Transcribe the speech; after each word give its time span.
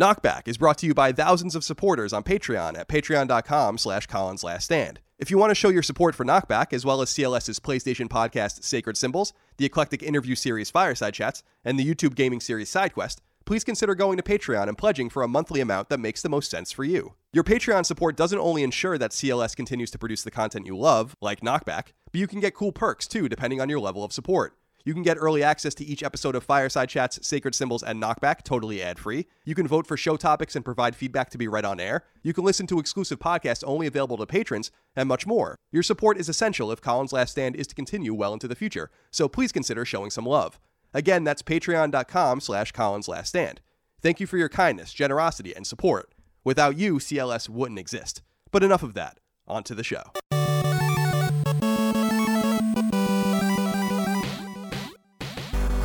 Knockback 0.00 0.48
is 0.48 0.56
brought 0.56 0.78
to 0.78 0.86
you 0.86 0.94
by 0.94 1.12
thousands 1.12 1.54
of 1.54 1.62
supporters 1.62 2.14
on 2.14 2.22
Patreon 2.22 2.78
at 2.78 2.88
patreon.com 2.88 3.76
slash 3.76 4.06
Colin's 4.06 4.42
Last 4.42 4.64
Stand. 4.64 4.98
If 5.18 5.30
you 5.30 5.36
want 5.36 5.50
to 5.50 5.54
show 5.54 5.68
your 5.68 5.82
support 5.82 6.14
for 6.14 6.24
Knockback, 6.24 6.72
as 6.72 6.86
well 6.86 7.02
as 7.02 7.10
CLS's 7.10 7.60
PlayStation 7.60 8.08
podcast 8.08 8.64
Sacred 8.64 8.96
Symbols, 8.96 9.34
the 9.58 9.66
eclectic 9.66 10.02
interview 10.02 10.34
series 10.34 10.70
Fireside 10.70 11.12
Chats, 11.12 11.42
and 11.66 11.78
the 11.78 11.84
YouTube 11.84 12.14
gaming 12.14 12.40
series 12.40 12.70
SideQuest, 12.70 13.18
please 13.44 13.62
consider 13.62 13.94
going 13.94 14.16
to 14.16 14.22
Patreon 14.22 14.68
and 14.68 14.78
pledging 14.78 15.10
for 15.10 15.22
a 15.22 15.28
monthly 15.28 15.60
amount 15.60 15.90
that 15.90 16.00
makes 16.00 16.22
the 16.22 16.30
most 16.30 16.50
sense 16.50 16.72
for 16.72 16.82
you. 16.84 17.12
Your 17.34 17.44
Patreon 17.44 17.84
support 17.84 18.16
doesn't 18.16 18.38
only 18.38 18.62
ensure 18.62 18.96
that 18.96 19.10
CLS 19.10 19.54
continues 19.54 19.90
to 19.90 19.98
produce 19.98 20.22
the 20.22 20.30
content 20.30 20.64
you 20.64 20.78
love, 20.78 21.14
like 21.20 21.42
Knockback, 21.42 21.88
but 22.10 22.20
you 22.20 22.26
can 22.26 22.40
get 22.40 22.54
cool 22.54 22.72
perks 22.72 23.06
too, 23.06 23.28
depending 23.28 23.60
on 23.60 23.68
your 23.68 23.80
level 23.80 24.02
of 24.02 24.14
support. 24.14 24.56
You 24.84 24.94
can 24.94 25.02
get 25.02 25.18
early 25.20 25.42
access 25.42 25.74
to 25.74 25.84
each 25.84 26.02
episode 26.02 26.34
of 26.34 26.42
Fireside 26.42 26.88
Chats, 26.88 27.18
Sacred 27.26 27.54
Symbols, 27.54 27.82
and 27.82 28.02
Knockback 28.02 28.42
totally 28.42 28.82
ad 28.82 28.98
free. 28.98 29.26
You 29.44 29.54
can 29.54 29.68
vote 29.68 29.86
for 29.86 29.96
show 29.96 30.16
topics 30.16 30.56
and 30.56 30.64
provide 30.64 30.96
feedback 30.96 31.30
to 31.30 31.38
be 31.38 31.48
read 31.48 31.64
on 31.64 31.80
air. 31.80 32.04
You 32.22 32.32
can 32.32 32.44
listen 32.44 32.66
to 32.68 32.78
exclusive 32.78 33.18
podcasts 33.18 33.62
only 33.66 33.86
available 33.86 34.16
to 34.16 34.26
patrons, 34.26 34.70
and 34.96 35.08
much 35.08 35.26
more. 35.26 35.56
Your 35.70 35.82
support 35.82 36.18
is 36.18 36.28
essential 36.28 36.72
if 36.72 36.80
Colin's 36.80 37.12
Last 37.12 37.32
Stand 37.32 37.56
is 37.56 37.66
to 37.66 37.74
continue 37.74 38.14
well 38.14 38.32
into 38.32 38.48
the 38.48 38.54
future, 38.54 38.90
so 39.10 39.28
please 39.28 39.52
consider 39.52 39.84
showing 39.84 40.10
some 40.10 40.24
love. 40.26 40.58
Again, 40.94 41.24
that's 41.24 41.42
patreon.com 41.42 42.40
slash 42.40 42.72
Colin's 42.72 43.08
Last 43.08 43.28
Stand. 43.28 43.60
Thank 44.00 44.18
you 44.18 44.26
for 44.26 44.38
your 44.38 44.48
kindness, 44.48 44.92
generosity, 44.92 45.54
and 45.54 45.66
support. 45.66 46.14
Without 46.42 46.78
you, 46.78 46.94
CLS 46.94 47.48
wouldn't 47.48 47.78
exist. 47.78 48.22
But 48.50 48.64
enough 48.64 48.82
of 48.82 48.94
that. 48.94 49.18
On 49.46 49.62
to 49.64 49.74
the 49.74 49.84
show. 49.84 50.02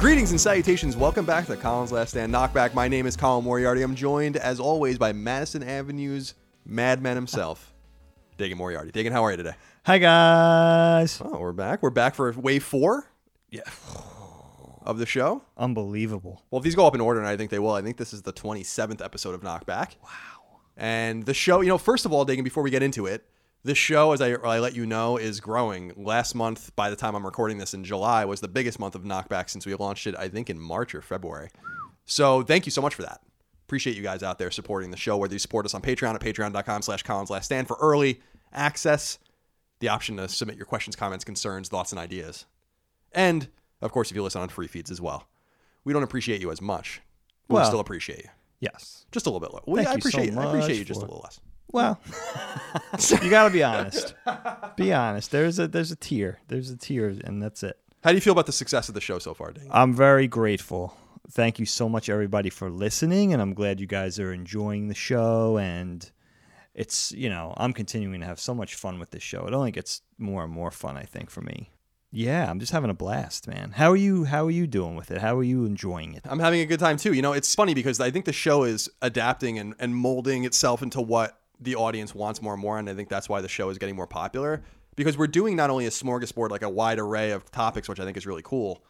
Greetings 0.06 0.30
and 0.30 0.40
salutations. 0.40 0.96
Welcome 0.96 1.26
back 1.26 1.48
to 1.48 1.56
Colin's 1.56 1.92
Last 1.92 2.12
Stand 2.12 2.32
Knockback. 2.32 2.76
My 2.76 2.88
name 2.88 3.08
is 3.08 3.18
Colin 3.18 3.44
Moriarty. 3.44 3.82
I'm 3.82 3.96
joined, 3.96 4.38
as 4.38 4.60
always, 4.60 5.00
by 5.00 5.14
Madison 5.14 5.64
Avenue's 5.64 6.36
madman 6.64 7.16
himself, 7.16 7.74
Dagan 8.38 8.56
Moriarty. 8.56 8.92
Dagan, 8.92 9.12
how 9.12 9.26
are 9.26 9.32
you 9.32 9.38
today? 9.38 9.56
Hi 9.84 9.98
guys. 9.98 11.20
Oh, 11.26 11.40
we're 11.40 11.54
back. 11.54 11.82
We're 11.82 11.90
back 11.90 12.14
for 12.14 12.32
wave 12.34 12.64
four 12.64 13.10
Yeah. 13.50 13.62
of 14.84 15.00
the 15.00 15.08
show. 15.08 15.42
Unbelievable. 15.58 16.44
Well, 16.52 16.60
if 16.60 16.64
these 16.64 16.76
go 16.76 16.86
up 16.86 16.94
in 16.94 17.02
order, 17.02 17.20
and 17.20 17.28
I 17.28 17.36
think 17.36 17.50
they 17.50 17.58
will, 17.58 17.74
I 17.74 17.82
think 17.82 17.98
this 17.98 18.14
is 18.14 18.22
the 18.22 18.32
27th 18.32 19.04
episode 19.04 19.34
of 19.34 19.42
Knockback. 19.42 19.96
Wow. 20.04 20.60
And 20.78 21.26
the 21.26 21.34
show, 21.34 21.62
you 21.62 21.70
know, 21.70 21.80
first 21.80 22.06
of 22.06 22.14
all, 22.14 22.28
Dagan, 22.28 22.44
before 22.44 22.62
we 22.62 22.70
get 22.70 22.84
into 22.84 23.08
it, 23.08 23.26
the 23.66 23.76
show, 23.76 24.12
as 24.12 24.22
I, 24.22 24.34
I 24.34 24.60
let 24.60 24.76
you 24.76 24.86
know, 24.86 25.18
is 25.18 25.40
growing. 25.40 25.92
Last 25.98 26.36
month, 26.36 26.76
by 26.76 26.92
the 26.92 26.96
time 26.96 27.16
I'm 27.16 27.26
recording 27.26 27.58
this 27.58 27.74
in 27.74 27.84
July, 27.84 28.24
was 28.24 28.40
the 28.40 28.48
biggest 28.48 28.80
month 28.80 28.94
of 28.94 29.02
Knockback 29.02 29.50
since 29.50 29.66
we 29.66 29.74
launched 29.74 30.06
it, 30.06 30.16
I 30.16 30.30
think, 30.30 30.52
in 30.52 30.60
March 30.60 30.94
or 30.94 31.02
February. 31.02 31.50
So 32.06 32.44
thank 32.44 32.68
you 32.68 32.72
so 32.72 32.82
much 32.82 32.94
for 32.94 33.02
that. 33.02 33.22
Appreciate 33.64 33.98
you 33.98 34.04
guys 34.04 34.22
out 34.22 34.38
there 34.38 34.52
supporting 34.52 34.92
the 34.92 34.98
show, 34.98 35.18
whether 35.18 35.34
you 35.34 35.40
support 35.40 35.66
us 35.66 35.74
on 35.74 35.82
Patreon 35.82 36.14
at 36.14 36.22
patreon.com 36.22 36.84
slash 36.84 37.02
Colin's 37.02 37.32
Last 37.32 37.46
Stand 37.46 37.68
for 37.68 37.76
early 37.82 38.22
access, 38.54 39.18
the 39.80 39.90
option 39.90 40.18
to 40.18 40.30
submit 40.30 40.58
your 40.58 40.68
questions, 40.68 40.96
comments, 40.96 41.26
concerns, 41.26 41.68
thoughts, 41.68 41.92
and 41.92 41.98
ideas. 41.98 42.46
And, 43.14 43.48
of 43.82 43.92
course, 43.92 44.12
if 44.12 44.16
you 44.16 44.22
listen 44.22 44.42
on 44.42 44.50
free 44.50 44.68
feeds 44.68 44.92
as 44.92 45.02
well. 45.02 45.28
We 45.84 45.94
don't 45.94 46.04
appreciate 46.04 46.40
you 46.40 46.52
as 46.52 46.62
much. 46.62 47.02
But 47.48 47.62
we 47.62 47.66
still 47.66 47.80
appreciate 47.80 48.20
you. 48.26 48.30
Yes. 48.60 49.08
Just 49.12 49.26
a 49.26 49.30
little 49.30 49.40
bit 49.40 49.54
less. 49.54 49.64
Well, 49.66 49.78
Thank 49.78 49.88
I 49.88 49.96
you 49.96 50.02
so 50.02 50.10
appreciate 50.10 50.38
I 50.38 50.46
appreciate 50.46 50.78
you 50.78 50.86
just 50.86 51.00
a 51.00 51.06
little 51.06 51.22
less. 51.24 51.40
Well, 51.72 52.00
you 53.22 53.30
got 53.30 53.46
to 53.46 53.50
be 53.50 53.64
honest. 53.64 54.14
Be 54.76 54.94
honest. 54.94 55.32
There's 55.32 55.60
a 55.60 55.68
there's 55.68 55.92
a 55.92 55.96
tier. 55.96 56.40
There's 56.48 56.70
a 56.70 56.78
tier, 56.78 57.16
and 57.24 57.42
that's 57.42 57.64
it. 57.64 57.78
How 58.04 58.12
do 58.12 58.16
you 58.16 58.22
feel 58.22 58.34
about 58.34 58.46
the 58.46 58.52
success 58.52 58.88
of 58.88 58.94
the 58.94 59.02
show 59.02 59.20
so 59.20 59.34
far, 59.34 59.52
Dane? 59.52 59.68
I'm 59.72 59.94
very 59.94 60.28
grateful. 60.28 60.96
Thank 61.32 61.58
you 61.58 61.66
so 61.66 61.90
much, 61.90 62.08
everybody, 62.08 62.52
for 62.52 62.70
listening, 62.70 63.34
and 63.34 63.42
I'm 63.42 63.54
glad 63.56 63.80
you 63.80 63.88
guys 63.88 64.20
are 64.20 64.32
enjoying 64.32 64.90
the 64.90 64.96
show. 64.96 65.58
And 65.58 66.10
it's 66.76 67.12
you 67.14 67.30
know 67.30 67.54
I'm 67.58 67.74
continuing 67.74 68.20
to 68.20 68.26
have 68.26 68.40
so 68.40 68.54
much 68.54 68.76
fun 68.76 69.00
with 69.00 69.12
this 69.12 69.24
show. 69.24 69.46
It 69.48 69.54
only 69.54 69.72
gets 69.72 70.02
more 70.18 70.44
and 70.44 70.54
more 70.54 70.72
fun, 70.72 70.98
I 70.98 71.04
think, 71.04 71.30
for 71.30 71.42
me. 71.42 71.72
Yeah, 72.12 72.50
I'm 72.50 72.62
just 72.62 72.72
having 72.72 72.90
a 72.90 72.94
blast, 72.94 73.46
man. 73.46 73.72
How 73.72 73.92
are 73.92 73.98
you? 73.98 74.24
How 74.24 74.46
are 74.46 74.52
you 74.52 74.68
doing 74.68 74.96
with 74.96 75.12
it? 75.12 75.20
How 75.20 75.36
are 75.36 75.44
you 75.44 75.66
enjoying 75.66 76.14
it? 76.14 76.22
I'm 76.26 76.40
having 76.40 76.62
a 76.62 76.66
good 76.66 76.80
time 76.80 76.96
too. 76.96 77.12
You 77.12 77.22
know, 77.22 77.34
it's 77.34 77.54
funny 77.54 77.74
because 77.74 78.00
I 78.00 78.10
think 78.10 78.24
the 78.24 78.32
show 78.32 78.64
is 78.64 78.90
adapting 79.02 79.60
and, 79.60 79.76
and 79.80 79.94
molding 79.94 80.46
itself 80.46 80.82
into 80.82 81.02
what 81.02 81.38
the 81.60 81.76
audience 81.76 82.14
wants 82.14 82.42
more 82.42 82.54
and 82.54 82.62
more. 82.62 82.78
And 82.78 82.90
I 82.90 82.94
think 82.94 83.10
that's 83.10 83.30
why 83.30 83.42
the 83.42 83.48
show 83.48 83.70
is 83.70 83.78
getting 83.78 83.96
more 83.96 84.08
popular 84.08 84.64
because 84.96 85.18
we're 85.18 85.28
doing 85.28 85.56
not 85.56 85.70
only 85.70 85.86
a 85.86 85.90
smorgasbord, 85.90 86.50
like 86.50 86.62
a 86.62 86.70
wide 86.70 87.00
array 87.00 87.32
of 87.32 87.50
topics, 87.52 87.90
which 87.90 88.00
I 88.00 88.06
think 88.06 88.18
is 88.18 88.26
really 88.26 88.42
cool 88.44 88.84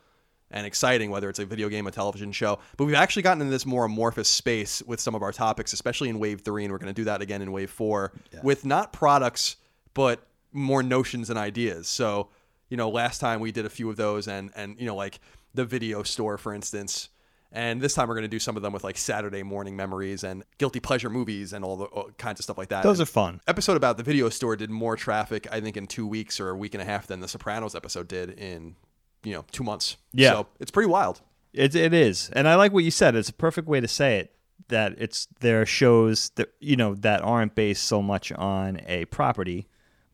and 0.51 0.65
exciting, 0.65 1.09
whether 1.09 1.27
it's 1.29 1.39
a 1.39 1.45
video 1.45 1.69
game, 1.69 1.87
a 1.87 1.91
television 1.91 2.31
show, 2.31 2.59
but 2.77 2.85
we've 2.85 2.95
actually 2.95 3.23
gotten 3.23 3.41
into 3.41 3.51
this 3.51 3.65
more 3.65 3.85
amorphous 3.85 4.29
space 4.29 4.83
with 4.83 4.99
some 4.99 5.15
of 5.15 5.23
our 5.23 5.31
topics, 5.31 5.73
especially 5.73 6.07
in 6.09 6.19
wave 6.19 6.41
three. 6.41 6.63
And 6.63 6.71
we're 6.71 6.77
going 6.77 6.93
to 6.93 7.01
do 7.01 7.05
that 7.05 7.21
again 7.21 7.41
in 7.41 7.51
wave 7.51 7.71
four 7.71 8.13
with 8.43 8.63
not 8.65 8.93
products, 8.93 9.57
but 9.93 10.27
more 10.51 10.83
notions 10.83 11.29
and 11.29 11.39
ideas. 11.39 11.87
So, 11.87 12.29
you 12.69 12.77
know, 12.77 12.89
last 12.89 13.19
time 13.19 13.39
we 13.39 13.51
did 13.51 13.65
a 13.65 13.69
few 13.69 13.89
of 13.89 13.95
those 13.95 14.27
and, 14.27 14.51
and, 14.55 14.79
you 14.79 14.85
know, 14.85 14.95
like 14.95 15.19
the 15.53 15.65
video 15.65 16.03
store, 16.03 16.37
for 16.37 16.53
instance, 16.53 17.09
and 17.55 17.81
this 17.81 17.93
time 17.93 18.07
we're 18.07 18.16
going 18.16 18.23
to 18.23 18.27
do 18.27 18.38
some 18.39 18.55
of 18.57 18.61
them 18.61 18.73
with 18.73 18.83
like 18.83 18.97
Saturday 18.97 19.41
morning 19.41 19.75
memories 19.75 20.23
and 20.23 20.43
guilty 20.57 20.79
pleasure 20.79 21.09
movies 21.09 21.53
and 21.53 21.63
all 21.66 21.77
the 21.77 21.85
all 21.85 22.11
kinds 22.17 22.39
of 22.39 22.43
stuff 22.43 22.57
like 22.57 22.69
that. 22.69 22.83
Those 22.83 22.99
And 22.99 23.07
are 23.07 23.11
fun. 23.11 23.41
episode 23.47 23.77
about 23.77 23.97
the 23.97 24.03
video 24.03 24.29
store 24.29 24.55
did 24.55 24.69
more 24.69 24.95
traffic, 24.95 25.47
I 25.51 25.61
think, 25.61 25.77
in 25.77 25.88
two 25.88 26.05
weeks 26.05 26.39
or 26.39 26.49
a 26.49 26.55
week 26.55 26.73
and 26.73 26.81
a 26.81 26.85
half 26.85 27.07
than 27.07 27.21
the 27.21 27.27
Sopranos 27.27 27.73
episode 27.73 28.07
did 28.07 28.31
in, 28.31 28.75
you 29.23 29.33
know, 29.33 29.45
two 29.51 29.63
months. 29.63 29.97
Yeah. 30.13 30.31
So 30.31 30.47
it's 30.59 30.69
pretty 30.71 30.89
wild. 30.89 31.21
It 31.53 31.73
it 31.75 31.93
is, 31.93 32.29
and 32.33 32.47
I 32.47 32.55
like 32.55 32.73
what 32.73 32.83
you 32.83 32.91
said. 32.91 33.16
It's 33.16 33.29
a 33.29 33.33
perfect 33.33 33.67
way 33.67 33.79
to 33.79 33.87
say 33.87 34.19
it. 34.19 34.33
That 34.67 34.95
it's 34.97 35.27
there 35.39 35.61
are 35.61 35.66
shows 35.66 36.31
that 36.35 36.49
you 36.59 36.75
know 36.75 36.95
that 36.95 37.22
aren't 37.22 37.55
based 37.55 37.85
so 37.85 38.01
much 38.01 38.31
on 38.33 38.81
a 38.87 39.05
property, 39.05 39.67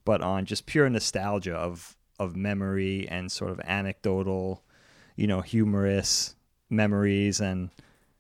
but 0.06 0.22
on 0.22 0.46
just 0.46 0.68
pure 0.68 0.88
nostalgia 0.90 1.56
of 1.56 1.98
of 2.20 2.36
memory 2.36 3.08
and 3.10 3.32
sort 3.32 3.50
of 3.50 3.60
anecdotal, 3.64 4.64
you 5.16 5.26
know, 5.26 5.42
humorous 5.42 6.36
memories, 6.72 7.40
and 7.40 7.70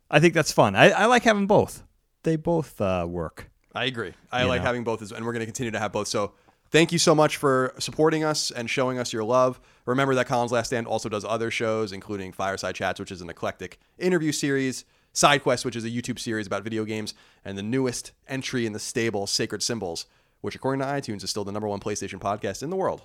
I 0.09 0.19
think 0.19 0.33
that's 0.33 0.51
fun. 0.51 0.75
I, 0.75 0.91
I 0.91 1.05
like 1.05 1.23
having 1.23 1.47
both. 1.47 1.83
They 2.23 2.35
both 2.35 2.79
uh, 2.81 3.05
work. 3.09 3.49
I 3.73 3.85
agree. 3.85 4.13
I 4.31 4.43
You 4.43 4.47
like 4.49 4.61
know. 4.61 4.67
having 4.67 4.83
both, 4.83 5.01
as- 5.01 5.11
and 5.11 5.25
we're 5.25 5.31
going 5.33 5.39
to 5.41 5.45
continue 5.45 5.71
to 5.71 5.79
have 5.79 5.91
both. 5.93 6.07
So 6.09 6.33
thank 6.69 6.91
you 6.91 6.99
so 6.99 7.15
much 7.15 7.37
for 7.37 7.73
supporting 7.79 8.23
us 8.23 8.51
and 8.51 8.69
showing 8.69 8.99
us 8.99 9.13
your 9.13 9.23
love. 9.23 9.59
Remember 9.85 10.13
that 10.15 10.27
Colin's 10.27 10.51
Last 10.51 10.67
Stand 10.67 10.87
also 10.87 11.09
does 11.09 11.23
other 11.25 11.49
shows, 11.49 11.91
including 11.93 12.31
Fireside 12.33 12.75
Chats, 12.75 12.99
which 12.99 13.11
is 13.11 13.21
an 13.21 13.29
eclectic 13.29 13.79
interview 13.97 14.31
series, 14.31 14.83
SideQuest, 15.13 15.65
which 15.65 15.75
is 15.75 15.85
a 15.85 15.89
YouTube 15.89 16.19
series 16.19 16.47
about 16.47 16.63
video 16.63 16.85
games, 16.85 17.13
and 17.45 17.57
the 17.57 17.63
newest 17.63 18.11
entry 18.27 18.65
in 18.65 18.73
the 18.73 18.79
stable, 18.79 19.25
Sacred 19.27 19.63
Symbols, 19.63 20.05
which, 20.41 20.55
according 20.55 20.79
to 20.81 20.85
iTunes, 20.85 21.23
is 21.23 21.29
still 21.29 21.43
the 21.45 21.51
number 21.51 21.67
one 21.67 21.79
PlayStation 21.79 22.19
podcast 22.19 22.61
in 22.63 22.69
the 22.69 22.75
world. 22.75 23.03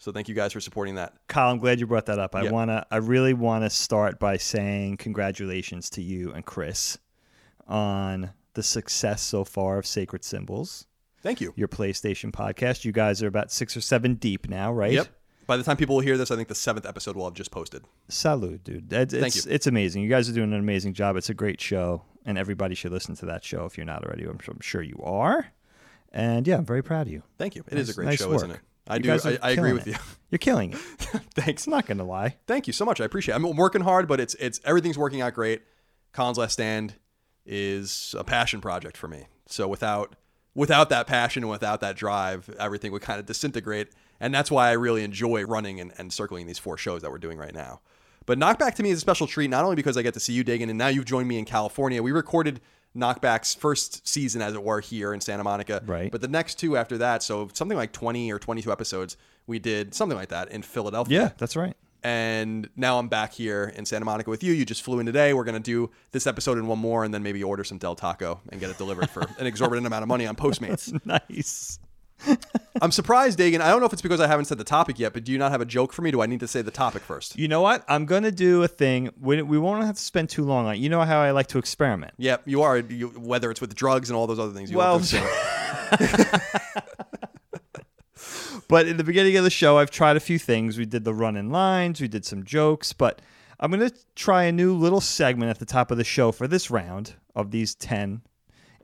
So 0.00 0.10
thank 0.12 0.28
you 0.28 0.34
guys 0.34 0.52
for 0.54 0.60
supporting 0.60 0.94
that. 0.96 1.12
Kyle, 1.28 1.50
I'm 1.52 1.58
glad 1.58 1.78
you 1.78 1.86
brought 1.86 2.06
that 2.06 2.18
up. 2.18 2.34
I 2.34 2.44
Yeah. 2.44 2.50
wanna, 2.50 2.86
I 2.90 2.96
really 2.96 3.34
want 3.34 3.64
to 3.64 3.70
start 3.70 4.18
by 4.18 4.38
saying 4.38 4.96
congratulations 4.96 5.88
to 5.90 6.02
you 6.02 6.32
and 6.32 6.44
Chris 6.44 6.98
on 7.68 8.30
the 8.54 8.62
success 8.62 9.22
so 9.22 9.44
far 9.44 9.78
of 9.78 9.86
Sacred 9.86 10.24
Symbols, 10.24 10.86
Thank 11.22 11.40
you. 11.40 11.52
your 11.54 11.68
PlayStation 11.68 12.32
podcast. 12.32 12.84
You 12.84 12.92
guys 12.92 13.22
are 13.22 13.26
about 13.28 13.52
six 13.52 13.76
or 13.76 13.80
seven 13.80 14.14
deep 14.14 14.48
now, 14.48 14.72
right? 14.72 14.92
Yep. 14.92 15.08
By 15.46 15.56
the 15.56 15.62
time 15.64 15.76
people 15.76 15.96
will 15.96 16.02
hear 16.02 16.16
this, 16.16 16.30
I 16.30 16.36
think 16.36 16.48
the 16.48 16.54
seventh 16.54 16.86
episode 16.86 17.14
will 17.16 17.24
have 17.26 17.34
just 17.34 17.50
posted. 17.50 17.84
Salute, 18.08 18.64
dude. 18.64 18.92
It's, 18.92 19.12
Thank 19.12 19.26
it's, 19.36 19.44
you. 19.46 19.52
it's 19.52 19.66
amazing. 19.66 20.02
You 20.02 20.08
guys 20.08 20.28
are 20.28 20.32
doing 20.32 20.52
an 20.52 20.58
amazing 20.60 20.94
job. 20.94 21.16
It's 21.16 21.28
a 21.28 21.34
great 21.34 21.60
show, 21.60 22.02
and 22.24 22.38
everybody 22.38 22.74
should 22.74 22.92
listen 22.92 23.16
to 23.16 23.26
that 23.26 23.44
show 23.44 23.64
if 23.66 23.76
you're 23.76 23.84
not 23.86 24.04
already. 24.04 24.24
I'm, 24.24 24.38
I'm 24.48 24.60
sure 24.60 24.80
you 24.82 24.98
are. 25.02 25.48
And 26.12 26.46
yeah, 26.46 26.56
I'm 26.56 26.64
very 26.64 26.82
proud 26.82 27.06
of 27.08 27.12
you. 27.12 27.22
Thank 27.36 27.54
you. 27.56 27.64
It 27.68 27.78
is 27.78 27.88
Nice- 27.88 27.94
a 27.94 27.96
great 27.96 28.06
nice 28.06 28.18
show, 28.20 28.28
work. 28.28 28.36
isn't 28.36 28.50
it? 28.52 28.60
I 28.90 28.96
You 28.96 29.02
do. 29.02 29.12
I, 29.12 29.38
I 29.42 29.50
agree 29.52 29.72
with 29.72 29.86
it. 29.86 29.92
you. 29.92 29.98
You're 30.30 30.38
killing 30.38 30.72
it. 30.72 30.78
Thanks. 31.34 31.66
I'm 31.66 31.72
not 31.72 31.86
gonna 31.86 32.04
lie. 32.04 32.36
Thank 32.46 32.66
you 32.66 32.72
so 32.72 32.84
much. 32.84 33.00
I 33.00 33.04
appreciate 33.04 33.34
it. 33.34 33.36
I'm 33.36 33.56
working 33.56 33.82
hard, 33.82 34.06
but 34.06 34.20
it's 34.20 34.34
it's 34.34 34.60
everything's 34.64 34.98
working 34.98 35.20
out 35.20 35.34
great. 35.34 35.62
Colin's 36.12 36.38
Last 36.38 36.52
Stand 36.54 36.94
is 37.46 38.14
a 38.18 38.24
passion 38.24 38.60
project 38.60 38.96
for 38.96 39.08
me. 39.08 39.26
So 39.46 39.66
without 39.66 40.16
without 40.54 40.88
that 40.90 41.06
passion 41.06 41.42
and 41.42 41.50
without 41.50 41.80
that 41.80 41.96
drive, 41.96 42.48
everything 42.58 42.92
would 42.92 43.02
kind 43.02 43.18
of 43.20 43.26
disintegrate. 43.26 43.88
And 44.20 44.34
that's 44.34 44.50
why 44.50 44.68
I 44.68 44.72
really 44.72 45.02
enjoy 45.02 45.44
running 45.44 45.80
and, 45.80 45.92
and 45.96 46.12
circling 46.12 46.46
these 46.46 46.58
four 46.58 46.76
shows 46.76 47.02
that 47.02 47.10
we're 47.10 47.18
doing 47.18 47.38
right 47.38 47.54
now. 47.54 47.80
But 48.26 48.38
Knockback 48.38 48.74
to 48.74 48.82
me 48.82 48.90
is 48.90 48.98
a 48.98 49.00
special 49.00 49.26
treat, 49.26 49.48
not 49.48 49.64
only 49.64 49.76
because 49.76 49.96
I 49.96 50.02
get 50.02 50.14
to 50.14 50.20
see 50.20 50.34
you, 50.34 50.44
Dagan, 50.44 50.68
and 50.68 50.76
now 50.76 50.88
you've 50.88 51.06
joined 51.06 51.26
me 51.26 51.38
in 51.38 51.44
California. 51.44 52.02
We 52.02 52.12
recorded 52.12 52.60
Knockback's 52.96 53.54
first 53.54 54.06
season, 54.06 54.42
as 54.42 54.54
it 54.54 54.62
were, 54.62 54.80
here 54.80 55.12
in 55.14 55.20
Santa 55.20 55.44
Monica. 55.44 55.82
Right. 55.86 56.10
But 56.10 56.20
the 56.20 56.28
next 56.28 56.56
two 56.58 56.76
after 56.76 56.98
that, 56.98 57.22
so 57.22 57.48
something 57.54 57.76
like 57.76 57.92
20 57.92 58.32
or 58.32 58.38
22 58.38 58.70
episodes, 58.72 59.16
we 59.46 59.58
did 59.58 59.94
something 59.94 60.16
like 60.18 60.28
that 60.30 60.50
in 60.50 60.62
Philadelphia 60.62 61.20
Yeah, 61.22 61.30
that's 61.38 61.56
right. 61.56 61.76
and 62.02 62.68
now 62.76 62.98
I'm 62.98 63.08
back 63.08 63.32
here 63.32 63.72
in 63.76 63.84
Santa 63.84 64.04
Monica 64.04 64.30
with 64.30 64.42
you. 64.42 64.52
You 64.52 64.64
just 64.64 64.82
flew 64.82 65.00
in 65.00 65.06
today. 65.06 65.34
We're 65.34 65.44
gonna 65.44 65.60
do 65.60 65.90
this 66.12 66.26
episode 66.26 66.58
and 66.58 66.66
one 66.68 66.78
more, 66.78 67.04
and 67.04 67.12
then 67.12 67.22
maybe 67.22 67.42
order 67.44 67.62
some 67.64 67.78
Del 67.78 67.94
Taco 67.94 68.40
and 68.50 68.60
get 68.60 68.70
it 68.70 68.78
delivered 68.78 69.10
for 69.10 69.22
an 69.38 69.46
exorbitant 69.46 69.86
amount 69.86 70.02
of 70.02 70.08
money 70.08 70.26
on 70.26 70.34
Postmates. 70.36 70.92
Nice. 71.04 71.78
I'm 72.82 72.92
surprised, 72.92 73.38
Dagan. 73.38 73.60
I 73.60 73.70
don't 73.70 73.80
know 73.80 73.86
if 73.86 73.92
it's 73.92 74.02
because 74.02 74.20
I 74.20 74.26
haven't 74.26 74.46
said 74.46 74.58
the 74.58 74.64
topic 74.64 74.98
yet, 74.98 75.12
but 75.12 75.24
do 75.24 75.32
you 75.32 75.38
not 75.38 75.50
have 75.50 75.60
a 75.60 75.64
joke 75.64 75.92
for 75.92 76.02
me? 76.02 76.10
Do 76.10 76.20
I 76.22 76.26
need 76.26 76.40
to 76.40 76.48
say 76.48 76.62
the 76.62 76.70
topic 76.70 77.02
first? 77.02 77.38
You 77.38 77.48
know 77.48 77.60
what? 77.60 77.84
I'm 77.88 78.06
gonna 78.06 78.30
do 78.30 78.62
a 78.62 78.68
thing. 78.68 79.10
We, 79.20 79.42
we 79.42 79.58
won't 79.58 79.84
have 79.84 79.96
to 79.96 80.02
spend 80.02 80.28
too 80.28 80.44
long 80.44 80.66
on. 80.66 80.74
it. 80.74 80.78
You 80.78 80.88
know 80.88 81.02
how 81.02 81.20
I 81.20 81.30
like 81.32 81.48
to 81.48 81.58
experiment. 81.58 82.14
Yep, 82.18 82.42
you 82.46 82.62
are. 82.62 82.78
You, 82.78 83.08
whether 83.08 83.50
it's 83.50 83.60
with 83.60 83.74
drugs 83.74 84.10
and 84.10 84.16
all 84.16 84.26
those 84.26 84.38
other 84.38 84.52
things. 84.52 84.70
You 84.70 84.78
Well. 84.78 85.00
But 88.70 88.86
in 88.86 88.98
the 88.98 89.04
beginning 89.04 89.36
of 89.36 89.42
the 89.42 89.50
show, 89.50 89.78
I've 89.78 89.90
tried 89.90 90.16
a 90.16 90.20
few 90.20 90.38
things. 90.38 90.78
We 90.78 90.86
did 90.86 91.02
the 91.02 91.12
run 91.12 91.36
in 91.36 91.50
lines, 91.50 92.00
we 92.00 92.06
did 92.06 92.24
some 92.24 92.44
jokes, 92.44 92.92
but 92.92 93.20
I'm 93.58 93.72
going 93.72 93.90
to 93.90 93.92
try 94.14 94.44
a 94.44 94.52
new 94.52 94.76
little 94.76 95.00
segment 95.00 95.50
at 95.50 95.58
the 95.58 95.66
top 95.66 95.90
of 95.90 95.98
the 95.98 96.04
show 96.04 96.30
for 96.30 96.46
this 96.46 96.70
round 96.70 97.14
of 97.34 97.50
these 97.50 97.74
10, 97.74 98.22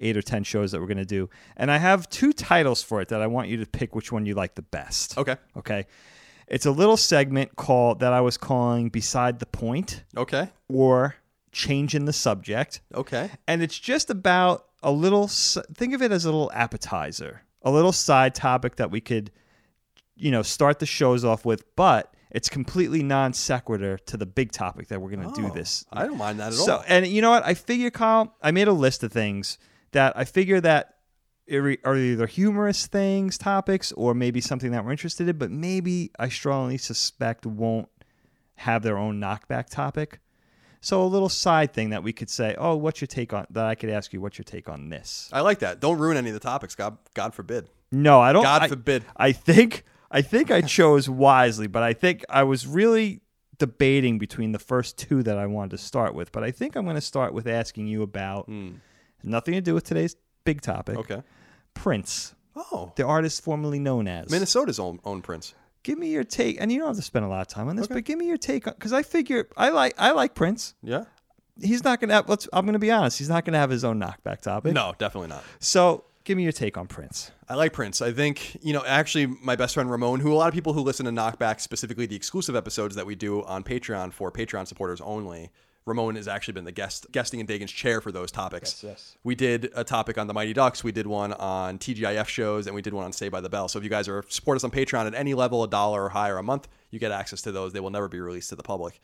8 0.00 0.16
or 0.16 0.22
10 0.22 0.44
shows 0.44 0.72
that 0.72 0.80
we're 0.80 0.86
going 0.86 0.96
to 0.98 1.04
do. 1.04 1.28
And 1.56 1.70
I 1.70 1.78
have 1.78 2.08
two 2.08 2.32
titles 2.32 2.82
for 2.82 3.00
it 3.00 3.08
that 3.08 3.20
I 3.22 3.26
want 3.26 3.48
you 3.48 3.56
to 3.58 3.66
pick 3.66 3.94
which 3.94 4.12
one 4.12 4.26
you 4.26 4.34
like 4.34 4.54
the 4.54 4.62
best. 4.62 5.16
okay. 5.18 5.36
Okay. 5.56 5.86
It's 6.48 6.64
a 6.66 6.70
little 6.70 6.96
segment 6.96 7.56
called 7.56 7.98
that 8.00 8.12
I 8.12 8.20
was 8.20 8.36
calling 8.36 8.88
Beside 8.88 9.40
the 9.40 9.46
Point 9.46 10.04
Okay. 10.16 10.48
or 10.68 11.16
Changing 11.50 12.04
the 12.04 12.12
Subject. 12.12 12.80
Okay. 12.94 13.30
And 13.48 13.62
it's 13.62 13.78
just 13.78 14.10
about 14.10 14.66
a 14.82 14.92
little, 14.92 15.26
think 15.26 15.92
of 15.94 16.02
it 16.02 16.12
as 16.12 16.24
a 16.24 16.28
little 16.28 16.52
appetizer, 16.54 17.42
a 17.62 17.70
little 17.70 17.90
side 17.92 18.34
topic 18.34 18.76
that 18.76 18.90
we 18.92 19.00
could, 19.00 19.32
you 20.14 20.30
know, 20.30 20.42
start 20.42 20.78
the 20.78 20.86
shows 20.86 21.24
off 21.24 21.44
with, 21.44 21.64
but 21.74 22.14
it's 22.30 22.48
completely 22.48 23.02
non 23.02 23.32
sequitur 23.32 23.98
to 23.98 24.16
the 24.16 24.26
big 24.26 24.52
topic 24.52 24.86
that 24.88 25.00
we're 25.00 25.10
going 25.10 25.28
to 25.28 25.34
do 25.40 25.48
Oh, 25.48 25.50
this. 25.54 25.84
I 25.92 26.06
don't 26.06 26.16
mind 26.18 26.38
that 26.38 26.48
at 26.48 26.52
So, 26.54 26.60
all. 26.74 26.78
So, 26.80 26.84
and 26.86 27.06
you 27.08 27.22
know 27.22 27.30
what? 27.30 27.44
I 27.44 27.54
figure, 27.54 27.90
Kyle, 27.90 28.36
I 28.40 28.52
made 28.52 28.68
a 28.68 28.72
list 28.72 29.02
of 29.02 29.10
things 29.10 29.58
that 29.96 30.12
I 30.14 30.24
figure 30.24 30.60
that 30.60 30.96
are 31.50 31.76
are 31.84 31.96
either 31.96 32.26
humorous 32.26 32.86
things, 32.86 33.38
topics, 33.38 33.92
or 33.92 34.14
maybe 34.14 34.42
something 34.42 34.72
that 34.72 34.84
we're 34.84 34.90
interested 34.90 35.26
in, 35.26 35.38
but 35.38 35.50
maybe 35.50 36.10
I 36.18 36.28
strongly 36.28 36.76
suspect 36.76 37.46
won't 37.46 37.88
have 38.56 38.82
their 38.82 38.98
own 38.98 39.20
knockback 39.20 39.70
topic. 39.70 40.20
So 40.82 41.02
a 41.02 41.04
little 41.04 41.30
side 41.30 41.72
thing 41.72 41.90
that 41.90 42.02
we 42.02 42.12
could 42.12 42.28
say, 42.28 42.54
oh, 42.58 42.76
what's 42.76 43.00
your 43.00 43.08
take 43.08 43.32
on 43.32 43.46
that? 43.50 43.64
I 43.64 43.74
could 43.74 43.88
ask 43.88 44.12
you, 44.12 44.20
what's 44.20 44.38
your 44.38 44.44
take 44.44 44.68
on 44.68 44.90
this? 44.90 45.30
I 45.32 45.40
like 45.40 45.60
that. 45.60 45.80
Don't 45.80 45.98
ruin 45.98 46.16
any 46.16 46.28
of 46.28 46.34
the 46.34 46.40
topics. 46.40 46.74
God, 46.74 46.98
God 47.14 47.34
forbid. 47.34 47.70
No, 47.90 48.20
I 48.20 48.32
don't. 48.32 48.42
God 48.42 48.62
I- 48.62 48.68
forbid. 48.68 49.04
I 49.16 49.32
think 49.32 49.84
I 50.10 50.20
think 50.20 50.50
I 50.50 50.60
chose 50.60 51.08
wisely, 51.08 51.68
but 51.68 51.82
I 51.82 51.94
think 51.94 52.22
I 52.28 52.42
was 52.42 52.66
really 52.66 53.22
debating 53.58 54.18
between 54.18 54.52
the 54.52 54.58
first 54.58 54.98
two 54.98 55.22
that 55.22 55.38
I 55.38 55.46
wanted 55.46 55.70
to 55.70 55.78
start 55.78 56.14
with. 56.14 56.32
But 56.32 56.44
I 56.44 56.50
think 56.50 56.76
I'm 56.76 56.84
going 56.84 56.96
to 56.96 57.00
start 57.00 57.32
with 57.32 57.46
asking 57.46 57.86
you 57.86 58.02
about 58.02 58.44
hmm. 58.44 58.72
Nothing 59.22 59.54
to 59.54 59.60
do 59.60 59.74
with 59.74 59.84
today's 59.84 60.16
big 60.44 60.60
topic. 60.60 60.96
Okay. 60.98 61.22
Prince, 61.74 62.34
Oh, 62.56 62.92
the 62.96 63.04
artist 63.04 63.42
formerly 63.42 63.78
known 63.78 64.08
as. 64.08 64.30
Minnesota's 64.30 64.78
own 64.78 64.98
own 65.04 65.20
prince. 65.20 65.54
Give 65.82 65.98
me 65.98 66.08
your 66.10 66.24
take, 66.24 66.56
and 66.60 66.72
you 66.72 66.78
don't 66.78 66.88
have 66.88 66.96
to 66.96 67.02
spend 67.02 67.24
a 67.24 67.28
lot 67.28 67.42
of 67.42 67.48
time 67.48 67.68
on 67.68 67.76
this, 67.76 67.84
Okay. 67.84 67.94
but 67.94 68.04
give 68.04 68.18
me 68.18 68.26
your 68.26 68.38
take 68.38 68.66
on 68.66 68.74
because 68.74 68.92
I 68.92 69.02
figure 69.02 69.48
I 69.56 69.68
like 69.68 69.94
I 69.98 70.12
like 70.12 70.34
Prince. 70.34 70.74
Yeah. 70.82 71.04
He's 71.60 71.84
not 71.84 72.00
going 72.00 72.08
to 72.08 72.14
have. 72.16 72.28
Let's. 72.28 72.48
I'm 72.52 72.64
going 72.66 72.72
to 72.74 72.78
be 72.78 72.90
honest. 72.90 73.18
He's 73.18 73.28
not 73.28 73.44
going 73.44 73.52
to 73.52 73.58
have 73.58 73.70
his 73.70 73.84
own 73.84 74.00
knockback 74.00 74.40
topic. 74.40 74.72
No, 74.74 74.94
definitely 74.98 75.28
not. 75.28 75.42
So 75.58 76.04
give 76.24 76.36
me 76.36 76.42
your 76.42 76.52
take 76.52 76.76
on 76.76 76.86
Prince. 76.86 77.30
I 77.48 77.54
like 77.54 77.72
Prince. 77.72 78.02
I 78.02 78.12
think, 78.12 78.58
you 78.64 78.72
know, 78.72 78.82
actually, 78.86 79.26
my 79.26 79.54
best 79.56 79.74
friend 79.74 79.90
Ramon, 79.90 80.20
who 80.20 80.32
a 80.32 80.34
lot 80.34 80.48
of 80.48 80.54
people 80.54 80.72
who 80.72 80.80
listen 80.80 81.06
to 81.06 81.12
Knockback, 81.12 81.60
specifically 81.60 82.04
the 82.06 82.16
exclusive 82.16 82.56
episodes 82.56 82.94
that 82.96 83.06
we 83.06 83.14
do 83.14 83.42
on 83.44 83.62
Patreon 83.62 84.12
for 84.12 84.30
Patreon 84.32 84.66
supporters 84.66 85.00
only, 85.02 85.50
Ramon 85.86 86.16
has 86.16 86.26
actually 86.26 86.54
been 86.54 86.64
the 86.64 86.72
guest, 86.72 87.06
guesting 87.12 87.38
in 87.38 87.46
Dagan's 87.46 87.70
chair 87.70 88.00
for 88.00 88.10
those 88.10 88.32
topics. 88.32 88.82
yes. 88.82 88.90
yes. 88.90 89.16
We 89.22 89.36
did 89.36 89.70
a 89.74 89.84
topic 89.84 90.18
on 90.18 90.26
the 90.26 90.34
Mighty 90.34 90.52
Ducks. 90.52 90.82
We 90.82 90.90
did 90.90 91.06
one 91.06 91.32
on 91.34 91.78
TGIF 91.78 92.26
shows, 92.26 92.66
and 92.66 92.74
we 92.74 92.82
did 92.82 92.92
one 92.92 93.04
on 93.04 93.12
Saved 93.12 93.30
by 93.30 93.40
the 93.40 93.48
Bell. 93.48 93.68
So 93.68 93.78
if 93.78 93.84
you 93.84 93.90
guys 93.90 94.08
are 94.08 94.24
support 94.28 94.56
us 94.56 94.64
on 94.64 94.72
Patreon 94.72 95.06
at 95.06 95.14
any 95.14 95.34
level, 95.34 95.62
a 95.62 95.68
dollar 95.68 96.02
or 96.04 96.08
higher 96.08 96.38
a 96.38 96.42
month, 96.42 96.66
you 96.90 96.98
get 96.98 97.12
access 97.12 97.40
to 97.42 97.52
those. 97.52 97.72
They 97.72 97.80
will 97.80 97.90
never 97.90 98.08
be 98.08 98.20
released 98.20 98.48
to 98.48 98.56
the 98.56 98.64
public. 98.64 99.00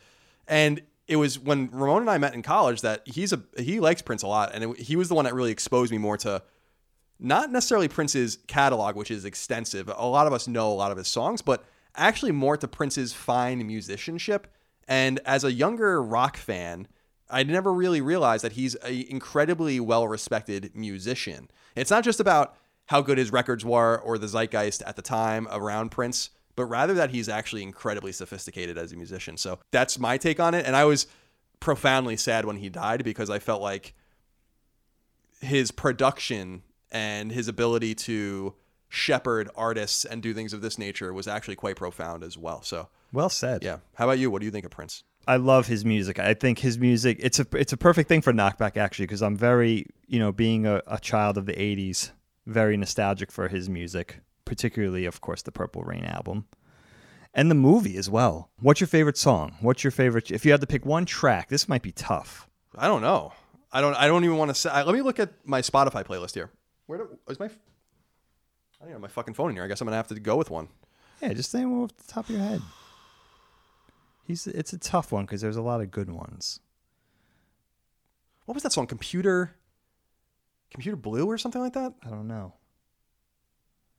And 0.48 0.82
it 1.06 1.16
was 1.16 1.38
when 1.38 1.70
Ramon 1.70 2.02
and 2.02 2.10
I 2.10 2.18
met 2.18 2.34
in 2.34 2.42
college 2.42 2.80
that 2.80 3.06
he's 3.06 3.32
a 3.32 3.40
he 3.56 3.78
likes 3.78 4.02
Prince 4.02 4.24
a 4.24 4.26
lot, 4.26 4.50
and 4.52 4.64
it, 4.64 4.78
he 4.78 4.96
was 4.96 5.08
the 5.08 5.14
one 5.14 5.24
that 5.24 5.34
really 5.34 5.52
exposed 5.52 5.92
me 5.92 5.98
more 5.98 6.16
to 6.18 6.42
not 7.20 7.52
necessarily 7.52 7.86
Prince's 7.86 8.38
catalog, 8.48 8.96
which 8.96 9.10
is 9.10 9.24
extensive. 9.24 9.88
A 9.88 10.06
lot 10.06 10.26
of 10.26 10.32
us 10.32 10.48
know 10.48 10.72
a 10.72 10.74
lot 10.74 10.90
of 10.90 10.98
his 10.98 11.06
songs, 11.06 11.42
but 11.42 11.64
actually 11.94 12.32
more 12.32 12.56
to 12.56 12.66
Prince's 12.66 13.12
fine 13.12 13.64
musicianship. 13.64 14.48
And 14.88 15.20
as 15.24 15.44
a 15.44 15.52
younger 15.52 16.02
rock 16.02 16.36
fan, 16.36 16.88
I 17.30 17.42
never 17.42 17.72
really 17.72 18.00
realized 18.00 18.44
that 18.44 18.52
he's 18.52 18.74
an 18.76 19.04
incredibly 19.08 19.80
well 19.80 20.06
respected 20.06 20.72
musician. 20.74 21.50
It's 21.74 21.90
not 21.90 22.04
just 22.04 22.20
about 22.20 22.56
how 22.86 23.00
good 23.00 23.18
his 23.18 23.32
records 23.32 23.64
were 23.64 23.98
or 23.98 24.18
the 24.18 24.28
zeitgeist 24.28 24.82
at 24.86 24.96
the 24.96 25.02
time 25.02 25.48
around 25.50 25.90
Prince, 25.90 26.30
but 26.56 26.66
rather 26.66 26.94
that 26.94 27.10
he's 27.10 27.28
actually 27.28 27.62
incredibly 27.62 28.12
sophisticated 28.12 28.76
as 28.76 28.92
a 28.92 28.96
musician. 28.96 29.36
So 29.36 29.58
that's 29.70 29.98
my 29.98 30.18
take 30.18 30.40
on 30.40 30.54
it. 30.54 30.66
And 30.66 30.76
I 30.76 30.84
was 30.84 31.06
profoundly 31.60 32.16
sad 32.16 32.44
when 32.44 32.56
he 32.56 32.68
died 32.68 33.04
because 33.04 33.30
I 33.30 33.38
felt 33.38 33.62
like 33.62 33.94
his 35.40 35.70
production 35.70 36.62
and 36.90 37.32
his 37.32 37.48
ability 37.48 37.94
to 37.94 38.54
shepherd 38.88 39.48
artists 39.56 40.04
and 40.04 40.22
do 40.22 40.34
things 40.34 40.52
of 40.52 40.60
this 40.60 40.76
nature 40.76 41.12
was 41.12 41.26
actually 41.26 41.56
quite 41.56 41.76
profound 41.76 42.22
as 42.22 42.36
well. 42.36 42.62
So, 42.62 42.88
Well 43.12 43.28
said. 43.28 43.62
yeah. 43.62 43.78
How 43.94 44.06
about 44.06 44.18
you? 44.18 44.30
What 44.30 44.40
do 44.40 44.46
you 44.46 44.50
think 44.52 44.64
of 44.64 44.70
Prince? 44.70 45.04
I 45.26 45.36
love 45.36 45.66
his 45.66 45.84
music. 45.84 46.18
I 46.18 46.34
think 46.34 46.58
his 46.58 46.78
music 46.78 47.18
it's 47.20 47.38
a 47.38 47.46
it's 47.52 47.72
a 47.72 47.76
perfect 47.76 48.08
thing 48.08 48.22
for 48.22 48.32
knockback 48.32 48.76
actually 48.76 49.06
because 49.06 49.22
I'm 49.22 49.36
very 49.36 49.86
you 50.06 50.18
know 50.18 50.32
being 50.32 50.66
a, 50.66 50.82
a 50.86 50.98
child 50.98 51.38
of 51.38 51.46
the 51.46 51.52
'80s, 51.52 52.10
very 52.46 52.76
nostalgic 52.76 53.30
for 53.30 53.48
his 53.48 53.68
music, 53.68 54.20
particularly 54.44 55.04
of 55.04 55.20
course 55.20 55.42
the 55.42 55.52
Purple 55.52 55.82
Rain 55.82 56.04
album, 56.04 56.46
and 57.34 57.50
the 57.50 57.54
movie 57.54 57.96
as 57.96 58.10
well. 58.10 58.50
What's 58.58 58.80
your 58.80 58.88
favorite 58.88 59.16
song? 59.16 59.54
What's 59.60 59.84
your 59.84 59.92
favorite? 59.92 60.30
If 60.30 60.44
you 60.44 60.50
had 60.50 60.60
to 60.60 60.66
pick 60.66 60.84
one 60.84 61.04
track, 61.04 61.48
this 61.48 61.68
might 61.68 61.82
be 61.82 61.92
tough. 61.92 62.48
I 62.76 62.88
don't 62.88 63.02
know. 63.02 63.32
I 63.70 63.80
don't. 63.80 63.94
I 63.94 64.08
don't 64.08 64.24
even 64.24 64.38
want 64.38 64.48
to 64.50 64.54
say. 64.54 64.70
I, 64.70 64.82
let 64.82 64.94
me 64.94 65.02
look 65.02 65.20
at 65.20 65.30
my 65.46 65.62
Spotify 65.62 66.04
playlist 66.04 66.34
here. 66.34 66.50
Where 66.86 66.98
do, 66.98 67.18
is 67.28 67.38
my? 67.38 67.46
I 67.46 68.84
don't 68.84 68.92
have 68.92 69.00
my 69.00 69.08
fucking 69.08 69.34
phone 69.34 69.50
in 69.50 69.56
here. 69.56 69.64
I 69.64 69.68
guess 69.68 69.80
I'm 69.80 69.86
gonna 69.86 69.96
have 69.96 70.08
to 70.08 70.18
go 70.18 70.36
with 70.36 70.50
one. 70.50 70.68
Yeah, 71.20 71.32
just 71.32 71.52
say 71.52 71.64
one 71.64 71.84
off 71.84 71.96
the 71.96 72.12
top 72.12 72.28
of 72.28 72.34
your 72.34 72.40
head. 72.44 72.60
He's 74.24 74.46
it's 74.46 74.72
a 74.72 74.78
tough 74.78 75.10
one 75.12 75.24
because 75.24 75.40
there's 75.40 75.56
a 75.56 75.62
lot 75.62 75.80
of 75.80 75.90
good 75.90 76.10
ones. 76.10 76.60
What 78.46 78.54
was 78.54 78.62
that 78.62 78.72
song? 78.72 78.86
Computer. 78.86 79.54
Computer 80.70 80.96
Blue 80.96 81.26
or 81.26 81.36
something 81.38 81.60
like 81.60 81.74
that. 81.74 81.92
I 82.04 82.08
don't 82.08 82.26
know. 82.28 82.54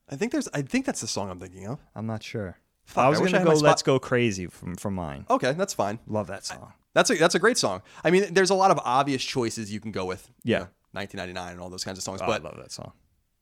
I 0.09 0.15
think 0.15 0.31
there's. 0.31 0.47
I 0.53 0.61
think 0.61 0.85
that's 0.85 1.01
the 1.01 1.07
song 1.07 1.29
I'm 1.29 1.39
thinking 1.39 1.67
of. 1.67 1.79
I'm 1.95 2.05
not 2.07 2.23
sure. 2.23 2.57
Fuck, 2.85 3.05
I 3.05 3.09
was 3.09 3.19
I 3.21 3.25
gonna 3.25 3.39
had 3.39 3.47
go 3.47 3.53
"Let's 3.53 3.81
Go 3.83 3.99
Crazy" 3.99 4.47
from 4.47 4.75
from 4.75 4.95
mine. 4.95 5.25
Okay, 5.29 5.53
that's 5.53 5.73
fine. 5.73 5.99
Love 6.07 6.27
that 6.27 6.45
song. 6.45 6.73
That's 6.93 7.09
a 7.09 7.15
that's 7.15 7.35
a 7.35 7.39
great 7.39 7.57
song. 7.57 7.81
I 8.03 8.11
mean, 8.11 8.33
there's 8.33 8.49
a 8.49 8.55
lot 8.55 8.71
of 8.71 8.79
obvious 8.83 9.23
choices 9.23 9.71
you 9.71 9.79
can 9.79 9.91
go 9.91 10.05
with. 10.05 10.29
you 10.43 10.51
Yeah. 10.53 10.59
know, 10.59 10.67
1999 10.91 11.51
and 11.53 11.61
all 11.61 11.69
those 11.69 11.83
kinds 11.83 11.97
of 11.97 12.03
songs. 12.03 12.21
Oh, 12.21 12.27
but 12.27 12.41
I 12.41 12.43
love 12.43 12.57
that 12.57 12.71
song. 12.71 12.91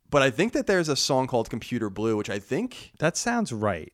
but 0.09 0.21
I 0.21 0.29
think 0.29 0.53
that 0.53 0.67
there's 0.67 0.88
a 0.89 0.95
song 0.95 1.25
called 1.27 1.50
Computer 1.50 1.89
Blue, 1.89 2.15
which 2.17 2.29
I 2.29 2.38
think 2.39 2.91
That 3.00 3.17
sounds 3.17 3.51
right. 3.51 3.91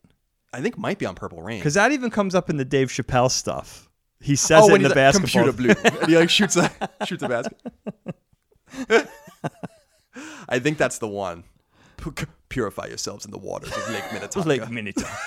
I 0.54 0.62
think 0.62 0.77
might 0.77 0.98
be 0.98 1.06
on 1.06 1.16
Purple 1.16 1.42
Rain. 1.42 1.60
Because 1.60 1.74
that 1.75 1.92
even 1.92 2.10
comes 2.10 2.36
up 2.36 2.50
in 2.50 2.58
the 2.58 2.66
Dave 2.66 2.89
Chappelle 2.89 3.30
stuff. 3.30 3.89
He 4.20 4.34
oh, 4.34 4.36
says 4.36 4.68
it 4.68 4.72
when 4.72 4.82
in 4.82 4.84
the 4.84 4.89
like, 4.89 4.96
basketball. 4.96 5.44
Computer 5.44 5.75
Blue, 5.84 5.92
and 5.92 6.06
he 6.10 6.18
like 6.18 6.30
shoots 6.30 6.56
a 6.56 6.72
shoots 7.06 7.24
a 7.24 7.30
basket. 7.30 7.60
I 10.50 10.60
think 10.60 10.77
that's 10.77 10.98
the 11.00 11.08
one. 11.08 11.44
Pu- 11.98 12.13
Purify 12.50 12.88
yourselves 12.88 13.25
in 13.25 13.32
the 13.32 13.38
waters 13.38 13.75
of 13.75 13.89
Lake 13.92 14.12
Minnetonka. 14.12 14.48
Lake 14.48 14.70
Minnetonka. 14.70 15.18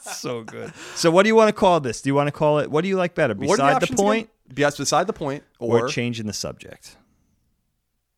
so 0.00 0.42
good. 0.42 0.72
So 0.94 1.10
what 1.10 1.22
do 1.22 1.28
you 1.28 1.36
want 1.36 1.48
to 1.48 1.52
call 1.52 1.80
this? 1.80 2.02
Do 2.02 2.10
you 2.10 2.14
want 2.14 2.26
to 2.26 2.32
call 2.32 2.58
it? 2.58 2.70
What 2.70 2.82
do 2.82 2.88
you 2.88 2.96
like 2.96 3.14
better? 3.14 3.34
Beside 3.34 3.80
the 3.80 3.94
point 3.94 4.28
again? 4.46 4.56
Yes, 4.56 4.76
beside 4.76 5.06
the 5.06 5.12
point, 5.12 5.44
or, 5.58 5.84
or, 5.84 5.88
changing 5.88 6.26
the 6.26 6.32
subject? 6.32 6.96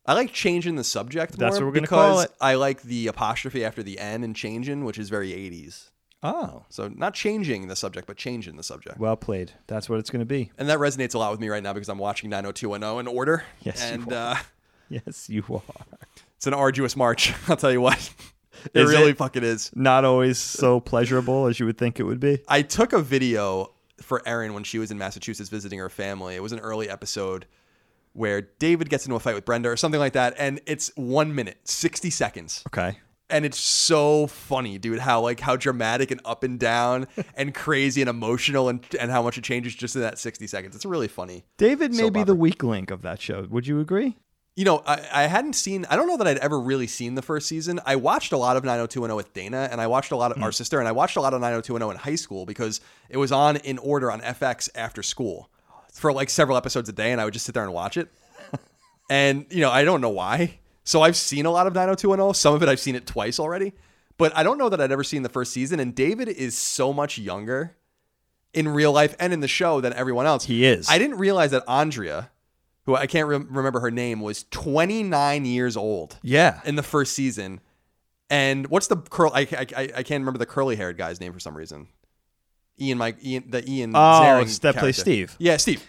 I 0.04 0.14
like 0.14 0.32
changing 0.32 0.76
the 0.76 0.84
subject. 0.84 1.38
That's 1.38 1.56
more 1.56 1.66
what 1.66 1.66
we're 1.66 1.72
gonna 1.74 1.82
because 1.82 2.10
call 2.14 2.20
it. 2.20 2.32
I 2.40 2.54
like 2.54 2.82
the 2.82 3.06
apostrophe 3.06 3.64
after 3.64 3.82
the 3.82 3.98
N 3.98 4.24
and 4.24 4.34
changing, 4.34 4.84
which 4.84 4.98
is 4.98 5.08
very 5.10 5.30
80s. 5.30 5.90
Oh, 6.24 6.64
So 6.68 6.86
not 6.88 7.14
changing 7.14 7.66
the 7.66 7.74
subject, 7.74 8.06
but 8.06 8.16
changing 8.16 8.56
the 8.56 8.62
subject. 8.62 8.98
well 8.98 9.16
played. 9.16 9.52
That's 9.66 9.88
what 9.88 9.98
it's 9.98 10.08
going 10.10 10.20
to 10.20 10.26
be. 10.26 10.52
And 10.56 10.68
that 10.68 10.78
resonates 10.78 11.14
a 11.14 11.18
lot 11.18 11.32
with 11.32 11.40
me 11.40 11.48
right 11.48 11.62
now 11.62 11.72
because 11.72 11.88
I'm 11.88 11.98
watching 11.98 12.30
90210 12.30 13.00
in 13.00 13.06
order. 13.16 13.42
Yes, 13.62 13.82
you 13.88 13.94
and 13.94 14.12
uh, 14.12 14.36
Yes, 14.88 15.28
you 15.28 15.42
are. 15.50 15.62
it's 16.36 16.46
an 16.46 16.54
arduous 16.54 16.94
march. 16.96 17.32
I'll 17.48 17.56
tell 17.56 17.72
you 17.72 17.80
what. 17.80 18.10
It 18.74 18.82
Is 18.82 18.90
really 18.90 19.10
it? 19.10 19.16
fucking 19.16 19.42
is. 19.42 19.72
Not 19.74 20.04
always 20.04 20.38
so 20.38 20.78
pleasurable 20.78 21.46
as 21.46 21.58
you 21.58 21.66
would 21.66 21.76
think 21.78 21.98
it 21.98 22.04
would 22.04 22.20
be. 22.20 22.38
I 22.46 22.62
took 22.62 22.92
a 22.92 23.00
video 23.00 23.72
for 24.00 24.22
Erin 24.24 24.54
when 24.54 24.62
she 24.62 24.78
was 24.78 24.92
in 24.92 24.98
Massachusetts 24.98 25.48
visiting 25.48 25.80
her 25.80 25.88
family. 25.88 26.36
It 26.36 26.42
was 26.44 26.52
an 26.52 26.60
early 26.60 26.88
episode 26.88 27.46
where 28.12 28.42
David 28.58 28.90
gets 28.90 29.04
into 29.04 29.16
a 29.16 29.20
fight 29.20 29.34
with 29.34 29.44
Brenda 29.44 29.68
or 29.68 29.76
something 29.76 30.00
like 30.00 30.12
that, 30.14 30.34
and 30.38 30.60
it's 30.66 30.90
one 30.96 31.34
minute, 31.34 31.58
sixty 31.64 32.10
seconds, 32.10 32.62
Okay. 32.68 32.98
and 33.30 33.44
it's 33.44 33.60
so 33.60 34.26
funny, 34.26 34.78
dude. 34.78 35.00
How 35.00 35.20
like 35.20 35.40
how 35.40 35.56
dramatic 35.56 36.10
and 36.10 36.20
up 36.24 36.44
and 36.44 36.58
down 36.58 37.06
and 37.36 37.54
crazy 37.54 38.02
and 38.02 38.10
emotional, 38.10 38.68
and 38.68 38.84
and 38.98 39.10
how 39.10 39.22
much 39.22 39.38
it 39.38 39.44
changes 39.44 39.74
just 39.74 39.94
in 39.96 40.02
that 40.02 40.18
sixty 40.18 40.46
seconds. 40.46 40.76
It's 40.76 40.84
really 40.84 41.08
funny. 41.08 41.44
David 41.56 41.92
may 41.92 42.04
Soap 42.04 42.12
be 42.14 42.24
the 42.24 42.34
weak 42.34 42.62
link 42.62 42.90
of 42.90 43.02
that 43.02 43.20
show. 43.20 43.46
Would 43.50 43.66
you 43.66 43.80
agree? 43.80 44.16
you 44.54 44.64
know, 44.66 44.82
I, 44.86 45.00
I 45.12 45.22
hadn't 45.22 45.54
seen, 45.54 45.86
I 45.88 45.96
don't 45.96 46.06
know 46.06 46.18
that 46.18 46.26
I'd 46.26 46.38
ever 46.38 46.60
really 46.60 46.86
seen 46.86 47.14
the 47.14 47.22
first 47.22 47.48
season. 47.48 47.80
I 47.86 47.96
watched 47.96 48.32
a 48.32 48.36
lot 48.36 48.56
of 48.56 48.64
90210 48.64 49.16
with 49.16 49.32
Dana, 49.32 49.68
and 49.72 49.80
I 49.80 49.86
watched 49.86 50.12
a 50.12 50.16
lot 50.16 50.30
of 50.30 50.36
hmm. 50.36 50.42
our 50.42 50.52
sister, 50.52 50.78
and 50.78 50.86
I 50.86 50.92
watched 50.92 51.16
a 51.16 51.20
lot 51.20 51.32
of 51.32 51.40
90210 51.40 51.96
in 51.96 51.96
high 51.96 52.16
school 52.16 52.44
because 52.44 52.80
it 53.08 53.16
was 53.16 53.32
on 53.32 53.56
in 53.56 53.78
order 53.78 54.12
on 54.12 54.20
FX 54.20 54.68
after 54.74 55.02
school 55.02 55.50
for 56.02 56.12
like 56.12 56.28
several 56.28 56.56
episodes 56.58 56.88
a 56.88 56.92
day, 56.92 57.12
and 57.12 57.20
I 57.20 57.24
would 57.24 57.32
just 57.32 57.46
sit 57.46 57.54
there 57.54 57.64
and 57.64 57.72
watch 57.72 57.96
it. 57.96 58.08
and, 59.10 59.46
you 59.50 59.60
know, 59.60 59.70
I 59.70 59.84
don't 59.84 60.00
know 60.02 60.10
why. 60.10 60.58
So 60.84 61.00
I've 61.02 61.16
seen 61.16 61.46
a 61.46 61.50
lot 61.50 61.66
of 61.66 61.74
90210. 61.74 62.34
Some 62.34 62.54
of 62.54 62.62
it 62.62 62.68
I've 62.68 62.80
seen 62.80 62.94
it 62.96 63.06
twice 63.06 63.38
already, 63.38 63.72
but 64.18 64.36
I 64.36 64.42
don't 64.42 64.58
know 64.58 64.68
that 64.68 64.80
I'd 64.80 64.92
ever 64.92 65.04
seen 65.04 65.22
the 65.22 65.28
first 65.28 65.52
season. 65.52 65.80
And 65.80 65.94
David 65.94 66.28
is 66.28 66.58
so 66.58 66.92
much 66.92 67.18
younger 67.18 67.76
in 68.52 68.68
real 68.68 68.92
life 68.92 69.14
and 69.20 69.32
in 69.32 69.40
the 69.40 69.48
show 69.48 69.80
than 69.80 69.92
everyone 69.94 70.26
else. 70.26 70.44
He 70.44 70.64
is. 70.64 70.88
I 70.90 70.98
didn't 70.98 71.18
realize 71.18 71.52
that 71.52 71.62
Andrea, 71.68 72.30
who 72.84 72.96
I 72.96 73.06
can't 73.06 73.28
rem- 73.28 73.46
remember 73.50 73.80
her 73.80 73.90
name, 73.92 74.20
was 74.20 74.44
29 74.50 75.44
years 75.46 75.76
old 75.76 76.18
Yeah. 76.22 76.60
in 76.64 76.74
the 76.74 76.82
first 76.82 77.14
season. 77.14 77.60
And 78.28 78.66
what's 78.68 78.88
the 78.88 78.96
curl? 78.96 79.30
I, 79.34 79.42
I, 79.52 79.66
I 79.98 80.02
can't 80.02 80.20
remember 80.22 80.38
the 80.38 80.46
curly 80.46 80.74
haired 80.76 80.96
guy's 80.98 81.20
name 81.20 81.32
for 81.32 81.40
some 81.40 81.56
reason. 81.56 81.86
Ian, 82.80 82.98
Mike, 82.98 83.18
Ian, 83.22 83.44
the 83.50 83.68
Ian. 83.70 83.94
Oh, 83.94 83.98
Ziering 83.98 84.60
that 84.62 84.76
plays. 84.76 84.96
Steve. 84.96 85.36
Yeah, 85.38 85.58
Steve. 85.58 85.84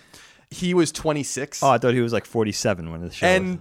He 0.53 0.73
was 0.73 0.91
26, 0.91 1.61
Oh, 1.63 1.69
I 1.69 1.77
thought 1.77 1.93
he 1.93 2.01
was 2.01 2.13
like 2.13 2.25
47 2.25 2.91
when 2.91 3.01
the 3.01 3.11
show. 3.11 3.25
and 3.27 3.59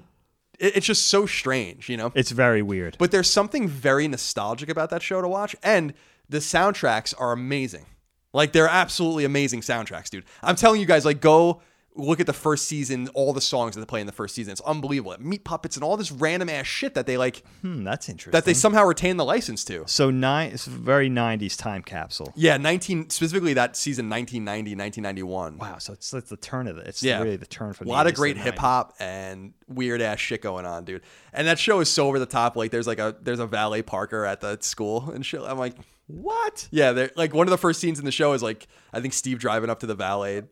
it, 0.58 0.76
it's 0.76 0.86
just 0.86 1.08
so 1.08 1.26
strange, 1.26 1.88
you 1.88 1.96
know. 1.96 2.12
it's 2.14 2.30
very 2.30 2.62
weird. 2.62 2.96
But 2.98 3.10
there's 3.10 3.30
something 3.30 3.66
very 3.68 4.06
nostalgic 4.08 4.68
about 4.68 4.90
that 4.90 5.02
show 5.02 5.20
to 5.22 5.28
watch, 5.28 5.56
and 5.62 5.94
the 6.28 6.38
soundtracks 6.38 7.14
are 7.18 7.32
amazing. 7.32 7.86
Like 8.32 8.52
they're 8.52 8.68
absolutely 8.68 9.24
amazing 9.24 9.60
soundtracks, 9.60 10.08
dude. 10.10 10.24
I'm 10.42 10.56
telling 10.56 10.80
you 10.80 10.86
guys, 10.86 11.04
like 11.04 11.20
go 11.20 11.60
look 11.94 12.20
at 12.20 12.26
the 12.26 12.32
first 12.32 12.66
season, 12.66 13.08
all 13.14 13.32
the 13.34 13.40
songs 13.40 13.74
that 13.74 13.80
they 13.80 13.86
play 13.86 14.00
in 14.00 14.06
the 14.06 14.12
first 14.12 14.34
season. 14.34 14.52
It's 14.52 14.60
unbelievable. 14.62 15.14
Meat 15.20 15.44
puppets 15.44 15.76
and 15.76 15.84
all 15.84 15.96
this 15.96 16.10
random 16.10 16.48
ass 16.48 16.66
shit 16.66 16.94
that 16.94 17.06
they 17.06 17.16
like 17.18 17.42
Hmm, 17.60 17.84
that's 17.84 18.08
interesting. 18.08 18.32
that 18.32 18.44
they 18.46 18.54
somehow 18.54 18.84
retain 18.84 19.18
the 19.18 19.24
license 19.24 19.64
to. 19.66 19.84
so 19.86 20.10
nine. 20.10 20.52
It's 20.52 20.66
a 20.66 20.70
very 20.70 21.10
90s 21.10 21.56
time 21.58 21.82
capsule. 21.82 22.32
Yeah, 22.34 22.56
19 22.56 23.10
specifically 23.10 23.52
that 23.54 23.76
season 23.76 24.08
1990, 24.08 24.74
1991. 24.74 25.58
Wow. 25.58 25.78
So 25.78 25.92
it's, 25.92 26.12
it's 26.14 26.30
the 26.30 26.36
turn 26.36 26.66
of 26.66 26.78
it. 26.78 26.86
It's 26.86 27.02
Yeah. 27.02 27.20
really 27.20 27.36
the 27.36 27.46
turn 27.46 27.72
from 27.74 27.88
A 27.88 27.90
lot 27.90 28.06
80s 28.06 28.08
of 28.10 28.14
great 28.14 28.36
hip 28.38 28.58
hop 28.58 28.94
and 28.98 29.52
weird 29.68 30.00
ass 30.00 30.18
shit 30.18 30.40
going 30.42 30.64
on, 30.66 30.84
dude. 30.84 31.02
And 31.32 31.46
that 31.46 31.58
show 31.58 31.80
is 31.80 31.90
so 31.90 32.08
over 32.08 32.18
the 32.18 32.26
top. 32.26 32.56
Like 32.56 32.70
there's 32.70 32.86
like 32.86 32.98
a 32.98 33.14
there's 33.20 33.38
a 33.40 33.46
valet 33.46 33.82
parker 33.82 34.24
at 34.24 34.40
the 34.40 34.56
school 34.60 35.10
and 35.10 35.24
shit. 35.24 35.40
I'm 35.42 35.58
like, 35.58 35.74
what? 36.06 36.68
Yeah, 36.70 36.92
they're 36.92 37.10
like 37.16 37.32
one 37.34 37.46
of 37.46 37.50
the 37.50 37.58
first 37.58 37.80
scenes 37.80 37.98
in 37.98 38.04
the 38.04 38.12
show 38.12 38.32
is 38.32 38.42
like 38.42 38.66
I 38.92 39.00
think 39.00 39.14
Steve 39.14 39.38
driving 39.38 39.70
up 39.70 39.80
to 39.80 39.86
the 39.86 39.94
valet 39.94 40.42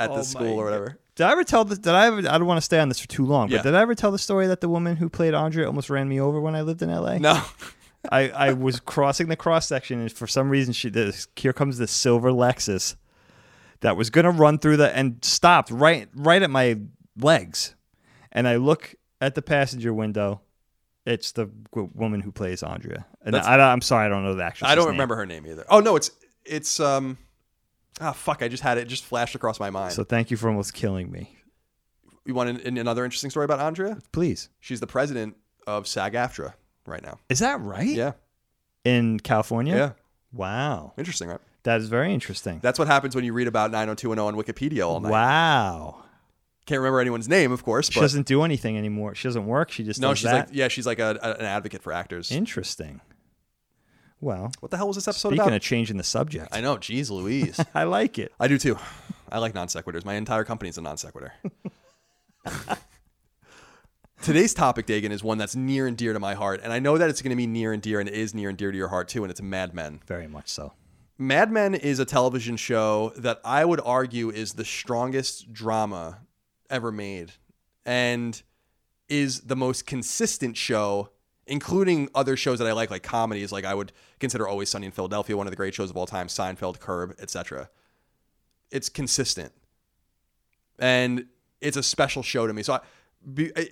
at 0.00 0.10
Oh 0.10 0.16
the 0.16 0.22
school 0.24 0.58
or 0.60 0.64
whatever. 0.64 0.98
Did 1.14 1.24
I 1.24 1.32
ever 1.32 1.44
tell 1.44 1.64
this? 1.64 1.78
Did 1.78 1.94
I 1.94 2.06
ever? 2.06 2.18
I 2.18 2.38
don't 2.38 2.46
want 2.46 2.58
to 2.58 2.62
stay 2.64 2.80
on 2.80 2.88
this 2.88 2.98
for 2.98 3.06
too 3.08 3.24
long, 3.24 3.48
but 3.48 3.56
Yeah. 3.56 3.62
did 3.62 3.74
I 3.74 3.82
ever 3.82 3.94
tell 3.94 4.10
the 4.10 4.18
story 4.18 4.46
that 4.48 4.60
the 4.60 4.68
woman 4.68 4.96
who 4.96 5.08
played 5.08 5.34
Andrea 5.34 5.66
almost 5.66 5.88
ran 5.90 6.08
me 6.08 6.20
over 6.20 6.40
when 6.40 6.54
I 6.56 6.62
lived 6.62 6.82
in 6.82 6.90
LA? 6.90 7.18
No. 7.18 7.40
I, 8.12 8.28
I 8.30 8.52
was 8.52 8.80
crossing 8.80 9.28
the 9.28 9.36
cross 9.36 9.66
section, 9.66 10.00
and 10.00 10.12
for 10.12 10.26
some 10.26 10.50
reason, 10.50 10.74
she 10.74 10.90
this 10.90 11.26
here 11.36 11.54
comes 11.54 11.78
this 11.78 11.90
silver 11.92 12.30
Lexus 12.30 12.96
that 13.80 13.96
was 13.96 14.10
gonna 14.10 14.30
run 14.30 14.58
through 14.58 14.76
the 14.78 14.94
and 14.94 15.24
stopped 15.24 15.70
right 15.70 16.08
right 16.14 16.42
at 16.42 16.50
my 16.50 16.80
legs, 17.18 17.74
and 18.32 18.46
I 18.48 18.56
look 18.56 18.94
at 19.20 19.34
the 19.36 19.42
passenger 19.42 19.94
window. 19.94 20.40
It's 21.06 21.32
the 21.32 21.48
woman 21.72 22.20
who 22.22 22.32
plays 22.32 22.62
Andrea, 22.62 23.06
I, 23.32 23.72
am 23.72 23.80
sorry, 23.80 24.06
I 24.06 24.08
don't 24.08 24.24
know 24.24 24.34
the 24.34 24.44
actress. 24.44 24.68
I 24.70 24.74
don't 24.74 24.88
remember 24.88 25.16
her 25.16 25.26
name 25.26 25.46
either. 25.46 25.64
Oh 25.68 25.80
no, 25.80 25.96
it's 25.96 26.10
it's 26.44 26.80
um 26.80 27.16
Ah 28.00 28.12
fuck, 28.12 28.42
I 28.42 28.48
just 28.48 28.62
had 28.62 28.76
it, 28.78 28.82
it 28.82 28.88
just 28.88 29.04
flashed 29.04 29.34
across 29.34 29.60
my 29.60 29.70
mind. 29.70 29.92
So 29.92 30.04
thank 30.04 30.30
you 30.30 30.36
for 30.36 30.48
almost 30.48 30.74
killing 30.74 31.10
me. 31.10 31.38
you 32.26 32.34
want 32.34 32.50
an, 32.50 32.60
an- 32.66 32.76
another 32.78 33.04
interesting 33.04 33.30
story 33.30 33.44
about 33.44 33.60
Andrea? 33.60 33.98
Please, 34.12 34.48
She's 34.60 34.80
the 34.80 34.86
president 34.86 35.36
of 35.66 35.86
SAG-AFTRA 35.86 36.54
right 36.86 37.02
now. 37.02 37.18
is 37.28 37.38
that 37.38 37.60
right? 37.60 37.86
Yeah. 37.86 38.12
In 38.84 39.18
California. 39.20 39.74
Yeah. 39.76 39.92
Wow, 40.32 40.92
Interesting, 40.98 41.28
right? 41.28 41.40
that 41.62 41.80
is 41.80 41.88
very 41.88 42.12
interesting. 42.12 42.58
That's 42.60 42.78
what 42.78 42.88
happens 42.88 43.14
when 43.14 43.24
you 43.24 43.32
read 43.32 43.46
about 43.46 43.70
90210 43.70 44.18
on 44.18 44.34
Wikipedia 44.34 44.84
all 44.86 44.98
night. 45.00 45.12
Wow. 45.12 46.02
Can't 46.66 46.80
remember 46.80 46.98
anyone's 46.98 47.28
name, 47.28 47.52
of 47.52 47.62
course, 47.62 47.88
She 47.88 48.00
but 48.00 48.02
doesn't 48.02 48.26
do 48.26 48.42
anything 48.42 48.76
anymore. 48.76 49.14
She 49.14 49.28
doesn't 49.28 49.46
work. 49.46 49.70
She 49.70 49.84
just 49.84 50.00
no, 50.00 50.08
does 50.08 50.18
she's 50.18 50.24
that. 50.30 50.48
like 50.48 50.56
yeah, 50.56 50.66
she's 50.68 50.86
like 50.86 50.98
a, 50.98 51.16
a- 51.22 51.34
an 51.40 51.44
advocate 51.46 51.82
for 51.82 51.92
actors. 51.92 52.32
Interesting. 52.32 53.00
Well, 54.20 54.52
what 54.60 54.70
the 54.70 54.76
hell 54.76 54.86
was 54.88 54.96
this 54.96 55.08
episode 55.08 55.28
speaking 55.30 55.40
about? 55.40 55.44
Speaking 55.46 55.56
of 55.56 55.62
changing 55.62 55.96
the 55.96 56.04
subject, 56.04 56.48
I 56.52 56.60
know, 56.60 56.76
Jeez, 56.76 57.10
Louise. 57.10 57.60
I 57.74 57.84
like 57.84 58.18
it. 58.18 58.32
I 58.40 58.48
do 58.48 58.58
too. 58.58 58.78
I 59.30 59.38
like 59.38 59.54
non 59.54 59.68
sequiturs. 59.68 60.04
My 60.04 60.14
entire 60.14 60.44
company 60.44 60.68
is 60.70 60.78
a 60.78 60.82
non 60.82 60.96
sequitur. 60.96 61.32
Today's 64.22 64.54
topic, 64.54 64.86
Dagan, 64.86 65.10
is 65.10 65.22
one 65.22 65.36
that's 65.36 65.54
near 65.54 65.86
and 65.86 65.98
dear 65.98 66.14
to 66.14 66.18
my 66.20 66.32
heart, 66.32 66.60
and 66.62 66.72
I 66.72 66.78
know 66.78 66.96
that 66.96 67.10
it's 67.10 67.20
going 67.20 67.30
to 67.30 67.36
be 67.36 67.46
near 67.46 67.74
and 67.74 67.82
dear, 67.82 68.00
and 68.00 68.08
it 68.08 68.14
is 68.14 68.34
near 68.34 68.48
and 68.48 68.56
dear 68.56 68.72
to 68.72 68.76
your 68.78 68.88
heart 68.88 69.08
too. 69.08 69.22
And 69.22 69.30
it's 69.30 69.42
Mad 69.42 69.74
Men. 69.74 70.00
Very 70.06 70.26
much 70.26 70.48
so. 70.48 70.72
Mad 71.18 71.50
Men 71.50 71.74
is 71.74 71.98
a 71.98 72.04
television 72.04 72.56
show 72.56 73.12
that 73.16 73.40
I 73.44 73.64
would 73.64 73.80
argue 73.84 74.30
is 74.30 74.54
the 74.54 74.64
strongest 74.64 75.52
drama 75.52 76.20
ever 76.70 76.90
made 76.90 77.32
and 77.84 78.42
is 79.08 79.42
the 79.42 79.56
most 79.56 79.86
consistent 79.86 80.56
show, 80.56 81.10
including 81.46 82.08
other 82.14 82.36
shows 82.36 82.58
that 82.58 82.66
I 82.68 82.72
like, 82.72 82.90
like 82.90 83.02
comedies. 83.02 83.52
Like 83.52 83.64
I 83.64 83.74
would 83.74 83.92
consider 84.20 84.46
Always 84.48 84.68
Sunny 84.68 84.86
in 84.86 84.92
Philadelphia 84.92 85.36
one 85.36 85.46
of 85.46 85.50
the 85.52 85.56
great 85.56 85.74
shows 85.74 85.90
of 85.90 85.96
all 85.96 86.06
time, 86.06 86.28
Seinfeld, 86.28 86.80
Curb, 86.80 87.14
etc. 87.20 87.68
It's 88.70 88.88
consistent. 88.88 89.52
And 90.78 91.26
it's 91.60 91.76
a 91.76 91.82
special 91.82 92.22
show 92.22 92.46
to 92.46 92.52
me. 92.52 92.62
So 92.62 92.74
I, 92.74 92.80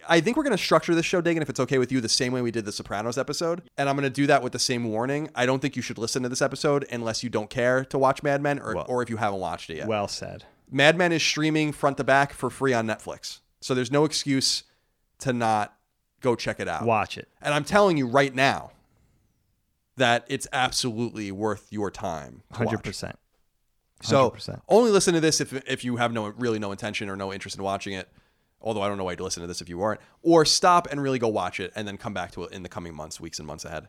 I- 0.08 0.20
think 0.20 0.36
we're 0.36 0.44
going 0.44 0.56
to 0.56 0.62
structure 0.62 0.94
this 0.94 1.04
show, 1.06 1.20
Dagan, 1.20 1.42
if 1.42 1.50
it's 1.50 1.60
okay 1.60 1.78
with 1.78 1.90
you, 1.92 2.00
the 2.00 2.08
same 2.08 2.32
way 2.32 2.40
we 2.42 2.50
did 2.50 2.64
the 2.64 2.72
Sopranos 2.72 3.18
episode. 3.18 3.62
And 3.76 3.88
I'm 3.88 3.96
going 3.96 4.04
to 4.04 4.10
do 4.10 4.26
that 4.28 4.42
with 4.42 4.52
the 4.52 4.58
same 4.58 4.84
warning. 4.84 5.28
I 5.34 5.46
don't 5.46 5.60
think 5.60 5.76
you 5.76 5.82
should 5.82 5.98
listen 5.98 6.22
to 6.22 6.28
this 6.28 6.40
episode 6.42 6.86
unless 6.90 7.22
you 7.22 7.30
don't 7.30 7.50
care 7.50 7.84
to 7.86 7.98
watch 7.98 8.22
Mad 8.22 8.40
Men 8.42 8.58
or, 8.60 8.74
Well- 8.76 8.86
or 8.88 9.02
if 9.02 9.10
you 9.10 9.16
haven't 9.16 9.40
watched 9.40 9.68
it 9.70 9.78
yet. 9.78 9.88
Well 9.88 10.08
said. 10.08 10.44
Mad 10.70 10.96
Men 10.96 11.12
is 11.12 11.22
streaming 11.22 11.72
front 11.72 11.96
to 11.98 12.04
back 12.04 12.32
for 12.32 12.48
free 12.48 12.72
on 12.72 12.86
Netflix. 12.86 13.40
So 13.60 13.74
there's 13.74 13.90
no 13.92 14.04
excuse 14.04 14.62
to 15.18 15.32
not 15.32 15.76
go 16.22 16.34
check 16.34 16.60
it 16.60 16.68
out. 16.68 16.84
Watch 16.84 17.18
it. 17.18 17.28
And 17.40 17.52
I'm 17.52 17.64
telling 17.64 17.96
you 17.96 18.06
right 18.06 18.34
now 18.34 18.70
that 19.96 20.24
it's 20.28 20.46
absolutely 20.52 21.30
worth 21.30 21.68
your 21.70 21.90
time. 21.90 22.42
100%. 22.54 23.14
So 24.00 24.30
100%. 24.30 24.60
only 24.68 24.90
listen 24.90 25.14
to 25.14 25.20
this 25.20 25.40
if, 25.40 25.52
if 25.68 25.84
you 25.84 25.96
have 25.96 26.12
no 26.12 26.28
really 26.28 26.58
no 26.58 26.72
intention 26.72 27.08
or 27.08 27.16
no 27.16 27.32
interest 27.32 27.56
in 27.56 27.62
watching 27.62 27.92
it. 27.92 28.08
Although 28.60 28.82
I 28.82 28.88
don't 28.88 28.96
know 28.96 29.04
why 29.04 29.16
to 29.16 29.24
listen 29.24 29.40
to 29.40 29.46
this 29.48 29.60
if 29.60 29.68
you 29.68 29.82
aren't, 29.82 30.00
or 30.22 30.44
stop 30.44 30.86
and 30.90 31.02
really 31.02 31.18
go 31.18 31.26
watch 31.26 31.58
it 31.58 31.72
and 31.74 31.86
then 31.86 31.98
come 31.98 32.14
back 32.14 32.30
to 32.32 32.44
it 32.44 32.52
in 32.52 32.62
the 32.62 32.68
coming 32.68 32.94
months, 32.94 33.20
weeks, 33.20 33.40
and 33.40 33.46
months 33.46 33.64
ahead, 33.64 33.88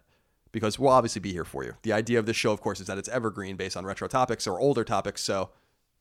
because 0.51 0.79
we'll 0.79 0.89
obviously 0.89 1.19
be 1.19 1.31
here 1.31 1.45
for 1.45 1.63
you. 1.63 1.75
The 1.83 1.93
idea 1.93 2.17
of 2.17 2.25
this 2.25 2.35
show, 2.35 2.51
of 2.51 2.59
course, 2.59 2.79
is 2.79 2.87
that 2.87 2.97
it's 2.97 3.07
evergreen 3.09 3.55
based 3.55 3.77
on 3.77 3.85
retro 3.85 4.07
topics 4.07 4.47
or 4.47 4.59
older 4.59 4.83
topics, 4.83 5.21
so 5.21 5.51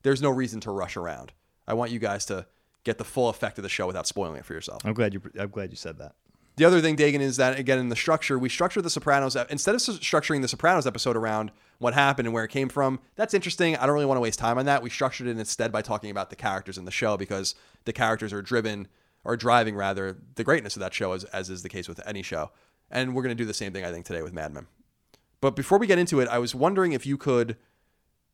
there's 0.03 0.23
no 0.23 0.31
reason 0.31 0.59
to 0.61 0.71
rush 0.71 0.97
around. 0.97 1.33
I 1.69 1.75
want 1.75 1.91
you 1.91 1.99
guys 1.99 2.25
to 2.27 2.47
get 2.85 2.97
the 2.97 3.05
full 3.05 3.29
effect 3.29 3.59
of 3.59 3.63
the 3.63 3.69
show 3.69 3.87
without 3.87 4.07
spoiling 4.07 4.39
it 4.39 4.47
for 4.47 4.55
yourself. 4.55 4.81
I'm 4.87 4.95
glad 4.95 5.13
you. 5.13 5.21
I'm 5.39 5.51
glad 5.51 5.71
you 5.71 5.77
said 5.77 5.99
that. 5.99 6.15
The 6.57 6.65
other 6.67 6.81
thing, 6.81 6.97
Dagan, 6.97 7.21
is 7.21 7.39
that 7.39 7.59
again 7.59 7.79
in 7.79 7.89
the 7.89 7.97
structure, 7.97 8.39
we 8.39 8.49
structure 8.49 8.83
the 8.83 8.91
Sopranos 8.91 9.37
instead 9.49 9.75
of 9.75 9.81
structuring 9.81 10.43
the 10.43 10.49
Sopranos 10.49 10.87
episode 10.87 11.17
around 11.17 11.51
what 11.79 11.95
happened 11.95 12.27
and 12.27 12.35
where 12.35 12.45
it 12.45 12.49
came 12.49 12.69
from. 12.69 13.01
That's 13.17 13.35
interesting. 13.35 13.77
I 13.77 13.87
don't 13.87 13.95
really 13.95 14.07
want 14.07 14.19
to 14.19 14.23
waste 14.23 14.39
time 14.39 14.59
on 14.59 14.67
that. 14.67 14.83
We 14.83 14.91
structured 14.91 15.27
it 15.27 15.39
instead 15.39 15.73
by 15.73 15.83
talking 15.83 16.11
about 16.11 16.31
the 16.31 16.37
characters 16.37 16.77
in 16.77 16.85
the 16.85 16.91
show 16.91 17.17
because 17.17 17.55
the 17.85 17.93
characters 17.93 18.33
are 18.33 18.43
driven 18.43 18.87
or 19.25 19.37
driving 19.37 19.77
rather 19.77 20.19
the 20.35 20.45
greatness 20.45 20.77
of 20.77 20.81
that 20.81 20.93
show, 20.93 21.13
as 21.13 21.25
as 21.25 21.49
is 21.49 21.63
the 21.63 21.69
case 21.69 21.89
with 21.89 22.01
any 22.07 22.23
show. 22.23 22.51
And 22.91 23.15
we're 23.15 23.23
going 23.23 23.35
to 23.37 23.43
do 23.43 23.47
the 23.47 23.55
same 23.55 23.73
thing, 23.73 23.85
I 23.85 23.91
think, 23.91 24.05
today 24.05 24.23
with 24.23 24.35
Mad 24.35 24.53
Men. 24.53 24.67
But 25.41 25.57
before 25.57 25.79
we 25.79 25.87
get 25.87 25.99
into 25.99 26.21
it, 26.21 26.29
I 26.29 26.39
was 26.39 26.55
wondering 26.55 26.93
if 26.93 27.07
you 27.07 27.17
could 27.17 27.57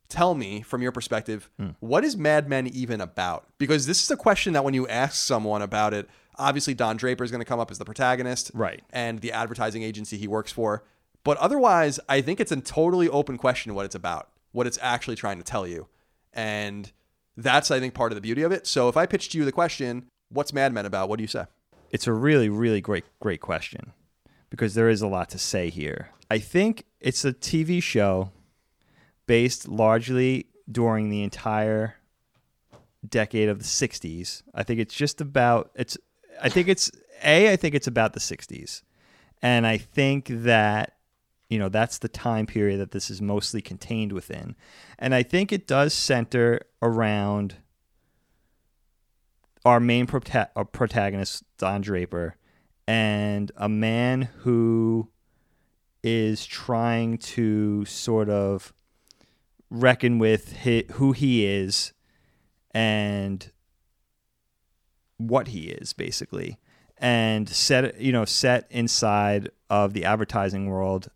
tell 0.08 0.34
me 0.34 0.62
from 0.62 0.82
your 0.82 0.92
perspective 0.92 1.50
hmm. 1.58 1.70
what 1.80 2.04
is 2.04 2.16
mad 2.16 2.48
men 2.48 2.66
even 2.66 3.00
about 3.00 3.46
because 3.58 3.86
this 3.86 4.02
is 4.02 4.10
a 4.10 4.16
question 4.16 4.54
that 4.54 4.64
when 4.64 4.74
you 4.74 4.88
ask 4.88 5.14
someone 5.14 5.60
about 5.60 5.92
it 5.92 6.08
obviously 6.38 6.74
don 6.74 6.96
draper 6.96 7.24
is 7.24 7.30
going 7.30 7.40
to 7.40 7.44
come 7.44 7.60
up 7.60 7.70
as 7.70 7.78
the 7.78 7.84
protagonist 7.84 8.50
Right. 8.54 8.82
and 8.90 9.20
the 9.20 9.32
advertising 9.32 9.82
agency 9.82 10.16
he 10.18 10.28
works 10.28 10.52
for 10.52 10.84
but 11.24 11.36
otherwise 11.38 11.98
i 12.08 12.20
think 12.20 12.40
it's 12.40 12.52
a 12.52 12.60
totally 12.60 13.08
open 13.08 13.36
question 13.38 13.74
what 13.74 13.84
it's 13.84 13.94
about 13.94 14.30
what 14.52 14.66
it's 14.66 14.78
actually 14.80 15.16
trying 15.16 15.38
to 15.38 15.44
tell 15.44 15.66
you 15.66 15.88
and 16.32 16.92
that's 17.36 17.70
i 17.70 17.78
think 17.80 17.94
part 17.94 18.12
of 18.12 18.16
the 18.16 18.20
beauty 18.22 18.42
of 18.42 18.52
it 18.52 18.66
so 18.66 18.88
if 18.88 18.96
i 18.96 19.04
pitched 19.06 19.34
you 19.34 19.44
the 19.44 19.52
question 19.52 20.06
what's 20.30 20.52
mad 20.52 20.72
men 20.72 20.86
about 20.86 21.08
what 21.08 21.16
do 21.16 21.22
you 21.22 21.28
say 21.28 21.44
It's 21.90 22.06
a 22.06 22.12
really, 22.12 22.48
really 22.50 22.80
great, 22.82 23.04
great 23.20 23.40
question 23.40 23.92
because 24.50 24.74
there 24.74 24.90
is 24.90 25.00
a 25.02 25.06
lot 25.08 25.30
to 25.30 25.38
say 25.38 25.70
here. 25.70 26.10
I 26.30 26.38
think 26.38 26.84
it's 27.00 27.24
a 27.24 27.32
TV 27.32 27.82
show 27.82 28.30
based 29.26 29.66
largely 29.68 30.48
during 30.70 31.08
the 31.08 31.22
entire 31.22 31.94
decade 33.08 33.48
of 33.48 33.58
the 33.58 33.64
60s. 33.64 34.42
I 34.54 34.62
think 34.64 34.80
it's 34.80 34.94
just 34.94 35.20
about 35.20 35.70
it's 35.74 35.96
I 36.42 36.48
think 36.48 36.68
it's 36.68 36.90
a 37.22 37.52
I 37.52 37.56
think 37.56 37.74
it's 37.74 37.86
about 37.86 38.12
the 38.12 38.20
60s. 38.20 38.82
And 39.42 39.66
I 39.66 39.78
think 39.78 40.26
that 40.28 40.94
you 41.48 41.58
know 41.58 41.68
that's 41.68 41.98
the 41.98 42.08
time 42.08 42.46
period 42.46 42.78
that 42.78 42.90
this 42.90 43.10
is 43.10 43.22
mostly 43.22 43.62
contained 43.62 44.12
within. 44.12 44.56
And 44.98 45.14
I 45.14 45.22
think 45.22 45.52
it 45.52 45.66
does 45.66 45.94
center 45.94 46.60
around 46.82 47.56
our 49.64 49.80
main 49.80 50.06
prota- 50.06 50.50
uh, 50.56 50.64
protagonist, 50.64 51.44
Don 51.58 51.80
Draper, 51.80 52.36
and 52.86 53.52
a 53.56 53.68
man 53.68 54.22
who 54.40 55.10
is 56.02 56.46
trying 56.46 57.18
to 57.18 57.84
sort 57.84 58.28
of 58.28 58.72
reckon 59.70 60.18
with 60.18 60.58
hi 60.64 60.84
who 60.92 61.12
he 61.12 61.44
is 61.44 61.92
and 62.72 63.50
what 65.18 65.48
he 65.48 65.68
is 65.68 65.92
basically 65.92 66.58
and 66.96 67.48
set 67.48 68.00
you 68.00 68.12
know 68.12 68.24
set 68.24 68.66
inside 68.70 69.50
of 69.70 69.92
the 69.92 70.04
advertising 70.04 70.66
world 70.66 71.10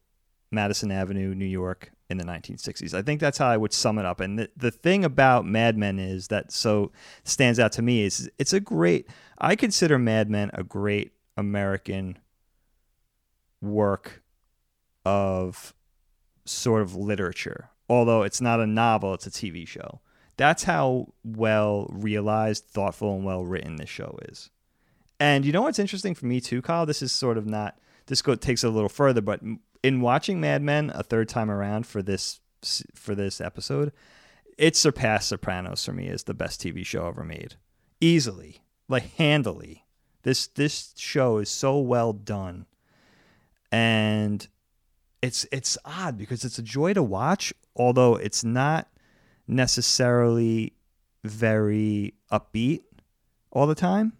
Madison 0.50 0.90
Avenue 0.90 1.34
New 1.34 1.46
York 1.46 1.90
in 2.10 2.18
the 2.18 2.24
1960s. 2.24 2.92
I 2.94 3.02
think 3.02 3.20
that's 3.20 3.38
how 3.38 3.48
I 3.48 3.56
would 3.56 3.72
sum 3.72 3.98
it 3.98 4.04
up. 4.04 4.20
And 4.20 4.38
the, 4.38 4.50
the 4.54 4.70
thing 4.70 5.02
about 5.02 5.46
Mad 5.46 5.78
Men 5.78 5.98
is 5.98 6.28
that 6.28 6.52
so 6.52 6.92
stands 7.24 7.58
out 7.58 7.72
to 7.72 7.82
me 7.82 8.02
is 8.04 8.30
it's 8.38 8.52
a 8.52 8.60
great 8.60 9.08
I 9.38 9.56
consider 9.56 9.98
Mad 9.98 10.30
Men 10.30 10.50
a 10.54 10.62
great 10.62 11.12
American 11.36 12.18
work 13.60 14.22
of 15.04 15.74
sort 16.44 16.82
of 16.82 16.94
literature. 16.94 17.70
Although 17.88 18.22
it's 18.22 18.40
not 18.40 18.60
a 18.60 18.66
novel, 18.66 19.14
it's 19.14 19.26
a 19.26 19.30
TV 19.30 19.66
show. 19.66 20.00
That's 20.36 20.64
how 20.64 21.12
well 21.24 21.88
realized, 21.92 22.64
thoughtful, 22.64 23.14
and 23.14 23.24
well 23.24 23.44
written 23.44 23.76
this 23.76 23.90
show 23.90 24.18
is. 24.28 24.50
And 25.20 25.44
you 25.44 25.52
know 25.52 25.62
what's 25.62 25.78
interesting 25.78 26.14
for 26.14 26.26
me 26.26 26.40
too, 26.40 26.62
Kyle? 26.62 26.86
This 26.86 27.02
is 27.02 27.12
sort 27.12 27.38
of 27.38 27.46
not 27.46 27.78
this 28.06 28.22
go 28.22 28.34
takes 28.34 28.64
it 28.64 28.68
a 28.68 28.70
little 28.70 28.88
further, 28.88 29.20
but 29.20 29.40
in 29.82 30.00
watching 30.00 30.40
Mad 30.40 30.62
Men 30.62 30.90
a 30.94 31.02
third 31.02 31.28
time 31.28 31.50
around 31.50 31.86
for 31.86 32.02
this 32.02 32.40
for 32.94 33.14
this 33.14 33.40
episode, 33.40 33.92
it 34.58 34.76
surpassed 34.76 35.28
Sopranos 35.28 35.84
for 35.84 35.92
me 35.92 36.08
as 36.08 36.24
the 36.24 36.34
best 36.34 36.60
TV 36.60 36.84
show 36.84 37.06
ever 37.06 37.24
made, 37.24 37.56
easily, 38.00 38.62
like 38.88 39.14
handily. 39.16 39.84
This 40.22 40.46
this 40.46 40.94
show 40.96 41.38
is 41.38 41.50
so 41.50 41.78
well 41.78 42.12
done, 42.12 42.66
and 43.70 44.46
it's 45.20 45.46
it's 45.52 45.78
odd 45.84 46.18
because 46.18 46.44
it's 46.44 46.58
a 46.58 46.62
joy 46.62 46.94
to 46.94 47.02
watch, 47.02 47.52
although 47.76 48.16
it's 48.16 48.44
not 48.44 48.88
necessarily 49.46 50.74
very 51.24 52.14
upbeat 52.30 52.80
all 53.50 53.66
the 53.66 53.74
time 53.74 54.12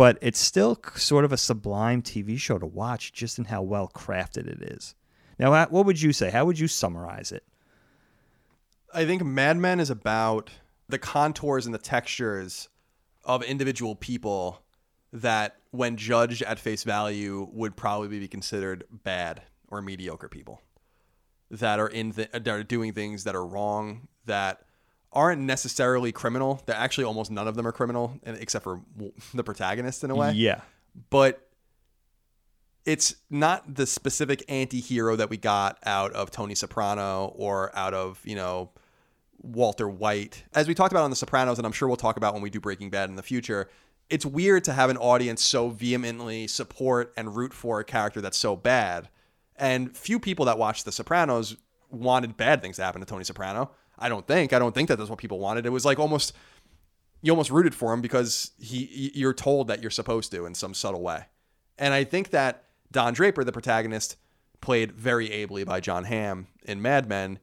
but 0.00 0.16
it's 0.22 0.38
still 0.38 0.80
sort 0.94 1.26
of 1.26 1.32
a 1.32 1.36
sublime 1.36 2.00
TV 2.00 2.38
show 2.38 2.58
to 2.58 2.64
watch 2.64 3.12
just 3.12 3.38
in 3.38 3.44
how 3.44 3.60
well 3.60 3.86
crafted 3.86 4.46
it 4.46 4.62
is. 4.62 4.94
Now, 5.38 5.66
what 5.66 5.84
would 5.84 6.00
you 6.00 6.14
say? 6.14 6.30
How 6.30 6.46
would 6.46 6.58
you 6.58 6.68
summarize 6.68 7.32
it? 7.32 7.44
I 8.94 9.04
think 9.04 9.22
Mad 9.22 9.58
Men 9.58 9.78
is 9.78 9.90
about 9.90 10.48
the 10.88 10.98
contours 10.98 11.66
and 11.66 11.74
the 11.74 11.78
textures 11.78 12.70
of 13.26 13.42
individual 13.42 13.94
people 13.94 14.62
that, 15.12 15.56
when 15.70 15.98
judged 15.98 16.40
at 16.44 16.58
face 16.58 16.82
value, 16.82 17.46
would 17.52 17.76
probably 17.76 18.08
be 18.08 18.26
considered 18.26 18.84
bad 19.04 19.42
or 19.68 19.82
mediocre 19.82 20.30
people 20.30 20.62
that 21.50 21.78
are 21.78 21.88
in 21.88 22.12
th- 22.12 22.30
that 22.32 22.48
are 22.48 22.62
doing 22.62 22.94
things 22.94 23.24
that 23.24 23.36
are 23.36 23.44
wrong 23.44 24.08
that 24.30 24.62
aren't 25.12 25.42
necessarily 25.42 26.12
criminal. 26.12 26.62
That 26.66 26.76
actually 26.76 27.04
almost 27.04 27.30
none 27.30 27.46
of 27.46 27.56
them 27.56 27.66
are 27.66 27.72
criminal, 27.72 28.18
except 28.24 28.64
for 28.64 28.80
the 29.34 29.44
protagonist 29.44 30.02
in 30.04 30.10
a 30.10 30.14
way. 30.14 30.32
Yeah, 30.32 30.60
but 31.10 31.46
it's 32.84 33.16
not 33.28 33.74
the 33.74 33.86
specific 33.86 34.42
anti-hero 34.48 35.16
that 35.16 35.28
we 35.28 35.36
got 35.36 35.78
out 35.84 36.12
of 36.12 36.30
Tony 36.30 36.54
Soprano 36.54 37.32
or 37.36 37.76
out 37.76 37.92
of 37.92 38.20
you 38.24 38.36
know 38.36 38.70
Walter 39.42 39.88
White, 39.88 40.44
as 40.54 40.68
we 40.68 40.74
talked 40.74 40.92
about 40.92 41.04
on 41.04 41.10
The 41.10 41.16
Sopranos, 41.16 41.58
and 41.58 41.66
I'm 41.66 41.72
sure 41.72 41.88
we'll 41.88 41.96
talk 41.96 42.16
about 42.16 42.34
when 42.34 42.42
we 42.42 42.50
do 42.50 42.60
Breaking 42.60 42.90
Bad 42.90 43.10
in 43.10 43.16
the 43.16 43.22
future. 43.22 43.68
It's 44.08 44.26
weird 44.26 44.64
to 44.64 44.72
have 44.72 44.90
an 44.90 44.96
audience 44.96 45.42
so 45.42 45.68
vehemently 45.68 46.46
support 46.46 47.12
and 47.16 47.36
root 47.36 47.54
for 47.54 47.78
a 47.78 47.84
character 47.84 48.20
that's 48.20 48.38
so 48.38 48.56
bad. 48.56 49.08
And 49.56 49.96
few 49.96 50.18
people 50.18 50.46
that 50.46 50.58
watched 50.58 50.84
The 50.84 50.92
Sopranos 50.92 51.56
wanted 51.90 52.36
bad 52.36 52.60
things 52.60 52.76
to 52.76 52.82
happen 52.82 53.00
to 53.00 53.06
Tony 53.06 53.24
Soprano. 53.24 53.70
I 54.00 54.08
don't 54.08 54.26
think. 54.26 54.52
I 54.52 54.58
don't 54.58 54.74
think 54.74 54.88
that 54.88 54.96
that's 54.96 55.10
what 55.10 55.18
people 55.18 55.38
wanted. 55.38 55.66
It 55.66 55.70
was 55.70 55.84
like 55.84 55.98
almost 55.98 56.32
you 57.22 57.32
almost 57.32 57.50
rooted 57.50 57.74
for 57.74 57.92
him 57.92 58.00
because 58.00 58.52
he 58.58 59.12
you're 59.14 59.34
told 59.34 59.68
that 59.68 59.82
you're 59.82 59.90
supposed 59.90 60.30
to 60.32 60.46
in 60.46 60.54
some 60.54 60.74
subtle 60.74 61.02
way. 61.02 61.26
And 61.78 61.94
I 61.94 62.04
think 62.04 62.30
that 62.30 62.64
Don 62.90 63.12
Draper, 63.12 63.44
the 63.44 63.52
protagonist, 63.52 64.16
played 64.60 64.92
very 64.92 65.30
ably 65.30 65.64
by 65.64 65.80
Jon 65.80 66.04
Hamm 66.04 66.48
in 66.64 66.82
Mad 66.82 67.08
Men, 67.08 67.38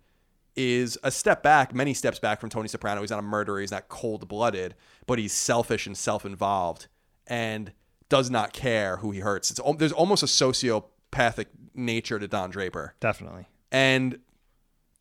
is 0.55 0.97
a 1.03 1.11
step 1.11 1.43
back, 1.43 1.73
many 1.73 1.93
steps 1.93 2.19
back 2.19 2.39
from 2.41 2.49
Tony 2.49 2.67
Soprano. 2.67 3.01
He's 3.01 3.11
not 3.11 3.19
a 3.19 3.23
murderer, 3.23 3.61
he's 3.61 3.71
not 3.71 3.87
cold 3.87 4.27
blooded, 4.27 4.75
but 5.05 5.19
he's 5.19 5.33
selfish 5.33 5.85
and 5.85 5.97
self 5.97 6.25
involved 6.25 6.87
and 7.27 7.71
does 8.09 8.29
not 8.29 8.53
care 8.53 8.97
who 8.97 9.11
he 9.11 9.19
hurts. 9.19 9.51
It's 9.51 9.61
there's 9.77 9.91
almost 9.91 10.23
a 10.23 10.27
sociopathic 10.27 11.45
nature 11.73 12.19
to 12.19 12.27
Don 12.27 12.49
Draper. 12.49 12.95
Definitely. 12.99 13.45
And 13.71 14.19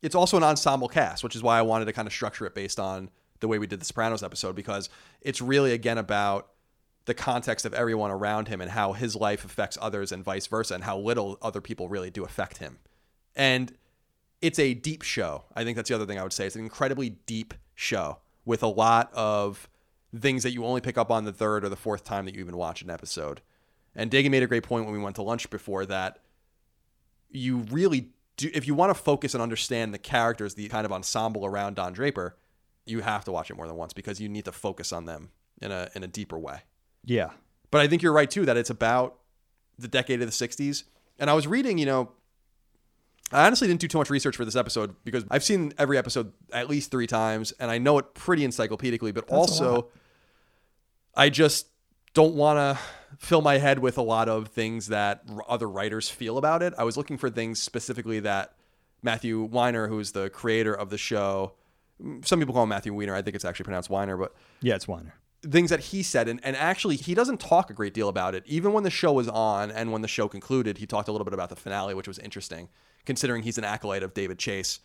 it's 0.01 0.15
also 0.15 0.37
an 0.37 0.43
ensemble 0.43 0.87
cast, 0.87 1.23
which 1.23 1.35
is 1.35 1.43
why 1.43 1.57
I 1.57 1.61
wanted 1.61 1.85
to 1.85 1.93
kind 1.93 2.07
of 2.07 2.13
structure 2.13 2.45
it 2.45 2.55
based 2.55 2.79
on 2.79 3.09
the 3.39 3.47
way 3.47 3.59
we 3.59 3.67
did 3.67 3.79
the 3.79 3.85
Sopranos 3.85 4.23
episode 4.23 4.55
because 4.55 4.89
it's 5.21 5.41
really 5.41 5.71
again 5.71 5.97
about 5.97 6.49
the 7.05 7.13
context 7.13 7.65
of 7.65 7.73
everyone 7.73 8.11
around 8.11 8.47
him 8.47 8.59
and 8.59 8.71
how 8.71 8.93
his 8.93 9.15
life 9.15 9.45
affects 9.45 9.77
others 9.81 10.11
and 10.11 10.23
vice 10.23 10.47
versa 10.47 10.73
and 10.73 10.83
how 10.83 10.97
little 10.97 11.37
other 11.41 11.61
people 11.61 11.87
really 11.87 12.09
do 12.09 12.23
affect 12.25 12.57
him. 12.57 12.79
And 13.35 13.73
it's 14.41 14.59
a 14.59 14.73
deep 14.73 15.03
show. 15.03 15.45
I 15.55 15.63
think 15.63 15.77
that's 15.77 15.89
the 15.89 15.95
other 15.95 16.05
thing 16.05 16.19
I 16.19 16.23
would 16.23 16.33
say. 16.33 16.45
It's 16.45 16.55
an 16.55 16.63
incredibly 16.63 17.11
deep 17.11 17.53
show 17.75 18.19
with 18.45 18.61
a 18.61 18.67
lot 18.67 19.11
of 19.13 19.69
things 20.19 20.43
that 20.43 20.51
you 20.51 20.65
only 20.65 20.81
pick 20.81 20.97
up 20.97 21.11
on 21.11 21.25
the 21.25 21.33
third 21.33 21.63
or 21.63 21.69
the 21.69 21.75
fourth 21.75 22.03
time 22.03 22.25
that 22.25 22.35
you 22.35 22.41
even 22.41 22.57
watch 22.57 22.81
an 22.81 22.89
episode. 22.89 23.41
And 23.95 24.11
Dagan 24.11 24.29
made 24.29 24.43
a 24.43 24.47
great 24.47 24.63
point 24.63 24.85
when 24.85 24.93
we 24.93 24.99
went 24.99 25.15
to 25.15 25.21
lunch 25.21 25.49
before 25.49 25.85
that 25.85 26.19
you 27.29 27.57
really 27.71 28.09
do, 28.37 28.49
if 28.53 28.65
you 28.67 28.75
want 28.75 28.91
to 28.91 28.93
focus 28.93 29.33
and 29.33 29.41
understand 29.41 29.93
the 29.93 29.97
characters, 29.97 30.53
the 30.53 30.67
kind 30.69 30.85
of 30.85 30.91
ensemble 30.91 31.45
around 31.45 31.75
Don 31.75 31.91
Draper, 31.91 32.37
you 32.85 33.01
have 33.01 33.25
to 33.25 33.31
watch 33.31 33.51
it 33.51 33.57
more 33.57 33.67
than 33.67 33.75
once 33.75 33.93
because 33.93 34.21
you 34.21 34.29
need 34.29 34.45
to 34.45 34.51
focus 34.51 34.93
on 34.93 35.05
them 35.05 35.31
in 35.61 35.71
a 35.71 35.89
in 35.95 36.03
a 36.03 36.07
deeper 36.07 36.39
way. 36.39 36.61
Yeah. 37.03 37.31
But 37.71 37.81
I 37.81 37.87
think 37.87 38.01
you're 38.01 38.13
right 38.13 38.29
too 38.29 38.45
that 38.45 38.55
it's 38.55 38.69
about 38.69 39.17
the 39.77 39.87
decade 39.87 40.21
of 40.21 40.27
the 40.27 40.47
60s. 40.47 40.83
And 41.19 41.29
I 41.29 41.33
was 41.33 41.47
reading, 41.47 41.77
you 41.77 41.85
know, 41.85 42.11
I 43.31 43.45
honestly 43.45 43.67
didn't 43.67 43.81
do 43.81 43.87
too 43.87 43.97
much 43.97 44.09
research 44.09 44.37
for 44.37 44.45
this 44.45 44.55
episode 44.55 44.95
because 45.03 45.25
I've 45.29 45.43
seen 45.43 45.73
every 45.77 45.97
episode 45.97 46.31
at 46.53 46.69
least 46.69 46.91
3 46.91 47.07
times 47.07 47.51
and 47.59 47.69
I 47.69 47.77
know 47.77 47.97
it 47.97 48.13
pretty 48.13 48.47
encyclopedically, 48.47 49.13
but 49.13 49.27
That's 49.27 49.33
also 49.33 49.89
I 51.13 51.29
just 51.29 51.67
don't 52.17 52.33
want 52.33 52.57
to 52.57 52.83
fill 53.19 53.43
my 53.43 53.59
head 53.59 53.77
with 53.77 53.95
a 53.95 54.01
lot 54.01 54.27
of 54.27 54.47
things 54.47 54.87
that 54.87 55.21
other 55.47 55.69
writers 55.69 56.09
feel 56.09 56.39
about 56.39 56.63
it. 56.63 56.73
I 56.75 56.83
was 56.83 56.97
looking 56.97 57.15
for 57.15 57.29
things 57.29 57.61
specifically 57.61 58.21
that 58.21 58.55
Matthew 59.03 59.43
Weiner, 59.43 59.87
who's 59.87 60.13
the 60.13 60.31
creator 60.31 60.73
of 60.73 60.89
the 60.89 60.97
show, 60.97 61.53
mm, 62.03 62.25
some 62.25 62.39
people 62.39 62.55
call 62.55 62.63
him 62.63 62.69
Matthew 62.69 62.91
Weiner. 62.91 63.13
I 63.13 63.21
think 63.21 63.35
it's 63.35 63.45
actually 63.45 63.65
pronounced 63.65 63.91
Weiner, 63.91 64.17
but 64.17 64.33
yeah, 64.61 64.73
it's 64.73 64.87
Weiner. 64.87 65.13
Things 65.43 65.69
that 65.69 65.79
he 65.79 66.01
said, 66.01 66.27
and, 66.27 66.39
and 66.43 66.55
actually, 66.55 66.95
he 66.95 67.13
doesn't 67.13 67.39
talk 67.39 67.69
a 67.69 67.73
great 67.73 67.93
deal 67.93 68.09
about 68.09 68.33
it. 68.33 68.41
Even 68.47 68.73
when 68.73 68.83
the 68.83 68.89
show 68.89 69.13
was 69.13 69.29
on 69.29 69.69
and 69.69 69.91
when 69.91 70.01
the 70.01 70.07
show 70.07 70.27
concluded, 70.27 70.79
he 70.79 70.87
talked 70.87 71.07
a 71.07 71.11
little 71.11 71.25
bit 71.25 71.35
about 71.35 71.49
the 71.49 71.55
finale, 71.55 71.93
which 71.93 72.07
was 72.07 72.17
interesting, 72.17 72.67
considering 73.05 73.43
he's 73.43 73.59
an 73.59 73.63
acolyte 73.63 74.01
of 74.01 74.15
David 74.15 74.39
Chase. 74.39 74.79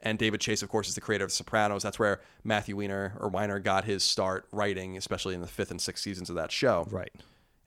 And 0.00 0.18
David 0.18 0.40
Chase, 0.40 0.62
of 0.62 0.68
course, 0.68 0.88
is 0.88 0.94
the 0.94 1.00
creator 1.00 1.24
of 1.24 1.30
The 1.30 1.36
Sopranos. 1.36 1.82
That's 1.82 1.98
where 1.98 2.20
Matthew 2.44 2.76
Weiner 2.76 3.16
or 3.18 3.28
Weiner 3.28 3.58
got 3.58 3.84
his 3.84 4.04
start 4.04 4.46
writing, 4.52 4.96
especially 4.96 5.34
in 5.34 5.40
the 5.40 5.46
fifth 5.46 5.70
and 5.70 5.80
sixth 5.80 6.04
seasons 6.04 6.28
of 6.28 6.36
that 6.36 6.52
show. 6.52 6.86
Right. 6.90 7.12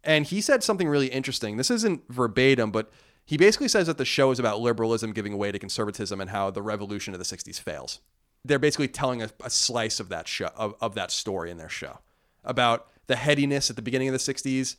And 0.04 0.26
he 0.26 0.40
said 0.42 0.64
something 0.64 0.88
really 0.88 1.08
interesting. 1.08 1.58
This 1.58 1.72
isn't 1.72 2.04
verbatim, 2.10 2.72
but 2.72 2.92
he 3.26 3.38
basically 3.38 3.68
says 3.68 3.88
that 3.88 3.98
the 3.98 4.06
show 4.06 4.32
is 4.32 4.40
about 4.40 4.60
liberalism 4.62 5.12
giving 5.12 5.38
way 5.38 5.52
to 5.52 5.60
conservatism 5.60 6.22
and 6.22 6.30
how 6.30 6.50
the 6.50 6.62
revolution 6.62 7.14
of 7.14 7.20
the 7.20 7.26
60s 7.26 7.60
fails. 7.60 8.00
They're 8.46 8.60
basically 8.60 8.88
telling 8.88 9.22
a, 9.22 9.30
a 9.44 9.50
slice 9.50 10.00
of 10.00 10.10
that 10.10 10.28
show 10.28 10.50
of, 10.56 10.76
of 10.80 10.96
that 10.96 11.12
story 11.12 11.52
in 11.52 11.58
their 11.58 11.70
show 11.70 12.00
about 12.44 12.88
the 13.08 13.18
headiness 13.18 13.70
at 13.70 13.76
the 13.76 13.82
beginning 13.82 14.08
of 14.08 14.14
the 14.14 14.20
60s 14.20 14.78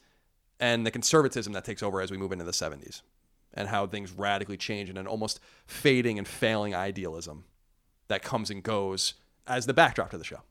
and 0.59 0.87
the 0.87 0.91
conservatism 0.91 1.53
that 1.53 1.65
takes 1.65 1.83
over 1.83 2.01
as 2.01 2.11
we 2.11 2.17
move 2.17 2.33
into 2.33 2.45
the 2.45 2.53
70s 2.53 3.03
and 3.55 3.69
how 3.69 3.87
things 3.87 4.13
radically 4.13 4.57
change 4.57 4.89
and 4.89 4.99
an 4.99 5.07
almost 5.07 5.41
fading 5.67 6.19
and 6.19 6.27
failing 6.27 6.75
idealism 6.75 7.45
that 8.09 8.23
comes 8.23 8.51
and 8.51 8.63
goes 8.63 9.15
as 9.47 9.67
the 9.67 9.75
backdrop 9.75 10.11
to 10.11 10.19
the 10.19 10.25
show. 10.25 10.43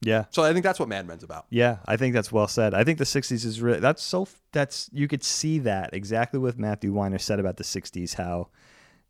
Yeah. 0.00 0.26
So 0.30 0.44
I 0.44 0.52
think 0.52 0.64
that's 0.64 0.78
what 0.78 0.88
Mad 0.88 1.06
Men's 1.06 1.24
about. 1.24 1.46
Yeah, 1.50 1.78
I 1.86 1.96
think 1.96 2.14
that's 2.14 2.30
well 2.30 2.46
said. 2.46 2.72
I 2.72 2.84
think 2.84 2.98
the 2.98 3.04
'60s 3.04 3.44
is 3.44 3.60
really 3.60 3.80
that's 3.80 4.02
so 4.02 4.28
that's 4.52 4.88
you 4.92 5.08
could 5.08 5.24
see 5.24 5.58
that 5.60 5.90
exactly 5.92 6.38
what 6.38 6.58
Matthew 6.58 6.92
Weiner 6.92 7.18
said 7.18 7.40
about 7.40 7.56
the 7.56 7.64
'60s, 7.64 8.14
how 8.14 8.48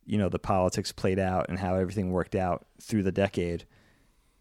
you 0.06 0.16
know 0.16 0.30
the 0.30 0.38
politics 0.38 0.92
played 0.92 1.18
out 1.18 1.46
and 1.48 1.58
how 1.58 1.74
everything 1.74 2.10
worked 2.10 2.34
out 2.34 2.66
through 2.80 3.02
the 3.02 3.12
decade. 3.12 3.66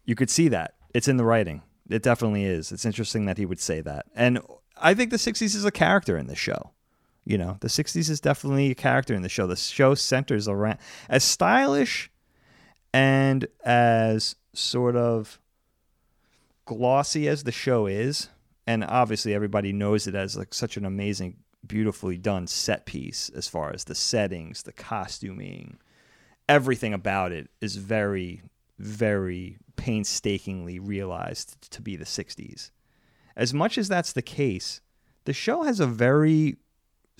You 0.06 0.14
could 0.14 0.30
see 0.30 0.48
that 0.48 0.76
it's 0.94 1.08
in 1.08 1.18
the 1.18 1.24
writing. 1.24 1.62
It 1.90 2.02
definitely 2.02 2.44
is. 2.44 2.72
It's 2.72 2.86
interesting 2.86 3.26
that 3.26 3.36
he 3.36 3.44
would 3.44 3.60
say 3.60 3.82
that, 3.82 4.06
and 4.14 4.40
I 4.78 4.94
think 4.94 5.10
the 5.10 5.16
'60s 5.18 5.54
is 5.54 5.66
a 5.66 5.70
character 5.70 6.16
in 6.16 6.28
the 6.28 6.36
show. 6.36 6.70
You 7.28 7.36
know, 7.36 7.58
the 7.60 7.68
'60s 7.68 8.08
is 8.08 8.20
definitely 8.20 8.70
a 8.70 8.74
character 8.74 9.14
in 9.14 9.20
the 9.20 9.28
show. 9.28 9.46
The 9.46 9.56
show 9.56 9.94
centers 9.94 10.48
around 10.48 10.78
as 11.10 11.22
stylish 11.22 12.10
and 12.94 13.46
as 13.62 14.34
sort 14.54 14.96
of 14.96 15.38
glossy 16.64 17.28
as 17.28 17.44
the 17.44 17.52
show 17.52 17.86
is 17.86 18.28
and 18.68 18.84
obviously 18.84 19.32
everybody 19.32 19.72
knows 19.72 20.06
it 20.06 20.14
as 20.14 20.36
like 20.36 20.52
such 20.52 20.76
an 20.76 20.84
amazing, 20.84 21.38
beautifully 21.66 22.18
done 22.18 22.46
set 22.46 22.84
piece 22.84 23.30
as 23.30 23.48
far 23.48 23.72
as 23.72 23.84
the 23.84 23.94
settings, 23.94 24.62
the 24.62 24.72
costuming, 24.72 25.78
everything 26.50 26.92
about 26.92 27.32
it 27.32 27.48
is 27.62 27.76
very, 27.76 28.42
very 28.78 29.56
painstakingly 29.76 30.78
realized 30.78 31.70
to 31.70 31.80
be 31.80 31.96
the 31.96 32.04
60s. 32.04 32.70
As 33.34 33.54
much 33.54 33.78
as 33.78 33.88
that's 33.88 34.12
the 34.12 34.20
case, 34.20 34.82
the 35.24 35.32
show 35.32 35.62
has 35.62 35.80
a 35.80 35.86
very 35.86 36.56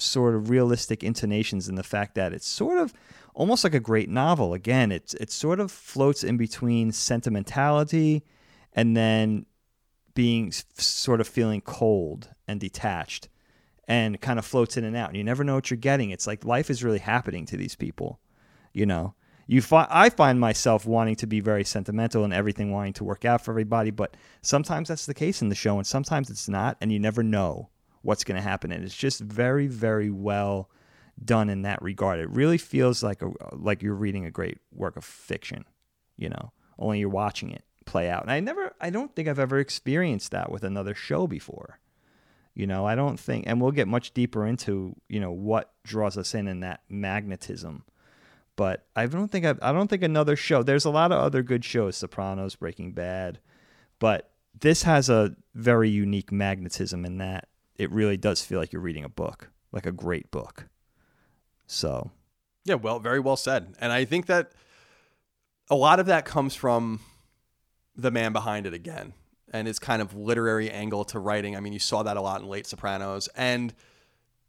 sort 0.00 0.34
of 0.34 0.50
realistic 0.50 1.02
intonations 1.02 1.68
in 1.68 1.74
the 1.74 1.82
fact 1.82 2.14
that 2.14 2.32
it's 2.32 2.46
sort 2.46 2.78
of 2.78 2.92
almost 3.34 3.64
like 3.64 3.74
a 3.74 3.80
great 3.80 4.08
novel. 4.08 4.54
Again, 4.54 4.90
it's 4.92 5.14
it 5.14 5.30
sort 5.30 5.60
of 5.60 5.70
floats 5.70 6.24
in 6.24 6.36
between 6.36 6.92
sentimentality 6.92 8.24
and 8.72 8.96
then 8.96 9.46
being 10.14 10.52
sort 10.76 11.20
of 11.20 11.28
feeling 11.28 11.60
cold 11.60 12.30
and 12.48 12.60
detached 12.60 13.28
and 13.86 14.20
kind 14.20 14.38
of 14.38 14.44
floats 14.44 14.76
in 14.76 14.84
and 14.84 14.96
out. 14.96 15.08
And 15.08 15.16
you 15.16 15.24
never 15.24 15.44
know 15.44 15.54
what 15.54 15.70
you're 15.70 15.78
getting. 15.78 16.10
It's 16.10 16.26
like 16.26 16.44
life 16.44 16.70
is 16.70 16.84
really 16.84 16.98
happening 16.98 17.46
to 17.46 17.56
these 17.56 17.74
people, 17.74 18.20
you 18.72 18.84
know. 18.84 19.14
You 19.46 19.62
fi- 19.62 19.88
I 19.88 20.10
find 20.10 20.38
myself 20.38 20.84
wanting 20.84 21.16
to 21.16 21.26
be 21.26 21.40
very 21.40 21.64
sentimental 21.64 22.22
and 22.22 22.34
everything 22.34 22.70
wanting 22.70 22.92
to 22.94 23.04
work 23.04 23.24
out 23.24 23.42
for 23.42 23.52
everybody, 23.52 23.90
but 23.90 24.14
sometimes 24.42 24.88
that's 24.88 25.06
the 25.06 25.14
case 25.14 25.40
in 25.40 25.48
the 25.48 25.54
show 25.54 25.78
and 25.78 25.86
sometimes 25.86 26.28
it's 26.28 26.50
not 26.50 26.76
and 26.82 26.92
you 26.92 26.98
never 26.98 27.22
know 27.22 27.70
what's 28.02 28.24
going 28.24 28.36
to 28.36 28.48
happen 28.48 28.72
and 28.72 28.84
it's 28.84 28.96
just 28.96 29.20
very 29.20 29.66
very 29.66 30.10
well 30.10 30.70
done 31.24 31.50
in 31.50 31.62
that 31.62 31.82
regard. 31.82 32.20
It 32.20 32.30
really 32.30 32.58
feels 32.58 33.02
like 33.02 33.22
a 33.22 33.30
like 33.52 33.82
you're 33.82 33.94
reading 33.94 34.24
a 34.24 34.30
great 34.30 34.58
work 34.72 34.96
of 34.96 35.04
fiction, 35.04 35.64
you 36.16 36.28
know. 36.28 36.52
Only 36.78 37.00
you're 37.00 37.08
watching 37.08 37.50
it 37.50 37.64
play 37.86 38.08
out. 38.08 38.22
And 38.22 38.30
I 38.30 38.40
never 38.40 38.72
I 38.80 38.90
don't 38.90 39.14
think 39.14 39.28
I've 39.28 39.38
ever 39.38 39.58
experienced 39.58 40.30
that 40.30 40.50
with 40.50 40.64
another 40.64 40.94
show 40.94 41.26
before. 41.26 41.80
You 42.54 42.66
know, 42.66 42.86
I 42.86 42.94
don't 42.94 43.18
think 43.18 43.44
and 43.46 43.60
we'll 43.60 43.72
get 43.72 43.88
much 43.88 44.12
deeper 44.14 44.46
into, 44.46 44.96
you 45.08 45.20
know, 45.20 45.32
what 45.32 45.72
draws 45.84 46.16
us 46.16 46.34
in 46.34 46.48
in 46.48 46.60
that 46.60 46.82
magnetism. 46.88 47.84
But 48.56 48.86
I 48.96 49.06
don't 49.06 49.30
think 49.30 49.46
I've, 49.46 49.58
I 49.62 49.72
don't 49.72 49.88
think 49.88 50.02
another 50.02 50.34
show. 50.34 50.64
There's 50.64 50.84
a 50.84 50.90
lot 50.90 51.12
of 51.12 51.18
other 51.20 51.44
good 51.44 51.64
shows, 51.64 51.96
Sopranos, 51.96 52.56
Breaking 52.56 52.90
Bad, 52.90 53.38
but 54.00 54.32
this 54.60 54.82
has 54.82 55.08
a 55.08 55.36
very 55.54 55.88
unique 55.88 56.32
magnetism 56.32 57.04
in 57.04 57.18
that 57.18 57.48
it 57.78 57.90
really 57.90 58.16
does 58.16 58.42
feel 58.42 58.58
like 58.58 58.72
you're 58.72 58.82
reading 58.82 59.04
a 59.04 59.08
book, 59.08 59.50
like 59.72 59.86
a 59.86 59.92
great 59.92 60.30
book. 60.30 60.68
So, 61.66 62.10
yeah, 62.64 62.74
well, 62.74 62.98
very 62.98 63.20
well 63.20 63.36
said. 63.36 63.74
And 63.80 63.92
I 63.92 64.04
think 64.04 64.26
that 64.26 64.52
a 65.70 65.76
lot 65.76 66.00
of 66.00 66.06
that 66.06 66.24
comes 66.24 66.54
from 66.54 67.00
the 67.94 68.10
man 68.10 68.32
behind 68.32 68.66
it 68.66 68.74
again 68.74 69.12
and 69.52 69.66
his 69.66 69.78
kind 69.78 70.02
of 70.02 70.14
literary 70.14 70.70
angle 70.70 71.04
to 71.04 71.18
writing. 71.18 71.56
I 71.56 71.60
mean, 71.60 71.72
you 71.72 71.78
saw 71.78 72.02
that 72.02 72.16
a 72.16 72.20
lot 72.20 72.40
in 72.40 72.48
Late 72.48 72.66
Sopranos. 72.66 73.28
And 73.28 73.74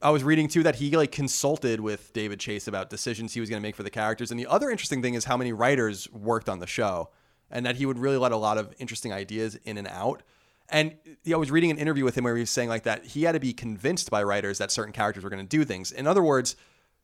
I 0.02 0.10
was 0.10 0.24
reading 0.24 0.48
too 0.48 0.64
that 0.64 0.76
he 0.76 0.96
like 0.96 1.12
consulted 1.12 1.80
with 1.80 2.14
David 2.14 2.40
Chase 2.40 2.68
about 2.68 2.90
decisions 2.90 3.34
he 3.34 3.40
was 3.40 3.50
going 3.50 3.62
to 3.62 3.66
make 3.66 3.76
for 3.76 3.84
the 3.84 3.90
characters. 3.90 4.32
And 4.32 4.40
the 4.40 4.48
other 4.48 4.70
interesting 4.70 5.02
thing 5.02 5.14
is 5.14 5.26
how 5.26 5.38
many 5.38 5.54
writers 5.54 6.10
worked 6.12 6.50
on 6.50 6.60
the 6.60 6.68
show 6.68 7.10
and 7.52 7.66
that 7.66 7.76
he 7.76 7.86
would 7.86 7.98
really 8.00 8.18
let 8.18 8.32
a 8.32 8.38
lot 8.38 8.58
of 8.58 8.74
interesting 8.80 9.14
ideas 9.14 9.56
in 9.64 9.78
and 9.78 9.88
out. 9.88 10.24
And 10.72 10.96
I 11.32 11.36
was 11.36 11.52
reading 11.52 11.72
an 11.72 11.78
interview 11.78 12.04
with 12.04 12.18
him 12.18 12.24
where 12.24 12.36
he 12.36 12.42
was 12.42 12.50
saying 12.50 12.70
like 12.70 12.84
that 12.84 13.06
he 13.06 13.24
had 13.24 13.34
to 13.34 13.40
be 13.40 13.54
convinced 13.54 14.10
by 14.10 14.24
writers 14.24 14.58
that 14.60 14.72
certain 14.72 14.94
characters 14.94 15.24
were 15.24 15.30
going 15.30 15.46
to 15.46 15.58
do 15.58 15.66
things. 15.66 15.92
In 15.92 16.08
other 16.08 16.24
words, 16.24 16.56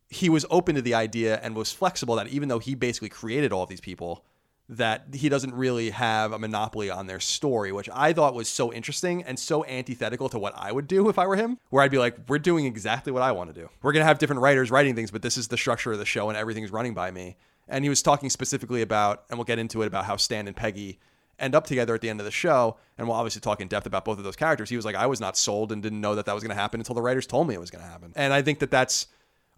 he 0.10 0.30
was 0.30 0.45
open 0.49 0.75
to 0.75 0.82
the 0.82 0.93
idea 0.93 1.39
and 1.41 1.56
was 1.56 1.71
flexible 1.71 2.15
that 2.15 2.28
even 2.28 2.47
though 2.47 2.60
he 2.60 2.75
basically 2.75 3.10
created 3.10 3.51
all 3.51 3.63
of 3.63 3.69
these 3.69 3.82
people, 3.82 4.23
that 4.67 5.06
he 5.13 5.30
doesn't 5.30 5.54
really 5.54 5.91
have 5.91 6.32
a 6.32 6.39
monopoly 6.39 6.89
on 6.89 7.06
their 7.06 7.19
story, 7.19 7.71
which 7.71 7.89
I 7.93 8.13
thought 8.13 8.34
was 8.34 8.47
so 8.47 8.73
interesting 8.73 9.23
and 9.23 9.38
so 9.38 9.63
antithetical 9.65 10.28
to 10.30 10.39
what 10.39 10.54
I 10.56 10.71
would 10.71 10.88
do 10.88 11.08
if 11.10 11.19
I 11.19 11.28
were 11.28 11.36
him, 11.36 11.60
where 11.69 11.84
I'd 11.84 11.91
be 11.91 11.99
like, 11.99 12.17
we're 12.28 12.39
doing 12.39 12.65
exactly 12.65 13.12
what 13.12 13.21
I 13.21 13.32
want 13.32 13.54
to 13.54 13.60
do. 13.60 13.69
We're 13.82 13.91
going 13.91 14.01
to 14.01 14.08
have 14.08 14.17
different 14.17 14.41
writers 14.41 14.71
writing 14.71 14.95
things, 14.95 15.12
but 15.12 15.21
this 15.21 15.38
is 15.38 15.47
the 15.47 15.58
structure 15.58 15.91
of 15.91 15.99
the 15.99 16.06
show 16.06 16.30
and 16.30 16.38
everything's 16.38 16.71
running 16.71 16.95
by 16.95 17.12
me. 17.12 17.36
And 17.67 17.86
he 17.86 17.89
was 17.89 18.01
talking 18.01 18.30
specifically 18.30 18.82
about, 18.82 19.23
and 19.30 19.38
we'll 19.38 19.45
get 19.45 19.60
into 19.60 19.84
it, 19.84 19.88
about 19.88 20.06
how 20.06 20.17
Stan 20.17 20.47
and 20.47 20.56
Peggy 20.56 20.99
end 21.39 21.56
up 21.56 21.65
together 21.65 21.95
at 21.95 22.02
the 22.02 22.10
end 22.10 22.19
of 22.19 22.26
the 22.26 22.32
show. 22.32 22.78
And 22.98 23.08
we'll 23.08 23.17
obviously 23.17 23.41
talk 23.41 23.62
in 23.62 23.67
depth 23.67 23.86
about 23.86 24.06
both 24.06 24.17
of 24.17 24.24
those 24.24 24.36
characters. 24.36 24.69
He 24.69 24.76
was 24.76 24.86
like, 24.86 24.95
I 24.95 25.06
was 25.06 25.19
not 25.19 25.38
sold 25.38 25.71
and 25.71 25.82
didn't 25.82 26.02
know 26.02 26.15
that 26.15 26.26
that 26.26 26.34
was 26.34 26.43
going 26.43 26.56
to 26.56 26.62
happen 26.62 26.80
until 26.80 26.95
the 26.95 27.02
writers 27.02 27.28
told 27.28 27.48
me 27.48 27.56
it 27.56 27.60
was 27.60 27.71
going 27.71 27.84
to 27.84 27.89
happen. 27.89 28.13
And 28.15 28.34
I 28.34 28.41
think 28.41 28.60
that 28.60 28.71
that's 28.71 29.08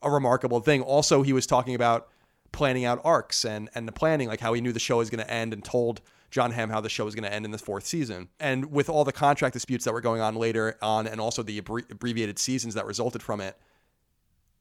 a 0.01 0.09
remarkable 0.09 0.59
thing. 0.59 0.81
Also, 0.81 1.21
he 1.21 1.33
was 1.33 1.45
talking 1.45 1.75
about 1.75 2.07
planning 2.51 2.85
out 2.85 3.01
arcs 3.03 3.45
and 3.45 3.69
and 3.75 3.87
the 3.87 3.91
planning, 3.91 4.27
like 4.27 4.39
how 4.39 4.53
he 4.53 4.61
knew 4.61 4.71
the 4.71 4.79
show 4.79 4.97
was 4.97 5.09
going 5.09 5.23
to 5.23 5.31
end 5.31 5.53
and 5.53 5.63
told 5.63 6.01
Jon 6.31 6.51
Hamm 6.51 6.69
how 6.69 6.81
the 6.81 6.89
show 6.89 7.05
was 7.05 7.15
going 7.15 7.23
to 7.23 7.33
end 7.33 7.45
in 7.45 7.51
the 7.51 7.57
fourth 7.57 7.85
season. 7.85 8.29
And 8.39 8.71
with 8.71 8.89
all 8.89 9.03
the 9.03 9.11
contract 9.11 9.53
disputes 9.53 9.85
that 9.85 9.93
were 9.93 10.01
going 10.01 10.21
on 10.21 10.35
later 10.35 10.77
on, 10.81 11.07
and 11.07 11.21
also 11.21 11.43
the 11.43 11.57
abbreviated 11.57 12.39
seasons 12.39 12.73
that 12.73 12.85
resulted 12.85 13.21
from 13.21 13.41
it, 13.41 13.57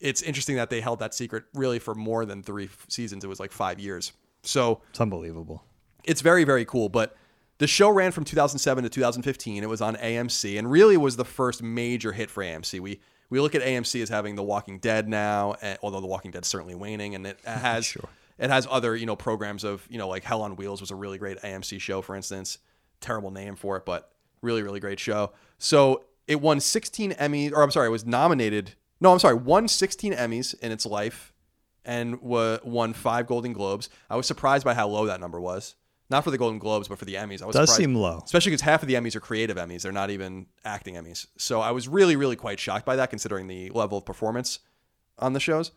it's 0.00 0.22
interesting 0.22 0.56
that 0.56 0.70
they 0.70 0.80
held 0.80 0.98
that 1.00 1.14
secret 1.14 1.44
really 1.54 1.78
for 1.78 1.94
more 1.94 2.24
than 2.24 2.42
three 2.42 2.68
seasons. 2.88 3.24
It 3.24 3.28
was 3.28 3.40
like 3.40 3.52
five 3.52 3.80
years. 3.80 4.12
So 4.42 4.82
it's 4.90 5.00
unbelievable. 5.00 5.64
It's 6.06 6.20
very 6.20 6.44
very 6.44 6.64
cool, 6.64 6.88
but. 6.88 7.16
The 7.58 7.66
show 7.66 7.88
ran 7.88 8.12
from 8.12 8.24
2007 8.24 8.84
to 8.84 8.90
2015. 8.90 9.62
It 9.62 9.66
was 9.66 9.80
on 9.80 9.96
AMC 9.96 10.58
and 10.58 10.70
really 10.70 10.98
was 10.98 11.16
the 11.16 11.24
first 11.24 11.62
major 11.62 12.12
hit 12.12 12.28
for 12.28 12.44
AMC. 12.44 12.80
We 12.80 13.00
we 13.30 13.40
look 13.40 13.54
at 13.54 13.62
AMC 13.62 14.02
as 14.02 14.08
having 14.08 14.36
The 14.36 14.42
Walking 14.42 14.78
Dead 14.78 15.08
now, 15.08 15.54
and, 15.60 15.78
although 15.82 16.00
The 16.00 16.06
Walking 16.06 16.30
Dead's 16.30 16.48
certainly 16.48 16.74
waning, 16.74 17.14
and 17.14 17.26
it 17.26 17.40
has 17.44 17.84
sure. 17.86 18.08
it 18.38 18.50
has 18.50 18.66
other 18.70 18.94
you 18.94 19.06
know 19.06 19.16
programs 19.16 19.64
of 19.64 19.86
you 19.88 19.98
know 19.98 20.08
like 20.08 20.24
Hell 20.24 20.42
on 20.42 20.56
Wheels 20.56 20.80
was 20.80 20.90
a 20.90 20.94
really 20.94 21.18
great 21.18 21.38
AMC 21.40 21.80
show, 21.80 22.02
for 22.02 22.14
instance. 22.14 22.58
Terrible 23.00 23.30
name 23.30 23.56
for 23.56 23.76
it, 23.76 23.84
but 23.84 24.12
really 24.42 24.62
really 24.62 24.80
great 24.80 25.00
show. 25.00 25.32
So 25.58 26.04
it 26.26 26.40
won 26.40 26.60
16 26.60 27.12
Emmys, 27.12 27.52
or 27.52 27.62
I'm 27.62 27.70
sorry, 27.70 27.88
it 27.88 27.92
was 27.92 28.04
nominated. 28.04 28.74
No, 29.00 29.12
I'm 29.12 29.18
sorry, 29.18 29.34
won 29.34 29.68
16 29.68 30.12
Emmys 30.14 30.58
in 30.60 30.72
its 30.72 30.86
life, 30.86 31.32
and 31.84 32.20
won 32.20 32.92
five 32.94 33.26
Golden 33.26 33.52
Globes. 33.52 33.88
I 34.08 34.16
was 34.16 34.26
surprised 34.26 34.64
by 34.64 34.74
how 34.74 34.88
low 34.88 35.06
that 35.06 35.20
number 35.20 35.40
was 35.40 35.74
not 36.08 36.22
for 36.24 36.30
the 36.30 36.38
Golden 36.38 36.58
Globes, 36.58 36.88
but 36.88 36.98
for 36.98 37.04
the 37.04 37.14
Emmys. 37.14 37.42
I 37.42 37.46
was 37.46 37.54
does 37.54 37.70
surprised, 37.70 37.76
seem 37.76 37.94
low, 37.94 38.22
especially 38.24 38.50
because 38.50 38.62
half 38.62 38.82
of 38.82 38.88
the 38.88 38.94
Emmys 38.94 39.16
are 39.16 39.20
creative 39.20 39.56
Emmys. 39.56 39.82
They're 39.82 39.92
not 39.92 40.10
even 40.10 40.46
acting 40.64 40.94
Emmys. 40.94 41.26
So 41.36 41.60
I 41.60 41.72
was 41.72 41.88
really, 41.88 42.16
really 42.16 42.36
quite 42.36 42.60
shocked 42.60 42.86
by 42.86 42.96
that, 42.96 43.10
considering 43.10 43.46
the 43.46 43.70
level 43.70 43.98
of 43.98 44.04
performance 44.04 44.60
on 45.18 45.32
the 45.32 45.40
shows. 45.40 45.72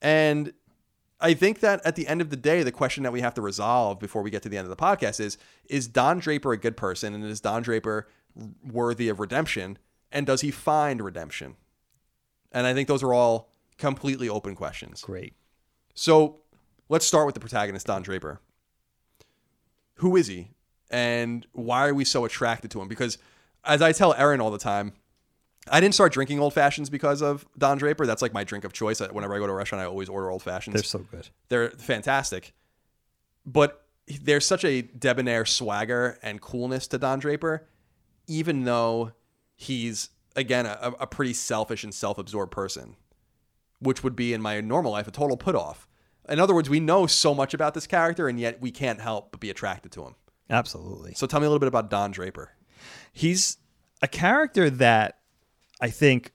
And 0.00 0.52
I 1.20 1.34
think 1.34 1.60
that 1.60 1.80
at 1.84 1.96
the 1.96 2.06
end 2.06 2.20
of 2.20 2.30
the 2.30 2.36
day, 2.36 2.62
the 2.62 2.72
question 2.72 3.02
that 3.04 3.12
we 3.12 3.20
have 3.20 3.34
to 3.34 3.42
resolve 3.42 3.98
before 3.98 4.22
we 4.22 4.30
get 4.30 4.42
to 4.42 4.48
the 4.48 4.58
end 4.58 4.66
of 4.66 4.70
the 4.70 4.82
podcast 4.82 5.20
is: 5.20 5.38
Is 5.68 5.88
Don 5.88 6.18
Draper 6.18 6.52
a 6.52 6.58
good 6.58 6.76
person, 6.76 7.14
and 7.14 7.24
is 7.24 7.40
Don 7.40 7.62
Draper 7.62 8.08
worthy 8.62 9.08
of 9.08 9.20
redemption? 9.20 9.78
And 10.12 10.26
does 10.26 10.42
he 10.42 10.50
find 10.50 11.02
redemption? 11.02 11.56
And 12.52 12.66
I 12.66 12.74
think 12.74 12.86
those 12.86 13.02
are 13.02 13.12
all 13.12 13.50
completely 13.78 14.28
open 14.28 14.54
questions. 14.54 15.02
Great. 15.02 15.34
So 15.94 16.40
let's 16.88 17.04
start 17.04 17.26
with 17.26 17.34
the 17.34 17.40
protagonist, 17.40 17.86
Don 17.86 18.02
Draper 18.02 18.40
who 19.96 20.16
is 20.16 20.26
he 20.26 20.50
and 20.90 21.46
why 21.52 21.86
are 21.86 21.94
we 21.94 22.04
so 22.04 22.24
attracted 22.24 22.70
to 22.72 22.80
him? 22.80 22.88
Because 22.88 23.18
as 23.64 23.82
I 23.82 23.92
tell 23.92 24.14
Erin 24.14 24.40
all 24.40 24.50
the 24.50 24.58
time, 24.58 24.92
I 25.70 25.80
didn't 25.80 25.94
start 25.94 26.12
drinking 26.12 26.40
old 26.40 26.52
fashions 26.52 26.90
because 26.90 27.22
of 27.22 27.46
Don 27.56 27.78
Draper. 27.78 28.04
That's 28.06 28.20
like 28.20 28.34
my 28.34 28.44
drink 28.44 28.64
of 28.64 28.72
choice. 28.72 29.00
Whenever 29.00 29.34
I 29.34 29.38
go 29.38 29.46
to 29.46 29.52
a 29.52 29.56
restaurant, 29.56 29.82
I 29.82 29.86
always 29.86 30.08
order 30.08 30.30
old 30.30 30.42
fashions. 30.42 30.74
They're 30.74 30.82
so 30.82 30.98
good. 30.98 31.28
They're 31.48 31.70
fantastic. 31.70 32.52
But 33.46 33.82
there's 34.06 34.44
such 34.44 34.64
a 34.64 34.82
debonair 34.82 35.46
swagger 35.46 36.18
and 36.22 36.40
coolness 36.40 36.86
to 36.88 36.98
Don 36.98 37.18
Draper, 37.18 37.66
even 38.26 38.64
though 38.64 39.12
he's 39.56 40.10
again 40.36 40.66
a, 40.66 40.92
a 41.00 41.06
pretty 41.06 41.32
selfish 41.32 41.84
and 41.84 41.94
self-absorbed 41.94 42.52
person, 42.52 42.96
which 43.78 44.04
would 44.04 44.16
be 44.16 44.34
in 44.34 44.42
my 44.42 44.60
normal 44.60 44.92
life 44.92 45.08
a 45.08 45.10
total 45.10 45.36
put 45.36 45.54
off. 45.54 45.88
In 46.28 46.40
other 46.40 46.54
words, 46.54 46.70
we 46.70 46.80
know 46.80 47.06
so 47.06 47.34
much 47.34 47.54
about 47.54 47.74
this 47.74 47.86
character, 47.86 48.28
and 48.28 48.40
yet 48.40 48.60
we 48.60 48.70
can't 48.70 49.00
help 49.00 49.30
but 49.30 49.40
be 49.40 49.50
attracted 49.50 49.92
to 49.92 50.04
him. 50.04 50.14
Absolutely. 50.48 51.14
So 51.14 51.26
tell 51.26 51.40
me 51.40 51.46
a 51.46 51.48
little 51.48 51.60
bit 51.60 51.68
about 51.68 51.90
Don 51.90 52.10
Draper. 52.10 52.52
He's 53.12 53.58
a 54.02 54.08
character 54.08 54.70
that 54.70 55.18
I 55.80 55.90
think 55.90 56.32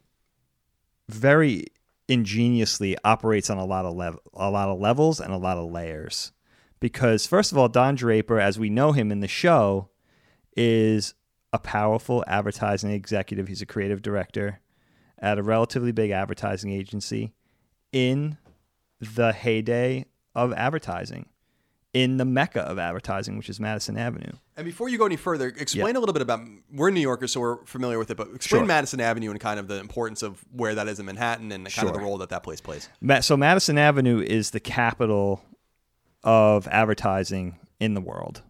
very 1.07 1.65
ingeniously 2.07 2.97
operates 3.03 3.49
on 3.49 3.57
a 3.57 3.65
lot 3.65 3.85
of 3.85 3.95
level, 3.95 4.21
a 4.33 4.49
lot 4.49 4.69
of 4.69 4.79
levels 4.79 5.19
and 5.19 5.31
a 5.31 5.37
lot 5.37 5.57
of 5.57 5.71
layers. 5.71 6.31
Because 6.79 7.27
first 7.27 7.51
of 7.51 7.57
all, 7.57 7.67
Don 7.67 7.95
Draper, 7.95 8.39
as 8.39 8.57
we 8.57 8.69
know 8.69 8.91
him 8.91 9.11
in 9.11 9.19
the 9.19 9.27
show, 9.27 9.89
is 10.55 11.13
a 11.51 11.59
powerful 11.59 12.23
advertising 12.27 12.91
executive. 12.91 13.47
He's 13.47 13.61
a 13.61 13.65
creative 13.65 14.01
director 14.01 14.61
at 15.19 15.37
a 15.37 15.43
relatively 15.43 15.91
big 15.91 16.11
advertising 16.11 16.71
agency 16.71 17.33
in 17.91 18.37
the 18.99 19.33
heyday 19.33 20.05
of 20.35 20.53
advertising 20.53 21.27
in 21.93 22.17
the 22.17 22.25
mecca 22.25 22.61
of 22.61 22.77
advertising, 22.77 23.37
which 23.37 23.49
is 23.49 23.59
Madison 23.59 23.97
Avenue. 23.97 24.31
And 24.55 24.65
before 24.65 24.89
you 24.89 24.97
go 24.97 25.05
any 25.05 25.15
further, 25.15 25.47
explain 25.47 25.95
a 25.95 25.99
little 25.99 26.13
bit 26.13 26.21
about. 26.21 26.41
We're 26.71 26.91
New 26.91 26.99
Yorkers, 26.99 27.31
so 27.31 27.39
we're 27.39 27.65
familiar 27.65 27.97
with 27.97 28.11
it, 28.11 28.17
but 28.17 28.27
explain 28.35 28.61
sure. 28.61 28.67
Madison 28.67 28.99
Avenue 28.99 29.31
and 29.31 29.39
kind 29.39 29.59
of 29.59 29.67
the 29.67 29.79
importance 29.79 30.21
of 30.21 30.43
where 30.51 30.75
that 30.75 30.87
is 30.87 30.99
in 30.99 31.05
Manhattan 31.05 31.51
and 31.51 31.63
kind 31.63 31.71
sure. 31.71 31.87
of 31.87 31.93
the 31.93 31.99
role 31.99 32.17
that 32.19 32.29
that 32.29 32.43
place 32.43 32.61
plays. 32.61 32.89
So 33.21 33.35
Madison 33.35 33.77
Avenue 33.77 34.19
is 34.19 34.51
the 34.51 34.59
capital 34.59 35.41
of 36.23 36.67
advertising 36.67 37.57
in 37.79 37.93
the 37.95 38.01
world. 38.01 38.43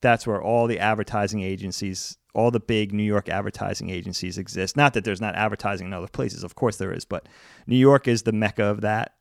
That's 0.00 0.26
where 0.26 0.40
all 0.40 0.66
the 0.66 0.78
advertising 0.78 1.40
agencies 1.42 2.18
all 2.34 2.50
the 2.50 2.60
big 2.60 2.92
New 2.92 3.04
York 3.04 3.28
advertising 3.28 3.90
agencies 3.90 4.38
exist. 4.38 4.76
Not 4.76 4.92
that 4.94 5.04
there's 5.04 5.20
not 5.20 5.36
advertising 5.36 5.86
in 5.86 5.92
other 5.92 6.08
places, 6.08 6.42
of 6.42 6.56
course 6.56 6.76
there 6.76 6.92
is, 6.92 7.04
but 7.04 7.28
New 7.66 7.76
York 7.76 8.08
is 8.08 8.24
the 8.24 8.32
mecca 8.32 8.64
of 8.64 8.80
that. 8.80 9.14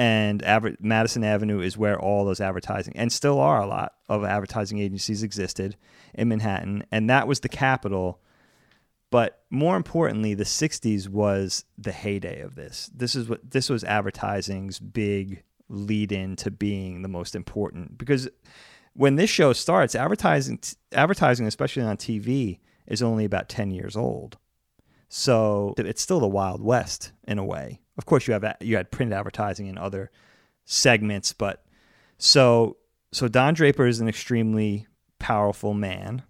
And 0.00 0.42
Aver- 0.44 0.78
Madison 0.80 1.22
Avenue 1.22 1.60
is 1.60 1.76
where 1.76 2.00
all 2.00 2.24
those 2.24 2.40
advertising, 2.40 2.96
and 2.96 3.12
still 3.12 3.38
are 3.38 3.60
a 3.60 3.66
lot 3.66 3.96
of 4.08 4.24
advertising 4.24 4.78
agencies 4.78 5.22
existed 5.22 5.76
in 6.14 6.28
Manhattan. 6.28 6.84
And 6.90 7.10
that 7.10 7.28
was 7.28 7.40
the 7.40 7.50
capital. 7.50 8.18
But 9.10 9.42
more 9.50 9.76
importantly, 9.76 10.32
the 10.32 10.44
60s 10.44 11.06
was 11.06 11.66
the 11.76 11.92
heyday 11.92 12.40
of 12.40 12.54
this. 12.54 12.90
This 12.94 13.14
is 13.14 13.28
what 13.28 13.50
this 13.50 13.68
was 13.68 13.84
advertising's 13.84 14.78
big 14.78 15.42
lead 15.68 16.12
in 16.12 16.34
to 16.36 16.50
being 16.50 17.02
the 17.02 17.08
most 17.08 17.34
important 17.34 17.98
because 17.98 18.26
when 18.94 19.16
this 19.16 19.28
show 19.28 19.52
starts, 19.52 19.94
advertising, 19.94 20.60
advertising, 20.92 21.46
especially 21.46 21.82
on 21.82 21.98
TV, 21.98 22.58
is 22.86 23.02
only 23.02 23.26
about 23.26 23.50
10 23.50 23.70
years 23.70 23.98
old. 23.98 24.38
So 25.10 25.74
it's 25.76 26.00
still 26.00 26.20
the 26.20 26.26
Wild 26.26 26.62
West 26.62 27.12
in 27.28 27.38
a 27.38 27.44
way. 27.44 27.80
Of 28.00 28.06
course, 28.06 28.26
you 28.26 28.32
have 28.32 28.56
you 28.62 28.76
had 28.76 28.90
print 28.90 29.12
advertising 29.12 29.66
in 29.66 29.76
other 29.76 30.10
segments, 30.64 31.34
but 31.34 31.66
so 32.16 32.78
so 33.12 33.28
Don 33.28 33.52
Draper 33.52 33.86
is 33.86 34.00
an 34.00 34.08
extremely 34.08 34.86
powerful 35.18 35.74
man. 35.74 36.22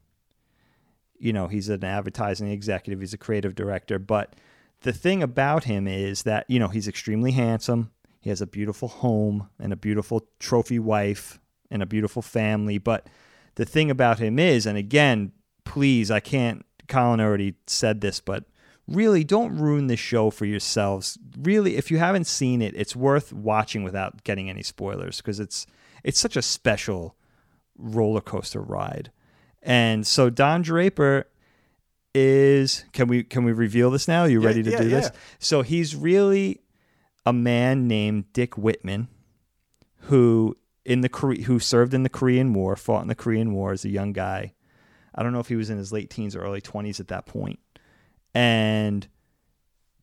You 1.17 1.33
know, 1.33 1.47
he's 1.47 1.69
an 1.69 1.85
advertising 1.85 2.51
executive, 2.51 2.99
he's 2.99 3.15
a 3.15 3.19
creative 3.19 3.55
director, 3.55 4.01
but 4.01 4.35
the 4.81 4.93
thing 4.93 5.23
about 5.23 5.63
him 5.63 5.87
is 5.87 6.25
that, 6.25 6.45
you 6.49 6.59
know, 6.59 6.67
he's 6.67 6.89
extremely 6.89 7.31
handsome. 7.31 7.93
He 8.21 8.31
has 8.31 8.41
a 8.41 8.49
beautiful 8.49 8.89
home 8.89 9.49
and 9.61 9.73
a 9.73 9.77
beautiful 9.77 10.27
trophy 10.41 10.81
wife 10.81 11.39
and 11.71 11.85
a 11.85 11.87
beautiful 11.87 12.21
family. 12.21 12.79
But 12.79 13.07
the 13.55 13.65
thing 13.65 13.93
about 13.93 14.19
him 14.19 14.41
is, 14.41 14.67
and 14.67 14.77
again, 14.77 15.31
please, 15.63 16.11
I 16.11 16.19
can't, 16.19 16.67
Colin 16.89 17.21
already 17.21 17.55
said 17.69 18.01
this, 18.01 18.19
but 18.19 18.47
really 18.91 19.25
don't 19.25 19.57
ruin 19.57 19.87
the 19.87 19.97
show 19.97 20.31
for 20.31 20.45
yourselves. 20.45 21.19
Really, 21.39 21.77
if 21.77 21.91
you 21.91 21.99
haven't 21.99 22.27
seen 22.27 22.61
it, 22.61 22.75
it's 22.77 22.95
worth 22.97 23.33
watching 23.33 23.83
without 23.85 24.25
getting 24.25 24.51
any 24.51 24.63
spoilers 24.63 25.19
because 25.19 25.41
it's 25.41 25.67
it's 26.05 26.19
such 26.19 26.37
a 26.37 26.43
special 26.43 27.17
roller 27.79 28.21
coaster 28.21 28.61
ride. 28.61 29.11
And 29.63 30.07
so 30.07 30.31
Don 30.31 30.63
Draper 30.63 31.27
is 32.15 32.85
can 32.93 33.07
we 33.07 33.23
can 33.23 33.45
we 33.45 33.53
reveal 33.53 33.91
this 33.91 34.09
now? 34.09 34.23
Are 34.23 34.29
you 34.29 34.41
Yeah, 34.41 34.47
ready 34.49 34.63
to 34.65 34.71
yeah, 34.71 34.79
do 34.79 34.89
this? 34.89 35.11
So 35.39 35.63
he's 35.63 35.95
really 35.95 36.61
a 37.25 37.33
man 37.33 37.87
named 37.87 38.33
Dick 38.33 38.59
Whitman 38.59 39.09
who 40.05 40.57
in 40.85 41.03
the 41.03 41.09
Kore- 41.09 41.35
who 41.35 41.59
served 41.59 41.95
in 41.95 42.03
the 42.03 42.09
Korean 42.09 42.53
War, 42.55 42.75
fought 42.75 43.03
in 43.03 43.09
the 43.09 43.15
Korean 43.15 43.53
War 43.53 43.73
as 43.73 43.85
a 43.85 43.89
young 43.91 44.13
guy. 44.13 44.55
I 45.15 45.23
don't 45.23 45.33
know 45.33 45.41
if 45.41 45.49
he 45.49 45.57
was 45.57 45.71
in 45.71 45.77
his 45.79 45.93
late 45.93 46.09
teens 46.09 46.35
or 46.35 46.41
early 46.43 46.61
20s 46.61 47.01
at 47.01 47.09
that 47.09 47.27
point. 47.27 47.59
And 48.35 49.09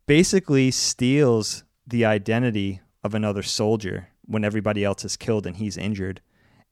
basically 0.05 0.71
steals 0.71 1.63
the 1.85 2.05
identity 2.05 2.81
of 3.03 3.13
another 3.13 3.43
soldier 3.43 4.09
when 4.25 4.43
everybody 4.43 4.83
else 4.83 5.05
is 5.05 5.15
killed 5.15 5.45
and 5.45 5.57
he's 5.57 5.77
injured 5.77 6.21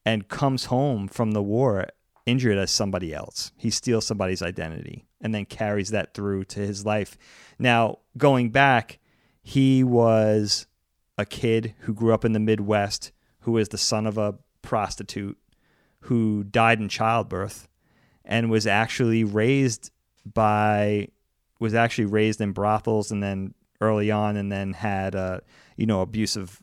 and 0.05 0.27
comes 0.27 0.65
home 0.65 1.07
from 1.07 1.31
the 1.31 1.43
war 1.43 1.87
injured 2.25 2.57
as 2.57 2.71
somebody 2.71 3.13
else. 3.13 3.51
He 3.57 3.69
steals 3.69 4.05
somebody's 4.05 4.41
identity 4.41 5.07
and 5.21 5.33
then 5.33 5.45
carries 5.45 5.89
that 5.91 6.13
through 6.13 6.45
to 6.45 6.59
his 6.59 6.85
life. 6.85 7.17
Now, 7.57 7.99
going 8.17 8.49
back, 8.49 8.99
he 9.41 9.83
was 9.83 10.67
a 11.17 11.25
kid 11.25 11.73
who 11.79 11.93
grew 11.93 12.13
up 12.13 12.25
in 12.25 12.33
the 12.33 12.39
Midwest, 12.39 13.11
who 13.41 13.53
was 13.53 13.69
the 13.69 13.77
son 13.77 14.05
of 14.05 14.17
a 14.17 14.35
prostitute 14.61 15.37
who 16.01 16.43
died 16.43 16.79
in 16.79 16.89
childbirth 16.89 17.67
and 18.23 18.49
was 18.49 18.67
actually 18.67 19.23
raised 19.23 19.91
by 20.25 21.07
was 21.59 21.73
actually 21.73 22.05
raised 22.05 22.41
in 22.41 22.51
brothels 22.51 23.11
and 23.11 23.21
then 23.21 23.53
early 23.81 24.09
on 24.09 24.37
and 24.37 24.51
then 24.51 24.73
had 24.73 25.15
uh 25.15 25.39
you 25.75 25.85
know 25.85 26.01
abusive 26.01 26.61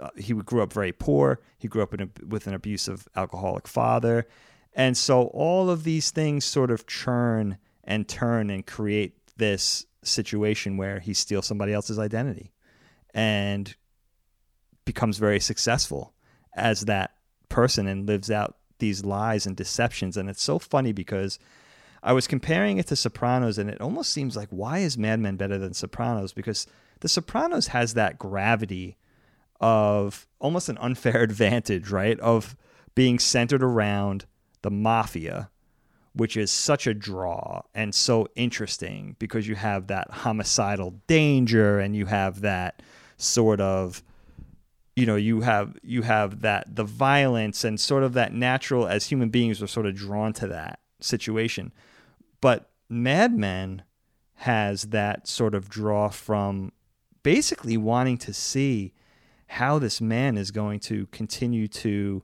uh, 0.00 0.10
he 0.16 0.32
grew 0.32 0.62
up 0.62 0.72
very 0.72 0.92
poor. 0.92 1.40
He 1.58 1.68
grew 1.68 1.82
up 1.82 1.94
a, 1.94 2.08
with 2.26 2.46
an 2.46 2.54
abusive 2.54 3.08
alcoholic 3.16 3.66
father. 3.66 4.26
And 4.74 4.96
so 4.96 5.24
all 5.28 5.70
of 5.70 5.84
these 5.84 6.10
things 6.10 6.44
sort 6.44 6.70
of 6.70 6.86
churn 6.86 7.58
and 7.84 8.08
turn 8.08 8.50
and 8.50 8.66
create 8.66 9.14
this 9.36 9.86
situation 10.02 10.76
where 10.76 11.00
he 11.00 11.14
steals 11.14 11.46
somebody 11.46 11.72
else's 11.72 11.98
identity 11.98 12.52
and 13.14 13.74
becomes 14.84 15.18
very 15.18 15.40
successful 15.40 16.14
as 16.54 16.82
that 16.82 17.14
person 17.48 17.86
and 17.86 18.06
lives 18.06 18.30
out 18.30 18.56
these 18.78 19.04
lies 19.04 19.46
and 19.46 19.56
deceptions. 19.56 20.16
And 20.16 20.28
it's 20.28 20.42
so 20.42 20.58
funny 20.58 20.92
because 20.92 21.38
I 22.02 22.12
was 22.12 22.26
comparing 22.26 22.78
it 22.78 22.88
to 22.88 22.96
Sopranos, 22.96 23.58
and 23.58 23.70
it 23.70 23.80
almost 23.80 24.12
seems 24.12 24.36
like 24.36 24.48
why 24.50 24.78
is 24.78 24.98
Mad 24.98 25.20
Men 25.20 25.36
better 25.36 25.58
than 25.58 25.74
Sopranos? 25.74 26.32
Because 26.32 26.66
The 27.00 27.08
Sopranos 27.08 27.68
has 27.68 27.94
that 27.94 28.18
gravity 28.18 28.96
of 29.60 30.26
almost 30.40 30.68
an 30.68 30.78
unfair 30.78 31.22
advantage, 31.22 31.90
right? 31.90 32.18
Of 32.20 32.56
being 32.94 33.18
centered 33.18 33.62
around 33.62 34.26
the 34.62 34.70
mafia, 34.70 35.50
which 36.14 36.36
is 36.36 36.50
such 36.50 36.86
a 36.86 36.94
draw 36.94 37.62
and 37.74 37.94
so 37.94 38.26
interesting 38.34 39.16
because 39.18 39.48
you 39.48 39.54
have 39.54 39.86
that 39.86 40.10
homicidal 40.10 40.94
danger 41.06 41.78
and 41.78 41.96
you 41.96 42.06
have 42.06 42.40
that 42.42 42.82
sort 43.16 43.60
of 43.60 44.02
you 44.94 45.06
know 45.06 45.16
you 45.16 45.40
have 45.40 45.76
you 45.82 46.02
have 46.02 46.42
that 46.42 46.74
the 46.74 46.84
violence 46.84 47.64
and 47.64 47.80
sort 47.80 48.02
of 48.02 48.12
that 48.12 48.34
natural 48.34 48.86
as 48.86 49.06
human 49.06 49.30
beings 49.30 49.60
we're 49.60 49.66
sort 49.66 49.86
of 49.86 49.94
drawn 49.94 50.32
to 50.32 50.46
that 50.46 50.80
situation 51.00 51.72
but 52.42 52.68
Mad 52.90 53.34
Men 53.34 53.84
has 54.34 54.82
that 54.88 55.26
sort 55.26 55.54
of 55.54 55.70
draw 55.70 56.10
from 56.10 56.72
basically 57.22 57.78
wanting 57.78 58.18
to 58.18 58.34
see 58.34 58.92
how 59.46 59.78
this 59.78 60.00
man 60.00 60.36
is 60.36 60.50
going 60.50 60.80
to 60.80 61.06
continue 61.06 61.68
to 61.68 62.22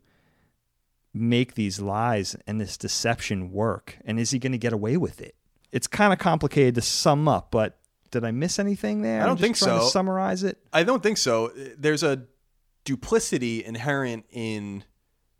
make 1.14 1.54
these 1.54 1.80
lies 1.80 2.36
and 2.46 2.60
this 2.60 2.76
deception 2.76 3.50
work 3.50 3.98
and 4.04 4.20
is 4.20 4.30
he 4.30 4.38
going 4.38 4.52
to 4.52 4.58
get 4.58 4.72
away 4.72 4.96
with 4.96 5.20
it 5.20 5.34
it's 5.72 5.86
kind 5.86 6.12
of 6.12 6.18
complicated 6.18 6.74
to 6.74 6.80
sum 6.80 7.26
up 7.26 7.50
but 7.50 7.78
did 8.10 8.24
i 8.24 8.30
miss 8.30 8.58
anything 8.58 9.02
there 9.02 9.22
I 9.22 9.26
don't 9.26 9.40
think 9.40 9.56
so. 9.56 9.80
summarize 9.80 10.42
it 10.42 10.58
I 10.72 10.82
don't 10.82 11.02
think 11.02 11.18
so. 11.18 11.52
There's 11.76 12.02
a 12.02 12.24
duplicity 12.84 13.64
inherent 13.64 14.24
in 14.30 14.84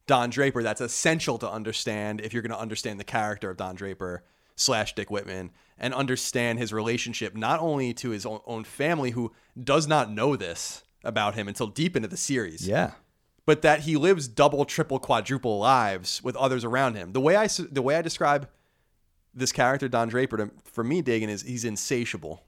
Don 0.07 0.31
Draper 0.31 0.63
that's 0.63 0.81
essential 0.81 1.39
to 1.39 1.51
understand 1.51 2.21
if 2.21 2.33
you're 2.33 2.43
going 2.43 2.53
to 2.53 2.59
understand 2.59 3.01
the 3.01 3.05
character 3.05 3.51
of 3.51 3.57
Don 3.57 3.75
Draper 3.75 4.25
slash 4.59 4.95
Dick 4.95 5.11
Whitman 5.11 5.51
and 5.79 5.95
understand 5.95 6.59
his 6.59 6.73
relationship 6.73 7.37
not 7.37 7.61
only 7.61 7.95
to 7.95 8.11
his 8.11 8.27
own, 8.27 8.41
own 8.47 8.65
family, 8.65 9.11
who 9.11 9.33
does 9.63 9.87
not 9.87 10.11
know 10.11 10.37
this 10.37 10.83
about 11.05 11.35
him 11.35 11.49
until 11.49 11.69
deep 11.69 11.97
into 11.97 12.09
the 12.09 12.17
series, 12.17 12.67
yeah 12.67 12.93
but 13.49 13.63
that 13.63 13.81
he 13.81 13.97
lives 13.97 14.29
double, 14.29 14.67
triple, 14.67 14.99
quadruple 14.99 15.59
lives 15.59 16.23
with 16.23 16.37
others 16.37 16.67
around 16.67 16.97
him. 16.97 17.15
The 17.15 17.21
way 17.23 17.35
I 17.35 17.47
the 17.47 17.81
way 17.81 17.97
I 17.97 18.03
describe 18.03 18.47
this 19.33 19.53
character 19.53 19.89
Don 19.89 20.11
Draper 20.11 20.37
to, 20.37 20.51
for 20.65 20.85
me, 20.85 21.03
Dagan 21.03 21.29
is 21.29 21.41
he's 21.41 21.65
insatiable. 21.65 22.45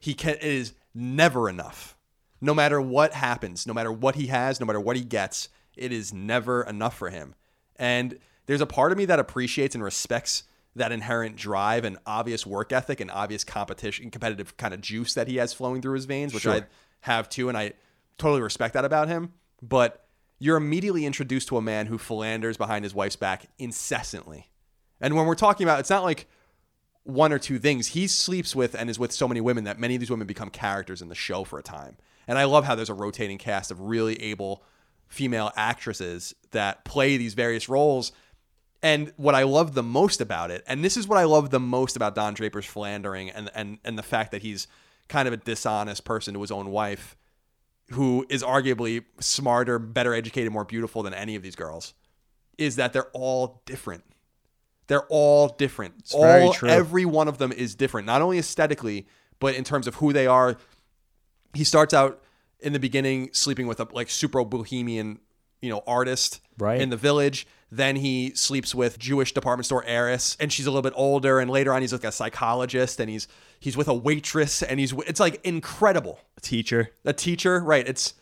He 0.00 0.14
can 0.14 0.34
it 0.34 0.42
is 0.42 0.72
never 0.92 1.48
enough. 1.48 1.96
No 2.40 2.54
matter 2.54 2.80
what 2.80 3.12
happens, 3.12 3.68
no 3.68 3.72
matter 3.72 3.92
what 3.92 4.16
he 4.16 4.26
has, 4.26 4.58
no 4.58 4.66
matter 4.66 4.80
what 4.80 4.96
he 4.96 5.04
gets, 5.04 5.48
it 5.76 5.92
is 5.92 6.12
never 6.12 6.64
enough 6.64 6.96
for 6.96 7.10
him. 7.10 7.36
And 7.76 8.18
there's 8.46 8.60
a 8.60 8.66
part 8.66 8.90
of 8.90 8.98
me 8.98 9.04
that 9.04 9.20
appreciates 9.20 9.76
and 9.76 9.84
respects 9.84 10.42
that 10.76 10.92
inherent 10.92 11.36
drive 11.36 11.84
and 11.84 11.98
obvious 12.06 12.46
work 12.46 12.72
ethic 12.72 13.00
and 13.00 13.10
obvious 13.10 13.44
competition, 13.44 14.10
competitive 14.10 14.56
kind 14.56 14.72
of 14.72 14.80
juice 14.80 15.14
that 15.14 15.26
he 15.26 15.36
has 15.36 15.52
flowing 15.52 15.82
through 15.82 15.94
his 15.94 16.04
veins, 16.04 16.32
which 16.32 16.44
Sure. 16.44 16.54
I 16.54 16.62
have 17.00 17.28
too, 17.28 17.48
and 17.48 17.56
I 17.56 17.72
totally 18.18 18.42
respect 18.42 18.74
that 18.74 18.84
about 18.84 19.08
him. 19.08 19.32
But 19.62 20.06
you're 20.38 20.56
immediately 20.56 21.06
introduced 21.06 21.48
to 21.48 21.56
a 21.56 21.62
man 21.62 21.86
who 21.86 21.98
philanders 21.98 22.56
behind 22.56 22.84
his 22.84 22.94
wife's 22.94 23.16
back 23.16 23.46
incessantly. 23.58 24.50
And 25.00 25.14
when 25.16 25.26
we're 25.26 25.34
talking 25.34 25.64
about, 25.64 25.80
it's 25.80 25.90
not 25.90 26.04
like 26.04 26.28
one 27.04 27.32
or 27.32 27.38
two 27.38 27.58
things. 27.58 27.88
He 27.88 28.06
sleeps 28.06 28.54
with 28.54 28.74
and 28.74 28.90
is 28.90 28.98
with 28.98 29.12
so 29.12 29.28
many 29.28 29.40
women 29.40 29.64
that 29.64 29.78
many 29.78 29.94
of 29.94 30.00
these 30.00 30.10
women 30.10 30.26
become 30.26 30.50
characters 30.50 31.00
in 31.00 31.08
the 31.08 31.14
show 31.14 31.44
for 31.44 31.58
a 31.58 31.62
time. 31.62 31.96
And 32.28 32.38
I 32.38 32.44
love 32.44 32.64
how 32.64 32.74
there's 32.74 32.90
a 32.90 32.94
rotating 32.94 33.38
cast 33.38 33.70
of 33.70 33.80
really 33.80 34.20
able 34.22 34.62
female 35.06 35.52
actresses 35.56 36.34
that 36.50 36.84
play 36.84 37.16
these 37.16 37.34
various 37.34 37.68
roles. 37.68 38.12
And 38.82 39.12
what 39.16 39.34
I 39.34 39.42
love 39.44 39.74
the 39.74 39.82
most 39.82 40.20
about 40.20 40.50
it, 40.50 40.62
and 40.66 40.84
this 40.84 40.96
is 40.96 41.08
what 41.08 41.18
I 41.18 41.24
love 41.24 41.50
the 41.50 41.60
most 41.60 41.96
about 41.96 42.14
Don 42.14 42.34
Draper's 42.34 42.66
philandering 42.66 43.30
and 43.30 43.50
and 43.54 43.78
and 43.84 43.98
the 43.98 44.02
fact 44.02 44.30
that 44.32 44.42
he's 44.42 44.66
kind 45.08 45.26
of 45.26 45.34
a 45.34 45.38
dishonest 45.38 46.04
person 46.04 46.34
to 46.34 46.40
his 46.40 46.50
own 46.50 46.70
wife, 46.70 47.16
who 47.92 48.26
is 48.28 48.42
arguably 48.42 49.04
smarter, 49.20 49.78
better 49.78 50.12
educated, 50.14 50.52
more 50.52 50.64
beautiful 50.64 51.02
than 51.02 51.14
any 51.14 51.36
of 51.36 51.42
these 51.42 51.56
girls, 51.56 51.94
is 52.58 52.76
that 52.76 52.92
they're 52.92 53.10
all 53.12 53.62
different. 53.66 54.04
They're 54.88 55.06
all 55.08 55.48
different. 55.48 56.10
all 56.12 56.22
very 56.22 56.50
true. 56.50 56.68
every 56.68 57.04
one 57.04 57.28
of 57.28 57.38
them 57.38 57.50
is 57.52 57.74
different, 57.74 58.06
not 58.06 58.22
only 58.22 58.38
aesthetically, 58.38 59.06
but 59.40 59.54
in 59.54 59.64
terms 59.64 59.86
of 59.86 59.96
who 59.96 60.12
they 60.12 60.26
are. 60.26 60.56
He 61.54 61.64
starts 61.64 61.94
out 61.94 62.22
in 62.60 62.72
the 62.72 62.78
beginning 62.78 63.30
sleeping 63.32 63.66
with 63.66 63.80
a 63.80 63.88
like 63.92 64.10
super 64.10 64.44
bohemian, 64.44 65.18
you 65.62 65.70
know, 65.70 65.82
artist 65.86 66.40
Right. 66.58 66.80
in 66.80 66.90
the 66.90 66.96
village. 66.96 67.46
Then 67.70 67.96
he 67.96 68.32
sleeps 68.34 68.74
with 68.74 68.98
Jewish 68.98 69.32
department 69.32 69.66
store 69.66 69.82
heiress, 69.86 70.36
and 70.38 70.52
she's 70.52 70.66
a 70.66 70.70
little 70.70 70.82
bit 70.82 70.92
older. 70.94 71.40
And 71.40 71.50
later 71.50 71.72
on, 71.72 71.80
he's 71.82 71.92
like 71.92 72.04
a 72.04 72.12
psychologist, 72.12 73.00
and 73.00 73.10
he's 73.10 73.26
he's 73.58 73.76
with 73.76 73.88
a 73.88 73.94
waitress, 73.94 74.62
and 74.62 74.78
he's 74.78 74.92
it's 75.06 75.18
like 75.20 75.40
incredible. 75.44 76.20
A 76.36 76.40
teacher. 76.40 76.90
A 77.04 77.12
teacher, 77.12 77.60
right? 77.60 77.86
It's 77.86 78.14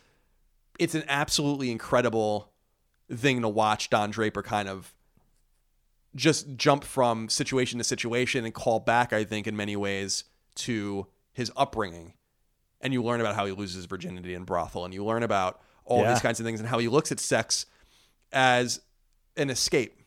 it's 0.79 0.95
an 0.95 1.03
absolutely 1.07 1.71
incredible 1.71 2.51
thing 3.13 3.41
to 3.43 3.49
watch 3.49 3.89
Don 3.91 4.09
Draper 4.09 4.41
kind 4.41 4.67
of 4.67 4.93
just 6.15 6.55
jump 6.55 6.83
from 6.83 7.29
situation 7.29 7.77
to 7.77 7.83
situation 7.83 8.45
and 8.45 8.53
call 8.53 8.79
back, 8.79 9.13
I 9.13 9.23
think, 9.25 9.47
in 9.47 9.55
many 9.55 9.75
ways 9.75 10.23
to 10.55 11.07
his 11.33 11.51
upbringing. 11.55 12.13
And 12.81 12.93
you 12.93 13.03
learn 13.03 13.19
about 13.21 13.35
how 13.35 13.45
he 13.45 13.51
loses 13.51 13.85
virginity 13.85 14.33
in 14.33 14.43
brothel, 14.43 14.85
and 14.85 14.93
you 14.93 15.03
learn 15.05 15.23
about 15.23 15.61
all 15.85 16.01
Yeah. 16.01 16.13
these 16.13 16.21
kinds 16.21 16.39
of 16.39 16.45
things 16.45 16.59
and 16.59 16.67
how 16.67 16.79
he 16.79 16.87
looks 16.87 17.11
at 17.11 17.19
sex 17.19 17.65
as 18.31 18.81
an 19.37 19.49
escape. 19.49 19.99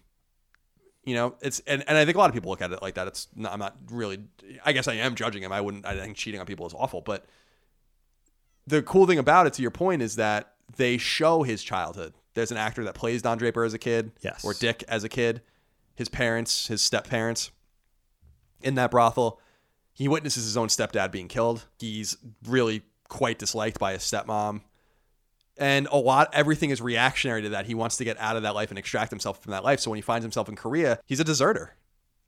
You 1.04 1.14
know, 1.14 1.34
it's 1.40 1.60
and, 1.66 1.82
and 1.88 1.96
I 1.96 2.04
think 2.04 2.16
a 2.16 2.18
lot 2.20 2.28
of 2.28 2.34
people 2.34 2.50
look 2.50 2.60
at 2.60 2.70
it 2.70 2.82
like 2.82 2.94
that. 2.94 3.06
It's 3.08 3.28
not, 3.34 3.52
I'm 3.52 3.58
not 3.58 3.76
really. 3.90 4.20
I 4.64 4.72
guess 4.72 4.88
I 4.88 4.94
am 4.94 5.14
judging 5.14 5.42
him. 5.42 5.52
I 5.52 5.60
wouldn't. 5.60 5.86
I 5.86 5.94
think 5.96 6.16
cheating 6.16 6.38
on 6.40 6.46
people 6.46 6.66
is 6.66 6.74
awful, 6.74 7.00
but 7.00 7.24
the 8.66 8.82
cool 8.82 9.06
thing 9.06 9.18
about 9.18 9.46
it, 9.46 9.54
to 9.54 9.62
your 9.62 9.70
point, 9.70 10.02
is 10.02 10.16
that 10.16 10.52
they 10.76 10.98
show 10.98 11.42
his 11.42 11.62
childhood. 11.62 12.12
There's 12.34 12.50
an 12.50 12.58
actor 12.58 12.84
that 12.84 12.94
plays 12.94 13.22
Don 13.22 13.38
Draper 13.38 13.64
as 13.64 13.72
a 13.74 13.78
kid, 13.78 14.12
Yes. 14.20 14.44
or 14.44 14.52
Dick 14.52 14.84
as 14.86 15.02
a 15.02 15.08
kid. 15.08 15.40
His 15.94 16.08
parents, 16.10 16.66
his 16.68 16.82
step 16.82 17.08
parents, 17.08 17.50
in 18.60 18.74
that 18.74 18.90
brothel, 18.90 19.40
he 19.92 20.06
witnesses 20.06 20.44
his 20.44 20.56
own 20.56 20.68
stepdad 20.68 21.10
being 21.10 21.26
killed. 21.28 21.64
He's 21.78 22.16
really 22.46 22.82
quite 23.08 23.38
disliked 23.38 23.78
by 23.80 23.94
his 23.94 24.02
stepmom, 24.02 24.60
and 25.58 25.88
a 25.90 25.96
lot 25.96 26.30
everything 26.32 26.70
is 26.70 26.80
reactionary 26.80 27.42
to 27.42 27.48
that. 27.50 27.66
He 27.66 27.74
wants 27.74 27.96
to 27.98 28.04
get 28.04 28.18
out 28.18 28.36
of 28.36 28.42
that 28.42 28.54
life 28.54 28.70
and 28.70 28.78
extract 28.78 29.10
himself 29.10 29.42
from 29.42 29.52
that 29.52 29.64
life. 29.64 29.80
So 29.80 29.90
when 29.90 29.96
he 29.96 30.02
finds 30.02 30.24
himself 30.24 30.48
in 30.48 30.56
Korea, 30.56 31.00
he's 31.06 31.20
a 31.20 31.24
deserter, 31.24 31.74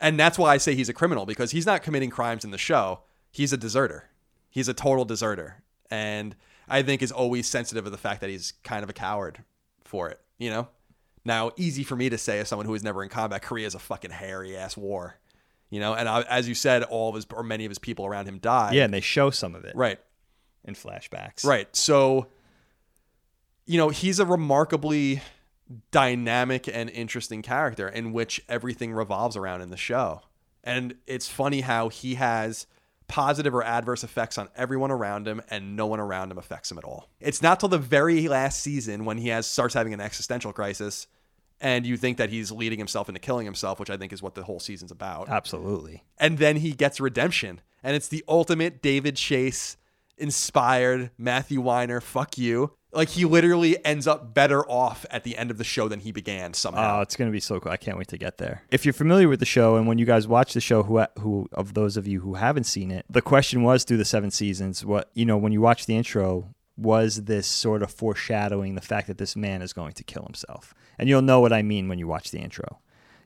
and 0.01 0.19
that's 0.19 0.38
why 0.38 0.55
I 0.55 0.57
say 0.59 0.75
he's 0.75 0.88
a 0.88 0.95
criminal 0.95 1.27
because 1.27 1.51
he's 1.51 1.66
not 1.66 1.83
committing 1.83 2.11
crimes 2.11 2.45
in 2.45 2.51
the 2.51 2.59
show. 2.59 3.01
He's 3.31 3.53
a 3.53 3.57
deserter. 3.57 4.11
He's 4.51 4.69
a 4.69 4.75
total 4.75 5.05
deserter, 5.05 5.62
and 5.90 6.35
I 6.69 6.83
think 6.83 7.03
is 7.03 7.12
always 7.12 7.47
sensitive 7.47 7.87
of 7.87 7.93
the 7.93 7.99
fact 7.99 8.21
that 8.21 8.31
he's 8.31 8.53
kind 8.64 8.83
of 8.83 8.90
a 8.90 8.95
coward 8.95 9.45
for 9.85 10.09
it. 10.11 10.21
You 10.38 10.51
know. 10.51 10.69
Now, 11.23 11.51
easy 11.59 11.85
for 11.85 11.97
me 11.97 12.09
to 12.09 12.16
say 12.16 12.40
as 12.40 12.49
someone 12.49 12.64
who 12.64 12.73
was 12.73 12.83
never 12.83 13.03
in 13.03 13.11
combat, 13.11 13.43
Korea 13.43 13.66
is 13.66 13.75
a 13.75 13.79
fucking 13.79 14.11
hairy 14.11 14.57
ass 14.57 14.75
war, 14.75 15.16
you 15.69 15.79
know. 15.79 15.93
And 15.93 16.09
I, 16.09 16.23
as 16.23 16.49
you 16.49 16.55
said, 16.55 16.83
all 16.83 17.11
of 17.11 17.14
his 17.14 17.27
or 17.33 17.43
many 17.43 17.66
of 17.66 17.71
his 17.71 17.79
people 17.79 18.07
around 18.07 18.27
him 18.27 18.38
died. 18.38 18.75
Yeah, 18.75 18.85
and 18.85 18.95
they 18.95 19.03
show 19.03 19.29
some 19.29 19.55
of 19.55 19.66
it 19.66 19.77
right, 19.77 20.01
in 20.64 20.75
flashbacks. 20.75 21.45
right. 21.45 21.69
So, 21.77 22.29
you 23.70 23.78
know, 23.78 23.90
he's 23.90 24.18
a 24.18 24.26
remarkably 24.26 25.22
dynamic 25.92 26.66
and 26.66 26.90
interesting 26.90 27.40
character 27.40 27.88
in 27.88 28.12
which 28.12 28.42
everything 28.48 28.92
revolves 28.92 29.37
around 29.37 29.61
in 29.61 29.70
the 29.70 29.76
show. 29.76 30.22
And 30.64 30.96
it's 31.06 31.28
funny 31.28 31.61
how 31.61 31.88
he 31.88 32.16
has 32.16 32.66
positive 33.06 33.54
or 33.54 33.62
adverse 33.62 34.02
effects 34.02 34.38
on 34.38 34.48
everyone 34.56 34.90
around 34.90 35.28
him 35.28 35.40
and 35.50 35.76
no 35.76 35.87
one 35.87 36.00
around 36.00 36.33
him 36.33 36.38
affects 36.38 36.68
him 36.68 36.78
at 36.78 36.85
all. 36.85 37.11
It's 37.20 37.42
not 37.42 37.61
till 37.61 37.68
the 37.68 37.78
very 37.78 38.26
last 38.26 38.61
season 38.61 39.04
when 39.04 39.18
he 39.18 39.28
has 39.28 39.46
starts 39.46 39.74
having 39.74 39.94
an 39.94 40.00
existential 40.00 40.52
crisis 40.52 41.06
and 41.61 41.87
you 41.87 41.96
think 41.96 42.18
that 42.18 42.28
he's 42.28 42.50
leading 42.50 42.78
himself 42.78 43.09
into 43.09 43.20
killing 43.20 43.44
himself, 43.44 43.78
which 43.78 43.90
I 43.90 43.96
think 43.96 44.12
is 44.12 44.20
what 44.20 44.35
the 44.35 44.42
whole 44.42 44.59
season's 44.59 44.90
about. 44.90 45.28
Absolutely. 45.28 46.02
And 46.18 46.38
then 46.38 46.56
he 46.56 46.72
gets 46.72 46.98
redemption. 46.98 47.61
And 47.85 47.94
it's 47.94 48.09
the 48.09 48.24
ultimate 48.26 48.83
David 48.83 49.14
Chase 49.14 49.76
inspired 50.18 51.12
Matthew 51.16 51.61
Weiner, 51.61 52.00
fuck 52.00 52.37
you. 52.37 52.72
Like 52.92 53.11
he 53.11 53.24
literally 53.24 53.83
ends 53.85 54.07
up 54.07 54.35
better 54.35 54.68
off 54.68 55.07
at 55.11 55.22
the 55.22 55.37
end 55.37 55.50
of 55.50 55.59
the 55.59 55.64
show 55.64 55.87
than 55.88 56.00
he 56.00 56.11
began 56.11 56.55
somehow. 56.55 56.98
Oh, 56.98 57.03
it's 57.03 57.14
gonna 57.14 57.31
be 57.31 57.40
so 57.40 57.61
cool! 57.61 57.70
I 57.70 57.76
can't 57.76 57.96
wait 57.96 58.09
to 58.09 58.18
get 58.18 58.38
there. 58.38 58.62
If 58.70 58.85
you're 58.85 58.92
familiar 58.92 59.29
with 59.29 59.38
the 59.38 59.46
show, 59.46 59.76
and 59.76 59.87
when 59.87 59.98
you 59.98 60.07
guys 60.07 60.26
watch 60.26 60.55
the 60.55 60.61
show, 60.61 60.83
who 60.83 61.05
who 61.18 61.48
of 61.53 61.74
those 61.74 61.96
of 61.96 62.09
you 62.09 62.20
who 62.20 62.35
haven't 62.35 62.64
seen 62.64 62.90
it, 62.90 63.07
the 63.09 63.22
question 63.22 63.62
was 63.62 63.85
through 63.85 63.98
the 63.98 64.05
seven 64.05 64.31
seasons. 64.31 64.85
What 64.85 65.11
you 65.14 65.24
know 65.24 65.37
when 65.37 65.53
you 65.53 65.61
watch 65.61 65.87
the 65.87 65.96
intro, 65.96 66.53
was 66.81 67.24
this 67.24 67.46
sort 67.46 67.83
of 67.83 67.90
foreshadowing 67.90 68.74
the 68.74 68.81
fact 68.81 69.07
that 69.07 69.18
this 69.18 69.37
man 69.37 69.62
is 69.62 69.72
going 69.72 69.92
to 69.92 70.05
kill 70.05 70.24
himself? 70.24 70.74
And 70.98 71.09
you'll 71.09 71.22
know 71.22 71.40
what 71.40 71.53
I 71.53 71.62
mean 71.62 71.88
when 71.88 71.98
you 71.98 72.07
watch 72.07 72.31
the 72.31 72.38
intro. 72.38 72.79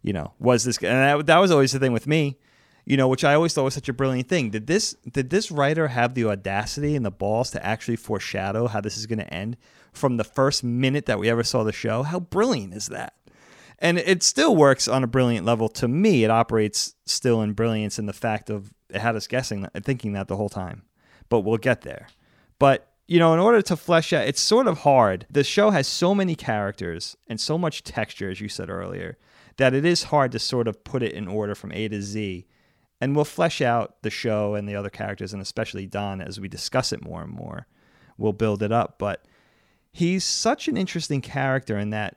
You 0.03 0.13
know, 0.13 0.35
was 0.39 0.65
this? 0.65 0.77
And 0.79 1.21
that, 1.21 1.27
that 1.27 1.39
was 1.39 1.51
always 1.51 1.73
the 1.73 1.79
thing 1.79 1.93
with 1.93 2.07
me. 2.07 2.37
You 2.85 2.97
know, 2.99 3.09
which 3.09 3.25
I 3.25 3.35
always 3.35 3.55
thought 3.55 3.65
was 3.65 3.75
such 3.75 3.89
a 3.89 3.95
brilliant 3.95 4.29
thing. 4.29 4.51
Did 4.51 4.67
this 4.67 4.95
did 5.11 5.31
this 5.31 5.51
writer 5.51 5.89
have 5.89 6.15
the 6.15 6.27
audacity 6.27 6.97
and 6.97 7.05
the 7.05 7.11
balls 7.11 7.51
to 7.53 7.65
actually 7.65 7.97
foreshadow 7.97 8.67
how 8.67 8.81
this 8.81 8.99
is 8.99 9.07
going 9.07 9.21
to 9.21 9.35
end 9.35 9.57
from 9.93 10.17
the 10.17 10.25
first 10.25 10.63
minute 10.63 11.07
that 11.07 11.19
we 11.19 11.31
ever 11.31 11.43
saw 11.43 11.65
the 11.65 11.73
show? 11.73 12.03
How 12.03 12.21
brilliant 12.21 12.75
is 12.75 12.89
that? 12.89 13.15
and 13.79 13.99
it 13.99 14.23
still 14.23 14.57
works 14.57 14.89
on 14.89 15.05
a 15.05 15.07
brilliant 15.07 15.45
level 15.45 15.69
to 15.69 15.89
me 15.89 16.25
it 16.25 16.31
operates 16.31 16.95
still 17.05 17.43
in 17.43 17.53
brilliance 17.53 17.99
in 17.99 18.07
the 18.07 18.13
fact 18.13 18.51
of 18.51 18.73
it 18.89 19.01
had 19.01 19.17
us 19.17 19.27
guessing 19.27 19.69
thinking 19.83 20.13
that 20.13 20.29
the 20.29 20.37
whole 20.37 20.49
time 20.49 20.83
but 21.29 21.41
we'll 21.41 21.59
get 21.59 21.83
there 21.83 22.09
but 22.59 22.93
you 23.07 23.19
know 23.19 23.35
in 23.35 23.41
order 23.41 23.61
to 23.61 23.77
flesh 23.77 24.13
out 24.13 24.27
it's 24.27 24.41
sort 24.41 24.67
of 24.67 24.79
hard 24.79 25.27
the 25.31 25.45
show 25.45 25.71
has 25.71 25.87
so 25.87 26.15
many 26.15 26.35
characters 26.35 27.17
and 27.27 27.41
so 27.41 27.59
much 27.59 27.83
texture 27.83 28.31
as 28.31 28.41
you 28.41 28.49
said 28.49 28.71
earlier 28.71 29.19
that 29.57 29.75
it 29.75 29.85
is 29.85 30.05
hard 30.05 30.33
to 30.33 30.39
sort 30.39 30.67
of 30.67 30.83
put 30.85 31.03
it 31.03 31.13
in 31.13 31.29
order 31.29 31.55
from 31.55 31.73
a 31.73 31.89
to 31.89 32.01
z 32.01 32.47
and 33.01 33.15
we'll 33.15 33.25
flesh 33.25 33.61
out 33.61 34.03
the 34.03 34.11
show 34.11 34.55
and 34.55 34.69
the 34.69 34.77
other 34.77 34.91
characters 34.91 35.33
and 35.33 35.43
especially 35.43 35.87
don 35.87 36.21
as 36.21 36.41
we 36.41 36.49
discuss 36.49 36.93
it 36.93 37.05
more 37.05 37.23
and 37.23 37.33
more 37.33 37.67
we'll 38.17 38.33
build 38.33 38.63
it 38.63 38.73
up 38.73 38.99
but 38.99 39.25
he's 39.93 40.25
such 40.25 40.69
an 40.69 40.77
interesting 40.77 41.21
character 41.21 41.79
in 41.79 41.91
that 41.91 42.17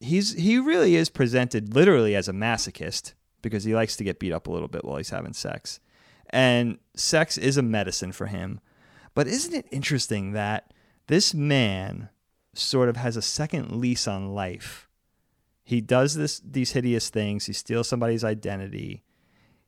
he's 0.00 0.34
he 0.34 0.58
really 0.58 0.96
is 0.96 1.08
presented 1.08 1.74
literally 1.74 2.14
as 2.14 2.28
a 2.28 2.32
masochist 2.32 3.14
because 3.42 3.64
he 3.64 3.74
likes 3.74 3.96
to 3.96 4.04
get 4.04 4.18
beat 4.18 4.32
up 4.32 4.46
a 4.46 4.50
little 4.50 4.68
bit 4.68 4.84
while 4.84 4.96
he's 4.96 5.10
having 5.10 5.32
sex. 5.32 5.78
And 6.30 6.78
sex 6.96 7.38
is 7.38 7.56
a 7.56 7.62
medicine 7.62 8.10
for 8.10 8.26
him. 8.26 8.58
But 9.14 9.28
isn't 9.28 9.54
it 9.54 9.68
interesting 9.70 10.32
that 10.32 10.72
this 11.06 11.34
man 11.34 12.08
sort 12.54 12.88
of 12.88 12.96
has 12.96 13.16
a 13.16 13.22
second 13.22 13.72
lease 13.72 14.08
on 14.08 14.34
life? 14.34 14.88
He 15.62 15.80
does 15.80 16.14
this 16.14 16.40
these 16.40 16.72
hideous 16.72 17.10
things, 17.10 17.46
he 17.46 17.52
steals 17.52 17.88
somebody's 17.88 18.24
identity. 18.24 19.03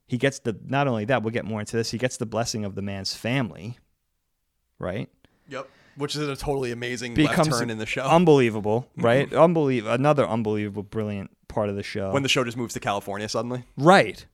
He 0.07 0.19
gets 0.19 0.39
the 0.39 0.57
not 0.65 0.87
only 0.87 1.05
that, 1.07 1.23
we'll 1.23 1.33
get 1.33 1.45
more 1.45 1.61
into 1.61 1.77
this, 1.77 1.91
he 1.91 1.99
gets 1.99 2.17
the 2.17 2.27
blessing 2.27 2.65
of 2.65 2.75
the 2.75 2.83
man's 2.83 3.15
family, 3.15 3.79
right? 4.79 5.09
Yep. 5.49 5.69
Which 5.97 6.15
is 6.15 6.29
a 6.29 6.37
totally 6.37 6.73
amazing 6.73 7.15
Becomes 7.15 7.49
left 7.49 7.61
turn 7.61 7.71
in 7.71 7.79
the 7.79 7.87
show. 7.87 8.03
Unbelievable, 8.03 8.89
mm-hmm. 8.93 9.05
right? 9.05 9.33
Unbelievable. 9.33 9.95
Another 9.95 10.27
unbelievable, 10.27 10.83
brilliant 10.83 11.31
part 11.49 11.69
of 11.71 11.77
the 11.77 11.83
show. 11.83 12.13
when 12.13 12.23
the 12.23 12.29
show 12.29 12.45
just 12.45 12.57
moves 12.57 12.75
to 12.75 12.81
California 12.81 13.29
suddenly. 13.29 13.65
Right. 13.77 14.27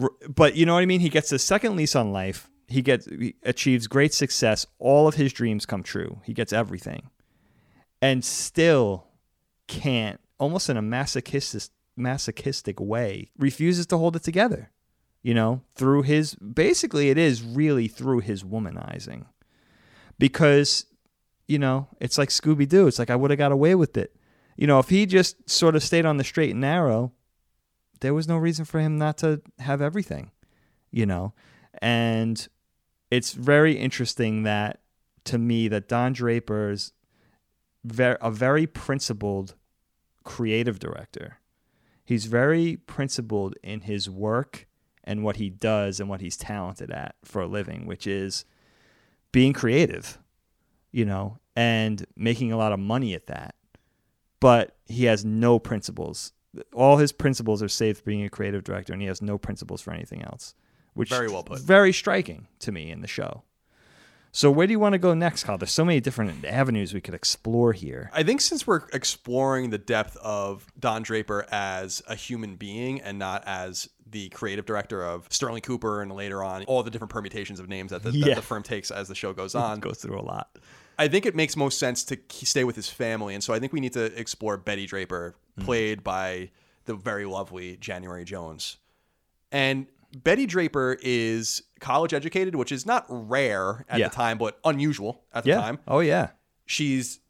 R- 0.00 0.10
But 0.28 0.56
you 0.56 0.66
know 0.66 0.74
what 0.74 0.82
I 0.82 0.86
mean? 0.86 1.00
He 1.00 1.08
gets 1.08 1.32
a 1.32 1.38
second 1.38 1.76
lease 1.76 1.96
on 1.96 2.12
life. 2.12 2.50
He 2.68 2.82
gets 2.82 3.06
he 3.06 3.34
achieves 3.44 3.86
great 3.86 4.12
success. 4.12 4.66
All 4.78 5.08
of 5.08 5.14
his 5.14 5.32
dreams 5.32 5.66
come 5.66 5.82
true. 5.82 6.20
He 6.24 6.34
gets 6.34 6.52
everything. 6.52 7.10
And 8.02 8.24
still 8.24 9.06
can't 9.68 10.20
almost 10.38 10.68
in 10.68 10.76
a 10.76 10.82
masochistic 10.82 11.70
masochistic 11.96 12.78
way 12.78 13.30
refuses 13.38 13.86
to 13.86 13.96
hold 13.96 14.16
it 14.16 14.22
together. 14.22 14.70
You 15.26 15.34
know, 15.34 15.62
through 15.74 16.02
his 16.02 16.36
basically 16.36 17.10
it 17.10 17.18
is 17.18 17.42
really 17.42 17.88
through 17.88 18.20
his 18.20 18.44
womanizing. 18.44 19.24
Because 20.20 20.86
you 21.48 21.58
know, 21.58 21.88
it's 21.98 22.16
like 22.16 22.28
Scooby 22.28 22.68
Doo. 22.68 22.86
It's 22.86 23.00
like 23.00 23.10
I 23.10 23.16
would 23.16 23.32
have 23.32 23.38
got 23.38 23.50
away 23.50 23.74
with 23.74 23.96
it. 23.96 24.14
You 24.56 24.68
know, 24.68 24.78
if 24.78 24.88
he 24.88 25.04
just 25.04 25.50
sort 25.50 25.74
of 25.74 25.82
stayed 25.82 26.06
on 26.06 26.18
the 26.18 26.22
straight 26.22 26.52
and 26.52 26.60
narrow, 26.60 27.10
there 28.02 28.14
was 28.14 28.28
no 28.28 28.36
reason 28.36 28.64
for 28.64 28.78
him 28.78 28.98
not 28.98 29.18
to 29.18 29.42
have 29.58 29.82
everything, 29.82 30.30
you 30.92 31.06
know? 31.06 31.34
And 31.82 32.46
it's 33.10 33.32
very 33.32 33.76
interesting 33.76 34.44
that 34.44 34.78
to 35.24 35.38
me 35.38 35.66
that 35.66 35.88
Don 35.88 36.12
Draper's 36.12 36.92
ver- 37.82 38.18
a 38.20 38.30
very 38.30 38.68
principled 38.68 39.56
creative 40.22 40.78
director. 40.78 41.38
He's 42.04 42.26
very 42.26 42.76
principled 42.76 43.56
in 43.64 43.80
his 43.80 44.08
work 44.08 44.68
and 45.06 45.22
what 45.22 45.36
he 45.36 45.50
does 45.50 46.00
and 46.00 46.08
what 46.08 46.20
he's 46.20 46.36
talented 46.36 46.90
at 46.90 47.14
for 47.24 47.42
a 47.42 47.46
living, 47.46 47.86
which 47.86 48.06
is 48.06 48.44
being 49.32 49.52
creative, 49.52 50.18
you 50.92 51.04
know, 51.04 51.38
and 51.54 52.06
making 52.16 52.52
a 52.52 52.56
lot 52.56 52.72
of 52.72 52.78
money 52.78 53.14
at 53.14 53.26
that. 53.26 53.54
But 54.40 54.76
he 54.86 55.04
has 55.04 55.24
no 55.24 55.58
principles 55.58 56.32
all 56.74 56.96
his 56.96 57.12
principles 57.12 57.62
are 57.62 57.68
saved 57.68 58.04
being 58.04 58.24
a 58.24 58.30
creative 58.30 58.64
director, 58.64 58.92
and 58.92 59.02
he 59.02 59.08
has 59.08 59.22
no 59.22 59.38
principles 59.38 59.80
for 59.80 59.92
anything 59.92 60.22
else. 60.22 60.54
Which 60.94 61.10
Very 61.10 61.28
well 61.28 61.42
put. 61.42 61.60
Very 61.60 61.92
striking 61.92 62.46
to 62.60 62.72
me 62.72 62.90
in 62.90 63.02
the 63.02 63.06
show. 63.06 63.42
So 64.36 64.50
where 64.50 64.66
do 64.66 64.74
you 64.74 64.78
want 64.78 64.92
to 64.92 64.98
go 64.98 65.14
next, 65.14 65.44
Kyle? 65.44 65.56
There's 65.56 65.72
so 65.72 65.82
many 65.82 65.98
different 65.98 66.44
avenues 66.44 66.92
we 66.92 67.00
could 67.00 67.14
explore 67.14 67.72
here. 67.72 68.10
I 68.12 68.22
think 68.22 68.42
since 68.42 68.66
we're 68.66 68.82
exploring 68.92 69.70
the 69.70 69.78
depth 69.78 70.14
of 70.18 70.66
Don 70.78 71.02
Draper 71.02 71.46
as 71.50 72.02
a 72.06 72.14
human 72.14 72.56
being 72.56 73.00
and 73.00 73.18
not 73.18 73.44
as 73.46 73.88
the 74.06 74.28
creative 74.28 74.66
director 74.66 75.02
of 75.02 75.26
Sterling 75.30 75.62
Cooper 75.62 76.02
and 76.02 76.12
later 76.12 76.44
on 76.44 76.64
all 76.64 76.82
the 76.82 76.90
different 76.90 77.12
permutations 77.12 77.60
of 77.60 77.70
names 77.70 77.92
that 77.92 78.02
the, 78.02 78.10
that 78.10 78.34
the 78.34 78.42
firm 78.42 78.62
takes 78.62 78.90
as 78.90 79.08
the 79.08 79.14
show 79.14 79.32
goes 79.32 79.54
on, 79.54 79.80
Goes 79.80 80.02
through 80.02 80.20
a 80.20 80.20
lot. 80.20 80.58
I 80.98 81.08
think 81.08 81.24
it 81.24 81.34
makes 81.34 81.56
most 81.56 81.78
sense 81.78 82.04
to 82.04 82.18
stay 82.28 82.64
with 82.64 82.76
his 82.76 82.90
family, 82.90 83.32
and 83.32 83.42
so 83.42 83.54
I 83.54 83.58
think 83.58 83.72
we 83.72 83.80
need 83.80 83.94
to 83.94 84.04
explore 84.20 84.58
Betty 84.58 84.84
Draper, 84.84 85.34
hmm. 85.56 85.64
played 85.64 86.04
by 86.04 86.50
the 86.84 86.94
very 86.94 87.24
lovely 87.24 87.78
January 87.78 88.26
Jones. 88.26 88.76
And 89.50 89.86
Betty 90.14 90.46
Draper 90.46 90.96
is 91.02 91.62
college 91.80 92.14
educated, 92.14 92.54
which 92.54 92.72
is 92.72 92.86
not 92.86 93.04
rare 93.08 93.84
at 93.88 93.98
Yeah. 93.98 94.08
the 94.08 94.14
time, 94.14 94.38
but 94.38 94.58
unusual 94.64 95.22
at 95.32 95.44
the 95.44 95.50
Yeah. 95.50 95.60
time. 95.60 95.78
Oh 95.86 96.00
yeah. 96.00 96.30
She's 96.64 97.20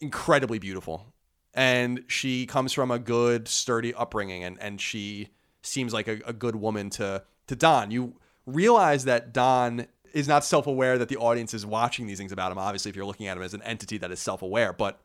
incredibly 0.00 0.58
beautiful, 0.58 1.12
and 1.54 2.04
she 2.08 2.46
comes 2.46 2.72
from 2.72 2.90
a 2.90 2.98
good, 2.98 3.48
sturdy 3.48 3.94
upbringing, 3.94 4.44
and 4.44 4.58
and 4.60 4.80
she 4.80 5.30
seems 5.62 5.92
like 5.92 6.06
a, 6.08 6.20
a 6.26 6.32
good 6.32 6.56
woman 6.56 6.90
to 6.90 7.24
to 7.46 7.56
Don. 7.56 7.90
You 7.90 8.18
realize 8.44 9.04
that 9.04 9.32
Don 9.32 9.86
is 10.12 10.28
not 10.28 10.44
self-aware 10.44 10.98
that 10.98 11.08
the 11.08 11.16
audience 11.16 11.52
is 11.52 11.66
watching 11.66 12.06
these 12.06 12.18
things 12.18 12.32
about 12.32 12.50
him. 12.52 12.58
Obviously, 12.58 12.88
if 12.90 12.96
you're 12.96 13.04
looking 13.04 13.26
at 13.26 13.36
him 13.36 13.42
as 13.42 13.54
an 13.54 13.62
entity 13.62 13.98
that 13.98 14.10
is 14.10 14.20
self-aware, 14.20 14.72
but 14.72 15.00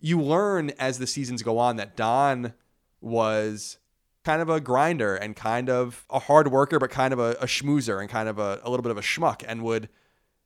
you 0.00 0.20
learn 0.20 0.70
as 0.78 0.98
the 0.98 1.06
seasons 1.06 1.42
go 1.42 1.58
on 1.58 1.76
that 1.76 1.96
Don 1.96 2.52
was 3.00 3.78
kind 4.24 4.40
of 4.40 4.48
a 4.48 4.60
grinder 4.60 5.16
and 5.16 5.34
kind 5.34 5.68
of 5.68 6.06
a 6.10 6.18
hard 6.18 6.48
worker, 6.48 6.78
but 6.78 6.90
kind 6.90 7.12
of 7.12 7.18
a, 7.18 7.32
a 7.40 7.46
schmoozer 7.46 8.00
and 8.00 8.08
kind 8.08 8.28
of 8.28 8.38
a, 8.38 8.60
a 8.62 8.70
little 8.70 8.82
bit 8.82 8.90
of 8.90 8.98
a 8.98 9.02
schmuck, 9.02 9.44
and 9.46 9.62
would 9.62 9.88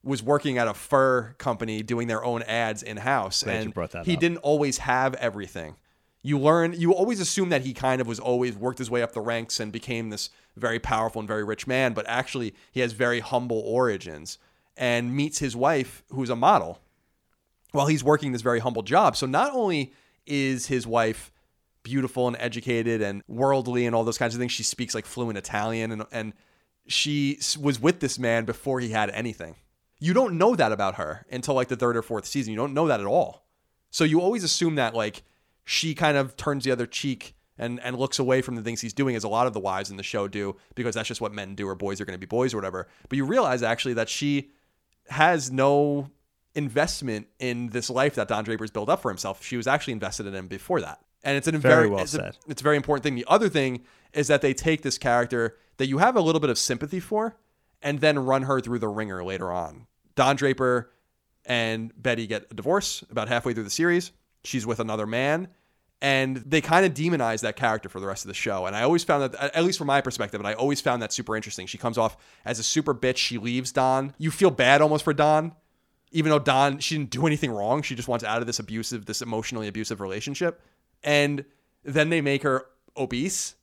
was 0.02 0.22
working 0.22 0.56
at 0.56 0.68
a 0.68 0.74
fur 0.74 1.34
company 1.38 1.82
doing 1.82 2.06
their 2.06 2.24
own 2.24 2.42
ads 2.44 2.82
in 2.82 2.96
house, 2.98 3.42
and 3.42 3.74
he 4.04 4.14
up. 4.14 4.20
didn't 4.20 4.38
always 4.38 4.78
have 4.78 5.14
everything. 5.14 5.76
You 6.22 6.38
learn, 6.38 6.72
you 6.72 6.92
always 6.92 7.20
assume 7.20 7.50
that 7.50 7.62
he 7.62 7.72
kind 7.72 8.00
of 8.00 8.06
was 8.06 8.18
always 8.18 8.56
worked 8.56 8.78
his 8.78 8.90
way 8.90 9.02
up 9.02 9.12
the 9.12 9.20
ranks 9.20 9.60
and 9.60 9.72
became 9.72 10.10
this 10.10 10.30
very 10.56 10.78
powerful 10.78 11.20
and 11.20 11.28
very 11.28 11.44
rich 11.44 11.66
man, 11.66 11.92
but 11.92 12.06
actually 12.08 12.54
he 12.72 12.80
has 12.80 12.92
very 12.92 13.20
humble 13.20 13.60
origins 13.60 14.38
and 14.76 15.14
meets 15.14 15.38
his 15.38 15.56
wife, 15.56 16.02
who's 16.10 16.30
a 16.30 16.36
model, 16.36 16.80
while 17.72 17.86
he's 17.86 18.04
working 18.04 18.32
this 18.32 18.42
very 18.42 18.60
humble 18.60 18.82
job. 18.82 19.16
So 19.16 19.26
not 19.26 19.52
only 19.52 19.92
is 20.26 20.66
his 20.66 20.86
wife 20.86 21.30
beautiful 21.86 22.26
and 22.26 22.36
educated 22.40 23.00
and 23.00 23.22
worldly 23.28 23.86
and 23.86 23.94
all 23.94 24.02
those 24.02 24.18
kinds 24.18 24.34
of 24.34 24.40
things, 24.40 24.50
she 24.50 24.64
speaks 24.64 24.92
like 24.92 25.06
fluent 25.06 25.38
Italian 25.38 25.92
and 25.92 26.04
and 26.10 26.32
she 26.88 27.38
was 27.60 27.80
with 27.80 28.00
this 28.00 28.18
man 28.18 28.44
before 28.44 28.80
he 28.80 28.88
had 28.90 29.08
anything. 29.10 29.54
You 30.00 30.12
don't 30.12 30.36
know 30.36 30.56
that 30.56 30.72
about 30.72 30.96
her 30.96 31.24
until 31.30 31.54
like 31.54 31.68
the 31.68 31.76
third 31.76 31.96
or 31.96 32.02
fourth 32.02 32.26
season. 32.26 32.52
You 32.52 32.56
don't 32.56 32.74
know 32.74 32.88
that 32.88 32.98
at 32.98 33.06
all. 33.06 33.46
So 33.90 34.02
you 34.02 34.20
always 34.20 34.42
assume 34.42 34.74
that 34.74 34.94
like 34.94 35.22
she 35.64 35.94
kind 35.94 36.16
of 36.16 36.36
turns 36.36 36.64
the 36.64 36.72
other 36.72 36.86
cheek 36.86 37.36
and 37.56 37.78
and 37.80 37.96
looks 37.96 38.18
away 38.18 38.42
from 38.42 38.56
the 38.56 38.62
things 38.62 38.80
he's 38.80 38.92
doing 38.92 39.14
as 39.14 39.22
a 39.22 39.28
lot 39.28 39.46
of 39.46 39.52
the 39.52 39.60
wives 39.60 39.88
in 39.88 39.96
the 39.96 40.02
show 40.02 40.26
do 40.26 40.56
because 40.74 40.96
that's 40.96 41.08
just 41.08 41.20
what 41.20 41.32
men 41.32 41.54
do 41.54 41.68
or 41.68 41.76
boys 41.76 42.00
are 42.00 42.04
going 42.04 42.18
to 42.18 42.26
be 42.26 42.26
boys 42.26 42.52
or 42.52 42.56
whatever. 42.56 42.88
But 43.08 43.16
you 43.16 43.24
realize 43.24 43.62
actually 43.62 43.94
that 43.94 44.08
she 44.08 44.50
has 45.08 45.52
no 45.52 46.10
investment 46.56 47.28
in 47.38 47.68
this 47.68 47.88
life 47.90 48.16
that 48.16 48.26
Don 48.26 48.42
Draper's 48.42 48.72
built 48.72 48.88
up 48.88 49.02
for 49.02 49.10
himself. 49.10 49.44
She 49.44 49.56
was 49.56 49.68
actually 49.68 49.92
invested 49.92 50.26
in 50.26 50.34
him 50.34 50.48
before 50.48 50.80
that. 50.80 51.00
And 51.26 51.36
it's 51.36 51.48
a 51.48 51.50
Very 51.50 51.60
very, 51.60 51.88
well 51.88 52.02
it's, 52.04 52.14
a, 52.14 52.18
said. 52.18 52.38
it's 52.46 52.62
a 52.62 52.64
very 52.64 52.76
important 52.76 53.02
thing. 53.02 53.16
The 53.16 53.24
other 53.26 53.48
thing 53.48 53.82
is 54.12 54.28
that 54.28 54.42
they 54.42 54.54
take 54.54 54.82
this 54.82 54.96
character 54.96 55.56
that 55.76 55.88
you 55.88 55.98
have 55.98 56.14
a 56.14 56.20
little 56.20 56.40
bit 56.40 56.50
of 56.50 56.56
sympathy 56.56 57.00
for 57.00 57.36
and 57.82 58.00
then 58.00 58.18
run 58.20 58.42
her 58.42 58.60
through 58.60 58.78
the 58.78 58.88
wringer 58.88 59.24
later 59.24 59.50
on. 59.50 59.88
Don 60.14 60.36
Draper 60.36 60.92
and 61.44 61.92
Betty 62.00 62.28
get 62.28 62.46
a 62.52 62.54
divorce 62.54 63.02
about 63.10 63.26
halfway 63.26 63.54
through 63.54 63.64
the 63.64 63.70
series. 63.70 64.12
She's 64.44 64.64
with 64.64 64.78
another 64.78 65.04
man. 65.04 65.48
And 66.00 66.36
they 66.36 66.60
kind 66.60 66.86
of 66.86 66.94
demonize 66.94 67.40
that 67.40 67.56
character 67.56 67.88
for 67.88 67.98
the 67.98 68.06
rest 68.06 68.24
of 68.24 68.28
the 68.28 68.34
show. 68.34 68.66
And 68.66 68.76
I 68.76 68.82
always 68.82 69.02
found 69.02 69.24
that, 69.24 69.56
at 69.56 69.64
least 69.64 69.78
from 69.78 69.88
my 69.88 70.00
perspective, 70.00 70.38
and 70.40 70.46
I 70.46 70.52
always 70.52 70.80
found 70.80 71.02
that 71.02 71.12
super 71.12 71.34
interesting. 71.34 71.66
She 71.66 71.78
comes 71.78 71.98
off 71.98 72.16
as 72.44 72.60
a 72.60 72.62
super 72.62 72.94
bitch. 72.94 73.16
She 73.16 73.38
leaves 73.38 73.72
Don. 73.72 74.14
You 74.18 74.30
feel 74.30 74.50
bad 74.50 74.80
almost 74.80 75.02
for 75.02 75.12
Don, 75.12 75.52
even 76.12 76.30
though 76.30 76.38
Don, 76.38 76.78
she 76.78 76.96
didn't 76.96 77.10
do 77.10 77.26
anything 77.26 77.50
wrong. 77.50 77.82
She 77.82 77.96
just 77.96 78.08
wants 78.08 78.24
out 78.24 78.40
of 78.40 78.46
this 78.46 78.60
abusive, 78.60 79.06
this 79.06 79.22
emotionally 79.22 79.66
abusive 79.68 80.00
relationship. 80.00 80.62
And 81.06 81.44
then 81.84 82.10
they 82.10 82.20
make 82.20 82.42
her 82.42 82.66
obese, 82.96 83.54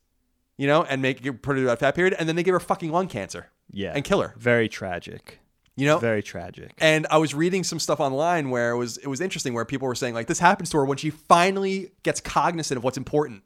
you 0.56 0.66
know, 0.66 0.82
and 0.82 1.00
make 1.02 1.22
put 1.22 1.52
her 1.52 1.58
through 1.58 1.64
that 1.66 1.78
fat 1.78 1.94
period. 1.94 2.16
And 2.18 2.28
then 2.28 2.34
they 2.36 2.42
give 2.42 2.54
her 2.54 2.60
fucking 2.60 2.90
lung 2.90 3.06
cancer 3.06 3.50
Yeah. 3.70 3.92
and 3.94 4.02
kill 4.04 4.20
her, 4.22 4.34
Very 4.36 4.68
tragic. 4.68 5.38
you 5.76 5.86
know? 5.86 5.98
Very 5.98 6.22
tragic. 6.22 6.72
And 6.78 7.06
I 7.10 7.18
was 7.18 7.34
reading 7.34 7.62
some 7.64 7.78
stuff 7.78 8.00
online 8.00 8.48
where 8.50 8.70
it 8.70 8.76
was 8.78 8.96
it 8.98 9.06
was 9.08 9.20
interesting 9.20 9.52
where 9.54 9.64
people 9.64 9.86
were 9.86 9.94
saying 9.94 10.14
like 10.14 10.26
this 10.26 10.38
happens 10.38 10.70
to 10.70 10.78
her 10.78 10.84
when 10.84 10.96
she 10.98 11.10
finally 11.10 11.92
gets 12.02 12.20
cognizant 12.20 12.78
of 12.78 12.84
what's 12.84 12.96
important 12.96 13.42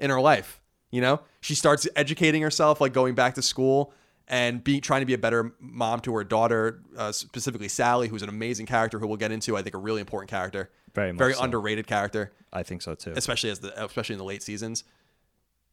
in 0.00 0.08
her 0.10 0.20
life. 0.20 0.60
You 0.90 1.02
know, 1.02 1.20
she 1.42 1.54
starts 1.54 1.86
educating 1.96 2.40
herself, 2.40 2.80
like 2.80 2.94
going 2.94 3.14
back 3.14 3.34
to 3.34 3.42
school 3.42 3.92
and 4.28 4.62
be 4.62 4.80
trying 4.80 5.00
to 5.00 5.06
be 5.06 5.14
a 5.14 5.18
better 5.18 5.52
mom 5.58 6.00
to 6.00 6.14
her 6.14 6.22
daughter, 6.24 6.82
uh, 6.96 7.10
specifically 7.12 7.68
Sally, 7.68 8.08
who's 8.08 8.22
an 8.22 8.28
amazing 8.28 8.66
character 8.66 8.98
who 8.98 9.06
we'll 9.06 9.16
get 9.16 9.32
into. 9.32 9.56
I 9.56 9.62
think 9.62 9.74
a 9.74 9.78
really 9.78 10.00
important 10.00 10.30
character, 10.30 10.70
Very 10.94 11.12
much 11.12 11.18
very 11.18 11.34
so. 11.34 11.42
underrated 11.42 11.86
character 11.86 12.32
I 12.52 12.62
think 12.62 12.82
so 12.82 12.94
too. 12.94 13.12
especially 13.16 13.50
as 13.50 13.58
the 13.60 13.84
especially 13.84 14.14
in 14.14 14.18
the 14.18 14.24
late 14.24 14.42
seasons. 14.42 14.84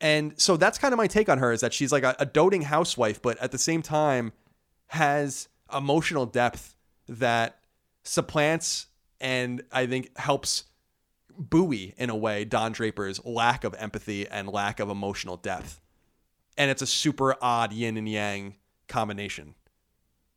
And 0.01 0.33
so 0.39 0.57
that's 0.57 0.77
kind 0.77 0.93
of 0.93 0.97
my 0.97 1.07
take 1.07 1.29
on 1.29 1.37
her 1.37 1.51
is 1.53 1.61
that 1.61 1.73
she's 1.73 1.91
like 1.91 2.03
a, 2.03 2.15
a 2.19 2.25
doting 2.25 2.63
housewife, 2.63 3.21
but 3.21 3.37
at 3.37 3.51
the 3.51 3.57
same 3.57 3.81
time 3.81 4.33
has 4.87 5.47
emotional 5.75 6.25
depth 6.25 6.75
that 7.07 7.59
supplants 8.03 8.87
and 9.21 9.63
I 9.71 9.85
think 9.87 10.17
helps 10.17 10.65
buoy 11.37 11.93
in 11.97 12.09
a 12.09 12.15
way 12.15 12.45
Don 12.45 12.71
Draper's 12.71 13.23
lack 13.25 13.63
of 13.63 13.73
empathy 13.75 14.27
and 14.27 14.47
lack 14.47 14.79
of 14.79 14.89
emotional 14.89 15.37
depth. 15.37 15.79
And 16.57 16.71
it's 16.71 16.81
a 16.81 16.87
super 16.87 17.35
odd 17.41 17.73
yin 17.73 17.97
and 17.97 18.07
yang 18.07 18.55
combination. 18.87 19.55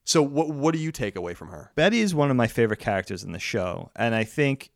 So 0.04 0.22
what 0.22 0.48
what 0.48 0.72
do 0.72 0.80
you 0.80 0.90
take 0.90 1.16
away 1.16 1.34
from 1.34 1.48
her? 1.48 1.70
Betty 1.74 2.00
is 2.00 2.14
one 2.14 2.30
of 2.30 2.36
my 2.36 2.46
favorite 2.46 2.78
characters 2.78 3.22
in 3.22 3.32
the 3.32 3.38
show, 3.38 3.90
and 3.94 4.14
I 4.14 4.24
think 4.24 4.70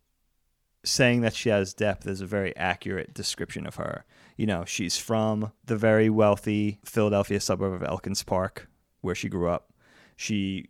saying 0.85 1.21
that 1.21 1.33
she 1.33 1.49
has 1.49 1.73
depth 1.73 2.05
is 2.07 2.21
a 2.21 2.25
very 2.25 2.55
accurate 2.55 3.13
description 3.13 3.65
of 3.65 3.75
her. 3.75 4.05
You 4.37 4.45
know, 4.45 4.65
she's 4.65 4.97
from 4.97 5.51
the 5.65 5.75
very 5.75 6.09
wealthy 6.09 6.79
Philadelphia 6.85 7.39
suburb 7.39 7.73
of 7.73 7.83
Elkins 7.83 8.23
Park, 8.23 8.67
where 9.01 9.15
she 9.15 9.29
grew 9.29 9.49
up. 9.49 9.71
She 10.15 10.69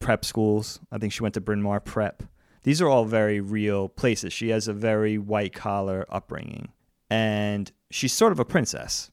prep 0.00 0.24
schools. 0.24 0.80
I 0.90 0.98
think 0.98 1.12
she 1.12 1.22
went 1.22 1.34
to 1.34 1.40
Bryn 1.40 1.62
Mawr 1.62 1.80
Prep. 1.80 2.22
These 2.62 2.82
are 2.82 2.88
all 2.88 3.04
very 3.04 3.40
real 3.40 3.88
places. 3.88 4.32
She 4.32 4.48
has 4.48 4.66
a 4.66 4.72
very 4.72 5.18
white 5.18 5.52
collar 5.52 6.04
upbringing, 6.08 6.72
and 7.08 7.70
she's 7.90 8.12
sort 8.12 8.32
of 8.32 8.40
a 8.40 8.44
princess. 8.44 9.10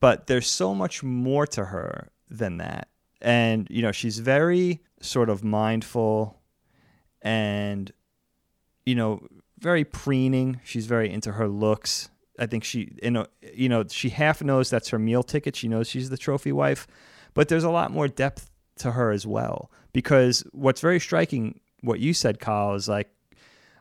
But 0.00 0.26
there's 0.26 0.46
so 0.46 0.74
much 0.74 1.02
more 1.02 1.46
to 1.48 1.66
her 1.66 2.08
than 2.28 2.56
that. 2.58 2.88
And, 3.20 3.66
you 3.70 3.82
know, 3.82 3.92
she's 3.92 4.18
very 4.18 4.80
sort 5.00 5.28
of 5.28 5.44
mindful 5.44 6.40
and, 7.22 7.92
you 8.86 8.94
know, 8.94 9.26
very 9.58 9.84
preening. 9.84 10.60
She's 10.64 10.86
very 10.86 11.10
into 11.10 11.32
her 11.32 11.48
looks. 11.48 12.08
I 12.38 12.46
think 12.46 12.64
she, 12.64 12.96
you 13.02 13.10
know, 13.10 13.26
you 13.52 13.68
know, 13.68 13.84
she 13.86 14.08
half 14.08 14.42
knows 14.42 14.70
that's 14.70 14.88
her 14.88 14.98
meal 14.98 15.22
ticket. 15.22 15.54
She 15.54 15.68
knows 15.68 15.88
she's 15.88 16.08
the 16.08 16.16
trophy 16.16 16.52
wife, 16.52 16.86
but 17.34 17.48
there's 17.48 17.64
a 17.64 17.70
lot 17.70 17.90
more 17.90 18.08
depth 18.08 18.50
to 18.76 18.92
her 18.92 19.10
as 19.10 19.26
well. 19.26 19.70
Because 19.92 20.42
what's 20.52 20.80
very 20.80 20.98
striking, 20.98 21.60
what 21.82 22.00
you 22.00 22.14
said, 22.14 22.40
Kyle, 22.40 22.74
is 22.74 22.88
like 22.88 23.10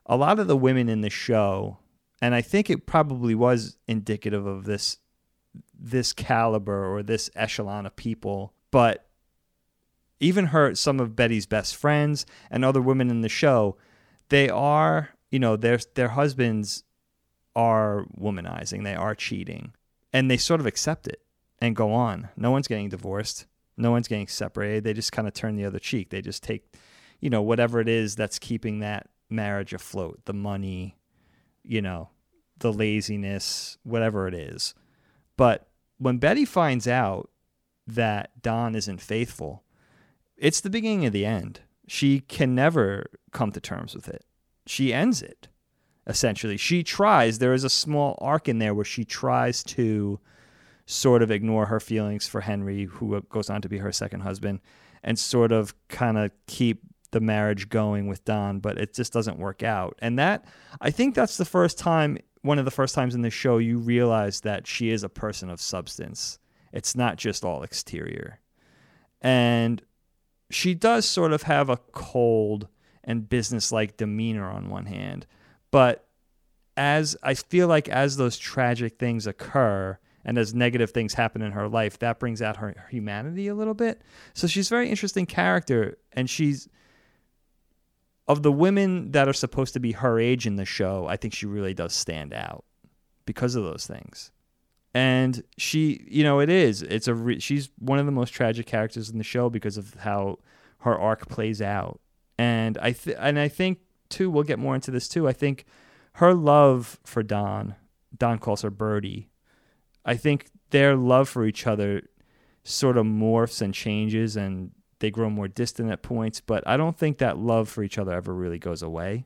a 0.05 0.17
lot 0.17 0.39
of 0.39 0.47
the 0.47 0.57
women 0.57 0.89
in 0.89 0.99
the 0.99 1.09
show, 1.09 1.77
and 2.21 2.35
I 2.35 2.41
think 2.41 2.69
it 2.69 2.85
probably 2.85 3.35
was 3.35 3.77
indicative 3.87 4.45
of 4.45 4.65
this 4.65 4.97
this 5.79 6.13
caliber 6.13 6.85
or 6.85 7.01
this 7.03 7.29
echelon 7.35 7.85
of 7.85 7.95
people, 7.95 8.53
but 8.71 9.07
even 10.19 10.47
her 10.47 10.75
some 10.75 10.99
of 10.99 11.15
Betty's 11.15 11.45
best 11.45 11.75
friends 11.75 12.25
and 12.51 12.65
other 12.65 12.81
women 12.81 13.09
in 13.09 13.21
the 13.21 13.29
show, 13.29 13.77
they 14.29 14.49
are, 14.49 15.09
you 15.31 15.39
know, 15.39 15.55
their 15.55 15.79
their 15.95 16.09
husbands 16.09 16.83
are 17.55 18.05
womanizing, 18.19 18.83
they 18.83 18.95
are 18.95 19.15
cheating, 19.15 19.73
and 20.13 20.29
they 20.29 20.37
sort 20.37 20.59
of 20.59 20.65
accept 20.65 21.07
it 21.07 21.21
and 21.59 21.75
go 21.75 21.93
on. 21.93 22.29
No 22.35 22.51
one's 22.51 22.67
getting 22.67 22.89
divorced, 22.89 23.45
no 23.77 23.91
one's 23.91 24.07
getting 24.07 24.27
separated. 24.27 24.83
They 24.83 24.93
just 24.93 25.11
kind 25.11 25.27
of 25.27 25.33
turn 25.33 25.55
the 25.55 25.65
other 25.65 25.79
cheek. 25.79 26.09
They 26.09 26.21
just 26.21 26.43
take, 26.43 26.73
you 27.21 27.29
know, 27.29 27.41
whatever 27.41 27.79
it 27.79 27.87
is 27.87 28.15
that's 28.15 28.39
keeping 28.39 28.79
that 28.79 29.09
marriage 29.29 29.73
afloat, 29.73 30.19
the 30.25 30.33
money, 30.33 30.97
you 31.63 31.81
know, 31.81 32.09
the 32.59 32.73
laziness, 32.73 33.77
whatever 33.83 34.27
it 34.27 34.33
is. 34.33 34.73
But 35.37 35.68
when 35.99 36.17
Betty 36.17 36.45
finds 36.45 36.87
out 36.87 37.29
that 37.85 38.41
Don 38.41 38.73
isn't 38.73 39.01
faithful, 39.01 39.63
it's 40.37 40.61
the 40.61 40.69
beginning 40.69 41.05
of 41.05 41.13
the 41.13 41.25
end. 41.25 41.61
She 41.87 42.21
can 42.21 42.55
never 42.55 43.07
come 43.31 43.51
to 43.51 43.59
terms 43.59 43.93
with 43.93 44.07
it. 44.07 44.25
She 44.65 44.93
ends 44.93 45.21
it, 45.21 45.47
essentially. 46.07 46.57
She 46.57 46.83
tries, 46.83 47.39
there 47.39 47.53
is 47.53 47.63
a 47.63 47.69
small 47.69 48.17
arc 48.21 48.47
in 48.47 48.59
there 48.59 48.73
where 48.73 48.85
she 48.85 49.03
tries 49.05 49.63
to 49.65 50.19
sort 50.85 51.21
of 51.21 51.29
ignore 51.31 51.67
her 51.67 51.79
feelings 51.79 52.27
for 52.27 52.41
Henry, 52.41 52.85
who 52.85 53.21
goes 53.29 53.49
on 53.49 53.61
to 53.61 53.69
be 53.69 53.77
her 53.77 53.91
second 53.91 54.21
husband, 54.21 54.59
and 55.03 55.19
sort 55.19 55.51
of 55.51 55.73
kind 55.87 56.17
of 56.17 56.31
keep 56.47 56.81
the 57.11 57.19
marriage 57.19 57.69
going 57.69 58.07
with 58.07 58.23
Don, 58.25 58.59
but 58.59 58.77
it 58.77 58.93
just 58.93 59.11
doesn't 59.11 59.39
work 59.39 59.63
out. 59.63 59.97
And 59.99 60.19
that, 60.19 60.45
I 60.79 60.91
think 60.91 61.15
that's 61.15 61.37
the 61.37 61.45
first 61.45 61.77
time, 61.77 62.19
one 62.41 62.59
of 62.59 62.65
the 62.65 62.71
first 62.71 62.95
times 62.95 63.15
in 63.15 63.21
the 63.21 63.29
show, 63.29 63.57
you 63.57 63.77
realize 63.77 64.41
that 64.41 64.67
she 64.67 64.89
is 64.89 65.03
a 65.03 65.09
person 65.09 65.49
of 65.49 65.59
substance. 65.59 66.39
It's 66.71 66.95
not 66.95 67.17
just 67.17 67.43
all 67.43 67.63
exterior. 67.63 68.39
And 69.21 69.81
she 70.49 70.73
does 70.73 71.05
sort 71.05 71.33
of 71.33 71.43
have 71.43 71.69
a 71.69 71.77
cold 71.77 72.67
and 73.03 73.27
businesslike 73.27 73.97
demeanor 73.97 74.49
on 74.49 74.69
one 74.69 74.85
hand. 74.85 75.25
But 75.71 76.07
as 76.77 77.17
I 77.21 77.33
feel 77.33 77.67
like 77.67 77.89
as 77.89 78.17
those 78.17 78.37
tragic 78.37 78.97
things 78.97 79.27
occur 79.27 79.97
and 80.23 80.37
as 80.37 80.53
negative 80.53 80.91
things 80.91 81.13
happen 81.13 81.41
in 81.41 81.51
her 81.51 81.67
life, 81.67 81.99
that 81.99 82.19
brings 82.19 82.41
out 82.41 82.57
her 82.57 82.87
humanity 82.89 83.47
a 83.47 83.55
little 83.55 83.73
bit. 83.73 84.01
So 84.33 84.47
she's 84.47 84.67
a 84.67 84.75
very 84.75 84.89
interesting 84.89 85.25
character 85.25 85.97
and 86.13 86.29
she's 86.29 86.69
of 88.29 88.43
the 88.43 88.51
women 88.51 89.11
that 89.11 89.27
are 89.27 89.33
supposed 89.33 89.73
to 89.73 89.79
be 89.79 89.93
her 89.93 90.19
age 90.19 90.45
in 90.45 90.55
the 90.55 90.63
show, 90.63 91.07
I 91.07 91.17
think 91.17 91.33
she 91.33 91.47
really 91.47 91.73
does 91.73 91.93
stand 91.93 92.31
out 92.31 92.63
because 93.25 93.55
of 93.55 93.63
those 93.63 93.87
things. 93.87 94.31
And 94.93 95.43
she, 95.57 96.05
you 96.07 96.23
know, 96.23 96.39
it 96.39 96.49
is. 96.49 96.83
It's 96.83 97.07
a. 97.07 97.13
Re- 97.15 97.39
she's 97.39 97.69
one 97.79 97.97
of 97.99 98.05
the 98.05 98.11
most 98.11 98.29
tragic 98.29 98.67
characters 98.67 99.09
in 99.09 99.17
the 99.17 99.23
show 99.23 99.49
because 99.49 99.77
of 99.77 99.95
how 99.95 100.37
her 100.79 100.97
arc 100.97 101.27
plays 101.27 101.61
out. 101.61 101.99
And 102.37 102.77
I 102.77 102.91
th- 102.91 103.17
and 103.19 103.39
I 103.39 103.47
think 103.47 103.79
too. 104.09 104.29
We'll 104.29 104.43
get 104.43 104.59
more 104.59 104.75
into 104.75 104.91
this 104.91 105.07
too. 105.07 105.27
I 105.27 105.33
think 105.33 105.65
her 106.13 106.33
love 106.33 106.99
for 107.03 107.23
Don. 107.23 107.75
Don 108.15 108.39
calls 108.39 108.61
her 108.61 108.71
Birdie. 108.71 109.29
I 110.05 110.15
think 110.15 110.47
their 110.69 110.95
love 110.95 111.29
for 111.29 111.45
each 111.45 111.67
other 111.67 112.03
sort 112.63 112.97
of 112.97 113.05
morphs 113.05 113.61
and 113.61 113.73
changes, 113.73 114.35
and 114.35 114.71
they 114.99 115.11
grow 115.11 115.29
more 115.29 115.47
distant 115.47 115.91
at 115.91 116.01
points. 116.01 116.41
But 116.41 116.67
I 116.67 116.77
don't 116.77 116.97
think 116.97 117.17
that 117.17 117.37
love 117.37 117.69
for 117.69 117.83
each 117.83 117.97
other 117.97 118.13
ever 118.13 118.33
really 118.33 118.59
goes 118.59 118.81
away. 118.81 119.25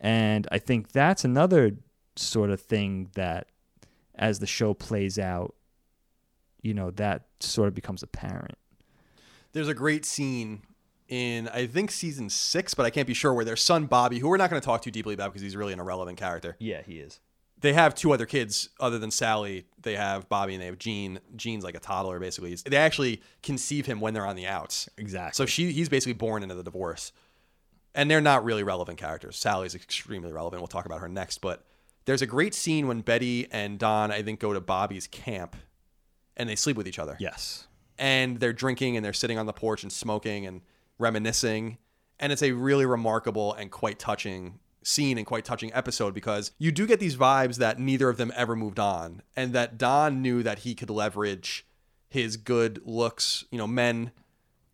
And 0.00 0.46
I 0.50 0.58
think 0.58 0.92
that's 0.92 1.24
another 1.24 1.72
sort 2.16 2.50
of 2.50 2.60
thing 2.60 3.10
that 3.14 3.48
as 4.14 4.38
the 4.38 4.46
show 4.46 4.74
plays 4.74 5.18
out, 5.18 5.54
you 6.62 6.74
know, 6.74 6.90
that 6.92 7.26
sort 7.40 7.68
of 7.68 7.74
becomes 7.74 8.02
apparent. 8.02 8.58
There's 9.52 9.68
a 9.68 9.74
great 9.74 10.04
scene 10.04 10.62
in 11.08 11.48
I 11.48 11.66
think 11.66 11.90
season 11.90 12.28
six, 12.28 12.74
but 12.74 12.84
I 12.84 12.90
can't 12.90 13.06
be 13.06 13.14
sure 13.14 13.32
where 13.32 13.44
their 13.44 13.56
son 13.56 13.86
Bobby, 13.86 14.18
who 14.18 14.28
we're 14.28 14.36
not 14.36 14.50
going 14.50 14.60
to 14.60 14.66
talk 14.66 14.82
too 14.82 14.90
deeply 14.90 15.14
about 15.14 15.32
because 15.32 15.42
he's 15.42 15.56
really 15.56 15.72
an 15.72 15.80
irrelevant 15.80 16.18
character. 16.18 16.56
Yeah, 16.58 16.82
he 16.82 16.98
is. 16.98 17.20
They 17.60 17.72
have 17.72 17.94
two 17.94 18.12
other 18.12 18.26
kids 18.26 18.68
other 18.78 18.98
than 18.98 19.10
Sally. 19.10 19.66
They 19.80 19.96
have 19.96 20.28
Bobby 20.28 20.54
and 20.54 20.62
they 20.62 20.66
have 20.66 20.78
Gene. 20.78 21.20
Gene's 21.36 21.64
like 21.64 21.74
a 21.74 21.80
toddler 21.80 22.18
basically. 22.20 22.54
They 22.54 22.76
actually 22.76 23.22
conceive 23.42 23.86
him 23.86 24.00
when 24.00 24.14
they're 24.14 24.26
on 24.26 24.36
the 24.36 24.46
outs. 24.46 24.88
Exactly. 24.98 25.36
So 25.36 25.46
she 25.46 25.72
he's 25.72 25.88
basically 25.88 26.12
born 26.12 26.42
into 26.42 26.54
the 26.54 26.62
divorce. 26.62 27.12
And 27.94 28.10
they're 28.10 28.20
not 28.20 28.44
really 28.44 28.62
relevant 28.62 28.98
characters. 28.98 29.38
Sally's 29.38 29.74
extremely 29.74 30.30
relevant. 30.30 30.60
We'll 30.60 30.66
talk 30.68 30.84
about 30.84 31.00
her 31.00 31.08
next, 31.08 31.38
but 31.38 31.64
there's 32.04 32.20
a 32.20 32.26
great 32.26 32.54
scene 32.54 32.88
when 32.88 33.00
Betty 33.00 33.48
and 33.50 33.78
Don, 33.78 34.12
I 34.12 34.22
think, 34.22 34.38
go 34.38 34.52
to 34.52 34.60
Bobby's 34.60 35.06
camp 35.06 35.56
and 36.36 36.46
they 36.48 36.56
sleep 36.56 36.76
with 36.76 36.86
each 36.86 36.98
other. 36.98 37.16
yes. 37.18 37.66
And 37.98 38.38
they're 38.38 38.52
drinking 38.52 38.96
and 38.96 39.04
they're 39.04 39.14
sitting 39.14 39.38
on 39.38 39.46
the 39.46 39.54
porch 39.54 39.82
and 39.82 39.90
smoking 39.90 40.44
and 40.44 40.60
reminiscing. 40.98 41.78
And 42.20 42.30
it's 42.30 42.42
a 42.42 42.52
really 42.52 42.84
remarkable 42.84 43.54
and 43.54 43.70
quite 43.70 43.98
touching 43.98 44.58
scene 44.86 45.18
and 45.18 45.26
quite 45.26 45.44
touching 45.44 45.72
episode 45.74 46.14
because 46.14 46.52
you 46.58 46.70
do 46.70 46.86
get 46.86 47.00
these 47.00 47.16
vibes 47.16 47.56
that 47.56 47.78
neither 47.78 48.08
of 48.08 48.16
them 48.16 48.32
ever 48.36 48.54
moved 48.54 48.78
on 48.78 49.20
and 49.34 49.52
that 49.52 49.76
Don 49.76 50.22
knew 50.22 50.44
that 50.44 50.60
he 50.60 50.74
could 50.76 50.90
leverage 50.90 51.66
his 52.08 52.36
good 52.36 52.80
looks. 52.84 53.44
You 53.50 53.58
know, 53.58 53.66
men, 53.66 54.12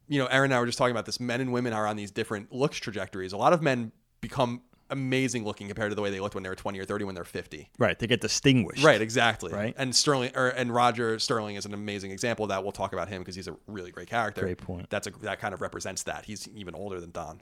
you 0.09 0.19
know, 0.19 0.27
Aaron 0.27 0.51
and 0.51 0.55
I 0.55 0.61
were 0.61 0.67
just 0.67 0.77
talking 0.77 0.93
about 0.93 1.07
this. 1.07 1.19
Men 1.19 1.41
and 1.41 1.51
women 1.51 1.73
are 1.73 1.87
on 1.87 1.97
these 1.97 2.11
different 2.11 2.53
looks 2.53 2.77
trajectories. 2.77 3.33
A 3.33 3.39
lot 3.39 3.55
of 3.55 3.63
men 3.63 3.91
become 4.21 4.61
amazing 4.91 5.47
looking 5.47 5.67
compared 5.67 5.91
to 5.91 5.95
the 5.95 6.03
way 6.03 6.11
they 6.11 6.21
looked 6.21 6.35
when 6.35 6.45
they 6.45 6.51
were 6.51 6.55
20 6.55 6.79
or 6.79 6.85
30 6.85 7.07
when 7.07 7.15
they're 7.15 7.25
50. 7.25 7.71
Right. 7.79 7.99
They 7.99 8.07
get 8.07 8.21
distinguished. 8.21 8.85
Right, 8.85 9.01
exactly. 9.01 9.51
Right. 9.51 9.75
And 9.79 9.97
Sterling 9.97 10.33
or 10.37 10.49
and 10.49 10.75
Roger 10.75 11.19
Sterling 11.19 11.57
is 11.57 11.65
an 11.65 11.73
amazing 11.73 12.11
example 12.11 12.45
of 12.45 12.51
that. 12.51 12.63
We'll 12.63 12.73
talk 12.73 12.93
about 12.93 13.09
him 13.09 13.23
because 13.23 13.35
he's 13.35 13.49
a 13.49 13.57
really 13.67 13.91
great 13.91 14.09
character. 14.09 14.43
Great 14.43 14.59
point. 14.59 14.91
That's 14.91 15.07
a 15.07 15.11
that 15.23 15.41
kind 15.41 15.55
of 15.55 15.63
represents 15.63 16.03
that. 16.03 16.27
He's 16.27 16.47
even 16.49 16.75
older 16.75 17.01
than 17.01 17.13
Don. 17.13 17.41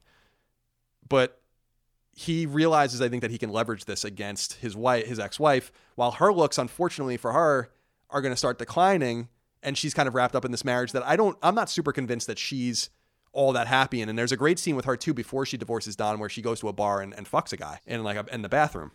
But 1.08 1.39
he 2.12 2.46
realizes 2.46 3.00
I 3.00 3.08
think 3.08 3.22
that 3.22 3.30
he 3.30 3.38
can 3.38 3.50
leverage 3.50 3.84
this 3.84 4.04
against 4.04 4.54
his 4.54 4.76
wife 4.76 5.06
his 5.06 5.18
ex-wife 5.18 5.72
while 5.94 6.12
her 6.12 6.32
looks 6.32 6.58
unfortunately 6.58 7.16
for 7.16 7.32
her 7.32 7.70
are 8.10 8.20
going 8.20 8.32
to 8.32 8.36
start 8.36 8.58
declining 8.58 9.28
and 9.62 9.76
she's 9.78 9.94
kind 9.94 10.08
of 10.08 10.14
wrapped 10.14 10.34
up 10.34 10.44
in 10.44 10.50
this 10.50 10.64
marriage 10.64 10.92
that 10.92 11.06
I 11.06 11.16
don't 11.16 11.38
I'm 11.42 11.54
not 11.54 11.70
super 11.70 11.92
convinced 11.92 12.26
that 12.26 12.38
she's 12.38 12.90
all 13.32 13.52
that 13.52 13.66
happy 13.66 14.00
in. 14.00 14.08
And 14.08 14.18
there's 14.18 14.32
a 14.32 14.36
great 14.36 14.58
scene 14.58 14.76
with 14.76 14.84
her 14.84 14.96
too 14.96 15.14
before 15.14 15.46
she 15.46 15.56
divorces 15.56 15.96
Don 15.96 16.18
where 16.18 16.28
she 16.28 16.42
goes 16.42 16.60
to 16.60 16.68
a 16.68 16.72
bar 16.72 17.00
and, 17.00 17.14
and 17.14 17.30
fucks 17.30 17.52
a 17.52 17.56
guy 17.56 17.80
in 17.86 18.02
like 18.02 18.16
a, 18.16 18.26
in 18.32 18.42
the 18.42 18.48
bathroom. 18.48 18.92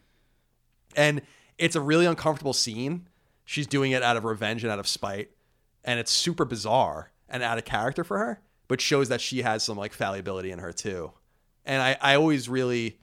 And 0.96 1.22
it's 1.58 1.76
a 1.76 1.82
really 1.82 2.06
uncomfortable 2.06 2.54
scene. 2.54 3.08
She's 3.46 3.68
doing 3.68 3.92
it 3.92 4.04
out 4.04 4.18
of 4.18 4.26
revenge 4.26 4.64
and 4.64 4.72
out 4.72 4.80
of 4.80 4.88
spite. 4.88 5.32
And 5.84 6.00
it's 6.00 6.12
super 6.12 6.46
bizarre 6.46 7.12
and 7.30 7.44
out 7.44 7.58
of 7.58 7.66
character 7.66 8.04
for 8.04 8.18
her, 8.18 8.42
but 8.68 8.82
shows 8.82 9.10
that 9.10 9.22
she 9.22 9.42
has 9.44 9.64
some 9.64 9.78
like 9.78 9.94
fallibility 9.94 10.52
in 10.52 10.60
her 10.60 10.74
too. 10.74 11.12
And 11.64 11.82
I, 11.82 11.98
I 12.02 12.16
always 12.16 12.50
really 12.50 13.00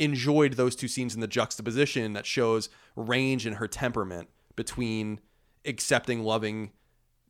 enjoyed 0.00 0.54
those 0.54 0.74
two 0.74 0.88
scenes 0.88 1.14
in 1.14 1.20
the 1.20 1.28
juxtaposition 1.28 2.14
that 2.14 2.26
shows 2.26 2.68
range 2.96 3.46
in 3.46 3.54
her 3.54 3.68
temperament 3.68 4.28
between 4.56 5.20
accepting, 5.64 6.24
loving, 6.24 6.72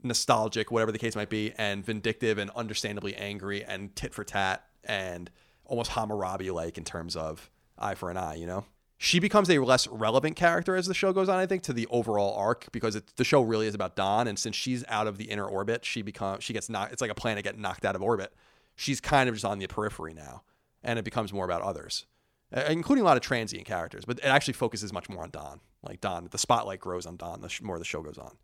nostalgic, 0.03 0.71
whatever 0.71 0.93
the 0.93 0.99
case 0.99 1.17
might 1.17 1.29
be, 1.29 1.53
and 1.59 1.85
vindictive 1.85 2.39
and 2.39 2.51
understandably 2.51 3.15
angry 3.17 3.63
and 3.65 3.95
tit 3.97 4.15
for 4.15 4.25
tat 4.25 4.65
and 4.85 5.31
almost 5.65 5.91
Hammurabi 5.91 6.51
like 6.51 6.79
in 6.79 6.85
terms 6.85 7.17
of 7.17 7.51
eye 7.79 7.95
for 7.95 8.11
an 8.11 8.17
eye, 8.17 8.37
you 8.37 8.47
know? 8.47 8.65
She 9.03 9.19
becomes 9.19 9.49
a 9.49 9.59
less 9.59 9.89
relevant 9.89 10.37
character 10.37 10.77
as 10.77 10.87
the 10.87 10.95
show 10.95 11.13
goes 11.13 11.29
on, 11.29 11.39
I 11.39 11.47
think, 11.47 11.63
to 11.63 11.73
the 11.73 11.87
overall 11.87 12.37
arc 12.37 12.71
because 12.71 12.95
it, 12.97 13.17
the 13.17 13.25
show 13.25 13.41
really 13.41 13.67
is 13.67 13.75
about 13.75 13.97
Don, 13.97 14.29
and 14.29 14.39
since 14.39 14.55
she's 14.55 14.85
out 14.89 15.07
of 15.07 15.17
the 15.17 15.25
inner 15.25 15.47
orbit, 15.47 15.87
she 15.87 16.03
becomes 16.03 16.45
she 16.45 16.53
gets 16.53 16.69
knocked. 16.69 16.93
It's 16.93 17.01
like 17.01 17.11
a 17.11 17.15
planet 17.15 17.43
getting 17.43 17.63
knocked 17.63 17.87
out 17.87 17.97
of 17.97 18.03
orbit. 18.03 18.35
She's 18.77 19.01
kind 19.01 19.29
of 19.31 19.35
just 19.35 19.45
on 19.47 19.59
the 19.59 19.67
periphery 19.67 20.13
now, 20.13 20.43
and 20.83 20.99
it 20.99 21.05
becomes 21.07 21.33
more 21.33 21.47
about 21.47 21.63
others, 21.63 22.05
including 22.53 23.03
a 23.03 23.05
lot 23.05 23.17
of 23.17 23.23
transient 23.23 23.65
characters. 23.67 24.05
But 24.05 24.19
it 24.19 24.25
actually 24.25 24.55
focuses 24.55 24.93
much 24.93 25.09
more 25.09 25.23
on 25.23 25.31
Don. 25.31 25.61
Like 25.83 26.01
Don, 26.01 26.29
the 26.31 26.39
spotlight 26.39 26.81
grows 26.81 27.07
on 27.07 27.17
Don 27.17 27.41
the 27.41 27.49
sh- 27.49 27.63
more 27.63 27.79
the 27.79 27.85
show 27.85 28.03
goes 28.03 28.19
on. 28.19 28.37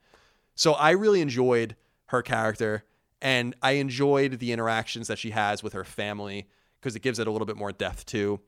So 0.54 0.72
I 0.74 0.90
really 0.90 1.20
enjoyed 1.20 1.76
her 2.07 2.22
character 2.22 2.84
and 3.20 3.54
I 3.62 3.72
enjoyed 3.72 4.38
the 4.38 4.52
interactions 4.52 5.09
that 5.09 5.18
she 5.18 5.30
has 5.30 5.62
with 5.62 5.72
her 5.72 5.84
family 5.84 6.48
because 6.80 6.94
it 6.96 7.00
gives 7.02 7.18
it 7.18 7.26
a 7.26 7.30
little 7.30 7.46
bit 7.46 7.57
more 7.57 7.72
depth 7.72 8.07
too. 8.07 8.40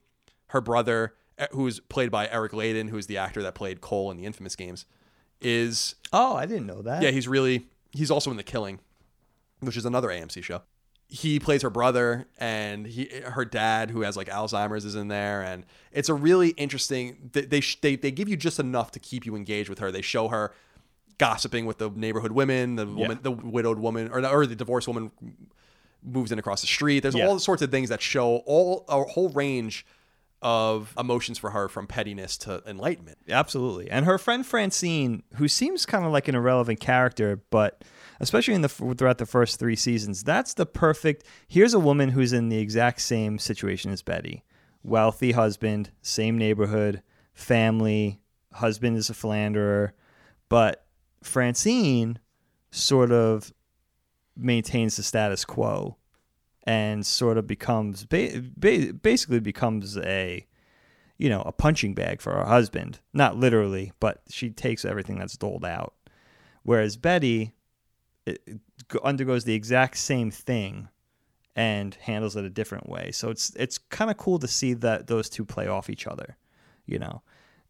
Her 0.49 0.61
brother, 0.61 1.15
eh, 1.39 1.49
who's 1.53 1.81
played 1.81 2.11
by 2.11 2.29
Eric 2.29 2.53
Ladin, 2.55 2.89
who's 2.89 3.07
the 3.07 3.19
actor 3.19 3.43
that 3.43 3.55
played 3.55 3.81
Cole 3.81 4.11
in 4.11 4.17
the 4.17 4.25
Infamous 4.25 4.57
games, 4.57 4.87
is 5.41 5.95
Oh, 6.13 6.35
I 6.37 6.47
didn't 6.47 6.67
know 6.67 6.83
that. 6.83 7.03
yeah, 7.03 7.11
he's 7.11 7.29
really 7.29 7.67
he's 7.93 8.11
also 8.11 8.31
in 8.31 8.37
The 8.37 8.43
Killing, 8.43 8.81
which 9.61 9.77
is 9.77 9.85
another 9.85 10.09
AMC 10.09 10.43
show. 10.43 10.63
He 11.11 11.41
plays 11.41 11.63
her 11.63 11.71
brother 11.71 12.27
and 12.37 12.87
he 12.87 13.09
her 13.25 13.45
dad 13.47 13.91
who 13.91 14.03
has 14.03 14.15
like 14.17 14.29
Alzheimer's 14.29 14.85
is 14.85 14.95
in 14.95 15.09
there 15.09 15.43
and 15.43 15.65
it's 15.91 16.11
a 16.11 16.15
really 16.15 16.51
interesting 16.51 17.31
they 17.33 17.43
they 17.47 17.63
they, 17.81 17.97
they 17.97 18.11
give 18.11 18.29
you 18.29 18.37
just 18.37 18.59
enough 18.61 18.91
to 18.93 18.99
keep 19.01 19.25
you 19.25 19.35
engaged 19.35 19.71
with 19.71 19.79
her. 19.79 19.91
They 19.91 20.03
show 20.03 20.29
her 20.29 20.53
gossiping 21.17 21.65
with 21.65 21.79
the 21.79 21.89
neighborhood 21.91 22.33
women, 22.33 22.77
the 22.77 22.87
woman, 22.87 23.19
the 23.23 23.33
widowed 23.33 23.79
woman, 23.79 24.09
or, 24.13 24.25
or 24.27 24.47
the 24.47 24.55
divorced 24.55 24.87
woman 24.87 25.11
moves 26.03 26.31
in 26.31 26.39
across 26.39 26.61
the 26.61 26.67
street. 26.67 27.01
There's 27.01 27.15
Yeah. 27.17 27.27
all 27.27 27.39
sorts 27.39 27.63
of 27.63 27.71
things 27.71 27.89
that 27.89 28.03
show 28.03 28.37
all 28.47 28.85
a 28.89 29.03
whole 29.05 29.31
range 29.31 29.85
of 30.43 30.95
emotions 30.97 31.37
for 31.39 31.51
her 31.51 31.69
from 31.69 31.87
pettiness 31.89 32.37
to 32.39 32.63
enlightenment. 32.67 33.19
Absolutely. 33.29 33.91
And 33.91 34.07
her 34.07 34.19
friend 34.19 34.47
Francine, 34.47 35.25
who 35.37 35.49
seems 35.49 35.85
kind 35.87 36.05
of 36.05 36.13
like 36.13 36.29
an 36.29 36.37
irrelevant 36.37 36.79
character, 36.79 37.41
but 37.51 37.83
especially 38.21 38.55
in 38.55 38.63
the 38.63 38.69
throughout 38.69 39.19
the 39.19 39.27
first 39.27 39.59
3 39.59 39.77
seasons, 39.77 40.23
that's 40.23 40.55
the 40.55 40.67
perfect 40.67 41.25
Here's 41.47 41.75
a 41.75 41.81
woman 41.81 42.11
who's 42.11 42.33
in 42.33 42.49
the 42.49 42.59
exact 42.59 43.01
same 43.01 43.39
situation 43.39 43.91
as 43.91 44.03
Betty. 44.03 44.45
Wealthy 44.83 45.33
husband, 45.33 45.91
same 46.03 46.39
neighborhood, 46.39 47.03
family, 47.35 48.21
husband 48.53 48.97
is 48.97 49.11
a 49.11 49.15
philanderer, 49.15 49.95
but 50.49 50.87
Francine 51.23 52.19
sort 52.71 53.13
of 53.13 53.53
maintains 54.37 54.97
the 54.97 55.03
status 55.03 55.45
quo 55.45 55.97
and 56.65 57.05
sort 57.05 57.39
of 57.39 57.47
becomes 57.47 58.05
ba- 58.05 58.43
ba- 58.57 58.93
basically 58.93 59.41
becomes 59.41 59.97
a 59.99 60.47
you 61.17 61.29
know 61.29 61.43
a 61.43 61.53
punching 61.53 61.95
bag 61.95 62.21
for 62.21 62.33
her 62.33 62.45
husband. 62.45 63.01
Not 63.13 63.37
literally 63.37 63.93
but 64.01 64.23
she 64.31 64.51
takes 64.51 64.85
everything 64.85 65.19
that's 65.19 65.37
doled 65.37 65.65
out. 65.65 65.95
Whereas 66.63 66.97
betty 66.97 67.55
it, 68.29 68.61
undergoes 69.03 69.45
the 69.45 69.55
exact 69.55 69.97
same 69.97 70.31
thing 70.31 70.89
and 71.57 71.97
handles 71.97 72.37
it 72.37 72.45
a 72.45 72.51
different 72.51 72.89
way 72.89 73.11
so 73.11 73.31
it's 73.31 73.55
it's 73.57 73.79
kind 73.79 74.11
of 74.11 74.17
cool 74.17 74.39
to 74.39 74.49
see 74.49 74.75
that 74.75 75.07
those 75.07 75.29
two 75.29 75.45
play 75.45 75.67
off 75.67 75.91
each 75.91 76.07
other 76.07 76.37
you 76.87 76.99
know 76.99 77.23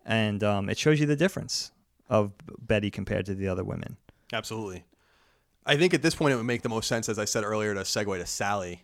and 0.05 0.43
um, 0.43 0.69
it 0.69 0.79
shows 0.79 1.01
you 1.01 1.07
the 1.07 1.17
difference 1.17 1.73
of 2.09 2.33
betty 2.61 2.91
compared 2.91 3.27
to 3.27 3.35
the 3.35 3.49
other 3.49 3.65
women 3.65 3.97
Absolutely. 4.33 4.85
I 5.65 5.77
think 5.77 5.95
at 5.95 6.03
this 6.03 6.15
point 6.15 6.33
it 6.33 6.37
would 6.37 6.47
make 6.47 6.63
the 6.63 6.69
most 6.69 6.89
sense, 6.89 7.09
as 7.09 7.19
I 7.19 7.25
said 7.25 7.45
earlier, 7.45 7.75
to 7.75 7.81
segue 7.81 8.19
to 8.19 8.27
Sally. 8.27 8.83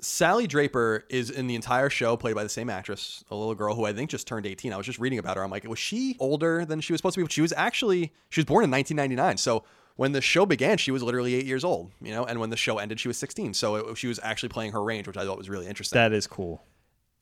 Sally 0.00 0.46
Draper 0.46 1.04
is 1.10 1.30
in 1.30 1.46
the 1.46 1.54
entire 1.54 1.90
show 1.90 2.16
played 2.16 2.34
by 2.34 2.42
the 2.42 2.48
same 2.48 2.70
actress, 2.70 3.22
a 3.30 3.34
little 3.34 3.54
girl 3.54 3.74
who 3.74 3.84
I 3.84 3.92
think 3.92 4.10
just 4.10 4.26
turned 4.26 4.46
18. 4.46 4.72
I 4.72 4.76
was 4.76 4.86
just 4.86 4.98
reading 4.98 5.18
about 5.18 5.36
her. 5.36 5.44
I'm 5.44 5.50
like, 5.50 5.64
was 5.64 5.78
she 5.78 6.16
older 6.18 6.64
than 6.64 6.80
she 6.80 6.92
was 6.92 7.00
supposed 7.00 7.14
to 7.14 7.20
be? 7.20 7.24
But 7.24 7.32
she 7.32 7.42
was 7.42 7.52
actually, 7.54 8.12
she 8.30 8.40
was 8.40 8.46
born 8.46 8.64
in 8.64 8.70
1999. 8.70 9.36
So 9.36 9.64
when 9.96 10.12
the 10.12 10.20
show 10.20 10.46
began, 10.46 10.78
she 10.78 10.90
was 10.90 11.02
literally 11.02 11.34
eight 11.34 11.46
years 11.46 11.64
old, 11.64 11.92
you 12.00 12.12
know, 12.12 12.24
and 12.24 12.40
when 12.40 12.50
the 12.50 12.56
show 12.56 12.78
ended, 12.78 13.00
she 13.00 13.08
was 13.08 13.18
16. 13.18 13.54
So 13.54 13.76
it, 13.76 13.98
she 13.98 14.06
was 14.06 14.18
actually 14.22 14.48
playing 14.48 14.72
her 14.72 14.82
range, 14.82 15.06
which 15.06 15.16
I 15.16 15.24
thought 15.24 15.38
was 15.38 15.48
really 15.50 15.66
interesting. 15.66 15.96
That 15.96 16.12
is 16.12 16.26
cool. 16.26 16.62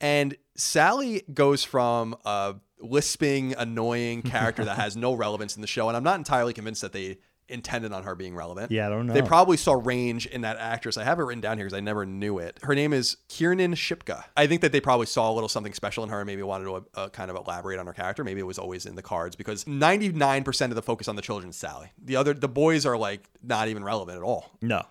And 0.01 0.35
Sally 0.55 1.23
goes 1.33 1.63
from 1.63 2.15
a 2.23 2.55
lisping, 2.79 3.53
annoying 3.57 4.21
character 4.21 4.63
that 4.65 4.75
has 4.79 4.95
no 4.95 5.13
relevance 5.13 5.55
in 5.55 5.61
the 5.61 5.67
show, 5.67 5.87
and 5.87 5.97
I'm 5.97 6.03
not 6.03 6.17
entirely 6.17 6.53
convinced 6.53 6.81
that 6.81 6.93
they 6.93 7.17
intended 7.49 7.91
on 7.91 8.03
her 8.03 8.15
being 8.15 8.35
relevant. 8.35 8.71
Yeah, 8.71 8.87
I 8.87 8.89
don't 8.89 9.07
know. 9.07 9.13
They 9.13 9.21
probably 9.21 9.57
saw 9.57 9.73
range 9.73 10.25
in 10.25 10.41
that 10.41 10.57
actress. 10.57 10.97
I 10.97 11.03
have 11.03 11.19
it 11.19 11.23
written 11.23 11.41
down 11.41 11.57
here 11.57 11.65
because 11.65 11.77
I 11.77 11.81
never 11.81 12.05
knew 12.05 12.39
it. 12.39 12.57
Her 12.61 12.75
name 12.75 12.93
is 12.93 13.17
Kiernan 13.27 13.73
Shipka. 13.73 14.23
I 14.37 14.47
think 14.47 14.61
that 14.61 14.71
they 14.71 14.81
probably 14.81 15.07
saw 15.07 15.31
a 15.31 15.33
little 15.33 15.49
something 15.49 15.73
special 15.73 16.03
in 16.03 16.09
her 16.09 16.19
and 16.19 16.27
maybe 16.27 16.43
wanted 16.43 16.65
to 16.65 16.85
uh, 16.95 17.09
kind 17.09 17.31
of 17.31 17.37
elaborate 17.37 17.79
on 17.79 17.87
her 17.87 17.93
character. 17.93 18.23
Maybe 18.23 18.39
it 18.39 18.45
was 18.45 18.59
always 18.59 18.85
in 18.85 18.95
the 18.95 19.01
cards 19.01 19.35
because 19.35 19.65
99% 19.65 20.65
of 20.65 20.75
the 20.75 20.81
focus 20.81 21.07
on 21.07 21.15
the 21.15 21.21
children 21.21 21.49
is 21.49 21.57
Sally. 21.57 21.91
The 22.03 22.15
other, 22.15 22.33
the 22.33 22.49
boys 22.49 22.85
are 22.85 22.97
like 22.97 23.29
not 23.41 23.67
even 23.67 23.83
relevant 23.83 24.17
at 24.17 24.23
all. 24.23 24.51
No. 24.61 24.85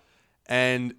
And 0.47 0.95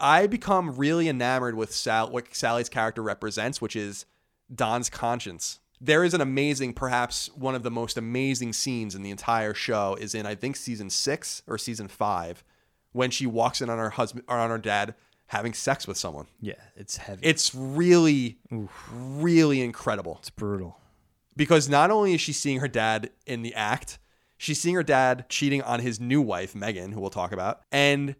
I 0.00 0.26
become 0.26 0.76
really 0.76 1.08
enamored 1.08 1.54
with 1.54 1.72
Sal- 1.72 2.10
what 2.10 2.34
Sally's 2.34 2.68
character 2.68 3.02
represents, 3.02 3.60
which 3.60 3.76
is 3.76 4.06
Don's 4.52 4.90
conscience. 4.90 5.60
There 5.84 6.04
is 6.04 6.14
an 6.14 6.20
amazing, 6.20 6.74
perhaps 6.74 7.28
one 7.34 7.56
of 7.56 7.64
the 7.64 7.70
most 7.70 7.96
amazing 7.98 8.52
scenes 8.52 8.94
in 8.94 9.02
the 9.02 9.10
entire 9.10 9.52
show 9.52 9.96
is 10.00 10.14
in 10.14 10.26
I 10.26 10.36
think 10.36 10.54
season 10.54 10.88
six 10.90 11.42
or 11.48 11.58
season 11.58 11.88
five, 11.88 12.44
when 12.92 13.10
she 13.10 13.26
walks 13.26 13.60
in 13.60 13.68
on 13.68 13.78
her 13.78 13.90
husband 13.90 14.24
or 14.28 14.36
on 14.38 14.50
her 14.50 14.58
dad 14.58 14.94
having 15.26 15.54
sex 15.54 15.88
with 15.88 15.96
someone. 15.96 16.26
Yeah, 16.40 16.54
it's 16.76 16.98
heavy. 16.98 17.26
It's 17.26 17.52
really, 17.54 18.38
really 18.90 19.60
incredible 19.60 20.18
it's 20.20 20.30
brutal. 20.30 20.78
because 21.34 21.68
not 21.68 21.90
only 21.90 22.14
is 22.14 22.20
she 22.20 22.32
seeing 22.32 22.60
her 22.60 22.68
dad 22.68 23.10
in 23.26 23.42
the 23.42 23.54
act, 23.54 23.98
she's 24.36 24.60
seeing 24.60 24.76
her 24.76 24.82
dad 24.84 25.24
cheating 25.28 25.62
on 25.62 25.80
his 25.80 25.98
new 25.98 26.20
wife, 26.20 26.54
Megan, 26.54 26.92
who 26.92 27.00
we'll 27.00 27.10
talk 27.10 27.32
about, 27.32 27.62
and 27.72 28.14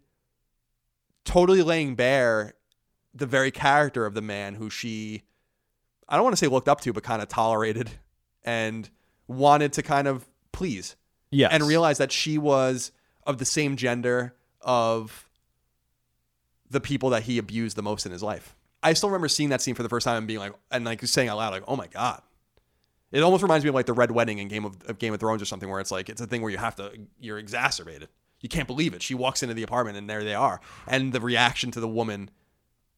totally 1.23 1.61
laying 1.61 1.95
bare 1.95 2.55
the 3.13 3.27
very 3.27 3.51
character 3.51 4.05
of 4.05 4.15
the 4.15 4.21
man 4.21 4.55
who 4.55 4.69
she, 4.69 5.21
I 6.09 6.15
don't 6.15 6.23
want 6.23 6.33
to 6.33 6.37
say 6.37 6.47
looked 6.47 6.67
up 6.69 6.81
to, 6.81 6.93
but 6.93 7.03
kind 7.03 7.21
of 7.21 7.27
tolerated 7.27 7.89
and 8.43 8.89
wanted 9.27 9.73
to 9.73 9.83
kind 9.83 10.07
of 10.07 10.25
please 10.51 10.95
Yeah. 11.31 11.47
and 11.51 11.63
realized 11.65 11.99
that 11.99 12.11
she 12.11 12.37
was 12.37 12.91
of 13.25 13.37
the 13.37 13.45
same 13.45 13.75
gender 13.77 14.35
of 14.61 15.29
the 16.69 16.81
people 16.81 17.09
that 17.11 17.23
he 17.23 17.37
abused 17.37 17.75
the 17.75 17.83
most 17.83 18.05
in 18.05 18.11
his 18.11 18.23
life. 18.23 18.55
I 18.81 18.93
still 18.93 19.09
remember 19.09 19.27
seeing 19.29 19.49
that 19.49 19.61
scene 19.61 19.75
for 19.75 19.83
the 19.83 19.89
first 19.89 20.03
time 20.05 20.17
and 20.17 20.27
being 20.27 20.39
like, 20.39 20.53
and 20.71 20.83
like 20.83 21.05
saying 21.05 21.29
out 21.29 21.37
loud, 21.37 21.53
like, 21.53 21.63
"Oh 21.67 21.75
my 21.75 21.87
god!" 21.87 22.21
It 23.11 23.21
almost 23.21 23.43
reminds 23.43 23.63
me 23.63 23.69
of 23.69 23.75
like 23.75 23.85
the 23.85 23.93
Red 23.93 24.11
Wedding 24.11 24.39
in 24.39 24.47
Game 24.47 24.65
of, 24.65 24.81
of 24.87 24.97
Game 24.99 25.13
of 25.13 25.19
Thrones 25.19 25.41
or 25.41 25.45
something, 25.45 25.69
where 25.69 25.79
it's 25.79 25.91
like 25.91 26.09
it's 26.09 26.19
a 26.19 26.27
thing 26.27 26.41
where 26.41 26.51
you 26.51 26.57
have 26.57 26.75
to, 26.77 26.91
you're 27.19 27.37
exacerbated. 27.37 28.09
You 28.41 28.49
can't 28.49 28.67
believe 28.67 28.93
it. 28.93 29.01
She 29.01 29.15
walks 29.15 29.41
into 29.41 29.53
the 29.55 29.63
apartment 29.63 29.97
and 29.97 30.09
there 30.09 30.23
they 30.23 30.33
are, 30.33 30.59
and 30.87 31.13
the 31.13 31.21
reaction 31.21 31.71
to 31.71 31.79
the 31.79 31.87
woman, 31.87 32.29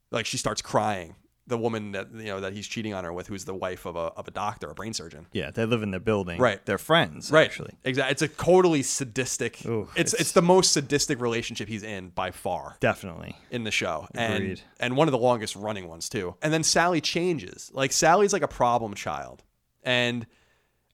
like 0.09 0.25
she 0.25 0.37
starts 0.37 0.61
crying. 0.61 1.15
The 1.47 1.57
woman 1.59 1.91
that 1.91 2.11
you 2.11 2.25
know 2.25 2.39
that 2.39 2.53
he's 2.53 2.65
cheating 2.67 2.93
on 2.95 3.03
her 3.03 3.13
with, 3.13 3.27
who's 3.27 3.45
the 3.45 3.53
wife 3.53 3.85
of 3.85 3.95
a 3.95 3.99
of 4.17 4.27
a 4.27 4.31
doctor, 4.31 4.69
a 4.71 4.73
brain 4.73 4.93
surgeon. 4.93 5.27
yeah, 5.31 5.51
they 5.51 5.63
live 5.65 5.83
in 5.83 5.91
the 5.91 5.99
building. 5.99 6.39
Right. 6.39 6.65
They're 6.65 6.79
friends, 6.79 7.29
Right. 7.31 7.45
actually. 7.45 7.75
Exactly. 7.83 8.11
It's 8.13 8.21
a 8.23 8.27
totally 8.27 8.81
sadistic. 8.81 9.63
Ooh, 9.65 9.87
it's, 9.95 10.13
it's 10.13 10.13
it's- 10.13 10.31
the 10.31 10.41
most 10.41 10.73
sadistic 10.73 11.21
relationship 11.21 11.67
he's 11.67 11.83
in 11.83 12.09
by 12.09 12.31
far 12.31 12.77
Definitely. 12.79 13.35
in 13.51 13.63
the 13.63 13.69
show, 13.71 14.07
and 14.15 14.33
Agreed. 14.43 14.61
and 14.79 14.97
one 14.97 15.07
of 15.07 15.11
the 15.11 15.19
longest 15.19 15.55
running 15.55 15.87
ones 15.87 16.09
too. 16.09 16.35
And 16.41 16.51
then 16.51 16.63
Sally 16.63 16.99
changes. 16.99 17.69
Like 17.73 17.91
Sally's 17.91 18.33
like 18.33 18.41
a 18.41 18.47
problem 18.47 18.95
child, 18.95 19.43
and 19.83 20.25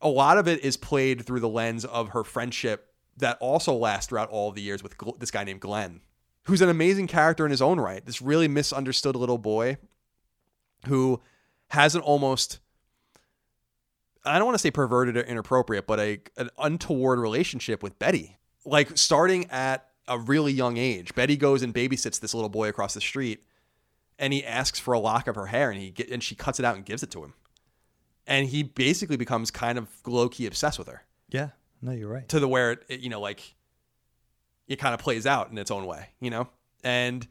a 0.02 0.10
lot 0.10 0.38
of 0.38 0.47
it 0.49 0.66
is 0.66 0.76
played 0.76 1.26
through 1.26 1.39
the 1.39 1.47
lens 1.49 1.86
of 1.86 2.10
her 2.10 2.24
friendship 2.26 2.88
that 3.18 3.38
also 3.39 3.74
lasts 3.74 4.10
throughout 4.10 4.30
all 4.30 4.52
the 4.52 4.62
years 4.62 4.84
with 4.84 4.97
Gl- 4.97 5.18
this 5.18 5.32
guy 5.32 5.43
named 5.45 5.62
Glenn, 5.62 6.02
who's 6.43 6.62
an 6.62 6.68
amazing 6.70 7.08
character 7.08 7.45
in 7.45 7.52
his 7.52 7.62
own 7.62 7.80
right. 7.80 8.06
This 8.06 8.22
really 8.22 8.47
misunderstood 8.49 9.16
little 9.16 9.38
boy 9.38 9.78
who 10.88 11.22
has 11.70 11.96
an 11.96 12.02
almost 12.02 12.60
I 14.24 14.38
don't 14.38 14.46
want 14.46 14.56
to 14.56 14.62
say 14.62 14.72
perverted 14.72 15.18
or 15.18 15.22
inappropriate, 15.22 15.88
but 15.88 16.00
a 16.00 16.20
an 16.38 16.50
untoward 16.60 17.20
relationship 17.20 17.82
with 17.82 17.98
Betty. 17.98 18.38
Like 18.66 18.98
starting 18.98 19.50
at 19.50 19.88
a 20.08 20.20
really 20.20 20.52
young 20.54 20.78
age, 20.78 21.16
Betty 21.16 21.38
goes 21.38 21.64
and 21.64 21.74
babysits 21.74 22.20
this 22.20 22.34
little 22.34 22.50
boy 22.50 22.68
across 22.70 22.94
the 22.94 23.02
street, 23.02 23.44
and 24.20 24.32
he 24.34 24.46
asks 24.46 24.80
for 24.80 24.94
a 24.94 25.00
lock 25.00 25.28
of 25.28 25.36
her 25.36 25.48
hair, 25.48 25.72
and 25.72 25.80
he 25.82 25.90
get, 25.90 26.10
and 26.12 26.22
she 26.22 26.36
cuts 26.36 26.60
it 26.60 26.66
out 26.66 26.76
and 26.76 26.86
gives 26.86 27.02
it 27.02 27.10
to 27.12 27.24
him, 27.24 27.34
and 28.28 28.48
he 28.48 28.62
basically 28.62 29.18
becomes 29.18 29.50
kind 29.50 29.78
of 29.78 29.90
low 30.06 30.30
key 30.30 30.46
obsessed 30.46 30.78
with 30.78 30.88
her 30.88 31.04
Yeah. 31.30 31.50
No, 31.82 31.92
you're 31.92 32.10
right. 32.10 32.30
to 32.30 32.40
the 32.40 32.48
where 32.48 32.74
it, 32.74 32.86
it, 32.90 33.00
you 33.00 33.10
know 33.10 33.20
like 33.20 33.56
it 34.68 34.76
kind 34.78 34.94
of 34.94 35.00
plays 35.00 35.26
out 35.26 35.50
in 35.50 35.58
its 35.58 35.72
own 35.72 35.88
way, 35.88 36.10
you 36.20 36.30
know, 36.30 36.48
and 36.84 37.28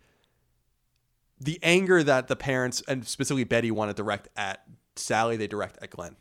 the 1.40 1.58
anger 1.62 2.02
that 2.02 2.28
the 2.28 2.36
parents 2.36 2.82
and 2.86 3.06
specifically 3.06 3.44
Betty 3.44 3.70
want 3.70 3.90
to 3.90 3.94
direct 3.94 4.28
at 4.36 4.62
Sally, 4.96 5.36
they 5.36 5.46
direct 5.46 5.78
at 5.82 5.90
Glenn, 5.90 6.16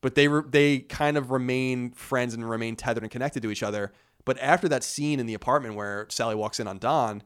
but 0.00 0.14
they 0.14 0.28
re- 0.28 0.48
they 0.48 0.78
kind 0.78 1.16
of 1.16 1.30
remain 1.30 1.90
friends 1.90 2.34
and 2.34 2.48
remain 2.48 2.76
tethered 2.76 3.02
and 3.02 3.10
connected 3.10 3.42
to 3.42 3.50
each 3.50 3.62
other. 3.62 3.92
But 4.24 4.38
after 4.40 4.68
that 4.68 4.84
scene 4.84 5.20
in 5.20 5.26
the 5.26 5.34
apartment 5.34 5.74
where 5.74 6.06
Sally 6.10 6.34
walks 6.34 6.60
in 6.60 6.68
on 6.68 6.78
Don, 6.78 7.22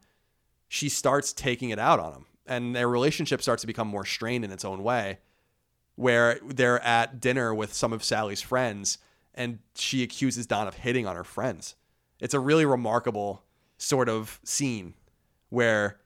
she 0.69 0.89
starts 0.89 1.33
taking 1.33 1.71
it 1.71 1.79
out 1.79 2.01
on 2.01 2.13
him, 2.13 2.27
and 2.47 2.75
their 2.75 2.89
relationship 2.89 3.43
starts 3.43 3.61
to 3.63 3.67
become 3.67 3.89
more 3.89 4.07
strained 4.07 4.45
in 4.45 4.53
its 4.53 4.65
own 4.65 4.83
way. 4.83 5.19
Where 5.97 6.39
they're 6.43 6.83
at 6.83 7.21
dinner 7.21 7.55
with 7.55 7.75
some 7.75 7.93
of 7.93 8.03
Sally's 8.03 8.41
friends, 8.41 8.97
and 9.35 9.59
she 9.75 10.03
accuses 10.03 10.47
Don 10.47 10.67
of 10.67 10.77
hitting 10.77 11.07
on 11.07 11.17
her 11.17 11.25
friends. 11.25 11.75
It's 12.19 12.33
a 12.33 12.41
really 12.41 12.65
remarkable 12.65 13.43
sort 13.77 14.09
of 14.09 14.41
scene 14.45 14.95
where 15.51 15.99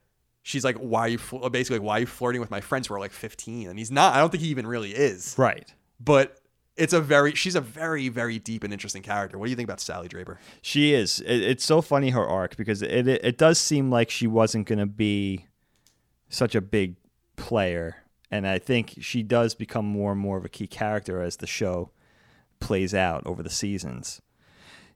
she's 0.47 0.65
like, 0.65 0.77
"Why 0.77 1.01
are 1.01 1.09
you 1.09 1.19
fl-, 1.19 1.45
uh, 1.45 1.49
basically 1.49 1.79
like, 1.79 1.87
why 1.87 1.97
are 1.97 2.01
you 2.01 2.07
flirting 2.07 2.41
with 2.41 2.51
my 2.51 2.61
friends 2.61 2.87
who 2.87 2.95
are 2.95 3.01
like 3.01 3.13
15?" 3.13 3.69
And 3.69 3.79
he's 3.79 3.91
not. 3.91 4.15
I 4.15 4.21
don't 4.21 4.31
think 4.31 4.43
he 4.43 4.49
even 4.49 4.67
really 4.67 4.93
is. 4.93 5.35
Right. 5.37 5.73
But 5.99 6.41
it's 6.77 6.93
a 6.93 7.01
very 7.01 7.35
she's 7.35 7.57
a 7.57 7.61
very 7.61 8.09
very 8.09 8.39
deep 8.39 8.63
and 8.63 8.73
interesting 8.73 9.03
character. 9.03 9.39
What 9.39 9.47
do 9.47 9.51
you 9.51 9.57
think 9.57 9.67
about 9.67 9.81
Sally 9.81 10.09
Draper? 10.09 10.39
She 10.63 10.95
is. 10.95 11.21
It, 11.21 11.43
it's 11.43 11.65
so 11.65 11.83
funny 11.83 12.11
her 12.11 12.27
arc 12.27 12.57
because 12.57 12.81
it, 12.81 13.09
it 13.09 13.25
it 13.25 13.39
does 13.39 13.59
seem 13.59 13.91
like 13.91 14.09
she 14.09 14.27
wasn't 14.27 14.67
going 14.67 14.79
to 14.79 14.87
be 14.87 15.47
such 16.29 16.55
a 16.55 16.61
big 16.61 16.97
player, 17.37 18.05
and 18.31 18.47
I 18.47 18.59
think 18.59 18.95
she 19.01 19.23
does 19.23 19.55
become 19.55 19.85
more 19.85 20.13
and 20.13 20.21
more 20.21 20.37
of 20.37 20.45
a 20.45 20.49
key 20.49 20.67
character 20.67 21.21
as 21.23 21.37
the 21.37 21.47
show 21.47 21.91
plays 22.61 22.95
out 22.95 23.27
over 23.27 23.43
the 23.43 23.51
seasons. 23.51 24.23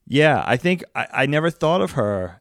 Yeah, 0.07 0.45
I 0.47 0.57
think 0.57 0.85
I, 0.95 1.07
I 1.13 1.27
never 1.27 1.51
thought 1.51 1.81
of 1.81 1.93
her 1.93 2.40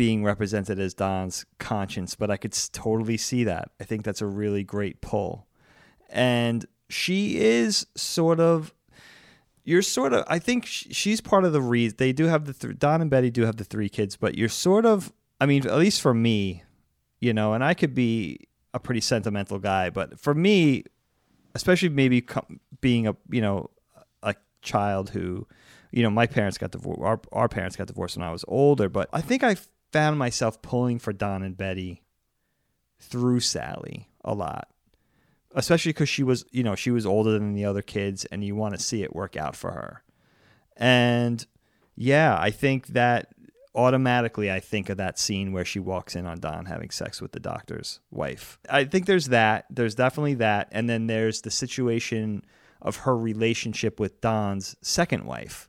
being 0.00 0.24
represented 0.24 0.78
as 0.78 0.94
Don's 0.94 1.44
conscience, 1.58 2.14
but 2.14 2.30
I 2.30 2.38
could 2.38 2.56
totally 2.72 3.18
see 3.18 3.44
that. 3.44 3.70
I 3.78 3.84
think 3.84 4.02
that's 4.02 4.22
a 4.22 4.26
really 4.26 4.64
great 4.64 5.02
pull, 5.02 5.46
and 6.08 6.64
she 6.88 7.36
is 7.36 7.86
sort 7.94 8.40
of 8.40 8.72
you're 9.62 9.82
sort 9.82 10.14
of 10.14 10.24
i 10.26 10.38
think 10.38 10.64
she's 10.64 11.20
part 11.20 11.44
of 11.44 11.52
the 11.52 11.60
reason 11.60 11.94
they 11.98 12.12
do 12.12 12.24
have 12.24 12.46
the 12.46 12.54
th- 12.54 12.78
don 12.78 13.02
and 13.02 13.10
betty 13.10 13.30
do 13.30 13.44
have 13.44 13.56
the 13.58 13.62
three 13.62 13.90
kids 13.90 14.16
but 14.16 14.36
you're 14.36 14.48
sort 14.48 14.86
of 14.86 15.12
i 15.38 15.44
mean 15.44 15.64
at 15.66 15.76
least 15.76 16.00
for 16.00 16.14
me 16.14 16.64
you 17.20 17.32
know 17.34 17.52
and 17.52 17.62
i 17.62 17.74
could 17.74 17.94
be 17.94 18.38
a 18.72 18.80
pretty 18.80 19.02
sentimental 19.02 19.58
guy 19.58 19.90
but 19.90 20.18
for 20.18 20.34
me 20.34 20.82
especially 21.54 21.90
maybe 21.90 22.22
co- 22.22 22.46
being 22.80 23.06
a 23.06 23.14
you 23.30 23.42
know 23.42 23.68
a 24.22 24.34
child 24.62 25.10
who 25.10 25.46
you 25.92 26.02
know 26.02 26.10
my 26.10 26.26
parents 26.26 26.56
got 26.56 26.70
divorced 26.70 27.02
our, 27.02 27.20
our 27.30 27.48
parents 27.48 27.76
got 27.76 27.86
divorced 27.86 28.16
when 28.16 28.26
i 28.26 28.32
was 28.32 28.46
older 28.48 28.88
but 28.88 29.10
i 29.12 29.20
think 29.20 29.44
i 29.44 29.54
found 29.92 30.18
myself 30.18 30.62
pulling 30.62 30.98
for 30.98 31.12
don 31.12 31.42
and 31.42 31.56
betty 31.56 32.02
through 32.98 33.40
sally 33.40 34.08
a 34.24 34.34
lot 34.34 34.68
especially 35.54 35.90
because 35.90 36.08
she 36.08 36.22
was 36.22 36.44
you 36.50 36.62
know 36.62 36.74
she 36.74 36.90
was 36.90 37.06
older 37.06 37.32
than 37.32 37.54
the 37.54 37.64
other 37.64 37.82
kids 37.82 38.24
and 38.26 38.44
you 38.44 38.54
want 38.54 38.74
to 38.74 38.80
see 38.80 39.02
it 39.02 39.14
work 39.14 39.36
out 39.36 39.56
for 39.56 39.72
her. 39.72 40.02
And 40.76 41.44
yeah 41.96 42.36
i 42.40 42.50
think 42.50 42.88
that 42.88 43.28
automatically 43.74 44.50
i 44.50 44.58
think 44.58 44.88
of 44.88 44.96
that 44.96 45.18
scene 45.18 45.52
where 45.52 45.64
she 45.64 45.78
walks 45.78 46.16
in 46.16 46.24
on 46.24 46.38
don 46.38 46.64
having 46.64 46.90
sex 46.90 47.20
with 47.20 47.32
the 47.32 47.40
doctor's 47.40 48.00
wife. 48.10 48.58
I 48.68 48.84
think 48.84 49.06
there's 49.06 49.26
that 49.26 49.66
there's 49.70 49.94
definitely 49.94 50.34
that 50.34 50.68
and 50.72 50.88
then 50.88 51.06
there's 51.06 51.42
the 51.42 51.50
situation 51.50 52.44
of 52.80 52.98
her 52.98 53.16
relationship 53.16 54.00
with 54.00 54.20
don's 54.20 54.76
second 54.80 55.24
wife 55.24 55.68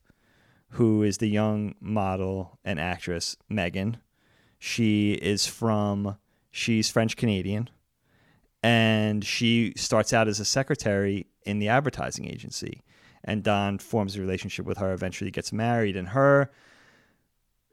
who 0.76 1.04
is 1.04 1.18
the 1.18 1.28
young 1.28 1.76
model 1.82 2.60
and 2.64 2.80
actress 2.80 3.36
megan 3.50 3.98
she 4.64 5.14
is 5.14 5.48
from 5.48 6.16
she's 6.52 6.88
french 6.88 7.18
canadian 7.18 7.68
and 8.62 9.26
she 9.26 9.74
starts 9.76 10.14
out 10.14 10.28
as 10.28 10.40
a 10.40 10.46
secretary 10.46 11.26
in 11.48 11.58
the 11.58 11.68
advertising 11.68 12.26
agency 12.28 12.84
and 13.24 13.42
don 13.42 13.80
forms 13.80 14.16
a 14.16 14.22
relationship 14.22 14.64
with 14.68 14.78
her 14.78 14.94
eventually 14.94 15.32
gets 15.32 15.52
married 15.52 15.96
and 15.96 16.10
her 16.10 16.52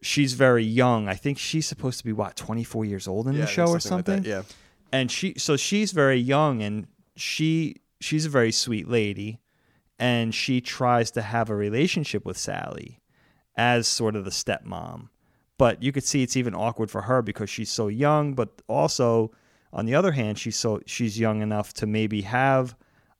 she's 0.01 0.33
very 0.33 0.65
young 0.65 1.09
i 1.09 1.15
think 1.15 1.39
she's 1.39 1.67
supposed 1.67 1.99
to 1.99 2.05
be 2.05 2.13
what 2.13 2.35
24 2.37 2.87
years 2.87 3.07
old 3.07 3.27
in 3.29 3.35
Yeah, 3.35 3.43
the 3.43 3.47
show 3.47 3.67
or 3.67 3.81
something 3.81 4.15
like 4.17 4.25
that, 4.25 4.29
Yeah. 4.29 4.43
and 4.91 5.11
she 5.11 5.35
so 5.37 5.57
she's 5.59 5.93
very 5.93 6.19
young 6.19 6.63
and 6.63 6.87
she 7.17 7.77
she's 8.01 8.25
a 8.25 8.31
very 8.31 8.53
sweet 8.53 8.89
lady 8.89 9.41
and 9.99 10.35
she 10.35 10.61
tries 10.63 11.11
to 11.11 11.21
have 11.21 11.51
a 11.51 11.55
relationship 11.55 12.25
with 12.25 12.39
Sally 12.39 13.01
as 13.57 13.89
sort 13.89 14.15
of 14.15 14.25
the 14.25 14.31
stepmom. 14.31 15.09
But 15.59 15.83
you 15.83 15.93
could 15.93 16.05
see 16.05 16.23
it's 16.23 16.37
even 16.37 16.55
awkward 16.55 16.91
for 16.91 17.03
her 17.03 17.21
because 17.21 17.51
she's 17.51 17.71
so 17.71 17.89
young, 17.89 18.35
but 18.35 18.63
also 18.69 19.33
on 19.73 19.87
the 19.87 19.95
other 19.95 20.13
hand, 20.13 20.39
she's 20.39 20.57
so 20.57 20.81
she's 20.87 21.19
young 21.19 21.43
enough 21.43 21.75
to 21.75 21.87
maybe 21.87 22.23
have 22.23 22.75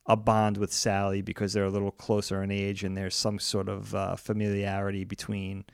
a 0.05 0.15
bond 0.15 0.57
with 0.57 0.73
Sally 0.73 1.21
because 1.21 1.53
they're 1.53 1.65
a 1.65 1.69
little 1.69 1.91
closer 1.91 2.41
in 2.41 2.49
age 2.49 2.83
and 2.83 2.97
there's 2.97 3.13
some 3.13 3.37
sort 3.37 3.69
of 3.69 3.93
uh, 3.93 4.15
familiarity 4.15 5.03
between, 5.03 5.65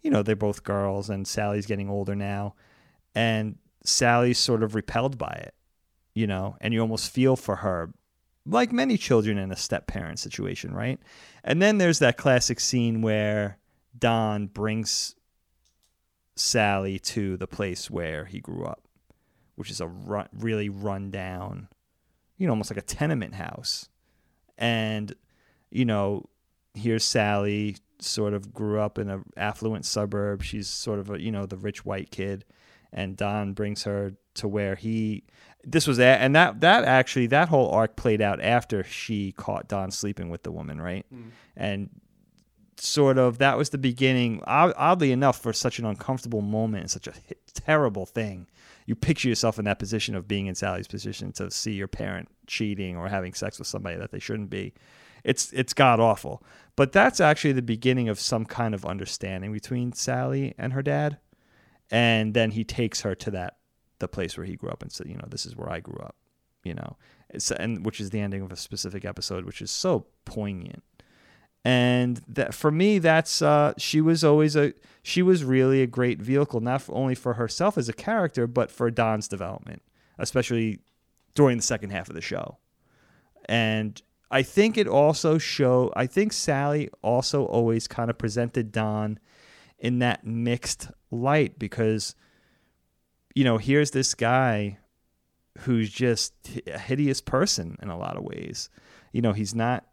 you 0.00 0.10
know, 0.10 0.22
they're 0.22 0.34
both 0.34 0.64
girls 0.64 1.10
and 1.10 1.28
Sally's 1.28 1.66
getting 1.66 1.90
older 1.90 2.14
now, 2.14 2.54
and 3.14 3.58
Sally's 3.84 4.38
sort 4.38 4.62
of 4.62 4.74
repelled 4.74 5.18
by 5.18 5.32
it, 5.32 5.54
you 6.14 6.26
know, 6.26 6.56
and 6.62 6.72
you 6.72 6.80
almost 6.80 7.12
feel 7.12 7.36
for 7.36 7.56
her, 7.56 7.92
like 8.46 8.72
many 8.72 8.96
children 8.96 9.36
in 9.36 9.52
a 9.52 9.56
step 9.56 9.86
parent 9.86 10.18
situation, 10.18 10.72
right? 10.72 10.98
And 11.44 11.60
then 11.60 11.76
there's 11.76 11.98
that 11.98 12.16
classic 12.16 12.60
scene 12.60 13.02
where 13.02 13.58
Don 13.98 14.46
brings 14.46 15.16
Sally 16.36 16.98
to 16.98 17.36
the 17.36 17.46
place 17.46 17.90
where 17.90 18.24
he 18.24 18.40
grew 18.40 18.64
up, 18.64 18.82
which 19.56 19.70
is 19.70 19.80
a 19.80 19.86
run, 19.86 20.28
really 20.32 20.68
run 20.68 21.10
down, 21.10 21.68
you 22.38 22.46
know, 22.46 22.52
almost 22.52 22.70
like 22.70 22.78
a 22.78 22.82
tenement 22.82 23.34
house. 23.34 23.88
And, 24.58 25.14
you 25.70 25.84
know, 25.84 26.28
here's 26.74 27.04
Sally, 27.04 27.76
sort 27.98 28.34
of 28.34 28.52
grew 28.52 28.80
up 28.80 28.98
in 28.98 29.10
a 29.10 29.22
affluent 29.36 29.84
suburb. 29.84 30.42
She's 30.42 30.68
sort 30.68 30.98
of 30.98 31.10
a, 31.10 31.20
you 31.20 31.30
know, 31.30 31.46
the 31.46 31.56
rich 31.56 31.84
white 31.84 32.10
kid. 32.10 32.44
And 32.92 33.16
Don 33.16 33.54
brings 33.54 33.84
her 33.84 34.14
to 34.34 34.48
where 34.48 34.74
he 34.74 35.24
this 35.64 35.86
was 35.86 35.98
and 35.98 36.34
that 36.34 36.60
that 36.60 36.84
actually 36.84 37.26
that 37.28 37.48
whole 37.48 37.70
arc 37.70 37.96
played 37.96 38.20
out 38.20 38.40
after 38.40 38.82
she 38.82 39.32
caught 39.32 39.68
Don 39.68 39.90
sleeping 39.90 40.28
with 40.28 40.42
the 40.42 40.50
woman, 40.50 40.80
right? 40.80 41.06
Mm. 41.14 41.30
And 41.56 41.90
sort 42.82 43.18
of 43.18 43.38
that 43.38 43.56
was 43.56 43.70
the 43.70 43.78
beginning 43.78 44.42
oddly 44.46 45.12
enough 45.12 45.40
for 45.40 45.52
such 45.52 45.78
an 45.78 45.84
uncomfortable 45.84 46.40
moment 46.40 46.82
and 46.82 46.90
such 46.90 47.06
a 47.06 47.14
terrible 47.54 48.06
thing. 48.06 48.46
You 48.86 48.96
picture 48.96 49.28
yourself 49.28 49.58
in 49.58 49.64
that 49.66 49.78
position 49.78 50.14
of 50.14 50.26
being 50.26 50.46
in 50.46 50.54
sally's 50.54 50.88
position 50.88 51.32
to 51.32 51.50
see 51.50 51.72
your 51.72 51.88
parent 51.88 52.28
cheating 52.46 52.96
or 52.96 53.08
having 53.08 53.34
sex 53.34 53.58
with 53.58 53.68
somebody 53.68 53.96
that 53.96 54.10
they 54.10 54.18
shouldn't 54.18 54.50
be. 54.50 54.74
It's 55.24 55.52
it's 55.52 55.72
god 55.72 56.00
awful 56.00 56.42
but 56.74 56.90
that's 56.90 57.20
actually 57.20 57.52
the 57.52 57.62
beginning 57.62 58.08
of 58.08 58.18
some 58.18 58.44
kind 58.44 58.74
of 58.74 58.84
understanding 58.84 59.52
between 59.52 59.92
sally 59.92 60.54
and 60.58 60.72
her 60.72 60.82
dad. 60.82 61.18
And 61.90 62.32
then 62.34 62.52
he 62.52 62.64
takes 62.64 63.02
her 63.02 63.14
to 63.16 63.30
that 63.32 63.58
the 63.98 64.08
place 64.08 64.36
where 64.36 64.46
he 64.46 64.56
grew 64.56 64.70
up 64.70 64.82
and 64.82 64.90
said 64.90 65.06
you 65.06 65.14
know 65.14 65.28
this 65.28 65.46
is 65.46 65.54
where 65.54 65.70
i 65.70 65.78
grew 65.78 66.00
up 66.02 66.16
you 66.64 66.74
know. 66.74 66.96
It's, 67.30 67.50
and 67.50 67.84
which 67.84 68.00
is 68.00 68.10
the 68.10 68.20
ending 68.20 68.42
of 68.42 68.52
a 68.52 68.56
specific 68.56 69.04
episode 69.04 69.44
which 69.44 69.62
is 69.62 69.70
so 69.70 70.06
poignant 70.24 70.82
and 71.64 72.20
that 72.26 72.54
for 72.54 72.70
me 72.70 72.98
that's 72.98 73.40
uh, 73.40 73.72
she 73.78 74.00
was 74.00 74.24
always 74.24 74.56
a 74.56 74.72
she 75.02 75.22
was 75.22 75.44
really 75.44 75.82
a 75.82 75.86
great 75.86 76.20
vehicle 76.20 76.60
not 76.60 76.82
only 76.88 77.14
for 77.14 77.34
herself 77.34 77.78
as 77.78 77.88
a 77.88 77.92
character 77.92 78.46
but 78.46 78.70
for 78.70 78.90
don's 78.90 79.28
development 79.28 79.82
especially 80.18 80.80
during 81.34 81.56
the 81.56 81.62
second 81.62 81.90
half 81.90 82.08
of 82.08 82.14
the 82.14 82.20
show. 82.20 82.58
And 83.46 84.00
i 84.30 84.42
think 84.42 84.76
it 84.76 84.88
also 84.88 85.38
show 85.38 85.92
i 85.94 86.06
think 86.06 86.32
sally 86.32 86.88
also 87.02 87.44
always 87.44 87.86
kind 87.86 88.10
of 88.10 88.18
presented 88.18 88.72
don 88.72 89.18
in 89.78 89.98
that 89.98 90.24
mixed 90.24 90.90
light 91.10 91.58
because 91.58 92.14
you 93.34 93.44
know 93.44 93.58
here's 93.58 93.90
this 93.90 94.14
guy 94.14 94.78
who's 95.60 95.90
just 95.90 96.34
a 96.66 96.78
hideous 96.78 97.20
person 97.20 97.76
in 97.82 97.88
a 97.88 97.98
lot 97.98 98.16
of 98.16 98.24
ways. 98.24 98.70
You 99.12 99.22
know 99.22 99.32
he's 99.32 99.54
not 99.54 99.84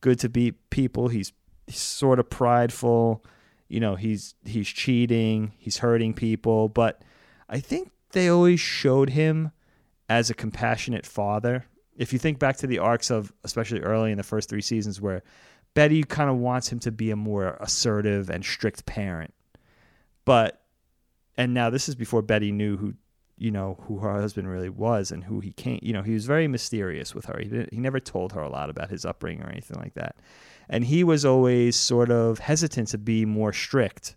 good 0.00 0.18
to 0.20 0.28
beat 0.28 0.70
people. 0.70 1.08
He's, 1.08 1.32
he's 1.66 1.78
sort 1.78 2.18
of 2.18 2.30
prideful. 2.30 3.24
You 3.68 3.80
know, 3.80 3.96
he's 3.96 4.34
he's 4.44 4.68
cheating. 4.68 5.52
He's 5.58 5.78
hurting 5.78 6.14
people. 6.14 6.68
But 6.68 7.02
I 7.48 7.60
think 7.60 7.90
they 8.12 8.28
always 8.28 8.60
showed 8.60 9.10
him 9.10 9.52
as 10.08 10.30
a 10.30 10.34
compassionate 10.34 11.04
father. 11.04 11.66
If 11.96 12.12
you 12.12 12.18
think 12.18 12.38
back 12.38 12.56
to 12.58 12.66
the 12.66 12.78
arcs 12.78 13.10
of, 13.10 13.32
especially 13.44 13.80
early 13.80 14.10
in 14.12 14.16
the 14.16 14.24
first 14.24 14.48
three 14.48 14.62
seasons, 14.62 15.00
where 15.00 15.22
Betty 15.74 16.02
kind 16.02 16.30
of 16.30 16.36
wants 16.36 16.72
him 16.72 16.78
to 16.80 16.92
be 16.92 17.10
a 17.10 17.16
more 17.16 17.56
assertive 17.60 18.30
and 18.30 18.44
strict 18.44 18.86
parent. 18.86 19.34
But, 20.24 20.62
and 21.36 21.54
now 21.54 21.70
this 21.70 21.88
is 21.88 21.94
before 21.94 22.22
Betty 22.22 22.52
knew 22.52 22.76
who 22.76 22.94
you 23.38 23.50
know 23.50 23.78
who 23.82 23.98
her 23.98 24.20
husband 24.20 24.48
really 24.48 24.68
was 24.68 25.10
and 25.10 25.24
who 25.24 25.40
he 25.40 25.52
came 25.52 25.78
you 25.82 25.92
know 25.92 26.02
he 26.02 26.12
was 26.12 26.26
very 26.26 26.48
mysterious 26.48 27.14
with 27.14 27.26
her. 27.26 27.38
He 27.40 27.66
he 27.70 27.78
never 27.78 28.00
told 28.00 28.32
her 28.32 28.40
a 28.40 28.50
lot 28.50 28.70
about 28.70 28.90
his 28.90 29.04
upbringing 29.04 29.42
or 29.42 29.50
anything 29.50 29.78
like 29.78 29.94
that. 29.94 30.16
And 30.68 30.84
he 30.84 31.02
was 31.02 31.24
always 31.24 31.76
sort 31.76 32.10
of 32.10 32.40
hesitant 32.40 32.88
to 32.88 32.98
be 32.98 33.24
more 33.24 33.52
strict 33.52 34.16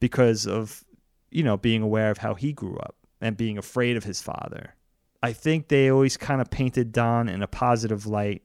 because 0.00 0.46
of 0.46 0.84
you 1.30 1.42
know 1.42 1.56
being 1.56 1.82
aware 1.82 2.10
of 2.10 2.18
how 2.18 2.34
he 2.34 2.52
grew 2.52 2.76
up 2.76 2.96
and 3.20 3.36
being 3.36 3.56
afraid 3.56 3.96
of 3.96 4.04
his 4.04 4.20
father. 4.20 4.74
I 5.22 5.32
think 5.32 5.68
they 5.68 5.90
always 5.90 6.16
kind 6.16 6.40
of 6.40 6.50
painted 6.50 6.92
don 6.92 7.28
in 7.28 7.42
a 7.42 7.46
positive 7.46 8.06
light 8.06 8.42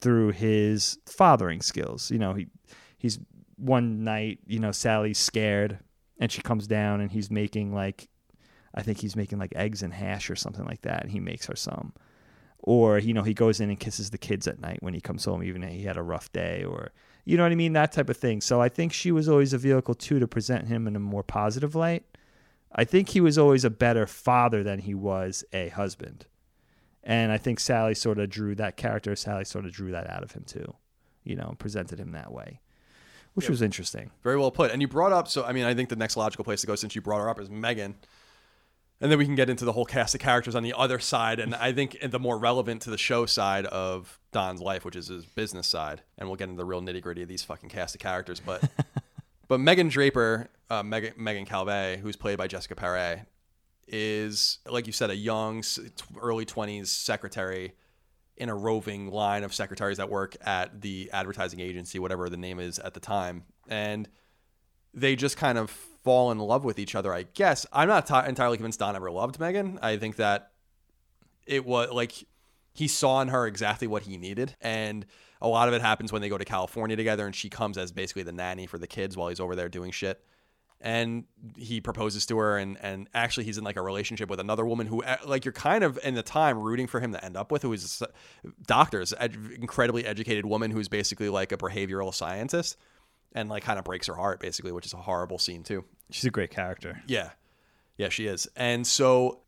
through 0.00 0.32
his 0.32 0.98
fathering 1.06 1.62
skills. 1.62 2.10
You 2.10 2.18
know 2.18 2.34
he 2.34 2.46
he's 2.98 3.18
one 3.56 4.04
night 4.04 4.38
you 4.46 4.58
know 4.58 4.72
sally's 4.72 5.18
scared 5.18 5.78
and 6.18 6.30
she 6.30 6.42
comes 6.42 6.66
down 6.66 7.00
and 7.00 7.10
he's 7.10 7.30
making 7.30 7.74
like 7.74 8.08
I 8.76 8.82
think 8.82 8.98
he's 8.98 9.16
making 9.16 9.38
like 9.38 9.52
eggs 9.56 9.82
and 9.82 9.92
hash 9.92 10.28
or 10.28 10.36
something 10.36 10.64
like 10.64 10.82
that, 10.82 11.02
and 11.02 11.10
he 11.10 11.20
makes 11.20 11.46
her 11.46 11.56
some. 11.56 11.92
Or 12.60 12.98
you 12.98 13.14
know 13.14 13.22
he 13.22 13.34
goes 13.34 13.60
in 13.60 13.70
and 13.70 13.78
kisses 13.78 14.10
the 14.10 14.18
kids 14.18 14.46
at 14.46 14.60
night 14.60 14.78
when 14.82 14.94
he 14.94 15.00
comes 15.00 15.24
home, 15.24 15.42
even 15.42 15.62
if 15.62 15.70
he 15.70 15.84
had 15.84 15.96
a 15.96 16.02
rough 16.02 16.32
day, 16.32 16.64
or 16.64 16.90
you 17.24 17.36
know 17.36 17.42
what 17.42 17.52
I 17.52 17.56
mean, 17.56 17.72
that 17.74 17.92
type 17.92 18.10
of 18.10 18.16
thing. 18.16 18.40
So 18.40 18.60
I 18.60 18.68
think 18.68 18.92
she 18.92 19.12
was 19.12 19.28
always 19.28 19.52
a 19.52 19.58
vehicle 19.58 19.94
too 19.94 20.18
to 20.18 20.28
present 20.28 20.68
him 20.68 20.86
in 20.86 20.96
a 20.96 21.00
more 21.00 21.22
positive 21.22 21.74
light. 21.74 22.04
I 22.72 22.84
think 22.84 23.10
he 23.10 23.20
was 23.20 23.38
always 23.38 23.64
a 23.64 23.70
better 23.70 24.06
father 24.06 24.62
than 24.62 24.80
he 24.80 24.94
was 24.94 25.44
a 25.52 25.68
husband. 25.68 26.26
And 27.02 27.30
I 27.30 27.38
think 27.38 27.60
Sally 27.60 27.94
sort 27.94 28.18
of 28.18 28.28
drew 28.28 28.54
that 28.56 28.76
character, 28.76 29.14
Sally 29.14 29.44
sort 29.44 29.64
of 29.64 29.72
drew 29.72 29.92
that 29.92 30.10
out 30.10 30.22
of 30.22 30.32
him 30.32 30.44
too, 30.44 30.74
you 31.24 31.36
know, 31.36 31.54
presented 31.58 32.00
him 32.00 32.12
that 32.12 32.32
way, 32.32 32.60
which 33.34 33.48
was 33.48 33.62
interesting. 33.62 34.10
Very 34.22 34.36
well 34.36 34.50
put. 34.50 34.72
And 34.72 34.82
you 34.82 34.88
brought 34.88 35.12
up, 35.12 35.28
so 35.28 35.44
I 35.44 35.52
mean, 35.52 35.64
I 35.64 35.72
think 35.72 35.88
the 35.88 35.96
next 35.96 36.16
logical 36.16 36.44
place 36.44 36.60
to 36.62 36.66
go 36.66 36.74
since 36.74 36.94
you 36.94 37.00
brought 37.00 37.20
her 37.20 37.30
up 37.30 37.40
is 37.40 37.48
Megan 37.48 37.94
and 39.00 39.10
then 39.10 39.18
we 39.18 39.24
can 39.24 39.34
get 39.34 39.50
into 39.50 39.64
the 39.64 39.72
whole 39.72 39.84
cast 39.84 40.14
of 40.14 40.20
characters 40.20 40.54
on 40.54 40.62
the 40.62 40.74
other 40.76 40.98
side 40.98 41.38
and 41.38 41.54
i 41.54 41.72
think 41.72 41.98
the 42.02 42.18
more 42.18 42.38
relevant 42.38 42.82
to 42.82 42.90
the 42.90 42.98
show 42.98 43.26
side 43.26 43.66
of 43.66 44.18
don's 44.32 44.60
life 44.60 44.84
which 44.84 44.96
is 44.96 45.08
his 45.08 45.24
business 45.24 45.66
side 45.66 46.02
and 46.18 46.28
we'll 46.28 46.36
get 46.36 46.48
into 46.48 46.56
the 46.56 46.64
real 46.64 46.80
nitty 46.80 47.02
gritty 47.02 47.22
of 47.22 47.28
these 47.28 47.42
fucking 47.42 47.68
cast 47.68 47.94
of 47.94 48.00
characters 48.00 48.40
but 48.40 48.62
but 49.48 49.60
megan 49.60 49.88
draper 49.88 50.48
uh, 50.70 50.82
megan, 50.82 51.12
megan 51.16 51.44
calvet 51.44 51.98
who's 51.98 52.16
played 52.16 52.38
by 52.38 52.46
jessica 52.46 52.74
paré 52.74 53.26
is 53.88 54.58
like 54.68 54.86
you 54.86 54.92
said 54.92 55.10
a 55.10 55.16
young 55.16 55.62
early 56.20 56.44
20s 56.44 56.88
secretary 56.88 57.72
in 58.36 58.48
a 58.48 58.54
roving 58.54 59.10
line 59.10 59.44
of 59.44 59.54
secretaries 59.54 59.96
that 59.96 60.10
work 60.10 60.36
at 60.44 60.82
the 60.82 61.08
advertising 61.12 61.60
agency 61.60 61.98
whatever 61.98 62.28
the 62.28 62.36
name 62.36 62.58
is 62.58 62.78
at 62.78 62.94
the 62.94 63.00
time 63.00 63.44
and 63.68 64.08
they 64.92 65.14
just 65.14 65.36
kind 65.36 65.58
of 65.58 65.85
fall 66.06 66.30
in 66.30 66.38
love 66.38 66.64
with 66.64 66.78
each 66.78 66.94
other, 66.94 67.12
I 67.12 67.24
guess. 67.24 67.66
I'm 67.72 67.88
not 67.88 68.06
t- 68.06 68.28
entirely 68.28 68.56
convinced 68.56 68.78
Don 68.78 68.94
ever 68.94 69.10
loved 69.10 69.40
Megan. 69.40 69.80
I 69.82 69.96
think 69.96 70.16
that 70.16 70.52
it 71.48 71.66
was 71.66 71.90
like 71.90 72.12
he 72.74 72.86
saw 72.86 73.20
in 73.22 73.28
her 73.28 73.44
exactly 73.44 73.88
what 73.88 74.04
he 74.04 74.16
needed. 74.16 74.54
And 74.60 75.04
a 75.42 75.48
lot 75.48 75.66
of 75.66 75.74
it 75.74 75.82
happens 75.82 76.12
when 76.12 76.22
they 76.22 76.28
go 76.28 76.38
to 76.38 76.44
California 76.44 76.94
together 76.94 77.26
and 77.26 77.34
she 77.34 77.50
comes 77.50 77.76
as 77.76 77.90
basically 77.90 78.22
the 78.22 78.30
nanny 78.30 78.66
for 78.66 78.78
the 78.78 78.86
kids 78.86 79.16
while 79.16 79.30
he's 79.30 79.40
over 79.40 79.56
there 79.56 79.68
doing 79.68 79.90
shit. 79.90 80.24
And 80.80 81.24
he 81.56 81.80
proposes 81.80 82.24
to 82.26 82.38
her, 82.38 82.58
and, 82.58 82.76
and 82.82 83.08
actually, 83.14 83.44
he's 83.44 83.56
in 83.56 83.64
like 83.64 83.76
a 83.76 83.82
relationship 83.82 84.28
with 84.28 84.38
another 84.38 84.64
woman 84.64 84.86
who, 84.86 85.02
eh, 85.02 85.16
like, 85.24 85.46
you're 85.46 85.52
kind 85.52 85.82
of 85.82 85.98
in 86.04 86.14
the 86.14 86.22
time 86.22 86.58
rooting 86.58 86.86
for 86.86 87.00
him 87.00 87.12
to 87.12 87.24
end 87.24 87.34
up 87.34 87.50
with, 87.50 87.62
who 87.62 87.72
is 87.72 88.02
a 88.02 88.08
doctors, 88.66 89.14
ed- 89.18 89.38
incredibly 89.58 90.04
educated 90.04 90.44
woman 90.44 90.70
who's 90.70 90.88
basically 90.88 91.30
like 91.30 91.50
a 91.50 91.56
behavioral 91.56 92.12
scientist 92.14 92.76
and 93.36 93.48
like 93.48 93.62
kind 93.62 93.78
of 93.78 93.84
breaks 93.84 94.06
her 94.08 94.14
heart 94.14 94.40
basically, 94.40 94.72
which 94.72 94.86
is 94.86 94.94
a 94.94 94.96
horrible 94.96 95.38
scene 95.38 95.62
too. 95.62 95.84
She's 96.10 96.24
a 96.24 96.30
great 96.30 96.50
character. 96.50 97.02
Yeah. 97.06 97.30
Yeah, 97.98 98.10
she 98.10 98.26
is. 98.26 98.48
And 98.56 98.86
so 98.86 99.40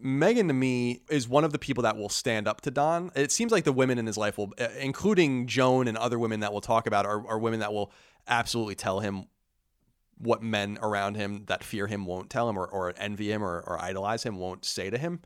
Megan 0.00 0.48
to 0.48 0.54
me 0.54 1.02
is 1.08 1.28
one 1.28 1.44
of 1.44 1.52
the 1.52 1.58
people 1.58 1.82
that 1.82 1.96
will 1.96 2.08
stand 2.08 2.46
up 2.46 2.60
to 2.62 2.70
Don. 2.70 3.10
It 3.14 3.32
seems 3.32 3.52
like 3.52 3.64
the 3.64 3.72
women 3.72 3.98
in 3.98 4.06
his 4.06 4.16
life 4.16 4.38
will, 4.38 4.52
uh, 4.58 4.68
including 4.78 5.46
Joan 5.46 5.88
and 5.88 5.96
other 5.96 6.18
women 6.18 6.40
that 6.40 6.52
we'll 6.52 6.60
talk 6.60 6.86
about, 6.86 7.06
are, 7.06 7.26
are 7.26 7.38
women 7.38 7.60
that 7.60 7.72
will 7.72 7.92
absolutely 8.26 8.74
tell 8.74 9.00
him 9.00 9.26
what 10.18 10.42
men 10.42 10.78
around 10.82 11.16
him 11.16 11.44
that 11.46 11.62
fear 11.62 11.86
him 11.86 12.04
won't 12.04 12.28
tell 12.28 12.48
him 12.48 12.58
or, 12.58 12.66
or 12.66 12.92
envy 12.96 13.30
him 13.30 13.42
or, 13.42 13.60
or 13.60 13.80
idolize 13.80 14.22
him 14.24 14.36
won't 14.36 14.64
say 14.64 14.90
to 14.90 14.98
him. 14.98 15.20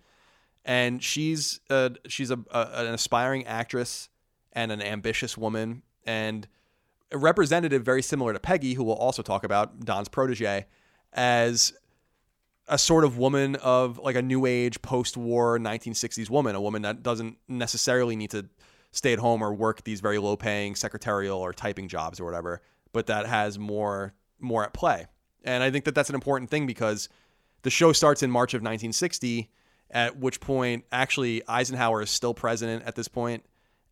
And 0.64 1.02
she's 1.02 1.60
a, 1.70 1.92
she's 2.08 2.30
a, 2.30 2.38
a, 2.50 2.86
an 2.86 2.94
aspiring 2.94 3.46
actress 3.46 4.08
and 4.52 4.70
an 4.70 4.80
ambitious 4.80 5.36
woman. 5.36 5.82
And 6.04 6.46
a 7.12 7.18
representative 7.18 7.82
very 7.82 8.02
similar 8.02 8.32
to 8.32 8.40
Peggy, 8.40 8.74
who 8.74 8.84
we'll 8.84 8.96
also 8.96 9.22
talk 9.22 9.44
about, 9.44 9.80
Don's 9.80 10.08
protege, 10.08 10.66
as 11.12 11.72
a 12.68 12.78
sort 12.78 13.04
of 13.04 13.18
woman 13.18 13.56
of 13.56 13.98
like 13.98 14.16
a 14.16 14.22
new 14.22 14.46
age 14.46 14.80
post 14.82 15.16
war 15.16 15.58
1960s 15.58 16.30
woman, 16.30 16.54
a 16.54 16.60
woman 16.60 16.82
that 16.82 17.02
doesn't 17.02 17.36
necessarily 17.48 18.16
need 18.16 18.30
to 18.30 18.48
stay 18.92 19.12
at 19.12 19.18
home 19.18 19.42
or 19.42 19.52
work 19.52 19.84
these 19.84 20.00
very 20.00 20.18
low 20.18 20.36
paying 20.36 20.74
secretarial 20.74 21.38
or 21.38 21.52
typing 21.52 21.88
jobs 21.88 22.20
or 22.20 22.24
whatever, 22.24 22.62
but 22.92 23.06
that 23.06 23.26
has 23.26 23.58
more 23.58 24.14
more 24.38 24.64
at 24.64 24.72
play. 24.72 25.06
And 25.44 25.62
I 25.62 25.70
think 25.70 25.84
that 25.84 25.94
that's 25.94 26.08
an 26.08 26.14
important 26.14 26.50
thing 26.50 26.66
because 26.66 27.08
the 27.62 27.70
show 27.70 27.92
starts 27.92 28.22
in 28.22 28.30
March 28.30 28.54
of 28.54 28.58
1960, 28.58 29.50
at 29.90 30.18
which 30.18 30.40
point 30.40 30.84
actually 30.92 31.42
Eisenhower 31.48 32.02
is 32.02 32.10
still 32.10 32.34
president 32.34 32.84
at 32.84 32.94
this 32.96 33.08
point, 33.08 33.44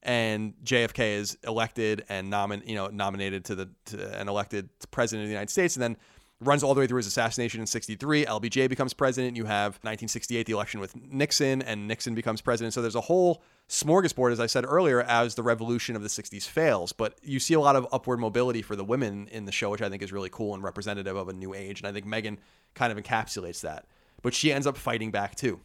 and 0.02 0.54
JFK 0.64 1.16
is 1.16 1.36
elected 1.44 2.04
and 2.08 2.32
nomin- 2.32 2.66
you 2.66 2.74
know 2.74 2.88
nominated 2.88 3.44
to 3.46 3.54
the 3.54 3.68
to, 3.86 4.18
and 4.18 4.28
elected 4.28 4.68
president 4.90 5.24
of 5.24 5.28
the 5.28 5.32
United 5.32 5.50
States, 5.50 5.76
and 5.76 5.82
then 5.82 5.96
runs 6.42 6.62
all 6.62 6.74
the 6.74 6.80
way 6.80 6.86
through 6.86 6.96
his 6.96 7.06
assassination 7.06 7.60
in 7.60 7.66
63. 7.66 8.24
LBJ 8.24 8.68
becomes 8.68 8.94
president. 8.94 9.36
You 9.36 9.44
have 9.44 9.72
1968, 9.82 10.46
the 10.46 10.52
election 10.52 10.80
with 10.80 10.96
Nixon, 10.96 11.60
and 11.62 11.86
Nixon 11.86 12.14
becomes 12.14 12.40
president. 12.40 12.72
So 12.72 12.80
there's 12.80 12.94
a 12.94 13.00
whole 13.02 13.42
smorgasbord, 13.68 14.32
as 14.32 14.40
I 14.40 14.46
said 14.46 14.64
earlier, 14.66 15.02
as 15.02 15.34
the 15.34 15.42
revolution 15.42 15.96
of 15.96 16.02
the 16.02 16.08
60s 16.08 16.48
fails. 16.48 16.92
But 16.92 17.18
you 17.22 17.38
see 17.40 17.54
a 17.54 17.60
lot 17.60 17.76
of 17.76 17.86
upward 17.92 18.20
mobility 18.20 18.62
for 18.62 18.74
the 18.74 18.84
women 18.84 19.28
in 19.30 19.44
the 19.44 19.52
show, 19.52 19.70
which 19.70 19.82
I 19.82 19.90
think 19.90 20.02
is 20.02 20.12
really 20.12 20.30
cool 20.30 20.54
and 20.54 20.62
representative 20.62 21.14
of 21.14 21.28
a 21.28 21.32
new 21.34 21.52
age. 21.52 21.80
And 21.80 21.86
I 21.86 21.92
think 21.92 22.06
Megan 22.06 22.38
kind 22.74 22.90
of 22.90 23.02
encapsulates 23.02 23.60
that. 23.60 23.84
But 24.22 24.32
she 24.32 24.50
ends 24.50 24.66
up 24.66 24.78
fighting 24.78 25.10
back 25.10 25.34
too. 25.34 25.60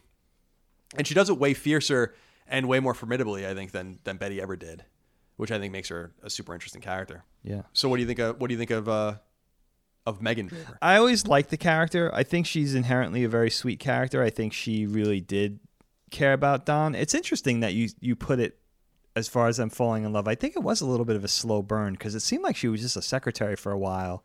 And 0.97 1.07
she 1.07 1.13
does 1.13 1.29
it 1.29 1.37
way 1.37 1.53
fiercer 1.53 2.15
and 2.47 2.67
way 2.67 2.79
more 2.79 2.93
formidably, 2.93 3.47
I 3.47 3.53
think, 3.53 3.71
than 3.71 3.99
than 4.03 4.17
Betty 4.17 4.41
ever 4.41 4.55
did, 4.55 4.85
which 5.37 5.51
I 5.51 5.59
think 5.59 5.71
makes 5.71 5.89
her 5.89 6.13
a 6.23 6.29
super 6.29 6.53
interesting 6.53 6.81
character. 6.81 7.23
Yeah. 7.43 7.63
So 7.73 7.89
what 7.89 7.97
do 7.97 8.01
you 8.01 8.07
think 8.07 8.19
of 8.19 8.39
what 8.39 8.47
do 8.47 8.53
you 8.53 8.59
think 8.59 8.71
of 8.71 8.89
uh, 8.89 9.15
of 10.05 10.21
Megan 10.21 10.47
Draper? 10.47 10.77
I 10.81 10.97
always 10.97 11.27
liked 11.27 11.49
the 11.49 11.57
character. 11.57 12.11
I 12.13 12.23
think 12.23 12.45
she's 12.45 12.75
inherently 12.75 13.23
a 13.23 13.29
very 13.29 13.49
sweet 13.49 13.79
character. 13.79 14.23
I 14.23 14.29
think 14.29 14.53
she 14.53 14.85
really 14.85 15.21
did 15.21 15.59
care 16.11 16.33
about 16.33 16.65
Don. 16.65 16.95
It's 16.95 17.13
interesting 17.13 17.59
that 17.61 17.73
you 17.73 17.89
you 17.99 18.15
put 18.15 18.39
it 18.39 18.59
as 19.15 19.27
far 19.27 19.47
as 19.47 19.59
I'm 19.59 19.69
falling 19.69 20.03
in 20.03 20.13
love. 20.13 20.27
I 20.27 20.35
think 20.35 20.55
it 20.55 20.63
was 20.63 20.81
a 20.81 20.85
little 20.85 21.05
bit 21.05 21.15
of 21.15 21.23
a 21.23 21.29
slow 21.29 21.61
burn 21.61 21.93
because 21.93 22.15
it 22.15 22.19
seemed 22.19 22.43
like 22.43 22.55
she 22.55 22.67
was 22.67 22.81
just 22.81 22.97
a 22.97 23.01
secretary 23.01 23.55
for 23.55 23.71
a 23.71 23.77
while, 23.77 24.23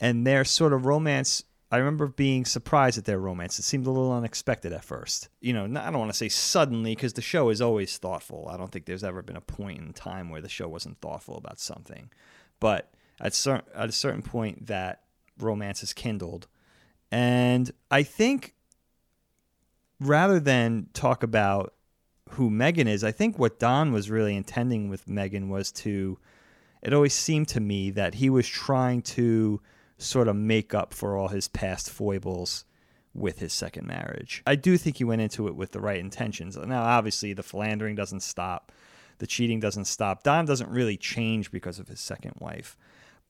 and 0.00 0.26
their 0.26 0.44
sort 0.44 0.72
of 0.72 0.86
romance. 0.86 1.44
I 1.72 1.78
remember 1.78 2.06
being 2.06 2.44
surprised 2.44 2.98
at 2.98 3.06
their 3.06 3.18
romance. 3.18 3.58
It 3.58 3.62
seemed 3.62 3.86
a 3.86 3.90
little 3.90 4.12
unexpected 4.12 4.74
at 4.74 4.84
first. 4.84 5.30
You 5.40 5.54
know, 5.54 5.64
I 5.64 5.90
don't 5.90 5.98
want 5.98 6.10
to 6.10 6.16
say 6.16 6.28
suddenly 6.28 6.94
because 6.94 7.14
the 7.14 7.22
show 7.22 7.48
is 7.48 7.62
always 7.62 7.96
thoughtful. 7.96 8.46
I 8.52 8.58
don't 8.58 8.70
think 8.70 8.84
there's 8.84 9.02
ever 9.02 9.22
been 9.22 9.36
a 9.36 9.40
point 9.40 9.78
in 9.78 9.94
time 9.94 10.28
where 10.28 10.42
the 10.42 10.50
show 10.50 10.68
wasn't 10.68 11.00
thoughtful 11.00 11.38
about 11.38 11.58
something. 11.58 12.10
But 12.60 12.92
at, 13.22 13.32
cer- 13.32 13.62
at 13.74 13.88
a 13.88 13.92
certain 13.92 14.20
point, 14.20 14.66
that 14.66 15.04
romance 15.38 15.82
is 15.82 15.94
kindled. 15.94 16.46
And 17.10 17.72
I 17.90 18.02
think 18.02 18.54
rather 19.98 20.40
than 20.40 20.88
talk 20.92 21.22
about 21.22 21.72
who 22.32 22.50
Megan 22.50 22.86
is, 22.86 23.02
I 23.02 23.12
think 23.12 23.38
what 23.38 23.58
Don 23.58 23.92
was 23.92 24.10
really 24.10 24.36
intending 24.36 24.90
with 24.90 25.08
Megan 25.08 25.48
was 25.48 25.72
to, 25.72 26.18
it 26.82 26.92
always 26.92 27.14
seemed 27.14 27.48
to 27.48 27.60
me 27.60 27.90
that 27.92 28.16
he 28.16 28.28
was 28.28 28.46
trying 28.46 29.00
to 29.02 29.62
sort 30.02 30.28
of 30.28 30.36
make 30.36 30.74
up 30.74 30.92
for 30.92 31.16
all 31.16 31.28
his 31.28 31.48
past 31.48 31.90
foibles 31.90 32.64
with 33.14 33.38
his 33.38 33.52
second 33.52 33.86
marriage. 33.86 34.42
I 34.46 34.54
do 34.54 34.76
think 34.76 34.96
he 34.96 35.04
went 35.04 35.20
into 35.20 35.46
it 35.48 35.54
with 35.54 35.72
the 35.72 35.80
right 35.80 35.98
intentions. 35.98 36.56
Now, 36.56 36.82
obviously, 36.82 37.32
the 37.32 37.42
philandering 37.42 37.94
doesn't 37.94 38.20
stop, 38.20 38.72
the 39.18 39.26
cheating 39.26 39.60
doesn't 39.60 39.84
stop. 39.84 40.22
Don 40.22 40.46
doesn't 40.46 40.70
really 40.70 40.96
change 40.96 41.50
because 41.50 41.78
of 41.78 41.88
his 41.88 42.00
second 42.00 42.34
wife 42.38 42.76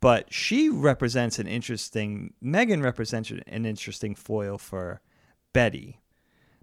but 0.03 0.33
she 0.35 0.69
represents 0.69 1.39
an 1.39 1.47
interesting 1.47 2.35
Megan 2.43 2.83
represents 2.83 3.31
an 3.31 3.65
interesting 3.65 4.17
foil 4.17 4.59
for 4.59 5.01
Betty 5.53 6.01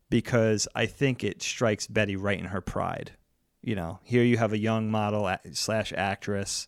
because 0.09 0.67
I 0.75 0.85
think 0.85 1.23
it 1.23 1.41
strikes 1.41 1.87
Betty 1.87 2.17
right 2.17 2.37
in 2.37 2.47
her 2.47 2.59
pride. 2.59 3.13
You 3.61 3.75
know, 3.75 3.99
here 4.03 4.23
you 4.23 4.35
have 4.37 4.51
a 4.51 4.57
young 4.57 4.91
model 4.91 5.33
slash 5.53 5.93
actress. 5.95 6.67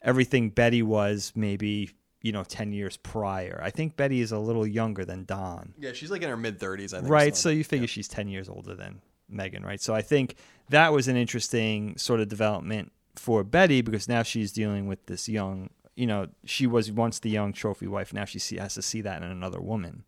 Everything 0.00 0.48
Betty 0.48 0.82
was 0.82 1.32
maybe 1.36 1.90
you 2.22 2.32
know 2.32 2.44
10 2.44 2.72
years 2.72 2.96
prior. 2.96 3.60
I 3.62 3.70
think 3.70 3.96
Betty 3.96 4.20
is 4.20 4.32
a 4.32 4.38
little 4.38 4.66
younger 4.66 5.04
than 5.04 5.24
Don. 5.24 5.74
Yeah, 5.78 5.92
she's 5.92 6.10
like 6.10 6.22
in 6.22 6.28
her 6.28 6.36
mid 6.36 6.58
30s, 6.58 6.94
I 6.94 6.98
think. 6.98 7.10
Right, 7.10 7.36
so, 7.36 7.48
so 7.48 7.50
you 7.50 7.64
figure 7.64 7.84
yeah. 7.84 7.88
she's 7.88 8.08
10 8.08 8.28
years 8.28 8.48
older 8.48 8.74
than 8.74 9.00
Megan, 9.28 9.64
right? 9.64 9.80
So 9.80 9.94
I 9.94 10.02
think 10.02 10.36
that 10.68 10.92
was 10.92 11.08
an 11.08 11.16
interesting 11.16 11.96
sort 11.96 12.20
of 12.20 12.28
development 12.28 12.92
for 13.16 13.44
Betty 13.44 13.82
because 13.82 14.08
now 14.08 14.22
she's 14.22 14.52
dealing 14.52 14.86
with 14.86 15.06
this 15.06 15.28
young 15.28 15.70
you 16.00 16.06
know, 16.06 16.28
she 16.46 16.66
was 16.66 16.90
once 16.90 17.18
the 17.18 17.28
young 17.28 17.52
trophy 17.52 17.86
wife. 17.86 18.14
Now 18.14 18.24
she 18.24 18.38
see, 18.38 18.56
has 18.56 18.72
to 18.74 18.80
see 18.80 19.02
that 19.02 19.22
in 19.22 19.28
another 19.28 19.60
woman. 19.60 20.04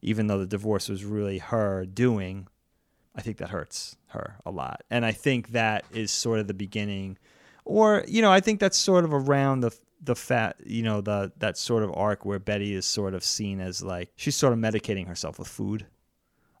Even 0.00 0.28
though 0.28 0.38
the 0.38 0.46
divorce 0.46 0.88
was 0.88 1.04
really 1.04 1.38
her 1.38 1.84
doing, 1.84 2.46
I 3.16 3.20
think 3.20 3.38
that 3.38 3.50
hurts 3.50 3.96
her 4.10 4.36
a 4.46 4.52
lot. 4.52 4.84
And 4.90 5.04
I 5.04 5.10
think 5.10 5.48
that 5.48 5.84
is 5.92 6.12
sort 6.12 6.38
of 6.38 6.46
the 6.46 6.54
beginning, 6.54 7.18
or 7.64 8.04
you 8.06 8.22
know, 8.22 8.30
I 8.30 8.38
think 8.38 8.60
that's 8.60 8.78
sort 8.78 9.04
of 9.04 9.12
around 9.12 9.60
the 9.60 9.76
the 10.00 10.14
fat, 10.14 10.56
you 10.64 10.82
know, 10.82 11.00
the 11.00 11.32
that 11.38 11.58
sort 11.58 11.82
of 11.82 11.92
arc 11.94 12.24
where 12.24 12.38
Betty 12.38 12.74
is 12.74 12.86
sort 12.86 13.14
of 13.14 13.24
seen 13.24 13.60
as 13.60 13.82
like 13.82 14.10
she's 14.16 14.36
sort 14.36 14.52
of 14.52 14.58
medicating 14.58 15.06
herself 15.06 15.38
with 15.38 15.48
food, 15.48 15.86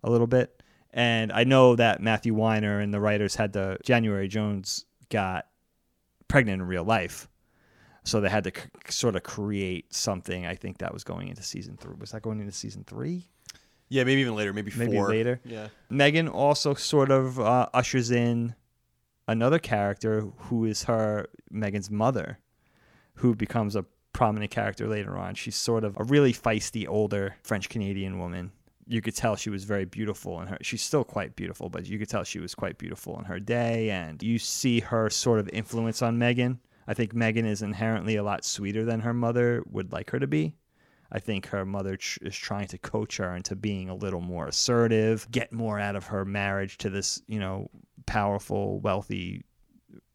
a 0.02 0.10
little 0.10 0.26
bit. 0.26 0.62
And 0.90 1.32
I 1.32 1.44
know 1.44 1.76
that 1.76 2.00
Matthew 2.00 2.34
Weiner 2.34 2.80
and 2.80 2.92
the 2.92 3.00
writers 3.00 3.36
had 3.36 3.52
the 3.52 3.78
January 3.84 4.26
Jones 4.26 4.86
got 5.10 5.46
pregnant 6.28 6.62
in 6.62 6.68
real 6.68 6.84
life 6.84 7.28
so 8.08 8.20
they 8.20 8.28
had 8.30 8.44
to 8.44 8.50
c- 8.50 8.68
sort 8.88 9.16
of 9.16 9.22
create 9.22 9.92
something. 9.92 10.46
I 10.46 10.54
think 10.54 10.78
that 10.78 10.92
was 10.92 11.04
going 11.04 11.28
into 11.28 11.42
season 11.42 11.76
three. 11.76 11.94
Was 11.98 12.12
that 12.12 12.22
going 12.22 12.40
into 12.40 12.52
season 12.52 12.84
three? 12.84 13.28
Yeah, 13.90 14.04
maybe 14.04 14.22
even 14.22 14.34
later. 14.34 14.52
Maybe 14.52 14.70
four. 14.70 14.86
Maybe 14.86 14.98
later. 14.98 15.40
Yeah. 15.44 15.68
Megan 15.90 16.26
also 16.28 16.74
sort 16.74 17.10
of 17.10 17.38
uh, 17.38 17.68
ushers 17.74 18.10
in 18.10 18.54
another 19.26 19.58
character 19.58 20.22
who 20.36 20.64
is 20.64 20.84
her 20.84 21.26
Megan's 21.50 21.90
mother, 21.90 22.38
who 23.18 23.34
becomes 23.34 23.76
a 23.76 23.84
prominent 24.12 24.50
character 24.50 24.88
later 24.88 25.16
on. 25.16 25.34
She's 25.34 25.56
sort 25.56 25.84
of 25.84 25.96
a 25.98 26.04
really 26.04 26.32
feisty 26.32 26.86
older 26.88 27.36
French 27.42 27.68
Canadian 27.68 28.18
woman. 28.18 28.52
You 28.86 29.02
could 29.02 29.14
tell 29.14 29.36
she 29.36 29.50
was 29.50 29.64
very 29.64 29.84
beautiful 29.84 30.40
in 30.40 30.48
her. 30.48 30.58
She's 30.62 30.82
still 30.82 31.04
quite 31.04 31.36
beautiful, 31.36 31.68
but 31.68 31.86
you 31.86 31.98
could 31.98 32.08
tell 32.08 32.24
she 32.24 32.38
was 32.38 32.54
quite 32.54 32.78
beautiful 32.78 33.18
in 33.18 33.26
her 33.26 33.38
day. 33.38 33.90
And 33.90 34.22
you 34.22 34.38
see 34.38 34.80
her 34.80 35.10
sort 35.10 35.40
of 35.40 35.48
influence 35.50 36.00
on 36.00 36.18
Megan 36.18 36.58
I 36.88 36.94
think 36.94 37.14
Megan 37.14 37.44
is 37.44 37.60
inherently 37.60 38.16
a 38.16 38.22
lot 38.22 38.46
sweeter 38.46 38.82
than 38.82 39.00
her 39.00 39.12
mother 39.12 39.62
would 39.70 39.92
like 39.92 40.10
her 40.10 40.18
to 40.18 40.26
be. 40.26 40.54
I 41.12 41.18
think 41.18 41.46
her 41.48 41.66
mother 41.66 41.98
tr- 41.98 42.18
is 42.22 42.34
trying 42.34 42.66
to 42.68 42.78
coach 42.78 43.18
her 43.18 43.36
into 43.36 43.54
being 43.54 43.90
a 43.90 43.94
little 43.94 44.22
more 44.22 44.46
assertive, 44.46 45.30
get 45.30 45.52
more 45.52 45.78
out 45.78 45.96
of 45.96 46.06
her 46.06 46.24
marriage 46.24 46.78
to 46.78 46.88
this, 46.88 47.20
you 47.26 47.38
know, 47.38 47.68
powerful, 48.06 48.80
wealthy, 48.80 49.44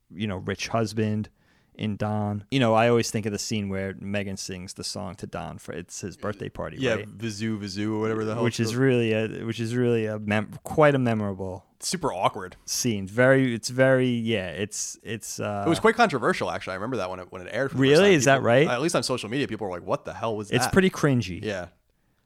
you 0.10 0.26
know, 0.26 0.38
rich 0.38 0.68
husband 0.68 1.30
in 1.76 1.96
Don. 1.96 2.46
You 2.52 2.60
know, 2.60 2.74
I 2.74 2.90
always 2.90 3.12
think 3.12 3.26
of 3.26 3.32
the 3.32 3.40
scene 3.40 3.70
where 3.70 3.96
Megan 4.00 4.38
sings 4.38 4.74
the 4.74 4.84
song 4.84 5.16
to 5.16 5.28
Don 5.28 5.58
for 5.58 5.74
it's 5.74 6.02
his 6.02 6.18
birthday 6.18 6.50
party. 6.50 6.78
Yeah, 6.80 6.96
right? 6.96 7.18
Vizoo 7.18 7.96
or 7.96 8.00
whatever 8.00 8.26
the 8.26 8.36
hell. 8.36 8.44
Which 8.44 8.60
is 8.60 8.76
really 8.76 9.14
a 9.14 9.28
which 9.46 9.60
is 9.60 9.76
really 9.76 10.06
a 10.06 10.20
mem- 10.20 10.54
quite 10.64 10.96
a 10.96 11.00
memorable 11.00 11.66
super 11.84 12.14
awkward 12.14 12.56
scene. 12.66 13.08
Very, 13.08 13.54
it's 13.54 13.70
very, 13.70 14.10
yeah, 14.10 14.48
it's 14.48 14.98
it's. 15.04 15.40
Uh, 15.40 15.64
it 15.66 15.70
was 15.70 15.80
quite 15.80 15.96
controversial, 15.96 16.50
actually. 16.50 16.72
I 16.72 16.76
remember 16.76 16.98
that 16.98 17.10
when 17.10 17.20
it 17.20 17.32
when 17.32 17.42
it 17.42 17.50
aired. 17.52 17.74
really, 17.74 18.14
is 18.14 18.24
people, 18.24 18.36
that 18.36 18.42
right? 18.42 18.68
At 18.68 18.82
least 18.82 18.96
on 18.96 19.04
social 19.04 19.30
media, 19.30 19.48
people 19.48 19.68
were 19.68 19.74
like, 19.74 19.86
"What 19.86 20.06
the 20.06 20.14
hell 20.14 20.36
was 20.36 20.48
it's 20.48 20.60
that?" 20.60 20.66
It's 20.66 20.74
pretty 20.74 20.90
cringy. 20.90 21.44
Yeah, 21.44 21.68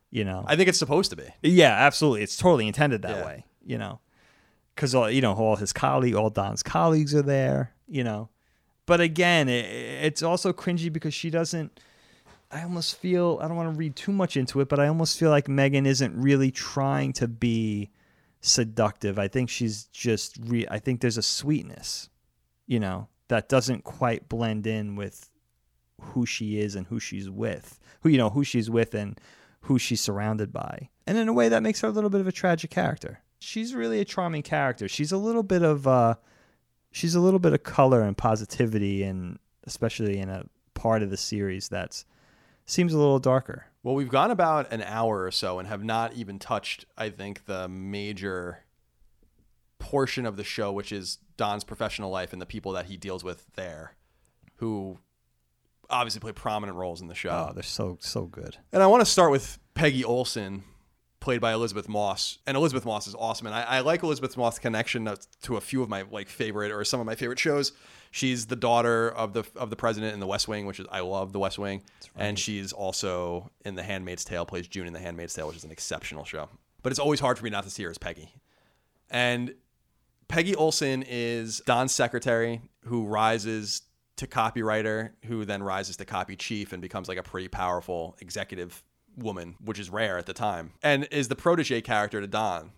you 0.09 0.23
know. 0.23 0.43
I 0.47 0.55
think 0.55 0.69
it's 0.69 0.79
supposed 0.79 1.09
to 1.11 1.15
be. 1.15 1.27
Yeah, 1.41 1.73
absolutely. 1.73 2.23
It's 2.23 2.37
totally 2.37 2.67
intended 2.67 3.01
that 3.01 3.17
yeah. 3.17 3.25
way. 3.25 3.45
You 3.65 3.77
know, 3.77 3.99
because 4.75 4.95
all 4.95 5.09
you 5.09 5.21
know, 5.21 5.33
all 5.33 5.55
his 5.55 5.73
colleague, 5.73 6.15
all 6.15 6.29
Don's 6.29 6.63
colleagues 6.63 7.13
are 7.13 7.23
there. 7.23 7.73
You 7.87 8.03
know, 8.03 8.29
but 8.87 8.99
again, 8.99 9.47
it, 9.49 9.65
it's 9.65 10.23
also 10.23 10.51
cringy 10.51 10.91
because 10.91 11.13
she 11.13 11.29
doesn't. 11.29 11.79
I 12.49 12.63
almost 12.63 12.95
feel 12.95 13.37
I 13.41 13.47
don't 13.47 13.57
want 13.57 13.71
to 13.71 13.77
read 13.77 13.95
too 13.95 14.13
much 14.13 14.35
into 14.37 14.61
it, 14.61 14.69
but 14.69 14.79
I 14.79 14.87
almost 14.87 15.19
feel 15.19 15.29
like 15.29 15.47
Megan 15.47 15.85
isn't 15.85 16.19
really 16.19 16.49
trying 16.49 17.13
to 17.13 17.27
be 17.27 17.91
seductive. 18.41 19.19
I 19.19 19.27
think 19.27 19.49
she's 19.49 19.83
just 19.85 20.37
re- 20.41 20.67
I 20.71 20.79
think 20.79 21.01
there's 21.01 21.17
a 21.17 21.21
sweetness, 21.21 22.09
you 22.65 22.79
know, 22.79 23.09
that 23.27 23.49
doesn't 23.49 23.83
quite 23.83 24.29
blend 24.29 24.65
in 24.65 24.95
with 24.95 25.29
who 25.99 26.25
she 26.25 26.59
is 26.59 26.73
and 26.75 26.87
who 26.87 26.99
she's 26.99 27.29
with. 27.29 27.79
Who 28.01 28.09
you 28.09 28.17
know, 28.17 28.29
who 28.29 28.45
she's 28.45 28.69
with 28.69 28.95
and 28.95 29.19
who 29.61 29.77
she's 29.77 29.99
surrounded 29.99 30.53
by. 30.53 30.89
And 31.05 31.17
in 31.17 31.27
a 31.27 31.33
way 31.33 31.49
that 31.49 31.63
makes 31.63 31.81
her 31.81 31.89
a 31.89 31.91
little 31.91 32.09
bit 32.09 32.21
of 32.21 32.27
a 32.27 32.31
tragic 32.31 32.71
character. 32.71 33.19
She's 33.39 33.75
really 33.75 33.99
a 33.99 34.05
charming 34.05 34.43
character. 34.43 34.87
She's 34.87 35.11
a 35.11 35.17
little 35.17 35.43
bit 35.43 35.63
of 35.63 35.85
uh 35.85 36.15
she's 36.91 37.15
a 37.15 37.19
little 37.19 37.39
bit 37.39 37.53
of 37.53 37.63
color 37.63 38.01
and 38.01 38.17
positivity 38.17 39.03
and 39.03 39.39
especially 39.65 40.17
in 40.17 40.29
a 40.29 40.45
part 40.73 41.01
of 41.03 41.09
the 41.09 41.17
series 41.17 41.69
that's 41.69 42.05
seems 42.65 42.93
a 42.93 42.97
little 42.97 43.19
darker. 43.19 43.65
Well, 43.83 43.95
we've 43.95 44.09
gone 44.09 44.31
about 44.31 44.71
an 44.71 44.81
hour 44.81 45.23
or 45.23 45.31
so 45.31 45.59
and 45.59 45.67
have 45.67 45.83
not 45.83 46.13
even 46.13 46.39
touched, 46.39 46.85
I 46.97 47.09
think, 47.09 47.45
the 47.45 47.67
major 47.69 48.63
portion 49.79 50.25
of 50.25 50.35
the 50.35 50.43
show, 50.43 50.71
which 50.71 50.91
is 50.91 51.19
Don's 51.37 51.63
professional 51.63 52.09
life 52.09 52.33
and 52.33 52.41
the 52.41 52.45
people 52.45 52.73
that 52.73 52.87
he 52.87 52.97
deals 52.97 53.23
with 53.23 53.45
there, 53.55 53.95
who 54.55 54.97
obviously 55.89 56.19
play 56.19 56.33
prominent 56.33 56.77
roles 56.77 56.99
in 57.01 57.07
the 57.07 57.15
show. 57.15 57.29
Oh, 57.29 57.53
they're 57.53 57.63
so 57.63 57.97
so 58.01 58.25
good. 58.25 58.57
And 58.73 58.83
I 58.83 58.87
want 58.87 59.01
to 59.01 59.05
start 59.05 59.31
with 59.31 59.57
Peggy 59.73 60.03
Olson, 60.03 60.63
played 61.19 61.41
by 61.41 61.53
Elisabeth 61.53 61.89
Moss, 61.89 62.37
and 62.45 62.55
Elisabeth 62.55 62.85
Moss 62.85 63.07
is 63.07 63.15
awesome. 63.15 63.47
And 63.47 63.55
I, 63.55 63.63
I 63.63 63.79
like 63.81 64.03
Elisabeth 64.03 64.37
Moss' 64.37 64.59
connection 64.59 65.09
to 65.43 65.57
a 65.57 65.61
few 65.61 65.81
of 65.81 65.89
my 65.89 66.03
like 66.11 66.29
favorite 66.29 66.71
or 66.71 66.83
some 66.83 66.99
of 66.99 67.05
my 67.05 67.15
favorite 67.15 67.39
shows. 67.39 67.71
She's 68.11 68.45
the 68.47 68.55
daughter 68.55 69.09
of 69.09 69.33
the 69.33 69.43
of 69.55 69.69
the 69.69 69.75
president 69.75 70.13
in 70.13 70.19
The 70.19 70.27
West 70.27 70.47
Wing, 70.47 70.65
which 70.65 70.79
is 70.79 70.87
I 70.91 71.01
love 71.01 71.33
The 71.33 71.39
West 71.39 71.59
Wing, 71.59 71.81
right. 72.15 72.25
and 72.25 72.39
she's 72.39 72.71
also 72.71 73.51
in 73.65 73.75
The 73.75 73.83
Handmaid's 73.83 74.23
Tale, 74.23 74.45
plays 74.45 74.67
June 74.67 74.87
in 74.87 74.93
The 74.93 74.99
Handmaid's 74.99 75.33
Tale, 75.33 75.47
which 75.47 75.57
is 75.57 75.63
an 75.63 75.71
exceptional 75.71 76.23
show. 76.23 76.49
But 76.83 76.91
it's 76.91 76.99
always 76.99 77.19
hard 77.19 77.37
for 77.37 77.43
me 77.43 77.49
not 77.49 77.63
to 77.63 77.69
see 77.69 77.83
her 77.83 77.89
as 77.89 77.97
Peggy. 77.97 78.33
And 79.09 79.55
Peggy 80.27 80.55
Olson 80.55 81.03
is 81.07 81.61
Don's 81.65 81.91
secretary 81.91 82.61
who 82.85 83.05
rises 83.05 83.81
to 84.17 84.27
copywriter, 84.27 85.11
who 85.25 85.45
then 85.45 85.63
rises 85.63 85.97
to 85.97 86.05
copy 86.05 86.35
chief 86.35 86.73
and 86.73 86.81
becomes 86.81 87.07
like 87.07 87.17
a 87.17 87.23
pretty 87.23 87.47
powerful 87.47 88.15
executive 88.19 88.83
woman, 89.17 89.55
which 89.63 89.79
is 89.79 89.89
rare 89.89 90.17
at 90.17 90.25
the 90.25 90.33
time, 90.33 90.73
and 90.83 91.07
is 91.11 91.27
the 91.27 91.35
protege 91.35 91.81
character 91.81 92.21
to 92.21 92.27
Don, 92.27 92.71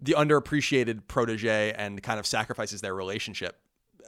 the 0.00 0.12
underappreciated 0.12 1.08
protege, 1.08 1.72
and 1.72 2.02
kind 2.02 2.20
of 2.20 2.26
sacrifices 2.26 2.80
their 2.80 2.94
relationship 2.94 3.58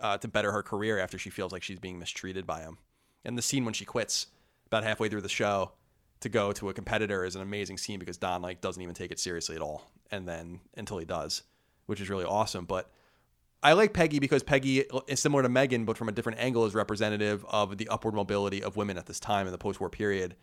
uh, 0.01 0.19
to 0.19 0.29
better 0.29 0.53
her 0.53 0.63
career 0.63 0.99
after 0.99 1.19
she 1.19 1.31
feels 1.31 1.53
like 1.53 1.63
she's 1.63 1.79
being 1.79 1.99
mistreated 1.99 2.47
by 2.47 2.61
him. 2.61 2.79
And 3.25 3.37
the 3.37 3.43
scene 3.43 3.65
when 3.65 3.75
she 3.75 3.85
quits 3.85 4.29
about 4.67 4.85
halfway 4.85 5.09
through 5.09 5.23
the 5.23 5.29
show 5.29 5.73
to 6.21 6.29
go 6.29 6.53
to 6.53 6.69
a 6.69 6.75
competitor 6.75 7.25
is 7.25 7.37
an 7.37 7.43
amazing 7.43 7.79
scene 7.79 7.99
because 7.99 8.17
Don 8.17 8.43
like 8.43 8.61
doesn't 8.61 8.83
even 8.83 8.95
take 8.95 9.11
it 9.11 9.19
seriously 9.19 9.57
at 9.57 9.63
all, 9.63 9.91
and 10.11 10.29
then 10.29 10.61
until 10.77 10.99
he 10.99 11.05
does, 11.05 11.43
which 11.87 12.01
is 12.01 12.11
really 12.11 12.25
awesome. 12.25 12.65
But 12.65 12.91
I 13.63 13.73
like 13.73 13.93
Peggy 13.93 14.19
because 14.19 14.43
Peggy 14.43 14.85
is 15.07 15.21
similar 15.21 15.43
to 15.43 15.49
Megan, 15.49 15.85
but 15.85 15.97
from 15.97 16.09
a 16.09 16.13
different 16.13 16.39
angle, 16.39 16.65
is 16.65 16.75
representative 16.75 17.45
of 17.49 17.77
the 17.77 17.89
upward 17.89 18.15
mobility 18.15 18.63
of 18.63 18.77
women 18.77 18.99
at 18.99 19.07
this 19.07 19.19
time 19.19 19.47
in 19.47 19.53
the 19.53 19.59
post-war 19.59 19.91
period 19.91 20.37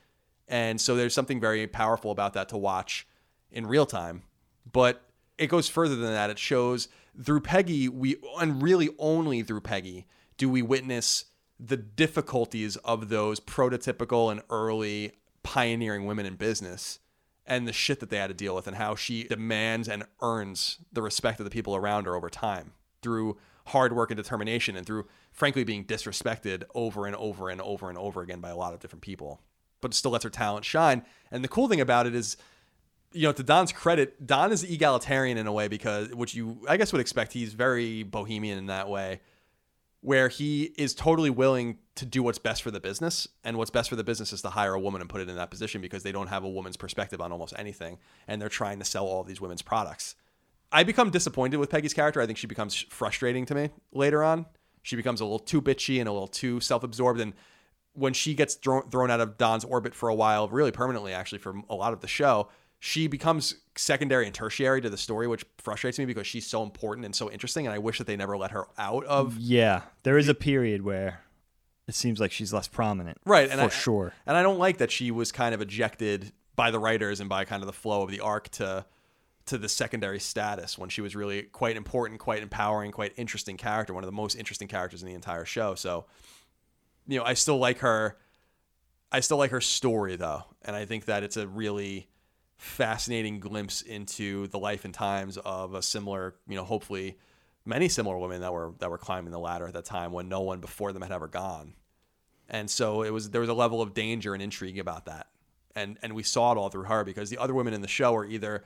and 0.47 0.79
so 0.79 0.95
there's 0.95 1.13
something 1.13 1.39
very 1.39 1.65
powerful 1.67 2.11
about 2.11 2.33
that 2.33 2.49
to 2.49 2.57
watch 2.57 3.07
in 3.51 3.65
real 3.65 3.85
time. 3.85 4.23
But 4.71 5.01
it 5.37 5.47
goes 5.47 5.67
further 5.67 5.95
than 5.95 6.11
that. 6.13 6.29
It 6.29 6.39
shows 6.39 6.87
through 7.21 7.41
Peggy, 7.41 7.89
we 7.89 8.17
and 8.39 8.61
really 8.61 8.89
only 8.99 9.41
through 9.41 9.61
Peggy 9.61 10.05
do 10.37 10.49
we 10.49 10.61
witness 10.61 11.25
the 11.59 11.77
difficulties 11.77 12.75
of 12.77 13.09
those 13.09 13.39
prototypical 13.39 14.31
and 14.31 14.41
early 14.49 15.13
pioneering 15.43 16.05
women 16.05 16.25
in 16.25 16.35
business 16.35 16.99
and 17.45 17.67
the 17.67 17.73
shit 17.73 17.99
that 17.99 18.09
they 18.09 18.17
had 18.17 18.27
to 18.27 18.33
deal 18.33 18.55
with 18.55 18.67
and 18.67 18.75
how 18.75 18.95
she 18.95 19.23
demands 19.23 19.87
and 19.87 20.03
earns 20.21 20.79
the 20.91 21.01
respect 21.01 21.39
of 21.39 21.43
the 21.43 21.49
people 21.49 21.75
around 21.75 22.05
her 22.05 22.15
over 22.15 22.29
time 22.29 22.73
through 23.01 23.37
hard 23.67 23.93
work 23.93 24.11
and 24.11 24.17
determination 24.17 24.75
and 24.75 24.85
through 24.85 25.05
frankly 25.31 25.63
being 25.63 25.85
disrespected 25.85 26.63
over 26.73 27.05
and 27.05 27.15
over 27.15 27.49
and 27.49 27.61
over 27.61 27.89
and 27.89 27.97
over 27.97 28.21
again 28.21 28.39
by 28.39 28.49
a 28.49 28.57
lot 28.57 28.73
of 28.73 28.79
different 28.79 29.01
people 29.03 29.39
but 29.85 29.93
still 29.93 30.09
lets 30.09 30.23
her 30.23 30.31
talent 30.31 30.65
shine. 30.65 31.03
And 31.29 31.43
the 31.43 31.47
cool 31.47 31.67
thing 31.67 31.79
about 31.79 32.07
it 32.07 32.15
is, 32.15 32.37
you 33.13 33.21
know, 33.21 33.31
to 33.31 33.43
Don's 33.43 33.71
credit, 33.71 34.25
Don 34.25 34.51
is 34.51 34.63
egalitarian 34.63 35.37
in 35.37 35.45
a 35.45 35.51
way 35.51 35.67
because, 35.67 36.09
which 36.09 36.33
you, 36.33 36.65
I 36.67 36.75
guess, 36.75 36.91
would 36.91 37.01
expect. 37.01 37.33
He's 37.33 37.53
very 37.53 38.01
bohemian 38.01 38.57
in 38.57 38.65
that 38.65 38.89
way, 38.89 39.21
where 40.01 40.27
he 40.27 40.73
is 40.75 40.95
totally 40.95 41.29
willing 41.29 41.77
to 41.93 42.05
do 42.07 42.23
what's 42.23 42.39
best 42.39 42.63
for 42.63 42.71
the 42.71 42.79
business. 42.79 43.27
And 43.43 43.59
what's 43.59 43.69
best 43.69 43.91
for 43.91 43.95
the 43.95 44.03
business 44.03 44.33
is 44.33 44.41
to 44.41 44.49
hire 44.49 44.73
a 44.73 44.79
woman 44.79 45.01
and 45.01 45.09
put 45.09 45.21
it 45.21 45.29
in 45.29 45.35
that 45.35 45.51
position 45.51 45.81
because 45.81 46.01
they 46.01 46.11
don't 46.11 46.27
have 46.27 46.43
a 46.43 46.49
woman's 46.49 46.77
perspective 46.77 47.21
on 47.21 47.31
almost 47.31 47.53
anything. 47.59 47.99
And 48.27 48.41
they're 48.41 48.49
trying 48.49 48.79
to 48.79 48.85
sell 48.85 49.05
all 49.05 49.23
these 49.23 49.39
women's 49.39 49.61
products. 49.61 50.15
I 50.71 50.83
become 50.83 51.11
disappointed 51.11 51.57
with 51.57 51.69
Peggy's 51.69 51.93
character. 51.93 52.21
I 52.21 52.25
think 52.25 52.39
she 52.39 52.47
becomes 52.47 52.75
frustrating 52.89 53.45
to 53.45 53.53
me 53.53 53.69
later 53.91 54.23
on. 54.23 54.47
She 54.81 54.95
becomes 54.95 55.21
a 55.21 55.25
little 55.25 55.39
too 55.39 55.61
bitchy 55.61 55.99
and 55.99 56.09
a 56.09 56.11
little 56.11 56.27
too 56.27 56.59
self 56.59 56.83
absorbed. 56.83 57.19
And 57.19 57.33
when 57.95 58.13
she 58.13 58.33
gets 58.33 58.55
thrown 58.55 58.89
thrown 58.89 59.09
out 59.09 59.21
of 59.21 59.37
Don's 59.37 59.63
orbit 59.63 59.95
for 59.95 60.09
a 60.09 60.15
while, 60.15 60.47
really 60.47 60.71
permanently 60.71 61.13
actually 61.13 61.39
for 61.39 61.55
a 61.69 61.75
lot 61.75 61.93
of 61.93 62.01
the 62.01 62.07
show, 62.07 62.49
she 62.79 63.07
becomes 63.07 63.55
secondary 63.75 64.25
and 64.25 64.35
tertiary 64.35 64.81
to 64.81 64.89
the 64.89 64.97
story, 64.97 65.27
which 65.27 65.45
frustrates 65.57 65.97
me 65.97 66.05
because 66.05 66.27
she's 66.27 66.45
so 66.45 66.61
important 66.63 67.05
and 67.05 67.15
so 67.15 67.31
interesting, 67.31 67.65
and 67.65 67.73
I 67.73 67.79
wish 67.79 67.97
that 67.97 68.07
they 68.07 68.15
never 68.15 68.37
let 68.37 68.51
her 68.51 68.67
out 68.77 69.05
of. 69.05 69.37
Yeah, 69.37 69.81
there 70.03 70.17
is 70.17 70.29
a 70.29 70.35
period 70.35 70.83
where 70.83 71.21
it 71.87 71.95
seems 71.95 72.19
like 72.19 72.31
she's 72.31 72.53
less 72.53 72.67
prominent, 72.67 73.17
right? 73.25 73.49
And 73.49 73.59
for 73.59 73.65
I, 73.65 73.69
sure. 73.69 74.13
And 74.25 74.37
I 74.37 74.43
don't 74.43 74.59
like 74.59 74.77
that 74.77 74.91
she 74.91 75.11
was 75.11 75.31
kind 75.31 75.55
of 75.55 75.61
ejected 75.61 76.31
by 76.55 76.71
the 76.71 76.79
writers 76.79 77.19
and 77.19 77.29
by 77.29 77.45
kind 77.45 77.61
of 77.61 77.67
the 77.67 77.73
flow 77.73 78.03
of 78.03 78.11
the 78.11 78.19
arc 78.19 78.49
to 78.49 78.85
to 79.45 79.57
the 79.59 79.69
secondary 79.69 80.19
status 80.19 80.77
when 80.77 80.89
she 80.89 81.01
was 81.01 81.15
really 81.15 81.43
quite 81.43 81.77
important, 81.77 82.19
quite 82.19 82.41
empowering, 82.41 82.91
quite 82.91 83.13
interesting 83.15 83.57
character, 83.57 83.93
one 83.93 84.03
of 84.03 84.07
the 84.07 84.15
most 84.15 84.35
interesting 84.35 84.67
characters 84.67 85.03
in 85.03 85.07
the 85.07 85.13
entire 85.13 85.45
show. 85.45 85.75
So 85.75 86.05
you 87.07 87.19
know, 87.19 87.25
I 87.25 87.33
still 87.33 87.57
like 87.57 87.79
her. 87.79 88.17
I 89.11 89.19
still 89.19 89.37
like 89.37 89.51
her 89.51 89.61
story 89.61 90.15
though, 90.15 90.43
and 90.63 90.75
I 90.75 90.85
think 90.85 91.05
that 91.05 91.23
it's 91.23 91.37
a 91.37 91.47
really 91.47 92.09
fascinating 92.57 93.39
glimpse 93.39 93.81
into 93.81 94.47
the 94.47 94.59
life 94.59 94.85
and 94.85 94.93
times 94.93 95.37
of 95.37 95.73
a 95.73 95.81
similar, 95.81 96.35
you 96.47 96.55
know, 96.55 96.63
hopefully 96.63 97.17
many 97.65 97.89
similar 97.89 98.17
women 98.17 98.41
that 98.41 98.53
were 98.53 98.73
that 98.79 98.89
were 98.89 98.97
climbing 98.97 99.31
the 99.31 99.39
ladder 99.39 99.67
at 99.67 99.73
that 99.73 99.85
time 99.85 100.11
when 100.11 100.29
no 100.29 100.41
one 100.41 100.59
before 100.59 100.93
them 100.93 101.01
had 101.01 101.11
ever 101.11 101.27
gone. 101.27 101.73
And 102.47 102.69
so 102.69 103.03
it 103.03 103.11
was 103.11 103.29
there 103.31 103.41
was 103.41 103.49
a 103.49 103.53
level 103.53 103.81
of 103.81 103.93
danger 103.93 104.33
and 104.33 104.41
intrigue 104.41 104.79
about 104.79 105.05
that. 105.05 105.27
And 105.75 105.97
and 106.01 106.13
we 106.13 106.23
saw 106.23 106.51
it 106.51 106.57
all 106.57 106.69
through 106.69 106.83
her 106.83 107.03
because 107.03 107.29
the 107.29 107.37
other 107.37 107.53
women 107.53 107.73
in 107.73 107.81
the 107.81 107.87
show 107.87 108.15
are 108.15 108.25
either 108.25 108.63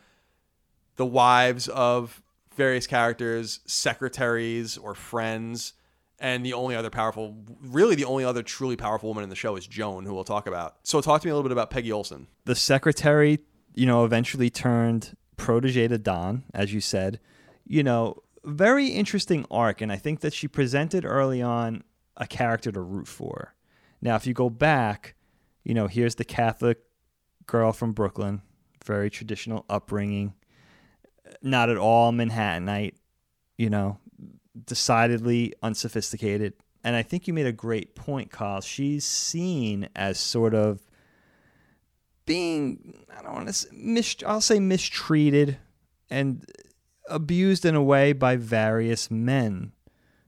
the 0.98 1.06
wives 1.06 1.68
of 1.70 2.22
various 2.56 2.88
characters, 2.88 3.62
secretaries 3.66 4.78
or 4.78 4.94
friends 4.94 5.74
and 6.20 6.46
the 6.46 6.54
only 6.54 6.76
other 6.76 6.90
powerful, 6.90 7.36
really 7.62 7.96
the 7.96 8.06
only 8.06 8.24
other 8.24 8.44
truly 8.44 8.76
powerful 8.76 9.10
woman 9.10 9.24
in 9.24 9.30
the 9.30 9.36
show 9.36 9.56
is 9.56 9.66
Joan, 9.68 10.06
who 10.06 10.14
we'll 10.14 10.24
talk 10.24 10.48
about. 10.48 10.78
So 10.84 11.02
talk 11.02 11.22
to 11.22 11.28
me 11.28 11.32
a 11.32 11.36
little 11.36 11.48
bit 11.48 11.52
about 11.52 11.70
Peggy 11.70 11.92
Olson. 11.92 12.28
The 12.46 12.56
secretary, 12.56 13.40
you 13.74 13.86
know, 13.86 14.06
eventually 14.06 14.50
turned 14.50 15.16
protege 15.38 15.88
to 15.88 15.98
Don, 15.98 16.44
as 16.54 16.74
you 16.74 16.82
said. 16.82 17.20
You 17.66 17.84
know, 17.84 18.24
very 18.44 18.88
interesting 18.88 19.46
arc, 19.50 19.82
and 19.82 19.92
I 19.92 19.98
think 19.98 20.20
that 20.22 20.34
she 20.34 20.48
presented 20.48 21.06
early 21.06 21.42
on 21.42 21.84
a 22.18 22.28
character 22.28 22.72
to 22.72 22.82
root 22.82 23.08
for. 23.08 23.56
Now, 24.02 24.16
if 24.16 24.28
you 24.28 24.34
go 24.34 24.50
back, 24.50 25.16
you 25.64 25.74
know, 25.74 25.88
here's 25.88 26.16
the 26.16 26.26
Catholic 26.26 26.80
girl 27.46 27.72
from 27.72 27.94
Brooklyn, 27.94 28.42
very 28.86 29.10
traditional 29.10 29.66
upbringing, 29.70 30.34
not 31.42 31.70
at 31.70 31.78
all 31.78 32.12
Manhattanite, 32.12 32.96
you 33.58 33.70
know, 33.70 33.98
decidedly 34.66 35.54
unsophisticated. 35.62 36.54
And 36.84 36.96
I 36.96 37.04
think 37.04 37.28
you 37.28 37.34
made 37.34 37.46
a 37.46 37.52
great 37.52 37.96
point, 37.96 38.32
Kyle. 38.32 38.62
She's 38.62 39.06
seen 39.06 39.90
as 39.96 40.18
sort 40.18 40.54
of 40.54 40.82
being, 42.26 43.06
I 43.18 43.22
don't 43.22 43.34
want 43.34 43.48
to 43.48 43.54
say, 43.54 43.70
mis- 43.74 44.24
I'll 44.26 44.42
say 44.42 44.60
mistreated 44.60 45.58
and 46.10 46.46
abused 47.10 47.66
in 47.66 47.76
a 47.76 47.84
way 47.84 48.14
by 48.14 48.36
various 48.36 49.10
men 49.10 49.74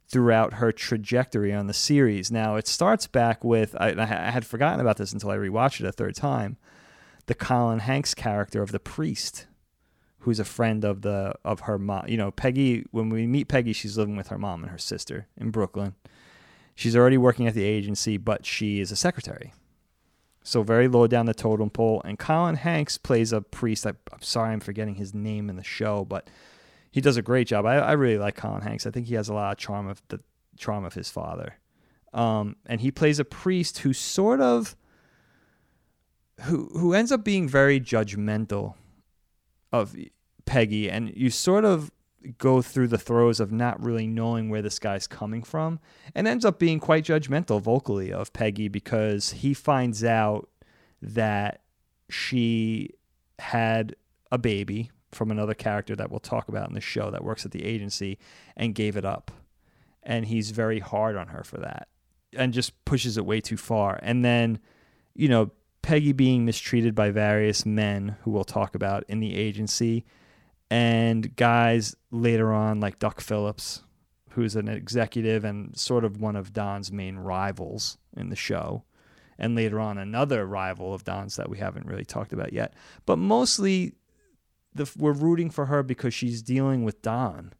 throughout 0.07 0.55
her 0.55 0.71
trajectory 0.71 1.53
on 1.53 1.67
the 1.67 1.73
series. 1.73 2.31
Now, 2.31 2.57
it 2.57 2.67
starts 2.67 3.07
back 3.07 3.43
with, 3.43 3.75
I, 3.79 3.93
I 3.97 4.31
had 4.31 4.45
forgotten 4.45 4.81
about 4.81 4.97
this 4.97 5.13
until 5.13 5.29
I 5.29 5.37
rewatched 5.37 5.79
it 5.79 5.85
a 5.87 5.91
third 5.91 6.15
time, 6.15 6.57
the 7.27 7.35
Colin 7.35 7.79
Hanks 7.79 8.13
character 8.13 8.61
of 8.61 8.71
the 8.71 8.79
priest 8.79 9.45
who's 10.21 10.39
a 10.39 10.45
friend 10.45 10.83
of 10.83 11.01
the 11.01 11.33
of 11.43 11.61
her 11.61 11.77
mom. 11.77 12.07
You 12.07 12.17
know, 12.17 12.31
Peggy. 12.31 12.85
When 12.91 13.09
we 13.09 13.27
meet 13.27 13.47
Peggy, 13.47 13.73
she's 13.73 13.97
living 13.97 14.15
with 14.15 14.29
her 14.29 14.37
mom 14.37 14.63
and 14.63 14.71
her 14.71 14.77
sister 14.77 15.27
in 15.37 15.51
Brooklyn. 15.51 15.95
She's 16.75 16.95
already 16.95 17.17
working 17.17 17.47
at 17.47 17.53
the 17.53 17.63
agency, 17.63 18.17
but 18.17 18.45
she 18.45 18.79
is 18.79 18.91
a 18.91 18.95
secretary. 18.95 19.53
So 20.43 20.63
very 20.63 20.87
low 20.87 21.05
down 21.05 21.25
the 21.27 21.33
totem 21.33 21.69
pole. 21.69 22.01
And 22.03 22.17
Colin 22.17 22.55
Hanks 22.55 22.97
plays 22.97 23.31
a 23.31 23.41
priest. 23.41 23.85
I, 23.85 23.89
am 23.89 24.21
sorry, 24.21 24.53
I'm 24.53 24.59
forgetting 24.59 24.95
his 24.95 25.13
name 25.13 25.49
in 25.49 25.55
the 25.57 25.63
show, 25.63 26.05
but 26.05 26.29
he 26.89 27.01
does 27.01 27.17
a 27.17 27.21
great 27.21 27.47
job. 27.47 27.65
I, 27.65 27.75
I 27.75 27.91
really 27.91 28.17
like 28.17 28.35
Colin 28.35 28.61
Hanks. 28.61 28.87
I 28.87 28.91
think 28.91 29.07
he 29.07 29.15
has 29.15 29.29
a 29.29 29.33
lot 29.33 29.51
of 29.51 29.57
charm 29.57 29.87
of 29.87 30.01
the 30.07 30.19
charm 30.57 30.85
of 30.85 30.93
his 30.93 31.09
father. 31.09 31.55
Um, 32.13 32.55
and 32.65 32.81
he 32.81 32.91
plays 32.91 33.19
a 33.19 33.25
priest 33.25 33.79
who 33.79 33.93
sort 33.93 34.41
of 34.41 34.75
who 36.41 36.69
who 36.73 36.93
ends 36.93 37.11
up 37.11 37.23
being 37.23 37.47
very 37.47 37.79
judgmental 37.79 38.73
of 39.71 39.95
Peggy, 40.45 40.89
and 40.89 41.11
you 41.15 41.29
sort 41.29 41.65
of 41.65 41.91
go 42.37 42.61
through 42.61 42.87
the 42.87 42.97
throes 42.97 43.39
of 43.39 43.51
not 43.51 43.81
really 43.83 44.05
knowing 44.05 44.49
where 44.49 44.61
this 44.61 44.79
guy's 44.79 45.07
coming 45.07 45.43
from, 45.43 45.79
and 46.13 46.27
ends 46.27 46.45
up 46.45 46.59
being 46.59 46.79
quite 46.79 47.05
judgmental 47.05 47.61
vocally 47.61 48.11
of 48.11 48.33
Peggy 48.33 48.67
because 48.67 49.31
he 49.31 49.53
finds 49.53 50.03
out 50.03 50.49
that 51.01 51.61
she 52.09 52.91
had 53.39 53.95
a 54.31 54.37
baby 54.37 54.91
from 55.11 55.31
another 55.31 55.53
character 55.53 55.95
that 55.95 56.09
we'll 56.09 56.19
talk 56.19 56.47
about 56.47 56.69
in 56.69 56.75
the 56.75 56.81
show 56.81 57.11
that 57.11 57.23
works 57.23 57.45
at 57.45 57.51
the 57.51 57.65
agency 57.65 58.17
and 58.55 58.75
gave 58.75 58.95
it 58.95 59.05
up. 59.05 59.31
And 60.03 60.25
he's 60.25 60.51
very 60.51 60.79
hard 60.79 61.15
on 61.15 61.27
her 61.27 61.43
for 61.43 61.57
that 61.57 61.87
and 62.33 62.53
just 62.53 62.85
pushes 62.85 63.17
it 63.17 63.25
way 63.25 63.41
too 63.41 63.57
far. 63.57 63.99
And 64.01 64.23
then, 64.23 64.59
you 65.13 65.27
know, 65.27 65.51
Peggy 65.81 66.13
being 66.13 66.45
mistreated 66.45 66.95
by 66.95 67.11
various 67.11 67.65
men 67.65 68.17
who 68.21 68.31
we'll 68.31 68.43
talk 68.43 68.75
about 68.75 69.03
in 69.07 69.19
the 69.19 69.35
agency, 69.35 70.05
and 70.69 71.35
guys 71.35 71.95
later 72.11 72.53
on 72.53 72.79
like 72.79 72.99
Duck 72.99 73.19
Phillips, 73.19 73.83
who's 74.31 74.55
an 74.55 74.67
executive 74.67 75.43
and 75.43 75.77
sort 75.77 76.05
of 76.05 76.19
one 76.19 76.35
of 76.35 76.53
Don's 76.53 76.91
main 76.91 77.17
rivals 77.17 77.97
in 78.15 78.29
the 78.29 78.35
show, 78.35 78.83
and 79.37 79.55
later 79.55 79.79
on 79.79 79.97
another 79.97 80.45
rival 80.45 80.93
of 80.93 81.03
Don's 81.03 81.35
that 81.35 81.49
we 81.49 81.57
haven't 81.57 81.87
really 81.87 82.05
talked 82.05 82.31
about 82.31 82.53
yet. 82.53 82.73
But 83.05 83.17
mostly 83.17 83.93
the 84.73 84.89
we're 84.97 85.11
rooting 85.11 85.49
for 85.49 85.65
her 85.65 85.83
because 85.83 86.13
she's 86.13 86.41
dealing 86.41 86.83
with 86.83 87.01
Don. 87.01 87.53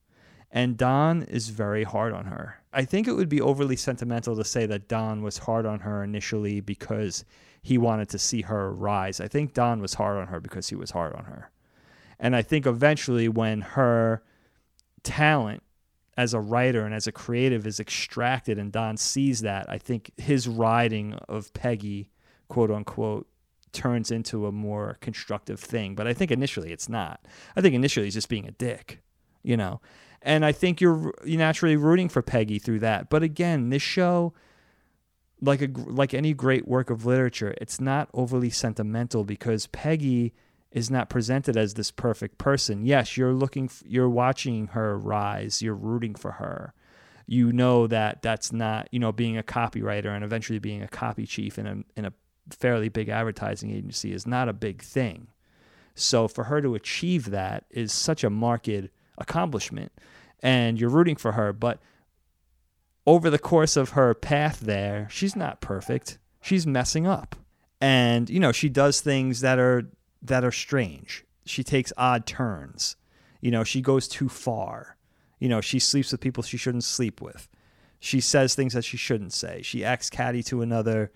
And 0.53 0.77
Don 0.77 1.23
is 1.23 1.49
very 1.49 1.83
hard 1.83 2.13
on 2.13 2.25
her. 2.25 2.61
I 2.73 2.83
think 2.83 3.07
it 3.07 3.13
would 3.13 3.29
be 3.29 3.41
overly 3.41 3.77
sentimental 3.77 4.35
to 4.35 4.43
say 4.43 4.65
that 4.65 4.87
Don 4.89 5.21
was 5.21 5.39
hard 5.39 5.65
on 5.65 5.79
her 5.81 6.03
initially 6.03 6.59
because 6.59 7.23
he 7.61 7.77
wanted 7.77 8.09
to 8.09 8.19
see 8.19 8.41
her 8.41 8.71
rise. 8.71 9.19
I 9.19 9.27
think 9.27 9.53
Don 9.53 9.81
was 9.81 9.95
hard 9.95 10.17
on 10.17 10.27
her 10.27 10.39
because 10.39 10.69
he 10.69 10.75
was 10.75 10.91
hard 10.91 11.13
on 11.13 11.25
her. 11.25 11.51
And 12.19 12.35
I 12.35 12.41
think 12.41 12.65
eventually 12.65 13.27
when 13.27 13.61
her 13.61 14.23
talent 15.03 15.63
as 16.17 16.33
a 16.33 16.39
writer 16.39 16.85
and 16.85 16.93
as 16.93 17.07
a 17.07 17.11
creative 17.11 17.65
is 17.65 17.79
extracted 17.79 18.57
and 18.57 18.71
Don 18.71 18.97
sees 18.97 19.41
that, 19.41 19.69
I 19.69 19.77
think 19.77 20.11
his 20.17 20.47
riding 20.47 21.13
of 21.27 21.53
Peggy, 21.53 22.09
quote 22.47 22.71
unquote, 22.71 23.27
turns 23.71 24.11
into 24.11 24.45
a 24.47 24.51
more 24.51 24.97
constructive 25.01 25.59
thing. 25.59 25.95
But 25.95 26.07
I 26.07 26.13
think 26.13 26.31
initially 26.31 26.71
it's 26.71 26.89
not. 26.89 27.25
I 27.55 27.61
think 27.61 27.73
initially 27.73 28.05
he's 28.05 28.13
just 28.13 28.29
being 28.29 28.47
a 28.47 28.51
dick, 28.51 29.01
you 29.43 29.55
know. 29.55 29.81
And 30.21 30.45
I 30.45 30.51
think 30.51 30.81
you're, 30.81 31.13
you're 31.25 31.39
naturally 31.39 31.75
rooting 31.75 32.09
for 32.09 32.21
Peggy 32.21 32.59
through 32.59 32.79
that. 32.79 33.09
But 33.09 33.23
again, 33.23 33.69
this 33.69 33.81
show, 33.81 34.33
like 35.41 35.61
a 35.61 35.69
like 35.73 36.13
any 36.13 36.33
great 36.33 36.67
work 36.67 36.89
of 36.89 37.05
literature, 37.05 37.55
it's 37.59 37.81
not 37.81 38.09
overly 38.13 38.49
sentimental 38.49 39.23
because 39.23 39.67
Peggy 39.67 40.33
is 40.71 40.89
not 40.89 41.09
presented 41.09 41.57
as 41.57 41.73
this 41.73 41.91
perfect 41.91 42.37
person. 42.37 42.85
Yes, 42.85 43.17
you're 43.17 43.33
looking, 43.33 43.69
you're 43.85 44.09
watching 44.09 44.67
her 44.67 44.97
rise, 44.97 45.61
you're 45.61 45.75
rooting 45.75 46.15
for 46.15 46.33
her. 46.33 46.73
You 47.27 47.51
know 47.51 47.87
that 47.87 48.21
that's 48.21 48.51
not, 48.53 48.87
you 48.91 48.99
know, 48.99 49.11
being 49.11 49.37
a 49.37 49.43
copywriter 49.43 50.07
and 50.07 50.23
eventually 50.23 50.59
being 50.59 50.81
a 50.81 50.87
copy 50.87 51.25
chief 51.25 51.57
in 51.57 51.67
a 51.67 51.83
in 51.95 52.05
a 52.05 52.13
fairly 52.49 52.89
big 52.89 53.09
advertising 53.09 53.71
agency 53.71 54.13
is 54.13 54.27
not 54.27 54.49
a 54.49 54.53
big 54.53 54.81
thing. 54.81 55.27
So 55.95 56.27
for 56.27 56.45
her 56.45 56.61
to 56.61 56.75
achieve 56.75 57.31
that 57.31 57.65
is 57.69 57.91
such 57.91 58.23
a 58.23 58.29
marked 58.29 58.69
accomplishment, 59.17 59.91
and 60.41 60.79
you're 60.79 60.89
rooting 60.89 61.15
for 61.15 61.33
her. 61.33 61.53
But 61.53 61.79
over 63.05 63.29
the 63.29 63.39
course 63.39 63.75
of 63.75 63.91
her 63.91 64.13
path 64.13 64.59
there, 64.59 65.07
she's 65.09 65.35
not 65.35 65.61
perfect. 65.61 66.19
She's 66.41 66.65
messing 66.67 67.05
up, 67.07 67.35
and 67.79 68.29
you 68.29 68.39
know 68.39 68.51
she 68.51 68.69
does 68.69 69.01
things 69.01 69.41
that 69.41 69.59
are 69.59 69.89
that 70.21 70.43
are 70.43 70.51
strange. 70.51 71.25
She 71.45 71.63
takes 71.63 71.93
odd 71.97 72.25
turns. 72.25 72.95
You 73.41 73.51
know, 73.51 73.63
she 73.63 73.81
goes 73.81 74.07
too 74.07 74.29
far. 74.29 74.97
You 75.39 75.49
know, 75.49 75.61
she 75.61 75.79
sleeps 75.79 76.11
with 76.11 76.21
people 76.21 76.43
she 76.43 76.57
shouldn't 76.57 76.83
sleep 76.83 77.21
with. 77.21 77.47
She 77.99 78.19
says 78.19 78.53
things 78.53 78.73
that 78.73 78.85
she 78.85 78.97
shouldn't 78.97 79.33
say. 79.33 79.61
She 79.63 79.83
acts 79.83 80.09
catty 80.09 80.43
to 80.43 80.61
another 80.61 81.11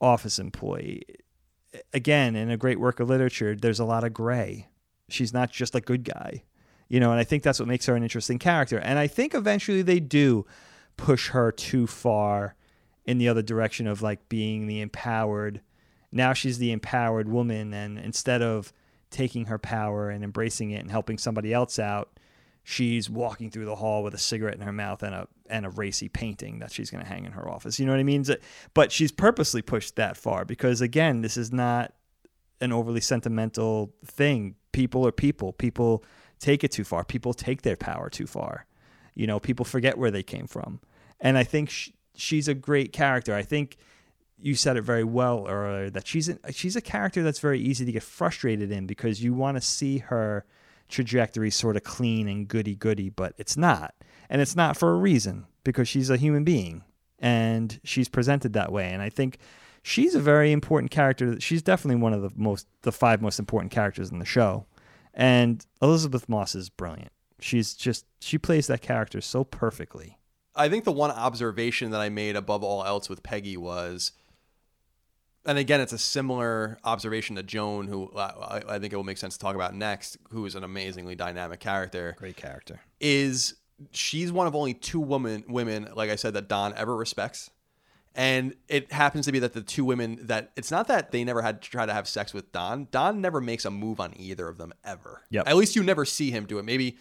office 0.00 0.38
employee. 0.38 1.02
Again, 1.92 2.36
in 2.36 2.50
a 2.50 2.56
great 2.56 2.78
work 2.78 3.00
of 3.00 3.08
literature, 3.08 3.56
there's 3.56 3.80
a 3.80 3.84
lot 3.84 4.04
of 4.04 4.12
gray. 4.12 4.68
She's 5.08 5.32
not 5.32 5.50
just 5.50 5.74
a 5.74 5.80
good 5.80 6.04
guy. 6.04 6.44
You 6.88 7.00
know, 7.00 7.10
and 7.10 7.18
I 7.18 7.24
think 7.24 7.42
that's 7.42 7.58
what 7.58 7.68
makes 7.68 7.86
her 7.86 7.96
an 7.96 8.02
interesting 8.02 8.38
character. 8.38 8.78
And 8.78 8.98
I 8.98 9.06
think 9.06 9.34
eventually 9.34 9.82
they 9.82 10.00
do 10.00 10.46
push 10.96 11.30
her 11.30 11.50
too 11.50 11.86
far 11.86 12.54
in 13.04 13.18
the 13.18 13.28
other 13.28 13.42
direction 13.42 13.86
of 13.86 14.02
like 14.02 14.28
being 14.28 14.66
the 14.66 14.80
empowered 14.80 15.60
now 16.12 16.32
she's 16.32 16.58
the 16.58 16.72
empowered 16.72 17.28
woman 17.28 17.74
and 17.74 17.98
instead 17.98 18.40
of 18.40 18.72
taking 19.10 19.46
her 19.46 19.58
power 19.58 20.10
and 20.10 20.24
embracing 20.24 20.70
it 20.70 20.80
and 20.80 20.90
helping 20.90 21.18
somebody 21.18 21.52
else 21.52 21.78
out 21.78 22.18
she's 22.64 23.10
walking 23.10 23.50
through 23.50 23.66
the 23.66 23.76
hall 23.76 24.02
with 24.02 24.14
a 24.14 24.18
cigarette 24.18 24.54
in 24.54 24.62
her 24.62 24.72
mouth 24.72 25.02
and 25.02 25.14
a 25.14 25.28
and 25.50 25.66
a 25.66 25.70
racy 25.70 26.08
painting 26.08 26.58
that 26.58 26.72
she's 26.72 26.90
going 26.90 27.04
to 27.04 27.08
hang 27.08 27.26
in 27.26 27.32
her 27.32 27.48
office. 27.48 27.78
You 27.78 27.84
know 27.84 27.92
what 27.92 28.00
i 28.00 28.04
mean? 28.04 28.24
But 28.72 28.90
she's 28.90 29.12
purposely 29.12 29.60
pushed 29.60 29.96
that 29.96 30.16
far 30.16 30.44
because 30.46 30.80
again 30.80 31.20
this 31.20 31.36
is 31.36 31.52
not 31.52 31.92
an 32.60 32.72
overly 32.72 33.02
sentimental 33.02 33.92
thing. 34.04 34.54
People 34.72 35.06
are 35.06 35.12
people. 35.12 35.52
People 35.52 36.02
take 36.40 36.64
it 36.64 36.72
too 36.72 36.84
far. 36.84 37.04
People 37.04 37.34
take 37.34 37.62
their 37.62 37.76
power 37.76 38.08
too 38.08 38.26
far 38.26 38.66
you 39.14 39.26
know 39.26 39.40
people 39.40 39.64
forget 39.64 39.98
where 39.98 40.10
they 40.10 40.22
came 40.22 40.46
from. 40.46 40.80
And 41.20 41.38
i 41.38 41.44
think 41.44 41.70
she, 41.70 41.94
she's 42.14 42.48
a 42.48 42.54
great 42.54 42.92
character. 42.92 43.34
I 43.34 43.42
think 43.42 43.76
you 44.38 44.54
said 44.54 44.76
it 44.76 44.82
very 44.82 45.04
well 45.04 45.46
earlier 45.48 45.90
that 45.90 46.06
she's 46.06 46.28
a, 46.28 46.38
she's 46.52 46.76
a 46.76 46.80
character 46.80 47.22
that's 47.22 47.38
very 47.38 47.60
easy 47.60 47.84
to 47.84 47.92
get 47.92 48.02
frustrated 48.02 48.70
in 48.70 48.86
because 48.86 49.22
you 49.22 49.32
want 49.32 49.56
to 49.56 49.60
see 49.60 49.98
her 49.98 50.44
trajectory 50.88 51.50
sort 51.50 51.76
of 51.76 51.82
clean 51.82 52.28
and 52.28 52.46
goody 52.48 52.74
goody, 52.74 53.08
but 53.08 53.34
it's 53.38 53.56
not, 53.56 53.94
and 54.28 54.42
it's 54.42 54.54
not 54.54 54.76
for 54.76 54.92
a 54.92 54.96
reason 54.96 55.46
because 55.62 55.88
she's 55.88 56.10
a 56.10 56.16
human 56.16 56.44
being 56.44 56.84
and 57.18 57.80
she's 57.84 58.08
presented 58.08 58.52
that 58.52 58.70
way, 58.70 58.90
and 58.90 59.00
I 59.00 59.08
think 59.08 59.38
she's 59.82 60.14
a 60.14 60.20
very 60.20 60.52
important 60.52 60.90
character. 60.90 61.40
She's 61.40 61.62
definitely 61.62 62.02
one 62.02 62.12
of 62.12 62.20
the 62.20 62.30
most 62.36 62.66
the 62.82 62.92
five 62.92 63.22
most 63.22 63.38
important 63.38 63.72
characters 63.72 64.10
in 64.10 64.18
the 64.18 64.26
show, 64.26 64.66
and 65.14 65.64
Elisabeth 65.80 66.28
Moss 66.28 66.54
is 66.54 66.68
brilliant. 66.68 67.12
She's 67.40 67.74
just 67.74 68.06
she 68.20 68.38
plays 68.38 68.66
that 68.68 68.82
character 68.82 69.20
so 69.20 69.44
perfectly. 69.44 70.18
I 70.54 70.68
think 70.68 70.84
the 70.84 70.92
one 70.92 71.10
observation 71.10 71.90
that 71.90 72.00
I 72.00 72.08
made 72.08 72.36
above 72.36 72.62
all 72.62 72.84
else 72.84 73.08
with 73.08 73.22
Peggy 73.22 73.56
was 73.56 74.12
and 75.46 75.58
again, 75.58 75.80
it's 75.80 75.92
a 75.92 75.98
similar 75.98 76.78
observation 76.84 77.36
to 77.36 77.42
Joan, 77.42 77.86
who 77.86 78.08
uh, 78.10 78.60
I, 78.66 78.74
I, 78.74 78.78
think 78.78 78.92
it 78.92 78.96
will 78.96 79.04
make 79.04 79.18
sense 79.18 79.34
to 79.34 79.40
talk 79.40 79.54
about 79.54 79.74
next, 79.74 80.16
who 80.30 80.46
is 80.46 80.54
an 80.54 80.64
amazingly 80.64 81.14
dynamic 81.14 81.60
character. 81.60 82.14
Great 82.18 82.36
character. 82.36 82.80
Is 82.98 83.54
she's 83.92 84.32
one 84.32 84.46
of 84.46 84.54
only 84.54 84.74
two 84.74 85.00
women, 85.00 85.44
women, 85.46 85.88
like 85.94 86.10
I 86.10 86.16
said, 86.16 86.34
that 86.34 86.48
Don 86.48 86.72
ever 86.74 86.96
respects. 86.96 87.50
And 88.14 88.54
it 88.68 88.92
happens 88.92 89.26
to 89.26 89.32
be 89.32 89.40
that 89.40 89.54
the 89.54 89.60
two 89.60 89.84
women 89.84 90.18
that 90.22 90.52
it's 90.56 90.70
not 90.70 90.86
that 90.86 91.10
they 91.10 91.24
never 91.24 91.42
had 91.42 91.60
to 91.60 91.70
try 91.70 91.84
to 91.84 91.92
have 91.92 92.06
sex 92.06 92.32
with 92.32 92.52
Don. 92.52 92.86
Don 92.92 93.20
never 93.20 93.40
makes 93.40 93.64
a 93.64 93.70
move 93.70 93.98
on 93.98 94.14
either 94.16 94.48
of 94.48 94.56
them 94.56 94.72
ever. 94.84 95.22
Yep. 95.30 95.48
At 95.48 95.56
least 95.56 95.74
you 95.74 95.82
never 95.82 96.04
see 96.04 96.30
him 96.30 96.46
do 96.46 96.58
it. 96.58 96.64
Maybe 96.64 96.96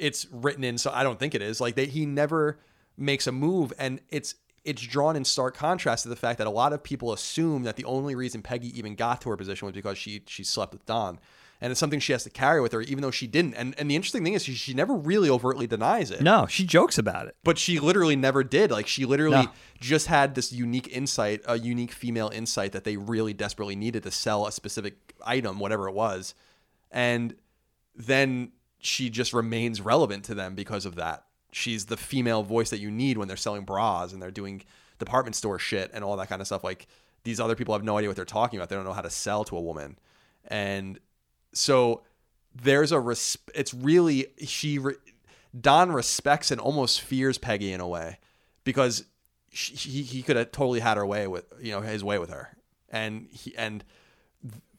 it's 0.00 0.26
written 0.32 0.64
in, 0.64 0.78
so 0.78 0.90
I 0.92 1.02
don't 1.02 1.18
think 1.18 1.34
it 1.34 1.42
is. 1.42 1.60
Like 1.60 1.76
that 1.76 1.90
he 1.90 2.06
never 2.06 2.58
makes 2.96 3.26
a 3.26 3.32
move, 3.32 3.72
and 3.78 4.00
it's 4.08 4.34
it's 4.64 4.82
drawn 4.82 5.16
in 5.16 5.24
stark 5.24 5.56
contrast 5.56 6.02
to 6.02 6.08
the 6.08 6.16
fact 6.16 6.38
that 6.38 6.46
a 6.46 6.50
lot 6.50 6.72
of 6.72 6.82
people 6.82 7.12
assume 7.12 7.62
that 7.62 7.76
the 7.76 7.84
only 7.84 8.14
reason 8.14 8.42
Peggy 8.42 8.76
even 8.78 8.94
got 8.94 9.20
to 9.22 9.30
her 9.30 9.36
position 9.36 9.66
was 9.66 9.74
because 9.74 9.98
she 9.98 10.22
she 10.26 10.44
slept 10.44 10.72
with 10.72 10.84
Don. 10.86 11.18
And 11.62 11.70
it's 11.70 11.78
something 11.78 12.00
she 12.00 12.12
has 12.12 12.24
to 12.24 12.30
carry 12.30 12.62
with 12.62 12.72
her, 12.72 12.80
even 12.80 13.02
though 13.02 13.10
she 13.10 13.26
didn't. 13.26 13.52
And 13.52 13.74
and 13.78 13.90
the 13.90 13.94
interesting 13.94 14.24
thing 14.24 14.32
is, 14.32 14.42
she, 14.42 14.54
she 14.54 14.72
never 14.72 14.94
really 14.94 15.28
overtly 15.28 15.66
denies 15.66 16.10
it. 16.10 16.22
No, 16.22 16.46
she 16.46 16.64
jokes 16.64 16.96
about 16.96 17.26
it. 17.26 17.36
But 17.44 17.58
she 17.58 17.78
literally 17.78 18.16
never 18.16 18.42
did. 18.42 18.70
Like, 18.70 18.86
she 18.86 19.04
literally 19.04 19.42
no. 19.42 19.52
just 19.78 20.06
had 20.06 20.34
this 20.34 20.52
unique 20.52 20.88
insight, 20.88 21.42
a 21.46 21.58
unique 21.58 21.92
female 21.92 22.30
insight 22.32 22.72
that 22.72 22.84
they 22.84 22.96
really 22.96 23.34
desperately 23.34 23.76
needed 23.76 24.04
to 24.04 24.10
sell 24.10 24.46
a 24.46 24.52
specific 24.52 25.14
item, 25.22 25.58
whatever 25.58 25.86
it 25.86 25.92
was. 25.92 26.34
And 26.90 27.34
then 27.94 28.52
she 28.80 29.10
just 29.10 29.32
remains 29.32 29.80
relevant 29.80 30.24
to 30.24 30.34
them 30.34 30.54
because 30.54 30.86
of 30.86 30.96
that 30.96 31.24
she's 31.52 31.86
the 31.86 31.96
female 31.96 32.42
voice 32.42 32.70
that 32.70 32.78
you 32.78 32.90
need 32.90 33.18
when 33.18 33.28
they're 33.28 33.36
selling 33.36 33.64
bras 33.64 34.12
and 34.12 34.22
they're 34.22 34.30
doing 34.30 34.62
department 34.98 35.34
store 35.34 35.58
shit 35.58 35.90
and 35.92 36.04
all 36.04 36.16
that 36.16 36.28
kind 36.28 36.40
of 36.40 36.46
stuff. 36.46 36.64
Like 36.64 36.86
these 37.24 37.40
other 37.40 37.54
people 37.54 37.74
have 37.74 37.84
no 37.84 37.96
idea 37.98 38.08
what 38.08 38.16
they're 38.16 38.24
talking 38.24 38.58
about. 38.58 38.68
They 38.68 38.76
don't 38.76 38.84
know 38.84 38.92
how 38.92 39.02
to 39.02 39.10
sell 39.10 39.44
to 39.44 39.56
a 39.56 39.60
woman. 39.60 39.98
And 40.46 40.98
so 41.52 42.02
there's 42.54 42.92
a 42.92 43.00
res- 43.00 43.38
it's 43.54 43.74
really 43.74 44.26
she 44.44 44.78
re- 44.78 44.94
Don 45.58 45.92
respects 45.92 46.50
and 46.50 46.60
almost 46.60 47.00
fears 47.00 47.38
Peggy 47.38 47.72
in 47.72 47.80
a 47.80 47.88
way 47.88 48.18
because 48.64 49.04
she, 49.50 49.74
he 49.74 50.02
he 50.02 50.22
could 50.22 50.36
have 50.36 50.52
totally 50.52 50.80
had 50.80 50.96
her 50.96 51.06
way 51.06 51.26
with 51.26 51.44
you 51.60 51.72
know 51.72 51.80
his 51.80 52.04
way 52.04 52.18
with 52.18 52.30
her. 52.30 52.56
And 52.88 53.28
he 53.32 53.56
and 53.56 53.84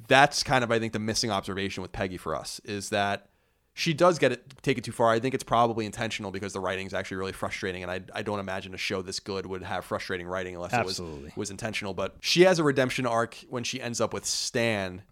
that's 0.08 0.44
kind 0.44 0.64
of 0.64 0.72
I 0.72 0.80
think 0.80 0.94
the 0.94 1.00
missing 1.00 1.32
observation 1.32 1.82
with 1.82 1.92
Peggy 1.92 2.18
for 2.18 2.36
us 2.36 2.60
is 2.64 2.90
that 2.90 3.28
she 3.74 3.94
does 3.94 4.20
get 4.20 4.32
it 4.34 4.44
take 4.62 4.78
it 4.78 4.84
too 4.84 4.92
far. 4.92 5.10
I 5.10 5.20
think 5.20 5.34
it's 5.34 5.44
probably 5.44 5.86
intentional 5.86 6.32
because 6.32 6.54
the 6.54 6.60
writing 6.60 6.88
is 6.88 6.94
actually 6.94 7.18
really 7.18 7.32
frustrating, 7.32 7.84
and 7.84 7.92
I, 7.92 8.02
I 8.14 8.22
don't 8.22 8.40
imagine 8.40 8.74
a 8.74 8.78
show 8.78 9.02
this 9.02 9.20
good 9.20 9.46
would 9.46 9.64
have 9.64 9.86
frustrating 9.86 10.28
writing 10.28 10.56
unless 10.56 10.74
Absolutely. 10.74 11.20
it 11.20 11.24
was 11.26 11.36
was 11.38 11.52
intentional. 11.52 11.94
But 11.94 12.16
she 12.20 12.42
has 12.42 12.60
a 12.60 12.64
redemption 12.64 13.06
arc 13.06 13.38
when 13.50 13.64
she 13.64 13.82
ends 13.82 14.02
up 14.02 14.14
with 14.14 14.26
Stan, 14.26 15.04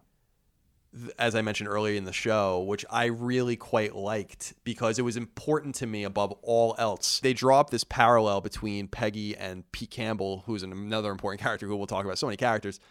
as 1.18 1.36
I 1.36 1.42
mentioned 1.42 1.70
earlier 1.70 1.96
in 1.96 2.04
the 2.04 2.14
show, 2.14 2.62
which 2.62 2.86
I 2.90 3.06
really 3.06 3.56
quite 3.56 3.96
liked 3.96 4.54
because 4.66 5.00
it 5.00 5.04
was 5.04 5.16
important 5.16 5.76
to 5.76 5.88
me 5.88 6.04
above 6.04 6.34
all 6.42 6.76
else. 6.78 7.22
They 7.22 7.34
draw 7.34 7.62
up 7.62 7.70
this 7.70 7.86
parallel 7.86 8.42
between 8.42 8.90
Peggy 8.90 9.38
and 9.38 9.70
Pete 9.72 9.92
Campbell, 9.92 10.44
who's 10.48 10.64
another 10.64 11.12
important 11.12 11.42
character 11.44 11.66
who 11.66 11.78
we'll 11.78 11.88
talk 11.88 12.04
about 12.04 12.18
so 12.18 12.28
many 12.28 12.38
characters, 12.38 12.82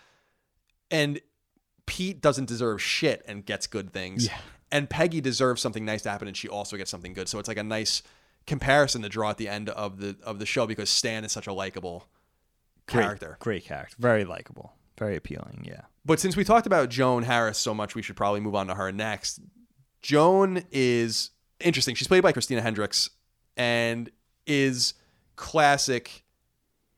and 0.90 1.20
Pete 1.84 2.22
doesn't 2.22 2.46
deserve 2.46 2.80
shit 2.80 3.22
and 3.28 3.44
gets 3.44 3.66
good 3.66 3.92
things. 3.92 4.26
Yeah 4.26 4.38
and 4.70 4.88
Peggy 4.88 5.20
deserves 5.20 5.62
something 5.62 5.84
nice 5.84 6.02
to 6.02 6.10
happen, 6.10 6.28
and 6.28 6.36
she 6.36 6.48
also 6.48 6.76
gets 6.76 6.90
something 6.90 7.12
good. 7.12 7.28
So 7.28 7.38
it's 7.38 7.48
like 7.48 7.58
a 7.58 7.62
nice 7.62 8.02
comparison 8.46 9.02
to 9.02 9.08
draw 9.08 9.30
at 9.30 9.36
the 9.36 9.48
end 9.48 9.68
of 9.70 10.00
the 10.00 10.16
of 10.22 10.38
the 10.38 10.46
show 10.46 10.66
because 10.66 10.90
Stan 10.90 11.24
is 11.24 11.32
such 11.32 11.46
a 11.46 11.52
likable 11.52 12.08
character. 12.86 13.36
Great, 13.40 13.62
great 13.62 13.64
character, 13.64 13.96
very 13.98 14.24
likable, 14.24 14.72
very 14.98 15.16
appealing. 15.16 15.64
Yeah. 15.66 15.82
But 16.04 16.20
since 16.20 16.36
we 16.36 16.44
talked 16.44 16.66
about 16.66 16.88
Joan 16.88 17.24
Harris 17.24 17.58
so 17.58 17.74
much, 17.74 17.94
we 17.94 18.02
should 18.02 18.16
probably 18.16 18.40
move 18.40 18.54
on 18.54 18.66
to 18.68 18.74
her 18.74 18.90
next. 18.90 19.40
Joan 20.00 20.62
is 20.70 21.30
interesting. 21.60 21.94
She's 21.94 22.08
played 22.08 22.22
by 22.22 22.32
Christina 22.32 22.62
Hendricks 22.62 23.10
and 23.56 24.10
is 24.46 24.94
classic 25.36 26.24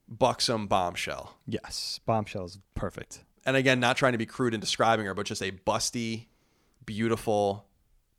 buxom 0.09 0.67
bombshell. 0.67 1.37
Yes, 1.47 2.01
bombshell 2.07 2.45
is 2.45 2.59
perfect. 2.75 3.25
And 3.45 3.57
again, 3.57 3.81
not 3.81 3.97
trying 3.97 4.13
to 4.13 4.19
be 4.19 4.27
crude 4.27 4.55
in 4.55 4.61
describing 4.61 5.07
her, 5.07 5.15
but 5.15 5.27
just 5.27 5.43
a 5.43 5.51
busty 5.51 6.27
beautiful, 6.95 7.67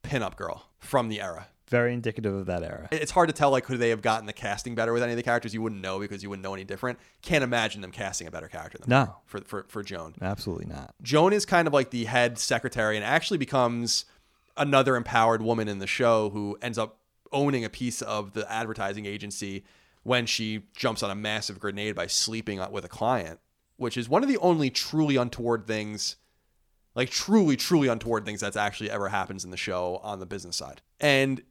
pinup 0.02 0.38
girl 0.38 0.70
from 0.80 1.10
the 1.10 1.20
era. 1.20 1.48
Very 1.70 1.94
indicative 1.94 2.34
of 2.34 2.46
that 2.46 2.64
era. 2.64 2.88
It's 2.92 3.12
hard 3.12 3.28
to 3.28 3.34
tell 3.34 3.52
like 3.52 3.66
could 3.66 3.80
they 3.80 3.90
have 3.90 4.02
gotten 4.02 4.26
the 4.28 4.34
casting 4.34 4.76
better 4.76 4.94
with 4.94 5.04
any 5.04 5.12
of 5.12 5.18
the 5.18 5.24
characters. 5.24 5.54
You 5.54 5.62
wouldn't 5.62 5.82
know 5.82 6.00
because 6.00 6.24
you 6.24 6.30
wouldn't 6.30 6.44
know 6.44 6.54
any 6.54 6.64
different. 6.64 7.00
Can't 7.22 7.44
imagine 7.44 7.82
them 7.82 7.92
casting 7.92 8.28
a 8.28 8.32
better 8.32 8.48
character 8.48 8.78
than 8.78 8.90
No. 8.90 9.16
for 9.26 9.42
for 9.42 9.66
for 9.68 9.84
Joan. 9.84 10.16
Absolutely 10.22 10.68
not. 10.68 10.96
Joan 11.02 11.34
is 11.34 11.46
kind 11.46 11.68
of 11.68 11.74
like 11.74 11.90
the 11.92 12.06
head 12.06 12.40
secretary 12.40 12.96
and 12.96 13.06
actually 13.06 13.38
becomes 13.38 14.06
another 14.58 14.96
empowered 14.96 15.42
woman 15.42 15.68
in 15.68 15.80
the 15.80 15.88
show 15.88 16.30
who 16.30 16.58
ends 16.62 16.78
up 16.78 16.98
owning 17.34 17.64
a 17.66 17.70
piece 17.70 18.02
of 18.02 18.32
the 18.34 18.50
advertising 18.52 19.06
agency 19.06 19.64
when 20.04 20.26
she 20.26 20.64
jumps 20.76 21.04
on 21.04 21.12
a 21.12 21.16
massive 21.16 21.60
grenade 21.60 21.96
by 21.96 22.08
sleeping 22.08 22.60
with 22.72 22.84
a 22.86 22.90
client, 22.90 23.40
which 23.78 23.96
is 23.98 24.10
one 24.10 24.24
of 24.24 24.30
the 24.30 24.38
only 24.40 24.70
truly 24.70 25.16
untoward 25.16 25.66
things, 25.68 26.16
like 26.96 27.10
truly, 27.10 27.56
truly 27.56 27.88
untoward 27.88 28.26
things 28.26 28.40
that's 28.42 28.58
actually 28.58 28.90
ever 28.90 29.10
happens 29.10 29.46
in 29.46 29.52
the 29.52 29.58
show 29.58 30.00
on 30.04 30.20
the 30.20 30.26
business 30.26 30.58
side. 30.58 30.82
And 31.00 31.42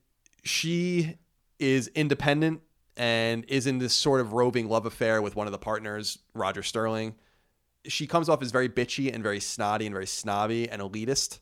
she 0.43 1.17
is 1.59 1.89
independent 1.89 2.63
and 2.97 3.45
is 3.47 3.67
in 3.67 3.79
this 3.79 3.95
sort 3.95 4.21
of 4.21 4.33
roving 4.33 4.69
love 4.69 4.87
affair 4.87 5.23
with 5.23 5.37
one 5.37 5.47
of 5.47 5.53
the 5.53 5.59
partners, 5.59 6.19
Roger 6.35 6.63
Sterling. 6.63 7.15
She 7.87 8.07
comes 8.07 8.29
off 8.29 8.43
as 8.43 8.51
very 8.51 8.69
bitchy 8.69 9.13
and 9.13 9.23
very 9.23 9.41
snotty 9.41 9.87
and 9.87 9.95
very 9.95 10.07
snobby 10.07 10.69
and 10.69 10.83
elitist 10.83 11.39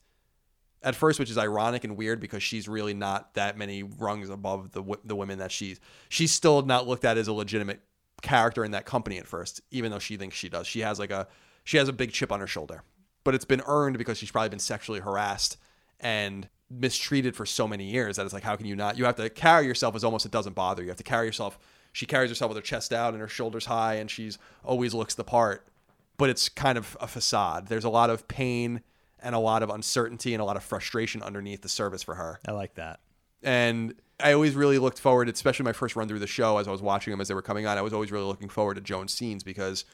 at 0.82 0.94
first, 0.94 1.18
which 1.18 1.30
is 1.30 1.38
ironic 1.38 1.84
and 1.84 1.96
weird 1.96 2.20
because 2.20 2.42
she's 2.42 2.68
really 2.68 2.94
not 2.94 3.34
that 3.34 3.56
many 3.56 3.82
rungs 3.82 4.30
above 4.30 4.72
the 4.72 4.82
the 5.04 5.16
women 5.16 5.38
that 5.38 5.50
she's. 5.50 5.80
She's 6.08 6.30
still 6.30 6.62
not 6.62 6.86
looked 6.86 7.04
at 7.04 7.18
as 7.18 7.28
a 7.28 7.32
legitimate 7.32 7.80
character 8.22 8.64
in 8.64 8.72
that 8.72 8.84
company 8.84 9.18
at 9.18 9.26
first, 9.26 9.60
even 9.70 9.90
though 9.90 9.98
she 9.98 10.16
thinks 10.16 10.36
she 10.36 10.48
does. 10.48 10.66
She 10.66 10.80
has 10.80 10.98
like 10.98 11.10
a 11.10 11.26
she 11.64 11.76
has 11.76 11.88
a 11.88 11.92
big 11.92 12.12
chip 12.12 12.30
on 12.30 12.40
her 12.40 12.46
shoulder, 12.46 12.82
but 13.28 13.34
it's 13.34 13.44
been 13.44 13.60
earned 13.66 13.98
because 13.98 14.16
she's 14.16 14.30
probably 14.30 14.48
been 14.48 14.58
sexually 14.58 15.00
harassed 15.00 15.58
and 16.00 16.48
mistreated 16.70 17.36
for 17.36 17.44
so 17.44 17.68
many 17.68 17.84
years 17.84 18.16
that 18.16 18.24
it's 18.24 18.32
like 18.32 18.42
how 18.42 18.56
can 18.56 18.64
you 18.64 18.74
not? 18.74 18.96
You 18.96 19.04
have 19.04 19.16
to 19.16 19.28
carry 19.28 19.66
yourself 19.66 19.94
as 19.94 20.02
almost 20.02 20.24
it 20.24 20.32
doesn't 20.32 20.54
bother 20.54 20.82
you. 20.82 20.88
have 20.88 20.96
to 20.96 21.02
carry 21.02 21.26
yourself. 21.26 21.58
She 21.92 22.06
carries 22.06 22.30
herself 22.30 22.48
with 22.48 22.56
her 22.56 22.62
chest 22.62 22.90
out 22.90 23.12
and 23.12 23.20
her 23.20 23.28
shoulders 23.28 23.66
high, 23.66 23.96
and 23.96 24.10
she's 24.10 24.38
always 24.64 24.94
looks 24.94 25.14
the 25.14 25.24
part. 25.24 25.68
But 26.16 26.30
it's 26.30 26.48
kind 26.48 26.78
of 26.78 26.96
a 27.02 27.06
facade. 27.06 27.66
There's 27.66 27.84
a 27.84 27.90
lot 27.90 28.08
of 28.08 28.28
pain 28.28 28.80
and 29.20 29.34
a 29.34 29.38
lot 29.38 29.62
of 29.62 29.68
uncertainty 29.68 30.32
and 30.32 30.40
a 30.40 30.46
lot 30.46 30.56
of 30.56 30.62
frustration 30.62 31.22
underneath 31.22 31.60
the 31.60 31.68
service 31.68 32.02
for 32.02 32.14
her. 32.14 32.40
I 32.48 32.52
like 32.52 32.76
that. 32.76 33.00
And 33.42 33.92
I 34.18 34.32
always 34.32 34.54
really 34.54 34.78
looked 34.78 35.00
forward, 35.00 35.28
especially 35.28 35.64
my 35.64 35.74
first 35.74 35.96
run 35.96 36.08
through 36.08 36.20
the 36.20 36.26
show 36.26 36.56
as 36.56 36.66
I 36.66 36.70
was 36.70 36.80
watching 36.80 37.10
them 37.10 37.20
as 37.20 37.28
they 37.28 37.34
were 37.34 37.42
coming 37.42 37.66
on. 37.66 37.76
I 37.76 37.82
was 37.82 37.92
always 37.92 38.10
really 38.10 38.24
looking 38.24 38.48
forward 38.48 38.76
to 38.76 38.80
Joan's 38.80 39.12
scenes 39.12 39.44
because 39.44 39.84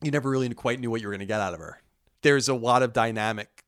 you 0.00 0.12
never 0.12 0.30
really 0.30 0.48
quite 0.54 0.78
knew 0.78 0.90
what 0.90 1.00
you 1.00 1.08
were 1.08 1.12
going 1.12 1.18
to 1.18 1.26
get 1.26 1.40
out 1.40 1.52
of 1.52 1.58
her. 1.58 1.80
There's 2.26 2.48
a 2.48 2.54
lot 2.54 2.82
of 2.82 2.92
dynamic 2.92 3.62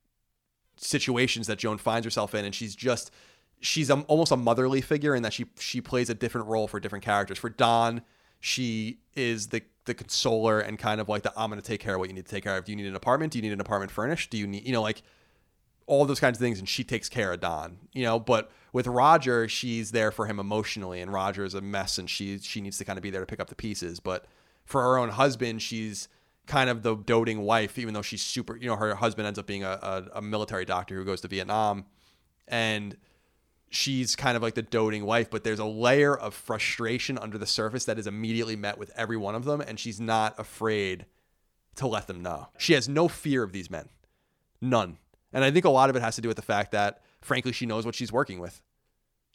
situations 0.76 1.46
that 1.46 1.60
Joan 1.60 1.78
finds 1.78 2.04
herself 2.04 2.34
in, 2.34 2.44
and 2.44 2.52
she's 2.52 2.74
just 2.74 3.12
she's 3.60 3.88
a, 3.88 4.00
almost 4.08 4.32
a 4.32 4.36
motherly 4.36 4.80
figure 4.80 5.14
in 5.14 5.22
that 5.22 5.32
she 5.32 5.46
she 5.60 5.80
plays 5.80 6.10
a 6.10 6.14
different 6.14 6.48
role 6.48 6.66
for 6.66 6.80
different 6.80 7.04
characters. 7.04 7.38
For 7.38 7.50
Don, 7.50 8.02
she 8.40 8.98
is 9.14 9.50
the 9.50 9.62
the 9.84 9.94
consoler 9.94 10.58
and 10.58 10.76
kind 10.76 11.00
of 11.00 11.08
like 11.08 11.22
the 11.22 11.32
I'm 11.36 11.50
going 11.50 11.62
to 11.62 11.64
take 11.64 11.78
care 11.78 11.94
of 11.94 12.00
what 12.00 12.08
you 12.08 12.16
need 12.16 12.26
to 12.26 12.30
take 12.32 12.42
care 12.42 12.56
of. 12.56 12.64
Do 12.64 12.72
you 12.72 12.76
need 12.76 12.86
an 12.86 12.96
apartment? 12.96 13.32
Do 13.32 13.38
you 13.38 13.42
need 13.42 13.52
an 13.52 13.60
apartment 13.60 13.92
furnished? 13.92 14.30
Do 14.30 14.36
you 14.38 14.48
need 14.48 14.66
you 14.66 14.72
know 14.72 14.82
like 14.82 15.02
all 15.86 16.04
those 16.04 16.18
kinds 16.18 16.36
of 16.36 16.40
things 16.40 16.58
and 16.58 16.68
she 16.68 16.82
takes 16.82 17.08
care 17.08 17.32
of 17.32 17.38
Don, 17.38 17.78
you 17.92 18.02
know, 18.02 18.18
but 18.18 18.50
with 18.72 18.88
Roger, 18.88 19.46
she's 19.46 19.92
there 19.92 20.10
for 20.10 20.26
him 20.26 20.40
emotionally 20.40 21.00
and 21.00 21.12
Roger 21.12 21.44
is 21.44 21.54
a 21.54 21.60
mess 21.60 21.96
and 21.96 22.10
she 22.10 22.40
she 22.40 22.60
needs 22.60 22.76
to 22.78 22.84
kind 22.84 22.98
of 22.98 23.04
be 23.04 23.10
there 23.10 23.20
to 23.20 23.26
pick 23.26 23.38
up 23.38 23.50
the 23.50 23.54
pieces, 23.54 24.00
but 24.00 24.24
for 24.64 24.82
her 24.82 24.98
own 24.98 25.10
husband, 25.10 25.62
she's 25.62 26.08
kind 26.48 26.68
of 26.68 26.82
the 26.82 26.96
doting 26.96 27.42
wife 27.42 27.78
even 27.78 27.94
though 27.94 28.02
she's 28.02 28.22
super, 28.22 28.56
you 28.56 28.66
know, 28.66 28.74
her 28.74 28.96
husband 28.96 29.28
ends 29.28 29.38
up 29.38 29.46
being 29.46 29.62
a, 29.62 29.78
a, 29.80 30.04
a 30.14 30.22
military 30.22 30.64
doctor 30.64 30.96
who 30.96 31.04
goes 31.04 31.20
to 31.20 31.28
Vietnam 31.28 31.84
and 32.48 32.96
she's 33.70 34.16
kind 34.16 34.36
of 34.36 34.42
like 34.42 34.54
the 34.54 34.62
doting 34.62 35.04
wife, 35.04 35.30
but 35.30 35.44
there's 35.44 35.58
a 35.58 35.64
layer 35.64 36.16
of 36.16 36.34
frustration 36.34 37.18
under 37.18 37.38
the 37.38 37.46
surface 37.46 37.84
that 37.84 37.98
is 37.98 38.06
immediately 38.06 38.56
met 38.56 38.78
with 38.78 38.90
every 38.96 39.16
one 39.16 39.34
of 39.34 39.44
them, 39.44 39.60
and 39.60 39.78
she's 39.78 40.00
not 40.00 40.38
afraid 40.38 41.06
to 41.76 41.86
let 41.86 42.06
them 42.06 42.22
know. 42.22 42.48
She 42.58 42.72
has 42.72 42.88
no 42.88 43.08
fear 43.08 43.42
of 43.42 43.52
these 43.52 43.70
men, 43.70 43.88
none. 44.60 44.98
And 45.32 45.44
I 45.44 45.50
think 45.50 45.64
a 45.64 45.70
lot 45.70 45.90
of 45.90 45.96
it 45.96 46.02
has 46.02 46.16
to 46.16 46.22
do 46.22 46.28
with 46.28 46.36
the 46.36 46.42
fact 46.42 46.72
that, 46.72 47.02
frankly, 47.20 47.52
she 47.52 47.66
knows 47.66 47.84
what 47.84 47.94
she's 47.94 48.12
working 48.12 48.40
with. 48.40 48.62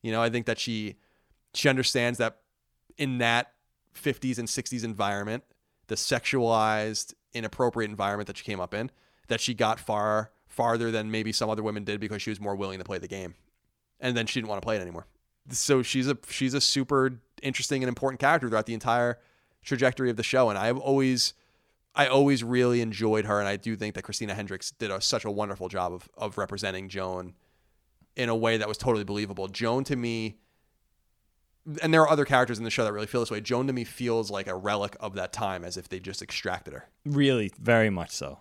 You 0.01 0.11
know, 0.11 0.21
I 0.21 0.29
think 0.29 0.47
that 0.47 0.59
she 0.59 0.95
she 1.53 1.69
understands 1.69 2.17
that 2.17 2.39
in 2.97 3.19
that 3.19 3.53
50s 3.95 4.39
and 4.39 4.47
60s 4.47 4.83
environment, 4.83 5.43
the 5.93 5.97
sexualized, 5.97 7.13
inappropriate 7.33 7.91
environment 7.91 8.25
that 8.25 8.37
she 8.37 8.43
came 8.43 8.59
up 8.59 8.73
in, 8.73 8.89
that 9.27 9.39
she 9.39 9.53
got 9.53 9.79
far 9.79 10.31
farther 10.47 10.89
than 10.89 11.11
maybe 11.11 11.31
some 11.31 11.51
other 11.51 11.61
women 11.61 11.83
did 11.83 11.99
because 11.99 12.19
she 12.19 12.31
was 12.31 12.39
more 12.39 12.55
willing 12.55 12.79
to 12.79 12.83
play 12.83 12.97
the 12.97 13.07
game 13.07 13.35
and 13.99 14.17
then 14.17 14.25
she 14.25 14.39
didn't 14.39 14.49
want 14.49 14.61
to 14.61 14.65
play 14.65 14.75
it 14.75 14.81
anymore. 14.81 15.07
So 15.49 15.81
she's 15.81 16.07
a 16.07 16.17
she's 16.29 16.53
a 16.53 16.61
super 16.61 17.21
interesting 17.41 17.83
and 17.83 17.87
important 17.89 18.19
character 18.19 18.47
throughout 18.49 18.65
the 18.65 18.73
entire 18.73 19.19
trajectory 19.63 20.09
of 20.09 20.17
the 20.17 20.23
show, 20.23 20.49
and 20.49 20.57
I've 20.59 20.77
always 20.77 21.33
I 21.95 22.07
always 22.07 22.43
really 22.43 22.81
enjoyed 22.81 23.25
her, 23.25 23.39
and 23.39 23.47
I 23.47 23.55
do 23.55 23.75
think 23.75 23.95
that 23.95 24.03
Christina 24.03 24.33
Hendricks 24.33 24.71
did 24.71 24.89
a, 24.89 24.99
such 24.99 25.25
a 25.25 25.31
wonderful 25.31 25.69
job 25.69 25.93
of 25.93 26.09
of 26.17 26.37
representing 26.37 26.89
Joan 26.89 27.33
in 28.15 28.29
a 28.29 28.35
way 28.35 28.57
that 28.57 28.67
was 28.67 28.77
totally 28.77 29.03
believable. 29.03 29.47
Joan 29.47 29.83
to 29.85 29.95
me, 29.95 30.37
and 31.81 31.93
there 31.93 32.01
are 32.01 32.09
other 32.09 32.25
characters 32.25 32.57
in 32.57 32.63
the 32.63 32.69
show 32.69 32.83
that 32.83 32.93
really 32.93 33.07
feel 33.07 33.21
this 33.21 33.31
way. 33.31 33.41
Joan 33.41 33.67
to 33.67 33.73
me 33.73 33.83
feels 33.83 34.29
like 34.29 34.47
a 34.47 34.55
relic 34.55 34.95
of 34.99 35.15
that 35.15 35.33
time, 35.33 35.63
as 35.63 35.77
if 35.77 35.89
they 35.89 35.99
just 35.99 36.21
extracted 36.21 36.73
her. 36.73 36.89
Really, 37.05 37.51
very 37.59 37.89
much 37.89 38.11
so. 38.11 38.39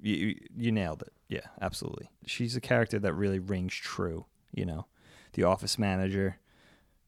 You, 0.00 0.14
you, 0.14 0.34
you 0.56 0.72
nailed 0.72 1.02
it. 1.02 1.12
Yeah, 1.28 1.46
absolutely. 1.60 2.10
She's 2.26 2.56
a 2.56 2.60
character 2.60 2.98
that 2.98 3.12
really 3.14 3.38
rings 3.38 3.74
true, 3.74 4.26
you 4.52 4.64
know 4.64 4.86
the 5.32 5.44
office 5.44 5.78
manager 5.78 6.38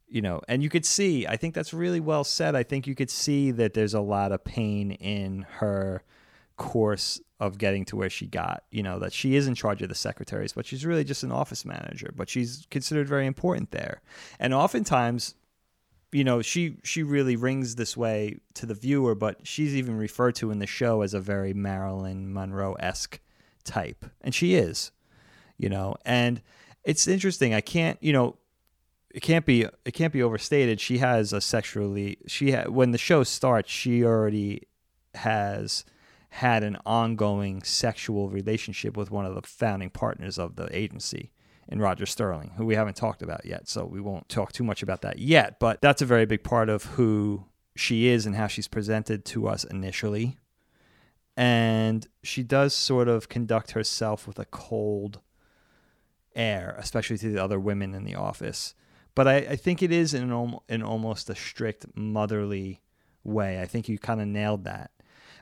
you 0.09 0.21
know 0.23 0.41
and 0.49 0.63
you 0.63 0.69
could 0.69 0.85
see 0.85 1.27
i 1.27 1.37
think 1.37 1.55
that's 1.55 1.73
really 1.73 2.01
well 2.01 2.25
said 2.25 2.55
i 2.55 2.63
think 2.63 2.87
you 2.87 2.95
could 2.95 3.11
see 3.11 3.51
that 3.51 3.75
there's 3.75 3.95
a 3.95 4.01
lot 4.01 4.33
of 4.33 4.45
pain 4.45 4.93
in 4.93 5.47
her 5.59 6.03
course 6.57 7.21
of 7.41 7.59
getting 7.59 7.85
to 7.85 7.97
where 7.97 8.11
she 8.11 8.27
got 8.27 8.63
you 8.71 8.83
know 8.83 8.99
that 8.99 9.13
she 9.13 9.35
is 9.35 9.47
in 9.47 9.55
charge 9.55 9.83
of 9.83 9.89
the 9.89 9.95
secretaries 9.95 10.53
but 10.53 10.67
she's 10.67 10.87
really 10.87 11.03
just 11.03 11.23
an 11.23 11.33
office 11.33 11.65
manager 11.65 12.13
but 12.15 12.29
she's 12.29 12.67
considered 12.71 13.09
very 13.09 13.27
important 13.27 13.71
there 13.71 14.01
and 14.39 14.55
oftentimes 14.55 15.35
you 16.13 16.25
know 16.25 16.43
she 16.43 16.77
she 16.85 17.03
really 17.03 17.37
rings 17.37 17.75
this 17.75 17.97
way 17.97 18.39
to 18.55 18.67
the 18.67 18.75
viewer 18.75 19.15
but 19.15 19.47
she's 19.47 19.75
even 19.75 19.97
referred 19.97 20.35
to 20.35 20.51
in 20.51 20.59
the 20.59 20.67
show 20.67 21.03
as 21.03 21.15
a 21.15 21.21
very 21.21 21.53
marilyn 21.55 22.33
monroe-esque 22.33 23.19
type 23.65 24.05
and 24.21 24.35
she 24.35 24.55
is 24.55 24.93
you 25.57 25.69
know 25.69 25.97
and 26.05 26.43
it's 26.85 27.07
interesting. 27.07 27.55
I 27.55 27.61
can't, 27.61 27.99
you 28.01 28.13
know, 28.13 28.37
it 29.15 29.21
can't 29.21 29.45
be 29.45 29.67
it 29.85 29.93
can't 29.93 30.13
be 30.13 30.23
overstated. 30.23 30.81
She 30.81 30.99
has 30.99 31.33
a 31.33 31.41
sexually 31.41 32.19
she 32.27 32.53
ha, 32.53 32.65
when 32.69 32.93
the 32.93 32.99
show 32.99 33.25
starts, 33.25 33.71
she 33.71 34.05
already 34.05 34.69
has 35.15 35.85
had 36.31 36.65
an 36.65 36.79
ongoing 36.87 37.63
sexual 37.63 38.31
relationship 38.31 38.97
with 38.97 39.11
one 39.11 39.27
of 39.27 39.35
the 39.35 39.43
founding 39.43 39.91
partners 39.91 40.39
of 40.39 40.57
the 40.57 40.75
agency 40.77 41.31
in 41.69 41.81
Roger 41.81 42.07
Sterling, 42.07 42.53
who 42.57 42.67
we 42.67 42.75
haven't 42.75 42.97
talked 42.97 43.23
about 43.23 43.45
yet, 43.45 43.69
so 43.69 43.85
we 43.85 44.01
won't 44.01 44.29
talk 44.29 44.53
too 44.53 44.65
much 44.65 44.83
about 44.83 45.03
that 45.03 45.19
yet, 45.19 45.59
but 45.59 45.81
that's 45.81 46.03
a 46.03 46.07
very 46.07 46.27
big 46.27 46.43
part 46.43 46.69
of 46.69 46.85
who 46.85 47.47
she 47.75 48.09
is 48.09 48.27
and 48.27 48.37
how 48.37 48.47
she's 48.47 48.69
presented 48.69 49.25
to 49.25 49.49
us 49.49 49.65
initially. 49.65 50.37
And 51.37 52.07
she 52.23 52.43
does 52.43 52.75
sort 52.75 53.09
of 53.09 53.29
conduct 53.29 53.71
herself 53.71 54.27
with 54.27 54.39
a 54.39 54.45
cold 54.45 55.21
air, 56.35 56.77
especially 56.79 57.19
to 57.19 57.31
the 57.31 57.43
other 57.43 57.59
women 57.59 57.95
in 57.95 58.05
the 58.05 58.15
office. 58.15 58.75
But 59.15 59.29
I, 59.29 59.37
I 59.37 59.57
think 59.57 59.83
it 59.83 59.93
is 59.93 60.15
in, 60.15 60.31
an, 60.31 60.59
in 60.69 60.83
almost 60.83 61.31
a 61.31 61.35
strict 61.35 61.87
motherly 61.95 62.83
way. 63.25 63.61
I 63.61 63.67
think 63.67 63.89
you 63.89 63.99
kind 63.99 64.21
of 64.21 64.27
nailed 64.27 64.65
that. 64.65 64.91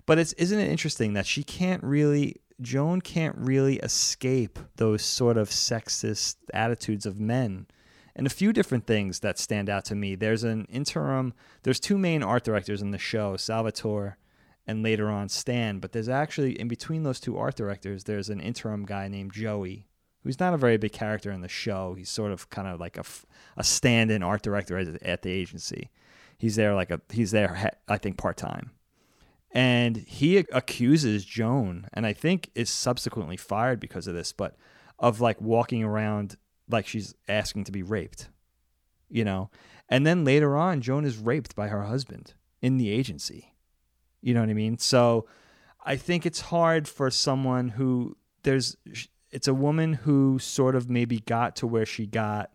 But 0.07 0.19
it's 0.19 0.33
isn't 0.35 0.59
it 0.59 0.69
interesting 0.69 1.13
that 1.13 1.27
she 1.27 1.43
can't 1.45 1.83
really 1.85 2.37
Joan 2.61 3.01
can't 3.01 3.37
really 3.37 3.77
escape 3.77 4.59
those 4.77 5.03
sort 5.03 5.37
of 5.37 5.51
sexist 5.51 6.37
attitudes 6.53 7.07
of 7.07 7.21
men. 7.21 7.67
And 8.15 8.27
a 8.27 8.31
few 8.31 8.53
different 8.53 8.87
things 8.87 9.21
that 9.21 9.39
stand 9.39 9.71
out 9.71 9.85
to 9.87 9.95
me. 9.95 10.15
There's 10.15 10.45
an 10.45 10.67
interim 10.67 11.33
there's 11.63 11.81
two 11.81 11.97
main 11.97 12.23
art 12.23 12.45
directors 12.45 12.83
in 12.83 12.91
the 12.91 12.99
show, 12.99 13.37
Salvatore 13.37 14.19
and 14.67 14.83
later 14.83 15.09
on 15.09 15.29
Stan, 15.29 15.79
but 15.79 15.93
there's 15.93 16.09
actually 16.09 16.53
in 16.53 16.69
between 16.69 17.03
those 17.03 17.19
two 17.19 17.37
art 17.37 17.57
directors, 17.57 18.05
there's 18.05 18.29
an 18.29 18.41
interim 18.41 18.85
guy 18.85 19.09
named 19.09 19.33
Joey 19.33 19.89
who's 20.23 20.39
not 20.39 20.55
a 20.55 20.59
very 20.59 20.77
big 20.77 20.93
character 20.93 21.31
in 21.31 21.41
the 21.41 21.49
show. 21.49 21.95
He's 21.95 22.11
sort 22.11 22.31
of 22.31 22.51
kind 22.51 22.69
of 22.69 22.79
like 22.79 22.99
a, 22.99 23.05
a 23.57 23.65
stand-in 23.65 24.23
art 24.23 24.43
director 24.43 24.77
at, 24.79 25.03
at 25.03 25.23
the 25.23 25.31
agency. 25.31 25.91
He's 26.37 26.57
there 26.57 26.75
like 26.75 26.91
a 26.91 27.01
he's 27.11 27.31
there 27.31 27.73
I 27.89 27.99
think 27.99 28.17
part 28.17 28.37
time, 28.37 28.71
and 29.53 29.97
he 29.97 30.39
accuses 30.39 31.25
Joan, 31.25 31.87
and 31.93 32.07
I 32.07 32.13
think 32.13 32.51
is 32.55 32.71
subsequently 32.71 33.37
fired 33.37 33.81
because 33.81 34.07
of 34.07 34.15
this, 34.15 34.33
but 34.33 34.57
of 34.99 35.21
like 35.21 35.41
walking 35.41 35.83
around 35.83 36.37
like 36.69 36.87
she's 36.87 37.15
asking 37.29 37.65
to 37.65 37.73
be 37.73 37.83
raped, 37.83 38.29
you 39.09 39.25
know, 39.25 39.51
and 39.89 40.07
then 40.07 40.25
later 40.25 40.57
on 40.57 40.81
Joan 40.81 41.05
is 41.05 41.19
raped 41.19 41.57
by 41.57 41.69
her 41.69 41.83
husband 41.85 42.35
in 42.63 42.77
the 42.77 42.91
agency. 42.91 43.55
You 44.23 44.35
know 44.35 44.41
what 44.41 44.51
I 44.51 44.55
mean? 44.55 44.79
So 44.79 45.27
I 45.85 45.97
think 45.97 46.27
it's 46.27 46.41
hard 46.43 46.87
for 46.87 47.11
someone 47.11 47.71
who 47.71 48.17
there's 48.43 48.77
it's 49.31 49.49
a 49.49 49.55
woman 49.55 49.95
who 49.95 50.39
sort 50.39 50.75
of 50.77 50.91
maybe 50.91 51.21
got 51.21 51.57
to 51.57 51.67
where 51.67 51.87
she 51.87 52.07
got 52.07 52.51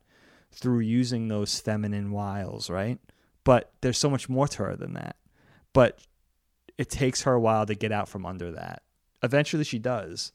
through 0.51 0.79
using 0.79 1.27
those 1.27 1.59
feminine 1.59 2.11
wiles, 2.11 2.69
right? 2.69 2.99
But 3.43 3.71
there's 3.81 3.97
so 3.97 4.09
much 4.09 4.29
more 4.29 4.47
to 4.47 4.63
her 4.63 4.75
than 4.75 4.93
that. 4.93 5.15
But 5.73 5.99
it 6.77 6.89
takes 6.89 7.23
her 7.23 7.33
a 7.33 7.39
while 7.39 7.65
to 7.65 7.75
get 7.75 7.91
out 7.91 8.09
from 8.09 8.25
under 8.25 8.51
that. 8.51 8.83
Eventually 9.23 9.63
she 9.63 9.79
does, 9.79 10.31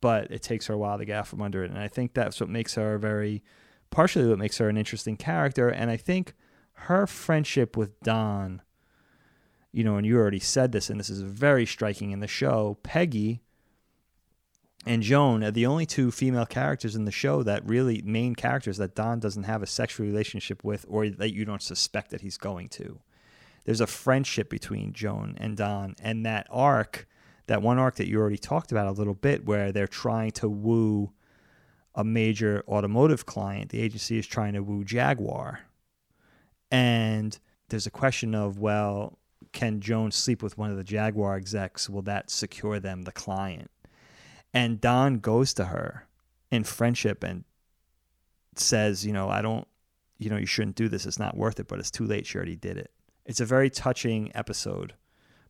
but 0.00 0.30
it 0.30 0.42
takes 0.42 0.66
her 0.66 0.74
a 0.74 0.78
while 0.78 0.98
to 0.98 1.04
get 1.04 1.16
out 1.16 1.26
from 1.26 1.42
under 1.42 1.64
it. 1.64 1.70
And 1.70 1.78
I 1.78 1.88
think 1.88 2.14
that's 2.14 2.40
what 2.40 2.48
makes 2.48 2.74
her 2.74 2.98
very 2.98 3.42
partially 3.90 4.28
what 4.28 4.38
makes 4.38 4.58
her 4.58 4.68
an 4.68 4.76
interesting 4.76 5.16
character. 5.16 5.68
And 5.68 5.90
I 5.90 5.96
think 5.96 6.34
her 6.72 7.06
friendship 7.06 7.76
with 7.76 7.98
Don, 8.00 8.62
you 9.72 9.84
know, 9.84 9.96
and 9.96 10.06
you 10.06 10.16
already 10.16 10.40
said 10.40 10.72
this, 10.72 10.90
and 10.90 10.98
this 10.98 11.10
is 11.10 11.20
very 11.20 11.66
striking 11.66 12.10
in 12.10 12.20
the 12.20 12.26
show, 12.26 12.78
Peggy 12.82 13.40
and 14.86 15.02
Joan 15.02 15.42
are 15.42 15.50
the 15.50 15.66
only 15.66 15.84
two 15.84 16.10
female 16.10 16.46
characters 16.46 16.94
in 16.94 17.04
the 17.04 17.10
show 17.10 17.42
that 17.42 17.66
really 17.66 18.02
main 18.02 18.34
characters 18.34 18.76
that 18.78 18.94
Don 18.94 19.18
doesn't 19.18 19.42
have 19.42 19.62
a 19.62 19.66
sexual 19.66 20.06
relationship 20.06 20.62
with 20.62 20.86
or 20.88 21.08
that 21.08 21.34
you 21.34 21.44
don't 21.44 21.62
suspect 21.62 22.10
that 22.12 22.20
he's 22.20 22.38
going 22.38 22.68
to. 22.68 23.00
There's 23.66 23.80
a 23.80 23.86
friendship 23.86 24.48
between 24.48 24.92
Joan 24.92 25.34
and 25.38 25.56
Don 25.56 25.96
and 26.00 26.24
that 26.24 26.46
arc, 26.50 27.08
that 27.48 27.62
one 27.62 27.78
arc 27.78 27.96
that 27.96 28.06
you 28.06 28.20
already 28.20 28.38
talked 28.38 28.70
about 28.70 28.86
a 28.86 28.92
little 28.92 29.14
bit 29.14 29.44
where 29.44 29.72
they're 29.72 29.88
trying 29.88 30.30
to 30.32 30.48
woo 30.48 31.12
a 31.92 32.04
major 32.04 32.62
automotive 32.68 33.26
client. 33.26 33.70
The 33.70 33.80
agency 33.80 34.18
is 34.18 34.26
trying 34.26 34.52
to 34.52 34.60
woo 34.60 34.84
Jaguar. 34.84 35.60
And 36.70 37.36
there's 37.68 37.88
a 37.88 37.90
question 37.90 38.36
of, 38.36 38.60
well, 38.60 39.18
can 39.52 39.80
Joan 39.80 40.12
sleep 40.12 40.44
with 40.44 40.56
one 40.56 40.70
of 40.70 40.76
the 40.76 40.84
Jaguar 40.84 41.36
execs? 41.36 41.90
Will 41.90 42.02
that 42.02 42.30
secure 42.30 42.78
them 42.78 43.02
the 43.02 43.12
client? 43.12 43.70
And 44.54 44.80
Don 44.80 45.18
goes 45.18 45.52
to 45.54 45.64
her 45.66 46.06
in 46.52 46.62
friendship 46.62 47.24
and 47.24 47.42
says, 48.54 49.04
you 49.04 49.12
know, 49.12 49.28
I 49.28 49.42
don't, 49.42 49.66
you 50.18 50.30
know, 50.30 50.36
you 50.36 50.46
shouldn't 50.46 50.76
do 50.76 50.88
this. 50.88 51.04
It's 51.04 51.18
not 51.18 51.36
worth 51.36 51.58
it, 51.58 51.66
but 51.66 51.80
it's 51.80 51.90
too 51.90 52.04
late. 52.04 52.26
She 52.26 52.36
already 52.36 52.54
did 52.54 52.76
it. 52.78 52.92
It's 53.26 53.40
a 53.40 53.44
very 53.44 53.70
touching 53.70 54.30
episode 54.34 54.94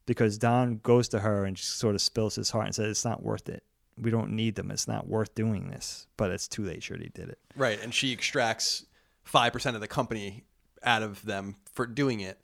because 0.06 0.38
Don 0.38 0.78
goes 0.78 1.08
to 1.08 1.20
her 1.20 1.44
and 1.44 1.58
sort 1.58 1.94
of 1.94 2.00
spills 2.00 2.36
his 2.36 2.50
heart 2.50 2.66
and 2.66 2.74
says, 2.74 2.90
it's 2.90 3.04
not 3.04 3.22
worth 3.22 3.48
it. 3.48 3.62
We 3.98 4.10
don't 4.10 4.30
need 4.30 4.56
them. 4.56 4.70
It's 4.70 4.88
not 4.88 5.06
worth 5.08 5.34
doing 5.34 5.70
this, 5.70 6.06
but 6.16 6.30
it's 6.30 6.48
too 6.48 6.64
late. 6.64 6.82
She 6.82 6.94
did 6.94 7.28
it. 7.28 7.38
Right. 7.54 7.82
And 7.82 7.94
she 7.94 8.12
extracts 8.12 8.86
5% 9.30 9.74
of 9.74 9.80
the 9.80 9.88
company 9.88 10.44
out 10.82 11.02
of 11.02 11.24
them 11.24 11.56
for 11.72 11.86
doing 11.86 12.20
it. 12.20 12.38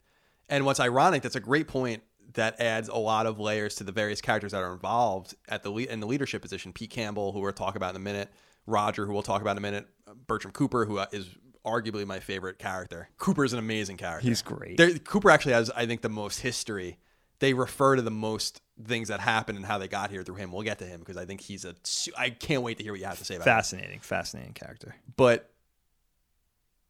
And 0.49 0.65
what's 0.65 0.79
ironic, 0.79 1.21
that's 1.21 1.35
a 1.35 1.39
great 1.39 1.67
point 1.67 2.03
that 2.33 2.59
adds 2.59 2.89
a 2.89 2.95
lot 2.95 3.25
of 3.25 3.39
layers 3.39 3.75
to 3.75 3.83
the 3.83 3.91
various 3.91 4.21
characters 4.21 4.51
that 4.51 4.61
are 4.61 4.73
involved 4.73 5.35
at 5.47 5.63
the 5.63 5.69
le- 5.69 5.83
in 5.83 5.99
the 5.99 6.07
leadership 6.07 6.41
position. 6.41 6.73
Pete 6.73 6.89
Campbell, 6.89 7.31
who 7.31 7.39
we'll 7.39 7.51
talk 7.53 7.75
about 7.75 7.91
in 7.91 7.95
a 7.95 8.03
minute, 8.03 8.29
Roger, 8.65 9.05
who 9.05 9.13
we'll 9.13 9.21
talk 9.23 9.41
about 9.41 9.51
in 9.51 9.57
a 9.59 9.61
minute, 9.61 9.87
Bertram 10.27 10.51
Cooper, 10.51 10.85
who 10.85 10.97
uh, 10.97 11.05
is 11.11 11.29
arguably 11.65 12.05
my 12.05 12.19
favorite 12.19 12.59
character. 12.59 13.09
Cooper 13.17 13.45
is 13.45 13.53
an 13.53 13.59
amazing 13.59 13.97
character. 13.97 14.27
He's 14.27 14.41
great. 14.41 14.77
There, 14.77 14.97
Cooper 14.99 15.31
actually 15.31 15.53
has, 15.53 15.69
I 15.71 15.85
think, 15.85 16.01
the 16.01 16.09
most 16.09 16.41
history. 16.41 16.97
They 17.39 17.53
refer 17.53 17.95
to 17.95 18.01
the 18.01 18.11
most 18.11 18.61
things 18.85 19.09
that 19.09 19.19
happened 19.19 19.57
and 19.57 19.65
how 19.65 19.77
they 19.77 19.87
got 19.87 20.09
here 20.09 20.23
through 20.23 20.35
him. 20.35 20.51
We'll 20.51 20.63
get 20.63 20.79
to 20.79 20.85
him 20.85 20.99
because 20.99 21.17
I 21.17 21.25
think 21.25 21.41
he's 21.41 21.65
a. 21.65 21.75
I 22.17 22.29
can't 22.29 22.63
wait 22.63 22.77
to 22.77 22.83
hear 22.83 22.93
what 22.93 22.99
you 22.99 23.05
have 23.05 23.19
to 23.19 23.25
say 23.25 23.35
about 23.35 23.47
him. 23.47 23.55
Fascinating, 23.55 23.99
fascinating 23.99 24.53
character. 24.53 24.95
But 25.17 25.49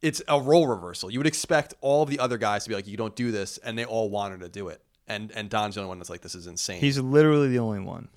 it's 0.00 0.22
a 0.28 0.40
role 0.40 0.66
reversal. 0.66 1.10
You 1.10 1.18
would 1.18 1.26
expect 1.26 1.74
all 1.80 2.04
the 2.04 2.18
other 2.18 2.38
guys 2.38 2.64
to 2.64 2.68
be 2.68 2.74
like, 2.76 2.86
"You 2.86 2.96
don't 2.96 3.16
do 3.16 3.32
this," 3.32 3.58
and 3.58 3.76
they 3.76 3.84
all 3.84 4.10
wanted 4.10 4.40
to 4.40 4.48
do 4.48 4.68
it 4.68 4.80
and 5.06 5.32
and 5.32 5.50
Don's 5.50 5.74
the 5.74 5.80
only 5.80 5.88
one 5.88 5.98
that's 5.98 6.10
like 6.10 6.22
this 6.22 6.34
is 6.34 6.46
insane. 6.46 6.80
He's 6.80 6.98
literally 6.98 7.48
the 7.48 7.58
only 7.58 7.80
one. 7.80 8.08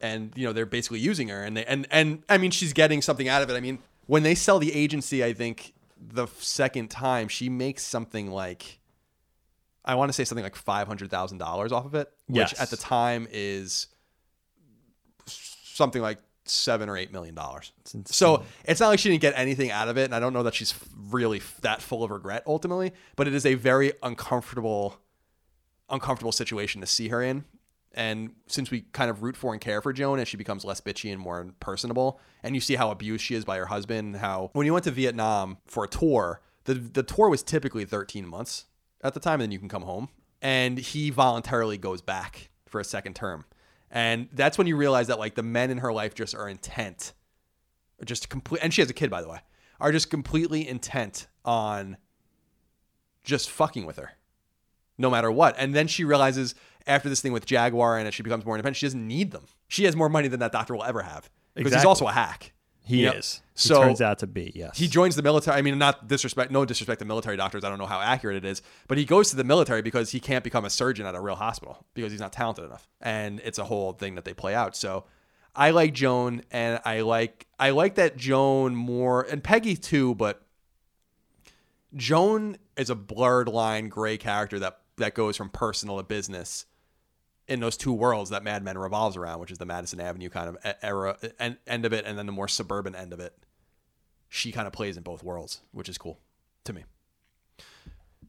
And 0.00 0.32
you 0.34 0.46
know 0.46 0.52
they're 0.52 0.66
basically 0.66 1.00
using 1.00 1.28
her, 1.28 1.42
and 1.42 1.56
they 1.56 1.64
and 1.64 1.86
and 1.90 2.22
I 2.28 2.38
mean 2.38 2.50
she's 2.50 2.72
getting 2.72 3.02
something 3.02 3.28
out 3.28 3.42
of 3.42 3.50
it. 3.50 3.54
I 3.54 3.60
mean 3.60 3.78
when 4.10 4.24
they 4.24 4.34
sell 4.34 4.58
the 4.58 4.74
agency, 4.74 5.22
I 5.22 5.32
think 5.32 5.72
the 5.96 6.26
second 6.38 6.90
time 6.90 7.28
she 7.28 7.48
makes 7.48 7.84
something 7.84 8.28
like 8.32 8.80
I 9.84 9.94
want 9.94 10.08
to 10.08 10.12
say 10.12 10.24
something 10.24 10.42
like 10.42 10.56
five 10.56 10.88
hundred 10.88 11.10
thousand 11.12 11.38
dollars 11.38 11.70
off 11.70 11.86
of 11.86 11.94
it, 11.94 12.10
which 12.26 12.36
Yes. 12.50 12.60
at 12.60 12.70
the 12.70 12.76
time 12.76 13.28
is 13.30 13.86
something 15.26 16.02
like 16.02 16.18
seven 16.44 16.88
or 16.88 16.96
eight 16.96 17.12
million 17.12 17.36
dollars. 17.36 17.70
So 18.06 18.42
it's 18.64 18.80
not 18.80 18.88
like 18.88 18.98
she 18.98 19.10
didn't 19.10 19.22
get 19.22 19.34
anything 19.36 19.70
out 19.70 19.86
of 19.86 19.96
it, 19.96 20.06
and 20.06 20.14
I 20.14 20.18
don't 20.18 20.32
know 20.32 20.42
that 20.42 20.54
she's 20.56 20.74
really 21.08 21.40
that 21.60 21.80
full 21.80 22.02
of 22.02 22.10
regret 22.10 22.42
ultimately. 22.48 22.90
But 23.14 23.28
it 23.28 23.34
is 23.34 23.46
a 23.46 23.54
very 23.54 23.92
uncomfortable, 24.02 24.96
uncomfortable 25.88 26.32
situation 26.32 26.80
to 26.80 26.86
see 26.88 27.10
her 27.10 27.22
in. 27.22 27.44
And 27.94 28.30
since 28.46 28.70
we 28.70 28.82
kind 28.92 29.10
of 29.10 29.22
root 29.22 29.36
for 29.36 29.52
and 29.52 29.60
care 29.60 29.80
for 29.80 29.92
Joan 29.92 30.20
as 30.20 30.28
she 30.28 30.36
becomes 30.36 30.64
less 30.64 30.80
bitchy 30.80 31.12
and 31.12 31.20
more 31.20 31.48
personable, 31.58 32.20
and 32.42 32.54
you 32.54 32.60
see 32.60 32.76
how 32.76 32.90
abused 32.90 33.24
she 33.24 33.34
is 33.34 33.44
by 33.44 33.56
her 33.58 33.66
husband, 33.66 34.16
how 34.16 34.50
when 34.52 34.66
you 34.66 34.72
went 34.72 34.84
to 34.84 34.92
Vietnam 34.92 35.58
for 35.66 35.84
a 35.84 35.88
tour, 35.88 36.40
the 36.64 36.74
the 36.74 37.02
tour 37.02 37.28
was 37.28 37.42
typically 37.42 37.84
13 37.84 38.26
months 38.26 38.66
at 39.02 39.14
the 39.14 39.20
time, 39.20 39.34
and 39.34 39.42
then 39.42 39.50
you 39.52 39.58
can 39.58 39.68
come 39.68 39.82
home. 39.82 40.08
And 40.40 40.78
he 40.78 41.10
voluntarily 41.10 41.78
goes 41.78 42.00
back 42.00 42.50
for 42.66 42.80
a 42.80 42.84
second 42.84 43.14
term. 43.14 43.44
And 43.90 44.28
that's 44.32 44.56
when 44.56 44.66
you 44.66 44.76
realize 44.76 45.08
that 45.08 45.18
like 45.18 45.34
the 45.34 45.42
men 45.42 45.70
in 45.70 45.78
her 45.78 45.92
life 45.92 46.14
just 46.14 46.34
are 46.34 46.48
intent 46.48 47.12
just 48.04 48.28
complete 48.28 48.60
and 48.62 48.72
she 48.72 48.80
has 48.80 48.90
a 48.90 48.94
kid 48.94 49.10
by 49.10 49.22
the 49.22 49.28
way 49.28 49.38
are 49.80 49.92
just 49.92 50.10
completely 50.10 50.66
intent 50.66 51.26
on 51.44 51.96
just 53.24 53.50
fucking 53.50 53.86
with 53.86 53.96
her 53.96 54.12
no 54.98 55.10
matter 55.10 55.30
what 55.30 55.54
and 55.58 55.74
then 55.74 55.86
she 55.86 56.04
realizes 56.04 56.54
after 56.86 57.08
this 57.08 57.20
thing 57.20 57.32
with 57.32 57.46
jaguar 57.46 57.98
and 57.98 58.06
as 58.08 58.14
she 58.14 58.22
becomes 58.22 58.44
more 58.44 58.54
independent 58.54 58.76
she 58.76 58.86
doesn't 58.86 59.06
need 59.06 59.30
them 59.30 59.44
she 59.68 59.84
has 59.84 59.96
more 59.96 60.08
money 60.08 60.28
than 60.28 60.40
that 60.40 60.52
doctor 60.52 60.74
will 60.74 60.84
ever 60.84 61.02
have 61.02 61.30
because 61.54 61.72
he's 61.74 61.84
also 61.84 62.06
a 62.06 62.12
hack 62.12 62.52
he 62.90 63.02
You 63.02 63.06
know, 63.06 63.12
is. 63.12 63.40
He 63.54 63.68
so 63.68 63.82
turns 63.82 64.00
out 64.00 64.18
to 64.18 64.26
be 64.26 64.52
yes. 64.54 64.76
he 64.76 64.88
joins 64.88 65.14
the 65.14 65.22
military. 65.22 65.56
I 65.56 65.62
mean, 65.62 65.78
not 65.78 66.08
disrespect, 66.08 66.50
no 66.50 66.64
disrespect 66.64 66.98
to 66.98 67.04
military 67.04 67.36
doctors. 67.36 67.62
I 67.62 67.68
don't 67.68 67.78
know 67.78 67.86
how 67.86 68.00
accurate 68.00 68.36
it 68.36 68.44
is, 68.44 68.62
but 68.88 68.98
he 68.98 69.04
goes 69.04 69.30
to 69.30 69.36
the 69.36 69.44
military 69.44 69.80
because 69.80 70.10
he 70.10 70.18
can't 70.18 70.42
become 70.42 70.64
a 70.64 70.70
surgeon 70.70 71.06
at 71.06 71.14
a 71.14 71.20
real 71.20 71.36
hospital 71.36 71.86
because 71.94 72.10
he's 72.10 72.20
not 72.20 72.32
talented 72.32 72.64
enough, 72.64 72.88
and 73.00 73.40
it's 73.44 73.58
a 73.58 73.64
whole 73.64 73.92
thing 73.92 74.16
that 74.16 74.24
they 74.24 74.34
play 74.34 74.54
out. 74.54 74.74
So, 74.74 75.04
I 75.54 75.70
like 75.70 75.94
Joan, 75.94 76.42
and 76.50 76.80
I 76.84 77.02
like 77.02 77.46
I 77.60 77.70
like 77.70 77.94
that 77.94 78.16
Joan 78.16 78.74
more, 78.74 79.22
and 79.22 79.44
Peggy 79.44 79.76
too, 79.76 80.14
but 80.16 80.42
Joan 81.94 82.56
is 82.76 82.90
a 82.90 82.96
blurred 82.96 83.48
line, 83.48 83.88
gray 83.88 84.16
character 84.16 84.58
that 84.58 84.80
that 84.96 85.14
goes 85.14 85.36
from 85.36 85.48
personal 85.50 85.98
to 85.98 86.02
business 86.02 86.66
in 87.50 87.58
those 87.58 87.76
two 87.76 87.92
worlds 87.92 88.30
that 88.30 88.44
Mad 88.44 88.62
Men 88.62 88.78
revolves 88.78 89.16
around, 89.16 89.40
which 89.40 89.50
is 89.50 89.58
the 89.58 89.66
Madison 89.66 90.00
Avenue 90.00 90.30
kind 90.30 90.48
of 90.48 90.74
era 90.82 91.18
en- 91.40 91.58
end 91.66 91.84
of 91.84 91.92
it, 91.92 92.06
and 92.06 92.16
then 92.16 92.26
the 92.26 92.32
more 92.32 92.48
suburban 92.48 92.94
end 92.94 93.12
of 93.12 93.18
it. 93.18 93.36
She 94.28 94.52
kind 94.52 94.68
of 94.68 94.72
plays 94.72 94.96
in 94.96 95.02
both 95.02 95.24
worlds, 95.24 95.60
which 95.72 95.88
is 95.88 95.98
cool 95.98 96.20
to 96.64 96.72
me. 96.72 96.84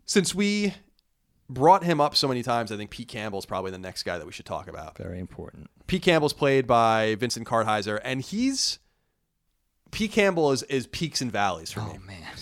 Since 0.06 0.34
we 0.34 0.74
brought 1.48 1.84
him 1.84 2.02
up 2.02 2.16
so 2.16 2.28
many 2.28 2.42
times, 2.42 2.72
I 2.72 2.78
think 2.78 2.90
Pete 2.90 3.08
Campbell's 3.08 3.46
probably 3.46 3.70
the 3.70 3.78
next 3.78 4.04
guy 4.04 4.18
that 4.18 4.26
we 4.26 4.32
should 4.32 4.48
talk 4.48 4.68
about. 4.68 4.98
very 4.98 5.20
important. 5.20 5.70
Pete 5.86 6.02
Campbell's 6.02 6.34
played 6.34 6.66
by 6.66 7.16
Vincent 7.16 7.48
Kartheiser, 7.48 8.02
and 8.04 8.22
he's 8.22 8.80
Pete 9.92 10.12
Campbell 10.12 10.52
is 10.52 10.64
is 10.64 10.88
peaks 10.88 11.22
and 11.22 11.32
valleys 11.32 11.72
for 11.72 11.82
oh, 11.82 11.86
me. 11.86 11.94
Oh 11.96 12.08
man. 12.08 12.34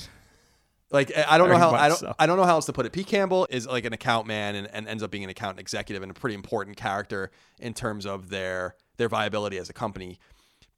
Like 0.92 1.12
I 1.16 1.38
don't 1.38 1.50
know 1.50 1.58
how 1.58 1.72
I 1.72 1.88
don't 1.88 2.00
so. 2.00 2.16
I 2.18 2.26
don't 2.26 2.38
know 2.38 2.46
how 2.46 2.56
else 2.56 2.66
to 2.66 2.74
put 2.74 2.86
it. 2.86 2.92
Pete 2.92 3.06
Campbell 3.06 3.48
is 3.50 3.68
like 3.68 3.86
an 3.86 3.94
account 3.94 4.26
man 4.26 4.56
and, 4.56 4.68
and 4.74 4.88
ends 4.88 5.04
up 5.04 5.12
being 5.12 5.24
an 5.24 5.30
account 5.30 5.60
executive 5.60 6.02
and 6.02 6.12
a 6.12 6.16
pretty 6.16 6.34
important 6.34 6.78
character 6.78 7.30
in 7.60 7.74
terms 7.74 8.06
of 8.06 8.30
their 8.30 8.76
their 8.98 9.08
viability 9.08 9.58
as 9.58 9.70
a 9.70 9.74
company. 9.74 10.20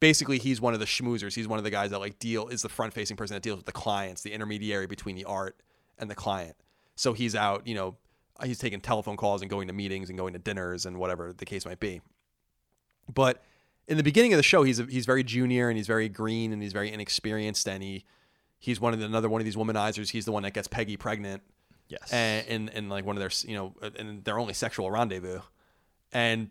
Basically, 0.02 0.38
he's 0.38 0.60
one 0.60 0.74
of 0.74 0.80
the 0.80 0.86
schmoozers. 0.86 1.34
He's 1.34 1.48
one 1.48 1.60
of 1.60 1.64
the 1.64 1.70
guys 1.70 1.92
that 1.92 2.00
like 2.00 2.20
deal 2.20 2.48
is 2.50 2.62
the 2.62 2.70
front 2.70 2.94
facing 2.94 3.16
person 3.16 3.36
that 3.36 3.44
deals 3.44 3.58
with 3.58 3.66
the 3.66 3.72
clients, 3.72 4.22
the 4.22 4.34
intermediary 4.34 4.88
between 4.88 5.16
the 5.16 5.26
art 5.26 5.62
and 5.98 6.10
the 6.10 6.16
client. 6.16 6.56
So 6.96 7.14
he's 7.14 7.36
out, 7.36 7.66
you 7.66 7.76
know, 7.76 7.96
he's 8.44 8.60
taking 8.60 8.82
telephone 8.82 9.16
calls 9.16 9.42
and 9.42 9.50
going 9.50 9.68
to 9.68 9.74
meetings 9.74 10.10
and 10.10 10.18
going 10.18 10.34
to 10.34 10.40
dinners 10.40 10.86
and 10.86 10.98
whatever 10.98 11.32
the 11.32 11.46
case 11.46 11.66
might 11.66 11.80
be. 11.80 12.02
But 13.14 13.44
in 13.88 13.98
the 13.98 14.04
beginning 14.04 14.34
of 14.34 14.38
the 14.38 14.44
show, 14.44 14.64
he's 14.64 14.80
he's 14.90 15.06
very 15.06 15.24
junior 15.24 15.70
and 15.70 15.78
he's 15.78 15.88
very 15.88 16.10
green 16.10 16.52
and 16.52 16.62
he's 16.62 16.74
very 16.74 16.92
inexperienced 16.92 17.68
and 17.68 17.82
he 17.82 18.04
he's 18.62 18.80
one 18.80 18.94
of 18.94 19.00
the, 19.00 19.06
another 19.06 19.28
one 19.28 19.42
of 19.42 19.46
these 19.46 19.58
womanizers. 19.58 20.10
He's 20.12 20.24
the 20.24 20.32
one 20.32 20.44
that 20.44 20.54
gets 20.54 20.70
Peggy 20.70 20.96
pregnant 20.96 21.42
Yes. 21.90 22.14
and 22.14 22.48
in, 22.48 22.70
in 22.70 22.88
like 22.90 23.04
one 23.04 23.18
of 23.18 23.20
their 23.20 23.32
you 23.50 23.54
know 23.58 23.74
in 24.00 24.22
their 24.24 24.40
only 24.40 24.54
sexual 24.54 24.90
rendezvous, 24.90 25.42
and 26.14 26.50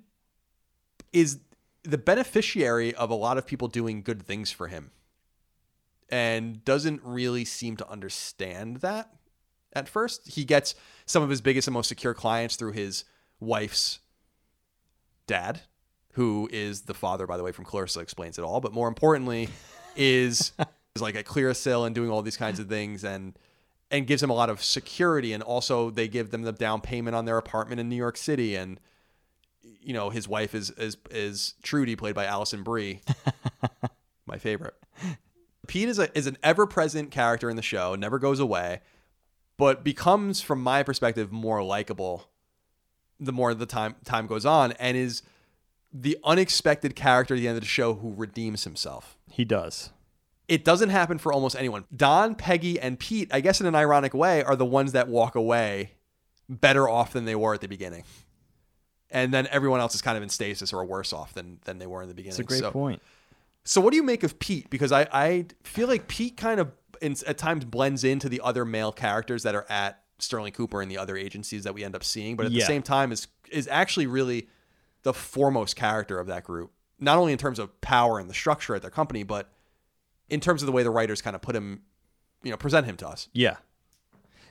is 1.14 1.38
the 1.82 1.96
beneficiary 1.96 2.94
of 2.94 3.08
a 3.08 3.14
lot 3.14 3.38
of 3.38 3.46
people 3.46 3.66
doing 3.66 4.02
good 4.02 4.22
things 4.22 4.50
for 4.50 4.68
him, 4.68 4.90
and 6.10 6.62
doesn't 6.66 7.00
really 7.02 7.46
seem 7.46 7.78
to 7.78 7.88
understand 7.88 8.78
that 8.78 9.14
at 9.72 9.88
first. 9.88 10.28
He 10.28 10.44
gets 10.44 10.74
some 11.06 11.22
of 11.22 11.30
his 11.30 11.40
biggest 11.40 11.66
and 11.68 11.72
most 11.74 11.88
secure 11.88 12.12
clients 12.12 12.56
through 12.56 12.72
his 12.72 13.04
wife's 13.40 14.00
dad, 15.26 15.62
who 16.12 16.50
is 16.52 16.82
the 16.82 16.92
father, 16.94 17.26
by 17.26 17.38
the 17.38 17.42
way, 17.42 17.52
from 17.52 17.64
Clarissa 17.64 18.00
explains 18.00 18.38
it 18.38 18.42
all. 18.42 18.60
But 18.60 18.74
more 18.74 18.88
importantly, 18.88 19.48
is 19.96 20.52
is 20.96 21.02
like 21.02 21.14
a 21.14 21.22
Clearasil 21.22 21.86
and 21.86 21.94
doing 21.94 22.10
all 22.10 22.22
these 22.22 22.36
kinds 22.36 22.58
of 22.58 22.68
things 22.68 23.04
and 23.04 23.38
and 23.92 24.06
gives 24.06 24.22
him 24.22 24.30
a 24.30 24.34
lot 24.34 24.50
of 24.50 24.62
security. 24.62 25.32
And 25.32 25.42
also 25.42 25.90
they 25.90 26.08
give 26.08 26.30
them 26.30 26.42
the 26.42 26.52
down 26.52 26.80
payment 26.80 27.16
on 27.16 27.24
their 27.24 27.38
apartment 27.38 27.80
in 27.80 27.88
New 27.88 27.96
York 27.96 28.16
City. 28.16 28.56
And 28.56 28.80
you 29.62 29.92
know 29.92 30.10
his 30.10 30.28
wife 30.28 30.54
is 30.54 30.70
is 30.70 30.96
is 31.10 31.54
Trudy, 31.62 31.96
played 31.96 32.14
by 32.14 32.24
Alison 32.24 32.62
Brie, 32.62 33.00
My 34.26 34.38
favorite. 34.38 34.74
Pete 35.66 35.88
is 35.88 35.98
a 35.98 36.16
is 36.16 36.26
an 36.26 36.36
ever 36.42 36.66
present 36.66 37.10
character 37.10 37.48
in 37.48 37.56
the 37.56 37.62
show, 37.62 37.94
never 37.94 38.18
goes 38.18 38.40
away, 38.40 38.80
but 39.56 39.84
becomes, 39.84 40.40
from 40.40 40.62
my 40.62 40.82
perspective, 40.82 41.30
more 41.30 41.62
likable 41.62 42.28
the 43.20 43.32
more 43.32 43.54
the 43.54 43.66
time 43.66 43.94
time 44.04 44.26
goes 44.26 44.44
on, 44.44 44.72
and 44.72 44.96
is 44.96 45.22
the 45.92 46.18
unexpected 46.24 46.96
character 46.96 47.34
at 47.34 47.40
the 47.40 47.48
end 47.48 47.56
of 47.56 47.62
the 47.62 47.68
show 47.68 47.94
who 47.94 48.14
redeems 48.14 48.64
himself. 48.64 49.16
He 49.30 49.44
does. 49.44 49.90
It 50.50 50.64
doesn't 50.64 50.90
happen 50.90 51.18
for 51.18 51.32
almost 51.32 51.54
anyone. 51.54 51.84
Don, 51.94 52.34
Peggy, 52.34 52.80
and 52.80 52.98
Pete, 52.98 53.32
I 53.32 53.40
guess 53.40 53.60
in 53.60 53.66
an 53.68 53.76
ironic 53.76 54.12
way, 54.14 54.42
are 54.42 54.56
the 54.56 54.66
ones 54.66 54.90
that 54.92 55.06
walk 55.06 55.36
away 55.36 55.92
better 56.48 56.88
off 56.88 57.12
than 57.12 57.24
they 57.24 57.36
were 57.36 57.54
at 57.54 57.60
the 57.60 57.68
beginning. 57.68 58.02
And 59.12 59.32
then 59.32 59.46
everyone 59.52 59.78
else 59.78 59.94
is 59.94 60.02
kind 60.02 60.16
of 60.16 60.24
in 60.24 60.28
stasis 60.28 60.72
or 60.72 60.84
worse 60.84 61.12
off 61.12 61.34
than 61.34 61.60
than 61.66 61.78
they 61.78 61.86
were 61.86 62.02
in 62.02 62.08
the 62.08 62.14
beginning. 62.14 62.32
It's 62.32 62.40
a 62.40 62.44
great 62.44 62.60
so, 62.60 62.72
point. 62.72 63.00
So 63.64 63.80
what 63.80 63.90
do 63.90 63.96
you 63.96 64.02
make 64.02 64.24
of 64.24 64.40
Pete? 64.40 64.68
Because 64.70 64.90
I, 64.90 65.06
I 65.12 65.46
feel 65.62 65.86
like 65.86 66.08
Pete 66.08 66.36
kind 66.36 66.58
of 66.58 66.72
in, 67.00 67.14
at 67.28 67.38
times 67.38 67.64
blends 67.64 68.02
into 68.02 68.28
the 68.28 68.40
other 68.42 68.64
male 68.64 68.90
characters 68.90 69.44
that 69.44 69.54
are 69.54 69.66
at 69.70 70.02
Sterling 70.18 70.52
Cooper 70.52 70.82
and 70.82 70.90
the 70.90 70.98
other 70.98 71.16
agencies 71.16 71.62
that 71.62 71.74
we 71.74 71.84
end 71.84 71.94
up 71.94 72.02
seeing, 72.02 72.34
but 72.34 72.46
at 72.46 72.52
Yeah. 72.52 72.64
the 72.64 72.66
same 72.66 72.82
time 72.82 73.12
is 73.12 73.28
is 73.52 73.68
actually 73.68 74.08
really 74.08 74.48
the 75.04 75.14
foremost 75.14 75.76
character 75.76 76.18
of 76.18 76.26
that 76.26 76.42
group. 76.42 76.72
Not 76.98 77.18
only 77.18 77.30
in 77.30 77.38
terms 77.38 77.60
of 77.60 77.80
power 77.80 78.18
and 78.18 78.28
the 78.28 78.34
structure 78.34 78.74
at 78.74 78.82
their 78.82 78.90
company, 78.90 79.22
but 79.22 79.48
in 80.30 80.40
terms 80.40 80.62
of 80.62 80.66
the 80.66 80.72
way 80.72 80.82
the 80.82 80.90
writers 80.90 81.20
kind 81.20 81.36
of 81.36 81.42
put 81.42 81.54
him, 81.54 81.82
you 82.42 82.50
know, 82.50 82.56
present 82.56 82.86
him 82.86 82.96
to 82.98 83.08
us. 83.08 83.28
Yeah. 83.32 83.56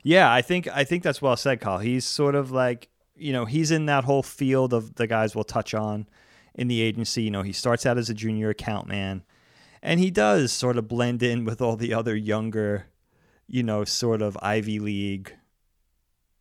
Yeah, 0.03 0.31
I 0.31 0.41
think 0.41 0.68
I 0.68 0.84
think 0.84 1.03
that's 1.03 1.22
well 1.22 1.35
said, 1.35 1.60
Carl. 1.60 1.80
He's 1.80 2.06
sort 2.06 2.35
of 2.35 2.51
like 2.51 2.89
you 3.15 3.34
know, 3.34 3.45
he's 3.45 3.69
in 3.69 3.85
that 3.88 4.06
whole 4.06 4.23
field 4.23 4.73
of 4.73 4.95
the 4.95 5.07
guys 5.07 5.35
we'll 5.35 5.43
touch 5.43 5.73
on 5.73 6.07
in 6.56 6.69
the 6.69 6.81
agency. 6.81 7.23
You 7.23 7.31
know, 7.31 7.41
he 7.41 7.51
starts 7.51 7.85
out 7.85 7.97
as 7.97 8.10
a 8.10 8.14
junior 8.14 8.49
account 8.49 8.88
man 8.88 9.23
and 9.81 9.99
he 9.99 10.11
does 10.11 10.51
sort 10.51 10.77
of 10.77 10.88
blend 10.88 11.23
in 11.23 11.45
with 11.45 11.61
all 11.61 11.76
the 11.76 11.93
other 11.93 12.15
younger, 12.15 12.88
you 13.47 13.64
know, 13.64 13.84
sort 13.85 14.22
of 14.22 14.38
Ivy 14.41 14.80
League 14.80 15.34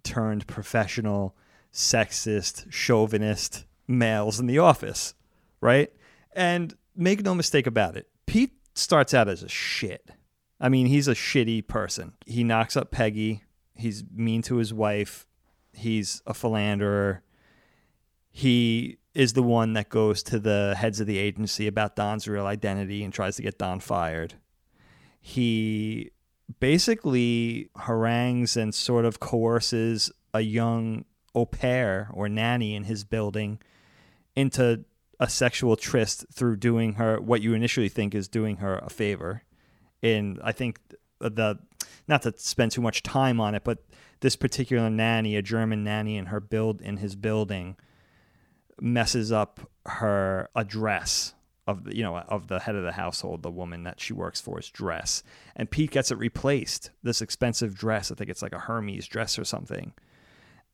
turned 0.02 0.46
professional, 0.46 1.36
sexist, 1.72 2.70
chauvinist 2.70 3.64
males 3.86 4.40
in 4.40 4.46
the 4.46 4.58
office, 4.58 5.14
right? 5.60 5.92
And 6.32 6.74
make 6.96 7.22
no 7.22 7.34
mistake 7.34 7.66
about 7.66 7.96
it, 7.96 8.08
starts 8.78 9.14
out 9.14 9.28
as 9.28 9.42
a 9.42 9.48
shit. 9.48 10.10
I 10.60 10.68
mean, 10.68 10.86
he's 10.86 11.08
a 11.08 11.14
shitty 11.14 11.66
person. 11.66 12.14
He 12.26 12.44
knocks 12.44 12.76
up 12.76 12.90
Peggy. 12.90 13.44
He's 13.74 14.04
mean 14.14 14.42
to 14.42 14.56
his 14.56 14.74
wife. 14.74 15.26
He's 15.72 16.22
a 16.26 16.34
philanderer. 16.34 17.22
He 18.30 18.98
is 19.14 19.32
the 19.32 19.42
one 19.42 19.72
that 19.72 19.88
goes 19.88 20.22
to 20.24 20.38
the 20.38 20.74
heads 20.76 21.00
of 21.00 21.06
the 21.06 21.18
agency 21.18 21.66
about 21.66 21.96
Don's 21.96 22.28
real 22.28 22.46
identity 22.46 23.02
and 23.04 23.12
tries 23.12 23.36
to 23.36 23.42
get 23.42 23.58
Don 23.58 23.80
fired. 23.80 24.34
He 25.20 26.10
basically 26.60 27.68
harangues 27.76 28.56
and 28.56 28.74
sort 28.74 29.04
of 29.04 29.20
coerces 29.20 30.10
a 30.32 30.40
young 30.40 31.04
au 31.34 31.46
pair 31.46 32.10
or 32.12 32.28
nanny 32.28 32.74
in 32.74 32.84
his 32.84 33.04
building 33.04 33.60
into 34.34 34.84
a 35.20 35.28
sexual 35.28 35.76
tryst 35.76 36.26
through 36.32 36.56
doing 36.56 36.94
her 36.94 37.20
what 37.20 37.42
you 37.42 37.54
initially 37.54 37.88
think 37.88 38.14
is 38.14 38.28
doing 38.28 38.58
her 38.58 38.78
a 38.78 38.90
favor. 38.90 39.42
And 40.02 40.38
I 40.42 40.52
think 40.52 40.78
the 41.20 41.58
not 42.06 42.22
to 42.22 42.32
spend 42.36 42.72
too 42.72 42.80
much 42.80 43.02
time 43.02 43.40
on 43.40 43.54
it, 43.54 43.64
but 43.64 43.84
this 44.20 44.36
particular 44.36 44.88
nanny, 44.88 45.36
a 45.36 45.42
German 45.42 45.84
nanny 45.84 46.16
in 46.16 46.26
her 46.26 46.40
build 46.40 46.80
in 46.80 46.98
his 46.98 47.16
building, 47.16 47.76
messes 48.80 49.32
up 49.32 49.60
her 49.86 50.48
address 50.54 51.34
of 51.66 51.84
the, 51.84 51.96
you 51.96 52.02
know 52.02 52.16
of 52.16 52.48
the 52.48 52.60
head 52.60 52.76
of 52.76 52.84
the 52.84 52.92
household, 52.92 53.42
the 53.42 53.50
woman 53.50 53.82
that 53.82 54.00
she 54.00 54.12
works 54.12 54.40
for's 54.40 54.70
dress, 54.70 55.22
and 55.54 55.70
Pete 55.70 55.90
gets 55.90 56.10
it 56.10 56.18
replaced. 56.18 56.90
This 57.02 57.20
expensive 57.20 57.74
dress, 57.74 58.10
I 58.10 58.14
think 58.14 58.30
it's 58.30 58.42
like 58.42 58.54
a 58.54 58.58
Hermes 58.58 59.06
dress 59.06 59.38
or 59.38 59.44
something, 59.44 59.92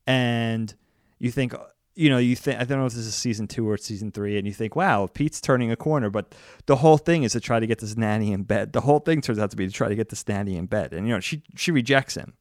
and 0.07 0.73
you 1.19 1.31
think 1.31 1.53
you 1.95 2.09
know 2.09 2.17
you 2.17 2.35
think 2.35 2.59
I 2.59 2.63
don't 2.63 2.79
know 2.79 2.85
if 2.85 2.93
this 2.93 3.05
is 3.05 3.15
season 3.15 3.47
two 3.47 3.69
or 3.69 3.77
season 3.77 4.11
three, 4.11 4.37
and 4.37 4.45
you 4.45 4.53
think 4.53 4.75
wow 4.75 5.07
Pete's 5.07 5.41
turning 5.41 5.71
a 5.71 5.75
corner, 5.75 6.09
but 6.09 6.35
the 6.65 6.77
whole 6.77 6.97
thing 6.97 7.23
is 7.23 7.31
to 7.33 7.39
try 7.39 7.59
to 7.59 7.67
get 7.67 7.79
this 7.79 7.97
nanny 7.97 8.31
in 8.31 8.43
bed. 8.43 8.73
The 8.73 8.81
whole 8.81 8.99
thing 8.99 9.21
turns 9.21 9.39
out 9.39 9.51
to 9.51 9.57
be 9.57 9.65
to 9.65 9.73
try 9.73 9.89
to 9.89 9.95
get 9.95 10.09
this 10.09 10.27
nanny 10.27 10.55
in 10.55 10.65
bed, 10.65 10.93
and 10.93 11.07
you 11.07 11.13
know 11.13 11.19
she 11.19 11.43
she 11.55 11.71
rejects 11.71 12.15
him, 12.15 12.33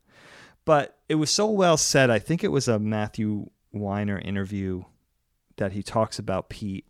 but 0.64 0.98
it 1.08 1.16
was 1.16 1.30
so 1.30 1.46
well 1.46 1.76
said. 1.76 2.10
I 2.10 2.18
think 2.18 2.42
it 2.42 2.48
was 2.48 2.68
a 2.68 2.78
Matthew 2.78 3.50
Weiner 3.72 4.18
interview 4.18 4.84
that 5.56 5.72
he 5.72 5.82
talks 5.82 6.18
about 6.18 6.48
Pete 6.48 6.86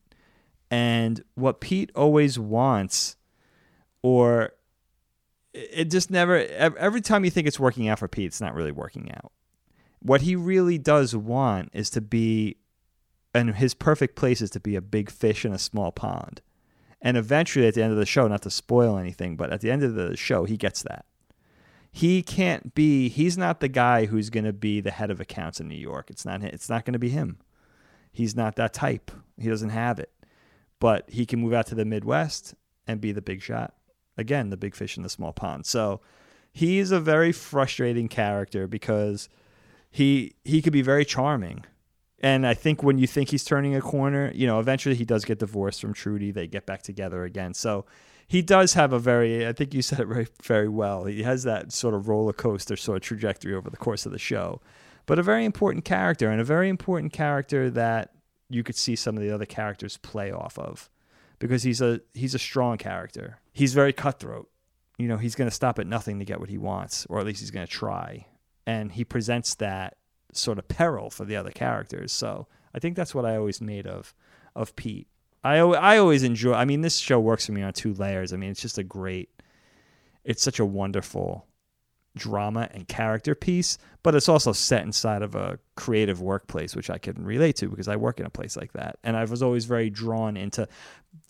and 0.70 1.22
what 1.34 1.60
Pete 1.60 1.90
always 1.94 2.38
wants, 2.38 3.16
or 4.02 4.52
it 5.52 5.84
just 5.90 6.10
never, 6.10 6.36
every 6.36 7.00
time 7.00 7.24
you 7.24 7.30
think 7.30 7.46
it's 7.46 7.60
working 7.60 7.88
out 7.88 8.00
for 8.00 8.08
Pete, 8.08 8.26
it's 8.26 8.40
not 8.40 8.54
really 8.54 8.72
working 8.72 9.12
out. 9.12 9.30
What 10.04 10.20
he 10.20 10.36
really 10.36 10.78
does 10.78 11.16
want 11.16 11.70
is 11.72 11.90
to 11.90 12.00
be, 12.00 12.58
and 13.34 13.56
his 13.56 13.74
perfect 13.74 14.16
place 14.16 14.40
is 14.40 14.50
to 14.50 14.60
be 14.60 14.76
a 14.76 14.82
big 14.82 15.10
fish 15.10 15.44
in 15.44 15.52
a 15.52 15.58
small 15.58 15.90
pond. 15.90 16.40
And 17.02 17.16
eventually, 17.16 17.66
at 17.66 17.74
the 17.74 17.82
end 17.82 17.92
of 17.92 17.98
the 17.98 18.06
show, 18.06 18.28
not 18.28 18.42
to 18.42 18.50
spoil 18.50 18.96
anything, 18.96 19.36
but 19.36 19.50
at 19.50 19.60
the 19.60 19.70
end 19.70 19.82
of 19.82 19.94
the 19.94 20.16
show, 20.16 20.44
he 20.44 20.56
gets 20.56 20.82
that. 20.82 21.04
He 21.90 22.22
can't 22.22 22.74
be. 22.74 23.08
He's 23.08 23.36
not 23.36 23.60
the 23.60 23.68
guy 23.68 24.06
who's 24.06 24.30
going 24.30 24.44
to 24.44 24.52
be 24.52 24.80
the 24.80 24.90
head 24.90 25.10
of 25.10 25.20
accounts 25.20 25.60
in 25.60 25.68
New 25.68 25.74
York. 25.74 26.10
It's 26.10 26.24
not. 26.24 26.42
It's 26.42 26.68
not 26.68 26.84
going 26.84 26.94
to 26.94 26.98
be 26.98 27.10
him 27.10 27.38
he's 28.14 28.36
not 28.36 28.56
that 28.56 28.72
type. 28.72 29.10
He 29.36 29.50
doesn't 29.50 29.70
have 29.70 29.98
it. 29.98 30.10
But 30.80 31.10
he 31.10 31.26
can 31.26 31.40
move 31.40 31.52
out 31.52 31.66
to 31.66 31.74
the 31.74 31.84
Midwest 31.84 32.54
and 32.86 33.00
be 33.00 33.12
the 33.12 33.20
big 33.20 33.42
shot. 33.42 33.74
Again, 34.16 34.50
the 34.50 34.56
big 34.56 34.74
fish 34.74 34.96
in 34.96 35.02
the 35.02 35.08
small 35.08 35.32
pond. 35.32 35.66
So 35.66 36.00
he's 36.52 36.90
a 36.90 37.00
very 37.00 37.32
frustrating 37.32 38.08
character 38.08 38.66
because 38.66 39.28
he 39.94 40.34
he 40.44 40.60
could 40.62 40.72
be 40.72 40.82
very 40.82 41.04
charming. 41.04 41.64
And 42.20 42.46
I 42.46 42.54
think 42.54 42.82
when 42.82 42.98
you 42.98 43.06
think 43.06 43.30
he's 43.30 43.44
turning 43.44 43.74
a 43.76 43.82
corner, 43.82 44.32
you 44.34 44.46
know, 44.46 44.58
eventually 44.58 44.94
he 44.94 45.04
does 45.04 45.24
get 45.26 45.38
divorced 45.38 45.80
from 45.80 45.92
Trudy. 45.92 46.30
They 46.30 46.46
get 46.46 46.64
back 46.64 46.82
together 46.82 47.24
again. 47.24 47.52
So 47.52 47.84
he 48.26 48.40
does 48.40 48.72
have 48.72 48.94
a 48.94 48.98
very, 48.98 49.46
I 49.46 49.52
think 49.52 49.74
you 49.74 49.82
said 49.82 50.00
it 50.00 50.06
very, 50.06 50.26
very 50.42 50.68
well. 50.68 51.04
He 51.04 51.22
has 51.22 51.42
that 51.42 51.70
sort 51.70 51.92
of 51.92 52.08
roller 52.08 52.32
coaster 52.32 52.76
sort 52.76 52.96
of 52.96 53.02
trajectory 53.02 53.54
over 53.54 53.68
the 53.68 53.76
course 53.76 54.06
of 54.06 54.12
the 54.12 54.18
show 54.18 54.62
but 55.06 55.18
a 55.18 55.22
very 55.22 55.44
important 55.44 55.84
character 55.84 56.30
and 56.30 56.40
a 56.40 56.44
very 56.44 56.68
important 56.68 57.12
character 57.12 57.70
that 57.70 58.12
you 58.48 58.62
could 58.62 58.76
see 58.76 58.96
some 58.96 59.16
of 59.16 59.22
the 59.22 59.30
other 59.30 59.46
characters 59.46 59.96
play 59.98 60.30
off 60.30 60.58
of 60.58 60.90
because 61.38 61.62
he's 61.62 61.80
a 61.80 62.00
he's 62.14 62.34
a 62.34 62.38
strong 62.38 62.78
character. 62.78 63.40
He's 63.52 63.74
very 63.74 63.92
cutthroat. 63.92 64.48
You 64.98 65.08
know, 65.08 65.16
he's 65.16 65.34
going 65.34 65.50
to 65.50 65.54
stop 65.54 65.78
at 65.78 65.86
nothing 65.86 66.18
to 66.20 66.24
get 66.24 66.40
what 66.40 66.48
he 66.48 66.58
wants 66.58 67.06
or 67.06 67.18
at 67.18 67.26
least 67.26 67.40
he's 67.40 67.50
going 67.50 67.66
to 67.66 67.72
try. 67.72 68.26
And 68.66 68.92
he 68.92 69.04
presents 69.04 69.54
that 69.56 69.96
sort 70.32 70.58
of 70.58 70.68
peril 70.68 71.10
for 71.10 71.24
the 71.24 71.36
other 71.36 71.50
characters. 71.50 72.12
So, 72.12 72.48
I 72.74 72.80
think 72.80 72.96
that's 72.96 73.14
what 73.14 73.24
I 73.24 73.36
always 73.36 73.60
made 73.60 73.86
of 73.86 74.14
of 74.56 74.74
Pete. 74.76 75.06
I 75.42 75.58
I 75.58 75.98
always 75.98 76.22
enjoy 76.22 76.54
I 76.54 76.64
mean 76.64 76.80
this 76.80 76.98
show 76.98 77.20
works 77.20 77.46
for 77.46 77.52
me 77.52 77.62
on 77.62 77.72
two 77.72 77.94
layers. 77.94 78.32
I 78.32 78.36
mean, 78.36 78.50
it's 78.50 78.62
just 78.62 78.78
a 78.78 78.84
great 78.84 79.30
it's 80.24 80.42
such 80.42 80.58
a 80.58 80.64
wonderful 80.64 81.46
drama 82.16 82.68
and 82.72 82.86
character 82.86 83.34
piece, 83.34 83.76
but 84.02 84.14
it's 84.14 84.28
also 84.28 84.52
set 84.52 84.84
inside 84.84 85.22
of 85.22 85.34
a 85.34 85.58
creative 85.74 86.20
workplace, 86.20 86.76
which 86.76 86.88
I 86.88 86.98
can 86.98 87.24
relate 87.24 87.56
to 87.56 87.68
because 87.68 87.88
I 87.88 87.96
work 87.96 88.20
in 88.20 88.26
a 88.26 88.30
place 88.30 88.56
like 88.56 88.72
that. 88.72 88.98
And 89.02 89.16
I 89.16 89.24
was 89.24 89.42
always 89.42 89.64
very 89.64 89.90
drawn 89.90 90.36
into, 90.36 90.68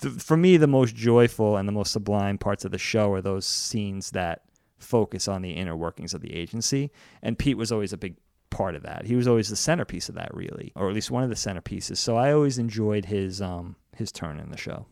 the, 0.00 0.10
for 0.10 0.36
me, 0.36 0.58
the 0.58 0.66
most 0.66 0.94
joyful 0.94 1.56
and 1.56 1.66
the 1.66 1.72
most 1.72 1.92
sublime 1.92 2.36
parts 2.36 2.64
of 2.66 2.70
the 2.70 2.78
show 2.78 3.12
are 3.14 3.22
those 3.22 3.46
scenes 3.46 4.10
that 4.10 4.42
focus 4.84 5.26
on 5.28 5.42
the 5.42 5.52
inner 5.52 5.76
workings 5.76 6.14
of 6.14 6.20
the 6.20 6.34
agency. 6.34 6.90
And 7.22 7.38
Pete 7.38 7.56
was 7.56 7.72
always 7.72 7.92
a 7.92 7.96
big 7.96 8.16
part 8.50 8.74
of 8.76 8.82
that. 8.84 9.06
He 9.06 9.16
was 9.16 9.26
always 9.26 9.48
the 9.48 9.56
centerpiece 9.56 10.08
of 10.08 10.14
that, 10.14 10.32
really, 10.34 10.72
or 10.76 10.88
at 10.88 10.94
least 10.94 11.10
one 11.10 11.24
of 11.24 11.28
the 11.30 11.34
centerpieces. 11.34 11.96
So 11.96 12.16
I 12.16 12.32
always 12.32 12.58
enjoyed 12.58 13.06
his 13.06 13.42
um 13.42 13.76
his 13.96 14.12
turn 14.12 14.38
in 14.40 14.50
the 14.50 14.56
show. 14.56 14.86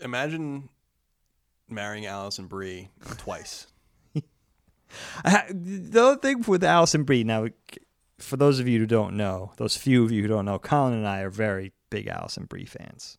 Imagine 0.00 0.68
marrying 1.68 2.06
Alison 2.06 2.46
Brie 2.46 2.90
twice. 3.18 3.66
I- 5.24 5.46
the 5.50 6.00
other 6.02 6.16
thing 6.20 6.42
with 6.46 6.64
Alison 6.64 7.04
Brie, 7.04 7.24
now, 7.24 7.48
for 8.18 8.36
those 8.36 8.60
of 8.60 8.68
you 8.68 8.78
who 8.80 8.86
don't 8.86 9.16
know, 9.16 9.52
those 9.56 9.76
few 9.76 10.04
of 10.04 10.12
you 10.12 10.22
who 10.22 10.28
don't 10.28 10.44
know, 10.44 10.58
Colin 10.58 10.92
and 10.94 11.06
I 11.06 11.20
are 11.20 11.30
very 11.30 11.72
big 11.90 12.06
Alison 12.06 12.44
Brie 12.44 12.64
fans, 12.66 13.18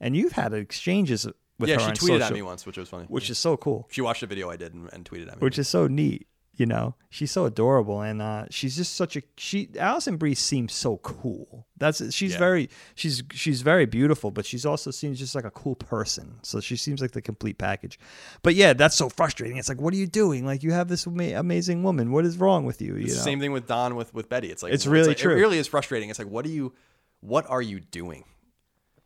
and 0.00 0.16
you've 0.16 0.32
had 0.32 0.52
exchanges 0.52 1.26
with 1.58 1.68
yeah, 1.68 1.76
her 1.76 1.80
she 1.80 1.86
on 1.86 1.92
tweeted 1.94 1.98
social, 2.20 2.22
at 2.24 2.32
me 2.32 2.42
once, 2.42 2.66
which 2.66 2.76
was 2.78 2.88
funny. 2.88 3.06
which 3.08 3.30
is 3.30 3.38
so 3.38 3.56
cool, 3.56 3.86
she 3.90 4.00
watched 4.00 4.22
a 4.22 4.26
video 4.26 4.50
I 4.50 4.56
did 4.56 4.74
and, 4.74 4.88
and 4.92 5.04
tweeted 5.04 5.28
at 5.28 5.36
me. 5.36 5.40
which 5.40 5.58
is 5.58 5.68
so 5.68 5.86
neat. 5.86 6.26
You 6.58 6.64
know, 6.64 6.94
she's 7.10 7.30
so 7.30 7.44
adorable, 7.44 8.00
and 8.00 8.22
uh, 8.22 8.46
she's 8.48 8.76
just 8.76 8.94
such 8.96 9.14
a 9.14 9.22
she. 9.36 9.68
Alison 9.78 10.16
Brie 10.16 10.34
seems 10.34 10.72
so 10.72 10.96
cool. 10.96 11.66
That's 11.76 12.14
she's 12.14 12.32
Yeah. 12.32 12.38
very 12.38 12.70
she's 12.94 13.22
she's 13.32 13.60
very 13.60 13.84
beautiful, 13.84 14.30
but 14.30 14.46
she's 14.46 14.64
also 14.64 14.90
seems 14.90 15.18
just 15.18 15.34
like 15.34 15.44
a 15.44 15.50
cool 15.50 15.74
person. 15.74 16.38
So 16.42 16.60
she 16.60 16.76
seems 16.76 17.02
like 17.02 17.10
the 17.10 17.20
complete 17.20 17.58
package. 17.58 17.98
But 18.42 18.54
yeah, 18.54 18.72
that's 18.72 18.96
so 18.96 19.10
frustrating. 19.10 19.58
It's 19.58 19.68
like, 19.68 19.82
what 19.82 19.92
are 19.92 19.98
you 19.98 20.06
doing? 20.06 20.46
Like 20.46 20.62
you 20.62 20.72
have 20.72 20.88
this 20.88 21.06
ama- 21.06 21.38
amazing 21.38 21.82
woman. 21.82 22.10
What 22.10 22.24
is 22.24 22.38
wrong 22.38 22.64
with 22.64 22.80
you? 22.80 22.94
You 22.94 23.00
It's 23.04 23.12
know? 23.12 23.18
the 23.18 23.24
same 23.24 23.38
thing 23.40 23.52
with 23.52 23.66
Don 23.66 23.94
with 23.94 24.14
with 24.14 24.30
Betty. 24.30 24.48
It's 24.50 24.62
like 24.62 24.72
It's 24.72 24.86
really 24.86 25.08
like- 25.08 25.18
true. 25.18 25.32
It 25.32 25.40
really 25.40 25.58
is 25.58 25.66
frustrating. 25.66 26.08
It's 26.08 26.18
like, 26.18 26.28
what 26.30 26.46
do 26.46 26.50
you, 26.50 26.72
what 27.20 27.44
are 27.50 27.60
you 27.60 27.80
doing? 27.80 28.24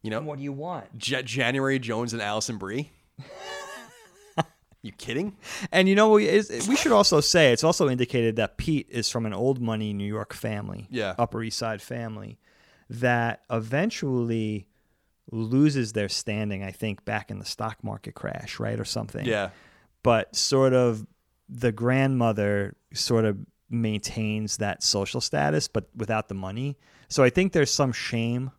You 0.02 0.10
know, 0.10 0.20
What 0.22 0.38
do 0.38 0.42
you 0.44 0.52
want? 0.52 0.86
Ja- 1.06 1.22
January 1.22 1.78
Jones 1.78 2.12
and 2.12 2.22
Alison 2.22 2.56
Brie. 2.56 2.90
you 4.82 4.92
kidding? 4.92 5.36
And 5.72 5.88
you 5.88 5.94
know, 5.94 6.10
we, 6.10 6.26
is- 6.28 6.66
we 6.68 6.76
should 6.76 6.92
also 6.92 7.20
say 7.20 7.52
it's 7.52 7.64
also 7.64 7.88
indicated 7.88 8.36
that 8.36 8.56
Pete 8.56 8.86
is 8.88 9.10
from 9.10 9.26
an 9.26 9.34
old 9.34 9.60
money 9.60 9.92
New 9.92 10.06
York 10.06 10.32
family, 10.32 10.86
Yeah. 10.90 11.14
Upper 11.18 11.42
East 11.42 11.58
Side 11.58 11.82
family, 11.82 12.38
that 12.88 13.42
eventually 13.50 14.66
loses 15.30 15.92
their 15.92 16.08
standing. 16.08 16.64
I 16.64 16.70
think 16.70 17.04
back 17.04 17.30
in 17.30 17.38
the 17.38 17.44
stock 17.44 17.84
market 17.84 18.14
crash, 18.14 18.58
right, 18.58 18.80
or 18.80 18.84
something. 18.86 19.26
Yeah. 19.26 19.50
But 20.02 20.34
sort 20.34 20.72
of 20.72 21.06
the 21.48 21.72
grandmother 21.72 22.74
sort 22.94 23.26
of 23.26 23.36
maintains 23.68 24.56
that 24.56 24.82
social 24.82 25.20
status, 25.20 25.68
but 25.68 25.88
without 25.94 26.28
the 26.28 26.34
money. 26.34 26.78
So 27.08 27.22
I 27.22 27.28
think 27.30 27.52
there's 27.52 27.70
some 27.70 27.92
shame. 27.92 28.50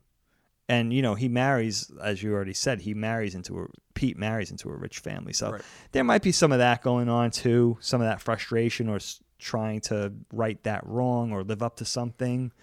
And 0.72 0.94
you 0.94 1.02
know 1.02 1.16
he 1.16 1.28
marries, 1.28 1.92
as 2.02 2.24
you 2.24 2.32
already 2.34 2.54
said, 2.54 2.80
he 2.82 2.94
marries 2.94 3.36
into 3.36 3.60
a 3.60 3.66
Pete 3.94 4.18
marries 4.18 4.52
into 4.52 4.70
a 4.70 4.76
rich 4.76 5.00
family. 5.00 5.34
So 5.34 5.52
Right. 5.52 5.62
there 5.92 6.04
might 6.06 6.22
be 6.24 6.32
some 6.32 6.54
of 6.54 6.60
that 6.60 6.82
going 6.82 7.10
on 7.10 7.30
too, 7.30 7.78
some 7.82 8.00
of 8.00 8.08
that 8.08 8.22
frustration 8.22 8.88
or 8.88 8.96
s- 8.96 9.20
trying 9.38 9.82
to 9.82 10.14
right 10.32 10.64
that 10.64 10.82
wrong 10.88 11.34
or 11.34 11.44
live 11.44 11.62
up 11.62 11.76
to 11.78 11.86
something, 11.86 12.54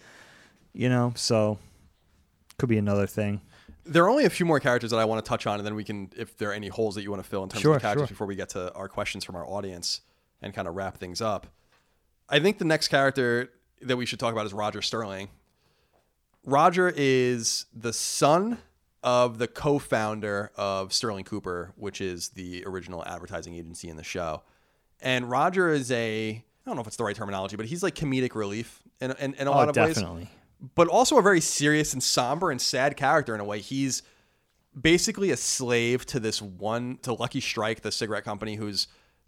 you 0.73 0.89
know. 0.89 1.13
So 1.17 1.59
could 2.57 2.71
be 2.71 2.79
another 2.79 3.07
thing. 3.07 3.43
There 3.85 4.03
are 4.05 4.09
only 4.09 4.25
a 4.25 4.31
few 4.31 4.47
more 4.47 4.59
characters 4.59 4.91
that 4.91 4.99
I 4.99 5.05
want 5.05 5.23
to 5.23 5.29
touch 5.29 5.47
on, 5.47 5.59
and 5.59 5.67
then 5.67 5.75
we 5.75 5.85
can, 5.85 6.11
if 6.17 6.37
there 6.39 6.49
are 6.51 6.55
any 6.55 6.69
holes 6.69 6.95
that 6.95 7.03
you 7.03 7.11
want 7.11 7.23
to 7.23 7.29
fill 7.29 7.43
in 7.43 7.51
terms 7.51 7.61
Sure, 7.63 7.75
of 7.77 7.83
the 7.83 7.87
characters 7.87 8.09
sure. 8.09 8.15
before 8.15 8.27
we 8.27 8.37
get 8.37 8.49
to 8.51 8.73
our 8.75 8.89
questions 8.89 9.23
from 9.25 9.37
our 9.37 9.47
audience 9.47 10.01
and 10.41 10.55
kind 10.55 10.67
of 10.67 10.75
wrap 10.75 10.97
things 10.97 11.21
up. 11.21 11.47
I 12.29 12.39
think 12.41 12.57
the 12.59 12.65
next 12.65 12.89
character 12.89 13.51
that 13.83 13.97
we 13.99 14.07
should 14.07 14.19
talk 14.19 14.33
about 14.33 14.47
is 14.47 14.53
Roger 14.55 14.81
Sterling. 14.83 15.29
Roger 16.45 16.93
is 16.95 17.67
the 17.75 17.93
son 17.93 18.59
of 19.03 19.39
the 19.39 19.47
co-founder 19.47 20.51
of 20.57 20.93
Sterling 20.93 21.25
Cooper, 21.25 21.73
which 21.77 22.01
is 22.01 22.31
the 22.31 22.65
original 22.67 23.05
advertising 23.07 23.55
agency 23.55 23.89
in 23.89 23.97
the 23.97 24.03
show. 24.05 24.43
And 25.01 25.31
Roger 25.31 25.69
is 25.71 25.91
a 25.93 26.31
I 26.67 26.71
don't 26.71 26.77
know 26.77 26.83
if 26.83 26.87
it's 26.89 26.97
the 26.97 27.05
right 27.05 27.17
terminology, 27.17 27.57
but 27.57 27.65
he's 27.67 27.83
like 27.83 27.95
comedic 27.95 28.35
relief 28.35 28.83
in, 29.01 29.13
in, 29.13 29.35
in 29.35 29.47
a 29.47 29.51
oh, 29.51 29.55
lot 29.55 29.69
Oh, 29.69 29.71
of 29.71 29.77
ways 29.77 29.95
definitely. 29.95 30.29
but 30.75 30.87
also 30.89 31.17
a 31.17 31.23
very 31.23 31.41
serious 31.41 31.95
and 31.95 32.03
somber 32.03 32.51
and 32.51 32.61
sad 32.61 32.97
character 32.97 33.35
in 33.35 33.41
a 33.41 33.45
way. 33.45 33.61
He's 33.61 34.03
basically 34.79 35.31
a 35.31 35.37
slave 35.37 36.05
to 36.07 36.21
this 36.21 36.43
one 36.43 36.99
to 37.03 37.15
Lucky 37.15 37.41
Strike, 37.41 37.81
the 37.81 37.93
cigarette 37.93 38.25
company, 38.25 38.57
who's 38.57 38.87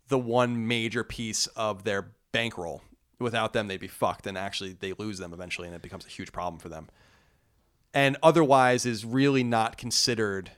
the 0.09 0.19
one 0.19 0.67
major 0.67 1.03
piece 1.05 1.47
of 1.49 1.85
their 1.85 2.13
bankroll. 2.33 2.83
Without 3.21 3.53
them, 3.53 3.69
they'd 3.69 3.79
be 3.79 3.87
fucked, 3.87 4.27
and 4.27 4.37
actually, 4.39 4.73
they 4.73 4.95
lose 4.95 5.19
them 5.19 5.33
eventually, 5.33 5.69
and 5.69 5.77
it 5.77 5.83
becomes 5.83 6.07
a 6.07 6.09
huge 6.09 6.33
problem 6.33 6.59
for 6.59 6.69
them. 6.69 6.89
And 7.93 8.17
otherwise, 8.23 8.87
is 8.87 9.05
really 9.05 9.45
not 9.45 9.77
considered 9.77 10.53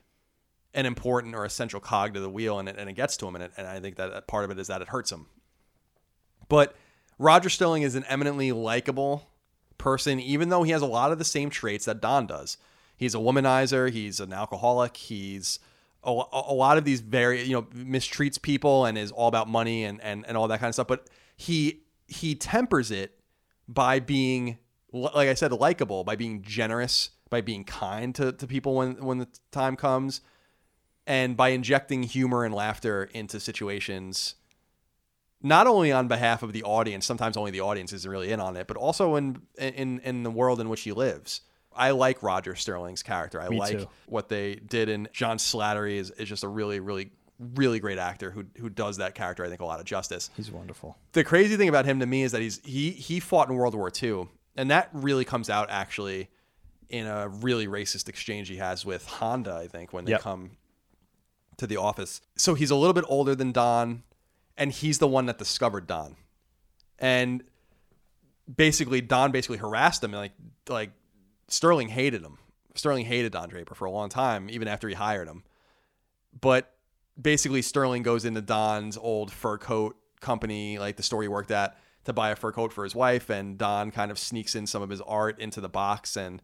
an 0.73 0.87
important 0.87 1.35
or 1.35 1.45
essential 1.45 1.81
cog 1.81 2.15
to 2.15 2.21
the 2.21 2.31
wheel, 2.31 2.59
and 2.59 2.69
it, 2.69 2.77
and 2.79 2.89
it 2.89 2.95
gets 2.95 3.17
to 3.19 3.27
him, 3.27 3.35
and, 3.35 3.45
it, 3.45 3.53
and 3.57 3.67
I 3.67 3.81
think 3.81 3.97
that 3.97 4.27
part 4.27 4.45
of 4.45 4.51
it 4.51 4.59
is 4.59 4.69
that 4.69 4.81
it 4.81 4.89
hurts 4.89 5.11
him. 5.11 5.27
But 6.49 6.77
Roger 7.19 7.49
Sterling 7.49 7.83
is 7.83 7.95
an 7.95 8.05
eminently 8.09 8.53
likable 8.53 9.29
person, 9.79 10.21
even 10.21 10.49
though 10.49 10.63
he 10.63 10.71
has 10.71 10.83
a 10.83 10.87
lot 10.87 11.13
of 11.13 11.19
the 11.19 11.25
same 11.25 11.51
traits 11.51 11.85
that 11.87 12.01
Don 12.01 12.27
does. 12.27 12.59
He's 12.97 13.15
a 13.15 13.19
womanizer. 13.19 13.91
He's 13.91 14.21
an 14.21 14.33
alcoholic. 14.33 14.97
He's 14.97 15.59
a, 16.05 16.11
a 16.11 16.55
lot 16.55 16.79
of 16.79 16.85
these 16.85 17.01
very, 17.01 17.43
you 17.43 17.53
know, 17.53 17.63
mistreats 17.63 18.41
people 18.41 18.85
and 18.85 18.97
is 18.97 19.11
all 19.11 19.29
about 19.29 19.49
money 19.49 19.85
and, 19.85 20.01
and, 20.03 20.25
and 20.27 20.37
all 20.37 20.49
that 20.49 20.61
kind 20.61 20.69
of 20.69 20.75
stuff. 20.75 20.87
But 20.87 21.09
he 21.37 21.83
he 22.13 22.35
tempers 22.35 22.91
it 22.91 23.19
by 23.67 24.01
being, 24.01 24.59
like 24.93 25.29
I 25.29 25.35
said, 25.35 25.53
likable, 25.53 26.05
by 26.05 26.17
being 26.17 26.43
generous, 26.43 27.11
by 27.31 27.41
being 27.41 27.65
kind 27.65 28.15
to, 28.15 28.33
to 28.33 28.47
people 28.47 28.75
when, 28.75 29.03
when 29.05 29.19
the 29.19 29.29
time 29.51 29.77
comes, 29.77 30.21
and 31.07 31.37
by 31.37 31.49
injecting 31.49 32.03
humor 32.05 32.45
and 32.45 32.55
laughter 32.55 33.09
into 33.13 33.41
situations 33.41 34.37
not 35.43 35.67
only 35.67 35.91
on 35.91 36.09
behalf 36.09 36.43
of 36.43 36.53
the 36.53 36.63
audience, 36.63 37.05
sometimes 37.05 37.37
only 37.37 37.51
the 37.51 37.61
audience 37.61 37.93
isn't 37.93 38.11
really 38.11 38.31
in 38.31 38.41
on 38.41 38.57
it, 38.57 38.67
but 38.67 38.77
also 38.77 39.17
in 39.17 39.43
in 39.59 40.01
in 40.01 40.23
the 40.23 40.31
world 40.31 40.61
in 40.61 40.69
which 40.69 40.83
he 40.83 40.93
lives. 40.93 41.41
I 41.75 41.91
like 41.91 42.23
Roger 42.23 42.55
Sterling's 42.55 43.03
character. 43.03 43.41
I 43.41 43.49
Me 43.49 43.59
like 43.59 43.79
too. 43.79 43.89
what 44.07 44.29
they 44.29 44.57
did, 44.57 44.89
and 44.89 45.09
John 45.13 45.39
Slattery 45.39 45.97
is, 45.97 46.11
is 46.13 46.29
just 46.29 46.45
a 46.45 46.49
really, 46.49 46.81
really, 46.81 47.13
really 47.55 47.81
great 47.81 47.99
actor 47.99 48.31
who 48.31 48.45
who 48.59 48.69
does 48.69 48.97
that 48.99 49.15
character. 49.15 49.45
I 49.45 49.49
think 49.49 49.61
a 49.61 49.65
lot 49.65 49.81
of 49.81 49.87
justice. 49.87 50.31
He's 50.37 50.51
wonderful. 50.51 50.97
The 51.13 51.25
crazy 51.25 51.57
thing 51.57 51.69
about 51.69 51.85
him 51.85 52.01
to 52.01 52.07
me 52.07 52.23
is 52.23 52.33
that 52.33 52.41
he's 52.43 52.61
he 52.65 52.91
he 52.91 53.21
fought 53.21 53.49
in 53.49 53.55
World 53.57 53.75
War 53.75 53.91
II, 54.03 54.29
and 54.57 54.71
that 54.71 54.89
really 54.93 55.25
comes 55.25 55.49
out 55.51 55.69
actually 55.71 56.29
in 56.89 57.07
a 57.07 57.29
really 57.29 57.67
racist 57.67 58.09
exchange 58.09 58.49
he 58.49 58.57
has 58.57 58.85
with 58.85 59.07
Honda. 59.07 59.55
I 59.55 59.67
think 59.69 59.93
when 59.93 60.05
they 60.05 60.13
Yep. 60.13 60.21
come 60.21 60.51
to 61.59 61.67
the 61.67 61.77
office. 61.77 62.21
So 62.37 62.55
he's 62.55 62.71
a 62.71 62.77
little 62.77 62.95
bit 62.95 63.05
older 63.09 63.35
than 63.35 63.53
Don, 63.53 64.03
and 64.57 64.73
he's 64.73 64.99
the 64.99 65.09
one 65.09 65.27
that 65.27 65.39
discovered 65.39 65.87
Don. 65.87 66.17
And 66.99 67.43
basically, 68.57 69.01
Don 69.01 69.33
basically 69.33 69.59
harassed 69.59 70.03
him. 70.03 70.13
and 70.15 70.21
Like, 70.21 70.33
like 70.69 70.91
Sterling 71.49 71.89
hated 71.89 72.23
him. 72.23 72.39
Sterling 72.75 73.05
hated 73.05 73.33
Don 73.33 73.49
Draper 73.49 73.75
for 73.75 73.85
a 73.85 73.91
long 73.91 74.09
time, 74.09 74.49
even 74.49 74.67
after 74.67 74.89
he 74.89 74.95
hired 74.95 75.29
him. 75.29 75.45
But 76.41 76.72
basically, 77.21 77.63
Sterling 77.63 78.03
goes 78.03 78.25
into 78.25 78.41
Don's 78.41 78.97
old 78.97 79.33
fur 79.33 79.59
coat 79.59 79.97
company, 80.21 80.79
like 80.79 80.97
the 80.97 81.03
store 81.03 81.23
he 81.23 81.29
worked 81.29 81.51
at, 81.51 81.77
to 82.05 82.13
buy 82.13 82.31
a 82.31 82.37
fur 82.37 82.53
coat 82.53 82.73
for 82.73 82.85
his 82.85 82.95
wife. 82.95 83.31
And 83.31 83.59
Don 83.59 83.91
kind 83.91 84.11
of 84.11 84.19
sneaks 84.19 84.55
in 84.55 84.67
some 84.67 84.83
of 84.83 84.91
his 84.91 85.01
art 85.01 85.39
into 85.39 85.61
the 85.61 85.69
box, 85.69 86.17
and 86.17 86.43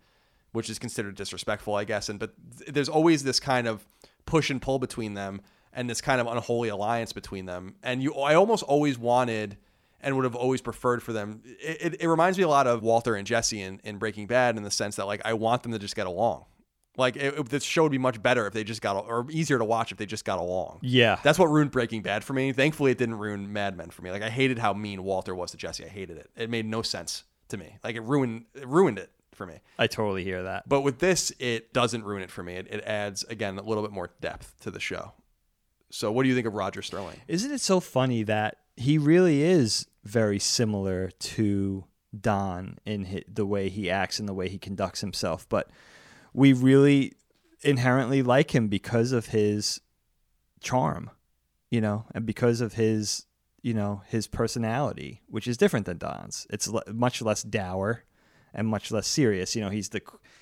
which 0.52 0.70
is 0.70 0.78
considered 0.78 1.14
disrespectful, 1.14 1.74
I 1.74 1.84
guess. 1.84 2.08
And 2.08 2.18
but 2.18 2.34
th- 2.58 2.72
there's 2.72 2.88
always 2.88 3.22
this 3.22 3.40
kind 3.40 3.66
of 3.66 3.86
push 4.26 4.50
and 4.50 4.60
pull 4.60 4.78
between 4.78 5.14
them, 5.14 5.40
and 5.72 5.88
this 5.88 6.00
kind 6.00 6.20
of 6.20 6.26
unholy 6.26 6.68
alliance 6.68 7.12
between 7.12 7.46
them. 7.46 7.76
And 7.82 8.02
you, 8.02 8.14
I 8.14 8.34
almost 8.34 8.62
always 8.62 8.98
wanted 8.98 9.56
and 10.00 10.14
would 10.16 10.24
have 10.24 10.36
always 10.36 10.60
preferred 10.60 11.02
for 11.02 11.12
them. 11.12 11.42
It, 11.44 11.94
it, 11.94 12.02
it 12.02 12.08
reminds 12.08 12.38
me 12.38 12.44
a 12.44 12.48
lot 12.48 12.66
of 12.66 12.82
Walter 12.82 13.16
and 13.16 13.26
Jesse 13.26 13.60
in, 13.60 13.80
in 13.84 13.98
Breaking 13.98 14.26
Bad 14.26 14.56
in 14.56 14.62
the 14.62 14.70
sense 14.70 14.96
that 14.96 15.06
like 15.06 15.22
I 15.24 15.34
want 15.34 15.62
them 15.62 15.72
to 15.72 15.78
just 15.78 15.96
get 15.96 16.06
along. 16.06 16.44
Like 16.98 17.16
it, 17.16 17.38
it- 17.38 17.48
this 17.48 17.62
show 17.64 17.84
would 17.84 17.92
be 17.92 17.96
much 17.98 18.22
better 18.22 18.46
if 18.46 18.52
they 18.52 18.64
just 18.64 18.82
got, 18.82 18.96
or 19.08 19.26
easier 19.30 19.56
to 19.58 19.64
watch 19.64 19.92
if 19.92 19.96
they 19.98 20.04
just 20.06 20.24
got 20.26 20.38
along. 20.38 20.80
Yeah. 20.82 21.18
That's 21.22 21.38
what 21.38 21.46
ruined 21.46 21.70
Breaking 21.70 22.02
Bad 22.02 22.24
for 22.24 22.34
me. 22.34 22.52
Thankfully, 22.52 22.90
it 22.90 22.98
didn't 22.98 23.16
ruin 23.18 23.52
Mad 23.52 23.76
Men 23.76 23.88
for 23.90 24.02
me. 24.02 24.10
Like 24.10 24.22
I 24.22 24.28
hated 24.28 24.58
how 24.58 24.74
mean 24.74 25.02
Walter 25.04 25.34
was 25.34 25.52
to 25.52 25.56
Jesse. 25.56 25.84
I 25.84 25.88
hated 25.88 26.18
it. 26.18 26.30
It 26.36 26.50
made 26.50 26.66
no 26.66 26.82
sense 26.82 27.24
to 27.48 27.56
me. 27.56 27.76
Like 27.82 27.96
it 27.96 28.02
ruined 28.02 28.44
it 28.54 28.66
ruined 28.68 28.98
it 28.98 29.10
for 29.32 29.46
me. 29.46 29.60
I 29.78 29.86
totally 29.86 30.24
hear 30.24 30.42
that. 30.42 30.68
But 30.68 30.80
with 30.80 30.98
this, 30.98 31.32
it 31.38 31.72
doesn't 31.72 32.02
ruin 32.04 32.22
it 32.22 32.30
for 32.30 32.42
me. 32.42 32.54
It, 32.56 32.66
it 32.68 32.82
adds 32.84 33.22
again 33.24 33.56
a 33.58 33.62
little 33.62 33.84
bit 33.84 33.92
more 33.92 34.10
depth 34.20 34.56
to 34.62 34.70
the 34.72 34.80
show. 34.80 35.12
So, 35.90 36.10
what 36.12 36.24
do 36.24 36.28
you 36.28 36.34
think 36.34 36.46
of 36.46 36.54
Roger 36.54 36.82
Sterling? 36.82 37.20
Isn't 37.28 37.50
it 37.52 37.60
so 37.60 37.80
funny 37.80 38.22
that 38.24 38.58
he 38.76 38.98
really 38.98 39.42
is 39.42 39.86
very 40.04 40.38
similar 40.38 41.10
to 41.18 41.84
Don 42.20 42.78
in 42.84 43.04
hi 43.06 43.22
the 43.32 43.46
way 43.46 43.68
he 43.68 43.88
acts 43.90 44.18
and 44.18 44.28
the 44.28 44.34
way 44.34 44.48
he 44.48 44.58
conducts 44.58 45.00
himself, 45.00 45.48
but 45.48 45.70
we 46.32 46.52
really 46.52 47.14
inherently 47.62 48.22
like 48.22 48.54
him 48.54 48.68
because 48.68 49.12
of 49.12 49.26
his 49.26 49.80
charm, 50.60 51.10
you 51.70 51.80
know, 51.80 52.04
and 52.14 52.26
because 52.26 52.60
of 52.60 52.74
his, 52.74 53.26
you 53.62 53.74
know, 53.74 54.02
his 54.06 54.26
personality, 54.26 55.22
which 55.28 55.48
is 55.48 55.56
different 55.56 55.86
than 55.86 55.98
Don's. 55.98 56.46
It's 56.50 56.70
much 56.92 57.20
less 57.20 57.42
dour 57.42 58.04
and 58.54 58.68
much 58.68 58.90
less 58.90 59.06
serious. 59.06 59.56
You 59.56 59.62
know, 59.62 59.70
he's 59.70 59.88
the 59.90 60.00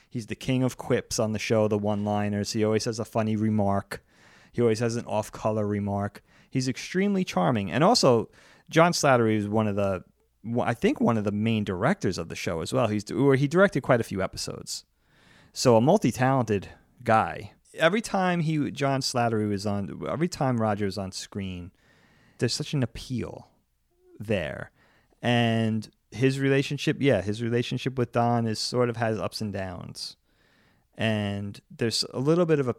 he's 0.08 0.26
the 0.26 0.34
king 0.34 0.62
of 0.62 0.76
quips 0.76 1.18
on 1.18 1.32
the 1.32 1.38
show, 1.38 1.68
the 1.68 1.78
one-liners. 1.78 2.52
He 2.52 2.64
always 2.64 2.84
has 2.84 2.98
a 2.98 3.04
funny 3.04 3.36
remark. 3.36 4.04
He 4.52 4.62
always 4.62 4.80
has 4.80 4.96
an 4.96 5.04
off-color 5.06 5.66
remark. 5.66 6.22
He's 6.50 6.68
extremely 6.68 7.24
charming, 7.24 7.70
and 7.70 7.84
also 7.84 8.30
John 8.70 8.92
Slattery 8.92 9.36
is 9.36 9.48
one 9.48 9.68
of 9.68 9.76
the, 9.76 10.04
I 10.62 10.74
think 10.74 11.00
one 11.00 11.18
of 11.18 11.24
the 11.24 11.32
main 11.32 11.64
directors 11.64 12.18
of 12.18 12.28
the 12.28 12.36
show 12.36 12.60
as 12.60 12.72
well. 12.72 12.86
He's 12.88 13.10
or 13.10 13.34
he 13.34 13.48
directed 13.48 13.82
quite 13.82 14.00
a 14.00 14.04
few 14.04 14.22
episodes, 14.22 14.84
so 15.56 15.74
a 15.74 15.80
multi-talented 15.80 16.68
guy. 17.02 17.52
Every 17.78 18.02
time 18.02 18.40
he 18.40 18.70
John 18.70 19.00
Slattery 19.00 19.48
was 19.48 19.66
on, 19.66 20.02
every 20.06 20.28
time 20.28 20.60
Roger 20.60 20.84
was 20.84 20.98
on 20.98 21.12
screen, 21.12 21.72
there's 22.36 22.52
such 22.52 22.74
an 22.74 22.82
appeal 22.82 23.48
there, 24.18 24.70
and 25.22 25.88
his 26.10 26.38
relationship, 26.38 26.98
yeah, 27.00 27.22
his 27.22 27.42
relationship 27.42 27.96
with 27.96 28.12
Don 28.12 28.46
is 28.46 28.58
sort 28.58 28.90
of 28.90 28.98
has 28.98 29.18
ups 29.18 29.40
and 29.40 29.50
downs, 29.50 30.16
and 30.94 31.58
there's 31.74 32.04
a 32.12 32.18
little 32.18 32.44
bit 32.44 32.60
of 32.60 32.68
a 32.68 32.76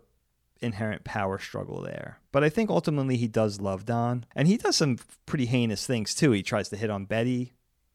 inherent 0.61 1.03
power 1.03 1.39
struggle 1.39 1.81
there. 1.81 2.19
But 2.31 2.43
I 2.43 2.49
think 2.49 2.69
ultimately 2.69 3.17
he 3.17 3.27
does 3.27 3.59
love 3.59 3.85
Don, 3.85 4.23
and 4.35 4.47
he 4.47 4.55
does 4.55 4.75
some 4.75 4.99
pretty 5.25 5.47
heinous 5.47 5.87
things 5.87 6.13
too. 6.13 6.31
He 6.31 6.43
tries 6.43 6.69
to 6.69 6.77
hit 6.77 6.91
on 6.91 7.05
Betty 7.05 7.53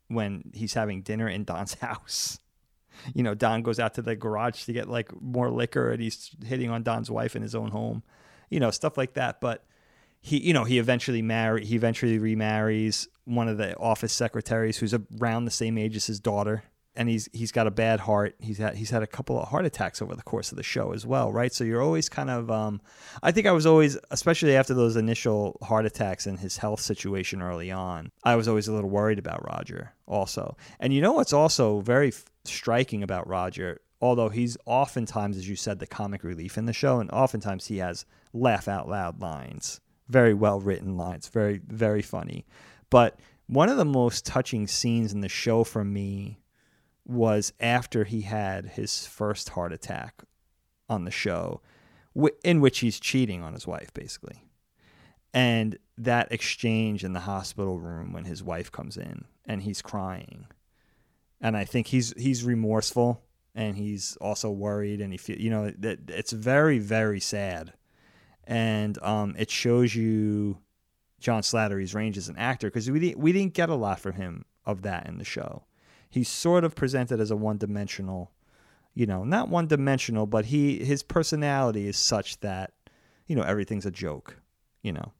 when 0.08 0.50
he's 0.52 0.74
having 0.74 1.02
dinner 1.02 1.28
in 1.28 1.44
Don's 1.44 1.74
house. 1.80 2.40
You 3.14 3.22
know, 3.22 3.34
Don 3.34 3.62
goes 3.62 3.78
out 3.80 3.94
to 3.94 4.02
the 4.02 4.16
garage 4.16 4.64
to 4.64 4.72
get 4.72 4.88
like 4.88 5.20
more 5.20 5.50
liquor, 5.50 5.90
and 5.90 6.02
he's 6.02 6.30
hitting 6.44 6.70
on 6.70 6.82
Don's 6.82 7.10
wife 7.10 7.36
in 7.36 7.42
his 7.42 7.54
own 7.54 7.70
home. 7.70 8.02
You 8.50 8.60
know, 8.60 8.70
stuff 8.70 8.96
like 8.96 9.14
that. 9.14 9.40
But 9.40 9.64
he, 10.20 10.38
you 10.38 10.52
know, 10.52 10.64
he 10.64 10.78
eventually 10.78 11.22
marry. 11.22 11.64
He 11.64 11.74
eventually 11.74 12.18
remarries 12.18 13.08
one 13.24 13.48
of 13.48 13.58
the 13.58 13.76
office 13.76 14.12
secretaries 14.12 14.78
who's 14.78 14.94
around 15.20 15.44
the 15.44 15.50
same 15.50 15.78
age 15.78 15.96
as 15.96 16.06
his 16.06 16.20
daughter. 16.20 16.64
And 16.94 17.08
he's 17.08 17.28
he's 17.32 17.52
got 17.52 17.66
a 17.66 17.70
bad 17.70 18.00
heart. 18.00 18.34
He's 18.38 18.58
had 18.58 18.76
he's 18.76 18.90
had 18.90 19.02
a 19.02 19.06
couple 19.06 19.40
of 19.40 19.48
heart 19.48 19.64
attacks 19.64 20.02
over 20.02 20.14
the 20.14 20.22
course 20.22 20.52
of 20.52 20.56
the 20.56 20.62
show 20.62 20.92
as 20.92 21.06
well, 21.06 21.32
right? 21.32 21.52
So 21.52 21.64
you're 21.64 21.82
always 21.82 22.08
kind 22.08 22.30
of 22.30 22.50
um, 22.50 22.80
I 23.22 23.32
think 23.32 23.46
I 23.46 23.52
was 23.52 23.66
always 23.66 23.96
especially 24.10 24.56
after 24.56 24.74
those 24.74 24.96
initial 24.96 25.56
heart 25.62 25.86
attacks 25.86 26.26
and 26.26 26.38
his 26.38 26.58
health 26.58 26.80
situation 26.80 27.40
early 27.40 27.70
on, 27.70 28.10
I 28.24 28.36
was 28.36 28.48
always 28.48 28.68
a 28.68 28.72
little 28.72 28.90
worried 28.90 29.18
about 29.18 29.46
Roger 29.46 29.94
also. 30.06 30.56
And 30.80 30.92
you 30.92 31.00
know 31.00 31.12
what's 31.12 31.32
also 31.32 31.80
very 31.80 32.08
f- 32.08 32.24
striking 32.44 33.02
about 33.02 33.26
Roger, 33.26 33.80
although 34.00 34.28
he's 34.28 34.56
oftentimes 34.66 35.36
as 35.36 35.48
you 35.48 35.56
said 35.56 35.78
the 35.78 35.86
comic 35.86 36.22
relief 36.22 36.58
in 36.58 36.66
the 36.66 36.72
show 36.72 37.00
and 37.00 37.10
oftentimes 37.10 37.66
he 37.66 37.78
has 37.78 38.04
laugh 38.34 38.68
out 38.68 38.88
loud 38.88 39.20
lines, 39.20 39.80
very 40.08 40.34
well 40.34 40.60
written 40.60 40.96
lines, 40.96 41.28
very 41.28 41.60
very 41.66 42.02
funny. 42.02 42.44
But 42.90 43.18
one 43.46 43.70
of 43.70 43.78
the 43.78 43.86
most 43.86 44.26
touching 44.26 44.66
scenes 44.66 45.12
in 45.14 45.20
the 45.20 45.28
show 45.28 45.64
for 45.64 45.84
me 45.84 46.38
was 47.04 47.52
after 47.60 48.04
he 48.04 48.22
had 48.22 48.66
his 48.66 49.06
first 49.06 49.50
heart 49.50 49.72
attack 49.72 50.22
on 50.88 51.04
the 51.04 51.10
show, 51.10 51.60
in 52.44 52.60
which 52.60 52.80
he's 52.80 53.00
cheating 53.00 53.42
on 53.42 53.52
his 53.52 53.66
wife, 53.66 53.92
basically. 53.94 54.44
And 55.34 55.78
that 55.96 56.30
exchange 56.30 57.04
in 57.04 57.12
the 57.12 57.20
hospital 57.20 57.80
room 57.80 58.12
when 58.12 58.24
his 58.24 58.42
wife 58.42 58.70
comes 58.70 58.96
in 58.96 59.24
and 59.46 59.62
he's 59.62 59.82
crying. 59.82 60.46
And 61.40 61.56
I 61.56 61.64
think 61.64 61.88
he's 61.88 62.12
he's 62.16 62.44
remorseful 62.44 63.22
and 63.54 63.76
he's 63.76 64.16
also 64.20 64.50
worried 64.50 65.00
and 65.00 65.12
he 65.12 65.18
feel 65.18 65.38
you 65.38 65.50
know 65.50 65.70
that 65.78 66.10
it's 66.10 66.32
very 66.32 66.78
very 66.78 67.18
sad. 67.18 67.72
And 68.44 69.02
um, 69.02 69.34
it 69.38 69.50
shows 69.50 69.94
you 69.94 70.58
John 71.18 71.42
Slattery's 71.42 71.94
range 71.94 72.18
as 72.18 72.28
an 72.28 72.36
actor 72.36 72.68
because 72.68 72.90
we 72.90 73.14
we 73.16 73.32
didn't 73.32 73.54
get 73.54 73.70
a 73.70 73.74
lot 73.74 74.00
from 74.00 74.12
him 74.12 74.44
of 74.66 74.82
that 74.82 75.06
in 75.06 75.18
the 75.18 75.24
show 75.24 75.64
he's 76.12 76.28
sort 76.28 76.62
of 76.62 76.74
presented 76.74 77.20
as 77.20 77.30
a 77.30 77.36
one-dimensional 77.36 78.30
you 78.94 79.06
know 79.06 79.24
not 79.24 79.48
one-dimensional 79.48 80.26
but 80.26 80.44
he 80.44 80.84
his 80.84 81.02
personality 81.02 81.88
is 81.88 81.96
such 81.96 82.38
that 82.40 82.72
you 83.26 83.34
know 83.34 83.42
everything's 83.42 83.86
a 83.86 83.90
joke 83.90 84.36
you 84.82 84.92
know. 84.92 85.12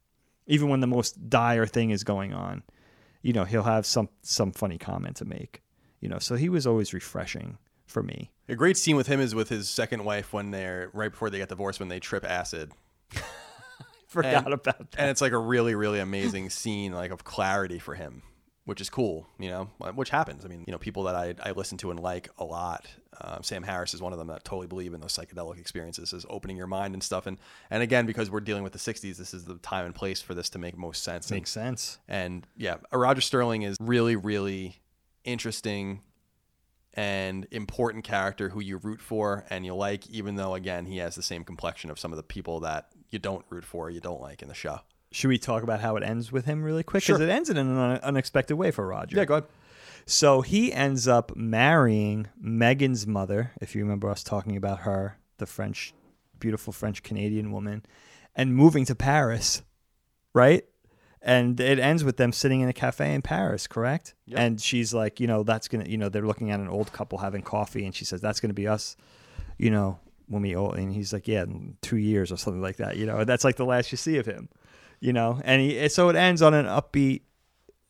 Even 0.45 0.67
when 0.67 0.81
the 0.81 0.87
most 0.87 1.29
dire 1.29 1.65
thing 1.65 1.89
is 1.89 2.03
going 2.03 2.33
on 2.33 2.63
you 3.21 3.33
know 3.33 3.45
he'll 3.45 3.63
have 3.63 3.85
some 3.85 4.09
some 4.21 4.51
funny 4.51 4.77
comment 4.77 5.15
to 5.17 5.25
make 5.25 5.61
you 5.99 6.09
know. 6.09 6.19
So 6.19 6.35
he 6.35 6.49
was 6.49 6.67
always 6.67 6.93
refreshing 6.93 7.57
for 7.87 8.03
me. 8.03 8.31
A 8.49 8.55
great 8.55 8.77
scene 8.77 8.97
with 8.97 9.07
him 9.07 9.21
is 9.21 9.33
with 9.33 9.49
his 9.49 9.69
second 9.69 10.03
wife 10.03 10.33
when 10.33 10.51
they're 10.51 10.89
right 10.93 11.09
before 11.09 11.29
they 11.29 11.37
get 11.37 11.49
divorced 11.49 11.79
when 11.79 11.89
they 11.89 11.99
trip 11.99 12.25
acid. 12.25 12.73
Forgot 14.07 14.45
and, 14.45 14.53
about 14.53 14.91
that. 14.91 14.99
and 14.99 15.09
it's 15.09 15.21
like 15.21 15.31
a 15.31 15.37
really 15.39 15.73
really 15.73 15.99
amazing 15.99 16.51
scene 16.51 16.91
like 16.91 17.09
of 17.09 17.23
clarity 17.23 17.79
for 17.79 17.95
him 17.95 18.21
which 18.65 18.79
is 18.79 18.89
cool, 18.89 19.27
you 19.37 19.49
know, 19.49 19.65
which 19.93 20.09
happens. 20.09 20.45
I 20.45 20.47
mean, 20.47 20.63
you 20.65 20.71
know, 20.71 20.77
people 20.77 21.03
that 21.03 21.15
I, 21.15 21.35
I 21.43 21.51
listen 21.51 21.77
to 21.79 21.91
and 21.91 21.99
like 21.99 22.29
a 22.37 22.45
lot. 22.45 22.87
Uh, 23.19 23.41
Sam 23.41 23.63
Harris 23.63 23.93
is 23.93 24.01
one 24.01 24.13
of 24.13 24.19
them 24.19 24.29
that 24.29 24.45
totally 24.45 24.67
believe 24.67 24.93
in 24.93 25.01
those 25.01 25.15
psychedelic 25.15 25.59
experiences, 25.59 26.13
is 26.13 26.25
opening 26.29 26.55
your 26.55 26.67
mind 26.67 26.93
and 26.93 27.03
stuff. 27.03 27.27
And 27.27 27.37
and 27.69 27.83
again, 27.83 28.05
because 28.05 28.31
we're 28.31 28.39
dealing 28.39 28.63
with 28.63 28.73
the 28.73 28.79
'60s, 28.79 29.17
this 29.17 29.33
is 29.33 29.45
the 29.45 29.55
time 29.55 29.85
and 29.85 29.93
place 29.93 30.21
for 30.21 30.33
this 30.33 30.49
to 30.51 30.59
make 30.59 30.77
most 30.77 31.03
sense. 31.03 31.29
Makes 31.29 31.55
and, 31.57 31.77
sense. 31.77 31.97
And 32.07 32.47
yeah, 32.55 32.77
Roger 32.91 33.21
Sterling 33.21 33.63
is 33.63 33.75
really, 33.81 34.15
really 34.15 34.81
interesting 35.25 36.01
and 36.93 37.47
important 37.51 38.03
character 38.03 38.49
who 38.49 38.61
you 38.61 38.77
root 38.77 39.01
for 39.01 39.45
and 39.49 39.65
you 39.65 39.73
like, 39.75 40.09
even 40.09 40.35
though 40.35 40.53
again 40.53 40.85
he 40.85 40.97
has 40.97 41.15
the 41.15 41.23
same 41.23 41.43
complexion 41.43 41.89
of 41.89 41.99
some 41.99 42.13
of 42.13 42.17
the 42.17 42.23
people 42.23 42.61
that 42.61 42.89
you 43.09 43.19
don't 43.19 43.45
root 43.49 43.65
for, 43.65 43.89
you 43.89 43.99
don't 43.99 44.21
like 44.21 44.41
in 44.41 44.47
the 44.47 44.53
show. 44.53 44.79
Should 45.13 45.27
we 45.27 45.37
talk 45.37 45.61
about 45.63 45.79
how 45.79 45.95
it 45.95 46.03
ends 46.03 46.31
with 46.31 46.45
him 46.45 46.63
really 46.63 46.83
quick? 46.83 47.03
Because 47.03 47.19
Sure. 47.19 47.27
it 47.27 47.31
ends 47.31 47.49
in 47.49 47.57
an 47.57 47.69
un- 47.77 47.99
unexpected 48.01 48.55
way 48.55 48.71
for 48.71 48.85
Roger. 48.87 49.15
Yeah, 49.15 49.25
go 49.25 49.35
ahead. 49.35 49.47
So 50.05 50.41
he 50.41 50.73
ends 50.73 51.07
up 51.07 51.35
marrying 51.35 52.27
Megan's 52.37 53.05
mother, 53.07 53.51
if 53.61 53.75
you 53.75 53.83
remember 53.83 54.09
us 54.09 54.23
talking 54.23 54.57
about 54.57 54.79
her, 54.79 55.17
the 55.37 55.45
French, 55.45 55.93
beautiful 56.39 56.73
French 56.73 57.03
Canadian 57.03 57.51
woman, 57.51 57.83
and 58.35 58.55
moving 58.55 58.85
to 58.85 58.95
Paris, 58.95 59.61
right? 60.33 60.65
And 61.21 61.57
it 61.59 61.79
ends 61.79 62.03
with 62.03 62.17
them 62.17 62.33
sitting 62.33 62.59
in 62.61 62.67
a 62.67 62.73
cafe 62.73 63.13
in 63.13 63.21
Paris, 63.21 63.65
correct? 63.67 64.13
Yep. 64.25 64.39
And 64.39 64.59
she's 64.61 64.93
like, 64.93 65.19
you 65.21 65.27
know, 65.27 65.43
that's 65.43 65.67
gonna, 65.69 65.85
you 65.87 65.97
know, 65.97 66.09
they're 66.09 66.25
looking 66.25 66.51
at 66.51 66.59
an 66.59 66.67
old 66.67 66.91
couple 66.91 67.19
having 67.19 67.43
coffee, 67.43 67.85
and 67.85 67.95
she 67.95 68.03
says, 68.03 68.19
that's 68.19 68.39
gonna 68.41 68.53
be 68.53 68.67
us, 68.67 68.97
you 69.57 69.69
know, 69.69 69.99
when 70.27 70.41
we 70.41 70.53
old. 70.55 70.75
And 70.75 70.91
he's 70.91 71.13
like, 71.13 71.27
yeah, 71.27 71.43
in 71.43 71.77
two 71.81 71.97
years 71.97 72.29
or 72.31 72.35
something 72.37 72.61
like 72.61 72.77
that, 72.77 72.97
you 72.97 73.05
know. 73.05 73.19
And 73.19 73.29
that's 73.29 73.45
like 73.45 73.55
the 73.55 73.65
last 73.65 73.91
you 73.93 73.97
see 73.97 74.17
of 74.17 74.25
him, 74.25 74.49
you 75.03 75.11
know. 75.11 75.39
And 75.43 75.61
he, 75.61 75.89
so 75.89 76.09
it 76.09 76.15
ends 76.15 76.41
on 76.41 76.53
an 76.53 76.65
upbeat, 76.65 77.21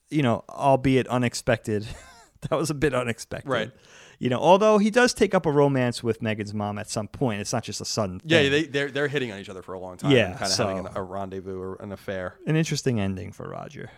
you 0.10 0.24
know, 0.24 0.44
albeit 0.50 1.08
unexpected. 1.08 1.88
that 2.50 2.58
was 2.58 2.70
a 2.70 2.74
bit 2.74 2.94
unexpected, 2.94 3.50
Right. 3.50 3.72
You 4.20 4.30
know, 4.30 4.40
although 4.40 4.78
he 4.78 4.90
does 4.90 5.14
take 5.14 5.34
up 5.36 5.46
a 5.46 5.52
romance 5.52 6.02
with 6.02 6.22
Megan's 6.22 6.54
mom 6.54 6.78
at 6.78 6.90
some 6.90 7.10
point. 7.10 7.42
It's 7.42 7.52
not 7.52 7.64
just 7.64 7.82
a 7.82 7.86
sudden. 7.86 8.22
Yeah, 8.24 8.48
they 8.48 8.64
they're 8.64 8.90
they're 8.90 9.08
hitting 9.10 9.34
on 9.34 9.40
each 9.40 9.50
other 9.50 9.62
for 9.62 9.74
a 9.74 9.80
long 9.80 9.98
time. 9.98 10.12
Yeah, 10.12 10.32
kind 10.34 10.44
of 10.44 10.48
so- 10.50 10.68
having 10.68 10.88
a 10.96 11.04
rendezvous 11.04 11.60
or 11.60 11.76
an 11.82 11.92
affair. 11.92 12.36
an 12.48 12.56
interesting 12.56 13.02
ending 13.02 13.34
for 13.34 13.50
Roger. 13.50 13.90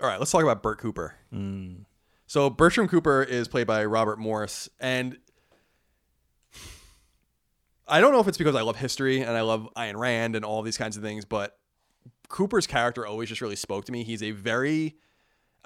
All 0.00 0.08
right, 0.08 0.18
let's 0.18 0.30
talk 0.30 0.42
about 0.42 0.62
Bert 0.62 0.78
Cooper. 0.78 1.14
Mm. 1.34 1.84
So 2.26 2.48
Bertram 2.48 2.88
Cooper 2.88 3.22
is 3.22 3.46
played 3.46 3.66
by 3.66 3.84
Robert 3.84 4.18
Morse, 4.18 4.70
and 4.80 5.18
I 7.92 8.00
don't 8.00 8.12
know 8.12 8.20
if 8.20 8.26
it's 8.26 8.38
because 8.38 8.54
I 8.54 8.62
love 8.62 8.76
history 8.76 9.20
and 9.20 9.36
I 9.36 9.42
love 9.42 9.68
Ayn 9.76 9.96
Rand 9.96 10.34
and 10.34 10.46
all 10.46 10.62
these 10.62 10.78
kinds 10.78 10.96
of 10.96 11.02
things, 11.02 11.26
but 11.26 11.58
Cooper's 12.30 12.66
character 12.66 13.06
always 13.06 13.28
just 13.28 13.42
really 13.42 13.54
spoke 13.54 13.84
to 13.84 13.92
me. 13.92 14.02
He's 14.02 14.22
a 14.22 14.30
very 14.30 14.96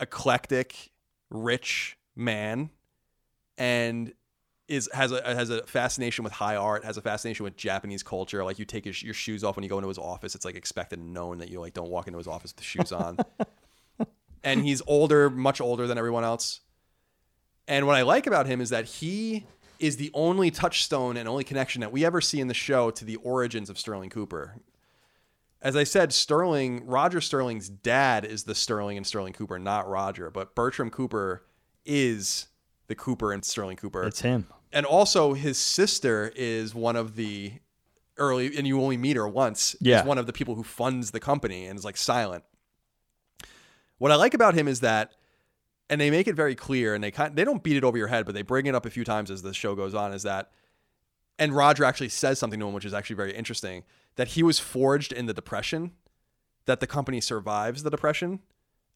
eclectic, 0.01 0.90
rich 1.31 1.97
man, 2.16 2.70
and 3.57 4.12
is 4.66 4.90
has 4.93 5.12
a 5.12 5.23
has 5.23 5.51
a 5.51 5.65
fascination 5.66 6.24
with 6.24 6.32
high 6.32 6.57
art, 6.57 6.85
has 6.85 6.97
a 6.97 7.01
fascination 7.01 7.44
with 7.44 7.57
Japanese 7.57 8.03
culture. 8.03 8.43
Like 8.43 8.59
you 8.59 8.65
take 8.65 8.86
your, 8.86 8.94
your 8.98 9.15
shoes 9.15 9.44
off 9.44 9.55
when 9.55 9.62
you 9.62 9.69
go 9.69 9.78
into 9.78 9.86
his 9.89 9.98
office, 9.98 10.35
it's 10.35 10.44
like 10.44 10.57
expected 10.57 10.98
and 10.98 11.15
known 11.15 11.39
that 11.39 11.48
you 11.48 11.61
like 11.61 11.74
don't 11.74 11.90
walk 11.90 12.09
into 12.09 12.19
his 12.19 12.27
office 12.27 12.51
with 12.51 12.57
the 12.57 12.65
shoes 12.65 12.90
on. 12.90 13.19
and 14.43 14.65
he's 14.65 14.82
older, 14.89 15.31
much 15.31 15.61
older 15.61 15.86
than 15.86 15.97
everyone 15.97 16.24
else. 16.24 16.61
And 17.69 17.86
what 17.86 17.94
I 17.94 18.03
like 18.03 18.27
about 18.27 18.47
him 18.47 18.61
is 18.61 18.70
that 18.70 18.85
he 18.85 19.47
is 19.78 19.97
the 19.97 20.11
only 20.15 20.51
touchstone 20.51 21.16
and 21.16 21.28
only 21.28 21.44
connection 21.44 21.81
that 21.81 21.93
we 21.93 22.05
ever 22.05 22.20
see 22.20 22.40
in 22.40 22.48
the 22.48 22.55
show 22.55 22.90
to 22.90 23.05
the 23.05 23.16
origins 23.16 23.69
of 23.70 23.78
Sterling 23.78 24.11
Cooper. 24.11 24.57
As 25.62 25.74
I 25.77 25.85
said, 25.85 26.12
Sterling, 26.12 26.86
Roger 26.86 27.20
Sterling's 27.20 27.69
dad 27.69 28.24
is 28.24 28.44
the 28.44 28.55
Sterling 28.55 28.97
and 28.97 29.07
Sterling 29.07 29.32
Cooper, 29.32 29.59
not 29.59 29.89
Roger, 29.89 30.31
but 30.31 30.55
Bertram 30.55 30.90
Cooper 30.90 31.43
is 31.85 32.48
the 32.89 32.94
Cooper 32.94 33.32
and 33.32 33.44
Sterling 33.44 33.77
Cooper. 33.77 34.05
It's 34.05 34.20
him. 34.20 34.47
and 34.73 34.85
also 34.86 35.32
his 35.35 35.59
sister 35.59 36.32
is 36.36 36.74
one 36.74 36.97
of 36.97 37.16
the 37.16 37.53
early 38.19 38.57
and 38.57 38.66
you 38.66 38.81
only 38.81 38.97
meet 38.97 39.16
her 39.16 39.28
once 39.28 39.77
Yeah. 39.81 40.01
is 40.01 40.07
one 40.07 40.19
of 40.19 40.27
the 40.27 40.32
people 40.32 40.55
who 40.55 40.62
funds 40.62 41.11
the 41.11 41.20
company 41.20 41.66
and 41.66 41.78
is 41.78 41.85
like 41.85 41.97
silent 41.98 42.44
what 43.98 44.11
i 44.11 44.15
like 44.16 44.32
about 44.35 44.55
him 44.55 44.69
is 44.69 44.81
that 44.81 45.12
and 45.89 46.01
they 46.01 46.11
make 46.11 46.27
it 46.27 46.35
very 46.35 46.55
clear 46.55 46.95
and 46.95 47.03
they 47.03 47.11
kind 47.11 47.37
they 47.37 47.45
don't 47.45 47.63
beat 47.63 47.77
it 47.77 47.85
over 47.85 47.99
your 47.99 48.09
head 48.09 48.27
but 48.27 48.35
they 48.35 48.43
bring 48.43 48.67
it 48.67 48.75
up 48.75 48.87
a 48.87 48.91
few 48.91 49.05
times 49.05 49.31
as 49.31 49.43
the 49.43 49.55
show 49.55 49.75
goes 49.75 49.95
on 49.95 50.13
is 50.13 50.23
that 50.23 50.51
and 51.39 51.55
roger 51.55 51.85
actually 51.85 52.09
says 52.09 52.39
something 52.39 52.61
to 52.61 52.67
him 52.67 52.75
which 52.75 52.85
is 52.85 52.95
actually 52.95 53.17
very 53.17 53.35
interesting 53.35 53.85
that 54.17 54.29
he 54.29 54.43
was 54.43 54.59
forged 54.59 55.13
in 55.13 55.27
the 55.27 55.35
depression 55.35 55.93
that 56.65 56.81
the 56.81 56.87
company 56.87 57.21
survives 57.21 57.83
the 57.83 57.91
depression 57.91 58.41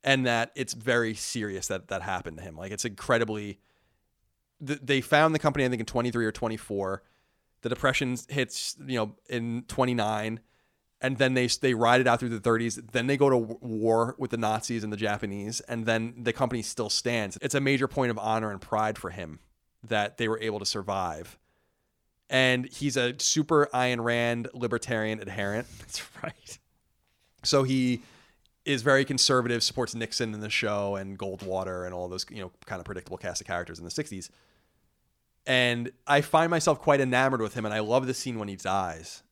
and 0.03 0.27
that 0.27 0.51
it's 0.55 0.73
very 0.73 1.15
serious 1.15 1.69
that 1.69 1.89
that 1.89 2.03
happened 2.03 2.37
to 2.39 2.43
him 2.43 2.57
like 2.57 2.73
it's 2.73 2.85
incredibly 2.85 3.59
th- 4.65 4.81
they 4.83 5.01
found 5.01 5.35
the 5.35 5.39
company 5.39 5.65
I 5.65 5.69
think 5.69 5.81
in 5.81 5.87
23 5.87 6.25
or 6.25 6.33
24. 6.33 7.03
The 7.63 7.69
depression 7.69 8.17
hits, 8.29 8.77
you 8.87 8.97
know, 8.97 9.17
in 9.29 9.65
29 9.69 10.41
and 11.01 11.19
then 11.19 11.35
they 11.35 11.47
they 11.47 11.75
ride 11.75 12.01
it 12.01 12.07
out 12.07 12.21
through 12.21 12.29
the 12.29 12.41
30s. 12.41 12.93
Then 12.93 13.07
they 13.07 13.17
go 13.17 13.31
to 13.31 13.37
war 13.37 14.15
with 14.19 14.31
the 14.31 14.37
Nazis 14.37 14.85
and 14.85 14.93
the 14.93 14.97
Japanese 14.97 15.61
and 15.61 15.87
then 15.87 16.15
the 16.19 16.33
company 16.33 16.63
still 16.63 16.91
stands. 16.91 17.39
It's 17.41 17.55
a 17.55 17.61
major 17.61 17.89
point 17.89 18.11
of 18.11 18.19
honor 18.19 18.51
and 18.51 18.61
pride 18.61 18.99
for 18.99 19.11
him 19.11 19.41
that 19.85 20.19
they 20.19 20.29
were 20.29 20.39
able 20.41 20.59
to 20.59 20.67
survive. 20.67 21.39
And 22.29 22.67
he's 22.67 22.97
a 22.97 23.15
super 23.19 23.69
Ayn 23.75 24.03
Rand 24.05 24.49
libertarian 24.55 25.21
adherent. 25.21 25.67
That's 25.81 26.03
right. 26.23 26.59
So 27.43 27.63
he 27.63 28.03
is 28.65 28.83
very 28.83 29.05
conservative, 29.05 29.63
supports 29.63 29.95
Nixon 29.95 30.35
in 30.35 30.41
the 30.41 30.51
show 30.51 30.97
and 30.97 31.19
Goldwater 31.19 31.87
and 31.87 31.95
all 31.95 32.09
those, 32.09 32.27
you 32.31 32.43
know, 32.43 32.53
kind 32.67 32.79
of 32.79 32.85
predictable 32.85 33.17
cast 33.17 33.41
of 33.41 33.47
characters 33.47 33.79
in 33.79 33.85
the 33.85 33.91
60s. 33.91 34.29
And 35.47 35.91
I 36.07 36.21
find 36.21 36.51
myself 36.51 36.81
quite 36.81 37.01
enamored 37.01 37.41
with 37.41 37.55
him 37.55 37.65
and 37.65 37.75
I 37.75 37.81
love 37.81 38.07
the 38.07 38.15
scene 38.15 38.39
when 38.39 38.49
he 38.49 38.57
dies. 38.57 39.23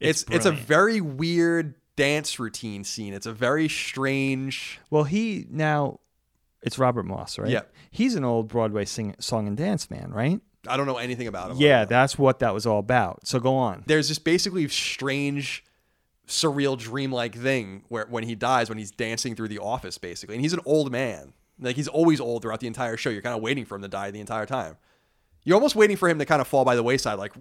It's 0.00 0.22
It's 0.24 0.36
it's, 0.36 0.46
a 0.46 0.52
very 0.52 1.00
weird 1.00 1.74
dance 1.96 2.38
routine 2.38 2.84
scene. 2.84 3.14
It's 3.14 3.26
a 3.26 3.32
very 3.32 3.68
strange 3.68 4.80
Well, 4.90 5.04
he 5.04 5.46
now 5.50 6.00
it's 6.62 6.78
Robert 6.78 7.04
Morse, 7.04 7.38
right? 7.38 7.50
Yeah. 7.50 7.62
He's 7.90 8.14
an 8.14 8.24
old 8.24 8.48
Broadway 8.48 8.84
sing, 8.84 9.14
song 9.18 9.46
and 9.46 9.56
dance 9.56 9.90
man, 9.90 10.10
right? 10.12 10.40
I 10.66 10.76
don't 10.76 10.86
know 10.86 10.96
anything 10.96 11.26
about 11.26 11.52
him. 11.52 11.56
Yeah, 11.58 11.84
that's 11.84 12.18
what 12.18 12.40
that 12.40 12.52
was 12.52 12.66
all 12.66 12.80
about. 12.80 13.26
So 13.26 13.38
go 13.38 13.56
on. 13.56 13.84
There's 13.86 14.08
this 14.08 14.18
basically 14.18 14.68
strange 14.68 15.64
surreal 16.26 16.76
dreamlike 16.76 17.34
thing 17.34 17.84
where 17.88 18.06
when 18.06 18.24
he 18.24 18.34
dies 18.34 18.68
when 18.68 18.76
he's 18.76 18.90
dancing 18.90 19.34
through 19.34 19.48
the 19.48 19.58
office 19.58 19.98
basically. 19.98 20.34
And 20.34 20.42
he's 20.42 20.52
an 20.52 20.60
old 20.64 20.92
man. 20.92 21.32
Like 21.60 21.76
he's 21.76 21.88
always 21.88 22.20
old 22.20 22.42
throughout 22.42 22.60
the 22.60 22.66
entire 22.66 22.96
show. 22.96 23.10
You're 23.10 23.22
kind 23.22 23.36
of 23.36 23.42
waiting 23.42 23.64
for 23.64 23.76
him 23.76 23.82
to 23.82 23.88
die 23.88 24.10
the 24.10 24.20
entire 24.20 24.46
time. 24.46 24.76
You're 25.44 25.54
almost 25.54 25.76
waiting 25.76 25.96
for 25.96 26.08
him 26.08 26.18
to 26.18 26.24
kind 26.24 26.40
of 26.40 26.48
fall 26.48 26.64
by 26.64 26.76
the 26.76 26.82
wayside. 26.82 27.18
Like 27.18 27.32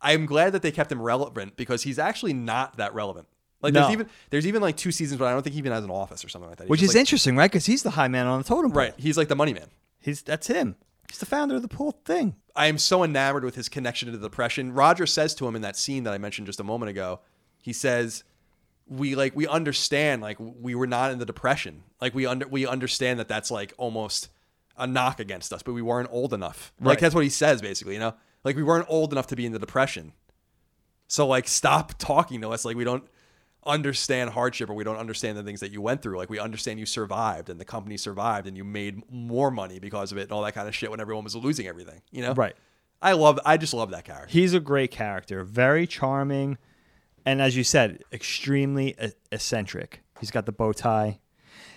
I'm 0.00 0.26
glad 0.26 0.52
that 0.52 0.62
they 0.62 0.70
kept 0.72 0.92
him 0.92 1.00
relevant 1.02 1.56
because 1.56 1.82
he's 1.82 1.98
actually 1.98 2.32
not 2.34 2.76
that 2.76 2.94
relevant. 2.94 3.26
Like 3.62 3.72
No. 3.72 3.80
there's 3.80 3.92
even 3.92 4.08
there's 4.30 4.46
even 4.46 4.62
like 4.62 4.76
two 4.76 4.92
seasons, 4.92 5.18
but 5.18 5.26
I 5.26 5.32
don't 5.32 5.42
think 5.42 5.54
he 5.54 5.58
even 5.58 5.72
has 5.72 5.82
an 5.84 5.90
office 5.90 6.24
or 6.24 6.28
something 6.28 6.48
like 6.50 6.58
that. 6.58 6.68
Which 6.68 6.82
is 6.82 6.90
like- 6.90 6.96
interesting, 7.00 7.36
right? 7.36 7.50
Because 7.50 7.66
he's 7.66 7.82
the 7.82 7.90
high 7.90 8.08
man 8.08 8.26
on 8.26 8.38
the 8.38 8.44
totem 8.44 8.70
pole. 8.70 8.78
right. 8.82 8.94
He's 8.96 9.16
like 9.16 9.28
the 9.28 9.36
money 9.36 9.54
man. 9.54 9.68
He's 10.00 10.22
that's 10.22 10.46
him. 10.46 10.76
He's 11.08 11.18
the 11.18 11.26
founder 11.26 11.56
of 11.56 11.68
the 11.68 11.74
whole 11.76 12.00
thing. 12.04 12.34
I 12.54 12.66
am 12.66 12.78
so 12.78 13.02
enamored 13.04 13.44
with 13.44 13.54
his 13.54 13.68
connection 13.68 14.10
to 14.10 14.16
the 14.18 14.28
depression. 14.28 14.72
Roger 14.72 15.06
says 15.06 15.34
to 15.36 15.46
him 15.46 15.54
in 15.56 15.62
that 15.62 15.76
scene 15.76 16.04
that 16.04 16.12
I 16.12 16.18
mentioned 16.18 16.46
just 16.48 16.58
a 16.60 16.64
moment 16.64 16.90
ago, 16.90 17.20
he 17.62 17.72
says, 17.72 18.24
"We 18.88 19.14
like 19.14 19.34
we 19.36 19.46
understand 19.46 20.20
like 20.22 20.36
we 20.38 20.74
were 20.74 20.86
not 20.86 21.10
in 21.12 21.18
the 21.18 21.24
depression. 21.26 21.84
Like 22.00 22.14
we 22.14 22.26
under 22.26 22.46
we 22.48 22.66
understand 22.66 23.18
that 23.20 23.28
that's 23.28 23.50
like 23.50 23.72
almost 23.78 24.28
a 24.78 24.86
knock 24.86 25.20
against 25.20 25.52
us, 25.52 25.62
but 25.62 25.72
we 25.72 25.82
weren't 25.82 26.08
old 26.10 26.32
enough. 26.32 26.72
Like 26.80 27.00
that's 27.00 27.14
what 27.14 27.24
he 27.24 27.30
says 27.30 27.62
basically, 27.62 27.94
you 27.94 28.00
know? 28.00 28.14
Like 28.44 28.56
we 28.56 28.62
weren't 28.62 28.86
old 28.88 29.12
enough 29.12 29.26
to 29.28 29.36
be 29.36 29.46
in 29.46 29.52
the 29.52 29.58
depression. 29.58 30.12
So 31.08 31.26
like 31.26 31.48
stop 31.48 31.94
talking 31.98 32.40
to 32.42 32.50
us 32.50 32.64
like 32.64 32.76
we 32.76 32.84
don't 32.84 33.04
understand 33.64 34.30
hardship 34.30 34.70
or 34.70 34.74
we 34.74 34.84
don't 34.84 34.96
understand 34.96 35.36
the 35.36 35.42
things 35.42 35.60
that 35.60 35.72
you 35.72 35.82
went 35.82 36.02
through. 36.02 36.16
Like 36.16 36.30
we 36.30 36.38
understand 36.38 36.78
you 36.78 36.86
survived 36.86 37.50
and 37.50 37.60
the 37.60 37.64
company 37.64 37.96
survived 37.96 38.46
and 38.46 38.56
you 38.56 38.64
made 38.64 39.02
more 39.10 39.50
money 39.50 39.78
because 39.78 40.12
of 40.12 40.18
it 40.18 40.22
and 40.22 40.32
all 40.32 40.42
that 40.42 40.52
kind 40.54 40.68
of 40.68 40.74
shit 40.74 40.90
when 40.90 41.00
everyone 41.00 41.24
was 41.24 41.34
losing 41.34 41.66
everything, 41.66 42.00
you 42.12 42.22
know? 42.22 42.34
Right. 42.34 42.54
I 43.02 43.12
love 43.12 43.38
I 43.44 43.56
just 43.56 43.74
love 43.74 43.90
that 43.90 44.04
character. 44.04 44.32
He's 44.32 44.54
a 44.54 44.60
great 44.60 44.90
character, 44.90 45.44
very 45.44 45.86
charming, 45.86 46.56
and 47.26 47.42
as 47.42 47.56
you 47.56 47.64
said, 47.64 48.02
extremely 48.12 48.96
eccentric. 49.30 50.02
He's 50.18 50.30
got 50.30 50.46
the 50.46 50.52
bow 50.52 50.72
tie. 50.72 51.20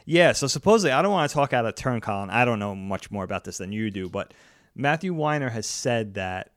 Yeah, 0.10 0.32
so 0.32 0.48
supposedly, 0.48 0.92
I 0.92 1.04
don't 1.04 1.12
want 1.12 1.30
to 1.30 1.34
talk 1.36 1.54
out 1.54 1.68
of 1.68 1.76
turn, 1.76 2.02
Colin. 2.02 2.32
I 2.32 2.44
don't 2.44 2.58
know 2.58 2.74
much 2.74 3.12
more 3.12 3.24
about 3.24 3.44
this 3.44 3.60
than 3.60 3.72
you 3.72 3.92
do, 3.92 4.10
but 4.10 4.34
Matthew 4.74 5.14
Weiner 5.14 5.50
has 5.50 5.68
said 5.68 6.16
that 6.16 6.50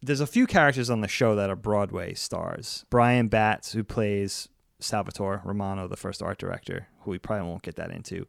there's 0.00 0.22
a 0.22 0.26
few 0.26 0.46
characters 0.46 0.88
on 0.88 1.02
the 1.02 1.06
show 1.06 1.36
that 1.36 1.50
are 1.50 1.56
Broadway 1.56 2.14
stars. 2.14 2.86
Bryan 2.88 3.28
Batts, 3.28 3.72
who 3.72 3.84
plays 3.84 4.48
Salvatore 4.80 5.42
Romano, 5.44 5.86
the 5.88 5.96
first 5.98 6.22
art 6.22 6.38
director, 6.38 6.88
who 7.00 7.10
we 7.10 7.18
probably 7.18 7.46
won't 7.46 7.60
get 7.60 7.76
that 7.76 7.90
into, 7.90 8.26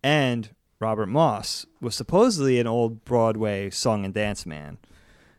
and 0.00 0.50
Robert 0.78 1.08
Morse 1.08 1.66
was 1.80 1.96
supposedly 1.96 2.60
an 2.60 2.68
old 2.68 3.04
Broadway 3.04 3.68
song 3.68 4.04
and 4.04 4.14
dance 4.14 4.46
man. 4.46 4.78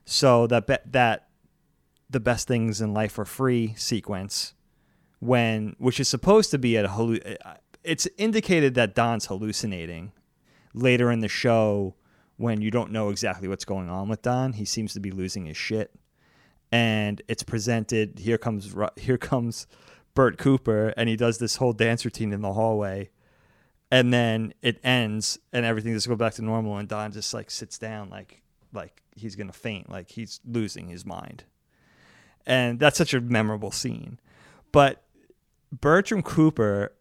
So 0.03 0.47
that 0.47 0.67
be- 0.67 0.91
that 0.91 1.29
the 2.09 2.19
best 2.19 2.45
things 2.45 2.81
in 2.81 2.93
life 2.93 3.17
are 3.17 3.23
free 3.23 3.73
sequence 3.77 4.53
when 5.19 5.75
which 5.79 5.99
is 5.99 6.07
supposed 6.07 6.51
to 6.51 6.57
be 6.57 6.77
at 6.77 6.85
a 6.85 6.89
hallu- 6.89 7.37
uh, 7.45 7.53
it's 7.85 8.07
indicated 8.17 8.73
that 8.75 8.95
Don's 8.95 9.27
hallucinating 9.27 10.11
later 10.73 11.11
in 11.11 11.21
the 11.21 11.27
show 11.27 11.95
when 12.37 12.61
you 12.61 12.71
don't 12.71 12.91
know 12.91 13.09
exactly 13.09 13.47
what's 13.47 13.65
going 13.65 13.89
on 13.89 14.09
with 14.09 14.21
Don. 14.21 14.53
He 14.53 14.65
seems 14.65 14.93
to 14.93 14.99
be 14.99 15.11
losing 15.11 15.45
his 15.45 15.55
shit. 15.55 15.91
And 16.71 17.21
it's 17.27 17.43
presented 17.43 18.19
here 18.19 18.37
comes 18.37 18.75
here 18.97 19.17
comes 19.17 19.67
Bert 20.13 20.37
Cooper 20.37 20.93
and 20.97 21.07
he 21.07 21.15
does 21.15 21.37
this 21.37 21.57
whole 21.57 21.73
dance 21.73 22.03
routine 22.03 22.33
in 22.33 22.41
the 22.41 22.53
hallway. 22.53 23.11
And 23.91 24.11
then 24.11 24.53
it 24.61 24.79
ends 24.83 25.39
and 25.53 25.65
everything 25.65 25.93
just 25.93 26.07
goes 26.07 26.17
back 26.17 26.33
to 26.33 26.41
normal 26.41 26.77
and 26.77 26.89
Don 26.89 27.11
just 27.11 27.33
like 27.33 27.49
sits 27.49 27.77
down 27.77 28.09
like 28.09 28.41
like 28.73 29.01
he's 29.15 29.35
gonna 29.35 29.53
faint, 29.53 29.89
like 29.89 30.09
he's 30.09 30.41
losing 30.45 30.89
his 30.89 31.05
mind. 31.05 31.45
And 32.45 32.79
that's 32.79 32.97
such 32.97 33.13
a 33.13 33.21
memorable 33.21 33.71
scene. 33.71 34.19
But 34.71 35.03
Bertram 35.71 36.21
Cooper 36.21 36.91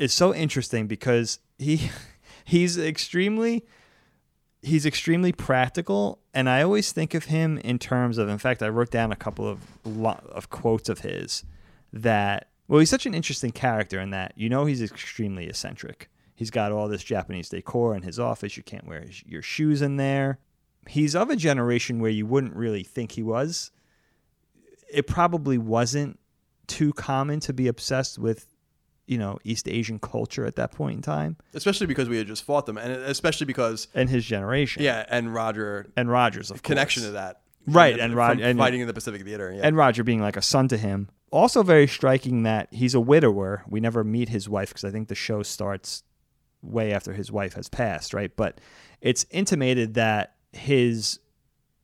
is 0.00 0.12
so 0.14 0.34
interesting 0.34 0.86
because 0.86 1.38
he 1.58 1.90
he's 2.44 2.78
extremely 2.78 3.64
he's 4.62 4.84
extremely 4.84 5.30
practical 5.30 6.18
and 6.34 6.48
I 6.48 6.62
always 6.62 6.90
think 6.92 7.14
of 7.14 7.26
him 7.26 7.58
in 7.58 7.78
terms 7.78 8.18
of 8.18 8.28
in 8.28 8.38
fact 8.38 8.62
I 8.62 8.68
wrote 8.68 8.90
down 8.90 9.12
a 9.12 9.16
couple 9.16 9.46
of 9.46 9.60
of 10.04 10.50
quotes 10.50 10.88
of 10.88 11.00
his 11.00 11.44
that 11.92 12.48
well 12.66 12.80
he's 12.80 12.90
such 12.90 13.06
an 13.06 13.14
interesting 13.14 13.52
character 13.52 14.00
in 14.00 14.10
that 14.10 14.32
you 14.36 14.48
know 14.48 14.64
he's 14.64 14.82
extremely 14.82 15.46
eccentric. 15.46 16.08
He's 16.34 16.50
got 16.50 16.72
all 16.72 16.88
this 16.88 17.04
Japanese 17.04 17.50
decor 17.50 17.94
in 17.94 18.00
his 18.00 18.18
office. 18.18 18.56
You 18.56 18.62
can't 18.62 18.86
wear 18.86 19.02
his, 19.02 19.22
your 19.26 19.42
shoes 19.42 19.82
in 19.82 19.98
there. 19.98 20.38
He's 20.88 21.14
of 21.14 21.28
a 21.28 21.36
generation 21.36 22.00
where 22.00 22.10
you 22.10 22.24
wouldn't 22.24 22.56
really 22.56 22.82
think 22.82 23.12
he 23.12 23.22
was. 23.22 23.70
It 24.90 25.06
probably 25.06 25.58
wasn't 25.58 26.18
too 26.66 26.94
common 26.94 27.40
to 27.40 27.52
be 27.52 27.68
obsessed 27.68 28.18
with, 28.18 28.46
you 29.10 29.18
know, 29.18 29.38
East 29.44 29.68
Asian 29.68 29.98
culture 29.98 30.46
at 30.46 30.54
that 30.56 30.70
point 30.72 30.94
in 30.96 31.02
time 31.02 31.36
Especially 31.52 31.86
because 31.88 32.08
we 32.08 32.16
had 32.16 32.26
just 32.28 32.44
fought 32.44 32.64
them 32.66 32.78
and 32.78 32.92
especially 32.92 33.44
because 33.44 33.88
and 33.94 34.08
his 34.08 34.24
generation. 34.24 34.82
yeah, 34.82 35.04
and 35.08 35.34
Roger 35.34 35.90
And 35.96 36.08
Rogers, 36.08 36.50
of 36.50 36.62
connection 36.62 37.02
course. 37.02 37.08
to 37.08 37.12
that. 37.14 37.40
Right, 37.66 37.98
and 37.98 38.16
and- 38.18 38.58
fighting 38.58 38.80
in 38.80 38.86
the 38.86 38.94
Pacific 38.94 39.22
Theater. 39.22 39.52
Yeah. 39.54 39.62
and 39.66 39.76
Roger 39.76 40.02
being 40.04 40.20
like 40.20 40.36
a 40.36 40.42
son 40.42 40.68
to 40.68 40.76
him. 40.76 41.08
Also, 41.32 41.62
very 41.62 41.86
striking 41.86 42.44
that 42.44 42.68
he's 42.72 42.94
a 42.94 43.00
widower. 43.00 43.62
We 43.68 43.80
never 43.80 44.02
meet 44.02 44.28
his 44.30 44.48
wife 44.48 44.70
because 44.70 44.84
I 44.84 44.90
think 44.90 45.08
the 45.08 45.14
show 45.14 45.42
starts 45.42 46.02
way 46.62 46.92
after 46.92 47.12
his 47.12 47.30
wife 47.32 47.54
has 47.54 47.68
passed, 47.68 48.14
right? 48.14 48.34
But 48.36 48.60
it's 49.00 49.26
intimated 49.30 49.94
that 49.94 50.34
his 50.52 51.18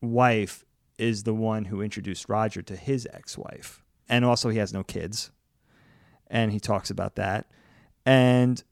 wife 0.00 0.64
is 0.98 1.22
the 1.24 1.34
one 1.34 1.66
who 1.66 1.80
introduced 1.82 2.28
Roger 2.28 2.62
to 2.62 2.76
his 2.76 3.06
ex 3.12 3.36
wife. 3.38 3.82
And 4.08 4.24
also, 4.24 4.48
he 4.48 4.58
has 4.58 4.72
no 4.72 4.82
kids. 4.84 5.30
And 6.28 6.52
he 6.52 6.60
talks 6.60 6.90
about 6.90 7.16
that. 7.16 7.46
And 8.04 8.62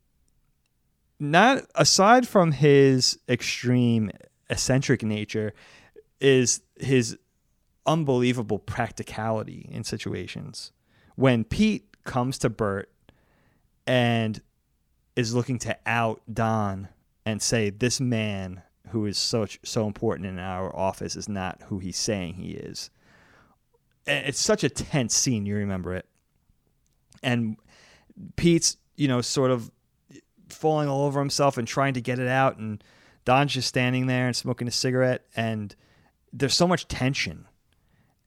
not 1.21 1.65
aside 1.75 2.27
from 2.27 2.53
his 2.53 3.19
extreme 3.29 4.11
eccentric 4.51 5.03
nature, 5.03 5.55
is 6.21 6.63
his 6.77 7.19
unbelievable 7.87 8.59
practicality 8.59 9.69
in 9.71 9.85
situations. 9.85 10.73
When 11.17 11.45
Pete 11.45 11.97
comes 12.05 12.39
to 12.39 12.51
Bert 12.51 12.91
and 13.87 14.41
is 15.17 15.35
looking 15.35 15.59
to 15.61 15.77
out 15.87 16.23
Don 16.33 16.89
and 17.25 17.41
say 17.41 17.71
this 17.71 18.01
man 18.01 18.63
who 18.89 19.07
is 19.07 19.19
such 19.19 19.59
so 19.65 19.87
important 19.87 20.27
in 20.29 20.39
our 20.39 20.75
office 20.75 21.17
is 21.17 21.29
not 21.29 21.63
who 21.67 21.79
he's 21.79 21.97
saying 21.97 22.35
he 22.35 22.53
is. 22.53 22.91
It's 24.07 24.41
such 24.41 24.65
a 24.65 24.69
tense 24.69 25.15
scene, 25.15 25.47
you 25.47 25.57
remember 25.57 25.95
it. 25.95 26.07
And 27.25 27.57
Pete's, 28.37 28.77
you 28.97 29.09
know, 29.09 29.21
sort 29.21 29.51
of 29.51 29.71
falling 30.49 30.89
all 30.89 31.05
over 31.07 31.19
himself 31.19 31.59
and 31.59 31.67
trying 31.67 31.95
to 31.95 32.01
get 32.01 32.19
it 32.19 32.29
out 32.29 32.59
and 32.59 32.85
Don's 33.25 33.55
just 33.55 33.67
standing 33.67 34.07
there 34.07 34.27
and 34.27 34.37
smoking 34.37 34.69
a 34.69 34.71
cigarette 34.71 35.25
and 35.35 35.75
there's 36.33 36.55
so 36.55 36.69
much 36.69 36.87
tension. 36.89 37.47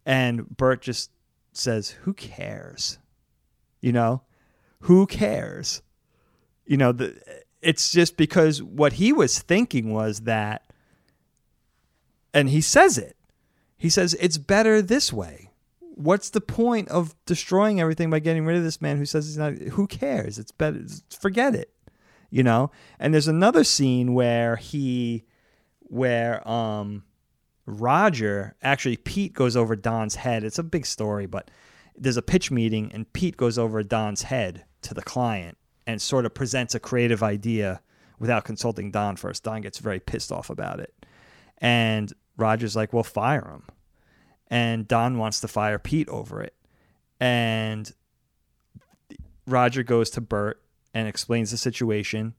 And 0.06 0.50
Bert 0.56 0.82
just 0.82 1.12
says, 1.52 1.92
Who 2.02 2.14
cares? 2.14 2.98
You 3.82 3.92
know, 3.92 4.22
who 4.82 5.06
cares? 5.06 5.82
You 6.66 6.78
know, 6.78 6.92
the, 6.92 7.22
it's 7.62 7.92
just 7.92 8.18
because 8.18 8.64
what 8.64 8.94
he 8.94 9.12
was 9.12 9.40
thinking 9.40 9.94
was 9.94 10.22
that, 10.22 10.64
and 12.34 12.50
he 12.50 12.62
says 12.62 12.98
it. 12.98 13.16
He 13.78 13.90
says, 13.90 14.16
It's 14.20 14.38
better 14.38 14.82
this 14.82 15.12
way. 15.12 15.47
What's 15.98 16.30
the 16.30 16.42
point 16.42 16.90
of 16.90 17.16
destroying 17.26 17.82
everything 17.82 18.12
by 18.12 18.20
getting 18.20 18.46
rid 18.46 18.56
of 18.56 18.64
this 18.64 18.82
man 18.82 18.98
who 18.98 19.06
says 19.06 19.26
he's 19.26 19.38
not? 19.38 19.54
Who 19.54 19.88
cares? 19.88 20.38
It's 20.38 20.52
better. 20.52 20.82
Forget 21.10 21.56
it. 21.56 21.74
You 22.30 22.44
know? 22.44 22.70
And 23.00 23.14
there's 23.14 23.28
another 23.28 23.64
scene 23.64 24.14
where 24.14 24.58
he, 24.58 25.26
where, 25.82 26.48
um, 26.48 27.04
Roger, 27.66 28.56
actually, 28.62 28.98
Pete 28.98 29.34
goes 29.34 29.58
over 29.58 29.76
Don's 29.76 30.16
head. 30.16 30.44
It's 30.44 30.60
a 30.60 30.64
big 30.64 30.86
story, 30.86 31.26
but 31.26 31.50
there's 31.98 32.16
a 32.16 32.22
pitch 32.22 32.52
meeting, 32.52 32.92
and 32.94 33.12
Pete 33.12 33.36
goes 33.36 33.58
over 33.58 33.82
Don's 33.82 34.22
head 34.22 34.66
to 34.84 34.94
the 34.94 35.02
client 35.02 35.58
and 35.88 36.02
sort 36.02 36.26
of 36.26 36.34
presents 36.34 36.76
a 36.76 36.80
creative 36.80 37.24
idea 37.24 37.82
without 38.20 38.46
consulting 38.46 38.92
Don 38.92 39.16
first. 39.16 39.44
Don 39.44 39.62
gets 39.62 39.80
very 39.80 40.00
pissed 40.00 40.32
off 40.32 40.50
about 40.50 40.80
it. 40.80 40.94
And 41.58 42.14
Roger's 42.38 42.76
like, 42.76 42.94
well, 42.94 43.04
fire 43.04 43.50
him. 43.50 43.64
And 44.50 44.88
Don 44.88 45.18
wants 45.18 45.42
to 45.42 45.48
fire 45.48 45.80
Pete 45.80 46.10
over 46.10 46.42
it. 46.42 46.56
And 47.20 47.92
Roger 49.46 49.84
goes 49.84 50.10
to 50.12 50.22
Bert 50.22 50.62
and 50.94 51.08
explains 51.08 51.52
the 51.52 51.58
situation. 51.58 52.34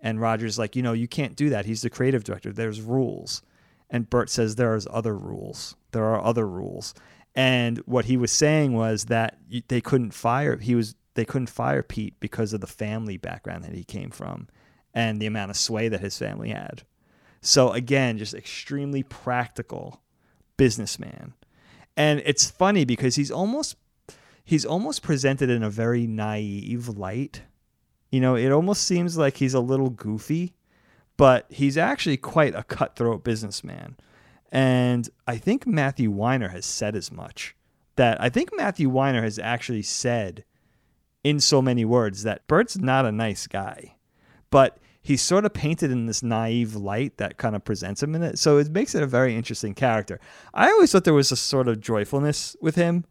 And 0.00 0.20
Roger's 0.20 0.58
like, 0.58 0.76
you 0.76 0.82
know, 0.82 0.92
you 0.92 1.08
can't 1.08 1.36
do 1.36 1.50
that. 1.50 1.64
He's 1.64 1.82
the 1.82 1.90
creative 1.90 2.24
director. 2.24 2.52
There's 2.52 2.80
rules. 2.80 3.42
And 3.88 4.10
Bert 4.10 4.28
says 4.28 4.56
there's 4.56 4.86
other 4.90 5.16
rules. 5.16 5.76
There 5.92 6.04
are 6.04 6.22
other 6.22 6.46
rules. 6.46 6.94
And 7.34 7.78
what 7.86 8.04
he 8.04 8.16
was 8.16 8.30
saying 8.30 8.72
was 8.72 9.06
that 9.06 9.38
they 9.68 9.80
couldn't 9.80 10.12
fire. 10.12 10.56
He 10.58 10.74
was 10.74 10.94
they 11.14 11.24
couldn't 11.24 11.48
fire 11.48 11.82
Pete 11.82 12.18
because 12.20 12.52
of 12.52 12.60
the 12.60 12.66
family 12.66 13.16
background 13.16 13.64
that 13.64 13.74
he 13.74 13.84
came 13.84 14.10
from, 14.10 14.48
and 14.92 15.20
the 15.20 15.26
amount 15.26 15.50
of 15.50 15.56
sway 15.56 15.88
that 15.88 16.00
his 16.00 16.18
family 16.18 16.50
had. 16.50 16.82
So 17.40 17.70
again, 17.72 18.18
just 18.18 18.34
extremely 18.34 19.02
practical 19.02 20.02
businessman. 20.56 21.34
And 21.96 22.22
it's 22.24 22.50
funny 22.50 22.84
because 22.84 23.16
he's 23.16 23.30
almost 23.30 23.76
he's 24.44 24.64
almost 24.64 25.02
presented 25.02 25.50
in 25.50 25.62
a 25.62 25.70
very 25.70 26.06
naive 26.06 26.88
light. 26.88 27.42
You 28.10 28.20
know, 28.20 28.36
it 28.36 28.50
almost 28.50 28.84
seems 28.84 29.16
like 29.16 29.38
he's 29.38 29.54
a 29.54 29.60
little 29.60 29.90
goofy, 29.90 30.54
but 31.16 31.46
he's 31.48 31.78
actually 31.78 32.16
quite 32.16 32.54
a 32.54 32.62
cutthroat 32.62 33.24
businessman. 33.24 33.96
And 34.52 35.08
I 35.26 35.36
think 35.36 35.66
Matthew 35.66 36.10
Weiner 36.10 36.48
has 36.48 36.64
said 36.64 36.94
as 36.94 37.10
much. 37.10 37.56
That 37.96 38.20
I 38.20 38.28
think 38.28 38.50
Matthew 38.56 38.88
Weiner 38.88 39.22
has 39.22 39.38
actually 39.38 39.82
said 39.82 40.44
in 41.22 41.40
so 41.40 41.62
many 41.62 41.84
words 41.84 42.24
that 42.24 42.46
Bert's 42.48 42.76
not 42.76 43.06
a 43.06 43.12
nice 43.12 43.46
guy, 43.46 43.94
but 44.50 44.78
he's 45.04 45.20
sort 45.20 45.44
of 45.44 45.52
painted 45.52 45.90
in 45.92 46.06
this 46.06 46.22
naive 46.22 46.74
light 46.74 47.18
that 47.18 47.36
kind 47.36 47.54
of 47.54 47.62
presents 47.62 48.02
him 48.02 48.14
in 48.14 48.22
it. 48.22 48.38
So 48.38 48.56
it 48.56 48.70
makes 48.70 48.94
it 48.94 49.02
a 49.02 49.06
very 49.06 49.36
interesting 49.36 49.74
character. 49.74 50.18
I 50.54 50.70
always 50.70 50.90
thought 50.90 51.04
there 51.04 51.12
was 51.12 51.30
a 51.30 51.36
sort 51.36 51.68
of 51.68 51.78
joyfulness 51.78 52.56
with 52.60 52.74
him. 52.74 53.04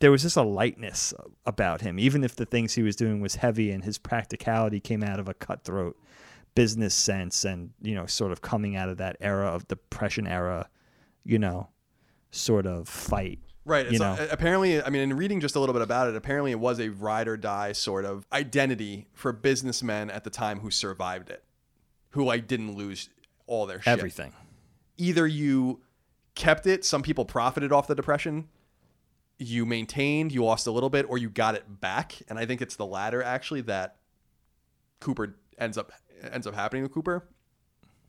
There 0.00 0.10
was 0.10 0.22
just 0.22 0.36
a 0.36 0.42
lightness 0.42 1.14
about 1.46 1.80
him, 1.80 1.98
even 1.98 2.24
if 2.24 2.36
the 2.36 2.44
things 2.44 2.74
he 2.74 2.82
was 2.82 2.94
doing 2.94 3.20
was 3.20 3.36
heavy 3.36 3.70
and 3.70 3.82
his 3.82 3.96
practicality 3.96 4.80
came 4.80 5.02
out 5.02 5.18
of 5.18 5.28
a 5.28 5.34
cutthroat 5.34 5.96
business 6.54 6.94
sense 6.94 7.44
and, 7.44 7.70
you 7.80 7.94
know, 7.94 8.06
sort 8.06 8.32
of 8.32 8.42
coming 8.42 8.76
out 8.76 8.90
of 8.90 8.98
that 8.98 9.16
era 9.20 9.46
of 9.46 9.66
depression 9.66 10.26
era, 10.26 10.68
you 11.24 11.38
know, 11.38 11.68
sort 12.30 12.66
of 12.66 12.86
fight. 12.86 13.38
Right. 13.64 13.90
You 13.90 13.98
know. 13.98 14.16
a- 14.18 14.28
apparently, 14.28 14.82
I 14.82 14.88
mean, 14.90 15.02
in 15.02 15.16
reading 15.16 15.40
just 15.40 15.54
a 15.54 15.60
little 15.60 15.72
bit 15.72 15.82
about 15.82 16.08
it, 16.08 16.16
apparently 16.16 16.50
it 16.50 16.58
was 16.58 16.80
a 16.80 16.88
ride 16.88 17.28
or 17.28 17.36
die 17.36 17.72
sort 17.72 18.04
of 18.04 18.26
identity 18.32 19.06
for 19.12 19.32
businessmen 19.32 20.10
at 20.10 20.24
the 20.24 20.30
time 20.30 20.60
who 20.60 20.70
survived 20.70 21.30
it, 21.30 21.44
who 22.10 22.24
like 22.24 22.46
didn't 22.46 22.74
lose 22.76 23.10
all 23.46 23.66
their 23.66 23.80
shit. 23.80 23.88
Everything. 23.88 24.32
Either 24.96 25.26
you 25.26 25.80
kept 26.34 26.66
it, 26.66 26.84
some 26.84 27.02
people 27.02 27.24
profited 27.24 27.72
off 27.72 27.86
the 27.86 27.94
depression, 27.94 28.48
you 29.38 29.64
maintained, 29.64 30.32
you 30.32 30.44
lost 30.44 30.66
a 30.66 30.70
little 30.70 30.90
bit, 30.90 31.06
or 31.08 31.18
you 31.18 31.30
got 31.30 31.54
it 31.54 31.80
back. 31.80 32.14
And 32.28 32.38
I 32.38 32.46
think 32.46 32.60
it's 32.62 32.76
the 32.76 32.86
latter 32.86 33.22
actually 33.22 33.62
that 33.62 33.96
Cooper 35.00 35.36
ends 35.58 35.78
up 35.78 35.92
ends 36.32 36.46
up 36.46 36.54
happening 36.54 36.82
with 36.82 36.92
Cooper. 36.92 37.26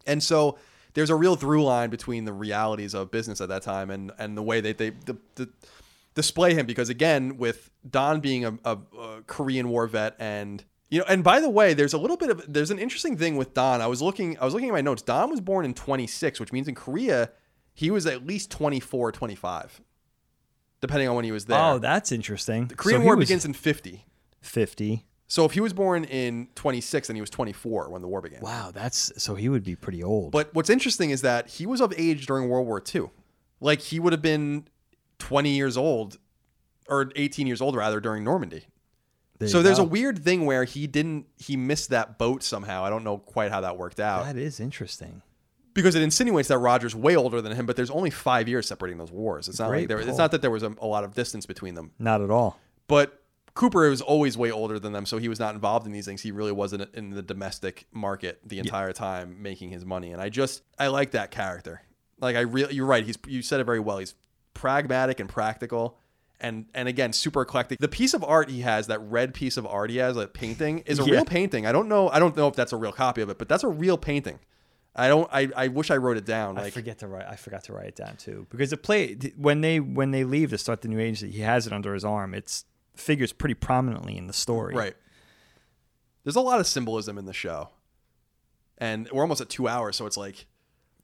And 0.06 0.22
so 0.22 0.58
there's 0.94 1.10
a 1.10 1.16
real 1.16 1.36
through 1.36 1.64
line 1.64 1.90
between 1.90 2.26
the 2.26 2.34
realities 2.34 2.94
of 2.94 3.12
business 3.12 3.42
at 3.42 3.50
that 3.50 3.62
time 3.62 3.90
and 3.90 4.12
and 4.18 4.38
the 4.38 4.44
way 4.44 4.62
that 4.62 4.78
they 4.78 4.90
the, 4.92 5.18
the, 5.36 5.50
display 6.14 6.54
him. 6.54 6.66
Because 6.66 6.90
again 6.90 7.38
with 7.38 7.70
Don 7.90 8.20
being 8.20 8.46
a, 8.46 8.58
a, 8.66 8.78
a 9.00 9.22
Korean 9.28 9.70
War 9.70 9.88
vet 9.88 10.16
and 10.20 10.64
you 10.90 11.00
know 11.00 11.06
and 11.08 11.24
by 11.24 11.40
the 11.40 11.50
way 11.50 11.74
there's 11.74 11.94
a 11.94 11.98
little 11.98 12.18
bit 12.18 12.30
of 12.30 12.52
there's 12.52 12.72
an 12.72 12.80
interesting 12.80 13.18
thing 13.18 13.38
with 13.38 13.54
Don. 13.54 13.82
I 13.82 13.88
was 13.88 14.02
looking 14.02 14.38
I 14.40 14.46
was 14.46 14.54
looking 14.54 14.70
at 14.70 14.74
my 14.74 14.82
notes. 14.82 15.02
Don 15.02 15.30
was 15.30 15.42
born 15.42 15.66
in 15.66 15.74
26 15.74 16.40
which 16.40 16.52
means 16.52 16.68
in 16.68 16.76
Korea 16.76 17.32
he 17.74 17.90
was 17.90 18.06
at 18.06 18.26
least 18.26 18.52
24 18.52 19.12
25 19.12 19.82
depending 20.82 21.08
on 21.08 21.16
when 21.16 21.26
he 21.26 21.32
was 21.32 21.46
there. 21.46 21.60
Oh, 21.60 21.78
that's 21.78 22.12
interesting. 22.12 22.68
the 22.68 22.76
Korean 22.76 23.02
So 23.02 23.06
War 23.06 23.16
was 23.16 23.28
begins 23.28 23.46
in 23.46 23.54
50 23.54 24.06
50. 24.42 25.06
So 25.32 25.46
if 25.46 25.54
he 25.54 25.62
was 25.62 25.72
born 25.72 26.04
in 26.04 26.50
26 26.56 27.08
then 27.08 27.16
he 27.16 27.22
was 27.22 27.30
24 27.30 27.90
when 27.90 28.02
the 28.02 28.08
war 28.10 28.20
began 28.20 28.42
Wow, 28.42 28.72
that's 28.74 29.14
so 29.16 29.36
he 29.36 29.48
would 29.48 29.64
be 29.64 29.78
pretty 29.78 30.04
old. 30.04 30.34
But 30.34 30.54
what's 30.54 30.70
interesting 30.70 31.10
is 31.12 31.22
that 31.22 31.48
he 31.48 31.66
was 31.66 31.80
of 31.80 31.94
age 31.96 32.26
during 32.26 32.50
World 32.50 32.68
War 32.68 32.84
II. 32.94 33.12
Like 33.62 33.80
he 33.80 33.98
would 33.98 34.12
have 34.12 34.22
been 34.22 34.68
20 35.20 35.52
years 35.52 35.78
old 35.78 36.18
or 36.90 37.14
18 37.16 37.48
years 37.48 37.62
old 37.62 37.78
rather 37.78 38.02
during 38.02 38.26
Normandy. 38.26 38.66
There 39.40 39.48
so 39.48 39.62
there's 39.62 39.78
go. 39.78 39.86
a 39.86 39.88
weird 39.88 40.22
thing 40.22 40.46
where 40.46 40.66
he 40.66 40.86
didn't 40.86 41.28
he 41.38 41.56
missed 41.56 41.92
that 41.92 42.18
boat 42.18 42.44
somehow. 42.44 42.84
I 42.84 42.90
don't 42.90 43.06
know 43.06 43.18
quite 43.18 43.52
how 43.52 43.62
that 43.62 43.78
worked 43.78 44.02
out. 44.02 44.26
that 44.26 44.36
is 44.36 44.60
interesting. 44.60 45.22
because 45.74 45.96
it 45.96 46.02
insinuates 46.02 46.50
that 46.50 46.58
Roger's 46.58 46.94
way 46.94 47.16
older 47.16 47.42
than 47.42 47.54
him, 47.54 47.66
but 47.66 47.78
there's 47.78 47.90
only 47.90 48.10
5 48.10 48.50
years 48.50 48.68
separating 48.68 48.98
those 48.98 49.14
wars. 49.14 49.48
It's 49.48 49.60
not 49.60 49.70
Great 49.70 49.84
like 49.84 49.88
there, 49.88 50.00
it's 50.02 50.18
not 50.18 50.32
that 50.32 50.42
there 50.42 50.52
was 50.52 50.64
a, 50.64 50.76
a 50.82 50.88
lot 50.88 51.06
of 51.06 51.14
distance 51.14 51.46
between 51.46 51.76
them. 51.76 51.92
Not 51.98 52.20
at 52.20 52.30
all. 52.30 52.60
But 52.88 53.21
Cooper 53.54 53.90
was 53.90 54.02
always 54.02 54.38
way 54.38 54.50
older 54.52 54.80
than 54.80 54.94
them, 54.94 55.06
so 55.06 55.18
he 55.18 55.28
was 55.28 55.40
not 55.40 55.56
involved 55.56 55.86
in 55.86 55.92
these 55.92 56.06
things. 56.06 56.22
He 56.22 56.32
really 56.32 56.52
wasn't 56.54 56.94
in 56.96 57.10
the 57.10 57.22
domestic 57.22 57.86
market 57.92 58.40
the 58.46 58.60
entire 58.60 58.94
time 58.94 59.42
making 59.42 59.72
his 59.72 59.86
money. 59.86 60.12
And 60.14 60.22
I 60.22 60.30
just 60.30 60.64
I 60.80 60.88
like 60.88 61.12
that 61.12 61.32
character. 61.32 61.82
Like 62.20 62.36
I 62.36 62.42
really, 62.42 62.74
you're 62.76 62.86
right. 62.86 63.06
He's 63.06 63.18
you 63.28 63.42
said 63.42 63.60
it 63.60 63.66
very 63.66 63.80
well. 63.80 63.98
He's 63.98 64.16
pragmatic 64.54 65.20
and 65.20 65.28
practical, 65.30 65.98
and 66.40 66.66
and 66.74 66.88
again 66.88 67.14
super 67.14 67.42
eclectic. 67.42 67.80
The 67.80 67.88
piece 67.88 68.14
of 68.14 68.24
art 68.24 68.50
he 68.50 68.62
has, 68.62 68.88
that 68.88 69.00
red 69.00 69.34
piece 69.34 69.58
of 69.58 69.66
art 69.66 69.90
he 69.90 69.98
has, 69.98 70.16
that 70.16 70.34
painting, 70.34 70.80
is 70.86 71.00
a 71.00 71.04
Yeah. 71.04 71.16
real 71.16 71.26
painting. 71.26 71.66
I 71.66 71.72
don't 71.72 71.88
know. 71.90 72.10
I 72.10 72.20
don't 72.20 72.36
know 72.38 72.48
if 72.48 72.56
that's 72.56 72.72
a 72.74 72.78
real 72.78 72.92
copy 72.94 73.22
of 73.22 73.30
it, 73.30 73.38
but 73.38 73.50
that's 73.50 73.64
a 73.64 73.70
real 73.70 73.98
painting. 73.98 74.40
I 74.96 75.08
don't. 75.08 75.30
I, 75.32 75.50
I 75.56 75.68
wish 75.70 75.90
I 75.90 75.98
wrote 75.98 76.18
it 76.18 76.26
down. 76.26 76.58
I 76.58 76.70
forget 76.70 77.00
to 77.00 77.08
write. 77.08 77.26
I 77.26 77.36
forgot 77.38 77.64
to 77.66 77.74
write 77.74 77.88
it 77.88 77.96
down 77.96 78.18
too 78.18 78.46
because 78.50 78.70
the 78.72 78.78
play 78.78 79.16
when 79.38 79.62
they 79.62 79.80
when 79.80 80.12
they 80.12 80.24
leave 80.24 80.50
to 80.52 80.58
start 80.58 80.82
the 80.82 80.90
new 80.90 81.00
agency, 81.00 81.32
he 81.32 81.42
has 81.42 81.66
it 81.66 81.74
under 81.74 81.94
his 81.94 82.04
arm. 82.06 82.34
It's 82.34 82.66
figures 82.96 83.34
pretty 83.34 83.56
prominently 83.56 84.18
in 84.18 84.28
the 84.28 84.34
story. 84.34 84.76
Right. 84.76 84.96
There's 86.24 86.36
a 86.36 86.42
lot 86.42 86.60
of 86.60 86.68
symbolism 86.68 87.18
in 87.18 87.26
the 87.26 87.34
show, 87.34 87.70
and 88.78 89.10
we're 89.12 89.24
almost 89.24 89.42
at 89.42 89.50
two 89.50 89.68
hours, 89.68 89.96
so 89.96 90.06
it's 90.06 90.18
like 90.18 90.46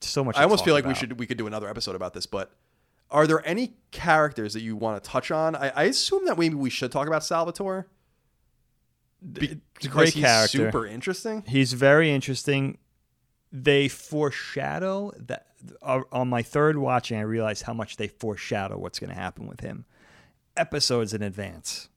So 0.02 0.24
much. 0.24 0.38
I 0.38 0.44
almost 0.44 0.64
feel 0.64 0.74
like 0.76 0.86
we 0.86 0.94
should 0.94 1.20
we 1.20 1.26
could 1.26 1.38
do 1.38 1.48
another 1.48 1.68
episode 1.68 1.96
about 1.96 2.14
this. 2.14 2.26
But 2.28 2.52
are 3.10 3.26
there 3.26 3.42
any 3.48 3.74
characters 3.92 4.54
that 4.54 4.62
you 4.62 4.76
want 4.76 5.02
to 5.04 5.10
touch 5.10 5.32
on? 5.32 5.56
I, 5.56 5.70
I 5.70 5.84
assume 5.86 6.26
that 6.26 6.38
maybe 6.38 6.56
we 6.56 6.70
should 6.70 6.92
talk 6.92 7.08
about 7.08 7.24
Salvatore. 7.24 7.88
Be- 9.34 9.46
It's 9.46 9.54
a 9.54 9.58
because 9.82 9.92
great 9.92 10.14
he's 10.14 10.24
character. 10.24 10.58
super 10.58 10.86
interesting. 10.86 11.44
He's 11.48 11.74
very 11.74 12.12
interesting. 12.12 12.78
They 13.52 13.88
foreshadow 13.88 15.12
that 15.18 15.48
uh, 15.82 16.02
on 16.12 16.28
my 16.28 16.44
third 16.44 16.78
watching, 16.78 17.18
I 17.18 17.22
realized 17.22 17.64
how 17.64 17.74
much 17.74 17.98
they 17.98 18.08
foreshadow 18.08 18.78
what's 18.78 19.00
going 19.00 19.10
to 19.10 19.16
happen 19.16 19.48
with 19.48 19.62
him 19.62 19.86
episodes 20.58 21.14
in 21.14 21.22
advance. 21.22 21.90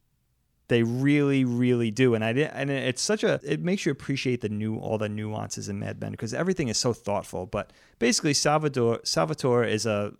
They 0.68 0.84
really, 0.84 1.44
really 1.44 1.90
do, 1.90 2.14
and 2.14 2.24
I 2.24 2.32
did, 2.32 2.50
and 2.52 2.70
it's 2.70 3.02
such 3.02 3.24
a. 3.24 3.40
It 3.42 3.60
makes 3.60 3.84
you 3.84 3.90
appreciate 3.90 4.40
the 4.40 4.48
new, 4.48 4.76
all 4.76 4.98
the 4.98 5.08
nuances 5.08 5.68
in 5.68 5.80
Mad 5.80 6.00
Men 6.00 6.12
because 6.12 6.32
everything 6.32 6.68
is 6.68 6.78
so 6.78 6.92
thoughtful. 6.92 7.46
But 7.46 7.72
basically, 7.98 8.34
Salvador 8.34 9.00
Salvatore 9.02 9.64
is 9.64 9.84
a 9.84 10.12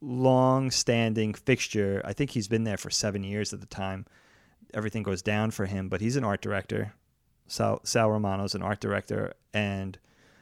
long-standing 0.00 1.34
fixture. 1.34 2.02
I 2.04 2.12
think 2.12 2.30
he's 2.30 2.46
been 2.46 2.62
there 2.62 2.76
for 2.76 2.88
seven 2.88 3.24
years 3.24 3.52
at 3.52 3.60
the 3.60 3.66
time. 3.66 4.06
Everything 4.72 5.02
goes 5.02 5.22
down 5.22 5.50
for 5.50 5.66
him, 5.66 5.88
but 5.88 6.00
he's 6.00 6.14
an 6.14 6.22
art 6.22 6.40
director. 6.40 6.94
Sal, 7.48 7.80
Sal 7.82 8.10
Romano's 8.10 8.54
an 8.54 8.62
art 8.62 8.78
director, 8.78 9.34
and 9.52 9.98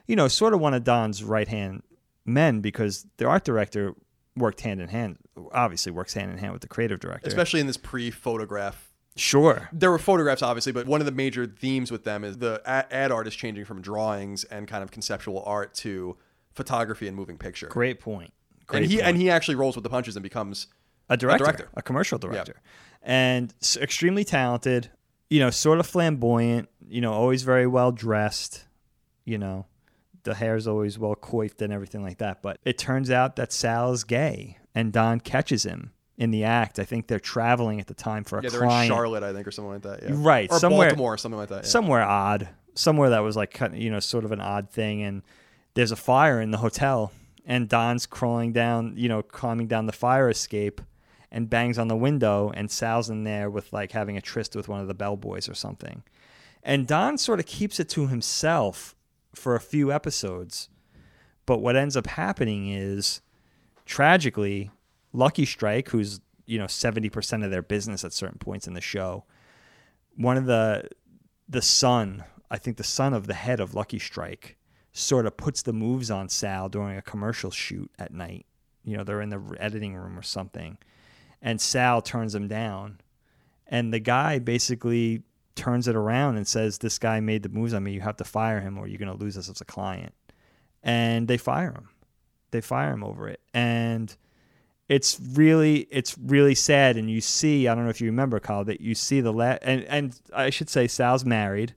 you 0.07 0.15
know, 0.15 0.29
sort 0.29 0.53
of 0.53 0.61
one 0.61 0.75
of 0.75 0.85
Don's 0.85 1.25
right 1.25 1.49
hand 1.49 1.83
men 2.27 2.61
because 2.61 3.07
the 3.17 3.25
art 3.25 3.45
director 3.45 3.95
worked 4.39 4.61
hand 4.63 4.81
in 4.81 4.89
hand. 4.89 5.19
Obviously, 5.53 5.93
works 5.93 6.15
hand 6.15 6.31
in 6.31 6.39
hand 6.39 6.53
with 6.53 6.63
the 6.63 6.69
creative 6.69 7.01
director. 7.01 7.29
Especially 7.29 7.61
in 7.61 7.67
this 7.67 7.77
pre-photograph. 7.77 8.91
sure, 9.17 9.69
There 9.73 9.91
were 9.91 9.99
photographs, 9.99 10.43
obviously, 10.43 10.73
but 10.73 10.87
one 10.87 11.01
of 11.01 11.07
the 11.07 11.13
major 11.13 11.47
themes 11.47 11.91
with 11.91 12.05
them 12.05 12.25
is 12.25 12.39
the 12.39 12.61
a- 12.65 12.93
ad 12.93 13.11
art 13.13 13.27
is 13.27 13.35
changing 13.35 13.65
from 13.65 13.81
drawings 13.81 14.45
and 14.45 14.67
kind 14.69 14.83
of 14.83 14.91
conceptual 14.91 15.43
art 15.45 15.75
to 15.75 16.17
photography 16.55 17.07
and 17.09 17.17
moving 17.17 17.37
picture. 17.39 17.67
great 17.69 18.01
point. 18.01 18.33
Great 18.67 18.83
and 18.83 18.91
he 18.91 18.97
point. 18.99 19.09
and 19.09 19.17
he 19.17 19.31
actually 19.31 19.55
rolls 19.55 19.77
with 19.77 19.83
the 19.83 19.89
punches 19.91 20.17
and 20.17 20.23
becomes 20.23 20.67
a 21.09 21.17
director, 21.17 21.45
a, 21.45 21.47
director. 21.47 21.69
commercial 21.83 22.19
director, 22.19 22.61
and 23.03 23.55
extremely 23.81 24.25
talented. 24.25 24.91
You 25.31 25.41
know, 25.41 25.51
sort 25.51 25.79
of 25.79 25.87
flamboyant. 25.87 26.69
You 26.87 27.01
know, 27.01 27.13
always 27.13 27.43
very 27.45 27.67
well 27.67 27.93
dressed. 27.93 28.65
You 29.25 29.39
know, 29.39 29.67
the 30.25 30.35
hair's 30.35 30.67
always 30.67 30.99
well 30.99 31.15
coiffed 31.15 31.63
and 31.63 31.73
everything 31.73 32.03
like 32.03 32.19
that. 32.19 32.43
But 32.43 32.59
it 32.65 32.79
turns 32.79 33.11
out 33.11 33.37
that 33.37 33.53
Sal's 33.53 34.05
gay, 34.05 34.59
and 34.75 34.93
Don 34.93 35.21
catches 35.21 35.65
him 35.65 35.93
in 36.17 36.31
the 36.31 36.45
act. 36.45 36.79
I 36.79 36.85
think 36.85 37.07
they're 37.07 37.21
traveling 37.21 37.81
at 37.81 37.87
the 37.87 37.95
time 37.95 38.25
for 38.25 38.39
a 38.39 38.43
yeah 38.43 38.51
they're 38.51 38.65
in. 38.65 38.89
Charlotte, 38.89 39.23
I 39.23 39.33
think, 39.33 39.47
or 39.47 39.51
something 39.51 39.73
like 39.73 39.83
that. 39.83 40.03
Yeah. 40.03 40.11
Right, 40.15 40.51
or 40.51 40.59
somewhere- 40.59 40.89
Baltimore, 40.89 41.15
or 41.15 41.19
something 41.19 41.39
like 41.39 41.49
that. 41.51 41.65
Yeah. 41.65 41.69
somewhere 41.69 42.03
odd, 42.03 42.49
somewhere 42.75 43.11
that 43.11 43.21
was 43.21 43.37
like 43.37 43.59
you 43.73 43.91
know 43.91 44.01
sort 44.01 44.25
of 44.25 44.33
an 44.33 44.41
odd 44.41 44.71
thing. 44.71 45.03
And 45.03 45.23
there's 45.75 45.93
a 45.93 45.97
fire 45.97 46.41
in 46.41 46.51
the 46.51 46.59
hotel, 46.59 47.13
and 47.47 47.69
Don's 47.69 48.07
crawling 48.07 48.53
down, 48.53 48.95
you 48.97 49.09
know, 49.09 49.23
climbing 49.23 49.69
down 49.69 49.87
the 49.87 49.93
fire 49.93 50.29
escape, 50.29 50.81
and 51.31 51.49
bangs 51.49 51.79
on 51.79 51.89
the 51.89 51.97
window, 51.97 52.51
and 52.55 52.71
Sal's 52.71 53.09
in 53.11 53.25
there 53.25 53.49
with 53.49 53.73
like 53.73 53.93
having 53.93 54.17
a 54.17 54.21
tryst 54.21 54.57
with 54.57 54.69
one 54.69 54.81
of 54.81 54.89
the 54.89 54.95
bellboys 54.95 55.49
or 55.49 55.55
something. 55.55 56.03
And 56.65 56.87
Don 56.87 57.17
sort 57.17 57.39
of 57.39 57.47
keeps 57.47 57.79
it 57.79 57.89
to 57.91 58.09
himself 58.09 58.97
for 59.39 59.55
a 59.55 59.61
few 59.61 59.91
episodes, 59.93 60.69
but 61.47 61.59
what 61.59 61.77
ends 61.77 61.97
up 61.97 62.07
happening 62.07 62.69
is 62.69 63.23
tragically, 63.87 64.71
Lucky 65.13 65.45
Strike, 65.47 65.89
who's 65.89 66.21
you 66.47 66.59
know 66.59 66.67
seventy 66.67 67.09
percent 67.09 67.45
of 67.45 67.51
their 67.51 67.63
business 67.63 68.05
at 68.05 68.13
certain 68.13 68.39
points 68.39 68.67
in 68.67 68.75
the 68.75 68.81
show, 68.81 69.25
one 70.17 70.37
of 70.37 70.47
the 70.47 70.89
the 71.49 71.63
son, 71.63 72.25
I 72.51 72.59
think 72.59 72.77
the 72.77 72.85
son 72.85 73.15
of 73.15 73.27
the 73.27 73.35
head 73.35 73.61
of 73.61 73.75
Lucky 73.75 73.99
Strike, 73.99 74.57
sort 74.93 75.27
of 75.27 75.37
puts 75.37 75.63
the 75.63 75.73
moves 75.73 76.11
on 76.11 76.29
Sal 76.29 76.69
during 76.69 76.99
a 76.99 77.03
commercial 77.03 77.51
shoot 77.51 77.91
at 77.99 78.13
night. 78.13 78.45
You 78.85 78.97
know, 78.97 79.05
they're 79.05 79.23
in 79.23 79.31
the 79.31 79.57
editing 79.59 79.97
room 79.97 80.19
or 80.19 80.23
something, 80.23 80.79
and 81.41 81.61
Sal 81.61 82.03
turns 82.03 82.35
him 82.35 82.49
down, 82.49 83.01
and 83.67 83.93
the 83.93 84.01
guy 84.01 84.39
basically 84.39 85.23
turns 85.59 85.89
it 85.89 85.97
around 85.97 86.37
and 86.37 86.47
says, 86.47 86.79
"This 86.79 86.99
guy 86.99 87.21
made 87.21 87.43
the 87.43 87.49
moves 87.49 87.75
on 87.75 87.83
me. 87.83 87.93
You 87.93 88.01
have 88.01 88.17
to 88.17 88.25
fire 88.25 88.61
him, 88.61 88.79
or 88.79 88.87
you're 88.87 88.99
going 88.99 89.17
to 89.17 89.25
lose 89.25 89.37
us 89.37 89.49
as 89.49 89.61
a 89.61 89.65
client." 89.65 90.15
And 90.83 91.29
they 91.29 91.37
fire 91.37 91.73
him. 91.73 91.89
They 92.51 92.61
fire 92.61 92.93
him 92.93 93.05
over 93.05 93.29
it, 93.29 93.41
and 93.53 94.17
it's 94.89 95.21
really 95.35 95.87
it's 95.91 96.17
really 96.19 96.55
sad 96.55 96.97
and 96.97 97.11
you 97.11 97.21
see 97.21 97.69
i 97.69 97.75
don't 97.75 97.85
know 97.85 97.91
if 97.91 98.01
you 98.01 98.07
remember 98.07 98.41
Kyle 98.41 98.65
that 98.65 98.81
you 98.81 98.95
see 98.95 99.21
the 99.21 99.33
la- 99.33 99.59
and 99.63 99.85
and 99.85 100.19
i 100.35 100.51
should 100.51 100.71
say 100.71 100.87
sal's 100.87 101.25
married 101.25 101.75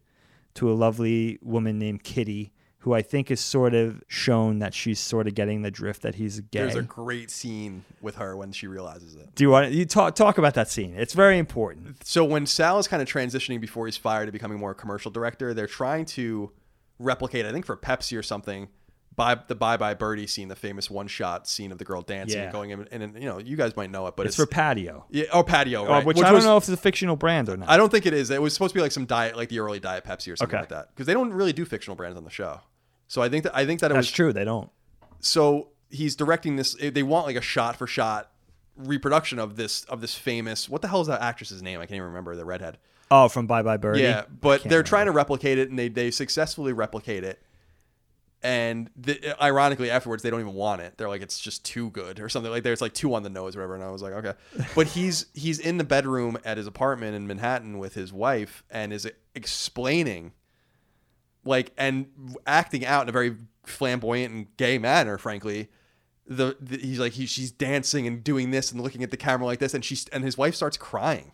to 0.54 0.72
a 0.72 0.74
lovely 0.74 1.38
woman 1.42 1.78
named 1.78 2.04
kitty 2.04 2.54
who 2.82 2.94
I 2.94 3.02
think 3.02 3.30
is 3.32 3.40
sort 3.40 3.74
of 3.74 4.04
shown 4.08 4.60
that 4.60 4.74
she's 4.74 5.00
sort 5.00 5.28
of 5.28 5.36
getting 5.36 5.62
the 5.62 5.72
drift 5.72 6.02
that 6.02 6.16
he's 6.16 6.40
gay. 6.40 6.60
There's 6.62 6.76
a 6.76 6.82
great 6.82 7.30
scene 7.32 7.84
with 8.02 8.16
her 8.16 8.36
when 8.36 8.52
she 8.52 8.68
realizes 8.68 9.16
it. 9.16 9.34
Do 9.36 9.44
you 9.44 9.50
want 9.52 9.72
you 9.72 9.86
talk 9.86 10.16
talk 10.16 10.38
about 10.38 10.56
that 10.56 10.68
scene? 10.70 10.94
It's 10.96 11.14
very 11.14 11.38
important. 11.38 12.06
So 12.06 12.24
when 12.26 12.46
Sal 12.46 12.80
is 12.80 12.88
kind 12.88 13.02
of 13.02 13.08
transitioning 13.08 13.62
before 13.62 13.86
he's 13.86 13.98
fired 13.98 14.26
to 14.28 14.32
becoming 14.32 14.60
more 14.60 14.72
a 14.72 14.76
commercial 14.76 15.12
director, 15.12 15.54
they're 15.54 15.68
trying 15.68 16.06
to 16.06 16.52
replicate, 17.00 17.46
I 17.46 17.52
think 17.52 17.66
for 17.66 17.78
Pepsi 17.78 18.18
or 18.18 18.24
something, 18.24 18.68
by 19.16 19.36
the 19.36 19.56
Bye 19.56 19.76
Bye 19.78 19.94
Birdie 19.94 20.26
scene, 20.26 20.48
the 20.48 20.56
famous 20.56 20.90
one 20.90 21.08
shot 21.08 21.48
scene 21.48 21.72
of 21.72 21.78
the 21.78 21.84
girl 21.84 22.02
dancing 22.02 22.38
Yeah. 22.40 22.44
and 22.46 22.54
going 22.54 22.70
in, 22.72 22.88
and, 22.92 23.14
you 23.16 23.28
know, 23.28 23.40
you 23.40 23.58
guys 23.58 23.76
might 23.76 23.92
know 23.92 24.08
it, 24.08 24.16
but 24.16 24.26
It's 24.26 24.40
it's, 24.40 24.44
for 24.44 24.50
patio, 24.50 25.06
yeah, 25.10 25.26
oh 25.34 25.44
patio, 25.44 25.84
Uh, 25.86 25.90
right? 25.90 26.06
which, 26.06 26.18
Which 26.18 26.26
I 26.26 26.30
don't 26.30 26.36
was- 26.38 26.46
know 26.46 26.56
if 26.58 26.64
it's 26.64 26.70
a 26.70 26.78
fictional 26.78 27.16
brand 27.18 27.50
or 27.50 27.58
not. 27.58 27.70
I 27.70 27.76
don't 27.76 27.92
think 27.92 28.06
it 28.06 28.14
is. 28.14 28.30
It 28.32 28.42
was 28.42 28.54
supposed 28.54 28.72
to 28.74 28.78
be 28.80 28.82
like 28.82 28.94
some 28.94 29.06
diet, 29.06 29.36
like 29.36 29.50
the 29.50 29.60
early 29.60 29.80
diet 29.82 30.06
Pepsi 30.06 30.32
or 30.32 30.38
something 30.38 30.56
Okay. 30.56 30.62
like 30.62 30.70
that, 30.70 30.90
because 30.96 31.08
they 31.08 31.14
don't 31.14 31.34
really 31.34 31.52
do 31.54 31.66
fictional 31.66 31.96
brands 31.96 32.18
on 32.18 32.24
the 32.24 32.30
show. 32.30 32.62
So 33.12 33.22
I 33.22 33.28
think 33.28 33.44
that 33.44 33.54
I 33.54 33.66
think 33.66 33.82
that 33.82 33.92
it 33.92 33.96
That's 33.96 34.08
was 34.08 34.12
true. 34.12 34.32
They 34.32 34.46
don't. 34.46 34.70
so 35.20 35.68
he's 35.90 36.16
directing 36.16 36.56
this. 36.56 36.78
Eh, 36.80 36.92
they 36.92 37.04
want 37.04 37.26
like 37.26 37.36
a 37.36 37.42
shot 37.42 37.76
for 37.76 37.86
shot 37.86 38.32
reproduction 38.78 39.38
of 39.38 39.58
this 39.58 39.84
of 39.84 40.00
this 40.00 40.16
famous. 40.16 40.70
What 40.70 40.82
the 40.82 40.88
hell 40.88 41.02
is 41.02 41.08
that 41.08 41.22
actress's 41.22 41.62
name? 41.62 41.80
I 41.82 41.84
can't 41.88 41.98
even 41.98 42.08
remember. 42.08 42.38
The 42.38 42.46
redhead. 42.46 42.78
Oh, 43.12 43.28
from 43.28 43.48
Bye 43.48 43.64
Bye 43.64 43.76
Birdie. 43.76 44.04
Yeah, 44.04 44.24
but 44.30 44.62
they're 44.64 44.70
remember. 44.70 44.88
trying 44.88 45.06
to 45.08 45.12
replicate 45.12 45.58
it, 45.58 45.70
and 45.70 45.78
they 45.78 45.90
they 45.90 46.10
successfully 46.10 46.72
replicate 46.72 47.26
it. 47.26 47.42
And 48.44 48.90
the, 48.96 49.22
eh, 49.22 49.34
ironically, 49.42 49.92
afterwards, 49.92 50.24
they 50.24 50.30
don't 50.30 50.40
even 50.40 50.54
want 50.54 50.80
it. 50.82 50.98
They're 50.98 51.10
like, 51.10 51.22
it's 51.22 51.38
just 51.38 51.66
too 51.66 51.90
good, 51.90 52.22
or 52.22 52.30
something 52.30 52.50
like. 52.50 52.64
There's 52.64 52.80
like 52.80 52.94
two 52.94 53.14
on 53.14 53.24
the 53.24 53.30
nose, 53.30 53.58
or 53.58 53.60
whatever. 53.60 53.76
And 53.76 53.84
I 53.84 53.92
was 53.92 54.02
like, 54.02 54.14
okay. 54.14 54.34
But 54.74 54.88
he's 54.88 55.26
he's 55.34 55.60
in 55.60 55.78
the 55.80 55.84
bedroom 55.84 56.38
at 56.46 56.56
his 56.56 56.66
apartment 56.66 57.14
in 57.14 57.28
Manhattan 57.28 57.78
with 57.78 57.94
his 57.94 58.14
wife, 58.14 58.64
and 58.72 58.94
is 58.94 59.06
explaining, 59.36 60.32
like, 61.46 61.72
and 61.78 62.08
acting 62.46 62.86
out 62.86 63.04
in 63.04 63.10
a 63.10 63.12
very 63.12 63.36
flamboyant 63.66 64.34
and 64.34 64.58
gay 64.58 64.78
manner, 64.78 65.18
frankly. 65.18 65.70
The, 66.28 66.56
the 66.62 66.78
he's 66.78 67.00
like 67.00 67.14
he, 67.14 67.26
she's 67.26 67.52
dancing 67.52 68.08
and 68.08 68.24
doing 68.24 68.52
this 68.52 68.72
and 68.72 68.80
looking 68.80 69.04
at 69.04 69.12
the 69.12 69.18
camera 69.18 69.46
like 69.46 69.60
this, 69.60 69.74
and 69.74 69.84
she's 69.84 70.08
and 70.10 70.24
his 70.24 70.38
wife 70.38 70.56
starts 70.56 70.78
crying. 70.78 71.34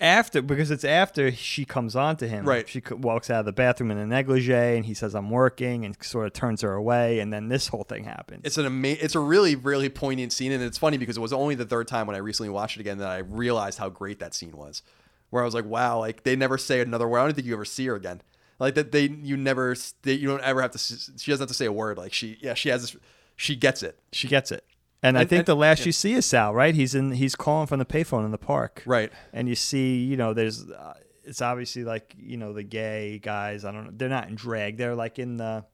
after 0.00 0.40
because 0.40 0.70
it's 0.70 0.84
after 0.84 1.30
she 1.32 1.64
comes 1.64 1.96
on 1.96 2.16
to 2.16 2.28
him. 2.28 2.44
Right. 2.46 2.66
She 2.68 2.80
walks 2.90 3.30
out 3.30 3.40
of 3.40 3.46
the 3.46 3.52
bathroom 3.52 3.90
in 3.90 3.98
a 3.98 4.06
negligee, 4.06 4.76
and 4.76 4.86
he 4.86 4.94
says, 4.94 5.14
"I'm 5.14 5.28
working," 5.28 5.84
and 5.84 5.96
sort 6.02 6.26
of 6.26 6.32
turns 6.32 6.62
her 6.62 6.72
away, 6.72 7.18
and 7.18 7.32
then 7.32 7.48
this 7.48 7.68
whole 7.68 7.82
thing 7.82 8.04
happens. 8.04 8.42
it's 8.44 8.56
an 8.56 8.64
ama- 8.66 8.88
it's 8.88 9.16
a 9.16 9.20
really 9.20 9.56
really 9.56 9.88
poignant 9.88 10.32
scene 10.32 10.52
and 10.52 10.62
it's 10.62 10.78
funny 10.78 10.96
because 10.96 11.16
it 11.16 11.20
was 11.20 11.32
only 11.32 11.54
the 11.56 11.66
third 11.66 11.88
time 11.88 12.06
when 12.06 12.14
I 12.16 12.20
recently 12.20 12.48
watched 12.50 12.76
it 12.76 12.80
again 12.80 12.98
that 12.98 13.10
I 13.10 13.18
realized 13.18 13.78
how 13.78 13.88
great 13.90 14.20
that 14.20 14.34
scene 14.34 14.56
was 14.56 14.82
where 15.30 15.42
I 15.42 15.44
was 15.44 15.54
like 15.54 15.66
wow 15.66 15.98
like 15.98 16.22
they 16.22 16.36
never 16.36 16.56
say 16.56 16.80
another 16.80 17.06
word 17.08 17.18
I 17.18 17.24
don't 17.24 17.34
think 17.34 17.46
you 17.46 17.54
ever 17.54 17.64
see 17.66 17.86
her 17.86 17.96
again 17.96 18.22
like 18.58 18.74
that 18.74 18.92
they 18.92 19.08
you 19.08 19.36
never 19.36 19.76
they, 20.02 20.14
you 20.14 20.28
don't 20.28 20.42
ever 20.42 20.62
have 20.62 20.72
to 20.72 20.78
she 20.78 21.30
doesn't 21.30 21.40
have 21.40 21.48
to 21.48 21.54
say 21.54 21.66
a 21.66 21.72
word 21.72 21.98
like 21.98 22.12
she 22.12 22.38
yeah 22.40 22.54
she 22.54 22.68
has 22.68 22.82
this 22.82 22.96
she 23.36 23.56
gets 23.56 23.82
it 23.82 23.98
she 24.12 24.28
gets 24.28 24.52
it. 24.52 24.64
And 25.02 25.16
I 25.16 25.24
think 25.24 25.40
and- 25.40 25.46
the 25.46 25.54
last 25.54 25.86
you 25.86 25.92
see 25.92 26.14
is 26.14 26.26
Sal, 26.26 26.52
right? 26.52 26.74
He's 26.74 26.94
in. 26.94 27.12
He's 27.12 27.36
calling 27.36 27.68
from 27.68 27.78
the 27.78 27.84
payphone 27.84 28.24
in 28.24 28.32
the 28.32 28.38
park, 28.38 28.82
right 28.84 29.12
and 29.32 29.48
you 29.48 29.54
see, 29.54 29.98
you 30.04 30.16
know, 30.16 30.34
there's. 30.34 30.68
Uh, 30.68 30.94
it's 31.22 31.40
obviously 31.42 31.84
like 31.84 32.16
you 32.18 32.36
know 32.36 32.52
the 32.52 32.64
gay 32.64 33.20
guys. 33.20 33.64
I 33.64 33.70
don't 33.70 33.84
know. 33.84 33.90
They're 33.94 34.08
not 34.08 34.28
in 34.28 34.34
drag. 34.34 34.76
They're 34.76 34.96
like 34.96 35.18
in 35.20 35.36
the 35.36 35.66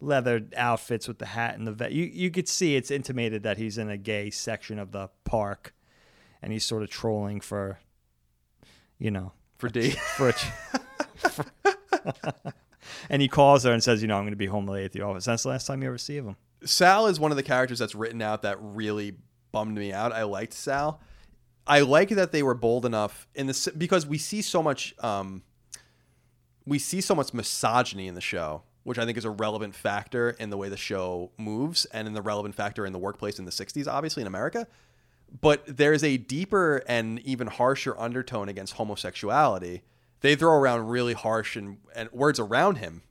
leather 0.00 0.42
outfits 0.56 1.08
with 1.08 1.18
the 1.18 1.26
hat 1.26 1.56
and 1.56 1.66
the 1.66 1.72
vet. 1.72 1.92
You 1.92 2.04
you 2.04 2.30
could 2.30 2.48
see 2.48 2.76
it's 2.76 2.90
intimated 2.90 3.44
that 3.44 3.56
he's 3.56 3.78
in 3.78 3.88
a 3.88 3.96
gay 3.96 4.28
section 4.30 4.78
of 4.78 4.92
the 4.92 5.08
park, 5.24 5.74
and 6.42 6.52
he's 6.52 6.64
sort 6.66 6.82
of 6.82 6.90
trolling 6.90 7.40
for, 7.40 7.78
you 8.98 9.10
know, 9.10 9.32
for 9.56 9.68
D 9.68 9.90
for 10.16 10.30
a. 10.30 10.34
and 13.10 13.22
he 13.22 13.28
calls 13.28 13.64
her 13.64 13.72
and 13.72 13.82
says, 13.82 14.02
you 14.02 14.08
know, 14.08 14.16
I'm 14.16 14.22
going 14.22 14.32
to 14.32 14.36
be 14.36 14.46
home 14.46 14.66
late 14.66 14.84
at 14.84 14.92
the 14.92 15.02
office. 15.02 15.24
That's 15.24 15.42
the 15.42 15.50
last 15.50 15.66
time 15.66 15.82
you 15.82 15.88
ever 15.88 15.98
see 15.98 16.18
of 16.18 16.26
him. 16.26 16.36
Sal 16.64 17.06
is 17.06 17.20
one 17.20 17.30
of 17.30 17.36
the 17.36 17.42
characters 17.42 17.78
that's 17.78 17.94
written 17.94 18.22
out 18.22 18.42
that 18.42 18.58
really 18.60 19.16
bummed 19.52 19.76
me 19.76 19.92
out. 19.92 20.12
I 20.12 20.24
liked 20.24 20.52
Sal. 20.52 21.00
I 21.66 21.80
like 21.80 22.10
that 22.10 22.32
they 22.32 22.42
were 22.42 22.54
bold 22.54 22.86
enough 22.86 23.26
in 23.34 23.46
this 23.46 23.68
because 23.68 24.06
we 24.06 24.18
see 24.18 24.40
so 24.40 24.62
much 24.62 24.94
um, 25.00 25.42
we 26.64 26.78
see 26.78 27.00
so 27.00 27.14
much 27.14 27.34
misogyny 27.34 28.06
in 28.06 28.14
the 28.14 28.20
show, 28.20 28.62
which 28.84 28.98
I 28.98 29.04
think 29.04 29.18
is 29.18 29.24
a 29.24 29.30
relevant 29.30 29.74
factor 29.74 30.30
in 30.30 30.50
the 30.50 30.56
way 30.56 30.68
the 30.68 30.76
show 30.76 31.32
moves 31.38 31.84
and 31.86 32.06
in 32.06 32.14
the 32.14 32.22
relevant 32.22 32.54
factor 32.54 32.86
in 32.86 32.92
the 32.92 32.98
workplace 32.98 33.38
in 33.38 33.44
the 33.44 33.50
60s 33.50 33.88
obviously 33.88 34.20
in 34.20 34.26
America. 34.26 34.66
But 35.40 35.64
there's 35.66 36.04
a 36.04 36.16
deeper 36.16 36.84
and 36.86 37.18
even 37.20 37.48
harsher 37.48 37.98
undertone 37.98 38.48
against 38.48 38.74
homosexuality. 38.74 39.82
They 40.26 40.34
throw 40.34 40.54
around 40.54 40.88
really 40.88 41.12
harsh 41.14 41.54
and, 41.54 41.78
and 41.94 42.10
words 42.10 42.40
around 42.40 42.78
him, 42.78 43.02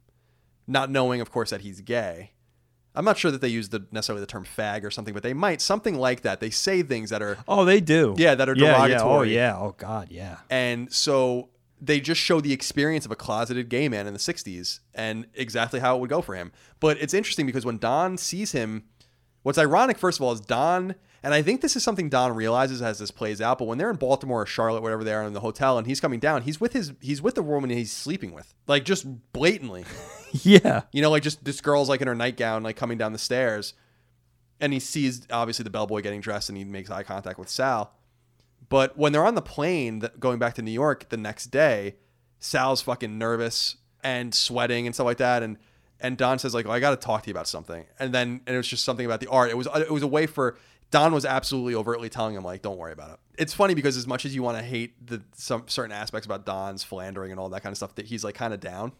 not 0.67 0.89
knowing 0.91 1.21
of 1.21 1.31
course 1.31 1.49
that 1.51 1.61
he's 1.61 1.79
gay. 1.79 2.31
I'm 2.93 3.05
not 3.05 3.17
sure 3.17 3.31
that 3.31 3.39
they 3.39 3.47
use 3.47 3.69
the 3.69 3.85
necessarily 3.91 4.19
the 4.19 4.27
term 4.27 4.43
fag 4.45 4.83
or 4.83 4.91
something, 4.91 5.13
but 5.13 5.23
they 5.23 5.33
might 5.33 5.61
something 5.61 5.95
like 5.95 6.21
that. 6.23 6.41
They 6.41 6.49
say 6.49 6.83
things 6.83 7.11
that 7.11 7.21
are 7.21 7.37
Oh, 7.47 7.63
they 7.63 7.79
do. 7.79 8.15
Yeah, 8.17 8.35
that 8.35 8.49
are 8.49 8.55
Yeah, 8.55 8.65
yeah. 8.65 8.73
Oh, 8.75 8.87
derogatory. 8.87 9.33
yeah. 9.35 9.57
Oh, 9.57 9.75
God, 9.77 10.07
yeah. 10.11 10.37
and 10.49 10.91
so 10.91 11.49
they 11.81 12.01
just 12.01 12.19
show 12.19 12.41
the 12.41 12.51
experience 12.51 13.05
of 13.05 13.11
a 13.11 13.15
closeted 13.15 13.69
gay 13.69 13.87
man 13.87 14.07
in 14.07 14.13
the 14.13 14.19
60s 14.19 14.79
and 14.93 15.25
exactly 15.35 15.79
how 15.79 15.95
it 15.95 15.99
would 15.99 16.09
go 16.09 16.21
for 16.21 16.35
him. 16.35 16.51
But 16.81 16.97
it's 17.01 17.13
interesting 17.13 17.45
because 17.45 17.65
when 17.65 17.77
Don 17.77 18.17
sees 18.17 18.51
him, 18.51 18.83
what's 19.43 19.57
ironic, 19.57 19.97
first 19.97 20.19
of 20.19 20.23
all, 20.23 20.31
is 20.33 20.41
Don, 20.41 20.95
and 21.25 21.33
I 21.33 21.41
think 21.41 21.61
this 21.61 21.75
is 21.75 21.81
something 21.81 22.07
Don 22.07 22.35
realizes 22.35 22.83
as 22.83 22.99
this 22.99 23.09
plays 23.09 23.41
out, 23.41 23.57
but 23.57 23.65
when 23.65 23.79
they're 23.79 23.89
in 23.89 23.95
Baltimore 23.95 24.43
or 24.43 24.45
Charlotte, 24.45 24.83
whatever 24.83 25.03
they 25.03 25.11
are 25.11 25.23
in 25.23 25.33
the 25.33 25.39
hotel, 25.39 25.79
and 25.79 25.87
he's 25.87 25.99
coming 25.99 26.19
down, 26.19 26.43
he's 26.43 26.61
with 26.61 26.73
his 26.73 26.93
he's 27.01 27.19
with 27.19 27.33
the 27.33 27.41
woman 27.41 27.71
he's 27.71 27.91
sleeping 27.91 28.31
with. 28.31 28.53
Like 28.67 28.85
just 28.85 29.05
blatantly. 29.33 29.85
Yeah. 30.43 30.81
You 30.91 31.01
know, 31.01 31.11
like 31.11 31.23
just 31.23 31.45
this 31.45 31.61
girl's 31.61 31.87
like 31.87 32.01
in 32.01 32.09
her 32.09 32.15
nightgown, 32.15 32.61
like 32.61 32.75
coming 32.75 32.97
down 32.97 33.13
the 33.13 33.17
stairs, 33.17 33.73
and 34.59 34.73
he 34.73 34.81
sees 34.81 35.25
obviously 35.31 35.63
the 35.63 35.69
bellboy 35.69 36.01
getting 36.01 36.19
dressed, 36.19 36.49
and 36.49 36.57
he 36.57 36.65
makes 36.65 36.91
eye 36.91 37.03
contact 37.03 37.39
with 37.39 37.47
Sal. 37.47 37.93
But 38.67 38.97
when 38.97 39.13
they're 39.13 39.25
on 39.25 39.35
the 39.35 39.41
plane 39.41 39.99
that, 39.99 40.19
going 40.19 40.37
back 40.37 40.55
to 40.55 40.61
New 40.61 40.71
York 40.71 41.07
the 41.07 41.15
next 41.15 41.51
day, 41.51 41.95
Sal's 42.39 42.81
fucking 42.81 43.17
nervous 43.17 43.77
and 44.03 44.35
sweating 44.35 44.87
and 44.87 44.93
stuff 44.93 45.05
like 45.05 45.19
that, 45.19 45.41
and 45.41 45.57
and 46.01 46.17
Don 46.17 46.37
says 46.37 46.53
like, 46.53 46.65
oh, 46.65 46.71
"I 46.71 46.81
got 46.81 46.89
to 46.89 46.97
talk 46.97 47.23
to 47.23 47.29
you 47.29 47.33
about 47.33 47.47
something," 47.47 47.85
and 47.97 48.13
then 48.13 48.41
and 48.45 48.55
it 48.55 48.57
was 48.57 48.67
just 48.67 48.83
something 48.83 49.05
about 49.05 49.21
the 49.21 49.27
art. 49.27 49.51
It 49.51 49.57
was 49.57 49.69
it 49.73 49.89
was 49.89 50.03
a 50.03 50.07
way 50.07 50.25
for 50.25 50.57
Don 50.91 51.13
was 51.13 51.25
absolutely 51.25 51.75
overtly 51.75 52.09
telling 52.09 52.35
him 52.35 52.43
like, 52.43 52.61
"Don't 52.61 52.77
worry 52.77 52.93
about 52.93 53.11
it." 53.11 53.19
It's 53.37 53.53
funny 53.53 53.73
because 53.73 53.97
as 53.97 54.07
much 54.07 54.25
as 54.25 54.33
you 54.33 54.43
want 54.43 54.57
to 54.57 54.63
hate 54.63 55.05
the 55.05 55.21
some 55.35 55.63
certain 55.67 55.91
aspects 55.91 56.25
about 56.25 56.45
Don's 56.45 56.83
philandering 56.83 57.31
and 57.31 57.39
all 57.39 57.49
that 57.49 57.63
kind 57.63 57.73
of 57.73 57.77
stuff, 57.77 57.95
that 57.95 58.05
he's 58.05 58.23
like 58.23 58.35
kind 58.35 58.53
of 58.53 58.59
down, 58.59 58.93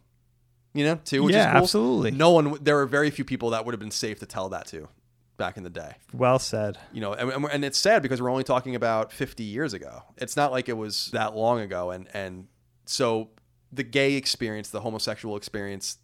you 0.74 0.84
know, 0.84 0.96
too. 1.06 1.24
Which 1.24 1.36
Yeah, 1.36 1.48
is 1.48 1.52
cool. 1.54 1.62
absolutely. 1.62 2.12
No 2.12 2.32
one, 2.32 2.58
there 2.62 2.76
were 2.76 2.86
very 2.86 3.12
few 3.12 3.24
people 3.24 3.52
that 3.52 3.66
would 3.66 3.74
have 3.74 3.80
been 3.80 3.92
safe 3.92 4.20
to 4.20 4.26
tell 4.26 4.50
that 4.50 4.68
to 4.68 4.90
back 5.38 5.58
in 5.58 5.64
the 5.64 5.70
day 5.70 5.96
Well 6.14 6.40
said. 6.40 6.78
you 6.94 7.02
know 7.02 7.12
and, 7.12 7.30
and- 7.30 7.46
and 7.52 7.66
it's 7.66 7.78
sad 7.78 8.02
because 8.02 8.22
we're 8.22 8.30
only 8.32 8.46
talking 8.46 8.74
about 8.74 9.12
50 9.12 9.44
years 9.44 9.74
ago 9.74 10.02
it's 10.16 10.38
not 10.38 10.54
like 10.54 10.70
it 10.70 10.78
was 10.78 11.10
that 11.12 11.36
long 11.36 11.60
ago 11.60 11.92
and 11.92 12.08
and 12.14 12.48
so 12.86 13.32
the 13.70 13.84
gay 13.84 14.14
experience 14.14 14.70
the 14.70 14.80
homosexual 14.80 15.36
experience 15.36 15.98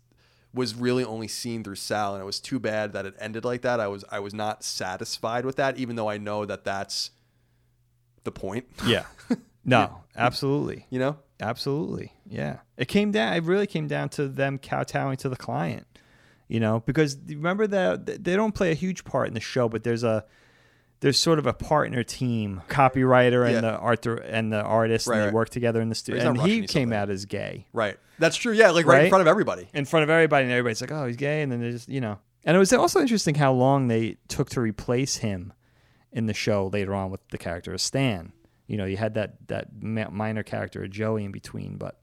was 0.54 0.76
really 0.76 1.04
only 1.04 1.28
seen 1.28 1.64
through 1.64 1.76
Sal 1.76 2.14
and 2.14 2.22
it 2.22 2.26
was 2.26 2.40
too 2.40 2.60
bad 2.60 2.94
that 2.94 3.06
it 3.06 3.16
ended 3.20 3.46
like 3.46 3.62
that 3.62 3.80
I 3.80 3.88
was 3.88 4.04
I 4.12 4.20
was 4.20 4.34
not 4.34 4.64
satisfied 4.64 5.46
with 5.46 5.56
that 5.56 5.78
even 5.78 5.96
though 5.96 6.10
I 6.10 6.18
know 6.18 6.46
that 6.46 6.64
that's 6.64 7.12
the 8.24 8.32
point 8.32 8.66
Yeah. 8.86 9.06
No, 9.64 10.02
absolutely. 10.16 10.88
you 10.90 10.98
know 10.98 11.18
Absolutely. 11.42 12.14
Yeah. 12.30 12.60
It 12.78 12.88
came 12.88 13.12
down, 13.12 13.34
it 13.34 13.44
really 13.44 13.68
came 13.68 13.88
down 13.88 14.10
to 14.10 14.28
them 14.28 14.60
kowtowing 14.60 15.18
to 15.18 15.30
the 15.30 15.36
client, 15.36 15.88
you 16.48 16.60
know, 16.60 16.82
because 16.86 17.18
remember 17.28 17.66
that 17.68 18.24
they 18.24 18.36
don't 18.36 18.54
play 18.54 18.72
a 18.72 18.76
huge 18.76 19.04
part 19.04 19.28
in 19.28 19.34
the 19.34 19.40
show, 19.40 19.68
but 19.68 19.84
there's 19.84 20.04
a, 20.04 20.24
there's 21.02 21.20
sort 21.20 21.38
of 21.40 21.46
a 21.48 21.54
partner 21.54 22.04
team, 22.04 22.62
copywriter 22.70 23.44
and 23.46 23.56
Yeah. 23.56 23.62
the 23.62 23.78
art 23.78 24.06
and 24.06 24.52
the 24.54 24.62
artist, 24.62 25.08
Right, 25.08 25.16
and 25.16 25.22
they 25.22 25.26
right. 25.28 25.34
work 25.34 25.50
together 25.50 25.82
in 25.82 25.90
the 25.90 25.96
studio. 25.96 26.30
And 26.30 26.42
he 26.42 26.66
came 26.68 26.94
out 26.94 27.10
as 27.10 27.26
gay 27.26 27.68
right 27.74 27.98
that's 28.20 28.38
true 28.38 28.54
yeah 28.54 28.70
like 28.70 28.86
right, 28.86 29.04
in 29.06 29.10
front 29.10 29.22
of 29.22 29.28
everybody 29.28 29.68
in 29.74 29.86
front 29.86 30.04
of 30.04 30.10
everybody, 30.10 30.44
and 30.46 30.52
everybody's 30.54 30.80
like, 30.82 30.92
"Oh, 30.92 31.06
he's 31.08 31.18
gay," 31.18 31.42
and 31.42 31.52
then 31.52 31.60
they 31.62 31.72
just, 31.72 31.90
you 31.90 32.00
know. 32.02 32.20
And 32.44 32.56
it 32.56 32.60
was 32.60 32.74
also 32.74 33.00
interesting 33.02 33.36
how 33.36 33.52
long 33.54 33.88
they 33.88 34.18
took 34.28 34.50
to 34.52 34.62
replace 34.62 35.18
him 35.18 35.54
in 36.12 36.26
the 36.26 36.34
show 36.34 36.68
later 36.68 36.94
on 36.96 37.12
with 37.12 37.22
the 37.30 37.38
character 37.38 37.72
of 37.74 37.82
Stan. 37.82 38.34
You 38.68 38.78
know, 38.78 38.86
you 38.86 38.98
had 38.98 39.14
that 39.16 39.48
that 39.48 39.68
minor 39.82 40.44
character 40.44 40.84
of 40.84 40.90
Joey 40.92 41.24
in 41.26 41.32
between, 41.32 41.78
but 41.78 42.00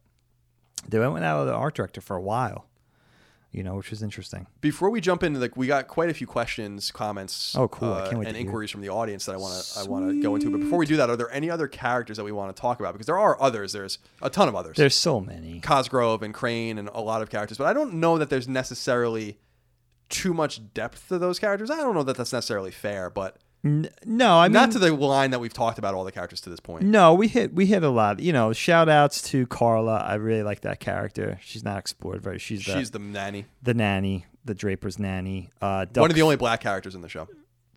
they 0.88 0.98
went 0.98 1.24
out 1.24 1.40
with 1.40 1.48
the 1.48 1.54
art 1.54 1.74
director 1.74 2.00
for 2.00 2.16
a 2.16 2.22
while. 2.22 2.67
You 3.50 3.62
know, 3.62 3.76
which 3.76 3.88
was 3.90 4.02
interesting. 4.02 4.46
before 4.60 4.90
we 4.90 5.00
jump 5.00 5.22
into 5.22 5.40
like 5.40 5.56
we 5.56 5.66
got 5.66 5.88
quite 5.88 6.10
a 6.10 6.14
few 6.14 6.26
questions 6.26 6.90
comments 6.90 7.56
Oh, 7.56 7.66
cool. 7.68 7.92
I 7.94 8.00
uh, 8.00 8.04
can't 8.08 8.18
wait 8.18 8.28
and 8.28 8.36
hear. 8.36 8.44
inquiries 8.46 8.70
from 8.70 8.82
the 8.82 8.90
audience 8.90 9.24
that 9.24 9.32
i 9.32 9.38
want 9.38 9.54
to 9.64 9.80
i 9.80 9.84
want 9.84 10.10
to 10.10 10.20
go 10.22 10.34
into 10.34 10.50
but 10.50 10.60
before 10.60 10.78
we 10.78 10.84
do 10.84 10.98
that 10.98 11.08
are 11.08 11.16
there 11.16 11.30
any 11.32 11.48
other 11.48 11.66
characters 11.66 12.18
that 12.18 12.24
we 12.24 12.30
want 12.30 12.54
to 12.54 12.60
talk 12.60 12.78
about 12.78 12.92
because 12.92 13.06
there 13.06 13.18
are 13.18 13.40
others 13.40 13.72
there's 13.72 13.98
a 14.20 14.28
ton 14.28 14.48
of 14.48 14.54
others 14.54 14.76
There's 14.76 14.94
so 14.94 15.18
many. 15.18 15.60
cosgrove 15.60 16.22
and 16.22 16.34
crane 16.34 16.76
and 16.76 16.90
a 16.92 17.00
lot 17.00 17.22
of 17.22 17.30
characters 17.30 17.56
but 17.56 17.66
i 17.66 17.72
don't 17.72 17.94
know 17.94 18.18
that 18.18 18.28
there's 18.28 18.46
necessarily 18.46 19.38
too 20.10 20.34
much 20.34 20.60
depth 20.74 21.08
to 21.08 21.18
those 21.18 21.38
characters 21.38 21.70
i 21.70 21.76
don't 21.76 21.94
know 21.94 22.02
that 22.02 22.16
that's 22.18 22.32
necessarily 22.34 22.70
fair 22.70 23.08
but 23.08 23.38
N- 23.64 23.88
no, 24.04 24.38
I 24.38 24.46
mean, 24.46 24.52
not 24.52 24.70
to 24.72 24.78
the 24.78 24.94
line 24.94 25.32
that 25.32 25.40
we've 25.40 25.52
talked 25.52 25.78
about 25.78 25.92
all 25.94 26.04
the 26.04 26.12
characters 26.12 26.40
to 26.42 26.50
this 26.50 26.60
point 26.60 26.84
no, 26.84 27.12
we 27.14 27.26
hit 27.26 27.52
we 27.52 27.66
hit 27.66 27.82
a 27.82 27.88
lot. 27.88 28.20
You 28.20 28.32
know, 28.32 28.52
shout 28.52 28.88
outs 28.88 29.20
to 29.30 29.46
Carla. 29.48 29.96
I 29.96 30.14
really 30.14 30.44
like 30.44 30.60
that 30.60 30.78
character. 30.80 31.38
She's 31.42 31.64
not 31.64 31.76
explored 31.78 32.22
very. 32.22 32.38
She's 32.38 32.64
the, 32.64 32.72
she's 32.78 32.92
the 32.92 33.00
nanny 33.00 33.46
the 33.62 33.74
nanny, 33.74 34.26
the 34.44 34.54
Draper's 34.54 34.98
nanny. 34.98 35.50
Uh, 35.60 35.86
Duck, 35.86 36.02
One 36.02 36.10
of 36.10 36.14
the 36.16 36.22
only 36.22 36.36
black 36.36 36.60
characters 36.60 36.94
in 36.94 37.00
the 37.00 37.08
show. 37.08 37.26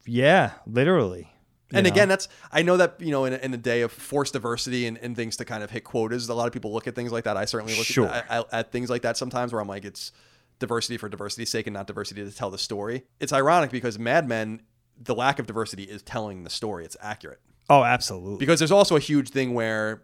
yeah, 0.05 0.51
literally. 0.67 1.31
and 1.73 1.85
know? 1.85 1.91
again, 1.91 2.09
that's 2.09 2.27
I 2.51 2.61
know 2.61 2.77
that 2.77 2.95
you 2.99 3.09
know 3.11 3.25
in, 3.25 3.33
a- 3.33 3.37
in 3.37 3.49
the 3.51 3.57
day 3.57 3.81
of 3.81 3.91
forced 3.91 4.33
diversity 4.33 4.85
and, 4.85 4.97
and 4.99 5.15
things 5.15 5.35
to 5.37 5.45
kind 5.45 5.63
of 5.63 5.71
hit 5.71 5.83
quotas, 5.83 6.29
a 6.29 6.33
lot 6.35 6.45
of 6.47 6.53
people 6.53 6.71
look 6.71 6.85
at 6.87 6.93
things 6.95 7.11
like 7.11 7.23
that. 7.23 7.37
I 7.37 7.45
certainly 7.45 7.75
look 7.75 7.87
Sure. 7.87 8.07
at, 8.07 8.29
at, 8.29 8.45
at 8.53 8.71
things 8.71 8.89
like 8.91 9.01
that 9.01 9.17
sometimes 9.17 9.51
where 9.51 9.61
I'm 9.61 9.67
like, 9.67 9.85
it's 9.85 10.11
diversity 10.59 10.97
for 10.97 11.09
diversity's 11.09 11.49
sake 11.49 11.65
and 11.65 11.73
not 11.73 11.87
diversity 11.87 12.23
to 12.23 12.31
tell 12.31 12.51
the 12.51 12.57
story. 12.59 13.03
It's 13.19 13.33
ironic 13.33 13.71
because 13.71 13.97
Mad 13.97 14.27
Men, 14.27 14.61
the 15.03 15.15
lack 15.15 15.39
of 15.39 15.47
diversity 15.47 15.83
is 15.83 16.01
telling 16.01 16.43
the 16.43 16.49
story. 16.49 16.85
It's 16.85 16.97
accurate 17.01 17.39
oh, 17.69 17.83
absolutely. 17.83 18.37
because 18.37 18.59
there's 18.59 18.71
also 18.71 18.95
a 18.95 18.99
huge 18.99 19.29
thing 19.29 19.53
where 19.53 20.03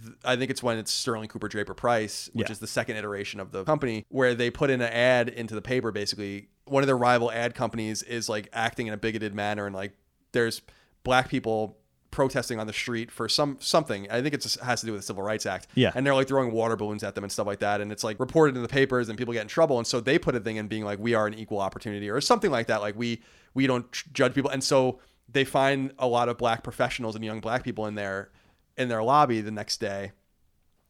th- 0.00 0.14
I 0.24 0.36
think 0.36 0.50
it's 0.50 0.62
when 0.62 0.78
it's 0.78 0.92
Sterling 0.92 1.28
Cooper 1.28 1.48
Draper 1.48 1.74
Pryce, 1.74 2.30
which 2.32 2.48
Yeah. 2.48 2.52
is 2.52 2.58
the 2.58 2.66
second 2.66 2.96
iteration 2.96 3.40
of 3.40 3.50
the 3.52 3.64
company, 3.64 4.04
where 4.10 4.34
they 4.34 4.50
put 4.50 4.70
in 4.70 4.80
an 4.80 4.92
ad 4.92 5.28
into 5.28 5.54
the 5.54 5.62
paper. 5.62 5.90
Basically, 5.90 6.48
one 6.66 6.82
of 6.82 6.86
their 6.86 6.96
rival 6.98 7.32
ad 7.32 7.54
companies 7.54 8.02
is 8.02 8.28
like 8.28 8.48
acting 8.52 8.86
in 8.86 8.94
a 8.94 8.96
bigoted 8.98 9.34
manner, 9.34 9.66
and 9.66 9.74
like 9.74 9.92
there's 10.32 10.60
black 11.04 11.28
people 11.28 11.78
protesting 12.10 12.58
on 12.58 12.66
the 12.66 12.72
street 12.72 13.10
for 13.10 13.28
some 13.28 13.56
something. 13.60 14.10
I 14.10 14.22
think 14.22 14.34
it 14.34 14.42
has 14.62 14.80
to 14.80 14.86
do 14.86 14.92
with 14.92 15.02
the 15.02 15.06
Civil 15.06 15.22
Rights 15.22 15.46
Act. 15.46 15.66
Yeah. 15.74 15.92
and 15.94 16.06
they're 16.06 16.14
like 16.14 16.26
throwing 16.28 16.52
water 16.52 16.74
balloons 16.76 17.02
at 17.02 17.14
them 17.14 17.24
and 17.24 17.32
stuff 17.32 17.46
like 17.46 17.58
that, 17.60 17.80
and 17.80 17.90
it's 17.92 18.04
like 18.04 18.18
reported 18.20 18.56
in 18.56 18.62
the 18.62 18.68
papers, 18.68 19.08
and 19.08 19.16
people 19.18 19.34
get 19.34 19.42
in 19.42 19.48
trouble, 19.48 19.78
and 19.78 19.86
so 19.86 20.00
they 20.00 20.18
put 20.18 20.34
a 20.34 20.40
thing 20.40 20.56
in 20.56 20.68
being 20.68 20.84
like, 20.84 20.98
we 20.98 21.14
are 21.14 21.26
an 21.26 21.34
equal 21.34 21.60
opportunity 21.60 22.08
or 22.10 22.20
something 22.20 22.50
like 22.50 22.66
that. 22.68 22.80
Like 22.80 22.96
we 22.96 23.20
we 23.54 23.66
don't 23.66 23.90
judge 24.12 24.34
people, 24.34 24.50
and 24.50 24.62
so 24.62 25.00
they 25.28 25.44
find 25.44 25.92
a 25.98 26.06
lot 26.06 26.28
of 26.28 26.38
black 26.38 26.62
professionals 26.62 27.14
and 27.14 27.24
young 27.24 27.40
black 27.40 27.62
people 27.62 27.86
in 27.86 27.94
their 27.94 28.30
in 28.76 28.88
their 28.88 29.02
lobby 29.02 29.40
the 29.40 29.50
next 29.50 29.78
day 29.78 30.12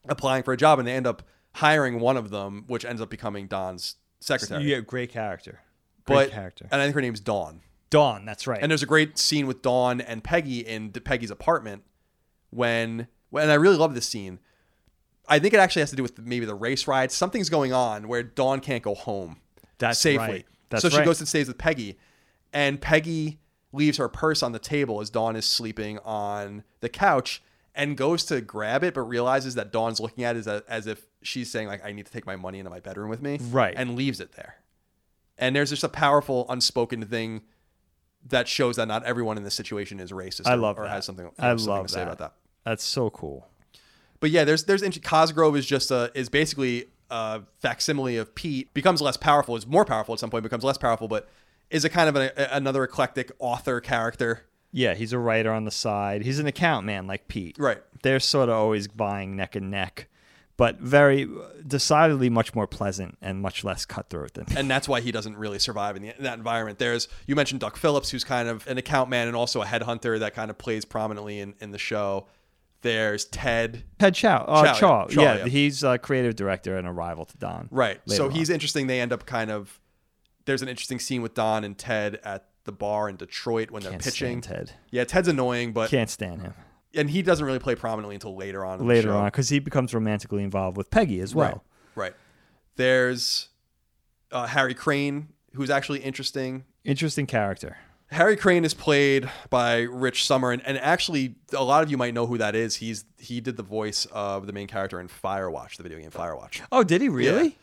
applying 0.09 0.43
for 0.43 0.53
a 0.53 0.57
job 0.57 0.79
and 0.79 0.87
they 0.87 0.93
end 0.93 1.07
up 1.07 1.23
hiring 1.55 1.99
one 1.99 2.17
of 2.17 2.31
them 2.31 2.65
which 2.67 2.85
ends 2.85 3.01
up 3.01 3.11
becoming 3.11 3.47
Don's 3.47 3.97
secretary. 4.21 4.65
yeah, 4.65 4.81
great 4.81 5.11
character. 5.11 5.61
Great 6.07 6.17
but 6.17 6.31
character. 6.31 6.69
and 6.71 6.81
I 6.81 6.85
think 6.85 6.95
her 6.95 7.01
name's 7.01 7.21
Dawn. 7.21 7.63
Dawn, 7.91 8.25
that's 8.25 8.47
right. 8.47 8.61
And 8.61 8.71
there's 8.71 8.83
a 8.83 8.87
great 8.87 9.19
scene 9.19 9.47
with 9.47 9.63
Dawn 9.63 10.01
and 10.01 10.23
Peggy 10.23 10.61
in 10.61 10.91
Peggy's 10.93 11.31
apartment 11.31 11.83
when 12.51 13.09
when 13.31 13.51
I 13.51 13.55
really 13.55 13.77
love 13.77 13.95
this 13.95 14.07
scene. 14.07 14.39
I 15.31 15.39
think 15.39 15.53
it 15.53 15.61
actually 15.61 15.81
has 15.81 15.91
to 15.91 15.97
do 15.97 16.03
with 16.03 16.19
maybe 16.19 16.47
the 16.47 16.55
race 16.55 16.87
ride. 16.87 17.13
Something's 17.13 17.51
going 17.51 17.73
on 17.73 18.09
where 18.09 18.23
Dawn 18.23 18.61
can't 18.61 18.83
go 18.83 18.95
home 18.95 19.37
That's 19.79 19.99
safely. 19.99 20.27
right. 20.27 20.47
That's 20.71 20.83
so 20.83 20.89
she 20.89 20.99
right. 20.99 21.05
goes 21.05 21.21
and 21.21 21.29
stays 21.29 21.49
with 21.49 21.59
Peggy, 21.59 21.99
and 22.53 22.81
Peggy 22.81 23.39
leaves 23.73 23.99
her 23.99 24.09
purse 24.09 24.43
on 24.43 24.53
the 24.53 24.59
table 24.59 25.01
as 25.01 25.11
Dawn 25.11 25.37
is 25.37 25.45
sleeping 25.45 25.99
on 26.05 26.65
the 26.81 26.89
couch 26.89 27.43
and 27.75 27.97
goes 27.97 28.25
to 28.27 28.41
grab 28.41 28.83
it, 28.83 28.95
but 28.95 29.03
realizes 29.03 29.55
that 29.55 29.73
Dawn's 29.73 30.01
looking 30.01 30.25
at 30.25 30.37
it 30.37 30.47
as, 30.47 30.63
as 30.69 30.87
if 30.87 31.07
she's 31.23 31.51
saying 31.51 31.69
like, 31.69 31.85
"I 31.85 31.93
need 31.93 32.07
to 32.07 32.13
take 32.13 32.27
my 32.27 32.37
money 32.37 32.59
into 32.59 32.71
my 32.71 32.81
bedroom 32.81 33.09
with 33.11 33.23
me," 33.23 33.39
Right. 33.51 33.75
And 33.77 33.95
leaves 33.95 34.21
it 34.21 34.33
there. 34.33 34.57
And 35.37 35.55
there's 35.55 35.71
just 35.71 35.85
a 35.85 35.89
powerful 35.89 36.47
unspoken 36.49 37.05
thing 37.05 37.43
that 38.27 38.49
shows 38.49 38.77
that 38.77 38.89
not 38.89 39.05
everyone 39.05 39.37
in 39.37 39.45
this 39.45 39.55
situation 39.55 40.01
is 40.01 40.11
racist. 40.11 40.47
I 40.47 40.55
love 40.55 40.79
or 40.79 40.85
that. 40.85 40.91
has 40.91 41.05
something. 41.05 41.31
I 41.39 41.51
something 41.51 41.67
love 41.67 41.87
to 41.87 41.93
say 41.93 42.01
that. 42.01 42.09
about 42.09 42.19
that. 42.19 42.33
That's 42.65 42.85
so 42.85 43.11
cool. 43.11 43.49
But 44.21 44.31
yeah, 44.31 44.45
there's 44.45 44.65
there's 44.65 44.83
Cosgrove 44.99 45.57
is 45.57 45.67
just 45.67 45.91
a 45.91 46.11
is 46.15 46.29
basically 46.29 46.87
a 47.11 47.43
facsimile 47.61 48.17
of 48.17 48.35
Pete. 48.35 48.73
Becomes 48.75 49.01
less 49.01 49.17
powerful. 49.17 49.57
Is 49.57 49.67
more 49.67 49.85
powerful 49.85 50.15
at 50.15 50.19
some 50.19 50.31
point. 50.31 50.43
Becomes 50.43 50.65
less 50.65 50.79
powerful, 50.79 51.09
but 51.09 51.29
is 51.71 51.85
a 51.85 51.89
kind 51.89 52.09
of 52.09 52.17
a, 52.17 52.33
a- 52.37 52.57
another 52.57 52.85
eclectic 52.85 53.33
author 53.39 53.81
character. 53.81 54.43
Yeah, 54.73 54.95
he's 54.95 55.13
a 55.13 55.19
writer 55.19 55.51
on 55.53 55.65
the 55.65 55.71
side. 55.71 56.23
He's 56.23 56.39
an 56.39 56.47
account 56.47 56.85
man 56.85 57.07
like 57.07 57.29
Pete. 57.29 57.57
Right. 57.59 57.83
They're 58.03 58.21
sort 58.21 58.49
of 58.49 58.55
always 58.57 58.87
buying 58.87 59.35
neck 59.35 59.57
and 59.57 59.71
neck, 59.71 60.09
but 60.59 60.79
very 60.79 61.27
decidedly 61.67 62.29
much 62.29 62.55
more 62.55 62.67
pleasant 62.67 63.17
and 63.23 63.41
much 63.41 63.65
less 63.65 63.87
cutthroat 63.87 64.35
than 64.35 64.47
And 64.57 64.71
that's 64.71 64.87
why 64.87 65.01
he 65.01 65.11
doesn't 65.11 65.37
really 65.37 65.59
survive 65.59 65.97
in, 65.97 66.03
the, 66.03 66.17
in 66.17 66.23
that 66.25 66.37
environment. 66.37 66.79
There's 66.79 67.09
you 67.27 67.35
mentioned 67.35 67.61
Duck 67.61 67.77
Phillips, 67.77 68.11
who's 68.11 68.25
kind 68.25 68.49
of 68.49 68.67
an 68.67 68.77
account 68.77 69.09
man 69.09 69.27
and 69.27 69.37
also 69.37 69.63
a 69.63 69.67
headhunter 69.67 70.19
that 70.19 70.35
kind 70.35 70.51
of 70.51 70.59
plays 70.59 70.85
prominently 70.85 71.41
in, 71.41 71.55
in 71.61 71.71
the 71.71 71.79
show. 71.79 72.27
There's 72.83 73.25
Ted. 73.25 73.85
Ted 73.99 74.15
Chow. 74.15 74.45
Uh, 74.47 74.65
Chow, 74.65 74.73
Chaw. 74.75 75.07
yeah. 75.09 75.15
Chaw, 75.15 75.23
yeah, 75.23 75.37
yeah. 75.39 75.45
he's 75.47 75.83
a 75.83 75.99
creative 75.99 76.37
director 76.37 76.77
and 76.77 76.87
a 76.87 76.93
rival 76.93 77.25
to 77.25 77.37
Don. 77.39 77.69
Right. 77.73 78.01
so 78.07 78.27
on. 78.27 78.31
he's 78.33 78.51
interesting. 78.51 78.87
They 78.87 79.01
end 79.01 79.13
up 79.13 79.27
kind 79.27 79.51
of 79.51 79.81
there's 80.49 80.63
an 80.63 80.69
interesting 80.69 80.99
scene 80.99 81.23
with 81.23 81.35
Don 81.35 81.63
and 81.63 81.79
Ted 81.79 82.19
at 82.25 82.47
the 82.65 82.73
bar 82.73 83.09
in 83.09 83.17
Detroit 83.17 83.71
when 83.71 83.83
they're 83.83 83.93
pitching. 83.93 84.43
stand 84.43 84.45
Ted. 84.45 84.73
Yeah, 84.91 85.05
Ted's 85.05 85.29
annoying, 85.29 85.73
but 85.73 85.89
Can't 85.91 86.11
stand 86.11 86.43
him. 86.43 86.55
and 86.95 87.09
he 87.11 87.23
doesn't 87.23 87.45
really 87.47 87.59
play 87.59 87.75
prominently 87.75 88.17
until 88.17 88.35
later 88.37 88.65
on. 88.65 88.81
in 88.81 88.87
the 88.87 88.93
Later 88.95 89.09
show. 89.09 89.17
on, 89.19 89.27
because 89.27 89.49
he 89.51 89.59
becomes 89.59 89.95
romantically 89.95 90.43
involved 90.43 90.77
with 90.77 90.91
Peggy 90.91 91.21
as 91.21 91.35
well. 91.35 91.63
Right. 91.95 92.05
Right. 92.07 92.15
There's 92.77 93.49
uh, 94.33 94.47
Harry 94.47 94.75
Crane, 94.75 95.29
who's 95.55 95.71
actually 95.71 96.01
interesting. 96.01 96.65
Interesting 96.85 97.27
character. 97.27 97.77
Harry 98.11 98.37
Crane 98.37 98.65
is 98.65 98.73
played 98.73 99.29
by 99.51 99.81
Rich 99.81 100.25
Sommer, 100.27 100.51
and, 100.53 100.63
and 100.65 100.79
actually, 100.79 101.35
a 101.55 101.63
lot 101.63 101.83
of 101.83 101.91
you 101.91 101.99
might 101.99 102.15
know 102.15 102.27
who 102.27 102.39
that 102.39 102.55
is. 102.55 102.77
He's 102.77 103.05
he 103.19 103.41
did 103.43 103.57
the 103.59 103.63
voice 103.63 104.07
of 104.13 104.47
the 104.47 104.53
main 104.55 104.67
character 104.67 104.99
in 104.99 105.09
Firewatch, 105.09 105.77
the 105.77 105.83
video 105.83 105.99
game 105.99 106.11
Firewatch. 106.11 106.63
Oh, 106.73 106.83
did 106.83 107.03
he 107.03 107.09
really? 107.11 107.59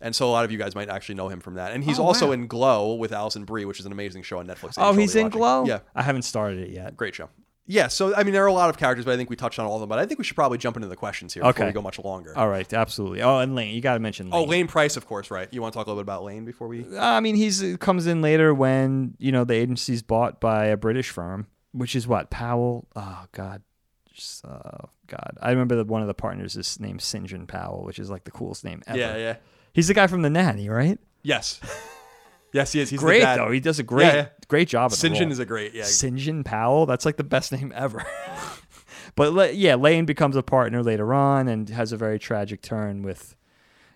Yeah. 0.00 0.06
And 0.06 0.14
so 0.16 0.28
a 0.28 0.32
lot 0.32 0.44
of 0.44 0.52
you 0.52 0.58
guys 0.58 0.74
might 0.74 0.88
actually 0.88 1.14
know 1.16 1.28
him 1.28 1.40
from 1.40 1.54
that. 1.54 1.72
And 1.72 1.82
he's 1.84 1.98
Oh, 1.98 2.04
also 2.04 2.26
wow. 2.28 2.32
in 2.32 2.46
Glow 2.46 2.94
with 2.94 3.12
Alison 3.12 3.44
Brie, 3.44 3.64
which 3.64 3.80
is 3.80 3.86
an 3.86 3.92
amazing 3.92 4.22
show 4.22 4.38
on 4.38 4.46
Netflix. 4.46 4.74
Oh, 4.76 4.92
he's 4.92 5.14
in 5.16 5.24
watching. 5.24 5.38
Glow. 5.38 5.64
Yeah, 5.66 5.80
I 5.94 6.02
haven't 6.02 6.22
started 6.22 6.58
it 6.60 6.70
yet. 6.70 6.96
great 6.96 7.14
show. 7.14 7.28
Yeah, 7.70 7.88
so 7.88 8.14
I 8.14 8.22
mean, 8.22 8.32
there 8.32 8.42
are 8.44 8.46
a 8.46 8.52
lot 8.54 8.70
of 8.70 8.78
characters, 8.78 9.04
but 9.04 9.12
I 9.12 9.18
think 9.18 9.28
we 9.28 9.36
touched 9.36 9.58
on 9.58 9.66
all 9.66 9.74
of 9.74 9.80
them. 9.80 9.90
But 9.90 9.98
I 9.98 10.06
think 10.06 10.16
we 10.18 10.24
should 10.24 10.36
probably 10.36 10.56
jump 10.56 10.76
into 10.76 10.88
the 10.88 10.96
questions 10.96 11.34
here 11.34 11.42
before 11.42 11.50
Okay. 11.50 11.66
we 11.66 11.72
go 11.72 11.82
much 11.82 11.98
longer. 11.98 12.32
All 12.34 12.48
right, 12.48 12.72
absolutely. 12.72 13.20
Oh, 13.20 13.40
and 13.40 13.54
Lane, 13.54 13.74
you 13.74 13.82
got 13.82 13.92
to 13.92 14.00
mention 14.00 14.30
Lane. 14.30 14.34
Oh, 14.34 14.40
Lane. 14.40 14.48
Lane 14.50 14.66
Pryce, 14.68 14.96
of 14.96 15.06
course, 15.06 15.30
right? 15.30 15.48
You 15.52 15.60
want 15.60 15.74
to 15.74 15.78
talk 15.78 15.86
a 15.86 15.90
little 15.90 16.02
bit 16.02 16.06
about 16.06 16.24
Lane 16.24 16.46
before 16.46 16.66
we? 16.66 16.86
I 16.96 17.20
mean, 17.20 17.36
he's 17.36 17.62
uh, 17.62 17.76
comes 17.78 18.06
in 18.06 18.22
later 18.22 18.54
when 18.54 19.16
you 19.18 19.32
know 19.32 19.44
the 19.44 19.52
agency's 19.52 20.00
bought 20.02 20.40
by 20.40 20.64
a 20.66 20.78
British 20.78 21.10
firm, 21.10 21.46
which 21.72 21.94
is 21.94 22.08
what 22.08 22.30
Powell. 22.30 22.88
Oh 22.96 23.26
God, 23.32 23.60
Just, 24.14 24.46
oh 24.46 24.88
God, 25.06 25.36
I 25.42 25.50
remember 25.50 25.76
that 25.76 25.88
one 25.88 26.00
of 26.00 26.08
the 26.08 26.14
partners 26.14 26.56
is 26.56 26.80
named 26.80 27.02
St. 27.02 27.26
John 27.26 27.46
Powell, 27.46 27.84
which 27.84 27.98
is 27.98 28.08
like 28.08 28.24
the 28.24 28.30
coolest 28.30 28.64
name 28.64 28.82
ever. 28.86 28.98
Yeah, 28.98 29.16
yeah. 29.18 29.36
He's 29.78 29.86
the 29.88 29.94
guy 29.94 30.08
from 30.08 30.22
the 30.22 30.30
Nanny, 30.30 30.68
right? 30.68 30.98
Yes. 31.22 31.60
yes, 32.52 32.72
he 32.72 32.80
is. 32.80 32.90
He's 32.90 32.98
great 32.98 33.20
the 33.20 33.26
dad. 33.26 33.38
though. 33.38 33.52
He 33.52 33.60
does 33.60 33.78
a 33.78 33.84
great, 33.84 34.06
Yeah, 34.06 34.14
yeah. 34.14 34.28
great 34.48 34.66
job. 34.66 34.90
John 34.92 35.30
is 35.30 35.38
a 35.38 35.44
great, 35.44 35.72
yeah. 35.72 35.84
John 36.16 36.42
Powell. 36.42 36.84
That's 36.86 37.04
like 37.06 37.16
the 37.16 37.22
best 37.24 37.52
name 37.56 37.72
ever. 37.76 38.04
but 39.14 39.32
La- 39.32 39.44
yeah, 39.44 39.76
Lane 39.76 40.04
becomes 40.04 40.34
a 40.34 40.42
partner 40.42 40.82
later 40.82 41.14
on 41.14 41.46
and 41.46 41.68
has 41.68 41.92
a 41.92 41.96
very 41.96 42.18
tragic 42.18 42.60
turn 42.60 43.02
with, 43.02 43.36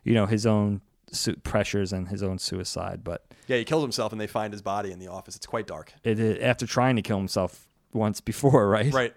you 0.05 0.15
know, 0.15 0.27
his 0.27 0.47
own 0.47 0.83
su- 1.11 1.35
pressures 1.43 1.93
and 1.93 2.09
his 2.09 2.23
own 2.23 2.39
suicide. 2.39 3.03
But 3.03 3.25
Yeah, 3.49 3.57
he 3.57 3.65
kills 3.65 3.83
himself 3.83 4.13
and 4.13 4.21
they 4.21 4.29
find 4.29 4.53
his 4.53 4.63
body 4.63 4.93
in 4.93 5.01
the 5.01 5.09
office. 5.09 5.35
It's 5.35 5.47
quite 5.47 5.67
dark. 5.67 5.93
it, 6.05 6.21
it 6.21 6.41
after 6.43 6.65
trying 6.67 6.95
to 6.97 7.03
kill 7.03 7.19
himself 7.19 7.67
once 7.93 8.21
before, 8.21 8.69
right? 8.77 8.93
Right. 8.93 9.15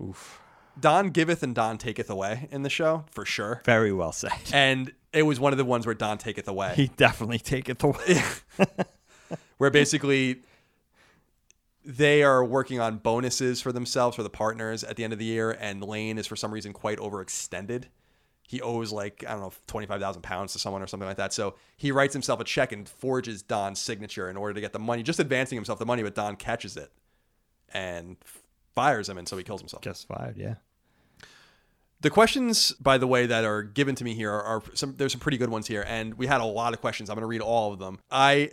Oof. 0.00 0.40
Don 0.80 1.10
giveth 1.10 1.42
and 1.42 1.54
Don 1.54 1.78
taketh 1.78 2.10
away 2.10 2.48
in 2.50 2.62
the 2.62 2.70
show, 2.70 3.04
for 3.10 3.24
sure. 3.24 3.62
Very 3.64 3.92
well 3.92 4.12
said. 4.12 4.32
And 4.52 4.92
it 5.12 5.22
was 5.22 5.40
one 5.40 5.52
of 5.52 5.58
the 5.58 5.64
ones 5.64 5.86
where 5.86 5.94
Don 5.94 6.18
taketh 6.18 6.48
away. 6.48 6.74
He 6.76 6.88
definitely 6.88 7.38
taketh 7.38 7.82
away. 7.82 8.22
where 9.58 9.70
basically 9.70 10.42
they 11.84 12.22
are 12.22 12.44
working 12.44 12.80
on 12.80 12.98
bonuses 12.98 13.60
for 13.60 13.72
themselves 13.72 14.16
for 14.16 14.22
the 14.22 14.30
partners 14.30 14.84
at 14.84 14.96
the 14.96 15.04
end 15.04 15.12
of 15.12 15.18
the 15.18 15.24
year, 15.24 15.50
and 15.50 15.82
Lane 15.82 16.18
is 16.18 16.26
for 16.26 16.36
some 16.36 16.52
reason 16.52 16.72
quite 16.72 16.98
overextended. 16.98 17.84
He 18.46 18.60
owes 18.60 18.90
like 18.92 19.24
I 19.26 19.32
don't 19.32 19.40
know 19.40 19.52
twenty 19.66 19.86
five 19.86 20.00
thousand 20.00 20.22
pounds 20.22 20.52
to 20.54 20.58
someone 20.58 20.82
or 20.82 20.86
something 20.86 21.06
like 21.06 21.18
that. 21.18 21.32
So 21.32 21.54
he 21.76 21.92
writes 21.92 22.12
himself 22.12 22.40
a 22.40 22.44
check 22.44 22.72
and 22.72 22.88
forges 22.88 23.42
Don's 23.42 23.78
signature 23.78 24.28
in 24.28 24.36
order 24.36 24.54
to 24.54 24.60
get 24.60 24.72
the 24.72 24.78
money, 24.78 25.02
just 25.02 25.20
advancing 25.20 25.56
himself 25.56 25.78
the 25.78 25.86
money. 25.86 26.02
But 26.02 26.14
Don 26.14 26.36
catches 26.36 26.76
it 26.76 26.90
and 27.72 28.16
fires 28.74 29.08
him, 29.08 29.18
and 29.18 29.28
so 29.28 29.36
he 29.36 29.44
kills 29.44 29.60
himself. 29.60 29.82
Just 29.82 30.08
fired, 30.08 30.36
yeah. 30.36 30.54
The 32.02 32.10
questions, 32.10 32.72
by 32.72 32.96
the 32.96 33.06
way, 33.06 33.26
that 33.26 33.44
are 33.44 33.62
given 33.62 33.94
to 33.96 34.04
me 34.04 34.14
here 34.14 34.32
are, 34.32 34.42
are 34.42 34.62
some. 34.74 34.94
There's 34.96 35.12
some 35.12 35.20
pretty 35.20 35.36
good 35.36 35.50
ones 35.50 35.66
here, 35.66 35.84
and 35.86 36.14
we 36.14 36.26
had 36.26 36.40
a 36.40 36.44
lot 36.44 36.72
of 36.72 36.80
questions. 36.80 37.10
I'm 37.10 37.14
going 37.14 37.22
to 37.22 37.26
read 37.26 37.42
all 37.42 37.72
of 37.72 37.78
them. 37.78 37.98
I 38.10 38.52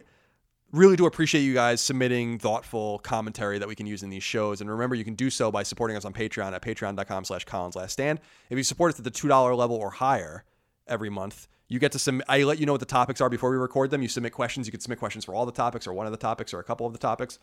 really 0.71 0.97
do 0.97 1.05
appreciate 1.05 1.41
you 1.41 1.53
guys 1.53 1.79
submitting 1.79 2.39
thoughtful 2.39 2.99
commentary 2.99 3.57
that 3.59 3.67
we 3.67 3.75
can 3.75 3.85
use 3.85 4.03
in 4.03 4.09
these 4.09 4.23
shows. 4.23 4.59
And 4.59 4.69
remember, 4.69 4.95
you 4.95 5.05
can 5.05 5.15
do 5.15 5.29
so 5.29 5.51
by 5.51 5.63
supporting 5.63 5.95
us 5.95 6.03
on 6.03 6.11
Patreon 6.13 6.53
at 6.53 6.61
patreon.com 6.61 7.23
slash 7.23 7.45
Colin's 7.45 7.75
Last 7.75 7.93
Stand. 7.93 8.19
If 8.49 8.57
you 8.57 8.63
support 8.63 8.93
us 8.93 8.99
at 8.99 9.05
the 9.05 9.11
$2 9.11 9.57
level 9.57 9.77
or 9.77 9.91
higher 9.91 10.43
every 10.85 11.09
month, 11.09 11.47
you 11.69 11.79
get 11.79 11.91
to 11.93 11.99
submit, 11.99 12.25
I 12.29 12.43
let 12.43 12.59
you 12.59 12.65
know 12.65 12.73
what 12.73 12.79
the 12.79 12.85
topics 12.85 13.21
are 13.21 13.29
before 13.29 13.51
we 13.51 13.57
record 13.57 13.91
them. 13.91 14.01
You 14.01 14.07
submit 14.07 14.33
questions. 14.33 14.67
You 14.67 14.71
can 14.71 14.79
submit 14.79 14.99
questions 14.99 15.25
for 15.25 15.33
all 15.33 15.45
the 15.45 15.51
topics 15.51 15.87
or 15.87 15.93
one 15.93 16.05
of 16.05 16.11
the 16.11 16.17
topics 16.17 16.53
or 16.53 16.59
a 16.59 16.63
couple 16.63 16.85
of 16.85 16.93
the 16.93 16.99
topics. 16.99 17.39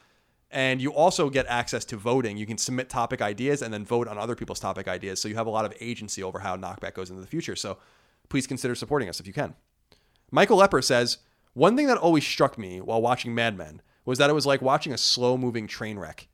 And 0.55 0.81
you 0.81 0.93
also 0.93 1.31
get 1.31 1.47
access 1.48 1.85
to 1.86 1.97
voting. 1.97 2.36
You 2.36 2.47
can 2.47 2.59
submit 2.59 2.89
topic 2.89 3.20
ideas 3.20 3.60
and 3.60 3.74
then 3.74 3.85
vote 3.85 4.06
on 4.06 4.16
other 4.16 4.36
people's 4.36 4.60
topic 4.60 4.86
ideas. 4.86 5.20
So 5.20 5.26
you 5.26 5.35
have 5.35 5.48
a 5.48 5.51
lot 5.51 5.64
of 5.64 5.74
agency 5.81 6.22
over 6.22 6.39
how 6.39 6.56
Knockback 6.56 6.94
goes 6.94 7.10
into 7.10 7.20
the 7.20 7.26
future. 7.26 7.56
So 7.56 7.78
please 8.28 8.47
consider 8.47 8.76
supporting 8.76 9.09
us 9.09 9.18
if 9.18 9.26
you 9.26 9.32
can. 9.32 9.55
Michael 10.31 10.59
Lepper 10.59 10.82
says, 10.82 11.18
One 11.55 11.76
thing 11.76 11.89
that 11.89 11.98
always 11.98 12.24
struck 12.24 12.56
me 12.56 12.81
while 12.81 13.02
watching 13.02 13.35
Mad 13.35 13.59
Men 13.59 13.82
was 14.05 14.18
that 14.18 14.31
it 14.31 14.35
was 14.35 14.47
like 14.47 14.62
watching 14.62 14.93
a 14.93 14.98
slow 14.98 15.36
moving 15.36 15.66
train 15.66 15.98
wreck. 15.98 16.28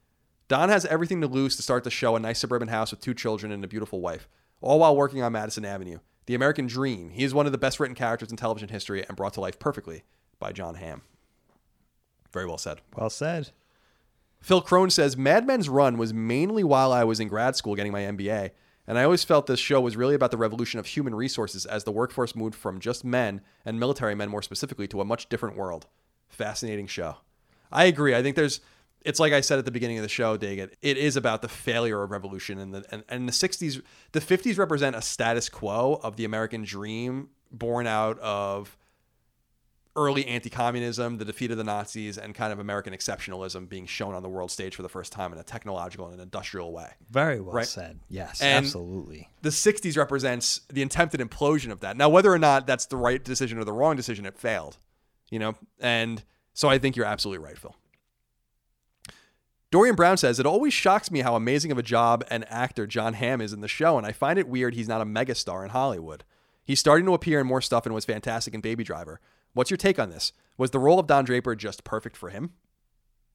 Don 0.48 0.68
has 0.68 0.84
everything 0.84 1.22
to 1.22 1.26
lose 1.26 1.56
to 1.56 1.62
start 1.62 1.84
the 1.84 1.90
show 1.90 2.14
a 2.14 2.20
nice 2.20 2.40
suburban 2.40 2.68
house 2.68 2.90
with 2.90 3.00
two 3.00 3.14
children 3.14 3.50
and 3.50 3.64
a 3.64 3.68
beautiful 3.68 4.02
wife, 4.02 4.28
all 4.60 4.80
while 4.80 4.94
working 4.94 5.22
on 5.22 5.32
Madison 5.32 5.64
Avenue. 5.64 5.98
The 6.26 6.34
American 6.34 6.66
dream. 6.66 7.08
He 7.08 7.24
is 7.24 7.32
one 7.32 7.46
of 7.46 7.52
the 7.52 7.58
best 7.58 7.80
written 7.80 7.96
characters 7.96 8.30
in 8.30 8.36
television 8.36 8.68
history 8.68 9.02
and 9.06 9.16
brought 9.16 9.32
to 9.34 9.40
life 9.40 9.58
perfectly. 9.58 10.02
by 10.38 10.52
Jon 10.52 10.74
Hamm. 10.74 11.02
Very 12.32 12.46
well 12.46 12.58
said. 12.58 12.80
Well 12.96 13.10
said. 13.10 13.50
Phil 14.40 14.60
Crone 14.60 14.90
says 14.90 15.16
Mad 15.16 15.46
Men's 15.46 15.68
run 15.68 15.98
was 15.98 16.14
mainly 16.14 16.64
while 16.64 16.92
I 16.92 17.04
was 17.04 17.20
in 17.20 17.28
grad 17.28 17.56
school 17.56 17.74
getting 17.74 17.92
my 17.92 18.02
MBA, 18.02 18.50
and 18.86 18.98
I 18.98 19.04
always 19.04 19.22
felt 19.22 19.46
this 19.46 19.60
show 19.60 19.80
was 19.80 19.96
really 19.96 20.14
about 20.14 20.30
the 20.30 20.36
revolution 20.36 20.80
of 20.80 20.86
human 20.86 21.14
resources 21.14 21.66
as 21.66 21.84
the 21.84 21.92
workforce 21.92 22.34
moved 22.34 22.54
from 22.54 22.80
just 22.80 23.04
men 23.04 23.42
and 23.64 23.78
military 23.78 24.14
men 24.14 24.30
more 24.30 24.42
specifically 24.42 24.88
to 24.88 25.00
a 25.00 25.04
much 25.04 25.28
different 25.28 25.56
world. 25.56 25.86
Fascinating 26.28 26.86
show. 26.86 27.16
I 27.70 27.84
agree. 27.84 28.14
I 28.14 28.22
think 28.22 28.36
there's 28.36 28.60
it's 29.02 29.20
like 29.20 29.32
I 29.32 29.40
said 29.40 29.58
at 29.58 29.64
the 29.64 29.70
beginning 29.70 29.98
of 29.98 30.02
the 30.02 30.08
show, 30.08 30.36
Daggett. 30.36 30.76
It 30.82 30.98
is 30.98 31.16
about 31.16 31.42
the 31.42 31.48
failure 31.48 32.02
of 32.02 32.10
revolution, 32.10 32.58
and 32.58 32.74
the 32.74 32.84
and, 32.90 33.04
and 33.08 33.28
the 33.28 33.32
'60s, 33.32 33.82
the 34.12 34.20
'50s 34.20 34.58
represent 34.58 34.96
a 34.96 35.02
status 35.02 35.48
quo 35.48 36.00
of 36.02 36.16
the 36.16 36.24
American 36.24 36.64
dream 36.64 37.28
born 37.50 37.86
out 37.86 38.18
of 38.20 38.76
early 39.96 40.24
anti-communism, 40.26 41.18
the 41.18 41.24
defeat 41.24 41.50
of 41.50 41.56
the 41.56 41.64
Nazis, 41.64 42.16
and 42.16 42.34
kind 42.34 42.52
of 42.52 42.58
American 42.60 42.92
exceptionalism 42.94 43.68
being 43.68 43.86
shown 43.86 44.14
on 44.14 44.22
the 44.22 44.28
world 44.28 44.50
stage 44.50 44.76
for 44.76 44.82
the 44.82 44.88
first 44.88 45.12
time 45.12 45.32
in 45.32 45.38
a 45.38 45.42
technological 45.42 46.06
and 46.06 46.14
an 46.14 46.20
industrial 46.20 46.72
way. 46.72 46.90
Very 47.10 47.40
well 47.40 47.54
Right. 47.54 47.66
said. 47.66 47.98
Yes, 48.08 48.40
And- 48.40 48.64
absolutely. 48.64 49.28
The 49.42 49.50
'60s 49.50 49.96
represents 49.96 50.60
the 50.72 50.82
attempted 50.82 51.20
implosion 51.20 51.70
of 51.72 51.80
that. 51.80 51.96
Now, 51.96 52.08
whether 52.08 52.32
or 52.32 52.38
not 52.38 52.66
that's 52.66 52.86
the 52.86 52.96
right 52.96 53.22
decision 53.22 53.58
or 53.58 53.64
the 53.64 53.72
wrong 53.72 53.96
decision, 53.96 54.26
it 54.26 54.38
failed. 54.38 54.78
You 55.30 55.38
know, 55.38 55.54
and 55.80 56.22
so 56.54 56.68
I 56.68 56.78
think 56.78 56.94
you're 56.96 57.06
absolutely 57.06 57.44
right, 57.44 57.58
Phil. 57.58 57.74
Dorian 59.70 59.94
Brown 59.94 60.16
says, 60.16 60.40
It 60.40 60.46
always 60.46 60.72
shocks 60.74 61.10
me 61.10 61.20
how 61.20 61.36
amazing 61.36 61.70
of 61.70 61.78
a 61.78 61.82
job 61.82 62.24
an 62.30 62.42
actor 62.44 62.86
Jon 62.86 63.14
Hamm 63.14 63.40
is 63.40 63.52
in 63.52 63.60
the 63.60 63.68
show, 63.68 63.96
and 63.96 64.06
I 64.06 64.12
find 64.12 64.38
it 64.38 64.48
weird 64.48 64.74
he's 64.74 64.88
not 64.88 65.00
a 65.00 65.04
megastar 65.04 65.62
in 65.64 65.70
Hollywood. 65.70 66.24
He's 66.64 66.80
starting 66.80 67.06
to 67.06 67.14
appear 67.14 67.40
in 67.40 67.46
more 67.46 67.60
stuff 67.60 67.86
and 67.86 67.94
was 67.94 68.04
fantastic 68.04 68.54
in 68.54 68.60
Baby 68.60 68.82
Driver. 68.84 69.20
What's 69.52 69.70
your 69.70 69.78
take 69.78 69.98
on 69.98 70.10
this? 70.10 70.32
Was 70.56 70.70
the 70.70 70.78
role 70.78 70.98
of 70.98 71.06
Don 71.06 71.24
Draper 71.24 71.54
just 71.54 71.84
perfect 71.84 72.16
for 72.16 72.28
him? 72.28 72.52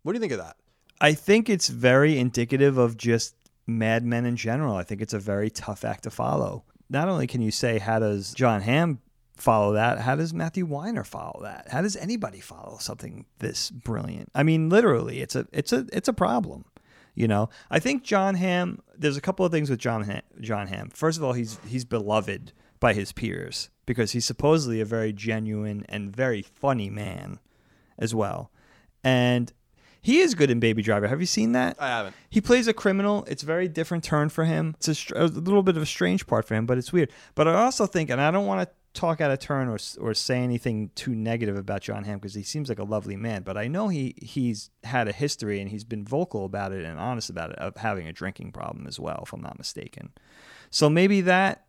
What 0.04 0.14
do 0.14 0.18
you 0.18 0.22
think 0.22 0.34
of 0.34 0.40
that? 0.40 0.58
I 1.02 1.14
think 1.14 1.50
it's 1.50 1.68
very 1.68 2.18
indicative 2.18 2.78
of 2.78 2.98
just 2.98 3.36
Mad 3.68 4.06
Men 4.06 4.26
in 4.26 4.36
general. 4.36 4.76
I 4.76 4.84
think 4.84 5.02
it's 5.02 5.14
a 5.14 5.20
very 5.20 5.50
tough 5.50 5.84
act 5.84 6.04
to 6.04 6.10
follow. 6.10 6.64
Not 6.90 7.10
only 7.10 7.28
can 7.28 7.42
you 7.42 7.52
say 7.52 7.80
how 7.80 8.00
does 8.00 8.34
Jon 8.34 8.62
Hamm 8.62 9.00
follow 9.36 9.74
that, 9.74 10.00
how 10.00 10.16
does 10.16 10.34
Matthew 10.34 10.66
Weiner 10.66 11.04
follow 11.04 11.42
that? 11.44 11.70
How 11.70 11.82
does 11.82 11.98
anybody 11.98 12.40
follow 12.40 12.78
something 12.80 13.26
this 13.40 13.72
brilliant? 13.72 14.30
I 14.36 14.44
mean, 14.44 14.70
literally, 14.70 15.22
it's 15.22 15.36
a 15.36 15.48
it's 15.52 15.74
a 15.74 15.88
it's 15.92 16.08
a 16.08 16.14
problem. 16.14 16.66
You 17.16 17.28
know, 17.28 17.50
I 17.72 17.80
think 17.80 18.04
Jon 18.04 18.36
Hamm. 18.36 18.80
There's 18.98 19.18
a 19.18 19.22
couple 19.22 19.46
of 19.46 19.52
things 19.52 19.70
with 19.70 19.80
Jon 19.80 20.04
Hamm, 20.04 20.22
Jon 20.40 20.68
Hamm. 20.68 20.90
First 20.92 21.18
of 21.18 21.24
all, 21.24 21.34
he's 21.34 21.60
he's 21.68 21.86
beloved 21.86 22.54
by 22.80 22.94
his 22.94 23.12
peers 23.12 23.70
because 23.86 24.12
he's 24.12 24.26
supposedly 24.26 24.82
a 24.82 24.86
very 24.86 25.14
genuine 25.14 25.86
and 25.90 26.16
very 26.16 26.42
funny 26.42 26.90
man, 26.90 27.40
as 27.98 28.14
well, 28.14 28.52
and 29.04 29.54
he 30.06 30.20
is 30.20 30.36
good 30.36 30.52
in 30.52 30.60
Baby 30.60 30.84
Driver. 30.84 31.08
Have 31.08 31.20
you 31.20 31.26
seen 31.26 31.54
that? 31.54 31.78
I 31.80 31.88
haven't. 31.88 32.16
He 32.30 32.40
plays 32.40 32.68
a 32.68 32.74
criminal. 32.74 33.26
It's 33.28 33.42
a 33.42 33.46
very 33.48 33.68
different 33.68 34.04
turn 34.04 34.30
for 34.30 34.46
him. 34.46 34.76
It's 34.78 34.88
a, 34.88 34.94
str- 34.94 35.16
a 35.16 35.26
little 35.26 35.64
bit 35.64 35.78
of 35.78 35.82
a 35.82 35.88
strange 35.88 36.28
part 36.28 36.46
for 36.46 36.54
him, 36.54 36.68
but 36.68 36.78
it's 36.78 36.94
weird. 36.94 37.12
But 37.34 37.48
I 37.48 37.56
also 37.56 37.88
think, 37.88 38.12
and 38.12 38.22
I 38.22 38.30
don't 38.30 38.46
want 38.46 38.70
to 38.70 38.76
talk 38.94 39.20
out 39.20 39.32
of 39.32 39.40
turn 39.40 39.68
or 39.68 39.78
or 40.00 40.14
say 40.14 40.38
anything 40.38 40.92
too 40.94 41.16
negative 41.16 41.58
about 41.58 41.82
Jon 41.82 42.04
Hamm 42.04 42.20
because 42.20 42.36
he 42.36 42.44
seems 42.44 42.70
like 42.70 42.78
a 42.78 42.84
lovely 42.84 43.16
man. 43.16 43.42
But 43.42 43.58
I 43.58 43.68
know 43.68 43.88
he 43.88 44.14
he's 44.22 44.70
had 44.84 45.08
a 45.08 45.12
history 45.12 45.60
and 45.60 45.72
he's 45.72 45.84
been 45.84 46.06
vocal 46.06 46.46
about 46.46 46.72
it 46.72 46.86
and 46.86 47.00
honest 47.00 47.32
about 47.32 47.52
it 47.52 47.58
of 47.58 47.76
having 47.78 48.08
a 48.08 48.14
drinking 48.14 48.52
problem 48.52 48.86
as 48.86 49.00
well, 49.00 49.22
if 49.24 49.34
I'm 49.34 49.42
not 49.42 49.58
mistaken. 49.58 50.12
So 50.70 50.88
maybe 50.88 51.22
that 51.22 51.65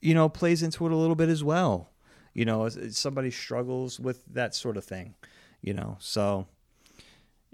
you 0.00 0.14
know 0.14 0.28
plays 0.28 0.62
into 0.62 0.86
it 0.86 0.92
a 0.92 0.96
little 0.96 1.16
bit 1.16 1.28
as 1.28 1.42
well. 1.44 1.90
You 2.34 2.44
know, 2.44 2.68
somebody 2.68 3.30
struggles 3.30 3.98
with 3.98 4.24
that 4.26 4.54
sort 4.54 4.76
of 4.76 4.84
thing. 4.84 5.14
You 5.60 5.74
know, 5.74 5.96
so 5.98 6.46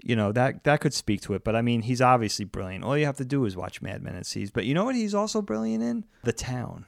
you 0.03 0.15
know 0.15 0.31
that 0.31 0.63
that 0.63 0.81
could 0.81 0.93
speak 0.93 1.21
to 1.21 1.33
it. 1.33 1.43
But 1.43 1.55
I 1.55 1.61
mean, 1.61 1.81
he's 1.81 2.01
obviously 2.01 2.45
brilliant. 2.45 2.83
All 2.83 2.97
you 2.97 3.05
have 3.05 3.17
to 3.17 3.25
do 3.25 3.45
is 3.45 3.55
watch 3.55 3.81
Mad 3.81 4.03
Men 4.03 4.15
and 4.15 4.25
see. 4.25 4.47
But 4.53 4.65
you 4.65 4.73
know 4.73 4.85
what? 4.85 4.95
He's 4.95 5.15
also 5.15 5.41
brilliant 5.41 5.83
in 5.83 6.05
The 6.23 6.33
Town. 6.33 6.85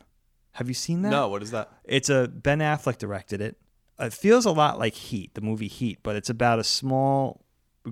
Have 0.53 0.67
you 0.67 0.73
seen 0.73 1.03
that? 1.03 1.09
No, 1.09 1.27
what 1.27 1.43
is 1.43 1.51
that? 1.51 1.71
It's 1.83 2.09
a 2.09 2.27
Ben 2.27 2.59
Affleck 2.59 2.97
directed 2.97 3.41
it. 3.41 3.57
It 3.99 4.13
feels 4.13 4.45
a 4.45 4.51
lot 4.51 4.79
like 4.79 4.93
Heat, 4.93 5.33
the 5.33 5.41
movie 5.41 5.67
Heat, 5.67 5.99
but 6.03 6.15
it's 6.15 6.29
about 6.29 6.59
a 6.59 6.63
small 6.63 7.41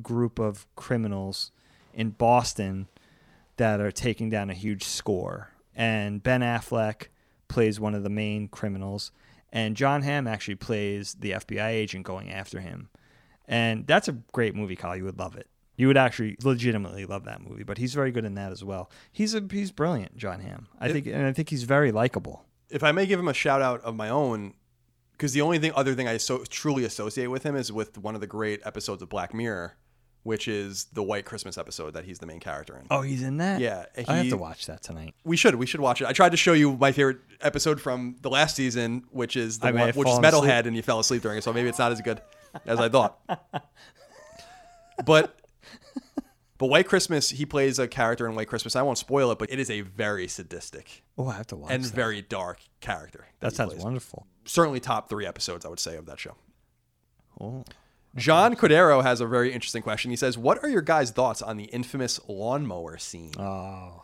group 0.02 0.40
of 0.40 0.68
criminals 0.76 1.52
in 1.94 2.12
Boston 2.12 2.88
that 3.58 3.80
are 3.80 3.92
taking 3.92 4.30
down 4.30 4.50
a 4.50 4.54
huge 4.54 4.84
score. 4.84 5.50
And 5.76 6.22
Ben 6.22 6.42
Affleck 6.42 7.08
plays 7.48 7.80
one 7.80 7.96
of 7.96 8.04
the 8.04 8.10
main 8.10 8.48
criminals, 8.48 9.12
and 9.52 9.76
Jon 9.76 10.02
Hamm 10.02 10.28
actually 10.28 10.56
plays 10.56 11.16
the 11.16 11.32
FBI 11.32 11.70
agent 11.70 12.06
going 12.06 12.32
after 12.32 12.60
him. 12.60 12.90
And 13.48 13.86
that's 13.86 14.08
a 14.08 14.14
great 14.34 14.56
movie, 14.56 14.76
Kyle. 14.76 14.98
You 14.98 15.06
would 15.06 15.20
love 15.20 15.36
it. 15.36 15.48
You 15.78 15.88
would 15.88 15.98
actually 15.98 16.38
legitimately 16.44 17.06
love 17.06 17.26
that 17.26 17.42
movie. 17.42 17.64
But 17.64 17.78
he's 17.78 17.94
very 17.94 18.12
good 18.12 18.26
in 18.26 18.36
that 18.36 18.52
as 18.52 18.64
well. 18.64 18.90
He's 19.12 19.34
a 19.36 19.44
he's 19.52 19.72
brilliant, 19.72 20.18
Jon 20.18 20.40
Hamm. 20.40 20.68
I 20.80 20.92
think, 20.92 21.06
and 21.06 21.26
I 21.26 21.34
think 21.34 21.50
he's 21.50 21.64
very 21.64 21.92
likable. 21.92 22.46
if 22.70 22.84
I 22.84 22.92
may 22.92 23.06
give 23.06 23.20
him 23.20 23.28
a 23.28 23.34
shout 23.34 23.62
out 23.62 23.82
of 23.82 23.96
my 23.96 24.10
own, 24.10 24.54
because 25.12 25.34
the 25.34 25.42
only 25.42 25.60
thing 25.60 25.72
other 25.76 25.94
thing 25.94 26.08
I 26.08 26.18
so 26.18 26.40
truly 26.50 26.84
associate 26.84 27.28
with 27.28 27.44
him 27.44 27.56
is 27.56 27.72
with 27.72 27.98
one 27.98 28.16
of 28.16 28.22
the 28.22 28.28
great 28.28 28.62
episodes 28.66 29.02
of 29.02 29.10
Black 29.10 29.34
Mirror, 29.34 29.76
which 30.26 30.48
is 30.48 30.86
the 30.92 31.04
White 31.04 31.24
Christmas 31.24 31.56
episode 31.56 31.94
that 31.94 32.04
he's 32.04 32.18
the 32.18 32.26
main 32.26 32.40
character 32.40 32.76
in. 32.76 32.88
Oh, 32.90 33.02
he's 33.02 33.22
in 33.22 33.38
that. 33.38 33.62
Yeah, 33.62 33.86
I 34.08 34.16
have 34.18 34.30
to 34.30 34.38
watch 34.38 34.66
that 34.66 34.82
tonight. 34.82 35.14
We 35.24 35.38
should 35.38 35.54
we 35.54 35.68
should 35.68 35.80
watch 35.82 36.02
it. 36.02 36.08
I 36.08 36.14
tried 36.14 36.32
to 36.32 36.38
show 36.38 36.54
you 36.54 36.76
my 36.78 36.92
favorite 36.92 37.20
episode 37.42 37.80
from 37.80 38.16
the 38.22 38.30
last 38.32 38.56
season, 38.56 39.04
which 39.12 39.36
is 39.36 39.60
the 39.60 39.68
I 39.68 39.72
one, 39.72 39.90
which 39.94 40.08
is 40.10 40.18
Metalhead, 40.18 40.32
asleep. 40.62 40.66
and 40.66 40.76
you 40.76 40.82
fell 40.82 41.00
asleep 41.00 41.22
during 41.22 41.38
it, 41.38 41.44
so 41.44 41.54
maybe 41.54 41.70
it's 41.70 41.78
not 41.78 41.92
as 41.92 42.02
good 42.02 42.22
as 42.66 42.80
I 42.80 42.90
thought. 42.90 43.20
but 45.06 45.40
but 46.58 46.68
White 46.68 46.88
Christmas, 46.88 47.30
he 47.30 47.46
plays 47.46 47.78
a 47.80 47.88
character 47.88 48.28
in 48.28 48.34
White 48.34 48.48
Christmas. 48.48 48.76
I 48.76 48.82
won't 48.82 48.98
spoil 48.98 49.30
it, 49.32 49.38
but 49.38 49.52
it 49.52 49.60
is 49.60 49.70
a 49.70 49.82
very 49.82 50.28
sadistic 50.28 51.04
Oh, 51.18 51.28
I 51.28 51.34
have 51.36 51.48
to 51.48 51.56
watch 51.56 51.72
and 51.72 51.84
that. 51.84 51.94
very 51.94 52.22
dark 52.22 52.60
character. 52.80 53.28
That 53.42 53.52
he 53.52 53.58
sounds 53.58 53.74
plays. 53.74 53.84
wonderful. 53.84 54.26
certainly 54.46 54.80
top 54.80 55.08
three 55.10 55.26
episodes, 55.28 55.66
I 55.66 55.70
would 55.70 55.80
say, 55.80 55.98
of 55.98 56.06
that 56.08 56.20
show. 56.20 56.36
Oh. 57.40 57.64
John 58.16 58.56
Cordero 58.56 59.04
has 59.04 59.20
a 59.20 59.26
very 59.26 59.52
interesting 59.52 59.82
question. 59.82 60.10
He 60.10 60.18
says, 60.18 60.38
What 60.38 60.64
are 60.64 60.70
your 60.70 60.82
guys' 60.82 61.12
thoughts 61.12 61.42
on 61.42 61.58
the 61.58 61.66
infamous 61.66 62.20
lawnmower 62.28 62.98
scene? 62.98 63.34
Oh. 63.38 64.04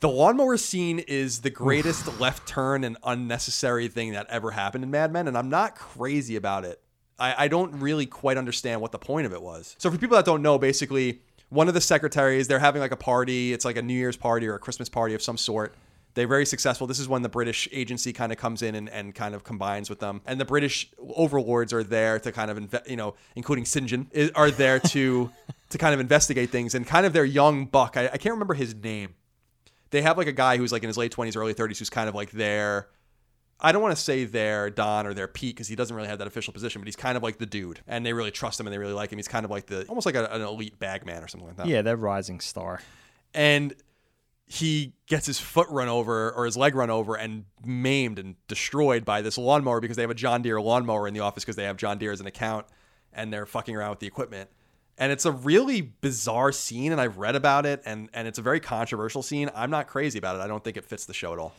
The 0.00 0.08
lawnmower 0.08 0.56
scene 0.56 0.98
is 0.98 1.42
the 1.42 1.50
greatest 1.50 2.18
left 2.18 2.48
turn 2.48 2.82
and 2.82 2.96
unnecessary 3.04 3.86
thing 3.88 4.12
that 4.12 4.26
ever 4.28 4.50
happened 4.50 4.82
in 4.82 4.90
Mad 4.90 5.12
Men, 5.12 5.28
and 5.28 5.38
I'm 5.38 5.48
not 5.48 5.76
crazy 5.76 6.34
about 6.34 6.64
it. 6.64 6.80
I, 7.18 7.44
I 7.44 7.48
don't 7.48 7.78
really 7.78 8.06
quite 8.06 8.36
understand 8.36 8.80
what 8.80 8.90
the 8.90 8.98
point 8.98 9.26
of 9.26 9.32
it 9.32 9.40
was. 9.40 9.76
So, 9.78 9.90
for 9.90 9.98
people 9.98 10.16
that 10.16 10.24
don't 10.24 10.42
know, 10.42 10.58
basically, 10.58 11.20
one 11.50 11.68
of 11.68 11.74
the 11.74 11.80
secretaries, 11.80 12.48
they're 12.48 12.58
having 12.58 12.80
like 12.80 12.90
a 12.90 12.96
party. 12.96 13.52
It's 13.52 13.64
like 13.64 13.76
a 13.76 13.82
New 13.82 13.94
Year's 13.94 14.16
party 14.16 14.48
or 14.48 14.54
a 14.54 14.58
Christmas 14.58 14.88
party 14.88 15.14
of 15.14 15.22
some 15.22 15.36
sort. 15.36 15.74
They're 16.14 16.26
very 16.28 16.44
successful. 16.46 16.86
This 16.86 16.98
is 16.98 17.08
when 17.08 17.22
the 17.22 17.28
British 17.28 17.68
agency 17.72 18.12
kind 18.12 18.32
of 18.32 18.38
comes 18.38 18.60
in 18.62 18.74
and, 18.74 18.88
and 18.90 19.14
kind 19.14 19.34
of 19.34 19.44
combines 19.44 19.88
with 19.88 20.00
them. 20.00 20.20
And 20.26 20.38
the 20.40 20.44
British 20.44 20.90
overlords 20.98 21.72
are 21.72 21.82
there 21.82 22.18
to 22.18 22.32
kind 22.32 22.50
of, 22.50 22.58
inve- 22.58 22.88
you 22.88 22.96
know, 22.96 23.14
including 23.34 23.64
St. 23.64 23.86
John, 23.86 24.10
are 24.34 24.50
there 24.50 24.78
to 24.80 25.30
to 25.70 25.78
kind 25.78 25.94
of 25.94 26.00
investigate 26.00 26.50
things. 26.50 26.74
And 26.74 26.86
kind 26.86 27.06
of 27.06 27.12
their 27.14 27.24
young 27.24 27.64
buck, 27.64 27.96
I, 27.96 28.04
I 28.06 28.16
can't 28.18 28.32
remember 28.34 28.54
his 28.54 28.74
name 28.74 29.14
they 29.90 30.00
have 30.00 30.16
like 30.16 30.26
a 30.26 30.32
guy 30.32 30.56
who's 30.56 30.72
like 30.72 30.82
in 30.82 30.88
his 30.88 30.96
late 30.96 31.12
20s 31.14 31.36
early 31.36 31.52
30s 31.52 31.78
who's 31.78 31.90
kind 31.90 32.08
of 32.08 32.14
like 32.14 32.30
their 32.30 32.88
i 33.60 33.72
don't 33.72 33.82
want 33.82 33.94
to 33.94 34.00
say 34.02 34.24
their 34.24 34.70
don 34.70 35.06
or 35.06 35.12
their 35.12 35.28
pete 35.28 35.54
because 35.54 35.68
he 35.68 35.76
doesn't 35.76 35.94
really 35.94 36.08
have 36.08 36.16
that 36.18 36.26
official 36.26 36.50
position 36.54 36.80
but 36.80 36.88
he's 36.88 36.96
kind 36.96 37.14
of 37.14 37.22
like 37.22 37.36
the 37.36 37.44
dude 37.44 37.78
and 37.86 38.04
they 38.06 38.14
really 38.14 38.30
trust 38.30 38.58
him 38.58 38.66
and 38.66 38.72
they 38.72 38.78
really 38.78 38.94
like 38.94 39.12
him 39.12 39.18
he's 39.18 39.28
kind 39.28 39.44
of 39.44 39.50
like 39.50 39.66
the 39.66 39.84
almost 39.88 40.06
like 40.06 40.14
a, 40.14 40.24
an 40.32 40.40
elite 40.40 40.78
bagman 40.78 41.22
or 41.22 41.28
something 41.28 41.46
like 41.46 41.58
that 41.58 41.66
Yeah, 41.66 41.82
that 41.82 41.98
rising 41.98 42.40
star. 42.40 42.80
and 43.34 43.74
he 44.52 44.92
gets 45.06 45.24
his 45.24 45.40
foot 45.40 45.66
run 45.70 45.88
over 45.88 46.30
or 46.30 46.44
his 46.44 46.58
leg 46.58 46.74
run 46.74 46.90
over 46.90 47.14
and 47.14 47.46
maimed 47.64 48.18
and 48.18 48.36
destroyed 48.48 49.02
by 49.02 49.22
this 49.22 49.38
lawnmower 49.38 49.80
because 49.80 49.96
they 49.96 50.02
have 50.02 50.10
a 50.10 50.14
John 50.14 50.42
Deere 50.42 50.60
lawnmower 50.60 51.08
in 51.08 51.14
the 51.14 51.20
office 51.20 51.42
because 51.42 51.56
they 51.56 51.64
have 51.64 51.78
John 51.78 51.96
Deere 51.96 52.12
as 52.12 52.20
an 52.20 52.26
account 52.26 52.66
and 53.14 53.32
they're 53.32 53.46
fucking 53.46 53.74
around 53.74 53.90
with 53.90 54.00
the 54.00 54.06
equipment. 54.06 54.50
And 54.98 55.10
it's 55.10 55.24
a 55.24 55.32
really 55.32 55.80
bizarre 55.80 56.52
scene 56.52 56.92
and 56.92 57.00
I've 57.00 57.16
read 57.16 57.34
about 57.34 57.64
it 57.64 57.80
and 57.86 58.10
and 58.12 58.28
it's 58.28 58.38
a 58.38 58.42
very 58.42 58.60
controversial 58.60 59.22
scene. 59.22 59.48
I'm 59.54 59.70
not 59.70 59.86
crazy 59.86 60.18
about 60.18 60.36
it. 60.36 60.40
I 60.40 60.48
don't 60.48 60.62
think 60.62 60.76
it 60.76 60.84
fits 60.84 61.06
the 61.06 61.14
show 61.14 61.32
at 61.32 61.38
all. 61.38 61.54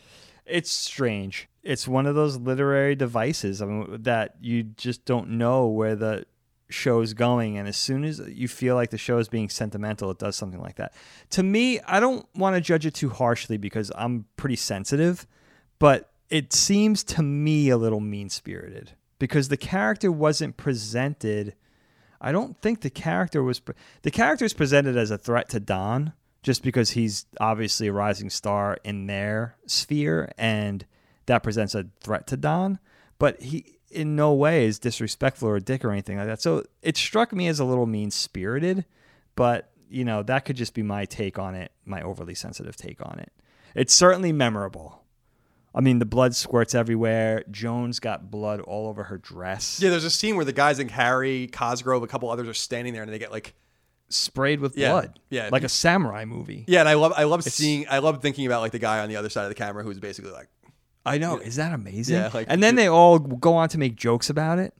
It's 0.46 0.70
strange. 0.70 1.48
It's 1.64 1.88
one 1.88 2.06
of 2.06 2.14
those 2.14 2.36
literary 2.36 2.94
devices 2.94 3.60
I 3.60 3.66
mean, 3.66 4.02
that 4.02 4.36
you 4.40 4.62
just 4.62 5.04
don't 5.04 5.30
know 5.30 5.66
where 5.66 5.96
the 5.96 6.26
show's 6.68 7.14
going. 7.14 7.58
And 7.58 7.68
as 7.68 7.76
soon 7.76 8.04
as 8.04 8.20
you 8.26 8.48
feel 8.48 8.74
like 8.74 8.90
the 8.90 8.98
show 8.98 9.18
is 9.18 9.28
being 9.28 9.48
sentimental, 9.48 10.10
it 10.10 10.18
does 10.18 10.36
something 10.36 10.60
like 10.60 10.76
that. 10.76 10.94
To 11.30 11.42
me, 11.42 11.80
I 11.80 12.00
don't 12.00 12.26
want 12.34 12.56
to 12.56 12.60
judge 12.60 12.86
it 12.86 12.94
too 12.94 13.10
harshly 13.10 13.56
because 13.56 13.92
I'm 13.94 14.26
pretty 14.36 14.56
sensitive, 14.56 15.26
but 15.78 16.10
it 16.30 16.52
seems 16.52 17.04
to 17.04 17.22
me 17.22 17.68
a 17.68 17.76
little 17.76 18.00
mean 18.00 18.28
spirited 18.28 18.92
because 19.18 19.48
the 19.48 19.56
character 19.56 20.10
wasn't 20.10 20.56
presented. 20.56 21.54
I 22.20 22.32
don't 22.32 22.60
think 22.60 22.80
the 22.80 22.90
character 22.90 23.42
was 23.42 23.60
pre- 23.60 23.74
the 24.02 24.10
character 24.10 24.44
is 24.44 24.54
presented 24.54 24.96
as 24.96 25.10
a 25.10 25.18
threat 25.18 25.48
to 25.50 25.60
Don 25.60 26.12
just 26.42 26.62
because 26.62 26.90
he's 26.90 27.26
obviously 27.40 27.88
a 27.88 27.92
rising 27.92 28.30
star 28.30 28.78
in 28.84 29.06
their 29.06 29.56
sphere 29.66 30.32
and 30.36 30.84
that 31.26 31.42
presents 31.42 31.74
a 31.74 31.86
threat 32.00 32.26
to 32.28 32.36
Don 32.36 32.78
but 33.18 33.40
he 33.40 33.73
in 33.94 34.16
no 34.16 34.32
way 34.34 34.66
is 34.66 34.78
disrespectful 34.78 35.48
or 35.48 35.56
a 35.56 35.60
dick 35.60 35.84
or 35.84 35.90
anything 35.90 36.18
like 36.18 36.26
that. 36.26 36.40
So 36.42 36.64
it 36.82 36.96
struck 36.96 37.32
me 37.32 37.48
as 37.48 37.60
a 37.60 37.64
little 37.64 37.86
mean 37.86 38.10
spirited, 38.10 38.84
but 39.36 39.70
you 39.88 40.04
know 40.04 40.22
that 40.24 40.44
could 40.44 40.56
just 40.56 40.74
be 40.74 40.82
my 40.82 41.04
take 41.04 41.38
on 41.38 41.54
it, 41.54 41.70
my 41.84 42.02
overly 42.02 42.34
sensitive 42.34 42.76
take 42.76 43.00
on 43.00 43.18
it. 43.18 43.32
It's 43.74 43.94
certainly 43.94 44.32
memorable. 44.32 45.02
I 45.76 45.80
mean, 45.80 45.98
the 45.98 46.06
blood 46.06 46.36
squirts 46.36 46.74
everywhere. 46.74 47.42
Joan's 47.50 47.98
got 47.98 48.30
blood 48.30 48.60
all 48.60 48.86
over 48.88 49.02
her 49.04 49.18
dress. 49.18 49.80
Yeah, 49.82 49.90
there's 49.90 50.04
a 50.04 50.10
scene 50.10 50.36
where 50.36 50.44
the 50.44 50.52
guys 50.52 50.78
like 50.78 50.90
Harry, 50.90 51.48
Cosgrove, 51.48 52.02
a 52.04 52.06
couple 52.06 52.30
others 52.30 52.46
are 52.48 52.54
standing 52.54 52.92
there 52.92 53.02
and 53.02 53.12
they 53.12 53.18
get 53.18 53.32
like 53.32 53.54
sprayed 54.08 54.60
with 54.60 54.76
Yeah, 54.76 54.90
blood. 54.92 55.20
yeah. 55.30 55.48
Like 55.50 55.64
a 55.64 55.68
samurai 55.68 56.24
movie. 56.24 56.64
Yeah, 56.68 56.80
and 56.80 56.88
I 56.88 56.94
love 56.94 57.12
I 57.16 57.24
love 57.24 57.42
seeing 57.42 57.86
I 57.90 57.98
love 57.98 58.22
thinking 58.22 58.46
about 58.46 58.60
like 58.60 58.70
the 58.72 58.78
guy 58.78 59.00
on 59.00 59.08
the 59.08 59.16
other 59.16 59.28
side 59.28 59.42
of 59.44 59.48
the 59.48 59.54
camera 59.56 59.82
who's 59.82 59.98
basically 59.98 60.30
like 60.30 60.48
I 61.06 61.18
know. 61.18 61.38
Is 61.38 61.56
that 61.56 61.72
amazing? 61.72 62.16
Yeah, 62.16 62.30
like- 62.32 62.46
and 62.48 62.62
then 62.62 62.76
they 62.76 62.88
all 62.88 63.18
go 63.18 63.54
on 63.54 63.68
to 63.70 63.78
make 63.78 63.94
jokes 63.96 64.30
about 64.30 64.58
it. 64.58 64.74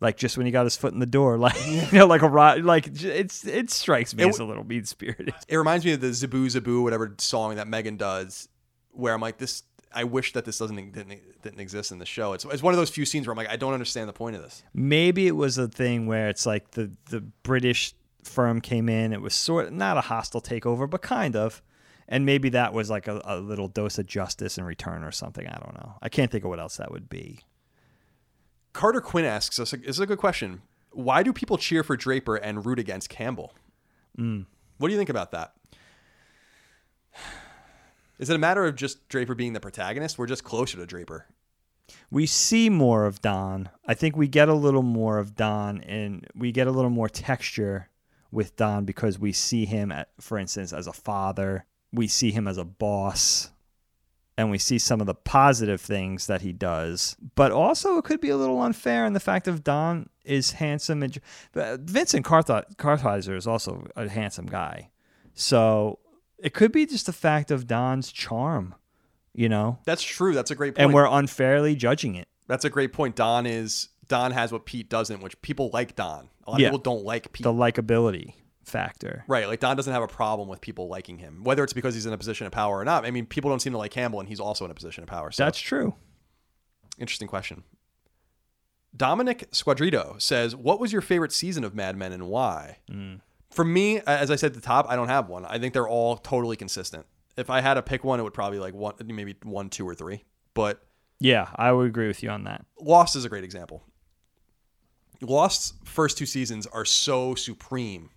Like 0.00 0.16
just 0.16 0.36
when 0.36 0.44
he 0.44 0.52
got 0.52 0.64
his 0.64 0.76
foot 0.76 0.92
in 0.92 0.98
the 0.98 1.06
door, 1.06 1.38
like 1.46 1.54
you 1.66 1.86
know, 1.92 2.06
like 2.06 2.22
a 2.22 2.28
rot, 2.28 2.62
like 2.62 2.88
it's 3.02 3.46
it 3.46 3.70
strikes 3.70 4.14
me 4.14 4.24
It 4.24 4.28
as 4.28 4.34
a 4.34 4.38
w- 4.38 4.48
little 4.50 4.64
mean 4.64 4.84
spirited. 4.84 5.32
it 5.48 5.56
reminds 5.56 5.84
me 5.84 5.92
of 5.92 6.00
the 6.00 6.08
Zaboo 6.08 6.46
Zaboo 6.46 6.82
whatever 6.82 7.14
song 7.18 7.54
that 7.56 7.68
Megan 7.68 7.96
does, 7.96 8.48
where 8.90 9.14
I'm 9.14 9.20
like 9.20 9.38
this. 9.38 9.62
I 9.96 10.02
wish 10.02 10.32
that 10.32 10.44
this 10.44 10.58
doesn't 10.58 10.74
didn't, 10.92 11.20
didn't 11.42 11.60
exist 11.60 11.92
in 11.92 12.00
the 12.00 12.04
show. 12.04 12.32
It's, 12.32 12.44
it's 12.44 12.62
one 12.64 12.74
of 12.74 12.78
those 12.78 12.90
few 12.90 13.04
scenes 13.06 13.26
where 13.28 13.32
I'm 13.32 13.36
like 13.36 13.48
I 13.48 13.54
don't 13.56 13.72
understand 13.72 14.08
the 14.08 14.12
point 14.12 14.34
of 14.34 14.42
this. 14.42 14.64
Maybe 14.74 15.28
it 15.28 15.36
was 15.36 15.56
a 15.56 15.68
thing 15.68 16.06
where 16.08 16.28
it's 16.28 16.44
like 16.44 16.72
the 16.72 16.90
the 17.10 17.20
British 17.20 17.94
firm 18.24 18.60
came 18.60 18.88
in. 18.88 19.12
It 19.12 19.22
was 19.22 19.34
sort 19.34 19.72
not 19.72 19.96
a 19.96 20.00
hostile 20.02 20.42
takeover, 20.42 20.90
but 20.90 21.00
kind 21.02 21.36
of. 21.36 21.62
And 22.08 22.26
maybe 22.26 22.50
that 22.50 22.72
was 22.72 22.90
like 22.90 23.08
a, 23.08 23.20
a 23.24 23.38
little 23.38 23.68
dose 23.68 23.98
of 23.98 24.06
justice 24.06 24.58
in 24.58 24.64
return 24.64 25.04
or 25.04 25.10
something. 25.10 25.46
I 25.46 25.58
don't 25.58 25.74
know. 25.74 25.94
I 26.02 26.08
can't 26.08 26.30
think 26.30 26.44
of 26.44 26.50
what 26.50 26.60
else 26.60 26.76
that 26.76 26.90
would 26.90 27.08
be. 27.08 27.40
Carter 28.72 29.00
Quinn 29.00 29.24
asks 29.24 29.58
us, 29.58 29.70
this 29.70 29.82
is 29.84 30.00
a 30.00 30.06
good 30.06 30.18
question. 30.18 30.62
Why 30.90 31.22
do 31.22 31.32
people 31.32 31.56
cheer 31.56 31.82
for 31.82 31.96
Draper 31.96 32.36
and 32.36 32.66
root 32.66 32.78
against 32.78 33.08
Campbell? 33.08 33.54
Hmm. 34.16 34.42
What 34.78 34.88
do 34.88 34.92
you 34.92 34.98
think 34.98 35.10
about 35.10 35.30
that? 35.32 35.54
Is 38.18 38.30
it 38.30 38.36
a 38.36 38.38
matter 38.38 38.64
of 38.64 38.76
just 38.76 39.08
Draper 39.08 39.34
being 39.34 39.54
the 39.54 39.60
protagonist? 39.60 40.18
We're 40.18 40.26
just 40.26 40.44
closer 40.44 40.76
to 40.76 40.86
Draper. 40.86 41.26
we 42.10 42.26
see 42.26 42.70
more 42.70 43.06
of 43.06 43.20
Don. 43.22 43.70
I 43.86 43.94
think 43.94 44.16
we 44.16 44.28
get 44.28 44.48
a 44.48 44.54
little 44.54 44.82
more 44.82 45.18
of 45.18 45.34
Don, 45.34 45.80
and 45.80 46.26
we 46.34 46.52
get 46.52 46.66
a 46.66 46.70
little 46.70 46.90
more 46.90 47.08
texture 47.08 47.88
with 48.30 48.56
Don 48.56 48.84
because 48.84 49.18
we 49.18 49.32
see 49.32 49.64
him, 49.64 49.90
at, 49.90 50.10
for 50.20 50.38
instance, 50.38 50.72
as 50.72 50.86
a 50.86 50.92
father. 50.92 51.64
We 51.94 52.08
see 52.08 52.30
him 52.32 52.48
as 52.48 52.58
a 52.58 52.64
boss, 52.64 53.50
and 54.36 54.50
we 54.50 54.58
see 54.58 54.78
some 54.78 55.00
of 55.00 55.06
the 55.06 55.14
positive 55.14 55.80
things 55.80 56.26
that 56.26 56.40
he 56.42 56.52
does. 56.52 57.16
But 57.34 57.52
also, 57.52 57.98
it 57.98 58.04
could 58.04 58.20
be 58.20 58.30
a 58.30 58.36
little 58.36 58.60
unfair 58.60 59.06
in 59.06 59.12
the 59.12 59.20
fact 59.20 59.46
of 59.48 59.62
Don 59.62 60.08
is 60.24 60.52
handsome, 60.52 61.02
and 61.02 61.18
but 61.52 61.66
uh, 61.66 61.76
Vincent 61.82 62.24
Karth- 62.26 62.76
Kartheiser 62.76 63.36
is 63.36 63.46
also 63.46 63.86
a 63.94 64.08
handsome 64.08 64.46
guy. 64.46 64.90
So 65.34 65.98
it 66.38 66.54
could 66.54 66.72
be 66.72 66.86
just 66.86 67.06
the 67.06 67.12
fact 67.12 67.50
of 67.50 67.66
Don's 67.66 68.10
charm, 68.12 68.74
you 69.34 69.48
know, 69.48 69.78
That's 69.84 70.02
true. 70.02 70.34
That's 70.34 70.50
a 70.50 70.54
great 70.54 70.74
point. 70.74 70.84
and 70.86 70.94
we're 70.94 71.06
unfairly 71.06 71.74
judging 71.76 72.14
it. 72.14 72.28
That's 72.46 72.64
a 72.64 72.70
great 72.70 72.92
point. 72.92 73.16
Don 73.16 73.46
is 73.46 73.88
Don 74.08 74.32
has 74.32 74.52
what 74.52 74.66
Pete 74.66 74.88
doesn't, 74.90 75.22
which 75.22 75.40
people 75.42 75.70
like 75.72 75.94
Don. 75.96 76.28
A 76.46 76.50
lot 76.50 76.60
Yeah. 76.60 76.66
of 76.66 76.72
people 76.72 76.82
don't 76.82 77.04
like 77.04 77.32
Pete. 77.32 77.42
the 77.44 77.52
likability 77.52 78.34
factor. 78.64 79.24
right, 79.28 79.46
like 79.46 79.60
Don 79.60 79.76
doesn't 79.76 79.92
have 79.92 80.02
a 80.02 80.08
problem 80.08 80.48
with 80.48 80.60
people 80.60 80.88
liking 80.88 81.18
him, 81.18 81.44
whether 81.44 81.62
it's 81.62 81.72
because 81.72 81.94
he's 81.94 82.06
in 82.06 82.12
a 82.12 82.18
position 82.18 82.46
of 82.46 82.52
power 82.52 82.78
or 82.78 82.84
not. 82.84 83.04
I 83.04 83.10
mean, 83.10 83.26
people 83.26 83.50
don't 83.50 83.60
seem 83.60 83.72
to 83.72 83.78
like 83.78 83.90
Campbell, 83.90 84.20
and 84.20 84.28
he's 84.28 84.40
also 84.40 84.64
in 84.64 84.70
a 84.70 84.74
position 84.74 85.02
of 85.02 85.08
power. 85.08 85.30
So 85.30 85.44
That's 85.44 85.58
true. 85.60 85.94
interesting 86.98 87.28
question. 87.28 87.64
Dominic 88.96 89.50
Squadrito 89.50 90.20
says, 90.20 90.54
"What 90.54 90.78
was 90.78 90.92
your 90.92 91.02
favorite 91.02 91.32
season 91.32 91.64
of 91.64 91.74
Mad 91.74 91.96
Men 91.96 92.12
and 92.12 92.28
why?" 92.28 92.78
Mm. 92.90 93.20
For 93.50 93.64
me, 93.64 94.00
as 94.00 94.30
I 94.30 94.36
said 94.36 94.48
at 94.48 94.54
the 94.54 94.60
top, 94.60 94.86
I 94.88 94.96
don't 94.96 95.08
have 95.08 95.28
one. 95.28 95.44
I 95.44 95.58
think 95.58 95.74
they're 95.74 95.88
all 95.88 96.16
totally 96.16 96.56
consistent. 96.56 97.06
If 97.36 97.50
I 97.50 97.60
had 97.60 97.74
to 97.74 97.82
pick 97.82 98.04
one, 98.04 98.20
it 98.20 98.22
would 98.22 98.34
probably 98.34 98.58
like 98.60 98.74
one, 98.74 98.94
maybe 99.04 99.36
one, 99.42 99.68
two, 99.70 99.86
or 99.88 99.94
three. 99.94 100.24
But 100.54 100.84
Yeah, 101.20 101.48
I 101.56 101.72
would 101.72 101.86
agree 101.88 102.06
with 102.08 102.22
you 102.22 102.30
on 102.30 102.44
that. 102.44 102.64
Lost 102.80 103.16
is 103.16 103.24
a 103.24 103.28
great 103.28 103.44
example. 103.44 103.82
Lost's 105.20 105.74
first 105.84 106.18
two 106.18 106.26
seasons 106.26 106.66
are 106.66 106.84
so 106.84 107.34
supreme 107.34 108.10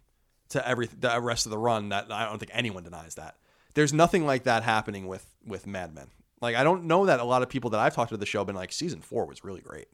to 0.50 0.68
every 0.68 0.88
the 0.88 1.20
rest 1.22 1.46
of 1.46 1.52
the 1.52 1.58
run 1.58 1.90
that 1.90 2.12
I 2.12 2.26
don't 2.26 2.40
think 2.40 2.52
anyone 2.54 2.84
denies 2.84 3.16
that. 3.16 3.36
There's 3.74 3.94
nothing 3.94 4.26
like 4.26 4.44
that 4.44 4.64
happening 4.64 5.08
with 5.08 5.26
with 5.46 5.68
Mad 5.68 5.94
Men. 5.94 6.08
Like 6.42 6.56
I 6.56 6.64
don't 6.64 6.86
know 6.86 7.06
that 7.06 7.20
a 7.20 7.24
lot 7.24 7.42
of 7.42 7.50
people 7.50 7.70
that 7.72 7.80
I've 7.80 7.96
talked 7.96 8.10
to 8.12 8.18
the 8.18 8.26
show 8.26 8.40
have 8.40 8.48
been 8.48 8.56
like 8.56 8.72
season 8.72 9.02
four 9.02 9.26
was 9.26 9.44
really 9.44 9.62
great. 9.62 9.88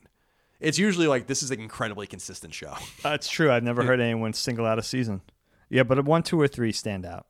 It's 0.59 0.77
usually 0.77 1.07
like 1.07 1.27
this 1.27 1.43
is 1.43 1.51
an 1.51 1.59
incredibly 1.59 2.07
consistent 2.07 2.53
show. 2.53 2.73
That's 3.03 3.27
true. 3.27 3.51
I've 3.51 3.63
never 3.63 3.84
heard 3.84 3.99
anyone 3.99 4.34
single 4.34 4.65
out 4.65 4.80
a 4.80 4.84
season. 4.84 5.21
Yeah, 5.69 5.84
but 5.84 6.05
one, 6.05 6.23
two, 6.23 6.39
or 6.39 6.47
three 6.47 6.71
stand 6.71 7.05
out. 7.05 7.25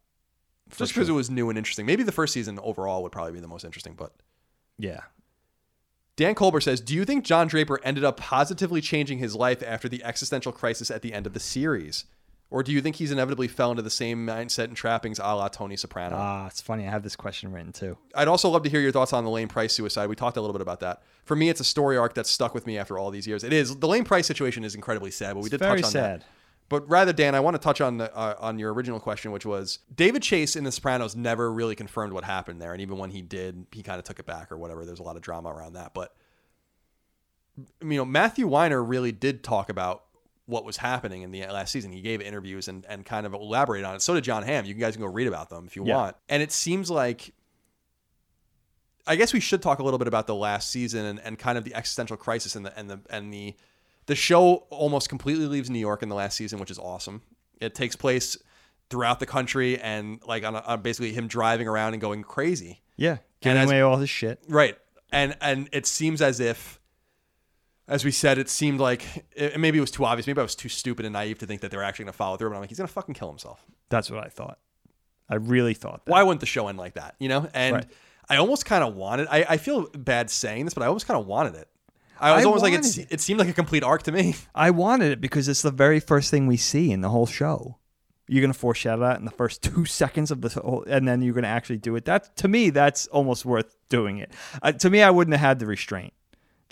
Just 0.76 0.94
because 0.94 1.10
it 1.10 1.14
was 1.14 1.30
new 1.30 1.50
and 1.50 1.58
interesting. 1.58 1.86
Maybe 1.86 2.04
the 2.04 2.12
first 2.12 2.34
season 2.34 2.60
overall 2.62 3.04
would 3.04 3.12
probably 3.12 3.34
be 3.34 3.40
the 3.40 3.48
most 3.48 3.64
interesting, 3.64 3.94
but 3.96 4.14
Yeah. 4.78 5.02
Dan 6.16 6.36
Colbert 6.36 6.62
says, 6.62 6.80
"Do 6.80 6.94
you 6.94 7.06
think 7.06 7.26
John 7.26 7.48
Draper 7.48 7.80
ended 7.84 8.04
up 8.04 8.18
positively 8.18 8.82
changing 8.82 9.18
his 9.18 9.36
life 9.36 9.64
after 9.64 9.90
the 9.90 10.04
existential 10.04 10.52
crisis 10.52 10.92
at 10.92 11.02
the 11.02 11.12
end 11.14 11.26
of 11.26 11.34
the 11.34 11.40
series, 11.40 12.06
or 12.50 12.64
do 12.64 12.72
you 12.72 12.82
think 12.82 12.98
he's 12.98 13.12
inevitably 13.12 13.48
fell 13.48 13.72
into 13.72 13.82
the 13.82 13.90
same 13.90 14.26
mindset 14.26 14.66
and 14.66 14.76
trappings 14.76 15.20
a 15.20 15.24
la 15.36 15.48
Tony 15.48 15.76
Soprano?" 15.76 16.16
Ah, 16.18 16.48
it's 16.48 16.62
funny. 16.62 16.88
I 16.88 16.92
have 16.92 17.04
this 17.04 17.16
question 17.16 17.52
written 17.52 17.72
too. 17.72 17.98
I'd 18.16 18.28
also 18.28 18.50
love 18.50 18.64
to 18.64 18.70
hear 18.70 18.82
your 18.82 18.92
thoughts 18.92 19.14
on 19.14 19.24
the 19.24 19.30
Lane 19.30 19.48
Pryce 19.48 19.74
suicide. 19.74 20.08
We 20.08 20.16
talked 20.16 20.38
a 20.38 20.42
little 20.42 20.54
bit 20.54 20.62
about 20.62 20.80
that. 20.82 21.04
For 21.26 21.36
me, 21.36 21.50
it's 21.50 21.60
a 21.60 21.66
story 21.66 21.98
arc 21.98 22.14
that's 22.14 22.30
stuck 22.30 22.54
with 22.54 22.68
me 22.68 22.78
after 22.78 22.98
all 22.98 23.12
these 23.12 23.28
years. 23.28 23.44
It 23.44 23.54
is 23.54 23.78
the 23.78 23.88
Lane 23.88 24.04
Pryce 24.04 24.28
situation 24.28 24.64
is 24.64 24.76
incredibly 24.76 25.12
sad, 25.12 25.34
but 25.34 25.44
we 25.44 25.50
did 25.50 25.60
very 25.60 25.82
touch 25.82 25.86
on 25.86 25.92
sad. 25.92 26.22
that. 26.22 26.28
But 26.70 26.90
rather, 26.90 27.14
Dan, 27.14 27.36
I 27.36 27.40
want 27.40 27.56
to 27.56 27.60
touch 27.60 27.82
on 27.82 27.98
the, 27.98 28.16
uh, 28.16 28.36
on 28.40 28.58
your 28.58 28.74
original 28.74 29.00
question, 29.00 29.32
which 29.32 29.46
was 29.46 29.80
David 29.94 30.24
Chase 30.24 30.56
in 30.56 30.64
The 30.64 30.72
Sopranos 30.72 31.16
never 31.16 31.52
really 31.52 31.76
confirmed 31.76 32.14
what 32.14 32.24
happened 32.24 32.62
there, 32.62 32.72
and 32.72 32.82
even 32.82 32.98
when 32.98 33.12
he 33.12 33.22
did, 33.22 33.68
he 33.72 33.84
kind 33.84 34.00
of 34.00 34.06
took 34.06 34.18
it 34.18 34.26
back 34.26 34.52
or 34.52 34.58
whatever. 34.58 34.86
There's 34.86 35.00
a 35.00 35.04
lot 35.04 35.16
of 35.16 35.22
drama 35.22 35.50
around 35.50 35.74
that, 35.74 35.94
but 35.94 36.16
you 37.58 37.98
know, 37.98 38.06
Matthew 38.06 38.48
Weiner 38.48 38.84
really 38.84 39.12
did 39.12 39.44
talk 39.44 39.70
about 39.70 40.06
what 40.46 40.66
was 40.66 40.76
happening 40.78 41.22
in 41.22 41.32
the 41.32 41.42
last 41.48 41.72
season. 41.72 41.92
He 41.94 42.02
gave 42.02 42.22
interviews 42.22 42.68
and, 42.68 42.86
and 42.90 43.06
kind 43.06 43.26
of 43.26 43.34
elaborated 43.34 43.86
on 43.86 43.96
it. 43.96 44.02
So 44.02 44.14
did 44.14 44.24
Jon 44.26 44.44
Hamm. 44.44 44.66
You 44.66 44.74
guys 44.74 44.96
can 44.96 45.02
go 45.06 45.10
read 45.12 45.28
about 45.28 45.50
them 45.50 45.66
if 45.68 45.76
you 45.76 45.86
Yeah. 45.86 45.96
want. 45.96 46.16
And 46.28 46.44
it 46.44 46.52
seems 46.52 46.90
like 46.92 47.34
I 49.06 49.16
guess 49.18 49.34
we 49.34 49.40
should 49.40 49.62
talk 49.62 49.80
a 49.80 49.84
little 49.84 49.98
bit 50.00 50.08
about 50.08 50.28
the 50.28 50.36
last 50.36 50.70
season 50.70 51.06
and, 51.06 51.20
and 51.20 51.38
kind 51.38 51.58
of 51.58 51.66
the 51.66 51.76
existential 51.76 52.16
crisis 52.18 52.56
and 52.56 52.66
the 52.66 52.78
and 52.78 52.90
the 52.90 53.00
and 53.10 53.34
the 53.34 53.56
the 54.06 54.16
show 54.16 54.66
almost 54.70 55.10
completely 55.10 55.46
leaves 55.46 55.70
New 55.70 55.80
York 55.80 56.04
in 56.04 56.10
the 56.10 56.16
last 56.16 56.36
season, 56.38 56.60
which 56.60 56.72
is 56.72 56.80
awesome. 56.80 57.22
It 57.62 57.74
takes 57.76 57.96
place 57.96 58.38
throughout 58.90 59.20
the 59.20 59.26
country 59.26 59.80
and 59.80 60.22
like 60.28 60.44
on, 60.44 60.56
a, 60.56 60.60
on 60.60 60.82
basically 60.82 61.14
him 61.14 61.28
driving 61.28 61.68
around 61.68 61.94
and 61.94 62.02
going 62.02 62.22
crazy. 62.24 62.82
Yeah, 62.98 63.18
giving 63.42 63.58
as- 63.62 63.70
away 63.70 63.82
all 63.82 63.98
his 63.98 64.10
shit. 64.10 64.42
Right. 64.48 64.78
And 65.12 65.36
and 65.42 65.70
it 65.72 65.86
seems 65.86 66.22
as 66.22 66.40
if 66.40 66.80
as 67.88 68.06
we 68.06 68.12
said, 68.12 68.38
it 68.38 68.50
seemed 68.50 68.80
like 68.80 69.26
it, 69.36 69.60
maybe 69.60 69.78
it 69.78 69.82
was 69.82 69.92
too 69.92 70.06
obvious. 70.06 70.28
Maybe 70.28 70.40
I 70.40 70.44
was 70.44 70.56
too 70.56 70.70
stupid 70.70 71.06
and 71.06 71.14
naive 71.14 71.40
to 71.40 71.46
think 71.46 71.62
that 71.62 71.72
they're 71.72 71.84
actually 71.84 72.06
going 72.06 72.14
to 72.14 72.18
follow 72.18 72.38
through. 72.38 72.50
But 72.50 72.56
I'm 72.56 72.62
like, 72.62 72.70
he's 72.70 72.78
going 72.78 72.88
to 72.88 72.94
fucking 72.94 73.16
kill 73.16 73.30
himself. 73.30 73.66
That's 73.90 74.10
what 74.10 74.24
I 74.24 74.30
thought. 74.30 74.60
I 75.30 75.36
really 75.36 75.74
thought 75.74 76.06
that. 76.06 76.12
Why 76.12 76.24
wouldn't 76.24 76.40
the 76.40 76.46
show 76.46 76.68
end 76.68 76.78
like 76.78 76.94
that? 76.96 77.16
You 77.20 77.30
know? 77.30 77.50
And 77.54 77.76
Right. 77.76 77.86
I 78.30 78.38
almost 78.38 78.66
kind 78.66 78.84
of 78.84 78.96
wanted. 78.96 79.28
I, 79.30 79.46
I 79.50 79.58
feel 79.58 79.90
bad 79.90 80.30
saying 80.30 80.66
this, 80.66 80.74
but 80.74 80.84
I 80.84 80.88
almost 80.88 81.08
kind 81.08 81.20
of 81.20 81.28
wanted 81.28 81.56
it. 81.56 81.68
I 82.20 82.36
was 82.36 82.44
I 82.44 82.46
almost 82.46 82.64
like 82.64 82.74
it. 82.74 82.98
it. 82.98 83.08
It 83.12 83.22
seemed 83.22 83.40
like 83.40 83.50
a 83.50 83.54
complete 83.54 83.84
arc 83.84 84.04
to 84.04 84.12
me. 84.12 84.36
I 84.56 84.72
wanted 84.72 85.12
it 85.12 85.20
because 85.22 85.48
it's 85.50 85.62
the 85.62 85.72
very 85.72 86.00
first 86.00 86.32
thing 86.32 86.48
we 86.48 86.58
see 86.58 86.92
in 86.92 87.02
the 87.02 87.10
whole 87.10 87.26
show. 87.26 87.80
You're 88.28 88.42
gonna 88.42 88.54
foreshadow 88.54 89.02
that 89.02 89.20
in 89.20 89.26
the 89.26 89.32
first 89.32 89.62
two 89.62 89.84
seconds 90.02 90.32
of 90.32 90.40
the 90.40 90.50
whole, 90.50 90.86
and 90.88 91.06
then 91.06 91.22
you're 91.22 91.34
gonna 91.34 91.48
actually 91.48 91.80
do 91.80 91.96
it. 91.98 92.06
That 92.06 92.38
to 92.38 92.48
me, 92.48 92.70
that's 92.70 93.08
almost 93.08 93.44
worth 93.44 93.76
doing 93.90 94.20
it. 94.20 94.32
Uh, 94.62 94.72
to 94.72 94.90
me, 94.90 95.02
I 95.02 95.10
wouldn't 95.10 95.34
have 95.34 95.46
had 95.46 95.60
the 95.60 95.66
restraint 95.66 96.14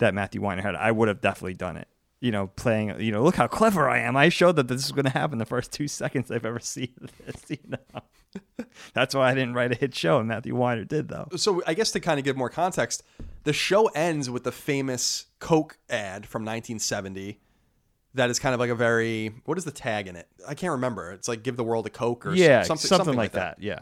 that 0.02 0.14
Matthew 0.14 0.40
Weiner 0.42 0.62
had. 0.62 0.74
I 0.74 0.90
would 0.92 1.08
have 1.08 1.20
definitely 1.20 1.54
done 1.54 1.76
it. 1.76 1.88
You 2.20 2.30
know, 2.30 2.48
playing. 2.48 3.00
You 3.00 3.10
know, 3.10 3.22
look 3.22 3.34
how 3.36 3.46
clever 3.48 3.88
I 3.88 3.98
am. 4.00 4.16
I 4.16 4.28
showed 4.28 4.56
that 4.56 4.68
this 4.68 4.84
is 4.84 4.92
gonna 4.92 5.10
happen 5.10 5.38
the 5.38 5.46
first 5.46 5.72
two 5.72 5.88
seconds 6.02 6.30
I've 6.30 6.44
ever 6.44 6.60
seen 6.60 6.92
this. 7.26 7.42
You 7.48 7.58
know, 7.68 8.64
that's 8.94 9.14
why 9.14 9.30
I 9.30 9.34
didn't 9.34 9.54
write 9.54 9.72
a 9.72 9.74
hit 9.74 9.94
show, 9.94 10.18
and 10.18 10.28
Matthew 10.28 10.54
Weiner 10.54 10.84
did 10.84 11.08
though. 11.08 11.28
So 11.36 11.62
I 11.66 11.74
guess 11.74 11.90
to 11.92 12.00
kind 12.00 12.18
of 12.18 12.24
give 12.24 12.36
more 12.36 12.50
context, 12.50 13.02
the 13.44 13.52
show 13.52 13.86
ends 13.88 14.30
with 14.30 14.44
the 14.44 14.52
famous 14.52 15.26
Coke 15.40 15.78
ad 15.90 16.26
from 16.26 16.42
1970. 16.42 17.40
That 18.14 18.28
is 18.28 18.38
kind 18.38 18.52
of 18.52 18.60
like 18.60 18.70
a 18.70 18.74
very 18.74 19.32
what 19.46 19.56
is 19.58 19.64
the 19.64 19.70
tag 19.72 20.06
in 20.06 20.16
it? 20.16 20.28
I 20.46 20.54
can't 20.54 20.72
remember. 20.72 21.12
It's 21.12 21.28
like 21.28 21.42
give 21.42 21.56
the 21.56 21.64
world 21.64 21.86
a 21.86 21.90
Coke 21.90 22.26
or 22.26 22.34
Yeah, 22.34 22.62
something, 22.62 22.86
something, 22.86 23.14
like 23.16 23.32
that. 23.32 23.60
Yeah, 23.60 23.80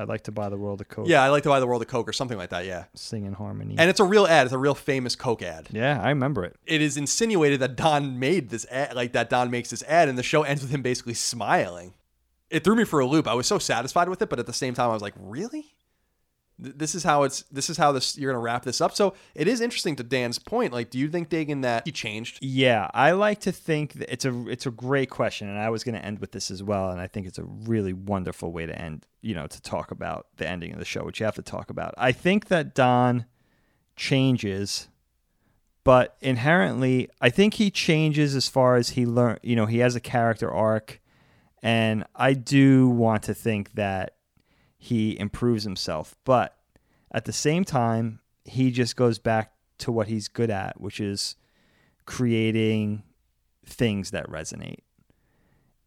I'd 0.00 0.08
like 0.08 0.22
to 0.22 0.32
buy 0.32 0.48
the 0.48 0.56
world 0.56 0.80
of 0.80 0.88
coke. 0.88 1.08
Yeah, 1.08 1.22
I 1.22 1.28
like 1.28 1.42
to 1.42 1.50
buy 1.50 1.60
the 1.60 1.66
world 1.66 1.82
of 1.82 1.88
Coke 1.88 2.08
or 2.08 2.12
something 2.14 2.38
like 2.38 2.50
that. 2.50 2.64
Yeah, 2.64 2.84
sing 2.94 3.26
in 3.26 3.34
harmony. 3.34 3.74
and 3.78 3.90
it's 3.90 4.00
a 4.00 4.04
real 4.04 4.26
ad. 4.26 4.46
It's 4.46 4.54
a 4.54 4.58
real 4.58 4.74
famous 4.74 5.14
Coke 5.14 5.42
ad. 5.42 5.68
yeah, 5.70 6.00
I 6.02 6.08
remember 6.08 6.42
it. 6.44 6.56
It 6.66 6.80
is 6.80 6.96
insinuated 6.96 7.60
that 7.60 7.76
Don 7.76 8.18
made 8.18 8.48
this 8.48 8.64
ad, 8.70 8.94
like 8.94 9.12
that 9.12 9.28
Don 9.28 9.50
makes 9.50 9.70
this 9.70 9.82
ad, 9.82 10.08
and 10.08 10.16
the 10.16 10.22
show 10.22 10.42
ends 10.42 10.62
with 10.62 10.70
him 10.70 10.80
basically 10.82 11.14
smiling. 11.14 11.92
It 12.48 12.64
threw 12.64 12.74
me 12.74 12.84
for 12.84 12.98
a 13.00 13.06
loop. 13.06 13.28
I 13.28 13.34
was 13.34 13.46
so 13.46 13.58
satisfied 13.58 14.08
with 14.08 14.22
it, 14.22 14.28
but 14.30 14.38
at 14.38 14.46
the 14.46 14.52
same 14.52 14.74
time, 14.74 14.90
I 14.90 14.92
was 14.94 15.02
like, 15.02 15.14
really? 15.18 15.66
Th- 16.62 16.76
this 16.76 16.94
is 16.94 17.02
how 17.02 17.22
it's 17.22 17.42
this 17.50 17.70
is 17.70 17.76
how 17.76 17.92
this 17.92 18.16
you're 18.18 18.32
gonna 18.32 18.42
wrap 18.42 18.64
this 18.64 18.80
up. 18.80 18.94
So 18.94 19.14
it 19.34 19.48
is 19.48 19.60
interesting 19.60 19.96
to 19.96 20.02
Dan's 20.02 20.38
point. 20.38 20.72
Like, 20.72 20.90
do 20.90 20.98
you 20.98 21.08
think 21.08 21.28
Dagan 21.28 21.62
that 21.62 21.82
he 21.84 21.92
changed? 21.92 22.38
Yeah, 22.40 22.88
I 22.94 23.12
like 23.12 23.40
to 23.40 23.52
think 23.52 23.94
that 23.94 24.12
it's 24.12 24.24
a 24.24 24.48
it's 24.48 24.66
a 24.66 24.70
great 24.70 25.10
question, 25.10 25.48
and 25.48 25.58
I 25.58 25.70
was 25.70 25.84
going 25.84 25.94
to 25.94 26.04
end 26.04 26.18
with 26.18 26.32
this 26.32 26.50
as 26.50 26.62
well, 26.62 26.90
and 26.90 27.00
I 27.00 27.06
think 27.06 27.26
it's 27.26 27.38
a 27.38 27.44
really 27.44 27.92
wonderful 27.92 28.52
way 28.52 28.66
to 28.66 28.78
end. 28.78 29.06
You 29.22 29.34
know, 29.34 29.46
to 29.46 29.62
talk 29.62 29.90
about 29.90 30.26
the 30.36 30.48
ending 30.48 30.72
of 30.72 30.78
the 30.78 30.84
show, 30.84 31.04
which 31.04 31.20
you 31.20 31.26
have 31.26 31.34
to 31.36 31.42
talk 31.42 31.70
about. 31.70 31.94
I 31.98 32.12
think 32.12 32.48
that 32.48 32.74
Don 32.74 33.26
changes, 33.96 34.88
but 35.84 36.16
inherently, 36.20 37.08
I 37.20 37.30
think 37.30 37.54
he 37.54 37.70
changes 37.70 38.34
as 38.34 38.48
far 38.48 38.76
as 38.76 38.90
he 38.90 39.06
learn. 39.06 39.38
You 39.42 39.56
know, 39.56 39.66
he 39.66 39.78
has 39.78 39.94
a 39.94 40.00
character 40.00 40.50
arc, 40.50 41.00
and 41.62 42.04
I 42.14 42.32
do 42.32 42.88
want 42.88 43.24
to 43.24 43.34
think 43.34 43.74
that 43.74 44.14
he 44.82 45.16
improves 45.20 45.62
himself, 45.62 46.16
but 46.24 46.56
at 47.12 47.26
the 47.26 47.34
same 47.34 47.64
time, 47.64 48.20
he 48.46 48.70
just 48.70 48.96
goes 48.96 49.18
back 49.18 49.52
to 49.78 49.92
what 49.92 50.08
he's 50.08 50.26
good 50.26 50.50
at, 50.50 50.80
which 50.80 51.00
is 51.00 51.36
creating 52.06 53.02
things 53.66 54.10
that 54.10 54.26
resonate 54.28 54.80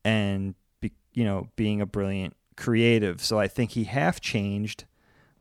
and 0.05 0.53
be, 0.79 0.91
you 1.13 1.25
know 1.25 1.49
being 1.55 1.81
a 1.81 1.85
brilliant 1.87 2.35
creative. 2.55 3.19
So 3.19 3.39
i 3.39 3.47
think 3.47 3.71
he 3.71 3.85
half 3.85 4.21
changed 4.21 4.85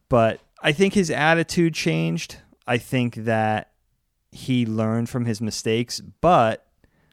but 0.09 0.41
i 0.63 0.73
think 0.73 0.95
his 0.95 1.11
attitude 1.11 1.75
changed. 1.75 2.39
I 2.67 2.79
think 2.79 3.17
that 3.17 3.73
he 4.31 4.65
learned 4.65 5.11
from 5.11 5.27
his 5.27 5.41
mistakes 5.41 6.01
but 6.01 6.67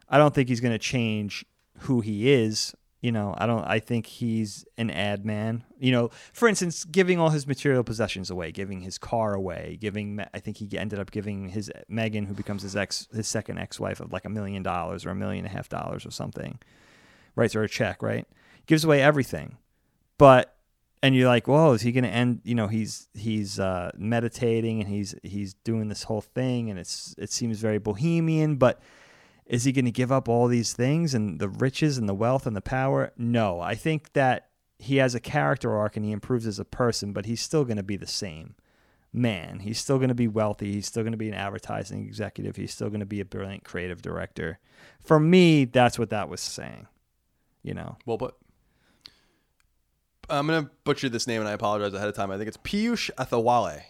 i 0.08 0.18
don't 0.18 0.34
think 0.34 0.48
he's 0.48 0.62
going 0.62 0.72
to 0.72 0.80
change 0.80 1.46
who 1.80 2.00
he 2.00 2.32
is 2.32 2.74
you 3.02 3.12
know 3.12 3.34
i 3.38 3.46
don't 3.46 3.64
i 3.66 3.80
think 3.80 4.06
he's 4.06 4.66
an 4.78 4.90
ad 4.90 5.26
man. 5.26 5.64
You 5.80 5.92
know 5.92 6.10
for 6.34 6.48
instance 6.48 6.84
giving 6.84 7.20
all 7.20 7.30
his 7.30 7.48
material 7.48 7.84
possessions 7.84 8.30
away 8.30 8.52
giving 8.52 8.82
his 8.82 8.98
car 8.98 9.34
away 9.34 9.78
giving 9.80 10.20
i 10.34 10.40
think 10.40 10.58
he 10.58 10.78
ended 10.78 11.00
up 11.00 11.12
giving 11.12 11.50
his 11.50 11.72
megan 11.88 12.26
who 12.26 12.34
becomes 12.34 12.64
his 12.64 12.76
ex 12.76 13.08
his 13.14 13.28
second 13.28 13.58
ex-wife 13.60 14.00
of 14.00 14.12
like 14.12 14.26
a 14.26 14.30
million 14.30 14.64
dollars 14.64 15.06
or 15.06 15.12
a 15.12 15.16
million 15.16 15.46
and 15.46 15.54
a 15.54 15.56
half 15.56 15.70
dollars 15.70 16.06
or 16.06 16.12
something. 16.12 16.60
Writes 17.36 17.54
her 17.54 17.64
a 17.64 17.70
check 17.70 18.02
right? 18.02 18.28
Gives 18.66 18.84
away 18.84 19.02
everything. 19.02 19.58
But 20.18 20.56
and 21.02 21.16
you're 21.16 21.28
like 21.30 21.48
whoa 21.48 21.74
is 21.74 21.82
he 21.82 21.92
going 21.92 22.04
to 22.04 22.10
end 22.10 22.42
you 22.44 22.56
know 22.56 22.68
he's 22.68 23.08
he's 23.14 23.60
uh, 23.60 23.92
meditating 23.98 24.82
and 24.82 24.90
he's 24.90 25.16
he's 25.24 25.54
doing 25.54 25.88
this 25.88 26.04
whole 26.04 26.22
thing 26.22 26.70
and 26.70 26.78
it's 26.78 27.16
it 27.18 27.32
seems 27.32 27.60
very 27.60 27.78
bohemian 27.78 28.58
but 28.58 28.82
is 29.50 29.64
he 29.64 29.72
going 29.72 29.86
to 29.86 29.92
give 29.92 30.12
up 30.12 30.30
all 30.30 30.48
these 30.48 30.74
things 30.74 31.16
and 31.16 31.40
the 31.40 31.50
riches 31.50 31.98
and 31.98 32.08
the 32.08 32.14
wealth 32.14 32.46
and 32.46 32.56
the 32.56 32.62
power? 32.62 33.12
No, 33.18 33.60
I 33.60 33.74
think 33.74 34.14
that 34.14 34.50
he 34.78 34.98
has 34.98 35.16
a 35.16 35.20
character 35.20 35.76
arc 35.76 35.98
and 35.98 36.06
he 36.06 36.12
improves 36.12 36.46
as 36.46 36.60
a 36.60 36.66
person, 36.66 37.12
but 37.12 37.26
he's 37.26 37.42
still 37.42 37.66
going 37.66 37.78
to 37.78 37.84
be 37.84 37.98
the 37.98 38.08
same 38.08 38.56
man. 39.12 39.60
He's 39.60 39.80
still 39.80 39.98
going 39.98 40.10
to 40.10 40.16
be 40.16 40.28
wealthy. 40.28 40.72
He's 40.72 40.86
still 40.86 41.02
going 41.02 41.14
to 41.14 41.18
be 41.18 41.30
an 41.30 41.34
advertising 41.34 42.06
executive. 42.06 42.56
He's 42.56 42.72
still 42.72 42.90
going 42.90 43.00
to 43.00 43.08
be 43.08 43.20
a 43.20 43.26
brilliant 43.26 43.64
creative 43.64 44.04
director. 44.04 44.60
For 45.02 45.20
me, 45.20 45.66
that's 45.66 45.98
what 45.98 46.12
that 46.12 46.30
was 46.30 46.42
saying. 46.42 46.88
You 47.64 47.74
know, 47.74 47.98
Well 48.06 48.18
but 48.18 48.38
I'm 50.30 50.48
gonna 50.48 50.70
butcher 50.84 51.10
this 51.10 51.28
name, 51.28 51.42
and 51.42 51.50
I 51.50 51.54
apologize 51.54 51.94
ahead 51.94 52.08
of 52.08 52.16
time. 52.16 52.32
I 52.32 52.38
think 52.38 52.48
it's 52.48 52.58
Piyush 52.58 53.10
Athawale. 53.18 53.82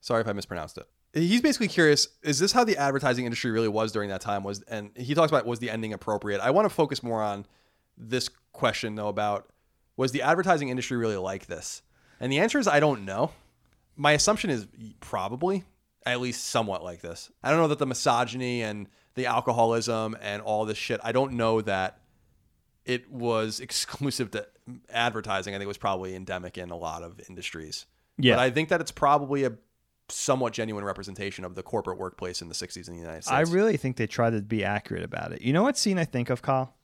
Sorry 0.00 0.20
if 0.20 0.28
I 0.28 0.32
mispronounced 0.32 0.76
it. 0.78 0.86
He's 1.12 1.40
basically 1.40 1.68
curious: 1.68 2.08
Is 2.22 2.38
this 2.38 2.52
how 2.52 2.64
the 2.64 2.76
advertising 2.76 3.24
industry 3.24 3.50
really 3.50 3.68
was 3.68 3.92
during 3.92 4.10
that 4.10 4.20
time? 4.20 4.44
Was 4.44 4.62
and 4.62 4.90
he 4.96 5.14
talks 5.14 5.30
about 5.30 5.46
was 5.46 5.58
the 5.58 5.70
ending 5.70 5.92
appropriate? 5.92 6.40
I 6.40 6.50
want 6.50 6.66
to 6.66 6.74
focus 6.74 7.02
more 7.02 7.22
on 7.22 7.46
this 7.96 8.28
question 8.52 8.94
though 8.94 9.08
about 9.08 9.48
was 9.96 10.12
the 10.12 10.22
advertising 10.22 10.68
industry 10.68 10.96
really 10.96 11.16
like 11.16 11.46
this? 11.46 11.82
And 12.20 12.30
the 12.30 12.38
answer 12.38 12.58
is 12.58 12.68
I 12.68 12.80
don't 12.80 13.04
know. 13.04 13.32
My 13.96 14.12
assumption 14.12 14.50
is 14.50 14.66
probably 15.00 15.64
at 16.06 16.20
least 16.20 16.46
somewhat 16.46 16.84
like 16.84 17.00
this. 17.00 17.30
I 17.42 17.50
don't 17.50 17.58
know 17.58 17.68
that 17.68 17.78
the 17.78 17.86
misogyny 17.86 18.62
and 18.62 18.88
the 19.14 19.26
alcoholism 19.26 20.16
and 20.20 20.40
all 20.42 20.64
this 20.64 20.78
shit. 20.78 21.00
I 21.02 21.12
don't 21.12 21.32
know 21.32 21.60
that 21.62 22.00
it 22.84 23.10
was 23.10 23.60
exclusive 23.60 24.30
to 24.32 24.46
advertising. 24.90 25.54
I 25.54 25.58
think 25.58 25.64
it 25.64 25.68
was 25.68 25.78
probably 25.78 26.14
endemic 26.14 26.58
in 26.58 26.70
a 26.70 26.76
lot 26.76 27.02
of 27.02 27.20
industries. 27.28 27.86
Yeah. 28.18 28.34
But 28.36 28.40
I 28.40 28.50
think 28.50 28.68
that 28.70 28.80
it's 28.80 28.90
probably 28.90 29.44
a 29.44 29.52
somewhat 30.08 30.52
genuine 30.52 30.84
representation 30.84 31.44
of 31.44 31.54
the 31.54 31.62
corporate 31.62 31.98
workplace 31.98 32.40
in 32.42 32.48
the 32.48 32.54
60s 32.54 32.88
in 32.88 32.94
the 32.94 33.00
United 33.00 33.24
States. 33.24 33.32
I 33.32 33.40
really 33.52 33.76
think 33.76 33.96
they 33.96 34.06
tried 34.06 34.30
to 34.30 34.42
be 34.42 34.64
accurate 34.64 35.02
about 35.04 35.32
it. 35.32 35.42
You 35.42 35.52
know 35.52 35.62
what 35.62 35.76
scene 35.76 35.98
I 35.98 36.04
think 36.04 36.30
of, 36.30 36.42
Kyle? 36.42 36.74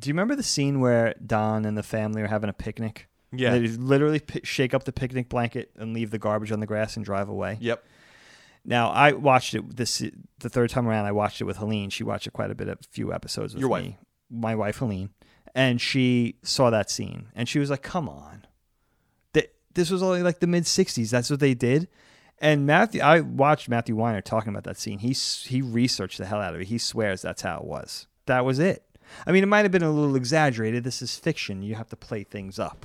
Do 0.00 0.08
you 0.08 0.14
remember 0.14 0.34
the 0.36 0.42
scene 0.42 0.80
where 0.80 1.14
Don 1.24 1.64
and 1.64 1.76
the 1.76 1.82
family 1.82 2.22
are 2.22 2.26
having 2.28 2.50
a 2.50 2.52
picnic? 2.54 3.08
Yeah. 3.32 3.50
They 3.52 3.66
literally 3.68 4.20
pi 4.20 4.40
shake 4.44 4.74
up 4.74 4.84
the 4.84 4.92
picnic 4.92 5.28
blanket 5.28 5.70
and 5.76 5.92
leave 5.94 6.10
the 6.10 6.18
garbage 6.18 6.52
on 6.52 6.60
the 6.60 6.66
grass 6.66 6.96
and 6.96 7.04
drive 7.04 7.28
away. 7.28 7.58
Yep. 7.60 7.84
Now 8.64 8.90
I 8.90 9.12
watched 9.12 9.54
it 9.54 9.76
this 9.76 9.98
the 10.38 10.48
third 10.48 10.70
time 10.70 10.86
around. 10.86 11.06
I 11.06 11.12
watched 11.12 11.40
it 11.40 11.44
with 11.44 11.56
Helene. 11.56 11.90
She 11.90 12.04
watched 12.04 12.26
it 12.26 12.32
quite 12.32 12.50
a 12.50 12.54
bit, 12.54 12.68
of 12.68 12.78
a 12.80 12.84
few 12.90 13.12
episodes 13.12 13.54
with 13.54 13.60
Your 13.60 13.70
wife. 13.70 13.84
me. 13.84 13.98
My 14.30 14.54
wife 14.54 14.78
Helene, 14.78 15.10
and 15.54 15.80
she 15.80 16.36
saw 16.42 16.70
that 16.70 16.90
scene 16.90 17.28
and 17.34 17.48
she 17.48 17.58
was 17.58 17.70
like, 17.70 17.82
"Come 17.82 18.08
on, 18.08 18.46
Th- 19.34 19.50
this 19.74 19.90
was 19.90 20.02
only 20.02 20.22
like 20.22 20.40
the 20.40 20.46
mid 20.46 20.64
'60s. 20.64 21.10
That's 21.10 21.30
what 21.30 21.40
they 21.40 21.54
did." 21.54 21.88
And 22.42 22.66
Matthew, 22.66 23.00
I 23.00 23.20
watched 23.20 23.68
Matthew 23.68 23.94
Weiner 23.94 24.20
talking 24.20 24.50
about 24.50 24.64
that 24.64 24.76
scene. 24.76 24.98
He 24.98 25.12
he 25.12 25.62
researched 25.62 26.18
the 26.18 26.26
hell 26.26 26.40
out 26.40 26.54
of 26.54 26.60
it. 26.60 26.66
He 26.66 26.76
swears 26.76 27.22
that's 27.22 27.42
how 27.42 27.58
it 27.58 27.64
was. 27.64 28.08
That 28.26 28.44
was 28.44 28.58
it. 28.58 28.84
I 29.24 29.30
mean, 29.30 29.44
it 29.44 29.48
might 29.48 29.64
have 29.64 29.70
been 29.70 29.84
a 29.84 29.90
little 29.90 30.16
exaggerated. 30.16 30.82
This 30.82 31.02
is 31.02 31.16
fiction. 31.16 31.62
You 31.62 31.76
have 31.76 31.88
to 31.90 31.96
play 31.96 32.24
things 32.24 32.58
up 32.58 32.84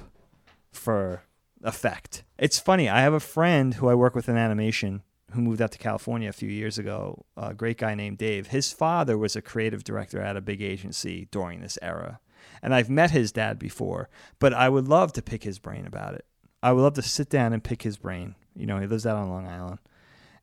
for 0.71 1.23
effect. 1.63 2.23
It's 2.37 2.59
funny. 2.59 2.87
I 2.87 3.01
have 3.01 3.13
a 3.13 3.19
friend 3.19 3.73
who 3.73 3.89
I 3.89 3.95
work 3.95 4.13
with 4.13 4.29
in 4.29 4.37
animation 4.37 5.01
who 5.31 5.41
moved 5.41 5.61
out 5.61 5.71
to 5.71 5.79
California 5.79 6.29
a 6.29 6.33
few 6.33 6.49
years 6.49 6.77
ago. 6.77 7.25
A 7.35 7.53
great 7.55 7.79
guy 7.79 7.95
named 7.95 8.19
Dave. 8.19 8.47
His 8.47 8.71
father 8.71 9.17
was 9.17 9.35
a 9.35 9.41
creative 9.41 9.83
director 9.83 10.21
at 10.21 10.37
a 10.37 10.41
big 10.41 10.61
agency 10.61 11.27
during 11.31 11.61
this 11.61 11.79
era. 11.81 12.19
And 12.61 12.75
I've 12.75 12.89
met 12.89 13.11
his 13.11 13.31
dad 13.31 13.57
before, 13.57 14.09
but 14.39 14.53
I 14.53 14.69
would 14.69 14.87
love 14.87 15.13
to 15.13 15.21
pick 15.21 15.43
his 15.43 15.57
brain 15.57 15.87
about 15.87 16.13
it. 16.13 16.25
I 16.61 16.71
would 16.71 16.81
love 16.81 16.93
to 16.93 17.01
sit 17.01 17.29
down 17.29 17.53
and 17.53 17.63
pick 17.63 17.81
his 17.81 17.97
brain. 17.97 18.35
You 18.57 18.65
know, 18.65 18.79
he 18.79 18.87
lives 18.87 19.05
out 19.05 19.15
on 19.17 19.29
Long 19.29 19.47
Island. 19.47 19.79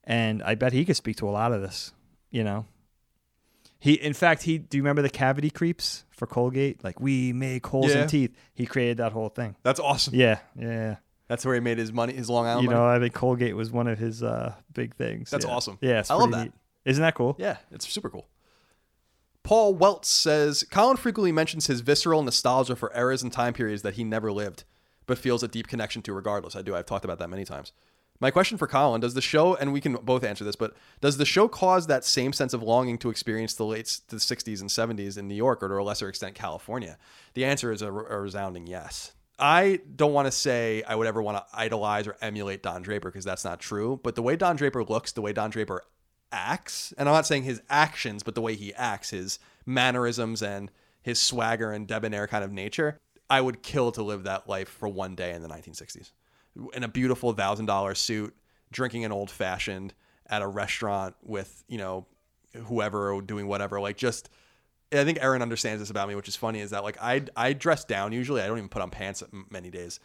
And 0.05 0.43
I 0.43 0.55
bet 0.55 0.73
he 0.73 0.85
could 0.85 0.97
speak 0.97 1.16
to 1.16 1.28
a 1.28 1.31
lot 1.32 1.53
of 1.53 1.61
this, 1.62 1.93
you 2.31 2.45
know. 2.45 2.66
He 3.78 3.95
in 3.95 4.15
fact 4.15 4.43
he 4.45 4.57
do 4.59 4.77
you 4.78 4.82
remember 4.82 5.03
the 5.03 5.11
cavity 5.11 5.51
creeps 5.51 6.05
for 6.11 6.27
Colgate? 6.27 6.82
Like 6.82 7.01
we 7.01 7.32
make 7.35 7.66
holes 7.66 7.95
Yeah. 7.95 8.03
in 8.03 8.09
teeth. 8.09 8.35
He 8.55 8.65
created 8.66 8.97
that 8.99 9.12
whole 9.12 9.28
thing. 9.28 9.57
That's 9.62 9.81
awesome. 9.81 10.15
Yeah, 10.15 10.39
yeah. 10.59 10.97
That's 11.28 11.45
where 11.45 11.55
he 11.55 11.61
made 11.61 11.78
his 11.78 11.93
money, 11.93 12.12
his 12.15 12.31
Long 12.31 12.47
Island 12.47 12.65
You 12.65 12.70
money. 12.70 12.81
know, 12.81 12.86
I 12.86 12.99
think 12.99 13.12
Colgate 13.15 13.57
was 13.57 13.70
one 13.70 13.86
of 13.89 13.99
his 13.99 14.23
uh, 14.23 14.55
big 14.73 14.95
things. 14.95 15.31
That's 15.31 15.45
yeah. 15.45 15.51
awesome. 15.53 15.78
Yeah, 15.81 16.03
I 16.09 16.15
love 16.15 16.31
that. 16.32 16.45
neat. 16.45 16.53
Isn't 16.85 17.03
that 17.03 17.15
cool? 17.15 17.35
Yeah, 17.39 17.57
it's 17.70 17.89
super 17.89 18.09
cool. 18.11 18.27
Paul 19.43 19.74
Welts 19.74 20.09
says 20.09 20.65
Colin 20.70 20.97
frequently 20.97 21.32
mentions 21.32 21.66
his 21.66 21.81
visceral 21.82 22.23
nostalgia 22.23 22.77
for 22.77 22.91
eras 22.97 23.23
and 23.23 23.31
time 23.32 23.53
periods 23.53 23.82
that 23.82 23.95
he 23.95 24.05
never 24.05 24.32
lived, 24.32 24.65
but 25.07 25.19
feels 25.19 25.43
a 25.43 25.49
deep 25.49 25.66
connection 25.66 26.01
to 26.03 26.12
regardless. 26.15 26.57
I 26.57 26.62
do. 26.62 26.74
I've 26.74 26.86
talked 26.86 27.05
about 27.05 27.19
that 27.19 27.28
many 27.28 27.45
times. 27.45 27.73
My 28.20 28.31
question 28.31 28.59
for 28.59 28.66
Colin 28.69 29.01
does 29.01 29.15
the 29.15 29.20
show, 29.20 29.57
and 29.57 29.73
we 29.73 29.81
can 29.81 29.95
both 29.95 30.23
answer 30.23 30.45
this, 30.45 30.57
but 30.57 30.74
does 31.01 31.16
the 31.16 31.24
show 31.24 31.49
cause 31.49 31.89
that 31.89 32.05
same 32.05 32.32
sense 32.32 32.55
of 32.55 32.62
longing 32.62 32.97
to 32.99 33.11
experience 33.11 33.55
the 33.55 33.66
late 33.66 34.01
the 34.09 34.16
60s 34.16 34.61
and 34.61 34.70
70s 34.70 35.19
in 35.19 35.27
New 35.27 35.35
York 35.35 35.62
or 35.62 35.69
to 35.69 35.74
a 35.74 35.82
lesser 35.82 36.09
extent 36.09 36.35
California? 36.35 36.97
The 37.35 37.45
answer 37.45 37.73
is 37.73 37.82
a, 37.82 37.89
a 37.89 38.20
resounding 38.20 38.66
yes. 38.66 39.12
I 39.39 39.81
don't 39.97 40.12
want 40.12 40.27
to 40.27 40.32
say 40.32 40.85
I 40.85 40.95
would 40.95 41.09
ever 41.09 41.20
want 41.20 41.39
to 41.39 41.45
idolize 41.53 42.07
or 42.07 42.16
emulate 42.20 42.62
Don 42.62 42.82
Draper 42.82 43.11
because 43.11 43.24
that's 43.24 43.45
not 43.45 43.59
true, 43.59 43.99
but 44.03 44.15
the 44.15 44.23
way 44.23 44.36
Don 44.36 44.55
Draper 44.55 44.85
looks, 44.85 45.11
the 45.11 45.23
way 45.23 45.32
Don 45.32 45.51
Draper 45.51 45.82
acts, 46.31 46.95
and 46.97 47.09
I'm 47.09 47.15
not 47.15 47.27
saying 47.27 47.43
his 47.43 47.62
actions, 47.69 48.23
but 48.23 48.36
the 48.36 48.41
way 48.41 48.55
he 48.55 48.73
acts, 48.74 49.11
his 49.11 49.41
mannerisms 49.66 50.41
and 50.41 50.70
his 51.03 51.19
swagger 51.19 51.73
and 51.73 51.86
debonair 51.86 52.28
kind 52.28 52.45
of 52.45 52.53
nature, 52.53 52.99
I 53.28 53.41
would 53.41 53.62
kill 53.62 53.91
to 53.93 54.03
live 54.03 54.23
that 54.24 54.49
life 54.49 54.69
for 54.69 54.89
one 54.89 55.15
day 55.15 55.32
in 55.32 55.43
the 55.43 55.49
1960s. 55.49 56.12
In 56.74 56.85
a 56.85 56.89
beautiful 56.89 57.32
thousand 57.32 57.66
dollar 57.66 57.94
suit, 57.94 58.35
drinking 58.70 59.05
an 59.05 59.12
old 59.12 59.31
fashioned 59.31 59.94
at 60.26 60.43
a 60.43 60.47
restaurant 60.47 61.14
with, 61.22 61.64
you 61.68 61.78
know, 61.78 62.06
whoever 62.66 63.12
or 63.12 63.22
doing 63.22 63.47
whatever. 63.47 63.81
Like 63.81 63.97
just 63.97 64.28
I 64.93 65.05
think 65.05 65.18
Aaron 65.20 65.43
understands 65.43 65.81
this 65.81 65.90
about 65.90 66.09
me, 66.09 66.14
which 66.14 66.28
is 66.28 66.36
funny, 66.36 66.60
is 66.60 66.70
that 66.70 66.85
like 66.85 66.97
I 67.01 67.24
I 67.36 67.52
dress 67.52 67.85
down 67.85 68.12
usually. 68.12 68.43
I 68.43 68.47
don't 68.47 68.59
even 68.59 68.68
put 68.68 68.82
on 68.82 68.90
pants 68.90 69.22
many 69.51 69.70
days. 69.70 70.01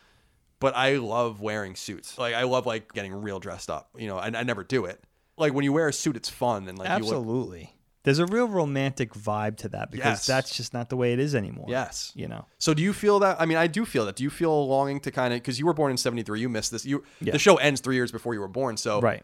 But 0.60 0.76
I 0.76 0.98
love 0.98 1.40
wearing 1.40 1.76
suits. 1.76 2.18
Like 2.18 2.36
I 2.36 2.44
love 2.44 2.66
like 2.66 2.92
getting 2.94 3.14
real 3.14 3.40
dressed 3.40 3.70
up. 3.70 3.90
You 3.98 4.08
know, 4.08 4.18
I, 4.18 4.28
I 4.28 4.44
never 4.44 4.64
do 4.64 4.86
it. 4.86 5.02
Like 5.38 5.54
when 5.54 5.64
you 5.64 5.72
wear 5.72 5.88
a 5.88 5.94
suit, 5.94 6.18
it's 6.18 6.30
fun 6.30 6.68
and 6.68 6.78
like 6.78 6.90
you 6.90 7.06
look 7.06 7.16
Absolutely. 7.16 7.74
There's 8.04 8.20
a 8.20 8.26
real 8.26 8.48
romantic 8.48 9.14
vibe 9.14 9.58
to 9.58 9.70
that 9.70 9.92
because 9.92 10.06
Yes. 10.06 10.26
that's 10.26 10.56
just 10.56 10.74
not 10.74 10.90
the 10.90 10.96
way 10.96 11.12
it 11.12 11.20
is 11.20 11.36
anymore. 11.36 11.66
Yes. 11.68 12.12
You 12.16 12.28
know. 12.30 12.46
So 12.58 12.74
do 12.74 12.82
you 12.82 12.94
feel 12.94 13.20
that? 13.20 13.40
I 13.42 13.46
mean, 13.46 13.58
I 13.58 13.68
do 13.68 13.86
feel 13.86 14.06
that. 14.06 14.16
Do 14.16 14.24
you 14.24 14.30
feel 14.30 14.54
a 14.54 14.64
longing 14.64 15.00
to 15.02 15.12
kind 15.12 15.34
of 15.34 15.42
because 15.42 15.60
you 15.60 15.66
were 15.66 15.74
born 15.74 15.92
in 15.92 15.98
'73? 15.98 16.40
You 16.40 16.48
missed 16.50 16.72
this. 16.72 16.86
You 16.86 17.04
Yeah. 17.20 17.34
the 17.34 17.40
show 17.40 17.58
ends 17.58 17.82
three 17.82 17.96
years 17.96 18.12
before 18.12 18.34
you 18.34 18.40
were 18.40 18.48
born. 18.48 18.78
So 18.78 19.02
Right. 19.02 19.24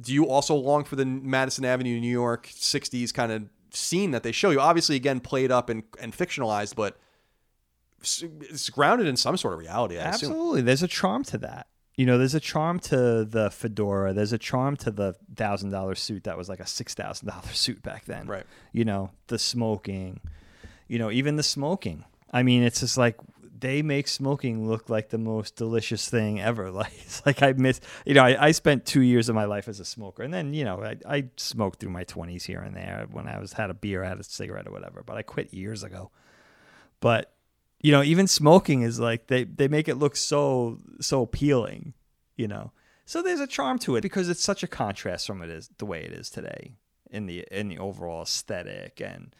do 0.00 0.12
you 0.14 0.28
also 0.28 0.54
long 0.54 0.84
for 0.84 0.94
the 0.96 1.04
Madison 1.04 1.64
Avenue, 1.64 1.98
New 2.00 2.10
York 2.12 2.48
'60s 2.54 3.12
kind 3.12 3.32
of 3.32 3.44
scene 3.72 4.12
that 4.12 4.22
they 4.22 4.32
show 4.32 4.50
you? 4.50 4.60
Obviously, 4.60 4.94
again, 4.94 5.18
played 5.18 5.50
up 5.50 5.68
and, 5.68 5.82
and 6.00 6.16
fictionalized, 6.16 6.76
but 6.76 6.96
it's 8.02 8.70
grounded 8.70 9.06
in 9.06 9.16
some 9.16 9.36
sort 9.36 9.52
of 9.54 9.60
reality. 9.60 9.98
I 9.98 10.10
assume. 10.10 10.30
Absolutely. 10.30 10.62
There's 10.62 10.82
a 10.82 10.88
charm 10.88 11.24
to 11.24 11.38
that. 11.38 11.66
You 11.96 12.06
know, 12.06 12.18
there's 12.18 12.34
a 12.34 12.40
charm 12.40 12.78
to 12.80 13.24
the 13.24 13.50
fedora. 13.50 14.12
There's 14.12 14.32
a 14.32 14.38
charm 14.38 14.76
to 14.78 14.90
the 14.90 15.14
thousand 15.34 15.70
dollar 15.70 15.94
suit 15.94 16.24
that 16.24 16.36
was 16.36 16.48
like 16.48 16.60
a 16.60 16.66
six 16.66 16.94
thousand 16.94 17.28
dollar 17.28 17.52
suit 17.52 17.82
back 17.82 18.04
then. 18.04 18.26
Right. 18.26 18.46
You 18.72 18.84
know, 18.84 19.10
the 19.26 19.38
smoking. 19.38 20.20
You 20.88 20.98
know, 20.98 21.10
even 21.10 21.36
the 21.36 21.42
smoking. 21.42 22.04
I 22.32 22.42
mean, 22.42 22.62
it's 22.62 22.80
just 22.80 22.96
like 22.96 23.16
they 23.60 23.82
make 23.82 24.08
smoking 24.08 24.66
look 24.66 24.88
like 24.88 25.10
the 25.10 25.18
most 25.18 25.56
delicious 25.56 26.08
thing 26.08 26.40
ever. 26.40 26.70
Like 26.80 26.92
it's 27.02 27.24
like 27.26 27.42
I 27.42 27.52
miss. 27.52 27.80
You 28.06 28.14
know, 28.14 28.24
I, 28.24 28.46
I 28.46 28.50
spent 28.52 28.86
two 28.86 29.02
years 29.02 29.28
of 29.28 29.34
my 29.34 29.44
life 29.44 29.68
as 29.68 29.80
a 29.80 29.84
smoker, 29.84 30.22
and 30.22 30.32
then 30.32 30.54
you 30.54 30.64
know 30.64 30.82
I, 30.82 30.96
I 31.06 31.24
smoked 31.36 31.80
through 31.80 31.90
my 31.90 32.04
twenties 32.04 32.44
here 32.44 32.60
and 32.60 32.74
there 32.74 33.06
when 33.10 33.28
I 33.28 33.38
was 33.38 33.52
had 33.52 33.68
a 33.68 33.74
beer, 33.74 34.02
had 34.02 34.18
a 34.18 34.24
cigarette 34.24 34.66
or 34.66 34.72
whatever. 34.72 35.02
But 35.04 35.16
I 35.16 35.22
quit 35.22 35.52
years 35.52 35.82
ago. 35.82 36.10
But 37.00 37.32
you 37.80 37.92
know, 37.92 38.02
even 38.02 38.26
smoking 38.26 38.82
is 38.82 39.00
like 39.00 39.26
they 39.28 39.44
they 39.44 39.68
make 39.68 39.88
it 39.88 39.96
look 39.96 40.16
so 40.16 40.78
so 41.00 41.22
appealing, 41.22 41.94
you 42.36 42.48
know. 42.48 42.72
So 43.06 43.22
there's 43.22 43.40
a 43.40 43.46
charm 43.46 43.78
to 43.80 43.96
it 43.96 44.02
because 44.02 44.28
it's 44.28 44.42
such 44.42 44.62
a 44.62 44.68
contrast 44.68 45.26
from 45.26 45.42
it 45.42 45.50
is 45.50 45.70
the 45.78 45.86
way 45.86 46.02
it 46.02 46.12
is 46.12 46.30
today 46.30 46.74
in 47.10 47.26
the 47.26 47.46
in 47.50 47.68
the 47.68 47.78
overall 47.78 48.22
aesthetic 48.22 49.00
and 49.00 49.34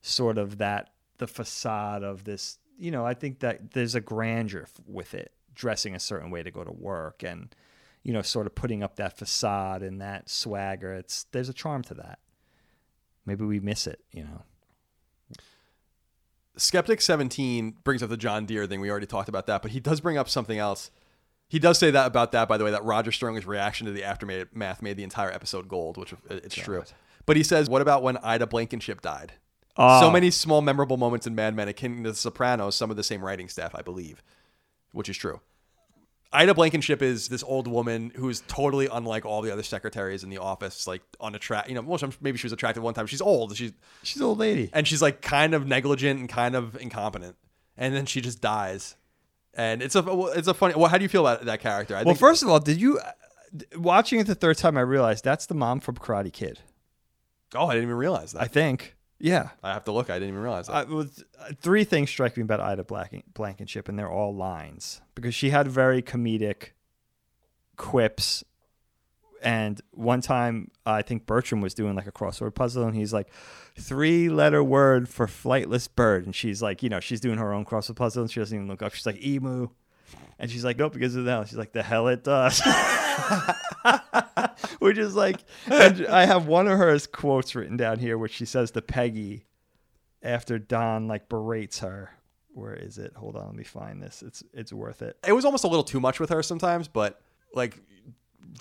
sort 0.00 0.38
of 0.38 0.58
that 0.58 0.90
the 1.18 1.26
facade 1.26 2.02
of 2.02 2.24
this. 2.24 2.58
You 2.78 2.90
know, 2.90 3.06
I 3.06 3.14
think 3.14 3.40
that 3.40 3.72
there's 3.72 3.94
a 3.94 4.00
grandeur 4.00 4.66
with 4.86 5.14
it, 5.14 5.32
dressing 5.54 5.94
a 5.94 6.00
certain 6.00 6.30
way 6.30 6.42
to 6.42 6.50
go 6.50 6.64
to 6.64 6.72
work 6.72 7.22
and 7.22 7.54
you 8.02 8.12
know, 8.12 8.22
sort 8.22 8.46
of 8.46 8.54
putting 8.54 8.82
up 8.82 8.96
that 8.96 9.16
facade 9.16 9.82
and 9.82 10.00
that 10.00 10.28
swagger. 10.28 10.92
It's 10.94 11.24
there's 11.32 11.48
a 11.48 11.54
charm 11.54 11.82
to 11.84 11.94
that. 11.94 12.18
Maybe 13.24 13.44
we 13.44 13.60
miss 13.60 13.86
it, 13.86 14.00
you 14.10 14.24
know. 14.24 14.42
Skeptic 16.56 17.00
17 17.00 17.76
brings 17.82 18.02
up 18.02 18.10
the 18.10 18.16
John 18.16 18.46
Deere 18.46 18.66
thing. 18.66 18.80
We 18.80 18.90
already 18.90 19.06
talked 19.06 19.28
about 19.28 19.46
that, 19.46 19.62
but 19.62 19.70
he 19.70 19.80
does 19.80 20.00
bring 20.00 20.18
up 20.18 20.28
something 20.28 20.58
else. 20.58 20.90
He 21.48 21.58
does 21.58 21.78
say 21.78 21.90
that 21.90 22.06
about 22.06 22.32
that, 22.32 22.48
by 22.48 22.56
the 22.56 22.64
way, 22.64 22.70
that 22.70 22.84
Roger 22.84 23.12
Sterling's 23.12 23.46
reaction 23.46 23.86
to 23.86 23.92
the 23.92 24.04
aftermath 24.04 24.82
made 24.82 24.96
the 24.96 25.02
entire 25.02 25.30
episode 25.30 25.68
gold, 25.68 25.96
which 25.96 26.12
uh, 26.12 26.16
it's 26.28 26.54
true. 26.54 26.84
But 27.26 27.36
he 27.36 27.42
says, 27.42 27.68
what 27.68 27.82
about 27.82 28.02
when 28.02 28.16
Ida 28.18 28.46
Blankenship 28.46 29.00
died? 29.00 29.32
Oh. 29.76 30.00
So 30.00 30.10
many 30.10 30.30
small, 30.30 30.60
memorable 30.60 30.96
moments 30.96 31.26
in 31.26 31.34
Mad 31.34 31.54
Men, 31.54 31.68
akin 31.68 32.04
to 32.04 32.10
The 32.10 32.16
Sopranos, 32.16 32.74
some 32.74 32.90
of 32.90 32.96
the 32.96 33.02
same 33.02 33.24
writing 33.24 33.48
staff, 33.48 33.74
I 33.74 33.82
believe, 33.82 34.22
which 34.92 35.08
is 35.08 35.16
true. 35.16 35.40
Ida 36.34 36.54
Blankenship 36.54 37.02
is 37.02 37.28
this 37.28 37.42
old 37.42 37.66
woman 37.68 38.10
who's 38.16 38.40
totally 38.48 38.88
unlike 38.90 39.26
all 39.26 39.42
the 39.42 39.52
other 39.52 39.62
secretaries 39.62 40.24
in 40.24 40.30
the 40.30 40.38
office, 40.38 40.86
like 40.86 41.02
unattractive. 41.20 41.70
You 41.70 41.74
know, 41.74 41.82
well, 41.82 41.98
maybe 42.20 42.38
she 42.38 42.46
was 42.46 42.52
attractive 42.52 42.82
one 42.82 42.94
time. 42.94 43.06
She's 43.06 43.20
old. 43.20 43.56
She's 43.56 43.72
She's 44.02 44.16
an 44.16 44.26
old 44.26 44.38
lady. 44.38 44.70
and 44.72 44.88
she's 44.88 45.02
like 45.02 45.20
kind 45.20 45.52
of 45.54 45.66
negligent 45.66 46.18
and 46.20 46.28
kind 46.28 46.56
of 46.56 46.76
incompetent, 46.80 47.36
and 47.76 47.94
then 47.94 48.06
she 48.06 48.20
just 48.20 48.40
dies. 48.40 48.96
And 49.54 49.82
it's 49.82 49.94
a 49.94 50.02
it's 50.34 50.48
a 50.48 50.54
funny. 50.54 50.74
Well, 50.74 50.88
how 50.88 50.96
do 50.96 51.02
you 51.02 51.08
feel 51.10 51.26
about 51.26 51.44
that 51.44 51.60
character? 51.60 51.94
I 51.94 52.02
Well, 52.04 52.14
first 52.14 52.42
of 52.42 52.48
all, 52.48 52.58
did 52.58 52.80
you 52.80 52.98
watching 53.76 54.18
it 54.18 54.26
the 54.26 54.34
third 54.34 54.56
time? 54.56 54.78
I 54.78 54.80
realized 54.80 55.24
that's 55.24 55.44
the 55.44 55.54
mom 55.54 55.80
from 55.80 55.96
Karate 55.96 56.32
Kid. 56.32 56.60
oh, 57.54 57.66
I 57.66 57.74
didn't 57.74 57.84
even 57.88 57.96
realize 57.96 58.32
that. 58.32 58.40
I 58.42 58.46
think. 58.46 58.96
Yeah. 59.22 59.50
I, 59.62 59.72
have 59.72 59.84
to 59.84 59.92
look. 59.92 60.10
I 60.10 60.14
didn't 60.14 60.30
even 60.30 60.40
realize 60.40 60.66
that. 60.66 60.74
I, 60.74 60.82
was, 60.82 61.24
uh, 61.40 61.52
three 61.60 61.84
things 61.84 62.10
strike 62.10 62.36
me 62.36 62.42
about 62.42 62.58
Ida 62.58 62.82
Blanken, 62.82 63.22
Blankenship, 63.32 63.88
and 63.88 63.96
they're 63.96 64.10
all 64.10 64.34
lines 64.34 65.00
because 65.14 65.32
she 65.32 65.50
had 65.50 65.68
very 65.68 66.02
comedic 66.02 66.70
quips. 67.76 68.42
And 69.40 69.80
one 69.92 70.22
time, 70.22 70.72
I 70.84 71.02
think 71.02 71.24
Bertram 71.24 71.60
was 71.60 71.72
doing 71.72 71.94
like 71.94 72.08
a 72.08 72.12
crossword 72.12 72.56
puzzle, 72.56 72.84
and 72.84 72.96
he's 72.96 73.12
like, 73.12 73.28
three 73.78 74.28
letter 74.28 74.62
word 74.62 75.08
for 75.08 75.28
flightless 75.28 75.88
bird. 75.94 76.26
And 76.26 76.34
she's 76.34 76.60
like, 76.60 76.82
you 76.82 76.88
know, 76.88 76.98
she's 76.98 77.20
doing 77.20 77.38
her 77.38 77.52
own 77.52 77.64
crossword 77.64 77.96
puzzle, 77.96 78.22
and 78.22 78.30
she 78.30 78.40
doesn't 78.40 78.56
even 78.56 78.66
look 78.66 78.82
up. 78.82 78.92
She's 78.92 79.06
like, 79.06 79.24
emu. 79.24 79.68
And 80.38 80.50
she's 80.50 80.64
like, 80.64 80.78
nope, 80.78 80.92
because 80.92 81.14
of 81.14 81.26
that. 81.26 81.48
She's 81.48 81.58
like, 81.58 81.72
the 81.72 81.82
hell 81.82 82.08
it 82.08 82.24
does. 82.24 82.60
Which 84.78 84.98
is 84.98 85.14
like, 85.14 85.44
I 85.68 86.26
have 86.26 86.46
one 86.46 86.66
of 86.66 86.78
her 86.78 86.98
quotes 86.98 87.54
written 87.54 87.76
down 87.76 87.98
here, 87.98 88.18
which 88.18 88.32
she 88.32 88.44
says 88.44 88.70
to 88.72 88.82
Peggy 88.82 89.46
after 90.22 90.58
Don 90.58 91.08
like 91.08 91.28
berates 91.28 91.80
her. 91.80 92.10
Where 92.54 92.74
is 92.74 92.98
it? 92.98 93.12
Hold 93.16 93.36
on, 93.36 93.46
let 93.46 93.54
me 93.54 93.64
find 93.64 94.02
this. 94.02 94.22
It's 94.22 94.42
it's 94.52 94.72
worth 94.72 95.00
it. 95.00 95.16
it 95.26 95.32
was 95.32 95.44
almost 95.44 95.64
a 95.64 95.68
little 95.68 95.84
too 95.84 96.00
much 96.00 96.20
with 96.20 96.30
her 96.30 96.42
sometimes, 96.42 96.86
but 96.86 97.20
like 97.54 97.80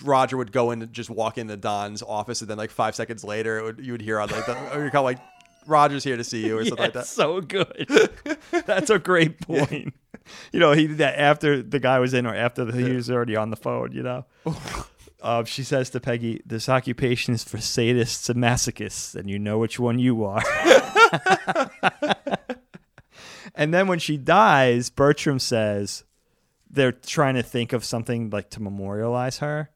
Roger 0.04 0.38
would 0.38 0.52
go 0.52 0.72
in 0.72 0.82
and 0.82 0.94
just 0.94 1.10
walk 1.10 1.38
into 1.38 1.58
Don's 1.58 2.02
office, 2.02 2.42
and 2.42 2.50
then 2.50 2.58
like 2.58 2.72
five 2.72 2.96
seconds 2.96 3.24
later, 3.24 3.64
would, 3.64 3.86
you 3.86 3.92
would 3.92 4.02
hear 4.02 4.20
on 4.20 4.30
like 4.30 4.46
the, 4.46 4.82
you 4.84 4.92
call 4.92 5.04
like 5.04 5.20
Roger's 5.68 6.04
here 6.04 6.18
to 6.18 6.24
see 6.24 6.46
you 6.46 6.58
or 6.58 6.66
something 6.66 6.84
like 6.84 6.94
that. 6.94 7.06
so 7.08 7.42
good. 7.42 7.88
That's 8.66 8.90
a 8.90 9.00
great 9.00 9.40
point. 9.42 9.94
You 10.52 10.60
know, 10.60 10.72
he 10.74 10.88
did 10.88 11.00
that 11.00 11.20
after 11.20 11.62
the 11.62 11.80
guy 11.80 12.00
was 12.00 12.14
in 12.14 12.26
or 12.26 12.36
after 12.36 12.64
the, 12.66 12.78
he 12.78 12.96
was 12.96 13.10
already 13.10 13.36
on 13.36 13.50
the 13.50 13.56
phone. 13.56 13.92
You 13.92 14.04
know, 14.04 14.26
uh, 15.22 15.44
she 15.44 15.64
says 15.64 15.90
to 15.92 16.00
Peggy, 16.00 16.42
"This 16.46 16.70
occupation 16.70 17.34
is 17.34 17.44
for 17.44 17.58
sadists 17.58 18.30
and 18.30 18.40
masochists, 18.42 19.16
and 19.16 19.30
you 19.30 19.40
know 19.40 19.58
which 19.58 19.80
one 19.80 20.00
you 20.00 20.24
are." 20.24 20.44
and 23.56 23.74
then 23.74 23.88
when 23.88 24.00
she 24.00 24.18
dies, 24.18 24.90
Bertram 24.90 25.40
says 25.40 26.04
they're 26.70 26.92
trying 26.92 27.36
to 27.36 27.44
think 27.44 27.74
of 27.74 27.84
something 27.84 28.30
like 28.30 28.50
to 28.52 28.62
memorialize 28.62 29.40
her, 29.40 29.70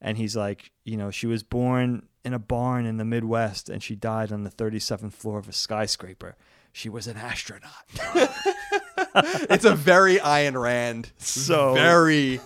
and 0.00 0.18
he's 0.18 0.36
like, 0.36 0.72
you 0.84 0.96
know, 0.96 1.10
she 1.10 1.26
was 1.26 1.42
born 1.42 2.06
in 2.24 2.32
a 2.34 2.38
barn 2.38 2.86
in 2.86 2.96
the 2.98 3.04
Midwest, 3.04 3.68
and 3.68 3.82
she 3.82 3.94
died 3.96 4.32
on 4.32 4.44
the 4.44 4.50
37th 4.50 5.12
floor 5.12 5.38
of 5.38 5.48
a 5.48 5.52
skyscraper. 5.52 6.36
She 6.72 6.88
was 6.88 7.06
an 7.06 7.16
astronaut. 7.16 7.84
It's 9.14 9.64
a 9.66 9.74
very 9.74 10.16
Ayn 10.16 10.58
Rand, 10.60 11.10
So- 11.18 11.74
very, 11.74 12.40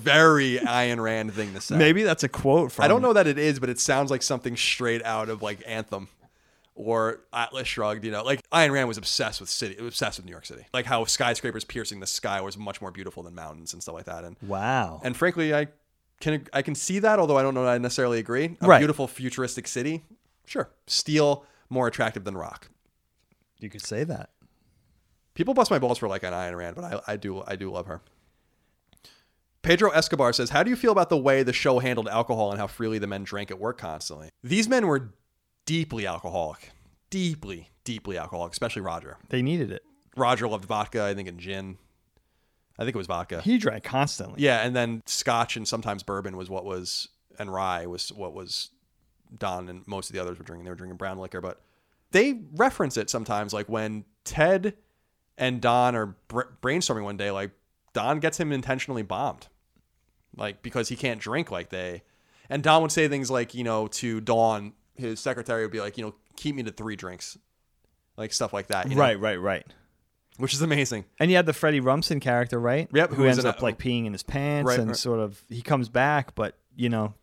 very 0.00 0.56
Ayn 0.58 1.00
Rand 1.00 1.32
thing 1.34 1.54
to 1.54 1.60
say. 1.60 1.76
Maybe 1.76 2.02
that's 2.02 2.24
a 2.24 2.28
quote 2.28 2.72
from. 2.72 2.84
I 2.84 2.88
don't 2.88 3.02
know 3.02 3.12
that 3.12 3.26
it 3.28 3.38
is, 3.38 3.60
but 3.60 3.68
it 3.68 3.78
sounds 3.78 4.10
like 4.10 4.22
something 4.22 4.56
straight 4.56 5.04
out 5.04 5.28
of 5.28 5.40
like 5.42 5.62
Anthem 5.66 6.08
or 6.74 7.20
Atlas 7.32 7.68
Shrugged. 7.68 8.04
You 8.04 8.10
know, 8.10 8.24
like 8.24 8.40
Ayn 8.50 8.72
Rand 8.72 8.88
was 8.88 8.98
obsessed 8.98 9.40
with 9.40 9.48
city, 9.50 9.76
obsessed 9.78 10.18
with 10.18 10.26
New 10.26 10.32
York 10.32 10.46
City. 10.46 10.64
Like 10.72 10.86
how 10.86 11.04
skyscrapers 11.04 11.64
piercing 11.64 12.00
the 12.00 12.06
sky 12.08 12.40
was 12.40 12.58
much 12.58 12.80
more 12.80 12.90
beautiful 12.90 13.22
than 13.22 13.34
mountains 13.36 13.72
and 13.72 13.80
stuff 13.80 13.94
like 13.94 14.06
that. 14.06 14.24
And 14.24 14.36
Wow. 14.42 15.00
and 15.04 15.16
frankly, 15.16 15.54
I 15.54 15.68
can 16.20 16.46
I 16.52 16.62
can 16.62 16.74
see 16.74 16.98
that, 17.00 17.18
although 17.18 17.36
I 17.38 17.42
don't 17.42 17.54
know 17.54 17.64
that 17.64 17.70
I 17.72 17.78
necessarily 17.78 18.18
agree. 18.18 18.56
A 18.60 18.66
Right. 18.66 18.78
beautiful 18.78 19.06
futuristic 19.08 19.66
city, 19.66 20.04
sure. 20.46 20.70
Steel 20.86 21.44
more 21.68 21.86
attractive 21.86 22.24
than 22.24 22.36
rock. 22.36 22.68
You 23.58 23.68
could 23.70 23.84
say 23.84 24.04
that. 24.04 24.30
People 25.34 25.54
bust 25.54 25.70
my 25.70 25.78
balls 25.78 25.98
for 25.98 26.08
like 26.08 26.22
an 26.22 26.32
Ayn 26.32 26.56
Rand, 26.56 26.76
but 26.76 26.84
I, 26.84 27.12
I 27.12 27.16
do 27.16 27.42
I 27.46 27.56
do 27.56 27.70
love 27.70 27.86
her. 27.86 28.00
Pedro 29.62 29.90
Escobar 29.90 30.32
says, 30.32 30.50
"How 30.50 30.62
do 30.62 30.70
you 30.70 30.76
feel 30.76 30.92
about 30.92 31.10
the 31.10 31.18
way 31.18 31.42
the 31.42 31.52
show 31.52 31.78
handled 31.80 32.08
alcohol 32.08 32.50
and 32.50 32.58
how 32.58 32.66
freely 32.66 32.98
the 32.98 33.06
men 33.06 33.24
drank 33.24 33.50
at 33.50 33.58
work 33.58 33.78
constantly? 33.78 34.30
These 34.42 34.68
men 34.68 34.86
were 34.86 35.12
deeply 35.66 36.06
alcoholic, 36.06 36.70
deeply, 37.10 37.68
deeply 37.84 38.16
alcoholic, 38.16 38.52
especially 38.52 38.82
Roger. 38.82 39.18
They 39.28 39.42
needed 39.42 39.70
it. 39.70 39.82
Roger 40.16 40.48
loved 40.48 40.64
vodka, 40.64 41.04
I 41.04 41.14
think, 41.14 41.28
and 41.28 41.38
gin. 41.38 41.76
I 42.80 42.84
think 42.84 42.94
it 42.94 42.98
was 42.98 43.06
vodka. 43.06 43.42
He 43.42 43.58
drank 43.58 43.84
constantly. 43.84 44.42
Yeah, 44.42 44.64
and 44.64 44.74
then 44.74 45.02
Scotch 45.04 45.54
and 45.58 45.68
sometimes 45.68 46.02
bourbon 46.02 46.38
was 46.38 46.48
what 46.48 46.64
was, 46.64 47.08
and 47.38 47.52
rye 47.52 47.84
was 47.84 48.10
what 48.10 48.32
was 48.32 48.70
Don 49.38 49.68
and 49.68 49.86
most 49.86 50.08
of 50.08 50.14
the 50.14 50.20
others 50.20 50.38
were 50.38 50.44
drinking. 50.44 50.64
They 50.64 50.70
were 50.70 50.76
drinking 50.76 50.96
brown 50.96 51.18
liquor, 51.18 51.42
but 51.42 51.60
they 52.10 52.40
reference 52.54 52.96
it 52.96 53.10
sometimes, 53.10 53.52
like 53.52 53.68
when 53.68 54.06
Ted 54.24 54.74
and 55.36 55.60
Don 55.60 55.94
are 55.94 56.16
br- 56.28 56.42
brainstorming 56.62 57.04
one 57.04 57.18
day, 57.18 57.30
like 57.30 57.50
Don 57.92 58.18
gets 58.18 58.40
him 58.40 58.50
intentionally 58.50 59.02
bombed, 59.02 59.48
like 60.34 60.62
because 60.62 60.88
he 60.88 60.96
can't 60.96 61.20
drink 61.20 61.50
like 61.50 61.68
they, 61.68 62.02
and 62.48 62.62
Don 62.62 62.80
would 62.80 62.92
say 62.92 63.08
things 63.08 63.30
like, 63.30 63.52
you 63.52 63.62
know, 63.62 63.88
to 63.88 64.22
Dawn, 64.22 64.72
his 64.96 65.20
secretary 65.20 65.62
would 65.62 65.70
be 65.70 65.80
like, 65.80 65.98
you 65.98 66.04
know, 66.04 66.14
keep 66.36 66.56
me 66.56 66.62
to 66.62 66.72
three 66.72 66.96
drinks, 66.96 67.36
like 68.16 68.32
stuff 68.32 68.54
like 68.54 68.68
that, 68.68 68.88
you 68.88 68.94
know? 68.94 69.02
Right, 69.02 69.20
right, 69.20 69.40
right. 69.40 69.66
Which 70.40 70.54
is 70.54 70.62
amazing. 70.62 71.04
And 71.18 71.30
you 71.30 71.36
had 71.36 71.46
the 71.46 71.52
Freddie 71.52 71.80
Rumsen 71.80 72.20
character, 72.20 72.58
right? 72.58 72.88
Yep, 72.92 73.10
Who, 73.10 73.16
who 73.16 73.24
ends 73.26 73.38
an- 73.38 73.46
up 73.46 73.62
like 73.62 73.78
peeing 73.78 74.06
in 74.06 74.12
his 74.12 74.22
pants 74.22 74.68
Right, 74.68 74.78
and 74.78 74.88
right. 74.88 74.96
sort 74.96 75.20
of 75.20 75.42
he 75.48 75.62
comes 75.62 75.88
back, 75.88 76.34
but 76.34 76.56
you 76.76 76.88
know, 76.88 77.14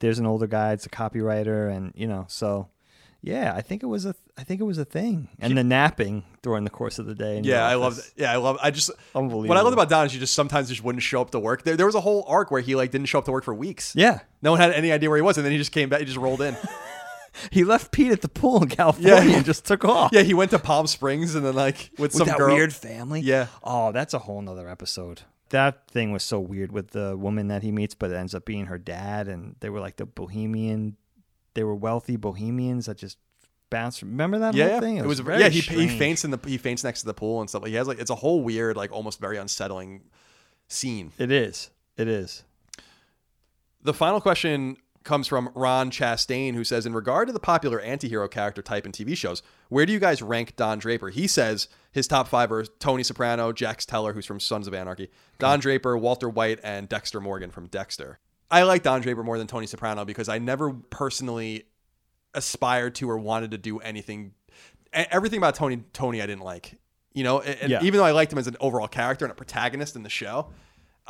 there's 0.00 0.18
an 0.18 0.26
older 0.26 0.46
guy, 0.46 0.72
it's 0.72 0.86
a 0.86 0.90
copywriter, 0.90 1.74
and 1.74 1.92
you 1.94 2.06
know, 2.06 2.24
so 2.28 2.68
yeah, 3.22 3.52
I 3.54 3.60
think 3.60 3.82
it 3.82 3.86
was 3.86 4.06
a 4.06 4.14
I 4.38 4.44
think 4.44 4.60
it 4.62 4.64
was 4.64 4.78
a 4.78 4.84
thing. 4.86 5.28
And 5.38 5.56
the 5.58 5.62
napping 5.62 6.24
during 6.40 6.64
the 6.64 6.70
course 6.70 6.98
of 6.98 7.04
the 7.04 7.14
day. 7.14 7.40
Yeah, 7.44 7.66
I 7.66 7.74
love. 7.74 8.00
Yeah, 8.16 8.32
I 8.32 8.36
love. 8.36 8.56
I 8.62 8.70
just 8.70 8.90
Unbelievable. 9.14 9.48
What 9.50 9.58
I 9.58 9.60
loved 9.60 9.74
about 9.74 9.90
Don 9.90 10.06
is 10.06 10.12
he 10.12 10.18
just 10.18 10.32
sometimes 10.32 10.70
just 10.70 10.82
wouldn't 10.82 11.02
show 11.02 11.20
up 11.20 11.30
to 11.32 11.38
work. 11.38 11.62
There, 11.64 11.76
there 11.76 11.84
was 11.84 11.94
a 11.94 12.00
whole 12.00 12.24
arc 12.26 12.50
where 12.50 12.62
he 12.62 12.74
like 12.74 12.90
didn't 12.90 13.06
show 13.08 13.18
up 13.18 13.26
to 13.26 13.32
work 13.32 13.44
for 13.44 13.54
weeks. 13.54 13.94
Yeah. 13.94 14.20
No 14.40 14.52
one 14.52 14.60
had 14.60 14.72
any 14.72 14.90
idea 14.90 15.10
where 15.10 15.18
he 15.18 15.22
was, 15.22 15.36
and 15.36 15.44
then 15.44 15.52
he 15.52 15.58
just 15.58 15.72
came 15.72 15.90
back. 15.90 16.00
He 16.00 16.06
just 16.06 16.16
rolled 16.16 16.40
in. 16.40 16.56
He 17.50 17.64
left 17.64 17.92
Pete 17.92 18.12
at 18.12 18.20
the 18.22 18.28
pool 18.28 18.62
in 18.62 18.68
California 18.68 19.14
Yeah. 19.30 19.36
and 19.36 19.44
just 19.44 19.64
took 19.64 19.84
off. 19.84 20.10
yeah, 20.12 20.22
he 20.22 20.34
went 20.34 20.50
to 20.52 20.58
Palm 20.58 20.86
Springs 20.86 21.34
and 21.34 21.44
then 21.44 21.54
like 21.54 21.90
with, 21.92 21.98
with 21.98 22.12
some 22.14 22.26
that 22.28 22.36
girl. 22.38 22.54
weird 22.54 22.72
family. 22.74 23.20
Yeah. 23.20 23.46
Oh, 23.62 23.92
that's 23.92 24.14
a 24.14 24.18
whole 24.20 24.40
nother 24.42 24.68
episode. 24.68 25.22
That 25.50 25.88
thing 25.90 26.12
was 26.12 26.22
so 26.22 26.38
weird 26.38 26.70
with 26.70 26.90
the 26.90 27.16
woman 27.16 27.48
that 27.48 27.62
he 27.62 27.72
meets, 27.72 27.94
but 27.94 28.10
it 28.10 28.14
ends 28.14 28.34
up 28.34 28.44
being 28.44 28.66
her 28.66 28.78
dad, 28.78 29.26
and 29.26 29.56
they 29.60 29.68
were 29.68 29.80
like 29.80 29.96
the 29.96 30.06
bohemian. 30.06 30.96
They 31.54 31.64
were 31.64 31.74
wealthy 31.74 32.14
bohemians 32.16 32.86
that 32.86 32.98
just 32.98 33.18
bounced. 33.68 34.02
Remember 34.02 34.38
that 34.38 34.54
Yeah, 34.54 34.64
whole 34.66 34.74
yeah. 34.74 34.80
thing? 34.80 34.96
it 34.98 35.06
was. 35.06 35.18
very 35.18 35.40
yeah, 35.40 35.48
he, 35.48 35.56
he 35.58 35.62
strange. 35.62 35.98
faints 35.98 36.24
in 36.24 36.30
the 36.30 36.38
he 36.46 36.56
faints 36.56 36.84
next 36.84 37.00
to 37.00 37.06
the 37.06 37.14
pool 37.14 37.40
and 37.40 37.48
stuff. 37.50 37.66
He 37.66 37.74
has 37.74 37.88
like 37.88 37.98
it's 37.98 38.10
a 38.10 38.14
whole 38.14 38.42
weird 38.42 38.76
like 38.76 38.92
almost 38.92 39.18
very 39.18 39.38
unsettling 39.38 40.02
scene. 40.68 41.10
It 41.18 41.32
is. 41.32 41.70
It 41.96 42.06
is. 42.06 42.44
The 43.82 43.94
final 43.94 44.20
question 44.20 44.76
comes 45.02 45.26
from 45.26 45.50
Ron 45.54 45.90
Chastain, 45.90 46.54
who 46.54 46.62
says, 46.64 46.84
In 46.86 46.92
regard 46.92 47.26
to 47.28 47.32
the 47.32 47.40
popular 47.40 47.80
antihero 47.80 48.30
character 48.30 48.60
type 48.62 48.84
in 48.84 48.92
TV 48.92 49.16
shows, 49.16 49.42
where 49.68 49.86
do 49.86 49.92
you 49.92 49.98
guys 49.98 50.20
rank 50.20 50.56
Don 50.56 50.78
Draper? 50.78 51.08
He 51.08 51.26
says 51.26 51.68
his 51.90 52.06
top 52.06 52.28
five 52.28 52.52
are 52.52 52.64
Tony 52.64 53.02
Soprano, 53.02 53.52
Jax 53.52 53.86
Teller, 53.86 54.12
who's 54.12 54.26
from 54.26 54.40
Sons 54.40 54.66
of 54.66 54.74
Anarchy, 54.74 55.08
Don 55.38 55.58
Draper, 55.60 55.96
Walter 55.96 56.28
White, 56.28 56.60
and 56.62 56.88
Dexter 56.88 57.20
Morgan 57.20 57.50
from 57.50 57.66
Dexter. 57.68 58.18
I 58.50 58.62
like 58.64 58.82
Don 58.82 59.00
Draper 59.00 59.22
more 59.22 59.38
than 59.38 59.46
Tony 59.46 59.66
Soprano 59.66 60.04
because 60.04 60.28
I 60.28 60.38
never 60.38 60.72
personally 60.72 61.64
aspired 62.34 62.94
to 62.96 63.08
or 63.10 63.16
wanted 63.18 63.52
to 63.52 63.58
do 63.58 63.78
anything. 63.78 64.32
Everything 64.92 65.38
about 65.38 65.54
Tony, 65.54 65.82
Tony, 65.92 66.20
I 66.20 66.26
didn't 66.26 66.42
like. 66.44 66.78
You 67.12 67.24
know, 67.24 67.42
Yeah. 67.42 67.80
even 67.82 67.98
though 67.98 68.04
I 68.04 68.12
liked 68.12 68.32
him 68.32 68.38
as 68.38 68.46
an 68.46 68.56
overall 68.60 68.86
character 68.88 69.24
and 69.24 69.32
a 69.32 69.34
protagonist 69.34 69.96
in 69.96 70.02
the 70.02 70.08
show, 70.10 70.50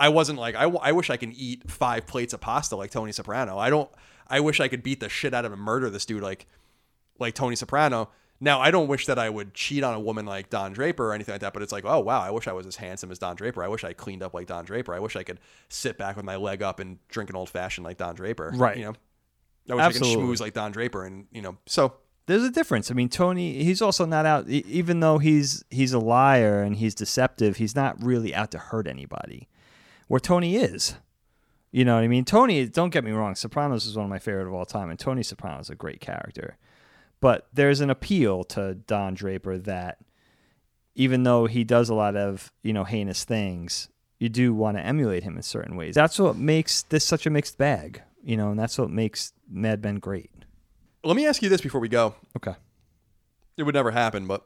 I 0.00 0.08
wasn't 0.08 0.38
like 0.38 0.56
I, 0.56 0.62
w- 0.62 0.80
I 0.82 0.92
wish 0.92 1.10
I 1.10 1.16
can 1.18 1.32
eat 1.32 1.70
five 1.70 2.06
plates 2.06 2.32
of 2.32 2.40
pasta 2.40 2.74
like 2.74 2.90
Tony 2.90 3.12
Soprano. 3.12 3.58
I 3.58 3.68
don't. 3.70 3.90
I 4.26 4.40
wish 4.40 4.58
I 4.58 4.68
could 4.68 4.82
beat 4.82 5.00
the 5.00 5.08
shit 5.08 5.34
out 5.34 5.44
of 5.44 5.52
and 5.52 5.60
murder 5.60 5.90
this 5.90 6.06
dude 6.06 6.22
like 6.22 6.46
like 7.18 7.34
Tony 7.34 7.54
Soprano. 7.54 8.08
Now 8.40 8.58
I 8.60 8.70
don't 8.70 8.88
wish 8.88 9.04
that 9.06 9.18
I 9.18 9.28
would 9.28 9.52
cheat 9.52 9.84
on 9.84 9.92
a 9.94 10.00
woman 10.00 10.24
like 10.24 10.48
Don 10.48 10.72
Draper 10.72 11.10
or 11.10 11.12
anything 11.12 11.34
like 11.34 11.42
that. 11.42 11.52
But 11.52 11.62
it's 11.62 11.72
like, 11.72 11.84
oh 11.84 12.00
wow, 12.00 12.20
I 12.20 12.30
wish 12.30 12.48
I 12.48 12.52
was 12.52 12.66
as 12.66 12.76
handsome 12.76 13.10
as 13.10 13.18
Don 13.18 13.36
Draper. 13.36 13.62
I 13.62 13.68
wish 13.68 13.84
I 13.84 13.92
cleaned 13.92 14.22
up 14.22 14.32
like 14.32 14.46
Don 14.46 14.64
Draper. 14.64 14.94
I 14.94 15.00
wish 15.00 15.14
I 15.16 15.22
could 15.22 15.38
sit 15.68 15.98
back 15.98 16.16
with 16.16 16.24
my 16.24 16.36
leg 16.36 16.62
up 16.62 16.80
and 16.80 16.98
drink 17.08 17.28
an 17.28 17.36
old 17.36 17.50
fashioned 17.50 17.84
like 17.84 17.98
Don 17.98 18.14
Draper. 18.14 18.52
Right. 18.54 18.78
You 18.78 18.84
know. 18.86 18.94
I 19.68 19.74
wish 19.74 19.82
I 19.82 19.86
Absolutely. 19.86 20.16
could 20.16 20.24
schmooze 20.24 20.40
like 20.40 20.54
Don 20.54 20.72
Draper, 20.72 21.04
and 21.04 21.26
you 21.30 21.42
know. 21.42 21.58
So 21.66 21.92
There's 22.24 22.42
a 22.42 22.50
difference. 22.50 22.90
I 22.90 22.94
mean, 22.94 23.10
Tony, 23.10 23.62
he's 23.62 23.82
also 23.82 24.06
not 24.06 24.24
out. 24.24 24.48
Even 24.48 25.00
though 25.00 25.18
he's 25.18 25.62
he's 25.68 25.92
a 25.92 25.98
liar 25.98 26.62
and 26.62 26.76
he's 26.76 26.94
deceptive, 26.94 27.58
he's 27.58 27.76
not 27.76 28.02
really 28.02 28.34
out 28.34 28.50
to 28.52 28.58
hurt 28.58 28.86
anybody. 28.88 29.48
Where 30.10 30.18
Tony 30.18 30.56
is, 30.56 30.96
you 31.70 31.84
know 31.84 31.94
what 31.94 32.02
I 32.02 32.08
mean. 32.08 32.24
Tony, 32.24 32.66
don't 32.66 32.90
get 32.90 33.04
me 33.04 33.12
wrong. 33.12 33.36
Sopranos 33.36 33.86
is 33.86 33.94
one 33.94 34.06
of 34.06 34.10
my 34.10 34.18
favorite 34.18 34.48
of 34.48 34.52
all 34.52 34.64
time, 34.64 34.90
and 34.90 34.98
Tony 34.98 35.22
Soprano 35.22 35.60
is 35.60 35.70
a 35.70 35.76
great 35.76 36.00
character. 36.00 36.56
But 37.20 37.46
there's 37.52 37.80
an 37.80 37.90
appeal 37.90 38.42
to 38.44 38.74
Don 38.74 39.14
Draper 39.14 39.56
that, 39.58 39.98
even 40.96 41.22
though 41.22 41.46
he 41.46 41.62
does 41.62 41.88
a 41.88 41.94
lot 41.94 42.16
of 42.16 42.50
you 42.64 42.72
know 42.72 42.82
heinous 42.82 43.22
things, 43.22 43.88
you 44.18 44.28
do 44.28 44.52
want 44.52 44.76
to 44.78 44.84
emulate 44.84 45.22
him 45.22 45.36
in 45.36 45.44
certain 45.44 45.76
ways. 45.76 45.94
That's 45.94 46.18
what 46.18 46.36
makes 46.36 46.82
this 46.82 47.04
such 47.04 47.24
a 47.24 47.30
mixed 47.30 47.56
bag, 47.56 48.02
you 48.24 48.36
know, 48.36 48.50
and 48.50 48.58
that's 48.58 48.78
what 48.78 48.90
makes 48.90 49.32
Mad 49.48 49.80
Men 49.84 50.00
great. 50.00 50.32
let 51.04 51.14
me 51.14 51.24
ask 51.24 51.40
you 51.40 51.48
this 51.48 51.60
before 51.60 51.80
we 51.80 51.88
go. 51.88 52.16
Okay. 52.36 52.56
It 53.56 53.62
would 53.62 53.76
never 53.76 53.92
happen, 53.92 54.26
but 54.26 54.44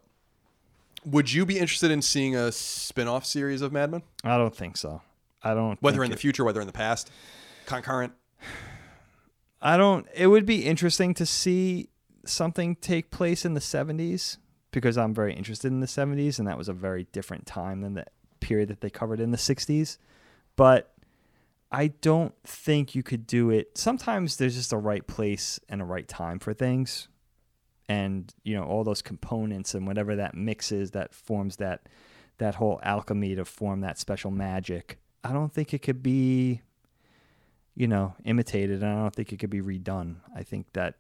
would 1.06 1.32
you 1.32 1.46
be 1.46 1.58
interested 1.58 1.90
in 1.90 2.02
seeing 2.02 2.36
a 2.36 2.52
spin-off 2.52 3.24
series 3.24 3.62
of 3.62 3.72
Mad 3.72 3.90
Men? 3.90 4.02
I 4.22 4.36
don't 4.36 4.54
think 4.54 4.76
so. 4.76 5.00
I 5.44 5.54
don't. 5.54 5.80
Whether 5.82 6.02
in 6.02 6.10
the 6.10 6.16
it- 6.16 6.20
future, 6.20 6.44
whether 6.44 6.60
in 6.60 6.66
the 6.66 6.72
past, 6.72 7.10
concurrent. 7.66 8.12
I 9.60 9.76
don't. 9.76 10.06
It 10.14 10.26
would 10.26 10.46
be 10.46 10.64
interesting 10.64 11.14
to 11.14 11.26
see 11.26 11.88
something 12.26 12.76
take 12.76 13.10
place 13.10 13.44
in 13.44 13.54
the 13.54 13.60
'70s 13.60 14.38
because 14.70 14.98
I'm 14.98 15.14
very 15.14 15.34
interested 15.34 15.68
in 15.72 15.80
the 15.80 15.86
'70s, 15.86 16.38
and 16.38 16.48
that 16.48 16.58
was 16.58 16.68
a 16.68 16.72
very 16.72 17.04
different 17.12 17.46
time 17.46 17.80
than 17.80 17.94
the 17.94 18.04
period 18.40 18.68
that 18.68 18.80
they 18.80 18.90
covered 18.90 19.20
in 19.20 19.30
the 19.30 19.38
'60s. 19.38 19.98
But 20.56 20.92
I 21.72 21.88
don't 21.88 22.34
think 22.44 22.94
you 22.94 23.02
could 23.02 23.26
do 23.26 23.50
it. 23.50 23.76
Sometimes 23.78 24.36
there's 24.36 24.54
just 24.54 24.72
a 24.72 24.76
right 24.78 25.06
place 25.06 25.58
and 25.68 25.80
a 25.80 25.84
right 25.84 26.06
time 26.06 26.38
for 26.38 26.52
things, 26.54 27.08
and 27.88 28.32
you 28.44 28.54
know 28.54 28.64
all 28.64 28.84
those 28.84 29.02
components 29.02 29.74
and 29.74 29.86
whatever 29.86 30.16
that 30.16 30.34
mixes 30.34 30.90
that 30.92 31.14
forms 31.14 31.56
that 31.56 31.88
that 32.38 32.56
whole 32.56 32.80
alchemy 32.82 33.34
to 33.36 33.44
form 33.44 33.80
that 33.80 33.98
special 33.98 34.30
magic. 34.30 34.98
I 35.24 35.32
don't 35.32 35.52
think 35.52 35.74
it 35.74 35.82
could 35.82 36.02
be 36.02 36.60
you 37.74 37.88
know, 37.88 38.14
imitated, 38.24 38.82
and 38.82 38.92
I 38.92 39.02
don't 39.02 39.14
think 39.14 39.32
it 39.32 39.38
could 39.38 39.50
be 39.50 39.60
redone. 39.60 40.16
I 40.34 40.42
think 40.42 40.72
that 40.74 40.94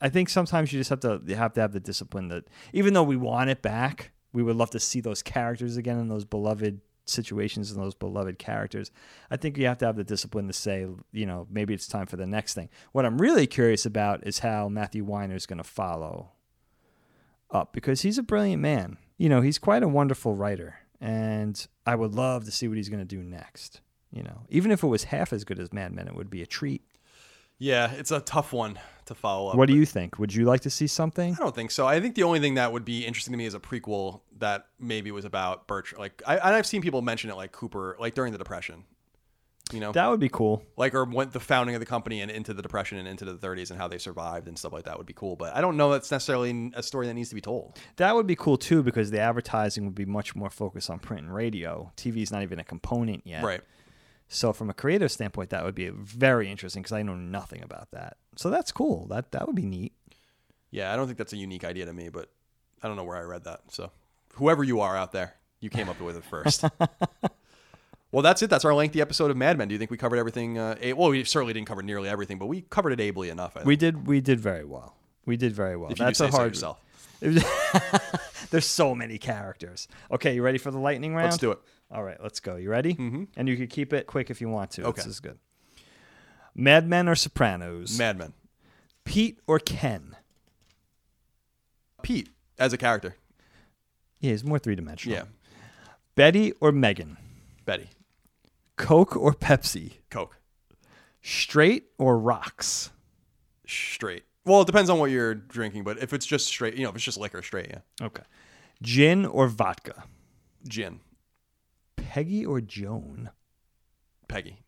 I 0.00 0.08
think 0.08 0.28
sometimes 0.28 0.72
you 0.72 0.80
just 0.80 0.90
have 0.90 1.00
to 1.00 1.20
have 1.34 1.54
to 1.54 1.60
have 1.60 1.72
the 1.72 1.80
discipline 1.80 2.28
that 2.28 2.44
even 2.72 2.94
though 2.94 3.02
we 3.02 3.16
want 3.16 3.50
it 3.50 3.62
back, 3.62 4.10
we 4.32 4.42
would 4.42 4.56
love 4.56 4.70
to 4.70 4.80
see 4.80 5.00
those 5.00 5.22
characters 5.22 5.76
again 5.76 5.98
in 5.98 6.08
those 6.08 6.24
beloved 6.24 6.80
situations 7.06 7.70
and 7.70 7.80
those 7.80 7.94
beloved 7.94 8.38
characters. 8.38 8.90
I 9.30 9.36
think 9.36 9.56
you 9.56 9.66
have 9.66 9.78
to 9.78 9.86
have 9.86 9.96
the 9.96 10.04
discipline 10.04 10.48
to 10.48 10.52
say, 10.52 10.86
you 11.12 11.26
know, 11.26 11.46
maybe 11.48 11.72
it's 11.72 11.86
time 11.86 12.06
for 12.06 12.16
the 12.16 12.26
next 12.26 12.54
thing. 12.54 12.68
What 12.90 13.06
I'm 13.06 13.18
really 13.18 13.46
curious 13.46 13.86
about 13.86 14.26
is 14.26 14.40
how 14.40 14.68
Matthew 14.68 15.04
Weiner 15.04 15.36
is 15.36 15.46
going 15.46 15.58
to 15.58 15.64
follow 15.64 16.32
up 17.50 17.72
because 17.72 18.02
he's 18.02 18.18
a 18.18 18.24
brilliant 18.24 18.60
man. 18.60 18.98
You 19.16 19.28
know, 19.28 19.40
he's 19.40 19.58
quite 19.58 19.84
a 19.84 19.88
wonderful 19.88 20.34
writer, 20.34 20.80
and 21.00 21.66
I 21.84 21.94
would 21.94 22.14
love 22.14 22.44
to 22.44 22.50
see 22.50 22.68
what 22.68 22.76
he's 22.76 22.88
going 22.88 23.00
to 23.00 23.04
do 23.04 23.22
next. 23.22 23.80
You 24.10 24.22
know, 24.22 24.42
even 24.48 24.70
if 24.70 24.82
it 24.82 24.86
was 24.86 25.04
half 25.04 25.32
as 25.32 25.44
good 25.44 25.58
as 25.58 25.72
Mad 25.72 25.92
Men, 25.92 26.08
it 26.08 26.14
would 26.14 26.30
be 26.30 26.42
a 26.42 26.46
treat. 26.46 26.82
Yeah, 27.58 27.90
it's 27.92 28.10
a 28.10 28.20
tough 28.20 28.52
one 28.52 28.78
to 29.06 29.14
follow 29.14 29.50
up. 29.50 29.56
What 29.56 29.66
do 29.66 29.74
you 29.74 29.86
think? 29.86 30.18
Would 30.18 30.34
you 30.34 30.44
like 30.44 30.60
to 30.62 30.70
see 30.70 30.86
something? 30.86 31.34
I 31.34 31.36
don't 31.36 31.54
think 31.54 31.70
so. 31.70 31.86
I 31.86 32.00
think 32.00 32.14
the 32.14 32.22
only 32.22 32.38
thing 32.38 32.54
that 32.54 32.72
would 32.72 32.84
be 32.84 33.06
interesting 33.06 33.32
to 33.32 33.38
me 33.38 33.46
is 33.46 33.54
a 33.54 33.60
prequel 33.60 34.20
that 34.38 34.66
maybe 34.78 35.10
was 35.10 35.24
about 35.24 35.66
Birch. 35.66 35.94
Like, 35.96 36.22
I, 36.26 36.36
and 36.36 36.54
I've 36.54 36.66
seen 36.66 36.82
people 36.82 37.00
mention 37.02 37.30
it, 37.30 37.36
like 37.36 37.52
Cooper, 37.52 37.96
like 37.98 38.14
during 38.14 38.32
the 38.32 38.38
Depression. 38.38 38.84
You 39.72 39.80
know, 39.80 39.90
That 39.92 40.08
would 40.08 40.20
be 40.20 40.28
cool. 40.28 40.62
like 40.76 40.94
or 40.94 41.04
went 41.04 41.32
the 41.32 41.40
founding 41.40 41.74
of 41.74 41.80
the 41.80 41.86
company 41.86 42.20
and 42.20 42.30
into 42.30 42.54
the 42.54 42.62
Depression 42.62 42.98
and 42.98 43.08
into 43.08 43.24
the 43.24 43.34
30s 43.34 43.70
and 43.70 43.80
how 43.80 43.88
they 43.88 43.98
survived 43.98 44.46
and 44.46 44.56
stuff 44.56 44.72
like 44.72 44.84
that 44.84 44.96
would 44.96 45.06
be 45.06 45.12
cool. 45.12 45.34
But 45.34 45.56
I 45.56 45.60
don't 45.60 45.76
know 45.76 45.90
that's 45.90 46.10
necessarily 46.10 46.70
a 46.74 46.82
story 46.84 47.08
that 47.08 47.14
needs 47.14 47.30
to 47.30 47.34
be 47.34 47.40
told. 47.40 47.76
That 47.96 48.14
would 48.14 48.28
be 48.28 48.36
cool 48.36 48.56
too 48.58 48.84
because 48.84 49.10
the 49.10 49.18
advertising 49.18 49.84
would 49.84 49.94
be 49.96 50.04
much 50.04 50.36
more 50.36 50.50
focused 50.50 50.88
on 50.88 51.00
print 51.00 51.24
and 51.24 51.34
radio. 51.34 51.90
TV 51.96 52.18
is 52.18 52.30
not 52.30 52.42
even 52.42 52.60
a 52.60 52.64
component 52.64 53.26
yet. 53.26 53.42
Right. 53.42 53.60
So 54.28 54.52
from 54.52 54.70
a 54.70 54.74
creative 54.74 55.10
standpoint, 55.10 55.50
that 55.50 55.64
would 55.64 55.74
be 55.74 55.88
very 55.88 56.48
interesting 56.48 56.82
because 56.82 56.92
I 56.92 57.02
know 57.02 57.14
nothing 57.16 57.62
about 57.62 57.90
that. 57.90 58.18
So 58.36 58.50
that's 58.50 58.70
cool. 58.70 59.06
That 59.08 59.32
that 59.32 59.46
would 59.48 59.56
be 59.56 59.66
neat. 59.66 59.92
Yeah, 60.70 60.92
I 60.92 60.96
don't 60.96 61.06
think 61.06 61.18
that's 61.18 61.32
a 61.32 61.36
unique 61.36 61.64
idea 61.64 61.86
to 61.86 61.92
me, 61.92 62.08
but 62.08 62.30
I 62.82 62.88
don't 62.88 62.96
know 62.96 63.04
where 63.04 63.16
I 63.16 63.22
read 63.22 63.44
that. 63.44 63.60
So, 63.70 63.90
whoever 64.34 64.62
you 64.62 64.80
are 64.80 64.96
out 64.96 65.12
there, 65.12 65.34
you 65.60 65.70
came 65.70 65.88
up 65.88 66.00
with 66.00 66.16
it 66.16 66.24
first. 66.24 66.64
well, 68.12 68.22
that's 68.22 68.42
it. 68.42 68.50
That's 68.50 68.64
our 68.64 68.74
lengthy 68.74 69.00
episode 69.00 69.30
of 69.30 69.36
Mad 69.36 69.58
Men. 69.58 69.68
Do 69.68 69.74
you 69.74 69.78
think 69.78 69.90
we 69.90 69.96
covered 69.96 70.16
everything? 70.18 70.58
Uh, 70.58 70.76
a- 70.80 70.92
well, 70.92 71.10
we 71.10 71.24
certainly 71.24 71.52
didn't 71.52 71.66
cover 71.66 71.82
nearly 71.82 72.08
everything, 72.08 72.38
but 72.38 72.46
we 72.46 72.62
covered 72.62 72.92
it 72.92 73.00
ably 73.00 73.30
enough. 73.30 73.52
I 73.56 73.60
think. 73.60 73.66
We 73.66 73.76
did 73.76 74.06
we 74.06 74.20
did 74.20 74.40
very 74.40 74.64
well. 74.64 74.96
We 75.24 75.36
did 75.36 75.52
very 75.52 75.76
well. 75.76 75.90
if 75.90 75.98
you 75.98 76.04
That's 76.04 76.18
do 76.18 76.24
say 76.24 76.28
a 76.28 76.32
hard. 76.32 76.56
so 76.56 76.76
yourself. 77.20 78.48
There's 78.50 78.66
so 78.66 78.94
many 78.94 79.18
characters. 79.18 79.88
Okay, 80.10 80.34
you 80.34 80.42
ready 80.42 80.58
for 80.58 80.70
the 80.70 80.78
lightning 80.78 81.14
round? 81.14 81.26
Let's 81.26 81.38
do 81.38 81.50
it. 81.50 81.58
All 81.90 82.02
right, 82.02 82.20
let's 82.22 82.40
go. 82.40 82.56
You 82.56 82.70
ready? 82.70 82.94
Mm-hmm. 82.94 83.24
And 83.36 83.48
you 83.48 83.56
can 83.56 83.66
keep 83.66 83.92
it 83.92 84.06
quick 84.06 84.30
if 84.30 84.40
you 84.40 84.48
want 84.48 84.70
to. 84.72 84.84
Okay. 84.84 84.96
This 85.02 85.06
is 85.06 85.20
good. 85.20 85.38
Mad 86.54 86.88
Men 86.88 87.08
or 87.08 87.14
Sopranos? 87.14 87.98
Mad 87.98 88.18
Men. 88.18 88.32
Pete 89.04 89.38
or 89.46 89.58
Ken? 89.58 90.16
Pete 92.02 92.28
as 92.58 92.72
a 92.72 92.76
character. 92.78 93.16
Yeah, 94.20 94.30
he's 94.32 94.44
more 94.44 94.58
three 94.58 94.74
dimensional. 94.74 95.18
Yeah. 95.18 95.24
Betty 96.14 96.52
or 96.60 96.72
Megan? 96.72 97.16
Betty. 97.64 97.88
Coke 98.76 99.16
or 99.16 99.32
Pepsi? 99.32 99.98
Coke. 100.10 100.38
Straight 101.22 101.86
or 101.98 102.18
rocks? 102.18 102.90
Straight. 103.66 104.24
Well, 104.44 104.60
it 104.60 104.66
depends 104.66 104.90
on 104.90 104.98
what 104.98 105.10
you're 105.10 105.34
drinking, 105.34 105.82
but 105.82 105.98
if 105.98 106.12
it's 106.12 106.26
just 106.26 106.46
straight, 106.46 106.74
you 106.74 106.84
know, 106.84 106.90
if 106.90 106.94
it's 106.96 107.04
just 107.04 107.18
liquor, 107.18 107.42
straight, 107.42 107.68
yeah. 107.68 108.06
Okay. 108.06 108.22
Gin 108.82 109.26
or 109.26 109.48
vodka? 109.48 110.04
Gin. 110.68 111.00
Peggy 111.96 112.46
or 112.46 112.60
Joan? 112.60 113.30
Peggy. 114.28 114.62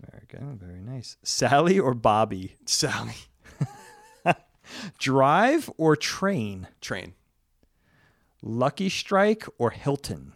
Very 0.00 0.26
good. 0.28 0.60
Very 0.60 0.80
nice. 0.80 1.16
Sally 1.22 1.78
or 1.78 1.94
Bobby? 1.94 2.56
Sally. 2.64 3.14
Drive 4.98 5.70
or 5.76 5.96
train? 5.96 6.68
Train. 6.80 7.14
Lucky 8.42 8.88
Strike 8.88 9.46
or 9.58 9.70
Hilton? 9.70 10.34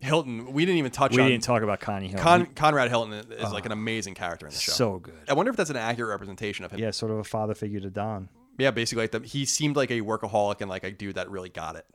Hilton. 0.00 0.52
We 0.52 0.64
didn't 0.64 0.78
even 0.78 0.90
touch 0.90 1.14
We 1.14 1.22
on 1.22 1.28
didn't 1.28 1.44
talk 1.44 1.62
about 1.62 1.80
Connie 1.80 2.08
Hilton. 2.08 2.24
Con- 2.24 2.46
Conrad 2.54 2.88
Hilton 2.88 3.12
is 3.12 3.52
like 3.52 3.64
oh. 3.64 3.66
an 3.66 3.72
amazing 3.72 4.14
character 4.14 4.46
in 4.46 4.52
the 4.52 4.58
show. 4.58 4.72
so 4.72 4.98
good. 4.98 5.14
I 5.28 5.34
wonder 5.34 5.50
if 5.50 5.56
that's 5.56 5.70
an 5.70 5.76
accurate 5.76 6.10
representation 6.10 6.64
of 6.64 6.72
him. 6.72 6.80
Yeah, 6.80 6.90
sort 6.90 7.12
of 7.12 7.18
a 7.18 7.24
father 7.24 7.54
figure 7.54 7.80
to 7.80 7.90
Don. 7.90 8.28
Yeah, 8.58 8.70
basically, 8.70 9.04
like 9.04 9.12
the, 9.12 9.20
he 9.20 9.44
seemed 9.44 9.76
like 9.76 9.90
a 9.90 10.00
workaholic 10.00 10.60
and 10.60 10.70
like 10.70 10.84
a 10.84 10.90
dude 10.90 11.16
that 11.16 11.30
really 11.30 11.48
got 11.48 11.76
it. 11.76 11.86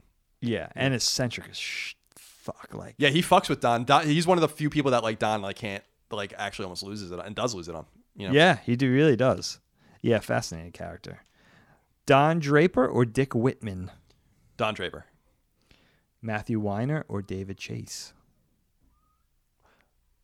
Yeah, 0.42 0.68
and 0.76 0.94
eccentric 0.94 1.50
as 1.50 1.58
sh- 1.58 1.96
fuck. 2.16 2.70
Like, 2.74 2.96
Yeah, 2.98 3.10
he 3.10 3.22
fucks 3.22 3.50
with 3.50 3.60
Don. 3.60 3.84
Don. 3.86 4.06
He's 4.06 4.28
one 4.28 4.38
of 4.38 4.42
the 4.42 4.50
few 4.50 4.70
people 4.70 4.92
that 4.92 5.04
like 5.04 5.20
Don 5.20 5.42
like 5.42 5.56
can't 5.56 5.84
like 6.12 6.34
actually 6.38 6.66
almost 6.66 6.84
loses 6.84 7.12
it 7.12 7.20
and 7.20 7.36
does 7.36 7.56
lose 7.56 7.68
it 7.68 7.76
on. 7.76 7.86
You 8.16 8.28
know, 8.28 8.34
yeah, 8.34 8.60
he 8.66 8.76
do 8.76 8.92
really 8.92 9.16
does. 9.16 9.60
Yeah, 10.02 10.20
fascinating 10.20 10.72
character. 10.72 11.24
Don 12.06 12.40
Draper 12.40 12.88
or 12.88 13.06
Dick 13.06 13.34
Whitman? 13.34 13.92
Don 14.58 14.76
Draper. 14.76 15.06
Matthew 16.26 16.60
Weiner 16.60 17.06
or 17.08 17.22
David 17.22 17.58
Chase? 17.58 18.14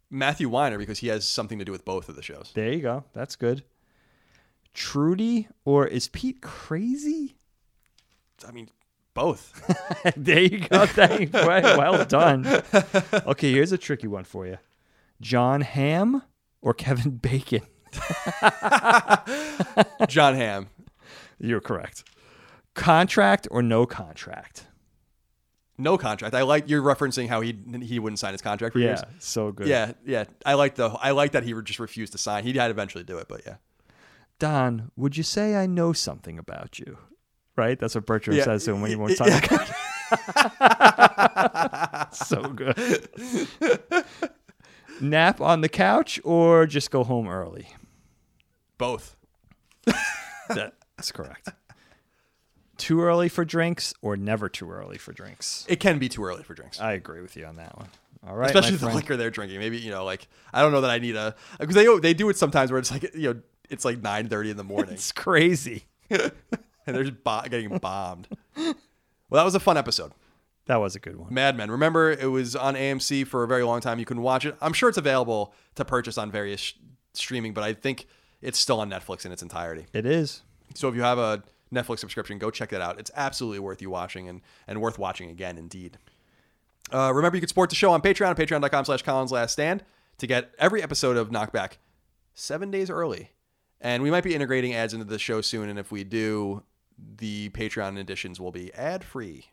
Matthew 0.09 0.49
Weiner 0.49 0.77
because 0.77 0.99
he 0.99 1.07
has 1.07 1.27
something 1.27 1.59
to 1.59 1.65
do 1.65 1.71
with 1.71 1.85
both 1.85 2.09
of 2.09 2.15
the 2.15 2.23
shows. 2.23 2.51
There 2.55 2.73
you 2.73 2.81
go. 2.81 3.05
That's 3.13 3.35
good. 3.35 3.63
Trudy 4.73 5.47
or 5.63 5.85
is 5.85 6.07
Pete 6.07 6.41
crazy? 6.41 7.35
I 8.45 8.51
mean, 8.51 8.69
both. 9.13 9.53
there 10.17 10.41
you 10.41 10.67
go. 10.67 10.85
Thank 10.87 11.33
well, 11.33 11.77
well 11.77 12.05
done. 12.05 12.47
Okay, 13.27 13.51
here's 13.51 13.71
a 13.71 13.77
tricky 13.77 14.07
one 14.07 14.23
for 14.23 14.47
you. 14.47 14.57
Jon 15.21 15.61
Hamm 15.61 16.23
or 16.61 16.73
Kevin 16.73 17.11
Bacon? 17.11 17.61
Jon 20.07 20.35
Hamm. 20.35 20.69
You're 21.39 21.61
correct. 21.61 22.03
Contract 22.73 23.47
or 23.51 23.61
no 23.61 23.85
contract? 23.85 24.65
No 25.77 25.97
contract. 25.97 26.35
I 26.35 26.43
like 26.43 26.69
you're 26.69 26.81
referencing 26.83 27.27
how 27.27 27.41
he 27.41 27.57
he 27.81 27.97
wouldn't 27.99 28.19
sign 28.19 28.33
his 28.33 28.41
contract 28.41 28.73
for 28.73 28.79
years. 28.79 28.99
Yeah, 29.03 29.09
so 29.19 29.51
good. 29.51 29.67
Yeah, 29.67 29.93
yeah. 30.05 30.25
I 30.45 30.53
like 30.53 30.75
the 30.75 30.89
I 30.89 31.11
like 31.11 31.31
that 31.31 31.43
he 31.43 31.53
just 31.63 31.79
refused 31.79 32.11
to 32.11 32.17
sign. 32.19 32.43
He 32.43 32.53
had 32.53 32.69
eventually 32.71 33.03
do 33.03 33.17
it, 33.17 33.27
but 33.27 33.41
yeah. 33.45 33.55
Don, 34.37 34.91
would 34.95 35.17
you 35.17 35.23
say 35.23 35.55
I 35.55 35.65
know 35.67 35.93
something 35.93 36.37
about 36.37 36.77
you? 36.79 36.97
Right? 37.55 37.77
That's 37.79 37.95
what 37.95 38.05
Bertram 38.05 38.35
Yeah. 38.37 38.43
says 38.43 38.65
to 38.65 38.71
him 38.73 38.81
when 38.81 38.89
he 38.91 38.95
won't 38.95 39.11
Yeah. 39.11 39.17
sign 39.17 39.41
the 39.41 39.47
contract. 42.07 42.15
so 42.15 42.41
good. 42.49 43.07
Nap 44.99 45.41
on 45.41 45.61
the 45.61 45.69
couch 45.69 46.19
or 46.23 46.65
just 46.67 46.91
go 46.91 47.03
home 47.03 47.27
early? 47.27 47.67
Both. 48.77 49.15
That's 50.49 51.11
correct. 51.11 51.49
Too 52.81 53.01
early 53.01 53.29
for 53.29 53.45
drinks 53.45 53.93
or 54.01 54.17
never 54.17 54.49
too 54.49 54.71
early 54.71 54.97
for 54.97 55.11
drinks? 55.11 55.67
It 55.69 55.79
can 55.79 55.99
be 55.99 56.09
too 56.09 56.25
early 56.25 56.41
for 56.41 56.55
drinks. 56.55 56.81
I 56.81 56.93
agree 56.93 57.21
with 57.21 57.37
you 57.37 57.45
on 57.45 57.57
that 57.57 57.77
one. 57.77 57.89
All 58.27 58.35
right, 58.35 58.47
Especially 58.47 58.75
the 58.77 58.89
liquor 58.89 59.15
they're 59.17 59.29
drinking. 59.29 59.59
Maybe, 59.59 59.77
you 59.77 59.91
know, 59.91 60.03
like 60.03 60.27
I 60.51 60.63
don't 60.63 60.71
know 60.71 60.81
that 60.81 60.89
I 60.89 60.97
need 60.97 61.15
a 61.15 61.35
because 61.59 61.75
they 61.75 61.85
they 61.99 62.15
do 62.15 62.27
it 62.29 62.37
sometimes 62.37 62.71
where 62.71 62.79
it's 62.79 62.89
like 62.89 63.03
you 63.13 63.33
know, 63.35 63.41
it's 63.69 63.85
like 63.85 64.01
nine 64.01 64.29
thirty 64.29 64.49
in 64.49 64.57
the 64.57 64.63
morning. 64.73 64.95
It's 64.95 65.11
crazy. 65.11 65.85
and 66.09 66.31
they're 66.87 67.03
just 67.03 67.23
bo- 67.23 67.43
getting 67.43 67.77
bombed. 67.77 68.27
Well, 68.57 68.73
that 69.29 69.43
was 69.45 69.53
a 69.53 69.59
fun 69.59 69.77
episode. 69.77 70.11
That 70.65 70.77
was 70.77 70.95
a 70.95 70.99
good 70.99 71.17
one. 71.17 71.31
Mad 71.31 71.55
Men. 71.55 71.69
Remember, 71.69 72.11
it 72.11 72.31
was 72.31 72.55
on 72.55 72.73
AMC 72.73 73.27
for 73.27 73.43
a 73.43 73.47
very 73.47 73.63
long 73.63 73.79
time. 73.79 73.99
You 73.99 74.05
couldn't 74.05 74.23
watch 74.23 74.45
it. 74.45 74.55
I'm 74.59 74.73
sure 74.73 74.89
it's 74.89 74.97
available 74.97 75.53
to 75.75 75.85
purchase 75.85 76.17
on 76.17 76.31
various 76.31 76.59
sh- 76.61 76.73
streaming, 77.13 77.53
but 77.53 77.63
I 77.63 77.73
think 77.73 78.07
it's 78.41 78.57
still 78.57 78.79
on 78.79 78.89
Netflix 78.89 79.23
in 79.25 79.31
its 79.31 79.41
entirety. 79.43 79.85
It 79.93 80.05
is. 80.05 80.41
So 80.73 80.89
if 80.89 80.95
you 80.95 81.01
have 81.03 81.17
a 81.19 81.43
Netflix 81.73 81.99
subscription, 81.99 82.37
go 82.37 82.51
check 82.51 82.69
that 82.69 82.81
out. 82.81 82.99
It's 82.99 83.11
absolutely 83.15 83.59
worth 83.59 83.81
you 83.81 83.89
watching 83.89 84.27
and, 84.27 84.41
and 84.67 84.81
worth 84.81 84.99
watching 84.99 85.29
again, 85.29 85.57
indeed. 85.57 85.97
Uh, 86.91 87.11
remember, 87.13 87.37
you 87.37 87.41
can 87.41 87.47
support 87.47 87.69
the 87.69 87.75
show 87.75 87.91
on 87.91 88.01
Patreon, 88.01 88.35
patreon.com 88.35 88.85
slash 88.85 89.01
Colin's 89.03 89.31
Last 89.31 89.53
Stand, 89.53 89.83
to 90.17 90.27
get 90.27 90.53
every 90.59 90.83
episode 90.83 91.17
of 91.17 91.29
Knockback 91.29 91.73
seven 92.33 92.69
days 92.71 92.89
early. 92.89 93.31
And 93.79 94.03
we 94.03 94.11
might 94.11 94.23
be 94.23 94.35
integrating 94.35 94.73
ads 94.73 94.93
into 94.93 95.05
the 95.05 95.17
show 95.17 95.41
soon. 95.41 95.69
And 95.69 95.79
if 95.79 95.91
we 95.91 96.03
do, 96.03 96.63
the 97.17 97.49
Patreon 97.49 97.97
editions 97.97 98.39
will 98.39 98.51
be 98.51 98.73
ad 98.73 99.03
free. 99.03 99.45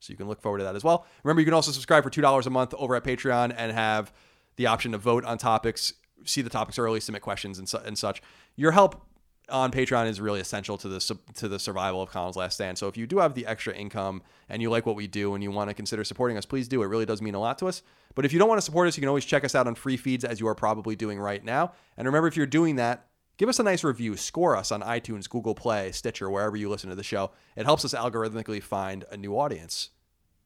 So 0.00 0.12
you 0.12 0.16
can 0.16 0.28
look 0.28 0.40
forward 0.40 0.58
to 0.58 0.64
that 0.64 0.76
as 0.76 0.84
well. 0.84 1.06
Remember, 1.24 1.40
you 1.40 1.44
can 1.44 1.54
also 1.54 1.72
subscribe 1.72 2.04
for 2.04 2.10
$2 2.10 2.46
a 2.46 2.50
month 2.50 2.72
over 2.74 2.94
at 2.94 3.04
Patreon 3.04 3.52
and 3.56 3.72
have 3.72 4.12
the 4.56 4.66
option 4.66 4.92
to 4.92 4.98
vote 4.98 5.24
on 5.24 5.38
topics, 5.38 5.92
see 6.24 6.40
the 6.40 6.50
topics 6.50 6.78
early, 6.78 7.00
submit 7.00 7.22
questions, 7.22 7.58
and, 7.58 7.68
su- 7.68 7.80
and 7.84 7.98
such. 7.98 8.22
Your 8.56 8.72
help 8.72 9.04
on 9.50 9.70
Patreon 9.70 10.06
is 10.08 10.20
really 10.20 10.40
essential 10.40 10.76
to 10.78 10.88
the 10.88 11.18
to 11.34 11.48
the 11.48 11.58
survival 11.58 12.02
of 12.02 12.10
Colin's 12.10 12.36
Last 12.36 12.54
Stand. 12.54 12.78
So 12.78 12.88
if 12.88 12.96
you 12.96 13.06
do 13.06 13.18
have 13.18 13.34
the 13.34 13.46
extra 13.46 13.74
income 13.74 14.22
and 14.48 14.60
you 14.62 14.70
like 14.70 14.86
what 14.86 14.96
we 14.96 15.06
do 15.06 15.34
and 15.34 15.42
you 15.42 15.50
want 15.50 15.70
to 15.70 15.74
consider 15.74 16.04
supporting 16.04 16.36
us, 16.36 16.46
please 16.46 16.68
do. 16.68 16.82
It 16.82 16.86
really 16.86 17.06
does 17.06 17.22
mean 17.22 17.34
a 17.34 17.40
lot 17.40 17.58
to 17.58 17.66
us. 17.66 17.82
But 18.14 18.24
if 18.24 18.32
you 18.32 18.38
don't 18.38 18.48
want 18.48 18.58
to 18.58 18.64
support 18.64 18.88
us, 18.88 18.96
you 18.96 19.00
can 19.00 19.08
always 19.08 19.24
check 19.24 19.44
us 19.44 19.54
out 19.54 19.66
on 19.66 19.74
free 19.74 19.96
feeds 19.96 20.24
as 20.24 20.40
you 20.40 20.48
are 20.48 20.54
probably 20.54 20.96
doing 20.96 21.18
right 21.18 21.44
now. 21.44 21.72
And 21.96 22.06
remember, 22.06 22.28
if 22.28 22.36
you're 22.36 22.46
doing 22.46 22.76
that, 22.76 23.06
give 23.36 23.48
us 23.48 23.58
a 23.58 23.62
nice 23.62 23.84
review. 23.84 24.16
Score 24.16 24.56
us 24.56 24.72
on 24.72 24.82
iTunes, 24.82 25.28
Google 25.28 25.54
Play, 25.54 25.92
Stitcher, 25.92 26.28
wherever 26.28 26.56
you 26.56 26.68
listen 26.68 26.90
to 26.90 26.96
the 26.96 27.02
show. 27.02 27.30
It 27.56 27.64
helps 27.64 27.84
us 27.84 27.94
algorithmically 27.94 28.62
find 28.62 29.04
a 29.10 29.16
new 29.16 29.38
audience. 29.38 29.90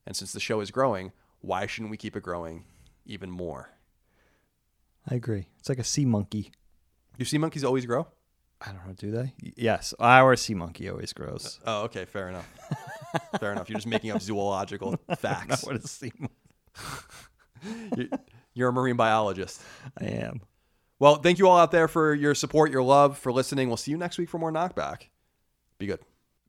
And 0.07 0.17
since 0.17 0.33
the 0.33 0.41
show 0.41 0.61
is 0.61 0.71
growing, 0.71 1.13
why 1.41 1.67
shouldn't 1.67 1.91
we 1.91 1.97
keep 1.97 2.17
it 2.17 2.23
growing 2.23 2.65
even 3.07 3.31
more? 3.31 3.71
I 5.09 5.15
agree. 5.15 5.49
It's 5.59 5.69
like 5.69 5.79
a 5.79 5.85
sea 5.85 6.05
monkey. 6.05 6.53
You 7.19 7.25
see 7.25 7.39
monkeys 7.39 7.65
always 7.65 7.87
grow? 7.87 8.07
I 8.65 8.73
don't 8.73 8.87
know, 8.87 8.95
do 8.95 9.11
they? 9.11 9.35
Yes. 9.57 9.93
Our 9.99 10.37
sea 10.37 10.55
monkey 10.55 10.89
always 10.89 11.13
grows. 11.13 11.59
Uh, 11.67 11.81
oh, 11.81 11.85
okay, 11.85 12.05
fair 12.05 12.29
enough. 12.29 12.49
fair 13.41 13.53
enough. 13.53 13.69
You're 13.69 13.79
just 13.79 13.89
making 13.89 14.13
up 14.13 14.23
zoological 14.23 14.97
facts. 15.19 15.65
What 15.65 15.77
a 15.77 15.87
sea 15.87 16.13
monkey. 16.19 18.09
You're, 18.55 18.69
a 18.69 18.73
marine 18.73 18.97
biologist. 18.97 19.61
I 20.01 20.05
am. 20.07 20.41
Well, 20.99 21.17
thank 21.17 21.39
you 21.39 21.49
all 21.49 21.59
out 21.59 21.73
there 21.73 21.89
for 21.89 22.15
your 22.15 22.35
support, 22.35 22.71
your 22.71 22.83
love, 22.83 23.19
for 23.19 23.33
listening. 23.33 23.69
We'll 23.69 23.77
see 23.77 23.91
you 23.91 23.97
next 23.97 24.19
week 24.19 24.31
for 24.31 24.39
more 24.39 24.53
Knockback. 24.53 25.09
Be 25.79 25.87
good. 25.87 26.01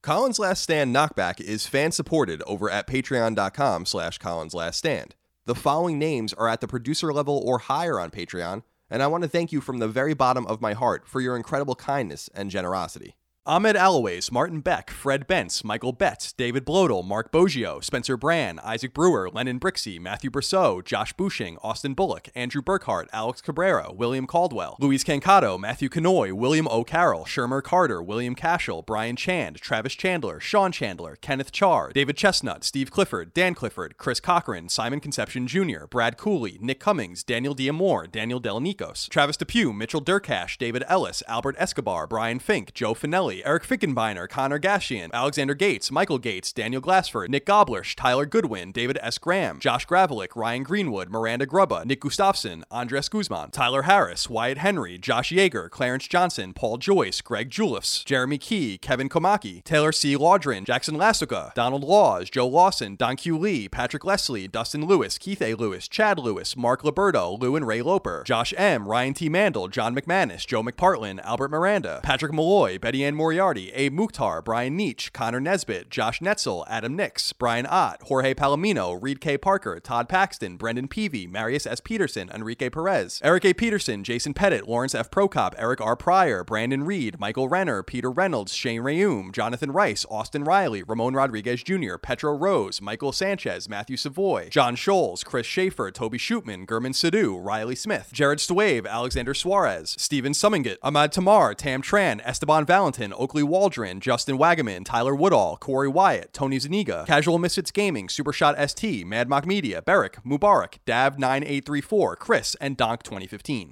Colin's 0.03 0.37
Last 0.37 0.61
Stand 0.61 0.93
Knockback 0.93 1.39
is 1.39 1.65
fan 1.65 1.91
supported 1.91 2.43
over 2.43 2.69
at 2.69 2.87
patreon.com 2.87 3.85
slash 3.85 4.17
Colin's 4.17 4.53
Last 4.53 4.77
Stand. 4.77 5.15
The 5.45 5.55
following 5.55 5.97
names 5.97 6.33
are 6.33 6.47
at 6.47 6.61
the 6.61 6.67
producer 6.67 7.11
level 7.13 7.41
or 7.43 7.59
higher 7.59 7.99
on 7.99 8.11
Patreon, 8.11 8.63
and 8.93 9.01
I 9.01 9.07
want 9.07 9.23
to 9.23 9.27
thank 9.27 9.51
you 9.51 9.59
from 9.59 9.79
the 9.79 9.87
very 9.87 10.13
bottom 10.13 10.45
of 10.45 10.61
my 10.61 10.73
heart 10.73 11.07
for 11.07 11.19
your 11.19 11.35
incredible 11.35 11.73
kindness 11.73 12.29
and 12.35 12.51
generosity. 12.51 13.15
Ahmed 13.45 13.75
Alloways, 13.75 14.31
Martin 14.31 14.61
Beck, 14.61 14.89
Fred 14.89 15.27
Bentz, 15.27 15.65
Michael 15.65 15.91
Betts, 15.91 16.31
David 16.31 16.65
Blodel, 16.65 17.05
Mark 17.05 17.29
Boggio, 17.29 17.83
Spencer 17.83 18.15
Brand, 18.15 18.61
Isaac 18.61 18.93
Brewer, 18.93 19.29
Lennon 19.29 19.59
Brixey, 19.59 19.99
Matthew 19.99 20.31
Brousseau, 20.31 20.81
Josh 20.81 21.11
Bushing, 21.11 21.57
Austin 21.61 21.93
Bullock, 21.93 22.29
Andrew 22.35 22.61
Burkhart, 22.61 23.07
Alex 23.11 23.41
Cabrera, 23.41 23.91
William 23.91 24.27
Caldwell, 24.27 24.77
Luis 24.79 25.03
Cancato, 25.03 25.59
Matthew 25.59 25.89
Canoy, 25.89 26.31
William 26.31 26.69
O'Carroll, 26.69 27.25
Shermer 27.25 27.61
Carter, 27.61 28.01
William 28.01 28.33
Cashel, 28.33 28.81
Brian 28.81 29.17
Chand, 29.17 29.57
Travis 29.57 29.93
Chandler, 29.93 30.39
Sean 30.39 30.71
Chandler, 30.71 31.17
Kenneth 31.17 31.51
Char, 31.51 31.91
David 31.91 32.15
Chestnut, 32.15 32.63
Steve 32.63 32.91
Clifford, 32.91 33.33
Dan 33.33 33.55
Clifford, 33.55 33.97
Chris 33.97 34.21
Cochran, 34.21 34.69
Simon 34.69 35.01
Conception 35.01 35.47
Jr., 35.47 35.83
Brad 35.89 36.15
Cooley, 36.15 36.59
Nick 36.61 36.79
Cummings, 36.79 37.25
Daniel 37.25 37.53
Diamore, 37.53 38.09
Daniel 38.09 38.39
Delanikos, 38.39 39.09
Travis 39.09 39.35
Depew, 39.35 39.73
Mitchell 39.73 40.01
Durkash, 40.01 40.57
David 40.57 40.85
Ellis, 40.87 41.21
Albert 41.27 41.57
Escobar, 41.59 42.07
Brian 42.07 42.39
Fink, 42.39 42.73
Joe 42.73 42.93
Finelli, 42.93 43.32
Eric 43.43 43.63
Fickenbeiner, 43.63 44.27
Connor 44.27 44.59
Gashian, 44.59 45.11
Alexander 45.13 45.53
Gates, 45.53 45.91
Michael 45.91 46.17
Gates, 46.17 46.51
Daniel 46.51 46.81
Glassford, 46.81 47.31
Nick 47.31 47.45
Goblersh, 47.45 47.95
Tyler 47.95 48.25
Goodwin, 48.25 48.71
David 48.71 48.99
S. 49.01 49.17
Graham, 49.17 49.59
Josh 49.59 49.87
Gravelick, 49.87 50.35
Ryan 50.35 50.63
Greenwood, 50.63 51.09
Miranda 51.09 51.45
Grubba, 51.45 51.85
Nick 51.85 52.01
Gustafson, 52.01 52.65
Andres 52.69 53.07
Guzman, 53.07 53.51
Tyler 53.51 53.83
Harris, 53.83 54.29
Wyatt 54.29 54.57
Henry, 54.57 54.97
Josh 54.97 55.31
Yeager, 55.31 55.69
Clarence 55.69 56.07
Johnson, 56.07 56.53
Paul 56.53 56.77
Joyce, 56.77 57.21
Greg 57.21 57.49
Juliffs, 57.49 58.03
Jeremy 58.03 58.37
Key, 58.37 58.77
Kevin 58.77 59.09
Komaki, 59.09 59.63
Taylor 59.63 59.91
C. 59.91 60.15
Laudrin, 60.15 60.65
Jackson 60.65 60.95
Lastuka, 60.95 61.53
Donald 61.53 61.83
Laws, 61.83 62.29
Joe 62.29 62.47
Lawson, 62.47 62.95
Don 62.95 63.15
Q. 63.15 63.37
Lee, 63.37 63.69
Patrick 63.69 64.03
Leslie, 64.03 64.47
Dustin 64.47 64.85
Lewis, 64.85 65.17
Keith 65.17 65.41
A. 65.41 65.53
Lewis, 65.53 65.87
Chad 65.87 66.19
Lewis, 66.19 66.57
Mark 66.57 66.81
Liberto, 66.83 67.39
Lou 67.39 67.55
and 67.55 67.65
Ray 67.65 67.81
Loper, 67.81 68.23
Josh 68.25 68.53
M., 68.57 68.87
Ryan 68.87 69.13
T. 69.13 69.29
Mandel, 69.29 69.67
John 69.67 69.95
McManus, 69.95 70.45
Joe 70.45 70.63
McPartlin, 70.63 71.19
Albert 71.23 71.51
Miranda, 71.51 71.99
Patrick 72.03 72.33
Malloy, 72.33 72.77
Betty 72.77 73.03
Ann 73.03 73.15
Moriarty, 73.23 73.71
A. 73.73 73.87
Mukhtar, 73.87 74.41
Brian 74.41 74.75
Nietzsche, 74.75 75.09
Connor 75.09 75.39
Nesbitt, 75.39 75.89
Josh 75.89 76.19
Netzel, 76.19 76.65
Adam 76.67 76.93
Nix, 76.93 77.31
Brian 77.31 77.65
Ott, 77.65 78.01
Jorge 78.01 78.33
Palomino, 78.33 79.01
Reed 79.01 79.21
K. 79.21 79.37
Parker, 79.37 79.79
Todd 79.79 80.09
Paxton, 80.09 80.57
Brendan 80.57 80.89
Peavy, 80.89 81.25
Marius 81.25 81.65
S. 81.65 81.79
Peterson, 81.79 82.29
Enrique 82.33 82.69
Perez, 82.69 83.21
Eric 83.23 83.45
A. 83.45 83.53
Peterson, 83.53 84.03
Jason 84.03 84.33
Pettit, 84.33 84.67
Lawrence 84.67 84.93
F. 84.93 85.09
Prokop, 85.09 85.53
Eric 85.57 85.79
R. 85.79 85.95
Pryor, 85.95 86.43
Brandon 86.43 86.83
Reed, 86.83 87.17
Michael 87.17 87.47
Renner, 87.47 87.81
Peter 87.81 88.11
Reynolds, 88.11 88.53
Shane 88.53 88.81
Rayum, 88.81 89.31
Jonathan 89.31 89.71
Rice, 89.71 90.05
Austin 90.09 90.43
Riley, 90.43 90.83
Ramon 90.83 91.13
Rodriguez 91.13 91.63
Jr., 91.63 91.95
Petro 91.95 92.35
Rose, 92.35 92.81
Michael 92.81 93.13
Sanchez, 93.13 93.69
Matthew 93.69 93.95
Savoy, 93.95 94.49
John 94.49 94.75
Scholes, 94.75 95.23
Chris 95.23 95.47
Schaefer, 95.47 95.91
Toby 95.91 96.17
Schutman, 96.17 96.65
Gurman 96.65 96.91
Sidhu, 96.91 97.41
Riley 97.41 97.75
Smith, 97.75 98.09
Jared 98.11 98.39
Stwave, 98.39 98.85
Alexander 98.85 99.33
Suarez, 99.33 99.95
Steven 99.97 100.33
Summinget, 100.33 100.75
Ahmad 100.83 101.13
Tamar, 101.13 101.53
Tam 101.53 101.81
Tran, 101.81 102.19
Esteban 102.25 102.65
Valentin, 102.65 103.12
Oakley 103.13 103.43
Waldron, 103.43 103.99
Justin 103.99 104.37
Wagaman, 104.37 104.85
Tyler 104.85 105.15
Woodall, 105.15 105.57
Corey 105.57 105.87
Wyatt, 105.87 106.33
Tony 106.33 106.57
Zaniga, 106.59 107.05
Casual 107.05 107.39
Misfits 107.39 107.71
Gaming, 107.71 108.07
Supershot 108.07 108.55
ST, 108.69 109.05
Mad 109.07 109.29
Mock 109.29 109.45
Media, 109.45 109.81
Beric, 109.81 110.15
Mubarak, 110.25 110.79
Dav9834, 110.85 112.17
Chris, 112.17 112.55
and 112.59 112.75
Donk 112.75 113.03
2015. 113.03 113.71